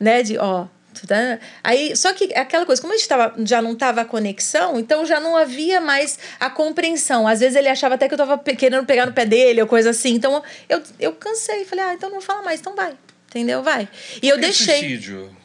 né, 0.00 0.22
de, 0.22 0.36
ó, 0.36 0.66
tá- 1.06 1.38
aí, 1.64 1.96
só 1.96 2.12
que 2.12 2.32
aquela 2.34 2.64
coisa, 2.66 2.80
como 2.80 2.92
a 2.94 2.96
gente 2.96 3.08
tava, 3.08 3.34
já 3.44 3.60
não 3.62 3.74
tava 3.74 4.02
a 4.02 4.04
conexão, 4.04 4.78
então 4.78 5.04
já 5.06 5.18
não 5.20 5.36
havia 5.36 5.80
mais 5.80 6.18
a 6.38 6.48
compreensão. 6.50 7.26
Às 7.26 7.40
vezes 7.40 7.56
ele 7.56 7.68
achava 7.68 7.94
até 7.94 8.06
que 8.08 8.14
eu 8.14 8.18
tava 8.18 8.36
pe- 8.38 8.54
querendo 8.56 8.84
pegar 8.86 9.06
no 9.06 9.12
pé 9.12 9.24
dele 9.24 9.60
ou 9.60 9.66
coisa 9.66 9.90
assim. 9.90 10.14
Então 10.14 10.42
eu, 10.68 10.82
eu 11.00 11.12
cansei, 11.12 11.64
falei, 11.64 11.84
ah, 11.84 11.94
então 11.94 12.08
não 12.10 12.18
vou 12.18 12.26
falar 12.26 12.42
mais, 12.42 12.60
então 12.60 12.74
vai. 12.76 12.94
Entendeu? 13.28 13.62
Vai. 13.62 13.88
E 14.22 14.28
eu 14.28 14.36
por 14.36 14.40
deixei. 14.42 14.78
suicídio? 14.80 15.36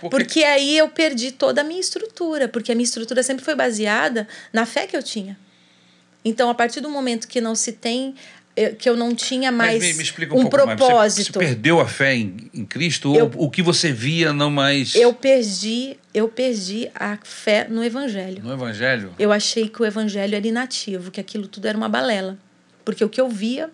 Por 0.00 0.10
que- 0.10 0.16
Porque 0.16 0.44
aí 0.44 0.76
eu 0.76 0.88
perdi 0.88 1.32
toda 1.32 1.60
a 1.60 1.64
minha 1.64 1.80
estrutura, 1.80 2.48
porque 2.48 2.72
a 2.72 2.74
minha 2.74 2.84
estrutura 2.84 3.22
sempre 3.22 3.44
foi 3.44 3.54
baseada 3.54 4.26
na 4.52 4.64
fé 4.66 4.86
que 4.86 4.96
eu 4.96 5.02
tinha. 5.02 5.38
Então, 6.24 6.50
a 6.50 6.54
partir 6.54 6.80
do 6.80 6.90
momento 6.90 7.28
que 7.28 7.40
não 7.40 7.54
se 7.54 7.72
tem, 7.72 8.14
que 8.78 8.88
eu 8.88 8.96
não 8.96 9.14
tinha 9.14 9.52
mais 9.52 9.82
me, 9.82 9.92
me 9.92 10.02
um, 10.32 10.38
um 10.38 10.42
mais. 10.42 10.44
Você- 10.44 10.48
propósito, 10.50 11.32
Você, 11.34 11.38
perdeu 11.38 11.78
a 11.78 11.86
fé 11.86 12.14
em, 12.14 12.50
em 12.54 12.64
Cristo? 12.64 13.14
Eu- 13.14 13.30
ou 13.36 13.46
o 13.46 13.50
que 13.50 13.62
você 13.62 13.92
via 13.92 14.32
não 14.32 14.50
mais 14.50 14.94
eu 14.94 15.12
perdi, 15.12 15.98
eu 16.14 16.26
perdi 16.26 16.90
a 16.94 17.18
fé 17.22 17.66
no 17.68 17.84
evangelho. 17.84 18.42
no 18.42 18.52
Evangelho? 18.52 19.12
Eu 19.18 19.30
achei 19.30 19.68
que 19.68 19.82
o 19.82 19.84
evangelho 19.84 20.34
era 20.34 20.46
inativo, 20.46 21.10
que 21.10 21.20
aquilo 21.20 21.46
tudo 21.46 21.66
era 21.68 21.76
uma 21.76 21.88
balela, 21.88 22.38
porque 22.84 23.04
o 23.04 23.08
que 23.10 23.20
eu 23.20 23.28
via, 23.28 23.70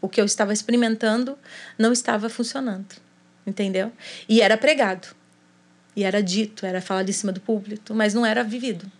o 0.00 0.08
que 0.08 0.20
eu 0.20 0.24
estava 0.24 0.52
experimentando, 0.52 1.38
não 1.78 1.92
estava 1.92 2.28
funcionando, 2.28 2.86
entendeu? 3.46 3.92
E 4.28 4.40
era 4.40 4.56
pregado, 4.56 5.06
e 5.94 6.02
era 6.02 6.20
dito, 6.20 6.66
era 6.66 6.80
falado 6.80 7.08
em 7.08 7.12
cima 7.12 7.30
do 7.30 7.40
púlpito, 7.40 7.94
mas 7.94 8.12
não 8.12 8.26
era 8.26 8.42
vivido. 8.42 8.90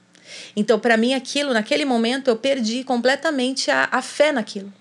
Então, 0.54 0.78
para 0.78 0.96
mim, 0.96 1.14
aquilo, 1.14 1.52
naquele 1.52 1.84
momento, 1.84 2.28
eu 2.28 2.36
perdi 2.36 2.84
completamente 2.84 3.70
a, 3.70 3.88
a 3.90 4.00
fé 4.00 4.30
naquilo. 4.30 4.72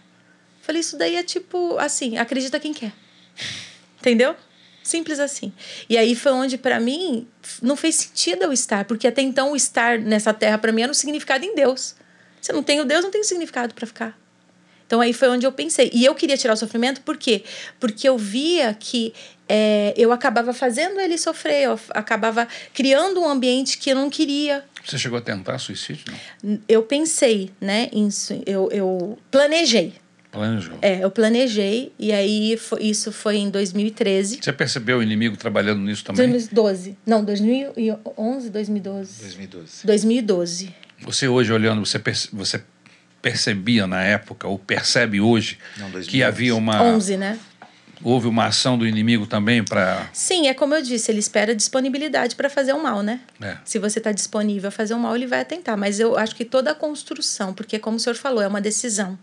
Falei, 0.69 0.81
isso 0.81 0.97
daí 0.97 1.15
é 1.15 1.23
tipo 1.23 1.79
assim, 1.79 2.19
acredita 2.19 2.59
quem 2.59 2.71
quer. 2.71 2.93
Entendeu? 3.99 4.35
Simples 4.83 5.19
assim. 5.19 5.51
E 5.89 5.97
aí 5.97 6.13
foi 6.13 6.31
onde, 6.31 6.59
para 6.59 6.79
mim, 6.79 7.27
não 7.59 7.75
fez 7.75 7.95
sentido 7.95 8.43
eu 8.43 8.53
estar, 8.53 8.85
porque 8.85 9.07
até 9.07 9.19
então 9.23 9.53
o 9.53 9.55
estar 9.55 9.97
nessa 9.97 10.31
terra, 10.31 10.59
para 10.59 10.71
mim, 10.71 10.83
era 10.83 10.91
um 10.91 10.93
significado 10.93 11.43
em 11.43 11.55
Deus. 11.55 11.95
Se 12.39 12.51
eu 12.51 12.55
não 12.55 12.61
tenho 12.61 12.85
Deus, 12.85 13.03
não 13.03 13.09
tem 13.09 13.23
significado 13.23 13.73
para 13.73 13.87
ficar. 13.87 14.15
Então 14.85 15.01
aí 15.01 15.11
foi 15.11 15.29
onde 15.29 15.43
eu 15.43 15.51
pensei. 15.51 15.89
E 15.91 16.05
eu 16.05 16.13
queria 16.13 16.37
tirar 16.37 16.53
o 16.53 16.57
sofrimento, 16.57 17.01
por 17.01 17.17
quê? 17.17 17.43
Porque 17.79 18.07
eu 18.07 18.15
via 18.15 18.71
que 18.79 19.11
é, 19.47 19.95
eu 19.97 20.11
acabava 20.11 20.53
fazendo 20.53 20.99
ele 20.99 21.17
sofrer, 21.17 21.63
eu 21.63 21.79
acabava 21.95 22.47
criando 22.75 23.19
um 23.19 23.27
ambiente 23.27 23.79
que 23.79 23.89
eu 23.89 23.95
não 23.95 24.07
queria. 24.07 24.63
Você 24.85 24.99
chegou 24.99 25.17
a 25.17 25.21
tentar 25.21 25.57
suicídio? 25.57 26.13
Não? 26.43 26.61
Eu 26.69 26.83
pensei, 26.83 27.49
né? 27.59 27.89
Eu, 28.45 28.69
eu 28.71 29.17
planejei. 29.31 29.95
Planejou. 30.31 30.77
É, 30.81 31.03
eu 31.03 31.09
planejei 31.09 31.91
e 31.97 32.11
aí 32.11 32.55
foi, 32.55 32.83
isso 32.83 33.11
foi 33.11 33.37
em 33.37 33.49
2013. 33.49 34.39
Você 34.41 34.53
percebeu 34.53 34.99
o 34.99 35.03
inimigo 35.03 35.35
trabalhando 35.35 35.81
nisso 35.81 36.03
também? 36.05 36.29
2012. 36.29 36.97
Não, 37.05 37.23
2011, 37.23 38.49
2012. 38.51 39.21
2012. 39.21 39.87
2012. 39.87 40.75
Você 41.01 41.27
hoje 41.27 41.51
olhando, 41.51 41.83
você, 41.83 41.97
perce, 41.97 42.29
você 42.31 42.61
percebia 43.21 43.87
na 43.87 44.03
época, 44.03 44.47
ou 44.47 44.59
percebe 44.59 45.19
hoje, 45.19 45.57
Não, 45.77 45.89
que 46.01 46.21
havia 46.21 46.55
uma. 46.55 46.83
11, 46.83 47.17
né? 47.17 47.39
Houve 48.01 48.27
uma 48.27 48.45
ação 48.45 48.77
do 48.77 48.87
inimigo 48.87 49.25
também 49.25 49.63
para. 49.63 50.09
Sim, 50.13 50.47
é 50.47 50.53
como 50.53 50.73
eu 50.75 50.81
disse, 50.81 51.11
ele 51.11 51.19
espera 51.19 51.55
disponibilidade 51.55 52.35
para 52.35 52.49
fazer 52.49 52.71
o 52.71 52.81
mal, 52.81 53.01
né? 53.01 53.19
É. 53.41 53.57
Se 53.65 53.77
você 53.77 53.99
está 53.99 54.11
disponível 54.11 54.69
a 54.69 54.71
fazer 54.71 54.93
o 54.93 54.99
mal, 54.99 55.15
ele 55.15 55.27
vai 55.27 55.41
atentar. 55.41 55.77
Mas 55.77 55.99
eu 55.99 56.17
acho 56.17 56.35
que 56.35 56.45
toda 56.45 56.71
a 56.71 56.75
construção, 56.75 57.53
porque, 57.53 57.77
como 57.77 57.97
o 57.97 57.99
senhor 57.99 58.15
falou, 58.15 58.41
é 58.41 58.47
uma 58.47 58.61
decisão 58.61 59.17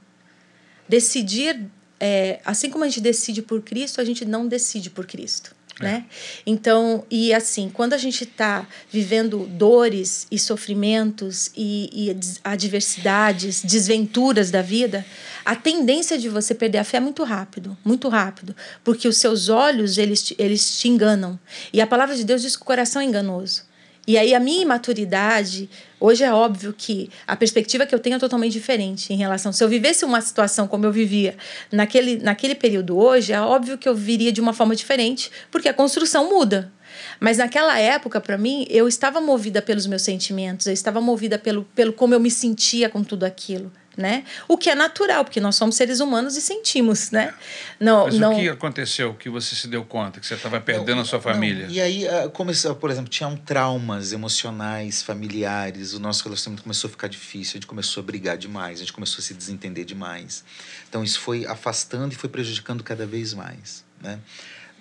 decidir, 0.88 1.60
é, 1.98 2.40
assim 2.44 2.70
como 2.70 2.84
a 2.84 2.88
gente 2.88 3.00
decide 3.00 3.42
por 3.42 3.62
Cristo, 3.62 4.00
a 4.00 4.04
gente 4.04 4.24
não 4.24 4.46
decide 4.46 4.90
por 4.90 5.06
Cristo. 5.06 5.54
É. 5.80 5.84
Né? 5.84 6.04
Então, 6.46 7.04
e 7.10 7.34
assim, 7.34 7.68
quando 7.68 7.92
a 7.92 7.98
gente 7.98 8.24
está 8.24 8.66
vivendo 8.90 9.46
dores 9.46 10.26
e 10.30 10.38
sofrimentos 10.38 11.50
e, 11.54 11.90
e 11.92 12.16
adversidades, 12.42 13.62
desventuras 13.62 14.50
da 14.50 14.62
vida, 14.62 15.04
a 15.44 15.54
tendência 15.54 16.16
de 16.16 16.28
você 16.28 16.54
perder 16.54 16.78
a 16.78 16.84
fé 16.84 16.96
é 16.96 17.00
muito 17.00 17.22
rápido, 17.24 17.76
muito 17.84 18.08
rápido, 18.08 18.56
porque 18.82 19.06
os 19.06 19.18
seus 19.18 19.48
olhos 19.48 19.98
eles, 19.98 20.32
eles 20.38 20.78
te 20.78 20.88
enganam. 20.88 21.38
E 21.72 21.80
a 21.80 21.86
palavra 21.86 22.16
de 22.16 22.24
Deus 22.24 22.40
diz 22.40 22.56
que 22.56 22.62
o 22.62 22.66
coração 22.66 23.02
é 23.02 23.04
enganoso. 23.04 23.65
E 24.06 24.16
aí 24.16 24.34
a 24.34 24.40
minha 24.40 24.62
imaturidade, 24.62 25.68
hoje 25.98 26.22
é 26.22 26.32
óbvio 26.32 26.72
que 26.72 27.10
a 27.26 27.34
perspectiva 27.34 27.84
que 27.84 27.92
eu 27.92 27.98
tenho 27.98 28.14
é 28.14 28.18
totalmente 28.20 28.52
diferente 28.52 29.12
em 29.12 29.16
relação. 29.16 29.52
Se 29.52 29.64
eu 29.64 29.68
vivesse 29.68 30.04
uma 30.04 30.20
situação 30.20 30.68
como 30.68 30.86
eu 30.86 30.92
vivia 30.92 31.36
naquele, 31.72 32.18
naquele 32.18 32.54
período 32.54 32.96
hoje, 32.96 33.32
é 33.32 33.40
óbvio 33.40 33.76
que 33.76 33.88
eu 33.88 33.96
viria 33.96 34.30
de 34.30 34.40
uma 34.40 34.52
forma 34.52 34.76
diferente, 34.76 35.30
porque 35.50 35.68
a 35.68 35.74
construção 35.74 36.28
muda. 36.28 36.72
Mas 37.18 37.38
naquela 37.38 37.78
época, 37.78 38.20
para 38.20 38.38
mim, 38.38 38.64
eu 38.70 38.86
estava 38.86 39.20
movida 39.20 39.60
pelos 39.60 39.86
meus 39.86 40.02
sentimentos, 40.02 40.66
eu 40.66 40.72
estava 40.72 41.00
movida 41.00 41.36
pelo, 41.36 41.64
pelo 41.74 41.92
como 41.92 42.14
eu 42.14 42.20
me 42.20 42.30
sentia 42.30 42.88
com 42.88 43.02
tudo 43.02 43.24
aquilo 43.24 43.72
né? 43.96 44.24
O 44.46 44.58
que 44.58 44.68
é 44.68 44.74
natural, 44.74 45.24
porque 45.24 45.40
nós 45.40 45.56
somos 45.56 45.76
seres 45.76 46.00
humanos 46.00 46.36
e 46.36 46.40
sentimos, 46.40 47.10
né? 47.10 47.32
Não, 47.80 48.04
Mas 48.04 48.18
não... 48.18 48.34
o 48.34 48.36
que 48.36 48.48
aconteceu 48.48 49.14
que 49.14 49.30
você 49.30 49.54
se 49.54 49.66
deu 49.66 49.84
conta 49.84 50.20
que 50.20 50.26
você 50.26 50.34
estava 50.34 50.60
perdendo 50.60 50.96
não, 50.96 51.02
a 51.02 51.04
sua 51.04 51.20
família? 51.20 51.66
Não. 51.66 51.72
E 51.72 51.80
aí 51.80 52.06
ah, 52.06 52.28
começou, 52.28 52.74
por 52.74 52.90
exemplo, 52.90 53.08
tinham 53.08 53.36
traumas 53.36 54.12
emocionais, 54.12 55.02
familiares, 55.02 55.94
o 55.94 56.00
nosso 56.00 56.24
relacionamento 56.24 56.62
começou 56.62 56.88
a 56.88 56.90
ficar 56.90 57.08
difícil, 57.08 57.52
a 57.52 57.56
gente 57.56 57.66
começou 57.66 58.02
a 58.02 58.04
brigar 58.04 58.36
demais, 58.36 58.76
a 58.76 58.80
gente 58.80 58.92
começou 58.92 59.18
a 59.20 59.22
se 59.22 59.32
desentender 59.32 59.84
demais. 59.84 60.44
Então 60.88 61.02
isso 61.02 61.20
foi 61.20 61.46
afastando 61.46 62.12
e 62.12 62.16
foi 62.16 62.28
prejudicando 62.28 62.84
cada 62.84 63.06
vez 63.06 63.32
mais, 63.32 63.84
né? 64.02 64.18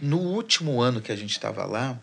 No 0.02 0.18
último 0.18 0.82
ano 0.82 1.00
que 1.00 1.12
a 1.12 1.16
gente 1.16 1.32
estava 1.32 1.64
lá, 1.66 1.98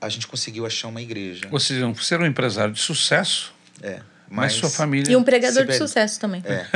a 0.00 0.08
gente 0.08 0.28
conseguiu 0.28 0.64
achar 0.64 0.88
uma 0.88 1.02
igreja. 1.02 1.48
Você 1.50 2.14
era 2.14 2.22
um 2.22 2.26
empresário 2.26 2.72
de 2.72 2.80
sucesso? 2.80 3.52
É. 3.82 4.00
Mas, 4.32 4.52
Mas 4.52 4.54
sua 4.54 4.70
família. 4.70 5.12
E 5.12 5.14
um 5.14 5.22
pregador 5.22 5.66
de 5.66 5.74
sucesso 5.74 6.18
também. 6.18 6.42
É. 6.46 6.66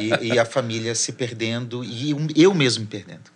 E, 0.00 0.32
e, 0.32 0.38
a 0.38 0.44
família 0.44 0.96
se 0.96 1.12
perdendo 1.12 1.84
e 1.84 2.10
eu 2.34 2.52
mesmo 2.52 2.80
me 2.80 2.88
perdendo. 2.88 3.30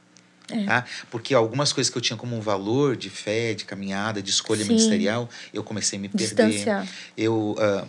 É. 0.51 0.65
Tá? 0.65 0.85
Porque 1.09 1.33
algumas 1.33 1.73
coisas 1.73 1.89
que 1.89 1.97
eu 1.97 2.03
tinha 2.03 2.17
como 2.17 2.37
um 2.37 2.41
valor 2.41 2.97
de 2.97 3.09
fé, 3.09 3.55
de 3.55 3.65
caminhada, 3.65 4.21
de 4.21 4.31
escolha 4.31 4.65
Sim. 4.65 4.71
ministerial, 4.71 5.31
eu 5.55 5.63
comecei 5.63 5.97
a 5.97 6.03
me 6.03 6.09
perder. 6.09 6.27
Distanciar. 6.27 6.89
Eu. 7.17 7.55
Uh, 7.57 7.87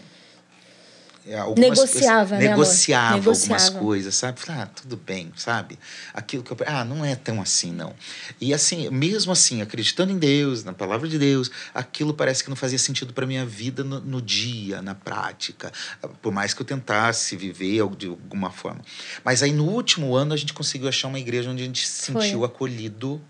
é, 1.26 1.38
negociava, 1.56 2.38
né, 2.38 2.50
negociava, 2.50 3.16
negociava 3.16 3.64
algumas 3.64 3.70
coisas, 3.70 4.14
sabe? 4.16 4.40
Falei, 4.42 4.62
ah, 4.62 4.66
tudo 4.66 4.98
bem, 4.98 5.32
sabe? 5.38 5.80
Aquilo 6.14 6.44
que 6.44 6.52
eu. 6.52 6.58
Ah, 6.66 6.84
não 6.84 7.06
é 7.06 7.16
tão 7.16 7.42
assim, 7.42 7.72
não. 7.72 7.94
E 8.42 8.54
assim, 8.54 8.90
mesmo 8.90 9.32
assim, 9.32 9.62
acreditando 9.62 10.12
em 10.12 10.18
Deus, 10.18 10.66
na 10.66 10.74
palavra 10.74 11.08
de 11.08 11.18
Deus, 11.18 11.50
aquilo 11.74 12.14
parece 12.14 12.44
que 12.44 12.50
não 12.50 12.58
fazia 12.58 12.78
sentido 12.78 13.14
para 13.14 13.26
minha 13.26 13.46
vida 13.46 13.84
no, 13.86 14.02
no, 14.02 14.22
dia, 14.22 14.82
na 14.82 14.96
prática. 14.96 15.72
Por 16.22 16.34
mais 16.34 16.54
que 16.54 16.62
eu 16.62 16.66
tentasse 16.66 17.38
viver 17.38 17.88
de 17.96 18.08
alguma 18.08 18.52
forma. 18.52 18.82
Mas 19.24 19.42
aí 19.42 19.54
no 19.54 19.66
último 19.66 20.16
ano 20.16 20.34
a 20.34 20.38
gente 20.38 20.54
conseguiu 20.54 20.90
achar 20.90 21.08
uma 21.08 21.20
igreja 21.20 21.50
onde 21.50 21.64
a 21.64 21.66
gente 21.66 21.88
se 21.88 22.12
sentiu 22.12 22.40
Foi. 22.40 22.48
acolhido, 22.48 23.22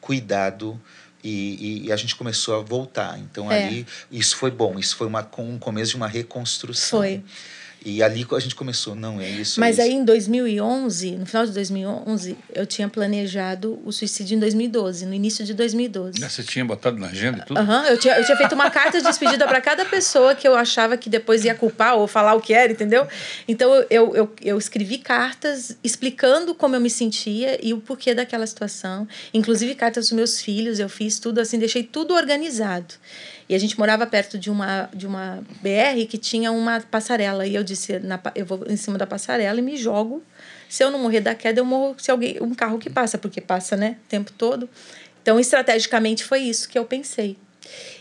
cuidado 0.00 0.80
e, 1.22 1.86
e, 1.86 1.92
a 1.92 1.96
gente 1.96 2.14
começou 2.14 2.56
a 2.56 2.60
voltar. 2.60 3.18
Então 3.18 3.50
é. 3.50 3.66
ali 3.66 3.86
isso 4.10 4.36
foi 4.36 4.50
bom, 4.50 4.78
isso 4.78 4.96
foi 4.96 5.06
uma, 5.06 5.28
um 5.38 5.58
começo 5.58 5.90
de 5.92 5.96
uma 5.96 6.08
reconstrução. 6.08 7.00
Foi. 7.00 7.22
E 7.84 8.02
ali 8.02 8.26
a 8.30 8.40
gente 8.40 8.54
começou, 8.54 8.94
não, 8.94 9.20
é 9.20 9.28
isso. 9.28 9.60
Mas 9.60 9.78
é 9.78 9.82
aí 9.82 9.92
em 9.92 10.04
2011, 10.04 11.12
no 11.12 11.26
final 11.26 11.46
de 11.46 11.52
2011, 11.52 12.36
eu 12.52 12.66
tinha 12.66 12.88
planejado 12.88 13.80
o 13.84 13.92
suicídio 13.92 14.36
em 14.36 14.40
2012, 14.40 15.06
no 15.06 15.14
início 15.14 15.44
de 15.44 15.54
2012. 15.54 16.20
Você 16.20 16.42
tinha 16.42 16.64
botado 16.64 16.98
na 16.98 17.06
agenda 17.06 17.38
e 17.38 17.46
tudo? 17.46 17.58
Aham, 17.58 17.82
uhum, 17.82 17.86
eu, 17.86 17.98
tinha, 17.98 18.18
eu 18.18 18.24
tinha 18.24 18.36
feito 18.36 18.54
uma 18.54 18.68
carta 18.70 18.98
de 18.98 19.04
despedida 19.04 19.46
para 19.46 19.60
cada 19.60 19.84
pessoa 19.84 20.34
que 20.34 20.46
eu 20.46 20.54
achava 20.54 20.96
que 20.96 21.08
depois 21.08 21.44
ia 21.44 21.54
culpar 21.54 21.96
ou 21.96 22.08
falar 22.08 22.34
o 22.34 22.40
que 22.40 22.52
era, 22.52 22.72
entendeu? 22.72 23.06
Então 23.46 23.72
eu, 23.88 24.14
eu, 24.14 24.34
eu 24.42 24.58
escrevi 24.58 24.98
cartas 24.98 25.76
explicando 25.82 26.54
como 26.54 26.74
eu 26.74 26.80
me 26.80 26.90
sentia 26.90 27.58
e 27.64 27.72
o 27.72 27.78
porquê 27.78 28.14
daquela 28.14 28.46
situação. 28.46 29.06
Inclusive 29.32 29.74
cartas 29.74 30.06
dos 30.06 30.12
meus 30.12 30.40
filhos, 30.40 30.80
eu 30.80 30.88
fiz 30.88 31.18
tudo 31.18 31.40
assim, 31.40 31.58
deixei 31.58 31.82
tudo 31.84 32.14
organizado. 32.14 32.94
E 33.48 33.54
a 33.54 33.58
gente 33.58 33.78
morava 33.78 34.06
perto 34.06 34.38
de 34.38 34.50
uma, 34.50 34.90
de 34.92 35.06
uma 35.06 35.42
BR 35.62 36.06
que 36.08 36.18
tinha 36.18 36.52
uma 36.52 36.80
passarela. 36.80 37.46
E 37.46 37.54
eu 37.54 37.64
disse, 37.64 37.98
na, 37.98 38.20
eu 38.34 38.44
vou 38.44 38.64
em 38.68 38.76
cima 38.76 38.98
da 38.98 39.06
passarela 39.06 39.58
e 39.58 39.62
me 39.62 39.76
jogo. 39.76 40.22
Se 40.68 40.84
eu 40.84 40.90
não 40.90 40.98
morrer 40.98 41.20
da 41.20 41.34
queda, 41.34 41.60
eu 41.60 41.64
morro 41.64 41.96
se 41.98 42.10
alguém 42.10 42.36
um 42.42 42.54
carro 42.54 42.78
que 42.78 42.90
passa, 42.90 43.16
porque 43.16 43.40
passa, 43.40 43.76
né, 43.76 43.96
o 44.04 44.08
tempo 44.08 44.32
todo. 44.32 44.68
Então, 45.22 45.40
estrategicamente 45.40 46.24
foi 46.24 46.40
isso 46.40 46.68
que 46.68 46.78
eu 46.78 46.84
pensei. 46.84 47.36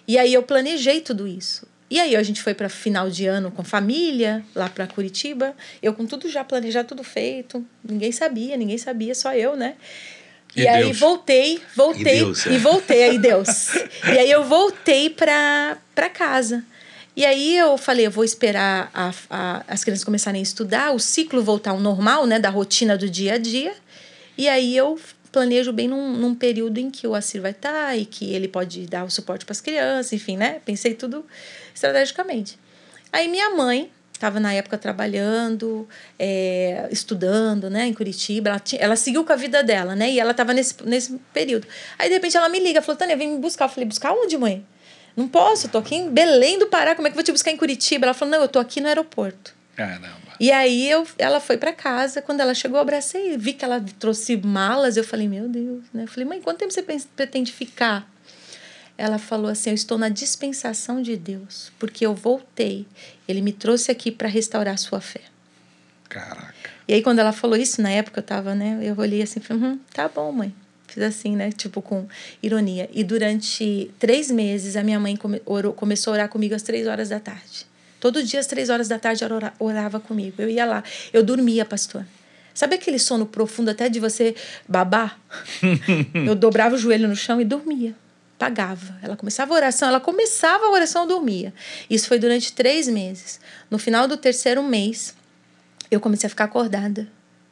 E 0.07 0.17
aí 0.17 0.33
eu 0.33 0.43
planejei 0.43 1.01
tudo 1.01 1.27
isso. 1.27 1.65
E 1.89 1.99
aí 1.99 2.17
a 2.17 2.23
gente 2.23 2.41
foi 2.41 2.53
para 2.53 2.67
final 2.67 3.09
de 3.09 3.25
ano 3.25 3.49
com 3.49 3.63
família, 3.63 4.43
lá 4.53 4.67
para 4.67 4.85
Curitiba. 4.87 5.55
Eu 5.81 5.93
com 5.93 6.05
tudo 6.05 6.29
já 6.29 6.43
planejado, 6.43 6.89
tudo 6.89 7.03
feito. 7.03 7.65
Ninguém 7.81 8.11
sabia, 8.11 8.57
ninguém 8.57 8.77
sabia, 8.77 9.15
só 9.15 9.33
eu, 9.33 9.55
né? 9.55 9.75
E, 10.57 10.63
e 10.63 10.67
aí 10.67 10.91
voltei, 10.91 11.61
voltei 11.75 12.01
e, 12.01 12.19
Deus, 12.19 12.47
é. 12.47 12.51
e 12.53 12.57
voltei 12.57 13.03
aí 13.03 13.19
Deus. 13.19 13.75
e 14.11 14.17
aí 14.17 14.31
eu 14.31 14.43
voltei 14.43 15.09
para 15.09 15.77
para 15.93 16.09
casa. 16.09 16.63
E 17.15 17.25
aí 17.25 17.57
eu 17.57 17.77
falei, 17.77 18.07
eu 18.07 18.11
vou 18.11 18.23
esperar 18.23 18.91
a, 18.93 19.11
a, 19.29 19.63
as 19.67 19.83
crianças 19.83 20.03
começarem 20.03 20.39
a 20.39 20.43
estudar, 20.43 20.91
o 20.91 20.99
ciclo 20.99 21.43
voltar 21.43 21.71
ao 21.71 21.79
normal, 21.79 22.27
né, 22.27 22.37
da 22.39 22.49
rotina 22.49 22.97
do 22.97 23.09
dia 23.09 23.33
a 23.33 23.37
dia. 23.37 23.73
E 24.37 24.47
aí 24.47 24.75
eu 24.75 24.99
planejo 25.31 25.71
bem 25.71 25.87
num, 25.87 26.13
num 26.13 26.35
período 26.35 26.79
em 26.79 26.89
que 26.89 27.07
o 27.07 27.13
Assir 27.13 27.41
vai 27.41 27.51
estar 27.51 27.71
tá, 27.71 27.95
e 27.95 28.05
que 28.05 28.33
ele 28.33 28.47
pode 28.47 28.85
dar 28.85 29.03
o 29.03 29.09
suporte 29.09 29.45
para 29.45 29.53
as 29.53 29.61
crianças, 29.61 30.13
enfim, 30.13 30.37
né? 30.37 30.59
Pensei 30.65 30.93
tudo 30.93 31.25
estrategicamente. 31.73 32.57
Aí 33.11 33.27
minha 33.27 33.49
mãe 33.51 33.91
estava 34.17 34.39
na 34.39 34.53
época 34.53 34.77
trabalhando, 34.77 35.87
é, 36.19 36.87
estudando, 36.91 37.69
né, 37.69 37.85
em 37.85 37.93
Curitiba. 37.93 38.49
Ela, 38.49 38.59
tinha, 38.59 38.81
ela 38.81 38.95
seguiu 38.95 39.23
com 39.23 39.33
a 39.33 39.35
vida 39.35 39.63
dela, 39.63 39.95
né? 39.95 40.11
E 40.11 40.19
ela 40.19 40.31
estava 40.31 40.53
nesse, 40.53 40.75
nesse 40.83 41.19
período. 41.33 41.67
Aí, 41.97 42.09
de 42.09 42.15
repente, 42.15 42.35
ela 42.35 42.49
me 42.49 42.59
liga, 42.59 42.81
falou, 42.81 42.97
Tânia, 42.97 43.15
vem 43.15 43.29
me 43.29 43.39
buscar. 43.39 43.65
Eu 43.65 43.69
falei, 43.69 43.87
buscar 43.87 44.11
onde, 44.11 44.37
mãe? 44.37 44.65
Não 45.15 45.27
posso, 45.27 45.67
tô 45.67 45.79
aqui 45.79 45.95
em 45.95 46.11
Belém 46.11 46.59
do 46.59 46.67
Pará, 46.67 46.95
como 46.95 47.07
é 47.07 47.09
que 47.09 47.15
eu 47.15 47.17
vou 47.17 47.23
te 47.23 47.31
buscar 47.31 47.49
em 47.49 47.57
Curitiba? 47.57 48.05
Ela 48.05 48.13
falou, 48.13 48.33
não, 48.33 48.41
eu 48.41 48.47
tô 48.47 48.59
aqui 48.59 48.79
no 48.79 48.87
aeroporto. 48.87 49.55
Caramba. 49.75 50.17
E 50.39 50.51
aí 50.51 50.87
eu, 50.87 51.07
ela 51.17 51.39
foi 51.39 51.57
para 51.57 51.73
casa, 51.73 52.21
quando 52.21 52.41
ela 52.41 52.53
chegou, 52.53 52.77
eu 52.77 52.81
abracei, 52.81 53.35
vi 53.35 53.53
que 53.53 53.65
ela 53.65 53.83
trouxe 53.99 54.37
malas, 54.37 54.95
eu 54.95 55.03
falei, 55.03 55.27
meu 55.27 55.49
Deus, 55.49 55.85
né? 55.91 56.03
Eu 56.03 56.07
falei, 56.07 56.27
mãe, 56.27 56.39
quanto 56.39 56.59
tempo 56.59 56.71
você 56.71 56.83
pretende 57.15 57.51
ficar? 57.51 58.07
Ela 58.97 59.19
falou 59.19 59.51
assim: 59.51 59.69
Eu 59.69 59.75
estou 59.75 59.97
na 59.97 60.09
dispensação 60.09 61.01
de 61.01 61.15
Deus, 61.15 61.71
porque 61.77 62.05
eu 62.05 62.15
voltei. 62.15 62.85
Ele 63.27 63.41
me 63.41 63.53
trouxe 63.53 63.91
aqui 63.91 64.11
para 64.11 64.27
restaurar 64.27 64.73
a 64.73 64.77
sua 64.77 64.99
fé. 64.99 65.21
Caraca. 66.09 66.53
E 66.87 66.93
aí, 66.93 67.01
quando 67.01 67.19
ela 67.19 67.33
falou 67.33 67.57
isso, 67.57 67.81
na 67.81 67.91
época 67.91 68.19
eu 68.19 68.23
tava, 68.23 68.55
né? 68.55 68.79
Eu 68.81 68.95
olhei 68.97 69.21
assim, 69.21 69.39
falei: 69.39 69.63
hum, 69.63 69.79
tá 69.93 70.07
bom, 70.07 70.31
mãe. 70.31 70.53
Fiz 70.87 71.03
assim, 71.03 71.35
né? 71.35 71.51
Tipo, 71.51 71.81
com 71.81 72.07
ironia. 72.41 72.89
E 72.93 73.03
durante 73.03 73.91
três 73.99 74.31
meses, 74.31 74.75
a 74.75 74.83
minha 74.83 74.99
mãe 74.99 75.15
come, 75.15 75.41
orou, 75.45 75.73
começou 75.73 76.11
a 76.11 76.15
orar 76.15 76.29
comigo 76.29 76.55
às 76.55 76.63
três 76.63 76.87
horas 76.87 77.09
da 77.09 77.19
tarde. 77.19 77.65
Todo 77.99 78.23
dia, 78.23 78.39
às 78.39 78.47
três 78.47 78.69
horas 78.69 78.87
da 78.87 78.97
tarde, 78.97 79.23
ela 79.23 79.53
orava 79.59 79.99
comigo. 79.99 80.35
Eu 80.41 80.49
ia 80.49 80.65
lá. 80.65 80.83
Eu 81.11 81.23
dormia, 81.23 81.65
pastor. 81.65 82.05
Sabe 82.53 82.75
aquele 82.75 82.97
sono 82.97 83.25
profundo 83.25 83.69
até 83.69 83.89
de 83.89 83.99
você 83.99 84.33
babar? 84.67 85.19
eu 86.25 86.33
dobrava 86.33 86.75
o 86.75 86.77
joelho 86.77 87.07
no 87.07 87.15
chão 87.15 87.41
e 87.41 87.45
dormia. 87.45 87.93
Pagava. 88.37 88.97
Ela 89.01 89.15
começava 89.17 89.53
a 89.53 89.57
oração, 89.57 89.87
ela 89.87 89.99
começava 89.99 90.65
a 90.65 90.69
oração, 90.69 91.07
dormia. 91.07 91.53
Isso 91.89 92.07
foi 92.07 92.19
durante 92.19 92.53
três 92.53 92.87
meses. 92.87 93.39
No 93.69 93.79
final 93.79 94.07
do 94.07 94.15
terceiro 94.15 94.61
mês, 94.61 95.15
eu 95.89 95.99
comecei 95.99 96.27
a 96.27 96.29
ficar 96.29 96.45
acordada 96.45 97.07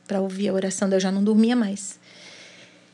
para 0.08 0.22
ouvir 0.22 0.50
a 0.50 0.54
oração, 0.54 0.88
eu 0.92 1.00
já 1.00 1.12
não 1.12 1.24
dormia 1.24 1.56
mais. 1.56 2.00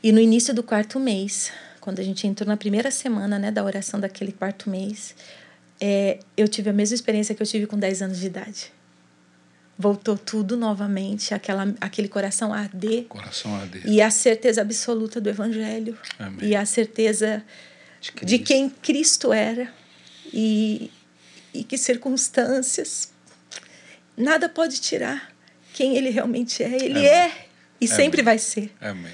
E 0.02 0.10
no 0.10 0.20
início 0.20 0.54
do 0.54 0.62
quarto 0.62 0.98
mês, 0.98 1.52
quando 1.80 2.00
a 2.00 2.02
gente 2.02 2.26
entrou 2.26 2.48
na 2.48 2.56
primeira 2.56 2.90
semana 2.90 3.38
né, 3.38 3.50
da 3.50 3.62
oração 3.62 4.00
daquele 4.00 4.32
quarto 4.32 4.70
mês, 4.70 5.14
é, 5.80 6.20
eu 6.36 6.48
tive 6.48 6.70
a 6.70 6.72
mesma 6.72 6.94
experiência 6.94 7.34
que 7.34 7.42
eu 7.42 7.46
tive 7.46 7.66
com 7.66 7.78
10 7.78 8.02
anos 8.02 8.18
de 8.18 8.26
idade. 8.26 8.72
Voltou 9.78 10.16
tudo 10.16 10.56
novamente, 10.56 11.34
aquela, 11.34 11.74
aquele 11.80 12.08
coração 12.08 12.52
a 12.54 12.58
arder. 12.58 13.04
Coração 13.04 13.54
a 13.54 13.60
arder. 13.60 13.82
E 13.84 14.00
a 14.00 14.10
certeza 14.10 14.60
absoluta 14.60 15.20
do 15.20 15.28
Evangelho. 15.28 15.98
Amém. 16.18 16.50
E 16.50 16.56
a 16.56 16.64
certeza 16.64 17.42
de, 18.02 18.26
de 18.26 18.38
quem 18.40 18.68
Cristo 18.68 19.32
era. 19.32 19.72
E, 20.32 20.90
e 21.54 21.62
que 21.62 21.78
circunstâncias. 21.78 23.12
Nada 24.16 24.48
pode 24.48 24.80
tirar 24.80 25.32
quem 25.72 25.96
ele 25.96 26.10
realmente 26.10 26.62
é. 26.62 26.74
Ele 26.74 26.98
Amém. 26.98 27.06
é 27.06 27.32
e 27.80 27.86
Amém. 27.86 27.96
sempre 27.96 28.22
vai 28.22 28.38
ser. 28.38 28.72
Amém. 28.80 29.12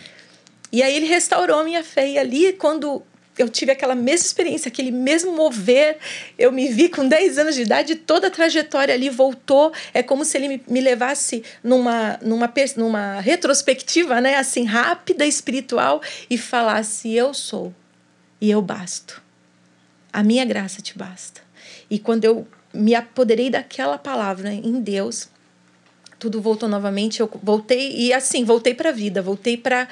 E 0.73 0.82
aí 0.82 0.94
ele 0.94 1.06
restaurou 1.06 1.60
a 1.60 1.65
minha 1.65 1.85
fé. 1.85 2.09
E 2.09 2.19
ali, 2.19 2.52
quando 2.55 3.02
eu 3.36 3.48
tive 3.48 3.73
aquela 3.73 3.94
mesma 3.94 4.27
experiência, 4.27 4.69
aquele 4.69 4.90
mesmo 4.90 5.32
mover, 5.32 5.98
eu 6.39 6.51
me 6.51 6.69
vi 6.69 6.89
com 6.89 7.06
10 7.06 7.39
anos 7.39 7.55
de 7.55 7.62
idade, 7.62 7.94
toda 7.94 8.27
a 8.27 8.31
trajetória 8.31 8.93
ali 8.93 9.09
voltou. 9.09 9.73
É 9.94 10.02
como 10.02 10.24
se 10.24 10.36
ele 10.36 10.62
me 10.66 10.81
levasse 10.81 11.43
numa, 11.62 12.19
numa, 12.20 12.52
numa 12.77 13.20
retrospectiva, 13.20 14.20
né? 14.20 14.36
Assim, 14.36 14.65
rápida, 14.65 15.24
espiritual, 15.24 16.02
e 16.28 16.36
falasse: 16.36 17.15
Eu 17.15 17.32
sou 17.32 17.73
e 18.40 18.51
eu 18.51 18.62
basto. 18.62 19.23
A 20.12 20.23
minha 20.23 20.44
graça 20.44 20.81
te 20.81 20.97
basta. 20.97 21.40
E 21.90 21.98
quando 21.98 22.24
eu 22.24 22.47
me 22.73 22.94
apoderei 22.94 23.51
daquela 23.51 23.98
palavra 23.98 24.52
em 24.52 24.81
Deus, 24.81 25.28
tudo 26.19 26.40
voltou 26.40 26.69
novamente, 26.69 27.20
eu 27.20 27.31
voltei 27.43 27.93
e 27.94 28.12
assim, 28.12 28.44
voltei 28.44 28.74
para 28.74 28.90
a 28.90 28.93
vida, 28.93 29.23
voltei 29.23 29.56
para 29.56 29.86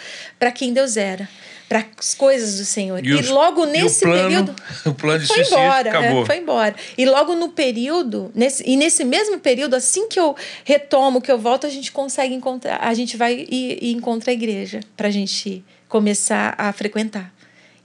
quem 0.52 0.72
Deus 0.72 0.96
era, 0.96 1.28
para 1.68 1.84
as 1.96 2.14
coisas 2.14 2.58
do 2.58 2.64
Senhor. 2.64 3.04
E, 3.04 3.08
e 3.08 3.14
os, 3.14 3.28
logo 3.28 3.64
nesse 3.64 4.04
e 4.04 4.08
o 4.08 4.10
plano, 4.10 4.28
período 4.28 4.56
o 4.86 4.94
plano 4.94 5.20
de 5.20 5.26
foi 5.26 5.42
embora, 5.42 5.90
acabou. 5.90 6.22
É, 6.22 6.26
foi 6.26 6.38
embora. 6.38 6.74
E 6.98 7.06
logo 7.06 7.34
no 7.34 7.50
período, 7.50 8.30
nesse, 8.34 8.68
e 8.68 8.76
nesse 8.76 9.04
mesmo 9.04 9.38
período, 9.38 9.74
assim 9.74 10.08
que 10.08 10.18
eu 10.18 10.34
retomo, 10.64 11.20
que 11.20 11.30
eu 11.30 11.38
volto, 11.38 11.66
a 11.66 11.70
gente 11.70 11.92
consegue 11.92 12.34
encontrar, 12.34 12.78
a 12.82 12.92
gente 12.92 13.16
vai 13.16 13.46
e, 13.48 13.78
e 13.80 13.92
encontra 13.92 14.30
a 14.32 14.34
igreja 14.34 14.80
para 14.96 15.08
a 15.08 15.12
gente 15.12 15.64
começar 15.88 16.54
a 16.58 16.72
frequentar. 16.72 17.35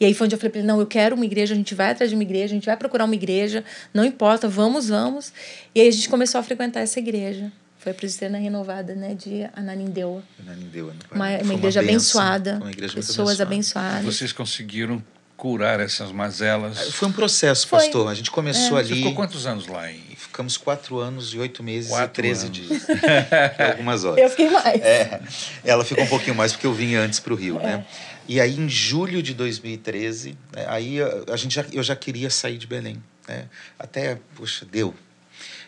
E 0.02 0.06
aí 0.06 0.16
foi 0.16 0.26
onde 0.26 0.34
eu 0.34 0.40
falei 0.40 0.50
para 0.50 0.60
ele: 0.60 0.68
não, 0.68 0.80
eu 0.80 0.88
quero 0.88 1.16
uma 1.16 1.24
igreja, 1.24 1.54
a 1.54 1.58
gente 1.58 1.76
vai 1.76 1.92
atrás 1.92 2.10
de 2.10 2.16
uma 2.16 2.24
igreja, 2.24 2.46
a 2.46 2.56
gente 2.56 2.66
vai 2.66 2.76
procurar 2.76 3.06
uma 3.06 3.14
igreja, 3.14 3.64
não 3.94 4.04
importa, 4.04 4.50
vamos, 4.50 4.90
vamos. 4.90 5.32
E 5.76 5.80
aí 5.80 5.88
a 5.88 5.92
gente 5.92 6.10
começou 6.10 6.40
a 6.40 6.44
frequentar 6.44 6.80
essa 6.80 6.98
igreja. 6.98 7.52
Foi 7.78 7.92
a 7.92 7.96
presbiteriana 7.96 8.40
renovada, 8.40 8.96
né, 8.96 9.16
de 9.16 9.48
Ananindeua. 9.56 10.24
Ananindeua, 10.40 10.94
uma, 11.12 11.30
uma 11.38 11.54
igreja 11.54 11.82
uma 11.82 11.90
abençoada, 11.90 12.58
uma 12.62 12.72
igreja 12.72 12.94
pessoas 12.96 13.40
abençoada. 13.40 13.88
abençoadas. 13.88 14.16
Vocês 14.16 14.32
conseguiram 14.32 15.04
curar 15.38 15.80
essas 15.80 16.12
mazelas? 16.12 16.92
Foi 16.92 17.08
um 17.08 17.12
processo, 17.12 17.68
Foi. 17.68 17.80
pastor. 17.80 18.08
A 18.08 18.14
gente 18.16 18.32
começou 18.32 18.78
é. 18.78 18.82
ali. 18.82 18.90
Você 18.90 18.96
ficou 18.96 19.14
quantos 19.14 19.46
anos 19.46 19.68
lá? 19.68 19.92
Em... 19.92 20.00
Ficamos 20.32 20.56
quatro 20.56 20.98
anos 20.98 21.34
e 21.34 21.40
oito 21.40 21.62
meses 21.62 21.90
quatro 21.90 22.06
e 22.06 22.24
treze 22.24 22.46
anos. 22.46 22.58
dias. 22.58 22.88
algumas 23.72 24.06
horas. 24.06 24.24
Eu 24.24 24.30
fiquei 24.30 24.50
mais. 24.50 24.82
É, 24.82 25.22
ela 25.66 25.84
ficou 25.84 26.06
um 26.06 26.08
pouquinho 26.08 26.36
mais 26.36 26.54
porque 26.54 26.66
eu 26.66 26.74
vim 26.74 26.96
antes 26.96 27.20
para 27.20 27.34
o 27.34 27.36
Rio, 27.36 27.60
é. 27.60 27.64
né? 27.64 27.86
E 28.30 28.40
aí, 28.40 28.58
em 28.58 28.70
julho 28.70 29.22
de 29.22 29.34
2013, 29.34 30.38
né, 30.56 30.66
aí 30.70 31.00
a 31.30 31.36
gente 31.36 31.54
já, 31.54 31.66
eu 31.74 31.84
já 31.84 31.98
queria 31.98 32.30
sair 32.30 32.58
de 32.58 32.66
Belém. 32.66 33.04
Né? 33.28 33.46
Até, 33.78 34.20
poxa, 34.36 34.66
deu 34.66 34.96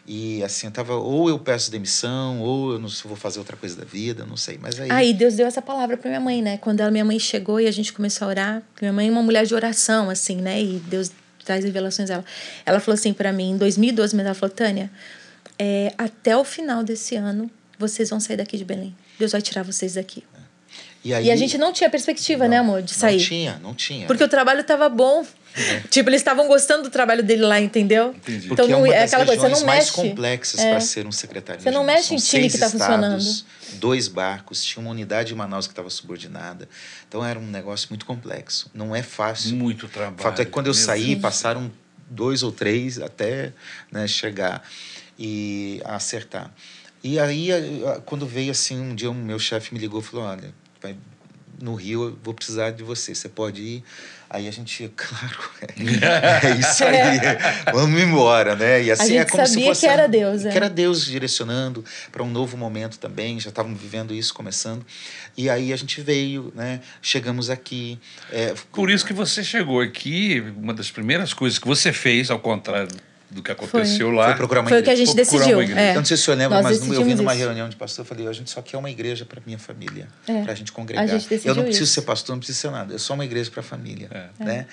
e 0.05 0.43
assim, 0.43 0.67
eu 0.67 0.71
tava, 0.71 0.95
ou 0.95 1.29
eu 1.29 1.39
peço 1.39 1.71
demissão, 1.71 2.41
ou 2.41 2.73
eu 2.73 2.79
não 2.79 2.89
vou 3.05 3.15
fazer 3.15 3.39
outra 3.39 3.55
coisa 3.55 3.77
da 3.77 3.85
vida, 3.85 4.25
não 4.25 4.35
sei. 4.35 4.59
Mas 4.61 4.79
aí. 4.79 4.91
Aí 4.91 5.13
Deus 5.13 5.35
deu 5.35 5.47
essa 5.47 5.61
palavra 5.61 5.95
para 5.95 6.09
minha 6.09 6.19
mãe, 6.19 6.41
né? 6.41 6.57
Quando 6.57 6.81
ela, 6.81 6.91
minha 6.91 7.05
mãe 7.05 7.17
chegou 7.17 7.59
e 7.59 7.67
a 7.67 7.71
gente 7.71 7.93
começou 7.93 8.25
a 8.25 8.29
orar, 8.29 8.63
minha 8.81 8.91
mãe 8.91 9.07
é 9.07 9.11
uma 9.11 9.23
mulher 9.23 9.45
de 9.45 9.55
oração, 9.55 10.09
assim, 10.09 10.37
né? 10.37 10.61
E 10.61 10.81
Deus 10.87 11.09
traz 11.43 11.63
revelações 11.63 12.09
dela. 12.09 12.25
Ela 12.65 12.79
falou 12.79 12.95
assim 12.95 13.13
para 13.13 13.31
mim, 13.31 13.51
em 13.51 13.57
2012, 13.57 14.15
mas 14.15 14.25
ela 14.25 14.35
falou: 14.35 14.53
Tânia, 14.53 14.89
é, 15.57 15.93
até 15.97 16.35
o 16.35 16.43
final 16.43 16.83
desse 16.83 17.15
ano, 17.15 17.49
vocês 17.77 18.09
vão 18.09 18.19
sair 18.19 18.37
daqui 18.37 18.57
de 18.57 18.65
Belém. 18.65 18.95
Deus 19.19 19.31
vai 19.31 19.41
tirar 19.41 19.63
vocês 19.63 19.95
daqui. 19.95 20.23
E, 21.03 21.13
aí, 21.13 21.25
e 21.25 21.31
a 21.31 21.35
gente 21.35 21.57
não 21.57 21.73
tinha 21.73 21.89
perspectiva, 21.89 22.47
né, 22.47 22.57
não, 22.57 22.65
né, 22.65 22.71
amor, 22.71 22.81
de 22.81 22.93
sair. 22.93 23.17
Não 23.17 23.25
tinha, 23.25 23.59
não 23.61 23.73
tinha. 23.73 24.07
Porque 24.07 24.23
o 24.23 24.27
trabalho 24.27 24.61
estava 24.61 24.87
bom. 24.87 25.25
É. 25.55 25.81
Tipo, 25.89 26.09
eles 26.09 26.21
estavam 26.21 26.47
gostando 26.47 26.83
do 26.83 26.89
trabalho 26.89 27.23
dele 27.23 27.43
lá, 27.43 27.59
entendeu? 27.59 28.09
Entendi. 28.09 28.45
Então, 28.51 28.65
Porque 28.65 28.71
não, 28.71 28.85
é, 28.85 28.89
uma 28.89 28.95
é 28.95 29.03
aquela 29.03 29.25
coisa, 29.25 29.41
você 29.41 29.49
não 29.49 29.65
mais 29.65 29.85
mexe. 29.85 29.91
complexas 29.91 30.59
é. 30.59 30.71
para 30.71 30.79
ser 30.79 31.05
um 31.05 31.11
secretário. 31.11 31.61
Você 31.61 31.71
não 31.71 31.83
mexe 31.83 32.13
em 32.13 32.17
time 32.17 32.49
que 32.49 32.55
está 32.55 32.69
funcionando. 32.69 33.23
Dois 33.73 34.07
barcos, 34.07 34.63
tinha 34.63 34.81
uma 34.81 34.91
unidade 34.91 35.33
em 35.33 35.35
Manaus 35.35 35.67
que 35.67 35.73
estava 35.73 35.89
subordinada. 35.89 36.67
Então 37.07 37.25
era 37.25 37.37
um 37.39 37.47
negócio 37.47 37.87
muito 37.89 38.05
complexo. 38.05 38.69
Não 38.73 38.95
é 38.95 39.03
fácil. 39.03 39.55
Muito 39.55 39.87
trabalho. 39.87 40.15
O 40.19 40.21
fato 40.21 40.41
é 40.41 40.45
que 40.45 40.51
quando 40.51 40.67
eu 40.67 40.73
saí, 40.73 41.15
passaram 41.15 41.71
dois 42.09 42.43
ou 42.43 42.51
três 42.51 42.99
até 42.99 43.53
né, 43.91 44.07
chegar 44.07 44.63
e 45.17 45.81
acertar. 45.85 46.51
E 47.03 47.19
aí, 47.19 47.49
quando 48.05 48.25
veio 48.25 48.51
assim, 48.51 48.79
um 48.79 48.95
dia 48.95 49.11
o 49.11 49.13
meu 49.13 49.37
chefe 49.37 49.73
me 49.73 49.79
ligou 49.79 49.99
e 49.99 50.03
falou: 50.03 50.25
olha 50.25 50.53
no 51.63 51.75
Rio 51.75 52.03
eu 52.03 52.19
vou 52.21 52.33
precisar 52.33 52.71
de 52.71 52.83
você, 52.83 53.15
você 53.15 53.29
pode 53.29 53.61
ir? 53.61 53.83
Aí 54.33 54.47
a 54.47 54.51
gente, 54.51 54.91
claro, 54.97 55.37
é, 55.61 56.47
é 56.47 56.55
isso 56.59 56.83
aí, 56.83 57.19
vamos 57.71 58.01
embora, 58.01 58.55
né? 58.55 58.81
E 58.81 58.91
assim 58.91 59.03
a 59.03 59.05
gente 59.05 59.17
é 59.19 59.25
como 59.25 59.45
sabia 59.45 59.61
se 59.61 59.67
fosse, 59.67 59.81
que 59.81 59.87
era 59.87 60.07
Deus, 60.07 60.43
é. 60.43 60.49
que 60.49 60.57
era 60.57 60.69
Deus 60.71 61.05
direcionando 61.05 61.85
para 62.11 62.23
um 62.23 62.29
novo 62.31 62.57
momento 62.57 62.97
também, 62.97 63.39
já 63.39 63.49
estávamos 63.49 63.79
vivendo 63.79 64.11
isso 64.11 64.33
começando. 64.33 64.83
E 65.37 65.51
aí 65.51 65.71
a 65.71 65.75
gente 65.75 66.01
veio, 66.01 66.51
né? 66.55 66.81
Chegamos 66.99 67.51
aqui. 67.51 67.99
É, 68.31 68.55
Por 68.71 68.89
isso 68.89 69.05
que 69.05 69.13
você 69.13 69.43
chegou 69.43 69.79
aqui, 69.79 70.43
uma 70.57 70.73
das 70.73 70.89
primeiras 70.89 71.31
coisas 71.31 71.59
que 71.59 71.67
você 71.67 71.93
fez, 71.93 72.31
ao 72.31 72.39
contrário 72.39 73.12
do 73.33 73.41
que 73.41 73.51
aconteceu 73.51 74.07
foi. 74.07 74.15
lá. 74.15 74.25
Foi 74.27 74.35
procurar 74.35 74.61
uma 74.61 74.69
Foi 74.69 74.79
igreja. 74.79 74.93
o 74.93 74.95
que 74.95 75.01
a 75.01 75.05
gente 75.05 75.15
decidiu. 75.15 75.61
É. 75.61 75.91
Eu 75.91 75.95
não 75.95 76.05
sei 76.05 76.17
se 76.17 76.23
o 76.23 76.25
senhor 76.25 76.37
lembra, 76.37 76.61
Nós 76.61 76.79
mas 76.79 76.89
eu 76.89 77.03
vim 77.03 77.15
numa 77.15 77.33
isso. 77.33 77.43
reunião 77.43 77.69
de 77.69 77.75
pastor, 77.75 78.03
eu 78.03 78.07
falei, 78.07 78.27
a 78.27 78.33
gente 78.33 78.49
só 78.49 78.61
quer 78.61 78.77
uma 78.77 78.89
igreja 78.89 79.25
para 79.25 79.41
minha 79.45 79.59
família, 79.59 80.07
é. 80.27 80.41
para 80.41 80.51
a 80.51 80.55
gente 80.55 80.71
congregar. 80.71 81.03
A 81.03 81.07
gente 81.07 81.27
eu 81.45 81.55
não 81.55 81.63
preciso 81.63 81.85
isso. 81.85 81.93
ser 81.93 82.01
pastor, 82.01 82.35
não 82.35 82.39
preciso 82.39 82.59
ser 82.59 82.71
nada, 82.71 82.95
é 82.95 82.97
só 82.97 83.13
uma 83.13 83.25
igreja 83.25 83.49
para 83.49 83.61
a 83.61 83.63
família. 83.63 84.09
É. 84.11 84.43
Né? 84.43 84.65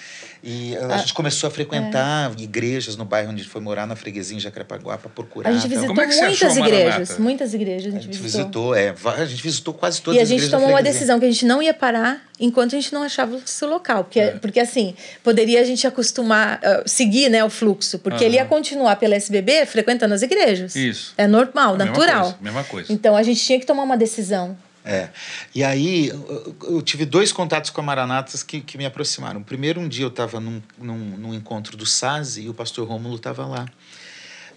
E 0.43 0.77
a, 0.77 0.95
a, 0.95 0.99
gente 0.99 1.15
começou 1.15 1.49
a 1.49 1.51
frequentar 1.51 2.33
é. 2.39 2.43
igrejas 2.43 2.97
no 2.97 3.05
bairro 3.05 3.31
onde 3.31 3.41
a 3.41 3.45
gente 3.45 3.53
foi 3.53 3.61
morar, 3.61 3.87
na 3.87 3.97
freguesia 3.97 4.37
em 4.37 4.41
Jacarepaguá, 4.41 4.99
para 4.99 5.11
procurar. 5.11 5.51
A 5.51 5.53
gente 5.53 5.69
visitou 5.69 5.93
então, 5.93 6.05
é 6.05 6.07
muitas 6.07 6.57
igrejas, 6.57 7.19
muitas 7.19 7.55
igrejas 7.55 7.95
a 7.95 7.99
gente, 7.99 8.11
a 8.11 8.13
gente 8.13 8.23
visitou. 8.23 8.75
visitou. 8.75 9.11
é, 9.11 9.23
a 9.23 9.25
gente 9.25 9.43
visitou 9.43 9.75
quase 9.75 10.01
todas 10.03 10.21
as 10.21 10.29
igrejas. 10.29 10.31
E 10.31 10.35
a 10.35 10.51
gente 10.51 10.51
tomou 10.51 10.71
uma 10.71 10.83
decisão 10.83 11.19
que 11.19 11.27
a 11.27 11.31
gente 11.31 11.45
não 11.45 11.63
ia 11.63 11.75
parar 11.75 12.30
enquanto 12.41 12.75
a 12.75 12.81
gente 12.81 12.93
não 12.93 13.03
achava 13.03 13.37
o 13.37 13.43
seu 13.45 13.69
local. 13.69 14.05
Porque, 14.05 14.21
é. 14.21 14.31
porque 14.33 14.59
assim, 14.59 14.95
poderia 15.23 15.61
a 15.61 15.65
gente 15.65 15.87
acostumar, 15.87 16.59
uh, 16.59 16.89
seguir 16.89 17.29
né, 17.29 17.45
o 17.45 17.51
fluxo, 17.51 17.99
porque 17.99 18.25
uhum. 18.25 18.31
ele 18.31 18.37
ia 18.37 18.47
continuar 18.47 18.97
pela 18.97 19.15
SBB 19.15 19.67
frequentando 19.67 20.15
as 20.15 20.23
igrejas. 20.23 20.75
Isso. 20.75 21.13
É 21.19 21.27
normal, 21.27 21.75
a 21.75 21.79
natural. 21.79 22.07
Mesma 22.07 22.23
coisa, 22.23 22.39
mesma 22.41 22.65
coisa. 22.65 22.93
Então 22.93 23.15
a 23.15 23.23
gente 23.23 23.45
tinha 23.45 23.61
que 23.61 23.67
tomar 23.67 23.83
uma 23.83 23.97
decisão. 23.97 24.57
É. 24.85 25.11
E 25.55 25.63
aí 25.63 26.09
eu, 26.09 26.57
eu 26.63 26.83
tive 26.83 27.05
dois 27.05 27.33
contatos 27.33 27.69
com 27.71 27.81
a 27.83 27.85
Maranatas 27.85 28.43
que, 28.43 28.61
que 28.61 28.79
me 28.79 28.87
aproximaram. 28.87 29.43
Primeiro, 29.43 29.81
um 29.81 29.89
dia 29.89 30.05
eu 30.05 30.09
estava 30.09 30.41
num, 30.41 30.63
num, 30.79 30.97
num, 30.97 31.35
encontro 31.35 31.77
do 31.77 31.85
SAS 31.85 32.39
e 32.39 32.49
o 32.49 32.55
pastor 32.55 32.89
Rômulo 32.89 33.17
estava 33.17 33.47
lá. 33.47 33.67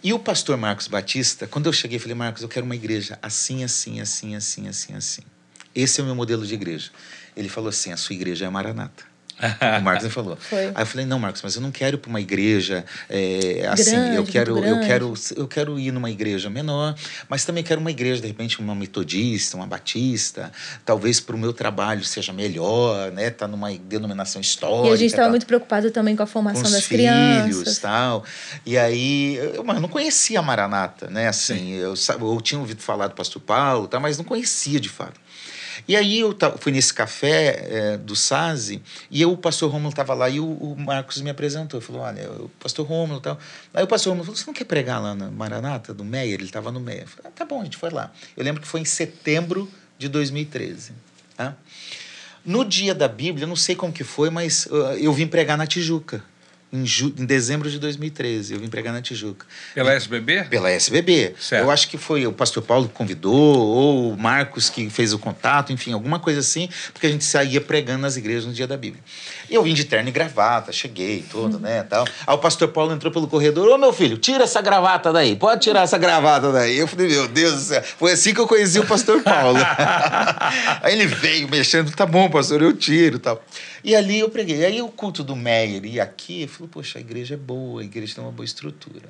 E 0.01 0.13
o 0.13 0.19
pastor 0.19 0.57
Marcos 0.57 0.87
Batista, 0.87 1.47
quando 1.47 1.65
eu 1.65 1.73
cheguei, 1.73 1.99
falei, 1.99 2.15
Marcos, 2.15 2.41
eu 2.41 2.49
quero 2.49 2.65
uma 2.65 2.75
igreja 2.75 3.17
assim, 3.21 3.63
assim, 3.63 4.01
assim, 4.01 4.35
assim, 4.35 4.67
assim, 4.67 4.93
assim. 4.95 5.21
Esse 5.75 5.99
é 5.99 6.03
o 6.03 6.05
meu 6.05 6.15
modelo 6.15 6.45
de 6.45 6.53
igreja. 6.53 6.91
Ele 7.35 7.49
falou 7.49 7.69
assim: 7.69 7.91
a 7.91 7.97
sua 7.97 8.15
igreja 8.15 8.45
é 8.45 8.47
a 8.47 8.51
Maranata. 8.51 9.13
o 9.79 9.83
Marcos 9.83 10.13
falou. 10.13 10.37
Foi. 10.37 10.67
Aí 10.67 10.81
eu 10.81 10.85
falei, 10.85 11.05
não, 11.05 11.19
Marcos, 11.19 11.41
mas 11.41 11.55
eu 11.55 11.61
não 11.61 11.71
quero 11.71 11.95
ir 11.95 11.99
para 11.99 12.09
uma 12.09 12.21
igreja 12.21 12.85
é, 13.09 13.67
assim, 13.69 13.91
grande, 13.91 14.15
eu 14.15 14.23
quero, 14.23 14.57
eu 14.59 14.79
quero, 14.81 15.13
eu 15.35 15.47
quero 15.47 15.79
ir 15.79 15.91
numa 15.91 16.09
igreja 16.09 16.49
menor, 16.49 16.95
mas 17.27 17.43
também 17.43 17.63
quero 17.63 17.81
uma 17.81 17.91
igreja, 17.91 18.21
de 18.21 18.27
repente, 18.27 18.59
uma 18.59 18.75
metodista, 18.75 19.57
uma 19.57 19.65
batista, 19.65 20.51
talvez 20.85 21.19
para 21.19 21.35
o 21.35 21.39
meu 21.39 21.51
trabalho 21.51 22.03
seja 22.03 22.31
melhor, 22.31 23.11
né? 23.11 23.29
Tá 23.29 23.47
numa 23.47 23.71
denominação 23.71 24.39
histórica. 24.39 24.89
E 24.89 24.93
a 24.93 24.97
gente 24.97 25.11
estava 25.11 25.29
muito 25.29 25.45
preocupado 25.45 25.89
também 25.91 26.15
com 26.15 26.23
a 26.23 26.27
formação 26.27 26.63
com 26.63 26.71
das 26.71 26.85
filhos, 26.85 27.03
crianças. 27.03 27.79
tal. 27.79 28.23
E 28.65 28.77
aí, 28.77 29.35
eu, 29.35 29.63
mas 29.63 29.77
eu 29.77 29.81
não 29.81 29.89
conhecia 29.89 30.39
a 30.39 30.41
Maranata, 30.41 31.09
né? 31.09 31.27
Assim, 31.27 31.71
eu, 31.71 31.95
eu 32.19 32.41
tinha 32.41 32.59
ouvido 32.59 32.81
falar 32.81 33.07
do 33.07 33.15
pastor 33.15 33.41
Paulo, 33.41 33.87
tá, 33.87 33.99
mas 33.99 34.17
não 34.17 34.25
conhecia 34.25 34.79
de 34.79 34.89
fato. 34.89 35.22
E 35.87 35.95
aí 35.95 36.19
eu 36.19 36.35
fui 36.59 36.71
nesse 36.71 36.93
café 36.93 37.67
é, 37.69 37.97
do 37.97 38.15
SASE 38.15 38.81
e 39.11 39.21
eu, 39.21 39.31
o 39.31 39.37
pastor 39.37 39.71
Rômulo 39.71 39.89
estava 39.89 40.13
lá 40.13 40.29
e 40.29 40.39
o, 40.39 40.45
o, 40.45 40.75
Marcos 40.79 41.21
me 41.21 41.29
apresentou. 41.29 41.81
Falou, 41.81 42.01
olha, 42.01 42.29
o 42.31 42.49
pastor 42.59 42.85
Rômulo 42.85 43.19
tal. 43.19 43.37
Aí 43.73 43.83
o 43.83 43.87
pastor 43.87 44.11
Rômulo 44.11 44.25
falou, 44.25 44.37
você 44.37 44.45
não 44.45 44.53
quer 44.53 44.65
pregar 44.65 45.01
lá 45.01 45.13
na 45.13 45.29
Maranata, 45.29 45.93
do 45.93 46.03
Meyer? 46.03 46.35
Ele 46.35 46.45
estava 46.45 46.71
no 46.71 46.79
Meyer. 46.79 47.03
Eu 47.03 47.07
falei, 47.07 47.31
ah, 47.31 47.31
tá 47.35 47.45
bom, 47.45 47.61
a 47.61 47.63
gente 47.63 47.77
foi 47.77 47.89
lá. 47.89 48.11
Eu 48.37 48.43
lembro 48.43 48.61
que 48.61 48.67
foi 48.67 48.79
em 48.79 48.85
setembro 48.85 49.69
de 49.97 50.07
2013. 50.07 50.93
Tá? 51.35 51.55
No 52.45 52.63
dia 52.63 52.93
da 52.95 53.07
Bíblia, 53.07 53.45
não 53.45 53.55
sei 53.55 53.75
como 53.75 53.91
que 53.91 54.03
foi, 54.03 54.29
mas 54.29 54.65
uh, 54.67 54.93
eu 54.99 55.11
vim 55.13 55.27
pregar 55.27 55.57
na 55.57 55.67
Tijuca 55.67 56.23
em, 56.73 56.85
ju, 56.85 57.13
em 57.17 57.25
dezembro 57.25 57.69
de 57.69 57.77
2013. 57.77 58.55
Eu 58.55 58.59
vim 58.59 58.67
pregar 58.67 58.91
na 58.91 59.01
Tijuca. 59.01 59.45
Pela 59.75 59.93
SBB? 59.93 60.45
Pela 60.45 60.71
SBB. 60.71 61.35
Certo. 61.39 61.63
Eu 61.63 61.69
acho 61.69 61.87
que 61.87 61.97
foi 61.97 62.25
o 62.25 62.33
pastor 62.33 62.63
Paulo 62.63 62.87
que 62.87 62.93
convidou, 62.95 63.33
ou 63.33 64.11
o 64.13 64.17
Marcos 64.17 64.69
que 64.71 64.89
fez 64.89 65.13
o 65.13 65.19
contato, 65.19 65.71
enfim, 65.71 65.93
alguma 65.93 66.19
coisa 66.19 66.39
assim, 66.39 66.67
porque 66.91 67.05
a 67.05 67.09
gente 67.11 67.23
saía 67.23 67.61
pregando 67.61 68.01
nas 68.01 68.17
igrejas 68.17 68.45
no 68.45 68.51
dia 68.51 68.65
da 68.65 68.75
Bíblia. 68.75 69.03
E 69.53 69.55
eu 69.55 69.61
vim 69.61 69.75
de 69.75 69.85
terno 69.85 70.09
e 70.09 70.11
gravata, 70.11 70.71
cheguei, 70.71 71.23
todo, 71.31 71.59
né, 71.59 71.83
tal. 71.83 72.07
Aí 72.25 72.33
o 72.33 72.39
pastor 72.39 72.69
Paulo 72.69 72.91
entrou 72.91 73.13
pelo 73.13 73.27
corredor, 73.27 73.69
ô 73.69 73.77
meu 73.77 73.93
filho, 73.93 74.17
tira 74.17 74.45
essa 74.45 74.59
gravata 74.63 75.13
daí, 75.13 75.35
pode 75.35 75.61
tirar 75.61 75.81
essa 75.81 75.95
gravata 75.95 76.51
daí. 76.51 76.75
Eu 76.75 76.87
falei, 76.87 77.09
meu 77.09 77.27
Deus 77.27 77.53
do 77.53 77.59
céu, 77.59 77.83
foi 77.83 78.13
assim 78.13 78.33
que 78.33 78.39
eu 78.39 78.47
conheci 78.47 78.79
o 78.79 78.87
pastor 78.87 79.21
Paulo. 79.21 79.59
Aí 80.81 80.93
ele 80.93 81.05
veio 81.05 81.47
mexendo, 81.47 81.91
tá 81.91 82.03
bom, 82.03 82.31
pastor, 82.31 82.63
eu 82.63 82.75
tiro 82.75 83.19
tal. 83.19 83.43
E 83.83 83.95
ali 83.95 84.17
eu 84.17 84.29
preguei. 84.29 84.65
Aí 84.65 84.81
o 84.81 84.87
culto 84.87 85.23
do 85.23 85.35
Meyer 85.35 85.85
e 85.85 85.99
aqui, 85.99 86.41
eu 86.41 86.47
falei, 86.47 86.69
poxa, 86.71 86.97
a 86.97 87.01
igreja 87.01 87.35
é 87.35 87.37
boa, 87.37 87.81
a 87.81 87.83
igreja 87.83 88.15
tem 88.15 88.23
uma 88.23 88.31
boa 88.31 88.45
estrutura. 88.45 89.07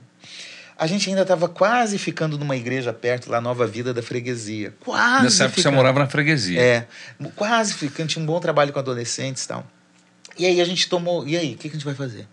A 0.78 0.86
gente 0.88 1.08
ainda 1.08 1.22
estava 1.22 1.48
quase 1.48 1.98
ficando 1.98 2.38
numa 2.38 2.58
igreja 2.58 2.92
perto, 2.92 3.32
lá 3.32 3.40
Nova 3.40 3.66
Vida 3.66 3.94
da 3.94 4.04
Freguesia. 4.04 4.74
Quase. 4.82 5.24
Nessa 5.24 5.44
época 5.46 5.56
ficando. 5.56 5.72
você 5.72 5.78
morava 5.78 6.00
na 6.00 6.08
freguesia. 6.08 6.60
É, 6.60 6.88
quase 7.34 7.74
ficando, 7.76 8.10
tinha 8.10 8.22
um 8.22 8.26
bom 8.26 8.42
trabalho 8.42 8.74
com 8.74 8.80
adolescentes 8.80 9.46
e 9.46 9.48
tal. 9.48 9.66
E 10.38 10.46
aí 10.46 10.60
a 10.60 10.66
gente 10.66 10.90
tomou, 10.90 11.28
e 11.28 11.38
aí, 11.38 11.54
o 11.54 11.58
que, 11.58 11.70
que 11.70 11.76
a 11.76 11.80
gente 11.80 11.86
vai 11.86 11.94
fazer? 11.94 12.28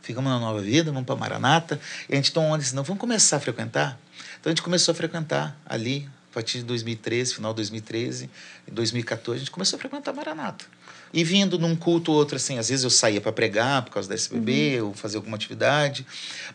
Ficamos 0.00 0.30
na 0.30 0.38
Nova 0.38 0.60
Vida, 0.60 0.90
vamos 0.90 1.06
para 1.06 1.14
Maranata, 1.16 1.80
e 2.08 2.12
a 2.14 2.16
gente 2.16 2.32
tomou 2.32 2.50
uma 2.50 2.58
decisão, 2.58 2.82
vamos 2.82 3.00
começar 3.00 3.36
a 3.36 3.40
frequentar? 3.40 3.98
Então 4.40 4.50
a 4.50 4.54
gente 4.54 4.62
começou 4.62 4.92
a 4.92 4.94
frequentar 4.94 5.56
ali, 5.64 6.08
a 6.30 6.34
partir 6.34 6.58
de 6.58 6.64
2013, 6.64 7.34
final 7.34 7.52
de 7.52 7.56
2013, 7.56 8.30
em 8.66 8.74
2014, 8.74 9.36
a 9.36 9.38
gente 9.40 9.50
começou 9.50 9.76
a 9.76 9.80
frequentar 9.80 10.12
Maranata. 10.12 10.64
E 11.12 11.22
vindo 11.22 11.58
num 11.58 11.76
culto 11.76 12.10
ou 12.10 12.16
outro, 12.16 12.36
assim, 12.36 12.58
às 12.58 12.70
vezes 12.70 12.84
eu 12.84 12.90
saía 12.90 13.20
para 13.20 13.32
pregar 13.32 13.82
por 13.82 13.92
causa 13.92 14.08
da 14.08 14.14
SBB 14.14 14.80
uhum. 14.80 14.88
ou 14.88 14.94
fazer 14.94 15.18
alguma 15.18 15.36
atividade, 15.36 16.06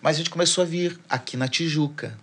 mas 0.02 0.16
a 0.16 0.18
gente 0.18 0.32
começou 0.32 0.64
a 0.64 0.66
vir 0.66 1.00
aqui 1.08 1.38
na 1.38 1.48
Tijuca. 1.48 2.18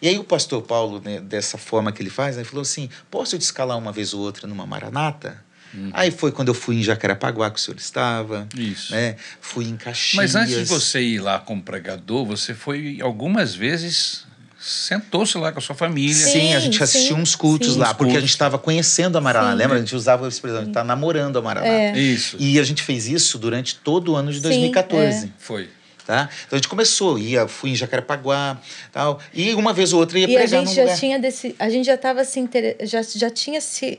E 0.00 0.08
aí 0.08 0.18
o 0.18 0.24
pastor 0.24 0.62
Paulo, 0.62 1.00
né, 1.04 1.20
dessa 1.20 1.58
forma 1.58 1.92
que 1.92 2.02
ele 2.02 2.10
faz, 2.10 2.36
ele 2.36 2.44
falou 2.44 2.62
assim, 2.62 2.88
posso 3.10 3.34
eu 3.34 3.38
te 3.38 3.42
escalar 3.42 3.76
uma 3.76 3.92
vez 3.92 4.14
ou 4.14 4.20
outra 4.20 4.46
numa 4.46 4.66
maranata? 4.66 5.44
Uhum. 5.76 5.90
Aí 5.92 6.10
foi 6.10 6.32
quando 6.32 6.48
eu 6.48 6.54
fui 6.54 6.76
em 6.76 6.82
Jacarepaguá 6.82 7.50
que 7.50 7.58
o 7.58 7.62
senhor 7.62 7.76
estava. 7.76 8.48
Isso. 8.56 8.92
Né? 8.92 9.16
Fui 9.40 9.66
em 9.66 9.76
Caxias. 9.76 10.14
Mas 10.14 10.34
antes 10.34 10.56
de 10.56 10.64
você 10.64 11.00
ir 11.00 11.20
lá 11.20 11.38
como 11.38 11.62
pregador, 11.62 12.24
você 12.24 12.54
foi 12.54 12.98
algumas 13.02 13.54
vezes 13.54 14.24
sentou-se 14.58 15.36
lá 15.38 15.52
com 15.52 15.58
a 15.58 15.62
sua 15.62 15.74
família. 15.74 16.14
Sim, 16.14 16.30
sim 16.30 16.54
a 16.54 16.58
gente 16.60 16.82
assistiu 16.82 17.16
sim, 17.16 17.22
uns 17.22 17.36
cultos 17.36 17.74
sim. 17.74 17.78
lá, 17.78 17.88
porque 17.88 18.04
cultos. 18.04 18.16
a 18.16 18.20
gente 18.20 18.30
estava 18.30 18.58
conhecendo 18.58 19.16
a 19.16 19.20
Maraná. 19.20 19.52
Lembra? 19.52 19.76
A 19.76 19.78
gente 19.78 19.94
usava 19.94 20.24
a 20.24 20.28
expressão, 20.28 20.58
a 20.58 20.62
gente 20.62 20.70
está 20.70 20.82
namorando 20.82 21.38
a 21.38 21.42
Maraná. 21.42 21.68
É. 21.68 21.96
Isso. 21.96 22.36
E 22.40 22.58
a 22.58 22.64
gente 22.64 22.82
fez 22.82 23.06
isso 23.06 23.38
durante 23.38 23.76
todo 23.76 24.12
o 24.12 24.16
ano 24.16 24.32
de 24.32 24.40
2014. 24.40 25.26
É. 25.26 25.28
Foi. 25.38 25.68
Tá? 26.04 26.28
Então 26.46 26.56
a 26.56 26.58
gente 26.58 26.68
começou, 26.68 27.18
ia, 27.18 27.48
fui 27.48 27.70
em 27.70 27.74
Jacarepaguá, 27.74 28.60
tal, 28.92 29.18
e 29.34 29.52
uma 29.54 29.72
vez 29.72 29.92
ou 29.92 29.98
outra 29.98 30.16
ia 30.16 30.24
e 30.24 30.34
pregar 30.34 30.62
a 30.62 30.64
gente 30.64 30.72
já 30.72 30.82
lugar. 30.82 30.96
tinha 30.96 31.18
desse, 31.18 31.56
a 31.58 31.68
gente 31.68 31.84
já 31.84 31.96
estava 31.96 32.24
se 32.24 32.38
inter... 32.38 32.76
já, 32.82 33.02
já 33.02 33.28
tinha 33.28 33.60
se 33.60 33.98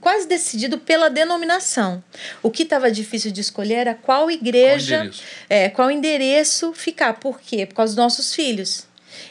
quase 0.00 0.26
decidido 0.26 0.78
pela 0.78 1.08
denominação. 1.08 2.02
O 2.42 2.50
que 2.50 2.62
estava 2.62 2.90
difícil 2.90 3.30
de 3.30 3.40
escolher 3.40 3.74
era 3.74 3.94
qual 3.94 4.30
igreja, 4.30 4.96
qual 4.96 5.04
endereço? 5.06 5.22
é, 5.48 5.68
qual 5.68 5.90
endereço 5.90 6.72
ficar. 6.72 7.14
Por 7.14 7.40
quê? 7.40 7.66
Por 7.66 7.74
causa 7.74 7.94
dos 7.94 8.02
nossos 8.02 8.34
filhos. 8.34 8.86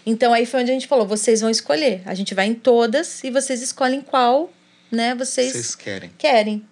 Então 0.06 0.34
aí 0.34 0.46
foi 0.46 0.62
onde 0.62 0.72
a 0.72 0.74
gente 0.74 0.88
falou: 0.88 1.06
vocês 1.06 1.42
vão 1.42 1.50
escolher. 1.50 2.02
A 2.06 2.14
gente 2.14 2.34
vai 2.34 2.48
em 2.48 2.54
todas 2.54 3.24
e 3.24 3.30
vocês 3.30 3.62
escolhem 3.62 4.02
qual, 4.02 4.52
né? 4.92 5.14
Vocês, 5.16 5.52
vocês 5.52 5.76
querem. 5.76 6.12
Querem. 6.18 6.71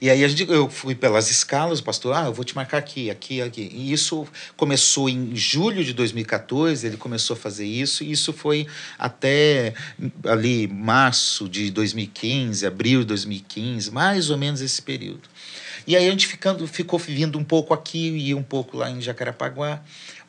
E 0.00 0.10
aí 0.10 0.26
gente, 0.28 0.50
eu 0.50 0.68
fui 0.68 0.94
pelas 0.94 1.30
escalas, 1.30 1.80
o 1.80 1.82
pastor, 1.82 2.14
ah, 2.16 2.24
eu 2.26 2.32
vou 2.32 2.44
te 2.44 2.54
marcar 2.54 2.78
aqui, 2.78 3.10
aqui, 3.10 3.40
aqui. 3.40 3.70
E 3.72 3.92
isso 3.92 4.26
começou 4.56 5.08
em 5.08 5.34
julho 5.34 5.84
de 5.84 5.92
2014, 5.92 6.86
ele 6.86 6.96
começou 6.96 7.34
a 7.34 7.38
fazer 7.38 7.66
isso, 7.66 8.02
e 8.04 8.12
isso 8.12 8.32
foi 8.32 8.66
até 8.98 9.74
ali 10.24 10.66
março 10.66 11.48
de 11.48 11.70
2015, 11.70 12.66
abril 12.66 13.00
de 13.00 13.06
2015, 13.06 13.90
mais 13.90 14.30
ou 14.30 14.38
menos 14.38 14.60
esse 14.60 14.80
período. 14.80 15.28
E 15.86 15.96
aí 15.96 16.06
a 16.06 16.10
gente 16.10 16.26
ficando, 16.26 16.66
ficou 16.66 16.98
vindo 16.98 17.38
um 17.38 17.44
pouco 17.44 17.74
aqui 17.74 18.08
e 18.08 18.34
um 18.34 18.42
pouco 18.42 18.76
lá 18.76 18.90
em 18.90 19.00
Jacarepaguá 19.00 19.82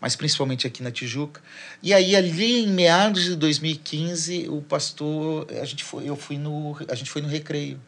mas 0.03 0.17
principalmente 0.17 0.67
aqui 0.67 0.83
na 0.83 0.91
Tijuca. 0.91 1.41
E 1.81 1.93
aí 1.93 2.13
ali 2.13 2.65
em 2.65 2.67
meados 2.67 3.23
de 3.23 3.37
2015, 3.37 4.49
o 4.49 4.61
pastor, 4.61 5.47
a 5.49 5.63
gente 5.63 5.81
foi, 5.81 6.09
eu 6.09 6.17
fui 6.17 6.37
no, 6.37 6.75
a 6.89 6.93
gente 6.93 7.09
foi 7.09 7.21
no 7.21 7.29
recreio, 7.29 7.79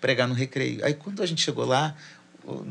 pregar 0.00 0.26
no 0.26 0.34
recreio. 0.34 0.84
Aí 0.84 0.94
quando 0.94 1.22
a 1.22 1.26
gente 1.26 1.42
chegou 1.42 1.64
lá, 1.64 1.94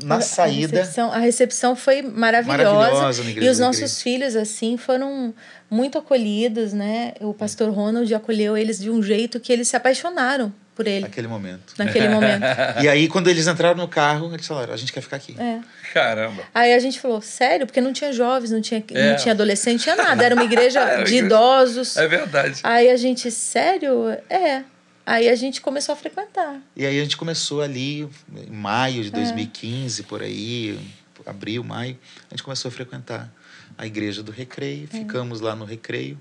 na 0.02 0.16
a, 0.16 0.20
saída. 0.20 0.78
A 0.78 0.80
recepção, 0.80 1.12
a 1.12 1.18
recepção 1.18 1.76
foi 1.76 2.02
maravilhosa. 2.02 2.64
maravilhosa 2.64 3.22
e 3.40 3.48
os 3.48 3.58
nossos 3.58 4.02
filhos, 4.02 4.36
assim, 4.36 4.76
foram 4.76 5.32
muito 5.70 5.98
acolhidos, 5.98 6.72
né? 6.72 7.14
O 7.20 7.32
pastor 7.32 7.70
Ronald 7.70 8.12
acolheu 8.14 8.56
eles 8.56 8.78
de 8.78 8.90
um 8.90 9.02
jeito 9.02 9.38
que 9.38 9.52
eles 9.52 9.68
se 9.68 9.76
apaixonaram 9.76 10.52
por 10.74 10.86
ele. 10.86 11.02
Naquele 11.02 11.28
momento. 11.28 11.74
Naquele 11.78 12.08
momento. 12.08 12.42
E 12.82 12.88
aí, 12.88 13.08
quando 13.08 13.28
eles 13.28 13.46
entraram 13.46 13.76
no 13.76 13.88
carro, 13.88 14.32
eles 14.32 14.46
falaram: 14.46 14.72
a 14.72 14.76
gente 14.76 14.92
quer 14.92 15.00
ficar 15.00 15.16
aqui. 15.16 15.36
É. 15.38 15.60
Caramba. 15.92 16.42
Aí 16.54 16.72
a 16.72 16.78
gente 16.78 17.00
falou: 17.00 17.20
sério? 17.20 17.66
Porque 17.66 17.80
não 17.80 17.92
tinha 17.92 18.12
jovens, 18.12 18.50
não 18.50 18.60
tinha, 18.60 18.82
é. 18.92 19.10
não 19.10 19.16
tinha 19.16 19.32
adolescente, 19.32 19.86
não 19.86 19.94
tinha 19.94 19.96
nada. 19.96 20.24
Era 20.24 20.34
uma 20.34 20.44
igreja 20.44 21.02
de 21.04 21.16
idosos. 21.16 21.96
É 21.96 22.08
verdade. 22.08 22.60
Aí 22.62 22.90
a 22.90 22.96
gente, 22.96 23.30
sério? 23.30 24.10
É. 24.28 24.62
Aí 25.04 25.28
a 25.28 25.34
gente 25.34 25.60
começou 25.60 25.92
a 25.92 25.96
frequentar. 25.96 26.60
E 26.76 26.86
aí 26.86 26.98
a 26.98 27.02
gente 27.02 27.16
começou 27.16 27.62
ali 27.62 28.08
em 28.36 28.50
maio 28.50 29.02
de 29.02 29.10
2015, 29.10 30.02
é. 30.02 30.04
por 30.04 30.22
aí, 30.22 30.78
abril, 31.26 31.64
maio, 31.64 31.98
a 32.30 32.34
gente 32.34 32.42
começou 32.42 32.68
a 32.68 32.72
frequentar 32.72 33.32
a 33.76 33.86
igreja 33.86 34.22
do 34.22 34.30
Recreio. 34.30 34.88
É. 34.92 34.98
Ficamos 34.98 35.40
lá 35.40 35.56
no 35.56 35.64
Recreio 35.64 36.18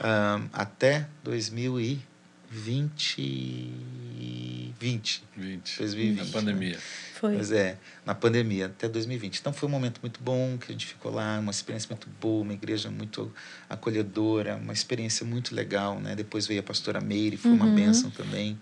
um, 0.00 0.48
até 0.52 1.06
2000 1.22 1.80
e 1.80 2.00
20. 2.56 3.70
20. 4.80 5.24
20. 5.36 5.78
2020. 5.78 6.18
Na 6.18 6.32
pandemia. 6.32 6.76
Né? 6.76 6.82
Foi. 7.14 7.36
Mas 7.36 7.52
é, 7.52 7.76
na 8.04 8.14
pandemia, 8.14 8.66
até 8.66 8.88
2020. 8.88 9.38
Então 9.38 9.52
foi 9.52 9.68
um 9.68 9.72
momento 9.72 10.00
muito 10.02 10.20
bom 10.22 10.56
que 10.58 10.70
a 10.70 10.72
gente 10.72 10.86
ficou 10.86 11.12
lá, 11.12 11.38
uma 11.38 11.50
experiência 11.50 11.88
muito 11.90 12.08
boa, 12.20 12.42
uma 12.42 12.52
igreja 12.52 12.90
muito 12.90 13.32
acolhedora, 13.68 14.56
uma 14.56 14.72
experiência 14.72 15.24
muito 15.24 15.54
legal, 15.54 16.00
né? 16.00 16.14
Depois 16.14 16.46
veio 16.46 16.60
a 16.60 16.62
pastora 16.62 17.00
Meire, 17.00 17.36
foi 17.36 17.50
uhum. 17.50 17.56
uma 17.58 17.66
bênção 17.66 18.10
também. 18.10 18.58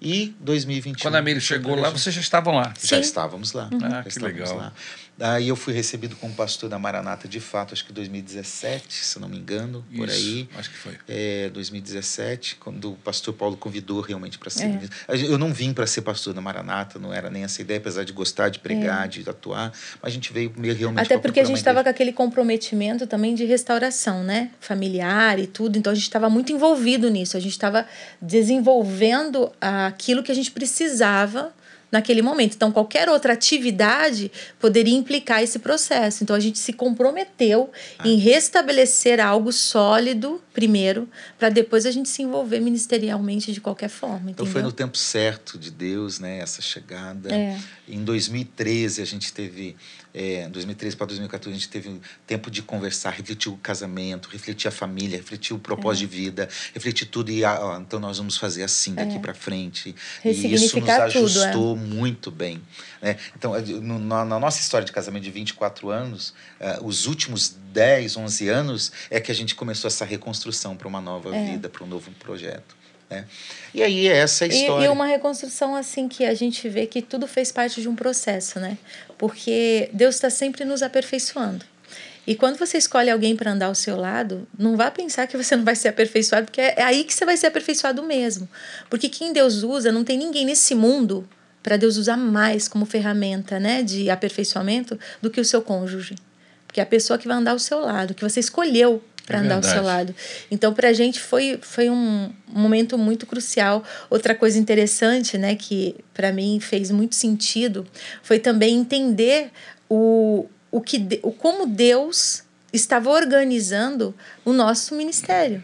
E 0.00 0.34
2021. 0.40 1.02
Quando 1.02 1.14
a 1.14 1.22
Meire 1.22 1.40
chegou 1.40 1.74
lá, 1.74 1.90
vocês 1.90 2.14
já 2.14 2.20
estavam 2.20 2.54
lá? 2.54 2.74
Já 2.82 2.98
estávamos 2.98 3.52
lá. 3.52 3.68
Uhum. 3.72 3.78
Ah, 3.82 4.02
que 4.02 4.18
legal. 4.18 4.56
Lá. 4.56 4.72
Aí 5.18 5.48
eu 5.48 5.56
fui 5.56 5.72
recebido 5.72 6.14
como 6.16 6.34
pastor 6.34 6.68
da 6.68 6.78
Maranata 6.78 7.26
de 7.26 7.40
fato, 7.40 7.72
acho 7.72 7.84
que 7.86 7.92
2017, 7.92 9.04
se 9.04 9.18
não 9.18 9.28
me 9.28 9.38
engano, 9.38 9.84
Isso, 9.90 9.98
por 9.98 10.10
aí. 10.10 10.48
Acho 10.56 10.70
que 10.70 10.76
foi. 10.76 10.98
É, 11.08 11.48
2017, 11.50 12.56
quando 12.56 12.92
o 12.92 12.96
pastor 12.96 13.32
Paulo 13.32 13.56
convidou 13.56 14.02
realmente 14.02 14.38
para 14.38 14.50
ser. 14.50 14.66
É. 14.66 15.16
Eu 15.16 15.38
não 15.38 15.52
vim 15.52 15.72
para 15.72 15.86
ser 15.86 16.02
pastor 16.02 16.34
da 16.34 16.40
Maranata, 16.42 16.98
não 16.98 17.14
era 17.14 17.30
nem 17.30 17.44
essa 17.44 17.62
ideia, 17.62 17.78
apesar 17.78 18.04
de 18.04 18.12
gostar 18.12 18.50
de 18.50 18.58
pregar, 18.58 19.06
é. 19.06 19.08
de 19.08 19.28
atuar, 19.28 19.72
mas 20.02 20.10
a 20.12 20.14
gente 20.14 20.32
veio 20.32 20.52
meio 20.54 20.74
realmente 20.74 21.06
Até 21.06 21.16
porque 21.16 21.40
a 21.40 21.44
gente 21.44 21.56
estava 21.56 21.82
com 21.82 21.88
aquele 21.88 22.12
comprometimento 22.12 23.06
também 23.06 23.34
de 23.34 23.44
restauração, 23.44 24.22
né? 24.22 24.50
Familiar 24.60 25.38
e 25.38 25.46
tudo, 25.46 25.78
então 25.78 25.92
a 25.92 25.94
gente 25.94 26.04
estava 26.04 26.28
muito 26.28 26.52
envolvido 26.52 27.08
nisso, 27.08 27.36
a 27.36 27.40
gente 27.40 27.52
estava 27.52 27.86
desenvolvendo 28.20 29.50
aquilo 29.60 30.22
que 30.22 30.30
a 30.30 30.34
gente 30.34 30.50
precisava 30.50 31.54
naquele 31.96 32.22
momento. 32.22 32.54
Então, 32.54 32.70
qualquer 32.70 33.08
outra 33.08 33.32
atividade 33.32 34.30
poderia 34.60 34.94
implicar 34.94 35.42
esse 35.42 35.58
processo. 35.58 36.22
Então, 36.22 36.36
a 36.36 36.40
gente 36.40 36.58
se 36.58 36.72
comprometeu 36.72 37.70
ah. 37.98 38.06
em 38.06 38.16
restabelecer 38.16 39.18
algo 39.20 39.52
sólido 39.52 40.40
primeiro, 40.52 41.08
para 41.38 41.50
depois 41.50 41.84
a 41.84 41.90
gente 41.90 42.08
se 42.08 42.22
envolver 42.22 42.60
ministerialmente 42.60 43.52
de 43.52 43.60
qualquer 43.60 43.90
forma. 43.90 44.30
Então, 44.30 44.46
foi 44.46 44.62
no 44.62 44.72
tempo 44.72 44.96
certo 44.96 45.58
de 45.58 45.70
Deus, 45.70 46.18
né? 46.18 46.38
Essa 46.38 46.62
chegada. 46.62 47.34
É. 47.34 47.58
Em 47.88 48.02
2013, 48.02 49.02
a 49.02 49.04
gente 49.04 49.32
teve 49.32 49.76
é, 50.16 50.48
2013 50.48 50.96
para 50.96 51.06
2014, 51.08 51.54
a 51.54 51.58
gente 51.58 51.68
teve 51.68 52.00
tempo 52.26 52.50
de 52.50 52.62
conversar, 52.62 53.10
refletir 53.10 53.50
o 53.50 53.56
casamento, 53.58 54.30
refletir 54.30 54.66
a 54.66 54.70
família, 54.70 55.18
refletir 55.18 55.54
o 55.54 55.58
propósito 55.58 56.04
é. 56.04 56.06
de 56.06 56.16
vida, 56.16 56.48
refletir 56.72 57.04
tudo. 57.04 57.30
E 57.30 57.44
ah, 57.44 57.78
então 57.78 58.00
nós 58.00 58.16
vamos 58.16 58.38
fazer 58.38 58.62
assim 58.62 58.94
daqui 58.94 59.16
é. 59.16 59.18
para 59.18 59.34
frente. 59.34 59.94
E 60.24 60.30
isso 60.30 60.80
nos 60.80 60.88
ajustou 60.88 61.74
tudo, 61.76 61.82
é. 61.82 61.94
muito 61.94 62.30
bem. 62.30 62.62
Né? 63.02 63.18
Então, 63.36 63.52
no, 63.60 63.98
na, 63.98 64.24
na, 64.24 64.40
nossa 64.40 64.58
história 64.58 64.86
de 64.86 64.92
casamento 64.92 65.24
de 65.24 65.30
24 65.30 65.90
anos, 65.90 66.30
uh, 66.58 66.82
os 66.82 67.06
últimos 67.06 67.54
10, 67.74 68.16
11 68.16 68.48
anos 68.48 68.92
é 69.10 69.20
que 69.20 69.30
a 69.30 69.34
gente 69.34 69.54
começou 69.54 69.86
essa 69.86 70.06
reconstrução 70.06 70.74
para 70.74 70.88
uma 70.88 71.00
nova 71.00 71.36
é. 71.36 71.44
vida, 71.44 71.68
para 71.68 71.84
um 71.84 71.86
novo 71.86 72.10
projeto. 72.12 72.74
Né? 73.10 73.24
E 73.72 73.82
aí 73.82 74.08
é 74.08 74.16
essa 74.16 74.46
história. 74.46 74.84
E, 74.84 74.88
e, 74.88 74.90
uma 74.90 75.06
reconstrução 75.06 75.74
assim 75.76 76.08
que 76.08 76.24
a 76.24 76.34
gente 76.34 76.68
vê 76.68 76.86
que 76.86 77.00
tudo 77.00 77.26
fez 77.26 77.52
parte 77.52 77.80
de 77.80 77.88
um 77.88 77.94
processo, 77.94 78.58
né? 78.58 78.76
Porque 79.16 79.88
Deus 79.92 80.16
está 80.16 80.30
sempre 80.30 80.64
nos 80.64 80.82
aperfeiçoando. 80.82 81.64
E 82.26 82.34
quando 82.34 82.58
você 82.58 82.76
escolhe 82.76 83.08
alguém 83.08 83.36
para 83.36 83.52
andar 83.52 83.66
ao 83.66 83.74
seu 83.74 83.96
lado, 83.96 84.48
não 84.58 84.76
vá 84.76 84.90
pensar 84.90 85.28
que 85.28 85.36
você 85.36 85.54
não 85.54 85.64
vai 85.64 85.76
ser 85.76 85.88
aperfeiçoado, 85.88 86.46
porque 86.46 86.60
é 86.60 86.82
aí 86.82 87.04
que 87.04 87.14
você 87.14 87.24
vai 87.24 87.36
ser 87.36 87.46
aperfeiçoado 87.46 88.02
mesmo. 88.02 88.48
Porque 88.90 89.08
quem 89.08 89.32
Deus 89.32 89.62
usa, 89.62 89.92
não 89.92 90.02
tem 90.02 90.18
ninguém 90.18 90.44
nesse 90.44 90.74
mundo 90.74 91.28
para 91.62 91.76
Deus 91.76 91.96
usar 91.96 92.16
mais 92.16 92.66
como 92.66 92.84
ferramenta 92.84 93.60
né, 93.60 93.82
de 93.82 94.10
aperfeiçoamento 94.10 94.98
do 95.22 95.30
que 95.30 95.40
o 95.40 95.44
seu 95.44 95.62
cônjuge. 95.62 96.16
Porque 96.66 96.80
é 96.80 96.82
a 96.82 96.86
pessoa 96.86 97.16
que 97.18 97.28
vai 97.28 97.36
andar 97.36 97.52
ao 97.52 97.58
seu 97.60 97.78
lado, 97.78 98.12
que 98.12 98.24
você 98.24 98.40
escolheu 98.40 99.02
para 99.26 99.38
é 99.38 99.40
andar 99.40 99.56
ao 99.56 99.62
seu 99.62 99.82
lado. 99.82 100.14
Então, 100.50 100.72
para 100.72 100.88
a 100.88 100.92
gente 100.92 101.20
foi, 101.20 101.58
foi 101.60 101.90
um 101.90 102.30
momento 102.46 102.96
muito 102.96 103.26
crucial. 103.26 103.84
Outra 104.08 104.34
coisa 104.34 104.58
interessante, 104.58 105.36
né, 105.36 105.56
que 105.56 105.96
para 106.14 106.32
mim 106.32 106.58
fez 106.60 106.90
muito 106.90 107.16
sentido, 107.16 107.86
foi 108.22 108.38
também 108.38 108.76
entender 108.78 109.50
o, 109.90 110.46
o 110.70 110.80
que 110.80 111.20
o 111.22 111.32
como 111.32 111.66
Deus 111.66 112.44
estava 112.72 113.10
organizando 113.10 114.14
o 114.44 114.52
nosso 114.52 114.94
ministério, 114.94 115.62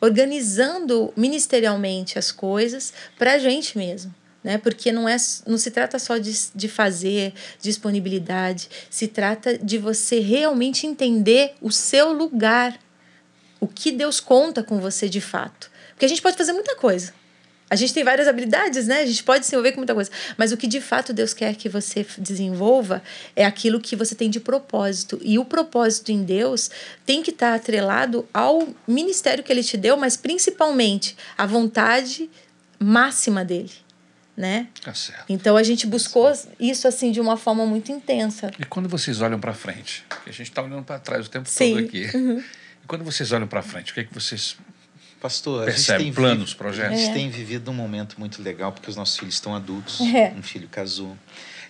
organizando 0.00 1.12
ministerialmente 1.16 2.18
as 2.18 2.32
coisas 2.32 2.92
para 3.16 3.34
a 3.34 3.38
gente 3.38 3.78
mesmo. 3.78 4.14
Né? 4.42 4.56
Porque 4.58 4.90
não, 4.90 5.08
é, 5.08 5.16
não 5.46 5.58
se 5.58 5.70
trata 5.70 5.98
só 5.98 6.16
de, 6.16 6.32
de 6.54 6.68
fazer 6.68 7.34
disponibilidade, 7.60 8.68
se 8.88 9.06
trata 9.06 9.58
de 9.58 9.76
você 9.76 10.18
realmente 10.18 10.86
entender 10.86 11.54
o 11.60 11.70
seu 11.70 12.12
lugar, 12.12 12.78
o 13.60 13.68
que 13.68 13.92
Deus 13.92 14.18
conta 14.18 14.62
com 14.62 14.80
você 14.80 15.08
de 15.08 15.20
fato. 15.20 15.70
Porque 15.90 16.06
a 16.06 16.08
gente 16.08 16.22
pode 16.22 16.38
fazer 16.38 16.54
muita 16.54 16.74
coisa, 16.76 17.12
a 17.70 17.76
gente 17.76 17.94
tem 17.94 18.02
várias 18.02 18.26
habilidades, 18.26 18.88
né? 18.88 19.02
A 19.02 19.06
gente 19.06 19.22
pode 19.22 19.46
se 19.46 19.54
envolver 19.54 19.70
com 19.70 19.78
muita 19.78 19.94
coisa. 19.94 20.10
Mas 20.36 20.50
o 20.50 20.56
que 20.56 20.66
de 20.66 20.80
fato 20.80 21.12
Deus 21.12 21.32
quer 21.32 21.54
que 21.54 21.68
você 21.68 22.04
desenvolva 22.18 23.00
é 23.36 23.44
aquilo 23.44 23.80
que 23.80 23.94
você 23.94 24.16
tem 24.16 24.28
de 24.28 24.40
propósito. 24.40 25.20
E 25.22 25.38
o 25.38 25.44
propósito 25.44 26.10
em 26.10 26.24
Deus 26.24 26.68
tem 27.06 27.22
que 27.22 27.30
estar 27.30 27.54
atrelado 27.54 28.28
ao 28.34 28.68
ministério 28.88 29.44
que 29.44 29.52
Ele 29.52 29.62
te 29.62 29.76
deu, 29.76 29.96
mas 29.96 30.16
principalmente 30.16 31.16
à 31.38 31.46
vontade 31.46 32.28
máxima 32.76 33.44
dele. 33.44 33.70
Né? 34.36 34.68
Tá 34.82 34.94
certo. 34.94 35.24
Então 35.28 35.56
a 35.56 35.62
gente 35.62 35.86
buscou 35.86 36.32
isso 36.58 36.88
assim 36.88 37.12
de 37.12 37.20
uma 37.20 37.36
forma 37.36 37.66
muito 37.66 37.92
intensa. 37.92 38.50
E 38.58 38.64
quando 38.64 38.88
vocês 38.88 39.20
olham 39.20 39.38
para 39.38 39.52
frente, 39.52 40.04
a 40.26 40.30
gente 40.30 40.44
está 40.44 40.62
olhando 40.62 40.82
para 40.82 40.98
trás 40.98 41.26
o 41.26 41.30
tempo 41.30 41.48
Sim. 41.48 41.74
todo 41.74 41.84
aqui. 41.84 42.16
Uhum. 42.16 42.38
E 42.38 42.86
quando 42.86 43.04
vocês 43.04 43.32
olham 43.32 43.46
para 43.46 43.60
frente, 43.60 43.90
o 43.90 43.94
que 43.94 44.00
é 44.00 44.04
que 44.04 44.14
vocês 44.14 44.56
Pastor, 45.20 45.66
Percebe, 45.66 45.96
a 45.96 45.98
gente 45.98 46.04
tem 46.04 46.12
planos, 46.14 46.38
vivido, 46.38 46.56
projetos. 46.56 46.92
A 46.94 46.96
gente 46.96 47.10
é. 47.10 47.12
tem 47.12 47.28
vivido 47.28 47.70
um 47.70 47.74
momento 47.74 48.16
muito 48.18 48.42
legal 48.42 48.72
porque 48.72 48.88
os 48.88 48.96
nossos 48.96 49.18
filhos 49.18 49.34
estão 49.34 49.54
adultos. 49.54 50.00
É. 50.00 50.32
Um 50.34 50.42
filho 50.42 50.66
casou. 50.66 51.14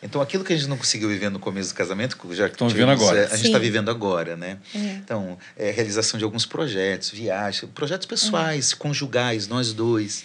Então, 0.02 0.20
aquilo 0.22 0.44
que 0.44 0.52
a 0.52 0.56
gente 0.56 0.68
não 0.68 0.78
conseguiu 0.78 1.08
viver 1.08 1.30
no 1.30 1.38
começo 1.38 1.74
do 1.74 1.76
casamento, 1.76 2.16
já 2.32 2.46
estão 2.46 2.68
vivendo 2.68 2.90
agora. 2.90 3.18
É, 3.18 3.24
a 3.26 3.36
gente 3.36 3.46
está 3.46 3.58
vivendo 3.58 3.90
agora, 3.90 4.36
né? 4.36 4.56
É. 4.74 4.78
Então, 4.78 5.36
é, 5.56 5.70
realização 5.70 6.16
de 6.16 6.24
alguns 6.24 6.46
projetos, 6.46 7.10
viagens, 7.10 7.68
projetos 7.74 8.06
pessoais, 8.06 8.72
conjugais, 8.72 9.46
nós 9.46 9.72
dois. 9.72 10.24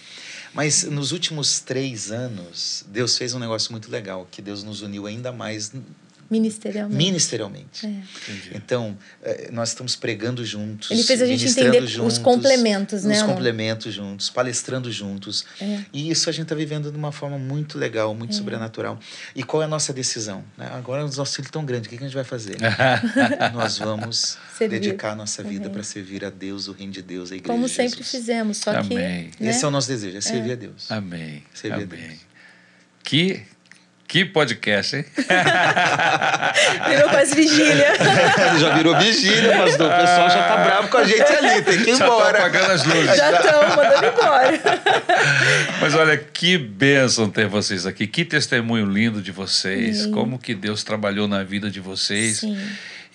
Mas 0.56 0.84
nos 0.84 1.12
últimos 1.12 1.60
três 1.60 2.14
anos, 2.14 2.86
Deus 2.88 3.18
fez 3.18 3.34
um 3.34 3.40
negócio 3.40 3.74
muito 3.74 3.92
legal, 3.92 4.26
que 4.32 4.42
Deus 4.42 4.64
nos 4.64 4.82
uniu 4.82 5.06
ainda 5.06 5.30
mais 5.30 5.74
Ministerialmente. 6.30 6.98
Ministerialmente. 6.98 7.86
É. 7.86 8.56
Então, 8.56 8.98
é, 9.22 9.50
nós 9.52 9.70
estamos 9.70 9.96
pregando 9.96 10.44
juntos. 10.44 10.90
Ele 10.90 11.04
fez 11.04 11.22
a 11.22 11.26
gente 11.26 11.48
entender 11.48 11.86
juntos, 11.86 12.14
os 12.14 12.20
complementos, 12.20 13.04
né? 13.04 13.16
Os 13.16 13.22
complementos 13.22 13.94
juntos, 13.94 14.30
palestrando 14.30 14.92
juntos. 14.92 15.46
É. 15.62 15.82
E 15.94 16.10
isso 16.10 16.28
a 16.28 16.34
gente 16.34 16.44
está 16.44 16.56
vivendo 16.56 16.92
de 16.92 16.98
uma 16.98 17.12
forma 17.12 17.38
muito 17.38 17.78
legal, 17.78 18.16
muito 18.16 18.32
é. 18.32 18.34
sobrenatural. 18.34 19.00
E 19.36 19.44
qual 19.44 19.62
é 19.62 19.66
a 19.66 19.68
nossa 19.68 19.94
decisão? 19.94 20.44
Né? 20.58 20.68
Agora 20.74 21.06
os 21.06 21.18
nossos 21.18 21.36
filhos 21.36 21.48
estão 21.48 21.64
grandes, 21.64 21.88
o 21.88 21.90
que 21.90 21.96
a 21.96 22.08
gente 22.08 22.16
vai 22.16 22.24
fazer? 22.24 22.58
nós 23.54 23.78
vamos 23.78 24.38
servir. 24.58 24.80
dedicar 24.80 25.12
a 25.12 25.16
nossa 25.16 25.44
vida 25.44 25.70
para 25.70 25.84
servir 25.84 26.26
a 26.26 26.32
Deus, 26.32 26.68
o 26.68 26.72
reino 26.72 26.92
de 26.92 27.04
Deus, 27.04 27.32
a 27.32 27.36
igreja 27.36 27.54
Como 27.54 27.70
sempre 27.70 28.04
fizemos, 28.04 28.58
só 28.58 28.72
Amém. 28.72 28.88
que... 29.30 29.44
Né? 29.44 29.50
Esse 29.52 29.64
é 29.64 29.68
o 29.68 29.72
nosso 29.72 29.88
desejo, 29.88 30.18
é 30.18 30.22
servir 30.22 30.54
a 30.54 30.56
Deus. 30.56 30.90
Amém. 30.92 31.44
Servir 31.54 31.84
Amém. 31.84 32.04
a 32.04 32.08
Deus. 32.08 32.20
Que 33.04 33.46
que 34.16 34.24
podcast, 34.24 34.96
hein? 34.96 35.06
virou 36.88 37.10
quase 37.10 37.36
vigília. 37.36 37.96
já 38.58 38.74
virou 38.74 38.98
vigília, 38.98 39.58
mas 39.58 39.74
o 39.74 39.78
pessoal 39.78 40.30
já 40.30 40.48
tá 40.48 40.64
bravo 40.64 40.88
com 40.88 40.98
a 41.00 41.04
gente 41.04 41.34
ali, 41.34 41.62
tem 41.62 41.84
que 41.84 41.90
ir 41.90 41.98
já 42.00 42.06
embora. 42.06 42.38
Já 42.38 42.46
apagando 42.46 42.72
as 42.72 42.86
luzes. 42.86 43.18
Já 43.18 43.32
estão 43.34 43.76
mandando 43.76 44.06
embora. 44.06 44.60
mas 45.82 45.96
olha, 45.96 46.16
que 46.16 46.58
bênção 46.58 47.30
ter 47.30 47.48
vocês 47.48 47.86
aqui, 47.86 48.08
que 48.08 48.24
testemunho 48.24 48.86
lindo 48.86 49.22
de 49.22 49.34
vocês, 49.34 50.04
Sim. 50.04 50.12
como 50.12 50.40
que 50.40 50.56
Deus 50.56 50.82
trabalhou 50.82 51.28
na 51.28 51.44
vida 51.44 51.70
de 51.70 51.82
vocês. 51.82 52.38
Sim 52.38 52.58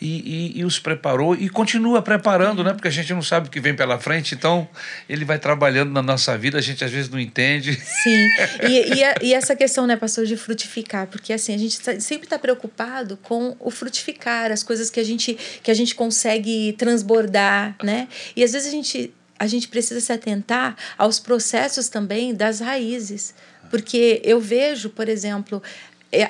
e, 0.01 0.07
e, 0.55 0.61
e, 0.61 0.65
os 0.65 0.79
preparou 0.79 1.35
e 1.35 1.49
continua 1.49 2.01
preparando, 2.01 2.65
né? 2.65 2.73
Porque 2.73 2.89
a 2.89 2.91
gente 2.91 3.13
não 3.13 3.21
sabe 3.21 3.49
o 3.49 3.51
que 3.51 3.61
vem 3.61 3.75
pela 3.75 3.99
frente, 3.99 4.35
então 4.35 4.67
ele 5.09 5.25
vai 5.25 5.39
trabalhando 5.39 5.93
na 5.93 6.03
nossa 6.03 6.37
vida, 6.39 6.59
a 6.59 6.61
gente 6.61 6.83
às 6.83 6.91
vezes 6.91 7.11
não 7.11 7.21
entende. 7.21 7.75
Sim, 7.75 8.27
e, 8.67 8.95
e, 8.95 9.05
a, 9.05 9.15
e 9.23 9.35
essa 9.35 9.55
questão, 9.55 9.87
né, 9.87 9.97
pastor, 9.97 10.25
de 10.25 10.37
frutificar, 10.37 11.07
porque 11.07 11.33
assim, 11.33 11.55
a 11.55 11.59
gente 11.59 11.79
tá, 11.81 12.01
sempre 12.01 12.27
está 12.27 12.39
preocupado 12.39 13.19
com 13.19 13.55
o 13.61 13.71
frutificar, 13.71 14.51
as 14.51 14.63
coisas 14.63 14.89
que 14.89 14.99
a 14.99 15.05
gente, 15.05 15.37
que 15.63 15.71
a 15.71 15.75
gente 15.75 15.95
consegue 15.95 16.75
transbordar, 16.79 17.77
né? 17.83 18.09
E 18.35 18.43
às 18.43 18.53
vezes 18.53 18.69
a 18.69 18.71
gente, 18.71 19.13
a 19.39 19.47
gente 19.47 19.69
precisa 19.69 20.01
se 20.01 20.13
atentar 20.13 20.77
aos 20.97 21.21
processos 21.21 21.89
também 21.89 22.35
das 22.35 22.61
raízes. 22.61 23.35
Porque 23.71 24.21
eu 24.25 24.41
vejo, 24.41 24.91
por 24.91 25.09
exemplo, 25.09 25.63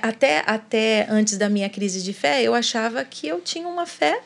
até, 0.03 0.43
até 0.47 1.07
antes 1.09 1.37
da 1.37 1.49
minha 1.49 1.69
crise 1.69 2.03
de 2.03 2.13
fé, 2.13 2.43
eu 2.43 2.55
achava 2.55 3.05
que 3.05 3.27
eu 3.27 3.41
tinha 3.41 3.67
uma 3.67 3.87
fé 3.87 4.21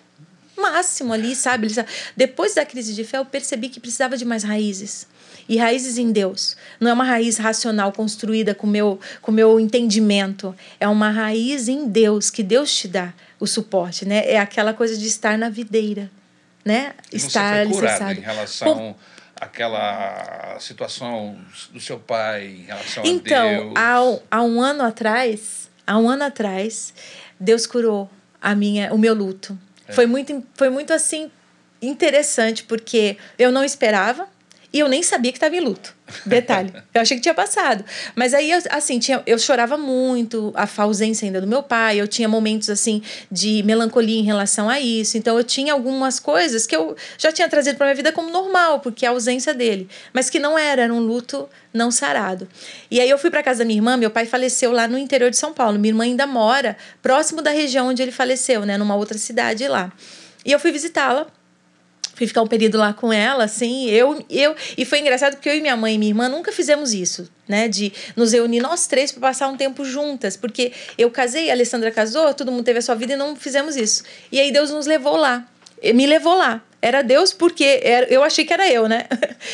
máximo 0.56 1.12
ali, 1.12 1.34
sabe? 1.34 1.68
Depois 2.16 2.54
da 2.54 2.64
crise 2.64 2.94
de 2.94 3.04
fé, 3.04 3.18
eu 3.18 3.24
percebi 3.24 3.68
que 3.68 3.80
precisava 3.80 4.16
de 4.16 4.24
mais 4.24 4.42
raízes. 4.42 5.06
E 5.48 5.56
raízes 5.56 5.98
em 5.98 6.10
Deus. 6.10 6.56
Não 6.80 6.90
é 6.90 6.94
uma 6.94 7.04
raiz 7.04 7.36
racional 7.36 7.92
construída 7.92 8.54
com 8.54 8.66
meu, 8.66 8.92
o 8.92 9.00
com 9.20 9.30
meu 9.30 9.60
entendimento. 9.60 10.54
É 10.80 10.88
uma 10.88 11.10
raiz 11.10 11.68
em 11.68 11.86
Deus, 11.86 12.30
que 12.30 12.42
Deus 12.42 12.74
te 12.74 12.88
dá 12.88 13.12
o 13.38 13.46
suporte, 13.46 14.06
né? 14.06 14.24
É 14.26 14.38
aquela 14.38 14.72
coisa 14.72 14.96
de 14.96 15.06
estar 15.06 15.36
na 15.36 15.50
videira, 15.50 16.10
né? 16.64 16.94
estar 17.12 17.60
alicerçado. 17.60 18.18
em 18.18 18.22
relação... 18.22 18.74
Com 18.74 18.94
aquela 19.44 20.56
situação 20.58 21.38
do 21.70 21.80
seu 21.80 21.98
pai 21.98 22.46
em 22.46 22.62
relação 22.62 23.04
então, 23.04 23.46
a 23.46 23.50
Deus? 23.50 23.70
Então, 23.70 24.22
há, 24.30 24.38
há 24.38 24.42
um 24.42 24.60
ano 24.60 24.82
atrás, 24.82 25.70
há 25.86 25.98
um 25.98 26.08
ano 26.08 26.24
atrás, 26.24 26.92
Deus 27.38 27.66
curou 27.66 28.10
a 28.40 28.54
minha, 28.54 28.92
o 28.92 28.98
meu 28.98 29.14
luto. 29.14 29.58
É. 29.86 29.92
Foi 29.92 30.06
muito, 30.06 30.42
foi 30.54 30.68
muito 30.70 30.92
assim 30.92 31.30
interessante 31.80 32.64
porque 32.64 33.16
eu 33.38 33.52
não 33.52 33.64
esperava. 33.64 34.28
E 34.74 34.80
eu 34.80 34.88
nem 34.88 35.04
sabia 35.04 35.30
que 35.30 35.36
estava 35.36 35.54
em 35.54 35.60
luto. 35.60 35.94
Detalhe. 36.26 36.72
eu 36.92 37.00
achei 37.00 37.16
que 37.16 37.22
tinha 37.22 37.32
passado. 37.32 37.84
Mas 38.16 38.34
aí, 38.34 38.50
assim, 38.70 38.98
tinha, 38.98 39.22
eu 39.24 39.38
chorava 39.38 39.78
muito, 39.78 40.52
a 40.56 40.68
ausência 40.82 41.24
ainda 41.24 41.40
do 41.40 41.46
meu 41.46 41.62
pai. 41.62 42.00
Eu 42.00 42.08
tinha 42.08 42.28
momentos, 42.28 42.68
assim, 42.68 43.00
de 43.30 43.62
melancolia 43.62 44.18
em 44.18 44.24
relação 44.24 44.68
a 44.68 44.80
isso. 44.80 45.16
Então, 45.16 45.38
eu 45.38 45.44
tinha 45.44 45.72
algumas 45.72 46.18
coisas 46.18 46.66
que 46.66 46.74
eu 46.74 46.96
já 47.16 47.30
tinha 47.30 47.48
trazido 47.48 47.76
para 47.76 47.86
minha 47.86 47.94
vida 47.94 48.10
como 48.10 48.32
normal, 48.32 48.80
porque 48.80 49.06
a 49.06 49.10
ausência 49.10 49.54
dele. 49.54 49.88
Mas 50.12 50.28
que 50.28 50.40
não 50.40 50.58
era, 50.58 50.82
era 50.82 50.92
um 50.92 50.98
luto 50.98 51.48
não 51.72 51.92
sarado. 51.92 52.48
E 52.90 53.00
aí, 53.00 53.08
eu 53.08 53.16
fui 53.16 53.30
para 53.30 53.44
casa 53.44 53.60
da 53.60 53.64
minha 53.64 53.78
irmã. 53.78 53.96
Meu 53.96 54.10
pai 54.10 54.26
faleceu 54.26 54.72
lá 54.72 54.88
no 54.88 54.98
interior 54.98 55.30
de 55.30 55.36
São 55.36 55.52
Paulo. 55.52 55.78
Minha 55.78 55.92
irmã 55.92 56.02
ainda 56.02 56.26
mora 56.26 56.76
próximo 57.00 57.40
da 57.40 57.52
região 57.52 57.86
onde 57.86 58.02
ele 58.02 58.10
faleceu, 58.10 58.66
né? 58.66 58.76
Numa 58.76 58.96
outra 58.96 59.16
cidade 59.18 59.68
lá. 59.68 59.92
E 60.44 60.50
eu 60.50 60.58
fui 60.58 60.72
visitá-la 60.72 61.28
Fui 62.14 62.28
ficar 62.28 62.42
um 62.42 62.46
período 62.46 62.78
lá 62.78 62.92
com 62.92 63.12
ela, 63.12 63.44
assim, 63.44 63.90
eu, 63.90 64.24
eu 64.30 64.54
e 64.78 64.84
foi 64.84 65.00
engraçado 65.00 65.34
porque 65.34 65.48
eu 65.48 65.56
e 65.56 65.60
minha 65.60 65.76
mãe 65.76 65.96
e 65.96 65.98
minha 65.98 66.10
irmã 66.10 66.28
nunca 66.28 66.52
fizemos 66.52 66.94
isso, 66.94 67.28
né, 67.48 67.66
de 67.66 67.92
nos 68.14 68.32
reunir 68.32 68.60
nós 68.60 68.86
três 68.86 69.10
para 69.10 69.20
passar 69.20 69.48
um 69.48 69.56
tempo 69.56 69.84
juntas, 69.84 70.36
porque 70.36 70.72
eu 70.96 71.10
casei, 71.10 71.50
a 71.50 71.52
Alessandra 71.52 71.90
casou, 71.90 72.32
todo 72.32 72.52
mundo 72.52 72.62
teve 72.62 72.78
a 72.78 72.82
sua 72.82 72.94
vida 72.94 73.14
e 73.14 73.16
não 73.16 73.34
fizemos 73.34 73.74
isso. 73.76 74.04
E 74.30 74.38
aí 74.38 74.52
Deus 74.52 74.70
nos 74.70 74.86
levou 74.86 75.16
lá, 75.16 75.44
me 75.82 76.06
levou 76.06 76.36
lá. 76.36 76.62
Era 76.80 77.02
Deus 77.02 77.32
porque 77.32 77.80
era, 77.82 78.06
eu 78.06 78.22
achei 78.22 78.44
que 78.44 78.52
era 78.52 78.70
eu, 78.70 78.86
né? 78.86 79.06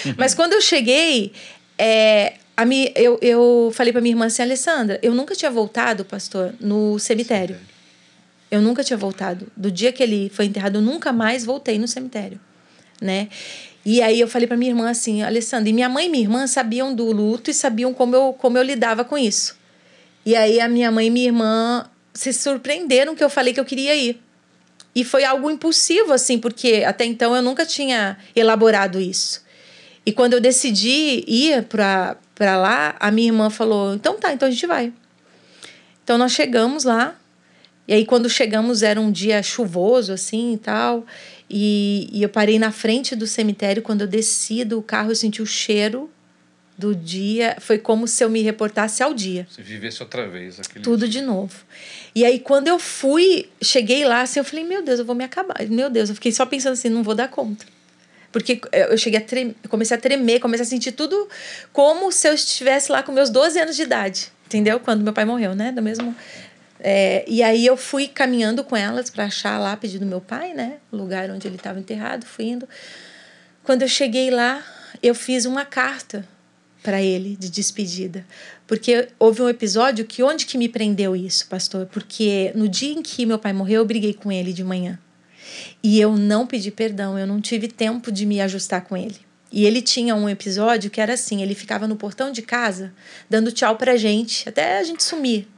Uhum. 0.04 0.14
Mas 0.18 0.34
quando 0.34 0.52
eu 0.52 0.60
cheguei, 0.60 1.32
é, 1.78 2.34
a 2.56 2.64
mi, 2.66 2.92
eu, 2.94 3.18
eu 3.22 3.70
falei 3.72 3.92
para 3.92 4.02
minha 4.02 4.12
irmã 4.12 4.26
assim, 4.26 4.42
Alessandra, 4.42 4.98
eu 5.00 5.14
nunca 5.14 5.34
tinha 5.34 5.50
voltado, 5.50 6.04
pastor, 6.04 6.52
no 6.60 6.98
cemitério. 6.98 7.56
Eu 8.50 8.60
nunca 8.60 8.82
tinha 8.82 8.96
voltado. 8.96 9.46
Do 9.56 9.70
dia 9.70 9.92
que 9.92 10.02
ele 10.02 10.28
foi 10.34 10.46
enterrado, 10.46 10.78
eu 10.78 10.82
nunca 10.82 11.12
mais 11.12 11.44
voltei 11.44 11.78
no 11.78 11.86
cemitério 11.86 12.40
né? 13.00 13.28
E 13.84 14.02
aí 14.02 14.20
eu 14.20 14.28
falei 14.28 14.46
para 14.46 14.56
minha 14.56 14.70
irmã 14.70 14.90
assim, 14.90 15.22
Alessandra, 15.22 15.70
e 15.70 15.72
minha 15.72 15.88
mãe 15.88 16.06
e 16.06 16.08
minha 16.08 16.22
irmã 16.22 16.46
sabiam 16.46 16.94
do 16.94 17.10
luto 17.10 17.50
e 17.50 17.54
sabiam 17.54 17.94
como 17.94 18.14
eu, 18.14 18.34
como 18.38 18.58
eu 18.58 18.62
lidava 18.62 19.04
com 19.04 19.16
isso. 19.16 19.58
E 20.24 20.36
aí 20.36 20.60
a 20.60 20.68
minha 20.68 20.90
mãe 20.90 21.06
e 21.06 21.10
minha 21.10 21.26
irmã 21.26 21.86
se 22.12 22.32
surpreenderam 22.32 23.14
que 23.14 23.24
eu 23.24 23.30
falei 23.30 23.54
que 23.54 23.60
eu 23.60 23.64
queria 23.64 23.96
ir. 23.96 24.20
E 24.94 25.04
foi 25.04 25.24
algo 25.24 25.50
impulsivo, 25.50 26.12
assim, 26.12 26.38
porque 26.38 26.82
até 26.86 27.04
então 27.04 27.34
eu 27.34 27.40
nunca 27.40 27.64
tinha 27.64 28.18
elaborado 28.36 29.00
isso. 29.00 29.42
E 30.04 30.12
quando 30.12 30.34
eu 30.34 30.40
decidi 30.40 31.24
ir 31.26 31.62
para 31.64 32.16
lá, 32.38 32.96
a 32.98 33.10
minha 33.10 33.28
irmã 33.28 33.48
falou: 33.48 33.94
então 33.94 34.18
tá, 34.18 34.32
então 34.32 34.48
a 34.48 34.50
gente 34.50 34.66
vai. 34.66 34.92
Então 36.02 36.18
nós 36.18 36.32
chegamos 36.32 36.84
lá, 36.84 37.16
E 37.90 37.92
aí, 37.92 38.04
quando 38.04 38.30
chegamos, 38.30 38.84
era 38.84 39.00
um 39.00 39.10
dia 39.10 39.42
chuvoso, 39.42 40.12
assim 40.12 40.54
e 40.54 40.58
tal. 40.58 41.04
E, 41.50 42.08
e 42.12 42.22
eu 42.22 42.28
parei 42.28 42.58
na 42.58 42.70
frente 42.70 43.16
do 43.16 43.26
cemitério. 43.26 43.82
Quando 43.82 44.02
eu 44.02 44.06
desci 44.06 44.64
do 44.64 44.80
carro, 44.80 45.10
eu 45.10 45.16
senti 45.16 45.42
o 45.42 45.46
cheiro 45.46 46.08
do 46.78 46.94
dia. 46.94 47.56
Foi 47.58 47.76
como 47.76 48.06
se 48.06 48.22
eu 48.22 48.30
me 48.30 48.40
reportasse 48.40 49.02
ao 49.02 49.12
dia. 49.12 49.48
Se 49.50 49.60
vivesse 49.60 50.00
outra 50.00 50.28
vez. 50.28 50.60
Aquele 50.60 50.84
Tudo 50.84 51.08
dia. 51.08 51.20
de 51.20 51.26
novo. 51.26 51.54
E 52.14 52.24
aí, 52.24 52.38
quando 52.38 52.68
eu 52.68 52.78
fui, 52.78 53.48
cheguei 53.60 54.04
lá, 54.04 54.22
assim, 54.22 54.38
eu 54.38 54.44
falei, 54.44 54.64
meu 54.64 54.82
Deus, 54.82 55.00
eu 55.00 55.04
vou 55.04 55.14
me 55.14 55.24
acabar. 55.24 55.56
Meu 55.68 55.90
Deus, 55.90 56.08
eu 56.08 56.14
fiquei 56.14 56.30
só 56.30 56.46
pensando 56.46 56.74
assim, 56.74 56.88
não 56.88 57.02
vou 57.02 57.14
dar 57.14 57.28
conta. 57.28 57.66
Porque 58.30 58.60
eu 58.72 58.96
cheguei 58.96 59.18
a 59.18 59.22
tremer, 59.22 59.56
comecei 59.68 59.96
a 59.96 60.00
tremer, 60.00 60.38
comecei 60.38 60.64
a 60.64 60.68
sentir 60.68 60.92
tudo 60.92 61.28
como 61.72 62.12
se 62.12 62.28
eu 62.28 62.32
estivesse 62.32 62.92
lá 62.92 63.02
com 63.02 63.10
meus 63.10 63.28
12 63.28 63.58
anos 63.58 63.74
de 63.74 63.82
idade. 63.82 64.30
Entendeu? 64.46 64.78
Quando 64.78 65.02
meu 65.02 65.12
pai 65.12 65.24
morreu, 65.24 65.54
né? 65.54 65.72
Do 65.72 65.82
mesmo. 65.82 66.14
É, 66.82 67.24
e 67.28 67.42
aí 67.42 67.66
eu 67.66 67.76
fui 67.76 68.08
caminhando 68.08 68.64
com 68.64 68.74
elas 68.74 69.10
para 69.10 69.24
achar 69.24 69.58
lá, 69.58 69.76
pedido 69.76 70.04
do 70.04 70.08
meu 70.08 70.20
pai, 70.20 70.54
né? 70.54 70.78
O 70.90 70.96
lugar 70.96 71.30
onde 71.30 71.46
ele 71.46 71.56
estava 71.56 71.78
enterrado, 71.78 72.24
fui 72.24 72.46
indo. 72.46 72.68
Quando 73.62 73.82
eu 73.82 73.88
cheguei 73.88 74.30
lá, 74.30 74.64
eu 75.02 75.14
fiz 75.14 75.44
uma 75.44 75.64
carta 75.64 76.26
para 76.82 77.02
ele 77.02 77.36
de 77.36 77.50
despedida. 77.50 78.24
Porque 78.66 79.08
houve 79.18 79.42
um 79.42 79.48
episódio 79.48 80.06
que 80.06 80.22
onde 80.22 80.46
que 80.46 80.56
me 80.56 80.68
prendeu 80.68 81.14
isso, 81.14 81.46
pastor? 81.48 81.86
Porque 81.86 82.50
no 82.54 82.66
dia 82.66 82.92
em 82.92 83.02
que 83.02 83.26
meu 83.26 83.38
pai 83.38 83.52
morreu, 83.52 83.82
eu 83.82 83.86
briguei 83.86 84.14
com 84.14 84.32
ele 84.32 84.52
de 84.52 84.64
manhã. 84.64 84.98
E 85.82 86.00
eu 86.00 86.16
não 86.16 86.46
pedi 86.46 86.70
perdão, 86.70 87.18
eu 87.18 87.26
não 87.26 87.40
tive 87.40 87.68
tempo 87.68 88.10
de 88.10 88.24
me 88.24 88.40
ajustar 88.40 88.82
com 88.82 88.96
ele. 88.96 89.16
E 89.52 89.66
ele 89.66 89.82
tinha 89.82 90.14
um 90.14 90.28
episódio 90.28 90.90
que 90.90 91.00
era 91.00 91.14
assim, 91.14 91.42
ele 91.42 91.54
ficava 91.54 91.86
no 91.88 91.96
portão 91.96 92.30
de 92.30 92.40
casa 92.40 92.92
dando 93.28 93.50
tchau 93.50 93.76
pra 93.76 93.96
gente, 93.96 94.48
até 94.48 94.78
a 94.78 94.84
gente 94.84 95.02
sumir, 95.02 95.48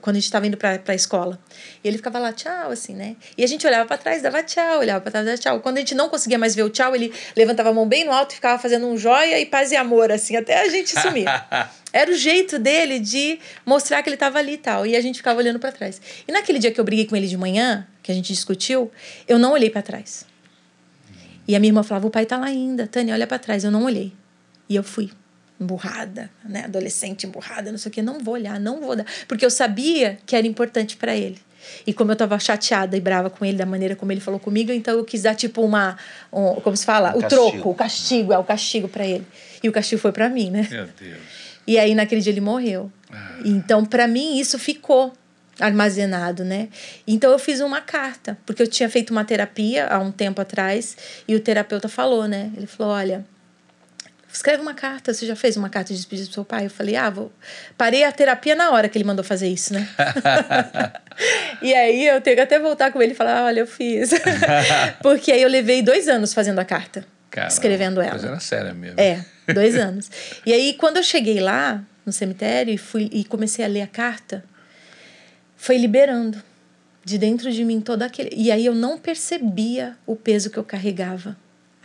quando 0.00 0.16
a 0.16 0.18
gente 0.18 0.24
estava 0.24 0.46
indo 0.46 0.56
para 0.56 0.80
a 0.86 0.94
escola. 0.94 1.38
E 1.82 1.88
ele 1.88 1.96
ficava 1.96 2.18
lá, 2.18 2.32
tchau, 2.32 2.70
assim, 2.70 2.94
né? 2.94 3.16
E 3.36 3.42
a 3.42 3.46
gente 3.46 3.66
olhava 3.66 3.86
para 3.86 3.98
trás, 3.98 4.22
dava 4.22 4.42
tchau, 4.42 4.78
olhava 4.78 5.00
para 5.00 5.10
trás, 5.10 5.26
dava 5.26 5.38
tchau. 5.38 5.60
Quando 5.60 5.78
a 5.78 5.80
gente 5.80 5.94
não 5.94 6.08
conseguia 6.08 6.38
mais 6.38 6.54
ver 6.54 6.62
o 6.62 6.70
tchau, 6.70 6.94
ele 6.94 7.12
levantava 7.36 7.70
a 7.70 7.72
mão 7.72 7.86
bem 7.86 8.04
no 8.04 8.12
alto 8.12 8.32
e 8.32 8.34
ficava 8.36 8.60
fazendo 8.60 8.86
um 8.86 8.96
joia 8.96 9.38
e 9.40 9.46
paz 9.46 9.72
e 9.72 9.76
amor, 9.76 10.12
assim, 10.12 10.36
até 10.36 10.62
a 10.62 10.68
gente 10.68 10.98
sumir. 11.00 11.26
Era 11.92 12.10
o 12.10 12.14
jeito 12.14 12.58
dele 12.58 12.98
de 12.98 13.38
mostrar 13.64 14.02
que 14.02 14.08
ele 14.08 14.16
estava 14.16 14.38
ali 14.38 14.52
e 14.52 14.58
tal. 14.58 14.86
E 14.86 14.94
a 14.94 15.00
gente 15.00 15.16
ficava 15.16 15.38
olhando 15.38 15.58
para 15.58 15.72
trás. 15.72 16.00
E 16.28 16.32
naquele 16.32 16.58
dia 16.58 16.70
que 16.70 16.78
eu 16.78 16.84
briguei 16.84 17.06
com 17.06 17.16
ele 17.16 17.26
de 17.26 17.36
manhã, 17.36 17.86
que 18.02 18.12
a 18.12 18.14
gente 18.14 18.32
discutiu, 18.32 18.90
eu 19.26 19.38
não 19.38 19.52
olhei 19.52 19.70
para 19.70 19.82
trás. 19.82 20.26
E 21.48 21.56
a 21.56 21.60
minha 21.60 21.70
irmã 21.70 21.82
falava: 21.82 22.06
o 22.06 22.10
pai 22.10 22.26
tá 22.26 22.36
lá 22.36 22.46
ainda, 22.46 22.86
Tânia, 22.86 23.14
olha 23.14 23.26
para 23.26 23.38
trás. 23.38 23.64
Eu 23.64 23.70
não 23.70 23.84
olhei. 23.84 24.12
E 24.68 24.76
eu 24.76 24.82
fui 24.82 25.10
emburrada, 25.60 26.30
né? 26.44 26.64
Adolescente 26.64 27.26
emburrada, 27.26 27.70
não 27.70 27.78
sei 27.78 27.90
o 27.90 27.92
que, 27.92 28.02
não 28.02 28.18
vou 28.18 28.34
olhar, 28.34 28.60
não 28.60 28.80
vou 28.80 28.96
dar, 28.96 29.06
porque 29.26 29.44
eu 29.44 29.50
sabia 29.50 30.18
que 30.26 30.36
era 30.36 30.46
importante 30.46 30.96
para 30.96 31.14
ele. 31.14 31.38
E 31.86 31.92
como 31.92 32.10
eu 32.10 32.14
estava 32.14 32.38
chateada 32.38 32.96
e 32.96 33.00
brava 33.00 33.30
com 33.30 33.44
ele 33.44 33.56
da 33.56 33.66
maneira 33.66 33.96
como 33.96 34.12
ele 34.12 34.20
falou 34.20 34.38
comigo, 34.38 34.70
então 34.72 34.96
eu 34.96 35.04
quis 35.04 35.22
dar 35.22 35.34
tipo 35.34 35.62
uma, 35.62 35.96
um, 36.32 36.54
como 36.60 36.76
se 36.76 36.84
fala, 36.84 37.14
um 37.14 37.18
o 37.18 37.22
castigo. 37.22 37.50
troco, 37.50 37.70
o 37.70 37.74
castigo, 37.74 38.32
é 38.32 38.38
o 38.38 38.44
castigo 38.44 38.88
para 38.88 39.06
ele. 39.06 39.26
E 39.62 39.68
o 39.68 39.72
castigo 39.72 40.00
foi 40.00 40.12
para 40.12 40.28
mim, 40.28 40.50
né? 40.50 40.66
Meu 40.70 40.86
Deus. 40.86 41.18
E 41.66 41.78
aí 41.78 41.94
naquele 41.94 42.20
dia 42.20 42.32
ele 42.32 42.40
morreu. 42.40 42.90
Ah. 43.10 43.38
Então 43.44 43.84
para 43.84 44.06
mim 44.06 44.38
isso 44.38 44.58
ficou 44.58 45.12
armazenado, 45.58 46.44
né? 46.44 46.68
Então 47.06 47.32
eu 47.32 47.38
fiz 47.38 47.60
uma 47.60 47.80
carta, 47.80 48.36
porque 48.46 48.62
eu 48.62 48.66
tinha 48.66 48.88
feito 48.88 49.10
uma 49.10 49.24
terapia 49.24 49.88
há 49.88 49.98
um 49.98 50.12
tempo 50.12 50.40
atrás 50.40 50.96
e 51.26 51.34
o 51.34 51.40
terapeuta 51.40 51.88
falou, 51.88 52.28
né? 52.28 52.52
Ele 52.56 52.66
falou: 52.66 52.92
"Olha, 52.92 53.24
escreve 54.36 54.62
uma 54.62 54.74
carta. 54.74 55.12
Você 55.12 55.26
já 55.26 55.34
fez 55.34 55.56
uma 55.56 55.68
carta 55.68 55.92
de 55.92 55.96
despedida 55.96 56.26
pro 56.26 56.34
seu 56.34 56.44
pai? 56.44 56.66
Eu 56.66 56.70
falei, 56.70 56.96
ah, 56.96 57.10
vou. 57.10 57.32
Parei 57.76 58.04
a 58.04 58.12
terapia 58.12 58.54
na 58.54 58.70
hora 58.70 58.88
que 58.88 58.96
ele 58.96 59.04
mandou 59.04 59.24
fazer 59.24 59.48
isso, 59.48 59.72
né? 59.72 59.88
e 61.62 61.74
aí 61.74 62.06
eu 62.06 62.20
tenho 62.20 62.36
que 62.36 62.42
até 62.42 62.58
voltar 62.58 62.92
com 62.92 63.00
ele 63.02 63.12
e 63.12 63.14
falar, 63.14 63.44
olha, 63.44 63.60
eu 63.60 63.66
fiz. 63.66 64.10
Porque 65.02 65.32
aí 65.32 65.42
eu 65.42 65.48
levei 65.48 65.82
dois 65.82 66.08
anos 66.08 66.32
fazendo 66.34 66.58
a 66.58 66.64
carta. 66.64 67.04
Caramba, 67.30 67.52
escrevendo 67.52 68.00
ela. 68.00 68.10
Coisa 68.10 68.28
era 68.28 68.40
séria 68.40 68.74
mesmo. 68.74 69.00
É, 69.00 69.24
dois 69.52 69.76
anos. 69.76 70.10
E 70.44 70.52
aí, 70.52 70.74
quando 70.74 70.98
eu 70.98 71.02
cheguei 71.02 71.40
lá 71.40 71.82
no 72.04 72.12
cemitério 72.12 72.72
e, 72.72 72.78
fui, 72.78 73.10
e 73.12 73.24
comecei 73.24 73.64
a 73.64 73.68
ler 73.68 73.82
a 73.82 73.86
carta, 73.86 74.44
foi 75.56 75.76
liberando 75.76 76.42
de 77.04 77.18
dentro 77.18 77.50
de 77.50 77.64
mim 77.64 77.80
todo 77.80 78.02
aquele. 78.02 78.30
E 78.34 78.50
aí 78.50 78.66
eu 78.66 78.74
não 78.74 78.98
percebia 78.98 79.96
o 80.06 80.14
peso 80.14 80.50
que 80.50 80.58
eu 80.58 80.64
carregava 80.64 81.36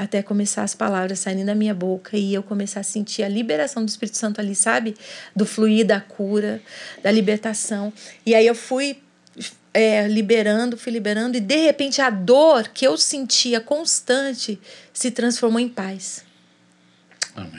até 0.01 0.23
começar 0.23 0.63
as 0.63 0.73
palavras 0.73 1.19
saindo 1.19 1.45
da 1.45 1.53
minha 1.53 1.75
boca 1.75 2.17
e 2.17 2.33
eu 2.33 2.41
começar 2.41 2.79
a 2.79 2.83
sentir 2.83 3.21
a 3.21 3.29
liberação 3.29 3.85
do 3.85 3.89
Espírito 3.89 4.17
Santo 4.17 4.41
ali, 4.41 4.55
sabe? 4.55 4.97
Do 5.35 5.45
fluir 5.45 5.85
da 5.85 6.01
cura, 6.01 6.59
da 7.03 7.11
libertação. 7.11 7.93
E 8.25 8.33
aí 8.33 8.47
eu 8.47 8.55
fui 8.55 8.97
é, 9.71 10.07
liberando, 10.07 10.75
fui 10.75 10.91
liberando, 10.91 11.37
e 11.37 11.39
de 11.39 11.55
repente 11.55 12.01
a 12.01 12.09
dor 12.09 12.69
que 12.69 12.85
eu 12.85 12.97
sentia 12.97 13.61
constante 13.61 14.59
se 14.91 15.11
transformou 15.11 15.59
em 15.59 15.69
paz, 15.69 16.25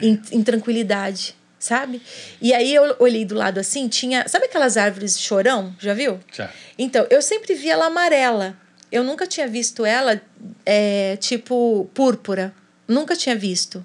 em, 0.02 0.20
em, 0.32 0.42
tranquilidade, 0.42 1.36
sabe? 1.60 2.02
E 2.40 2.52
aí 2.52 2.74
eu 2.74 2.96
olhei 2.98 3.24
do 3.24 3.36
lado 3.36 3.58
assim, 3.58 3.86
tinha. 3.86 4.26
Sabe 4.26 4.46
aquelas 4.46 4.76
árvores 4.76 5.16
chorão? 5.16 5.74
Já 5.78 5.94
viu? 5.94 6.18
Já. 6.32 6.50
Então, 6.76 7.06
eu 7.08 7.22
sempre 7.22 7.54
via 7.54 7.74
ela 7.74 7.86
amarela. 7.86 8.60
Eu 8.92 9.02
nunca 9.02 9.26
tinha 9.26 9.48
visto 9.48 9.86
ela 9.86 10.20
é, 10.66 11.16
tipo 11.16 11.90
púrpura. 11.94 12.54
Nunca 12.86 13.16
tinha 13.16 13.34
visto. 13.34 13.84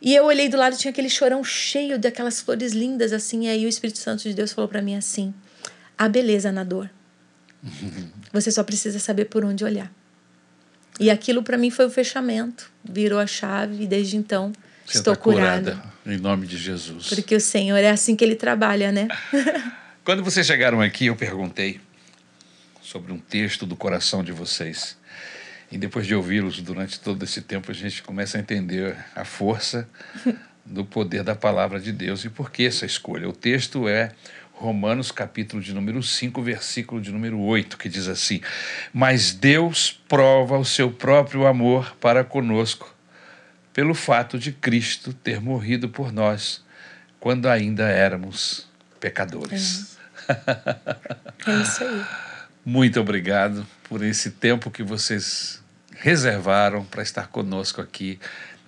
E 0.00 0.14
eu 0.14 0.24
olhei 0.24 0.48
do 0.48 0.56
lado, 0.56 0.76
tinha 0.76 0.92
aquele 0.92 1.10
chorão 1.10 1.42
cheio 1.42 1.98
daquelas 1.98 2.40
flores 2.40 2.72
lindas, 2.72 3.12
assim. 3.12 3.46
E 3.46 3.48
aí 3.48 3.66
o 3.66 3.68
Espírito 3.68 3.98
Santo 3.98 4.22
de 4.22 4.32
Deus 4.32 4.52
falou 4.52 4.68
para 4.68 4.80
mim 4.80 4.94
assim: 4.94 5.34
a 5.98 6.08
beleza 6.08 6.52
na 6.52 6.62
dor. 6.62 6.88
Você 8.32 8.52
só 8.52 8.62
precisa 8.62 9.00
saber 9.00 9.24
por 9.24 9.44
onde 9.44 9.64
olhar. 9.64 9.92
E 11.00 11.10
aquilo 11.10 11.42
para 11.42 11.58
mim 11.58 11.70
foi 11.70 11.86
o 11.86 11.90
fechamento, 11.90 12.70
virou 12.84 13.18
a 13.18 13.26
chave 13.26 13.84
e 13.84 13.86
desde 13.86 14.16
então 14.16 14.52
Você 14.86 14.98
estou 14.98 15.16
tá 15.16 15.20
curada. 15.20 15.72
curada. 15.72 15.90
Em 16.06 16.18
nome 16.18 16.46
de 16.46 16.56
Jesus. 16.56 17.08
Porque 17.08 17.34
o 17.34 17.40
Senhor 17.40 17.78
é 17.78 17.90
assim 17.90 18.14
que 18.14 18.24
ele 18.24 18.36
trabalha, 18.36 18.92
né? 18.92 19.08
Quando 20.04 20.22
vocês 20.22 20.46
chegaram 20.46 20.80
aqui, 20.80 21.06
eu 21.06 21.16
perguntei 21.16 21.80
sobre 22.90 23.12
um 23.12 23.18
texto 23.18 23.64
do 23.64 23.76
coração 23.76 24.24
de 24.24 24.32
vocês. 24.32 24.98
E 25.70 25.78
depois 25.78 26.08
de 26.08 26.14
ouvi-los 26.14 26.60
durante 26.60 26.98
todo 26.98 27.24
esse 27.24 27.40
tempo, 27.40 27.70
a 27.70 27.74
gente 27.74 28.02
começa 28.02 28.36
a 28.36 28.40
entender 28.40 28.96
a 29.14 29.24
força 29.24 29.88
do 30.66 30.84
poder 30.84 31.22
da 31.22 31.36
palavra 31.36 31.78
de 31.78 31.92
Deus 31.92 32.24
e 32.24 32.28
por 32.28 32.50
que 32.50 32.66
essa 32.66 32.84
escolha. 32.84 33.28
O 33.28 33.32
texto 33.32 33.88
é 33.88 34.10
Romanos, 34.52 35.12
capítulo 35.12 35.62
de 35.62 35.72
número 35.72 36.02
5, 36.02 36.42
versículo 36.42 37.00
de 37.00 37.12
número 37.12 37.38
8, 37.38 37.78
que 37.78 37.88
diz 37.88 38.08
assim: 38.08 38.40
Mas 38.92 39.30
Deus 39.30 39.92
prova 40.08 40.58
o 40.58 40.64
seu 40.64 40.90
próprio 40.90 41.46
amor 41.46 41.94
para 42.00 42.24
conosco, 42.24 42.92
pelo 43.72 43.94
fato 43.94 44.36
de 44.36 44.50
Cristo 44.50 45.14
ter 45.14 45.40
morrido 45.40 45.88
por 45.88 46.12
nós, 46.12 46.64
quando 47.20 47.46
ainda 47.46 47.84
éramos 47.88 48.68
pecadores. 48.98 49.96
É, 50.28 51.50
é 51.52 51.62
isso 51.62 51.84
aí. 51.84 52.04
Muito 52.64 53.00
obrigado 53.00 53.66
por 53.88 54.02
esse 54.02 54.30
tempo 54.30 54.70
que 54.70 54.82
vocês 54.82 55.62
reservaram 55.96 56.84
para 56.84 57.02
estar 57.02 57.28
conosco 57.28 57.80
aqui, 57.80 58.18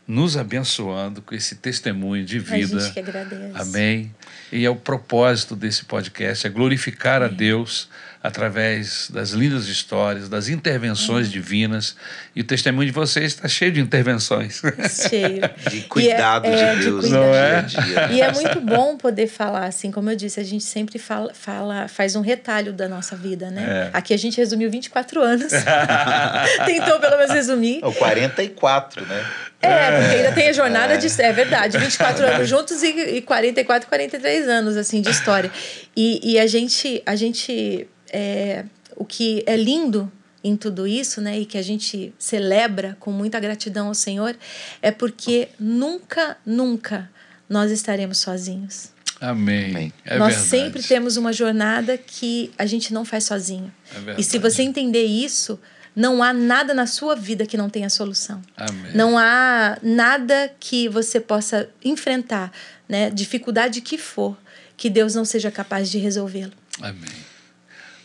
nos 0.06 0.36
abençoando 0.36 1.22
com 1.22 1.34
esse 1.34 1.56
testemunho 1.56 2.24
de 2.24 2.38
vida. 2.38 2.76
A 2.76 2.80
gente 2.80 2.92
que 2.92 3.00
agradece. 3.00 3.52
Amém. 3.54 4.14
E 4.50 4.64
é 4.64 4.70
o 4.70 4.76
propósito 4.76 5.56
desse 5.56 5.84
podcast 5.84 6.46
é 6.46 6.50
glorificar 6.50 7.22
a 7.22 7.28
Deus 7.28 7.88
através 8.22 9.10
das 9.10 9.30
lindas 9.30 9.66
histórias, 9.66 10.28
das 10.28 10.48
intervenções 10.48 11.26
uhum. 11.26 11.32
divinas. 11.32 11.96
E 12.36 12.40
o 12.40 12.44
testemunho 12.44 12.86
de 12.86 12.92
vocês 12.92 13.32
está 13.32 13.48
cheio 13.48 13.72
de 13.72 13.80
intervenções. 13.80 14.62
Cheio. 15.08 15.42
De 15.68 15.82
cuidado 15.82 16.46
é, 16.46 16.72
é, 16.72 16.74
de 16.74 16.82
Deus. 16.82 17.04
De 17.06 17.10
não 17.10 17.22
é? 17.22 17.66
E 18.10 18.20
é 18.20 18.32
muito 18.32 18.60
bom 18.60 18.96
poder 18.96 19.26
falar, 19.26 19.66
assim, 19.66 19.90
como 19.90 20.10
eu 20.10 20.16
disse, 20.16 20.38
a 20.38 20.44
gente 20.44 20.64
sempre 20.64 20.98
fala, 20.98 21.32
fala 21.34 21.88
faz 21.88 22.14
um 22.14 22.20
retalho 22.20 22.72
da 22.72 22.88
nossa 22.88 23.16
vida, 23.16 23.50
né? 23.50 23.90
É. 23.92 23.96
Aqui 23.96 24.12
a 24.12 24.16
gente 24.16 24.36
resumiu 24.36 24.70
24 24.70 25.20
anos. 25.20 25.52
Tentou 26.66 26.98
pelo 27.00 27.16
menos 27.16 27.32
resumir. 27.32 27.80
Ou 27.82 27.92
44, 27.92 29.06
né? 29.06 29.26
É, 29.60 30.00
porque 30.00 30.16
ainda 30.16 30.32
tem 30.32 30.48
a 30.48 30.52
jornada 30.52 30.94
é. 30.94 30.96
de. 30.96 31.22
É 31.22 31.32
verdade, 31.32 31.78
24 31.78 32.26
anos 32.26 32.48
juntos 32.48 32.82
e, 32.82 33.16
e 33.16 33.22
44, 33.22 33.88
43 33.88 34.48
anos, 34.48 34.76
assim, 34.76 35.00
de 35.00 35.10
história. 35.10 35.50
E, 35.96 36.32
e 36.32 36.38
a 36.38 36.46
gente. 36.46 37.02
A 37.06 37.14
gente 37.14 37.88
é, 38.12 38.64
o 38.96 39.04
que 39.04 39.42
é 39.46 39.56
lindo 39.56 40.10
em 40.44 40.56
tudo 40.56 40.86
isso, 40.86 41.20
né, 41.20 41.38
e 41.38 41.46
que 41.46 41.56
a 41.56 41.62
gente 41.62 42.12
celebra 42.18 42.96
com 42.98 43.12
muita 43.12 43.38
gratidão 43.38 43.88
ao 43.88 43.94
Senhor, 43.94 44.36
é 44.80 44.90
porque 44.90 45.48
nunca, 45.58 46.36
nunca 46.44 47.10
nós 47.48 47.70
estaremos 47.70 48.18
sozinhos. 48.18 48.90
Amém. 49.20 49.92
É 50.04 50.18
nós 50.18 50.34
verdade. 50.34 50.48
sempre 50.48 50.82
temos 50.82 51.16
uma 51.16 51.32
jornada 51.32 51.96
que 51.96 52.50
a 52.58 52.66
gente 52.66 52.92
não 52.92 53.04
faz 53.04 53.24
sozinho. 53.24 53.72
É 54.08 54.16
e 54.18 54.24
se 54.24 54.36
você 54.36 54.62
entender 54.62 55.04
isso, 55.04 55.60
não 55.94 56.22
há 56.22 56.32
nada 56.32 56.74
na 56.74 56.86
sua 56.86 57.14
vida 57.14 57.46
que 57.46 57.56
não 57.56 57.70
tenha 57.70 57.88
solução. 57.88 58.42
Amém. 58.56 58.92
Não 58.94 59.16
há 59.16 59.78
nada 59.80 60.52
que 60.58 60.88
você 60.88 61.20
possa 61.20 61.70
enfrentar, 61.84 62.50
né, 62.88 63.10
dificuldade 63.10 63.80
que 63.80 63.96
for, 63.96 64.36
que 64.76 64.90
Deus 64.90 65.14
não 65.14 65.24
seja 65.24 65.52
capaz 65.52 65.88
de 65.88 65.98
resolvê-lo. 65.98 66.52
Amém. 66.80 67.31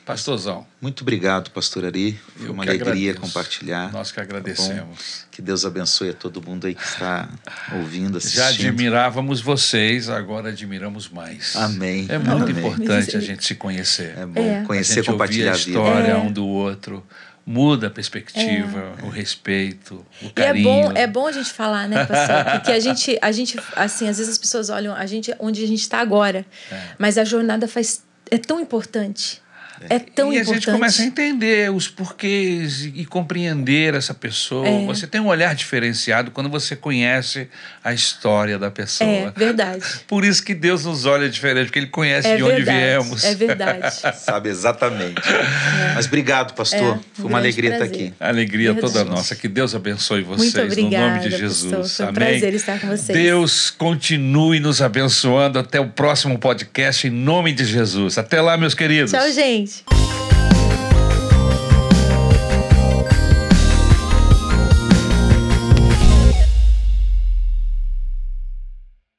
Pastorzão. 0.08 0.66
Muito 0.80 1.02
obrigado, 1.02 1.52
pastor 1.52 1.84
Ari. 1.84 2.18
Foi 2.38 2.50
uma 2.50 2.64
alegria 2.64 3.12
agradeço. 3.12 3.20
compartilhar. 3.20 3.92
Nós 3.92 4.10
que 4.10 4.22
agradecemos. 4.22 5.24
Tá 5.24 5.28
que 5.30 5.42
Deus 5.42 5.66
abençoe 5.66 6.12
a 6.12 6.14
todo 6.14 6.42
mundo 6.42 6.66
aí 6.66 6.74
que 6.74 6.82
está 6.82 7.28
ouvindo, 7.74 8.16
assistindo. 8.18 8.40
Já 8.40 8.48
admirávamos 8.48 9.42
vocês, 9.42 10.10
agora 10.10 10.48
admiramos 10.48 11.10
mais. 11.10 11.58
Amém. 11.58 12.06
É 12.08 12.18
muito 12.18 12.52
Amém. 12.52 12.58
importante 12.58 13.18
a 13.18 13.20
gente 13.20 13.46
se 13.46 13.56
conhecer. 13.56 14.18
É 14.18 14.26
bom 14.26 14.42
é. 14.42 14.64
conhecer, 14.64 14.94
a 14.94 14.96
gente 15.04 15.12
compartilhar 15.12 15.52
a 15.52 15.56
história 15.58 16.12
é. 16.12 16.18
um 16.18 16.32
do 16.32 16.48
outro 16.48 17.06
muda 17.46 17.88
a 17.88 17.90
perspectiva, 17.90 18.94
é. 19.02 19.06
o 19.06 19.10
respeito, 19.10 20.06
o 20.22 20.30
carinho. 20.30 20.66
E 20.66 20.70
é 20.70 20.84
bom, 20.84 20.92
é 20.98 21.08
bom 21.08 21.28
a 21.28 21.32
gente 21.32 21.50
falar, 21.50 21.88
né, 21.88 22.06
pastor? 22.06 22.44
Porque 22.60 22.72
a 22.74 22.80
gente, 22.80 23.18
a 23.22 23.32
gente, 23.32 23.58
assim, 23.74 24.08
às 24.10 24.18
vezes 24.18 24.34
as 24.34 24.38
pessoas 24.38 24.70
olham 24.70 24.94
a 24.94 25.06
gente 25.06 25.34
onde 25.40 25.64
a 25.64 25.68
gente 25.68 25.80
está 25.80 26.00
agora, 26.00 26.46
é. 26.70 26.82
mas 26.98 27.18
a 27.18 27.24
jornada 27.24 27.66
faz 27.66 28.06
é 28.30 28.38
tão 28.38 28.60
importante. 28.60 29.42
É 29.90 30.00
tão 30.00 30.34
e 30.34 30.38
importante. 30.38 30.38
E 30.38 30.40
a 30.40 30.44
gente 30.44 30.72
começa 30.72 31.02
a 31.02 31.06
entender 31.06 31.72
os 31.72 31.88
porquês 31.88 32.86
e, 32.86 33.02
e 33.02 33.06
compreender 33.06 33.94
essa 33.94 34.14
pessoa. 34.14 34.68
É. 34.68 34.86
Você 34.86 35.08
tem 35.08 35.22
um 35.22 35.28
olhar 35.28 35.54
diferenciado 35.56 36.32
quando 36.32 36.50
você 36.50 36.76
conhece 36.76 37.48
a 37.84 37.94
história 37.94 38.58
da 38.58 38.72
pessoa. 38.72 39.10
É 39.10 39.32
verdade. 39.36 39.84
Por 40.08 40.26
isso 40.26 40.44
que 40.44 40.54
Deus 40.54 40.86
nos 40.86 41.06
olha 41.06 41.30
diferente, 41.30 41.68
porque 41.68 41.80
Ele 41.80 41.88
conhece 41.88 42.28
é 42.28 42.38
de 42.38 42.44
verdade, 42.44 42.70
onde 42.70 42.80
viemos. 42.80 43.24
É 43.24 43.36
verdade. 43.36 43.96
Sabe 44.18 44.50
exatamente. 44.50 45.22
É. 45.22 45.94
Mas 45.96 46.06
obrigado, 46.06 46.54
pastor. 46.54 46.98
É, 46.98 47.00
Foi 47.14 47.26
uma 47.26 47.38
alegria 47.38 47.72
prazer. 47.72 47.88
estar 47.88 48.04
aqui. 48.04 48.14
alegria 48.20 48.74
verdade. 48.74 48.94
toda 48.94 49.06
nossa. 49.06 49.36
Que 49.36 49.48
Deus 49.48 49.76
abençoe 49.76 50.22
vocês. 50.24 50.54
Muito 50.54 50.72
obrigada, 50.72 51.06
no 51.06 51.16
nome 51.16 51.30
de 51.30 51.38
Jesus. 51.38 51.72
Pastor. 51.72 51.88
Foi 51.88 52.06
um 52.06 52.10
Amém. 52.10 52.40
prazer 52.40 52.54
estar 52.54 52.80
com 52.80 52.88
vocês. 52.88 53.18
Deus 53.18 53.72
continue 53.72 54.60
nos 54.60 54.82
abençoando. 54.82 55.60
Até 55.60 55.80
o 55.80 55.88
próximo 55.88 56.38
podcast, 56.38 57.08
em 57.08 57.12
nome 57.12 57.52
de 57.54 57.66
Jesus. 57.66 58.18
Até 58.18 58.42
lá, 58.42 58.58
meus 58.58 58.74
queridos. 58.74 59.12
Tchau, 59.12 59.32
gente. 59.32 59.67
아! 59.68 60.27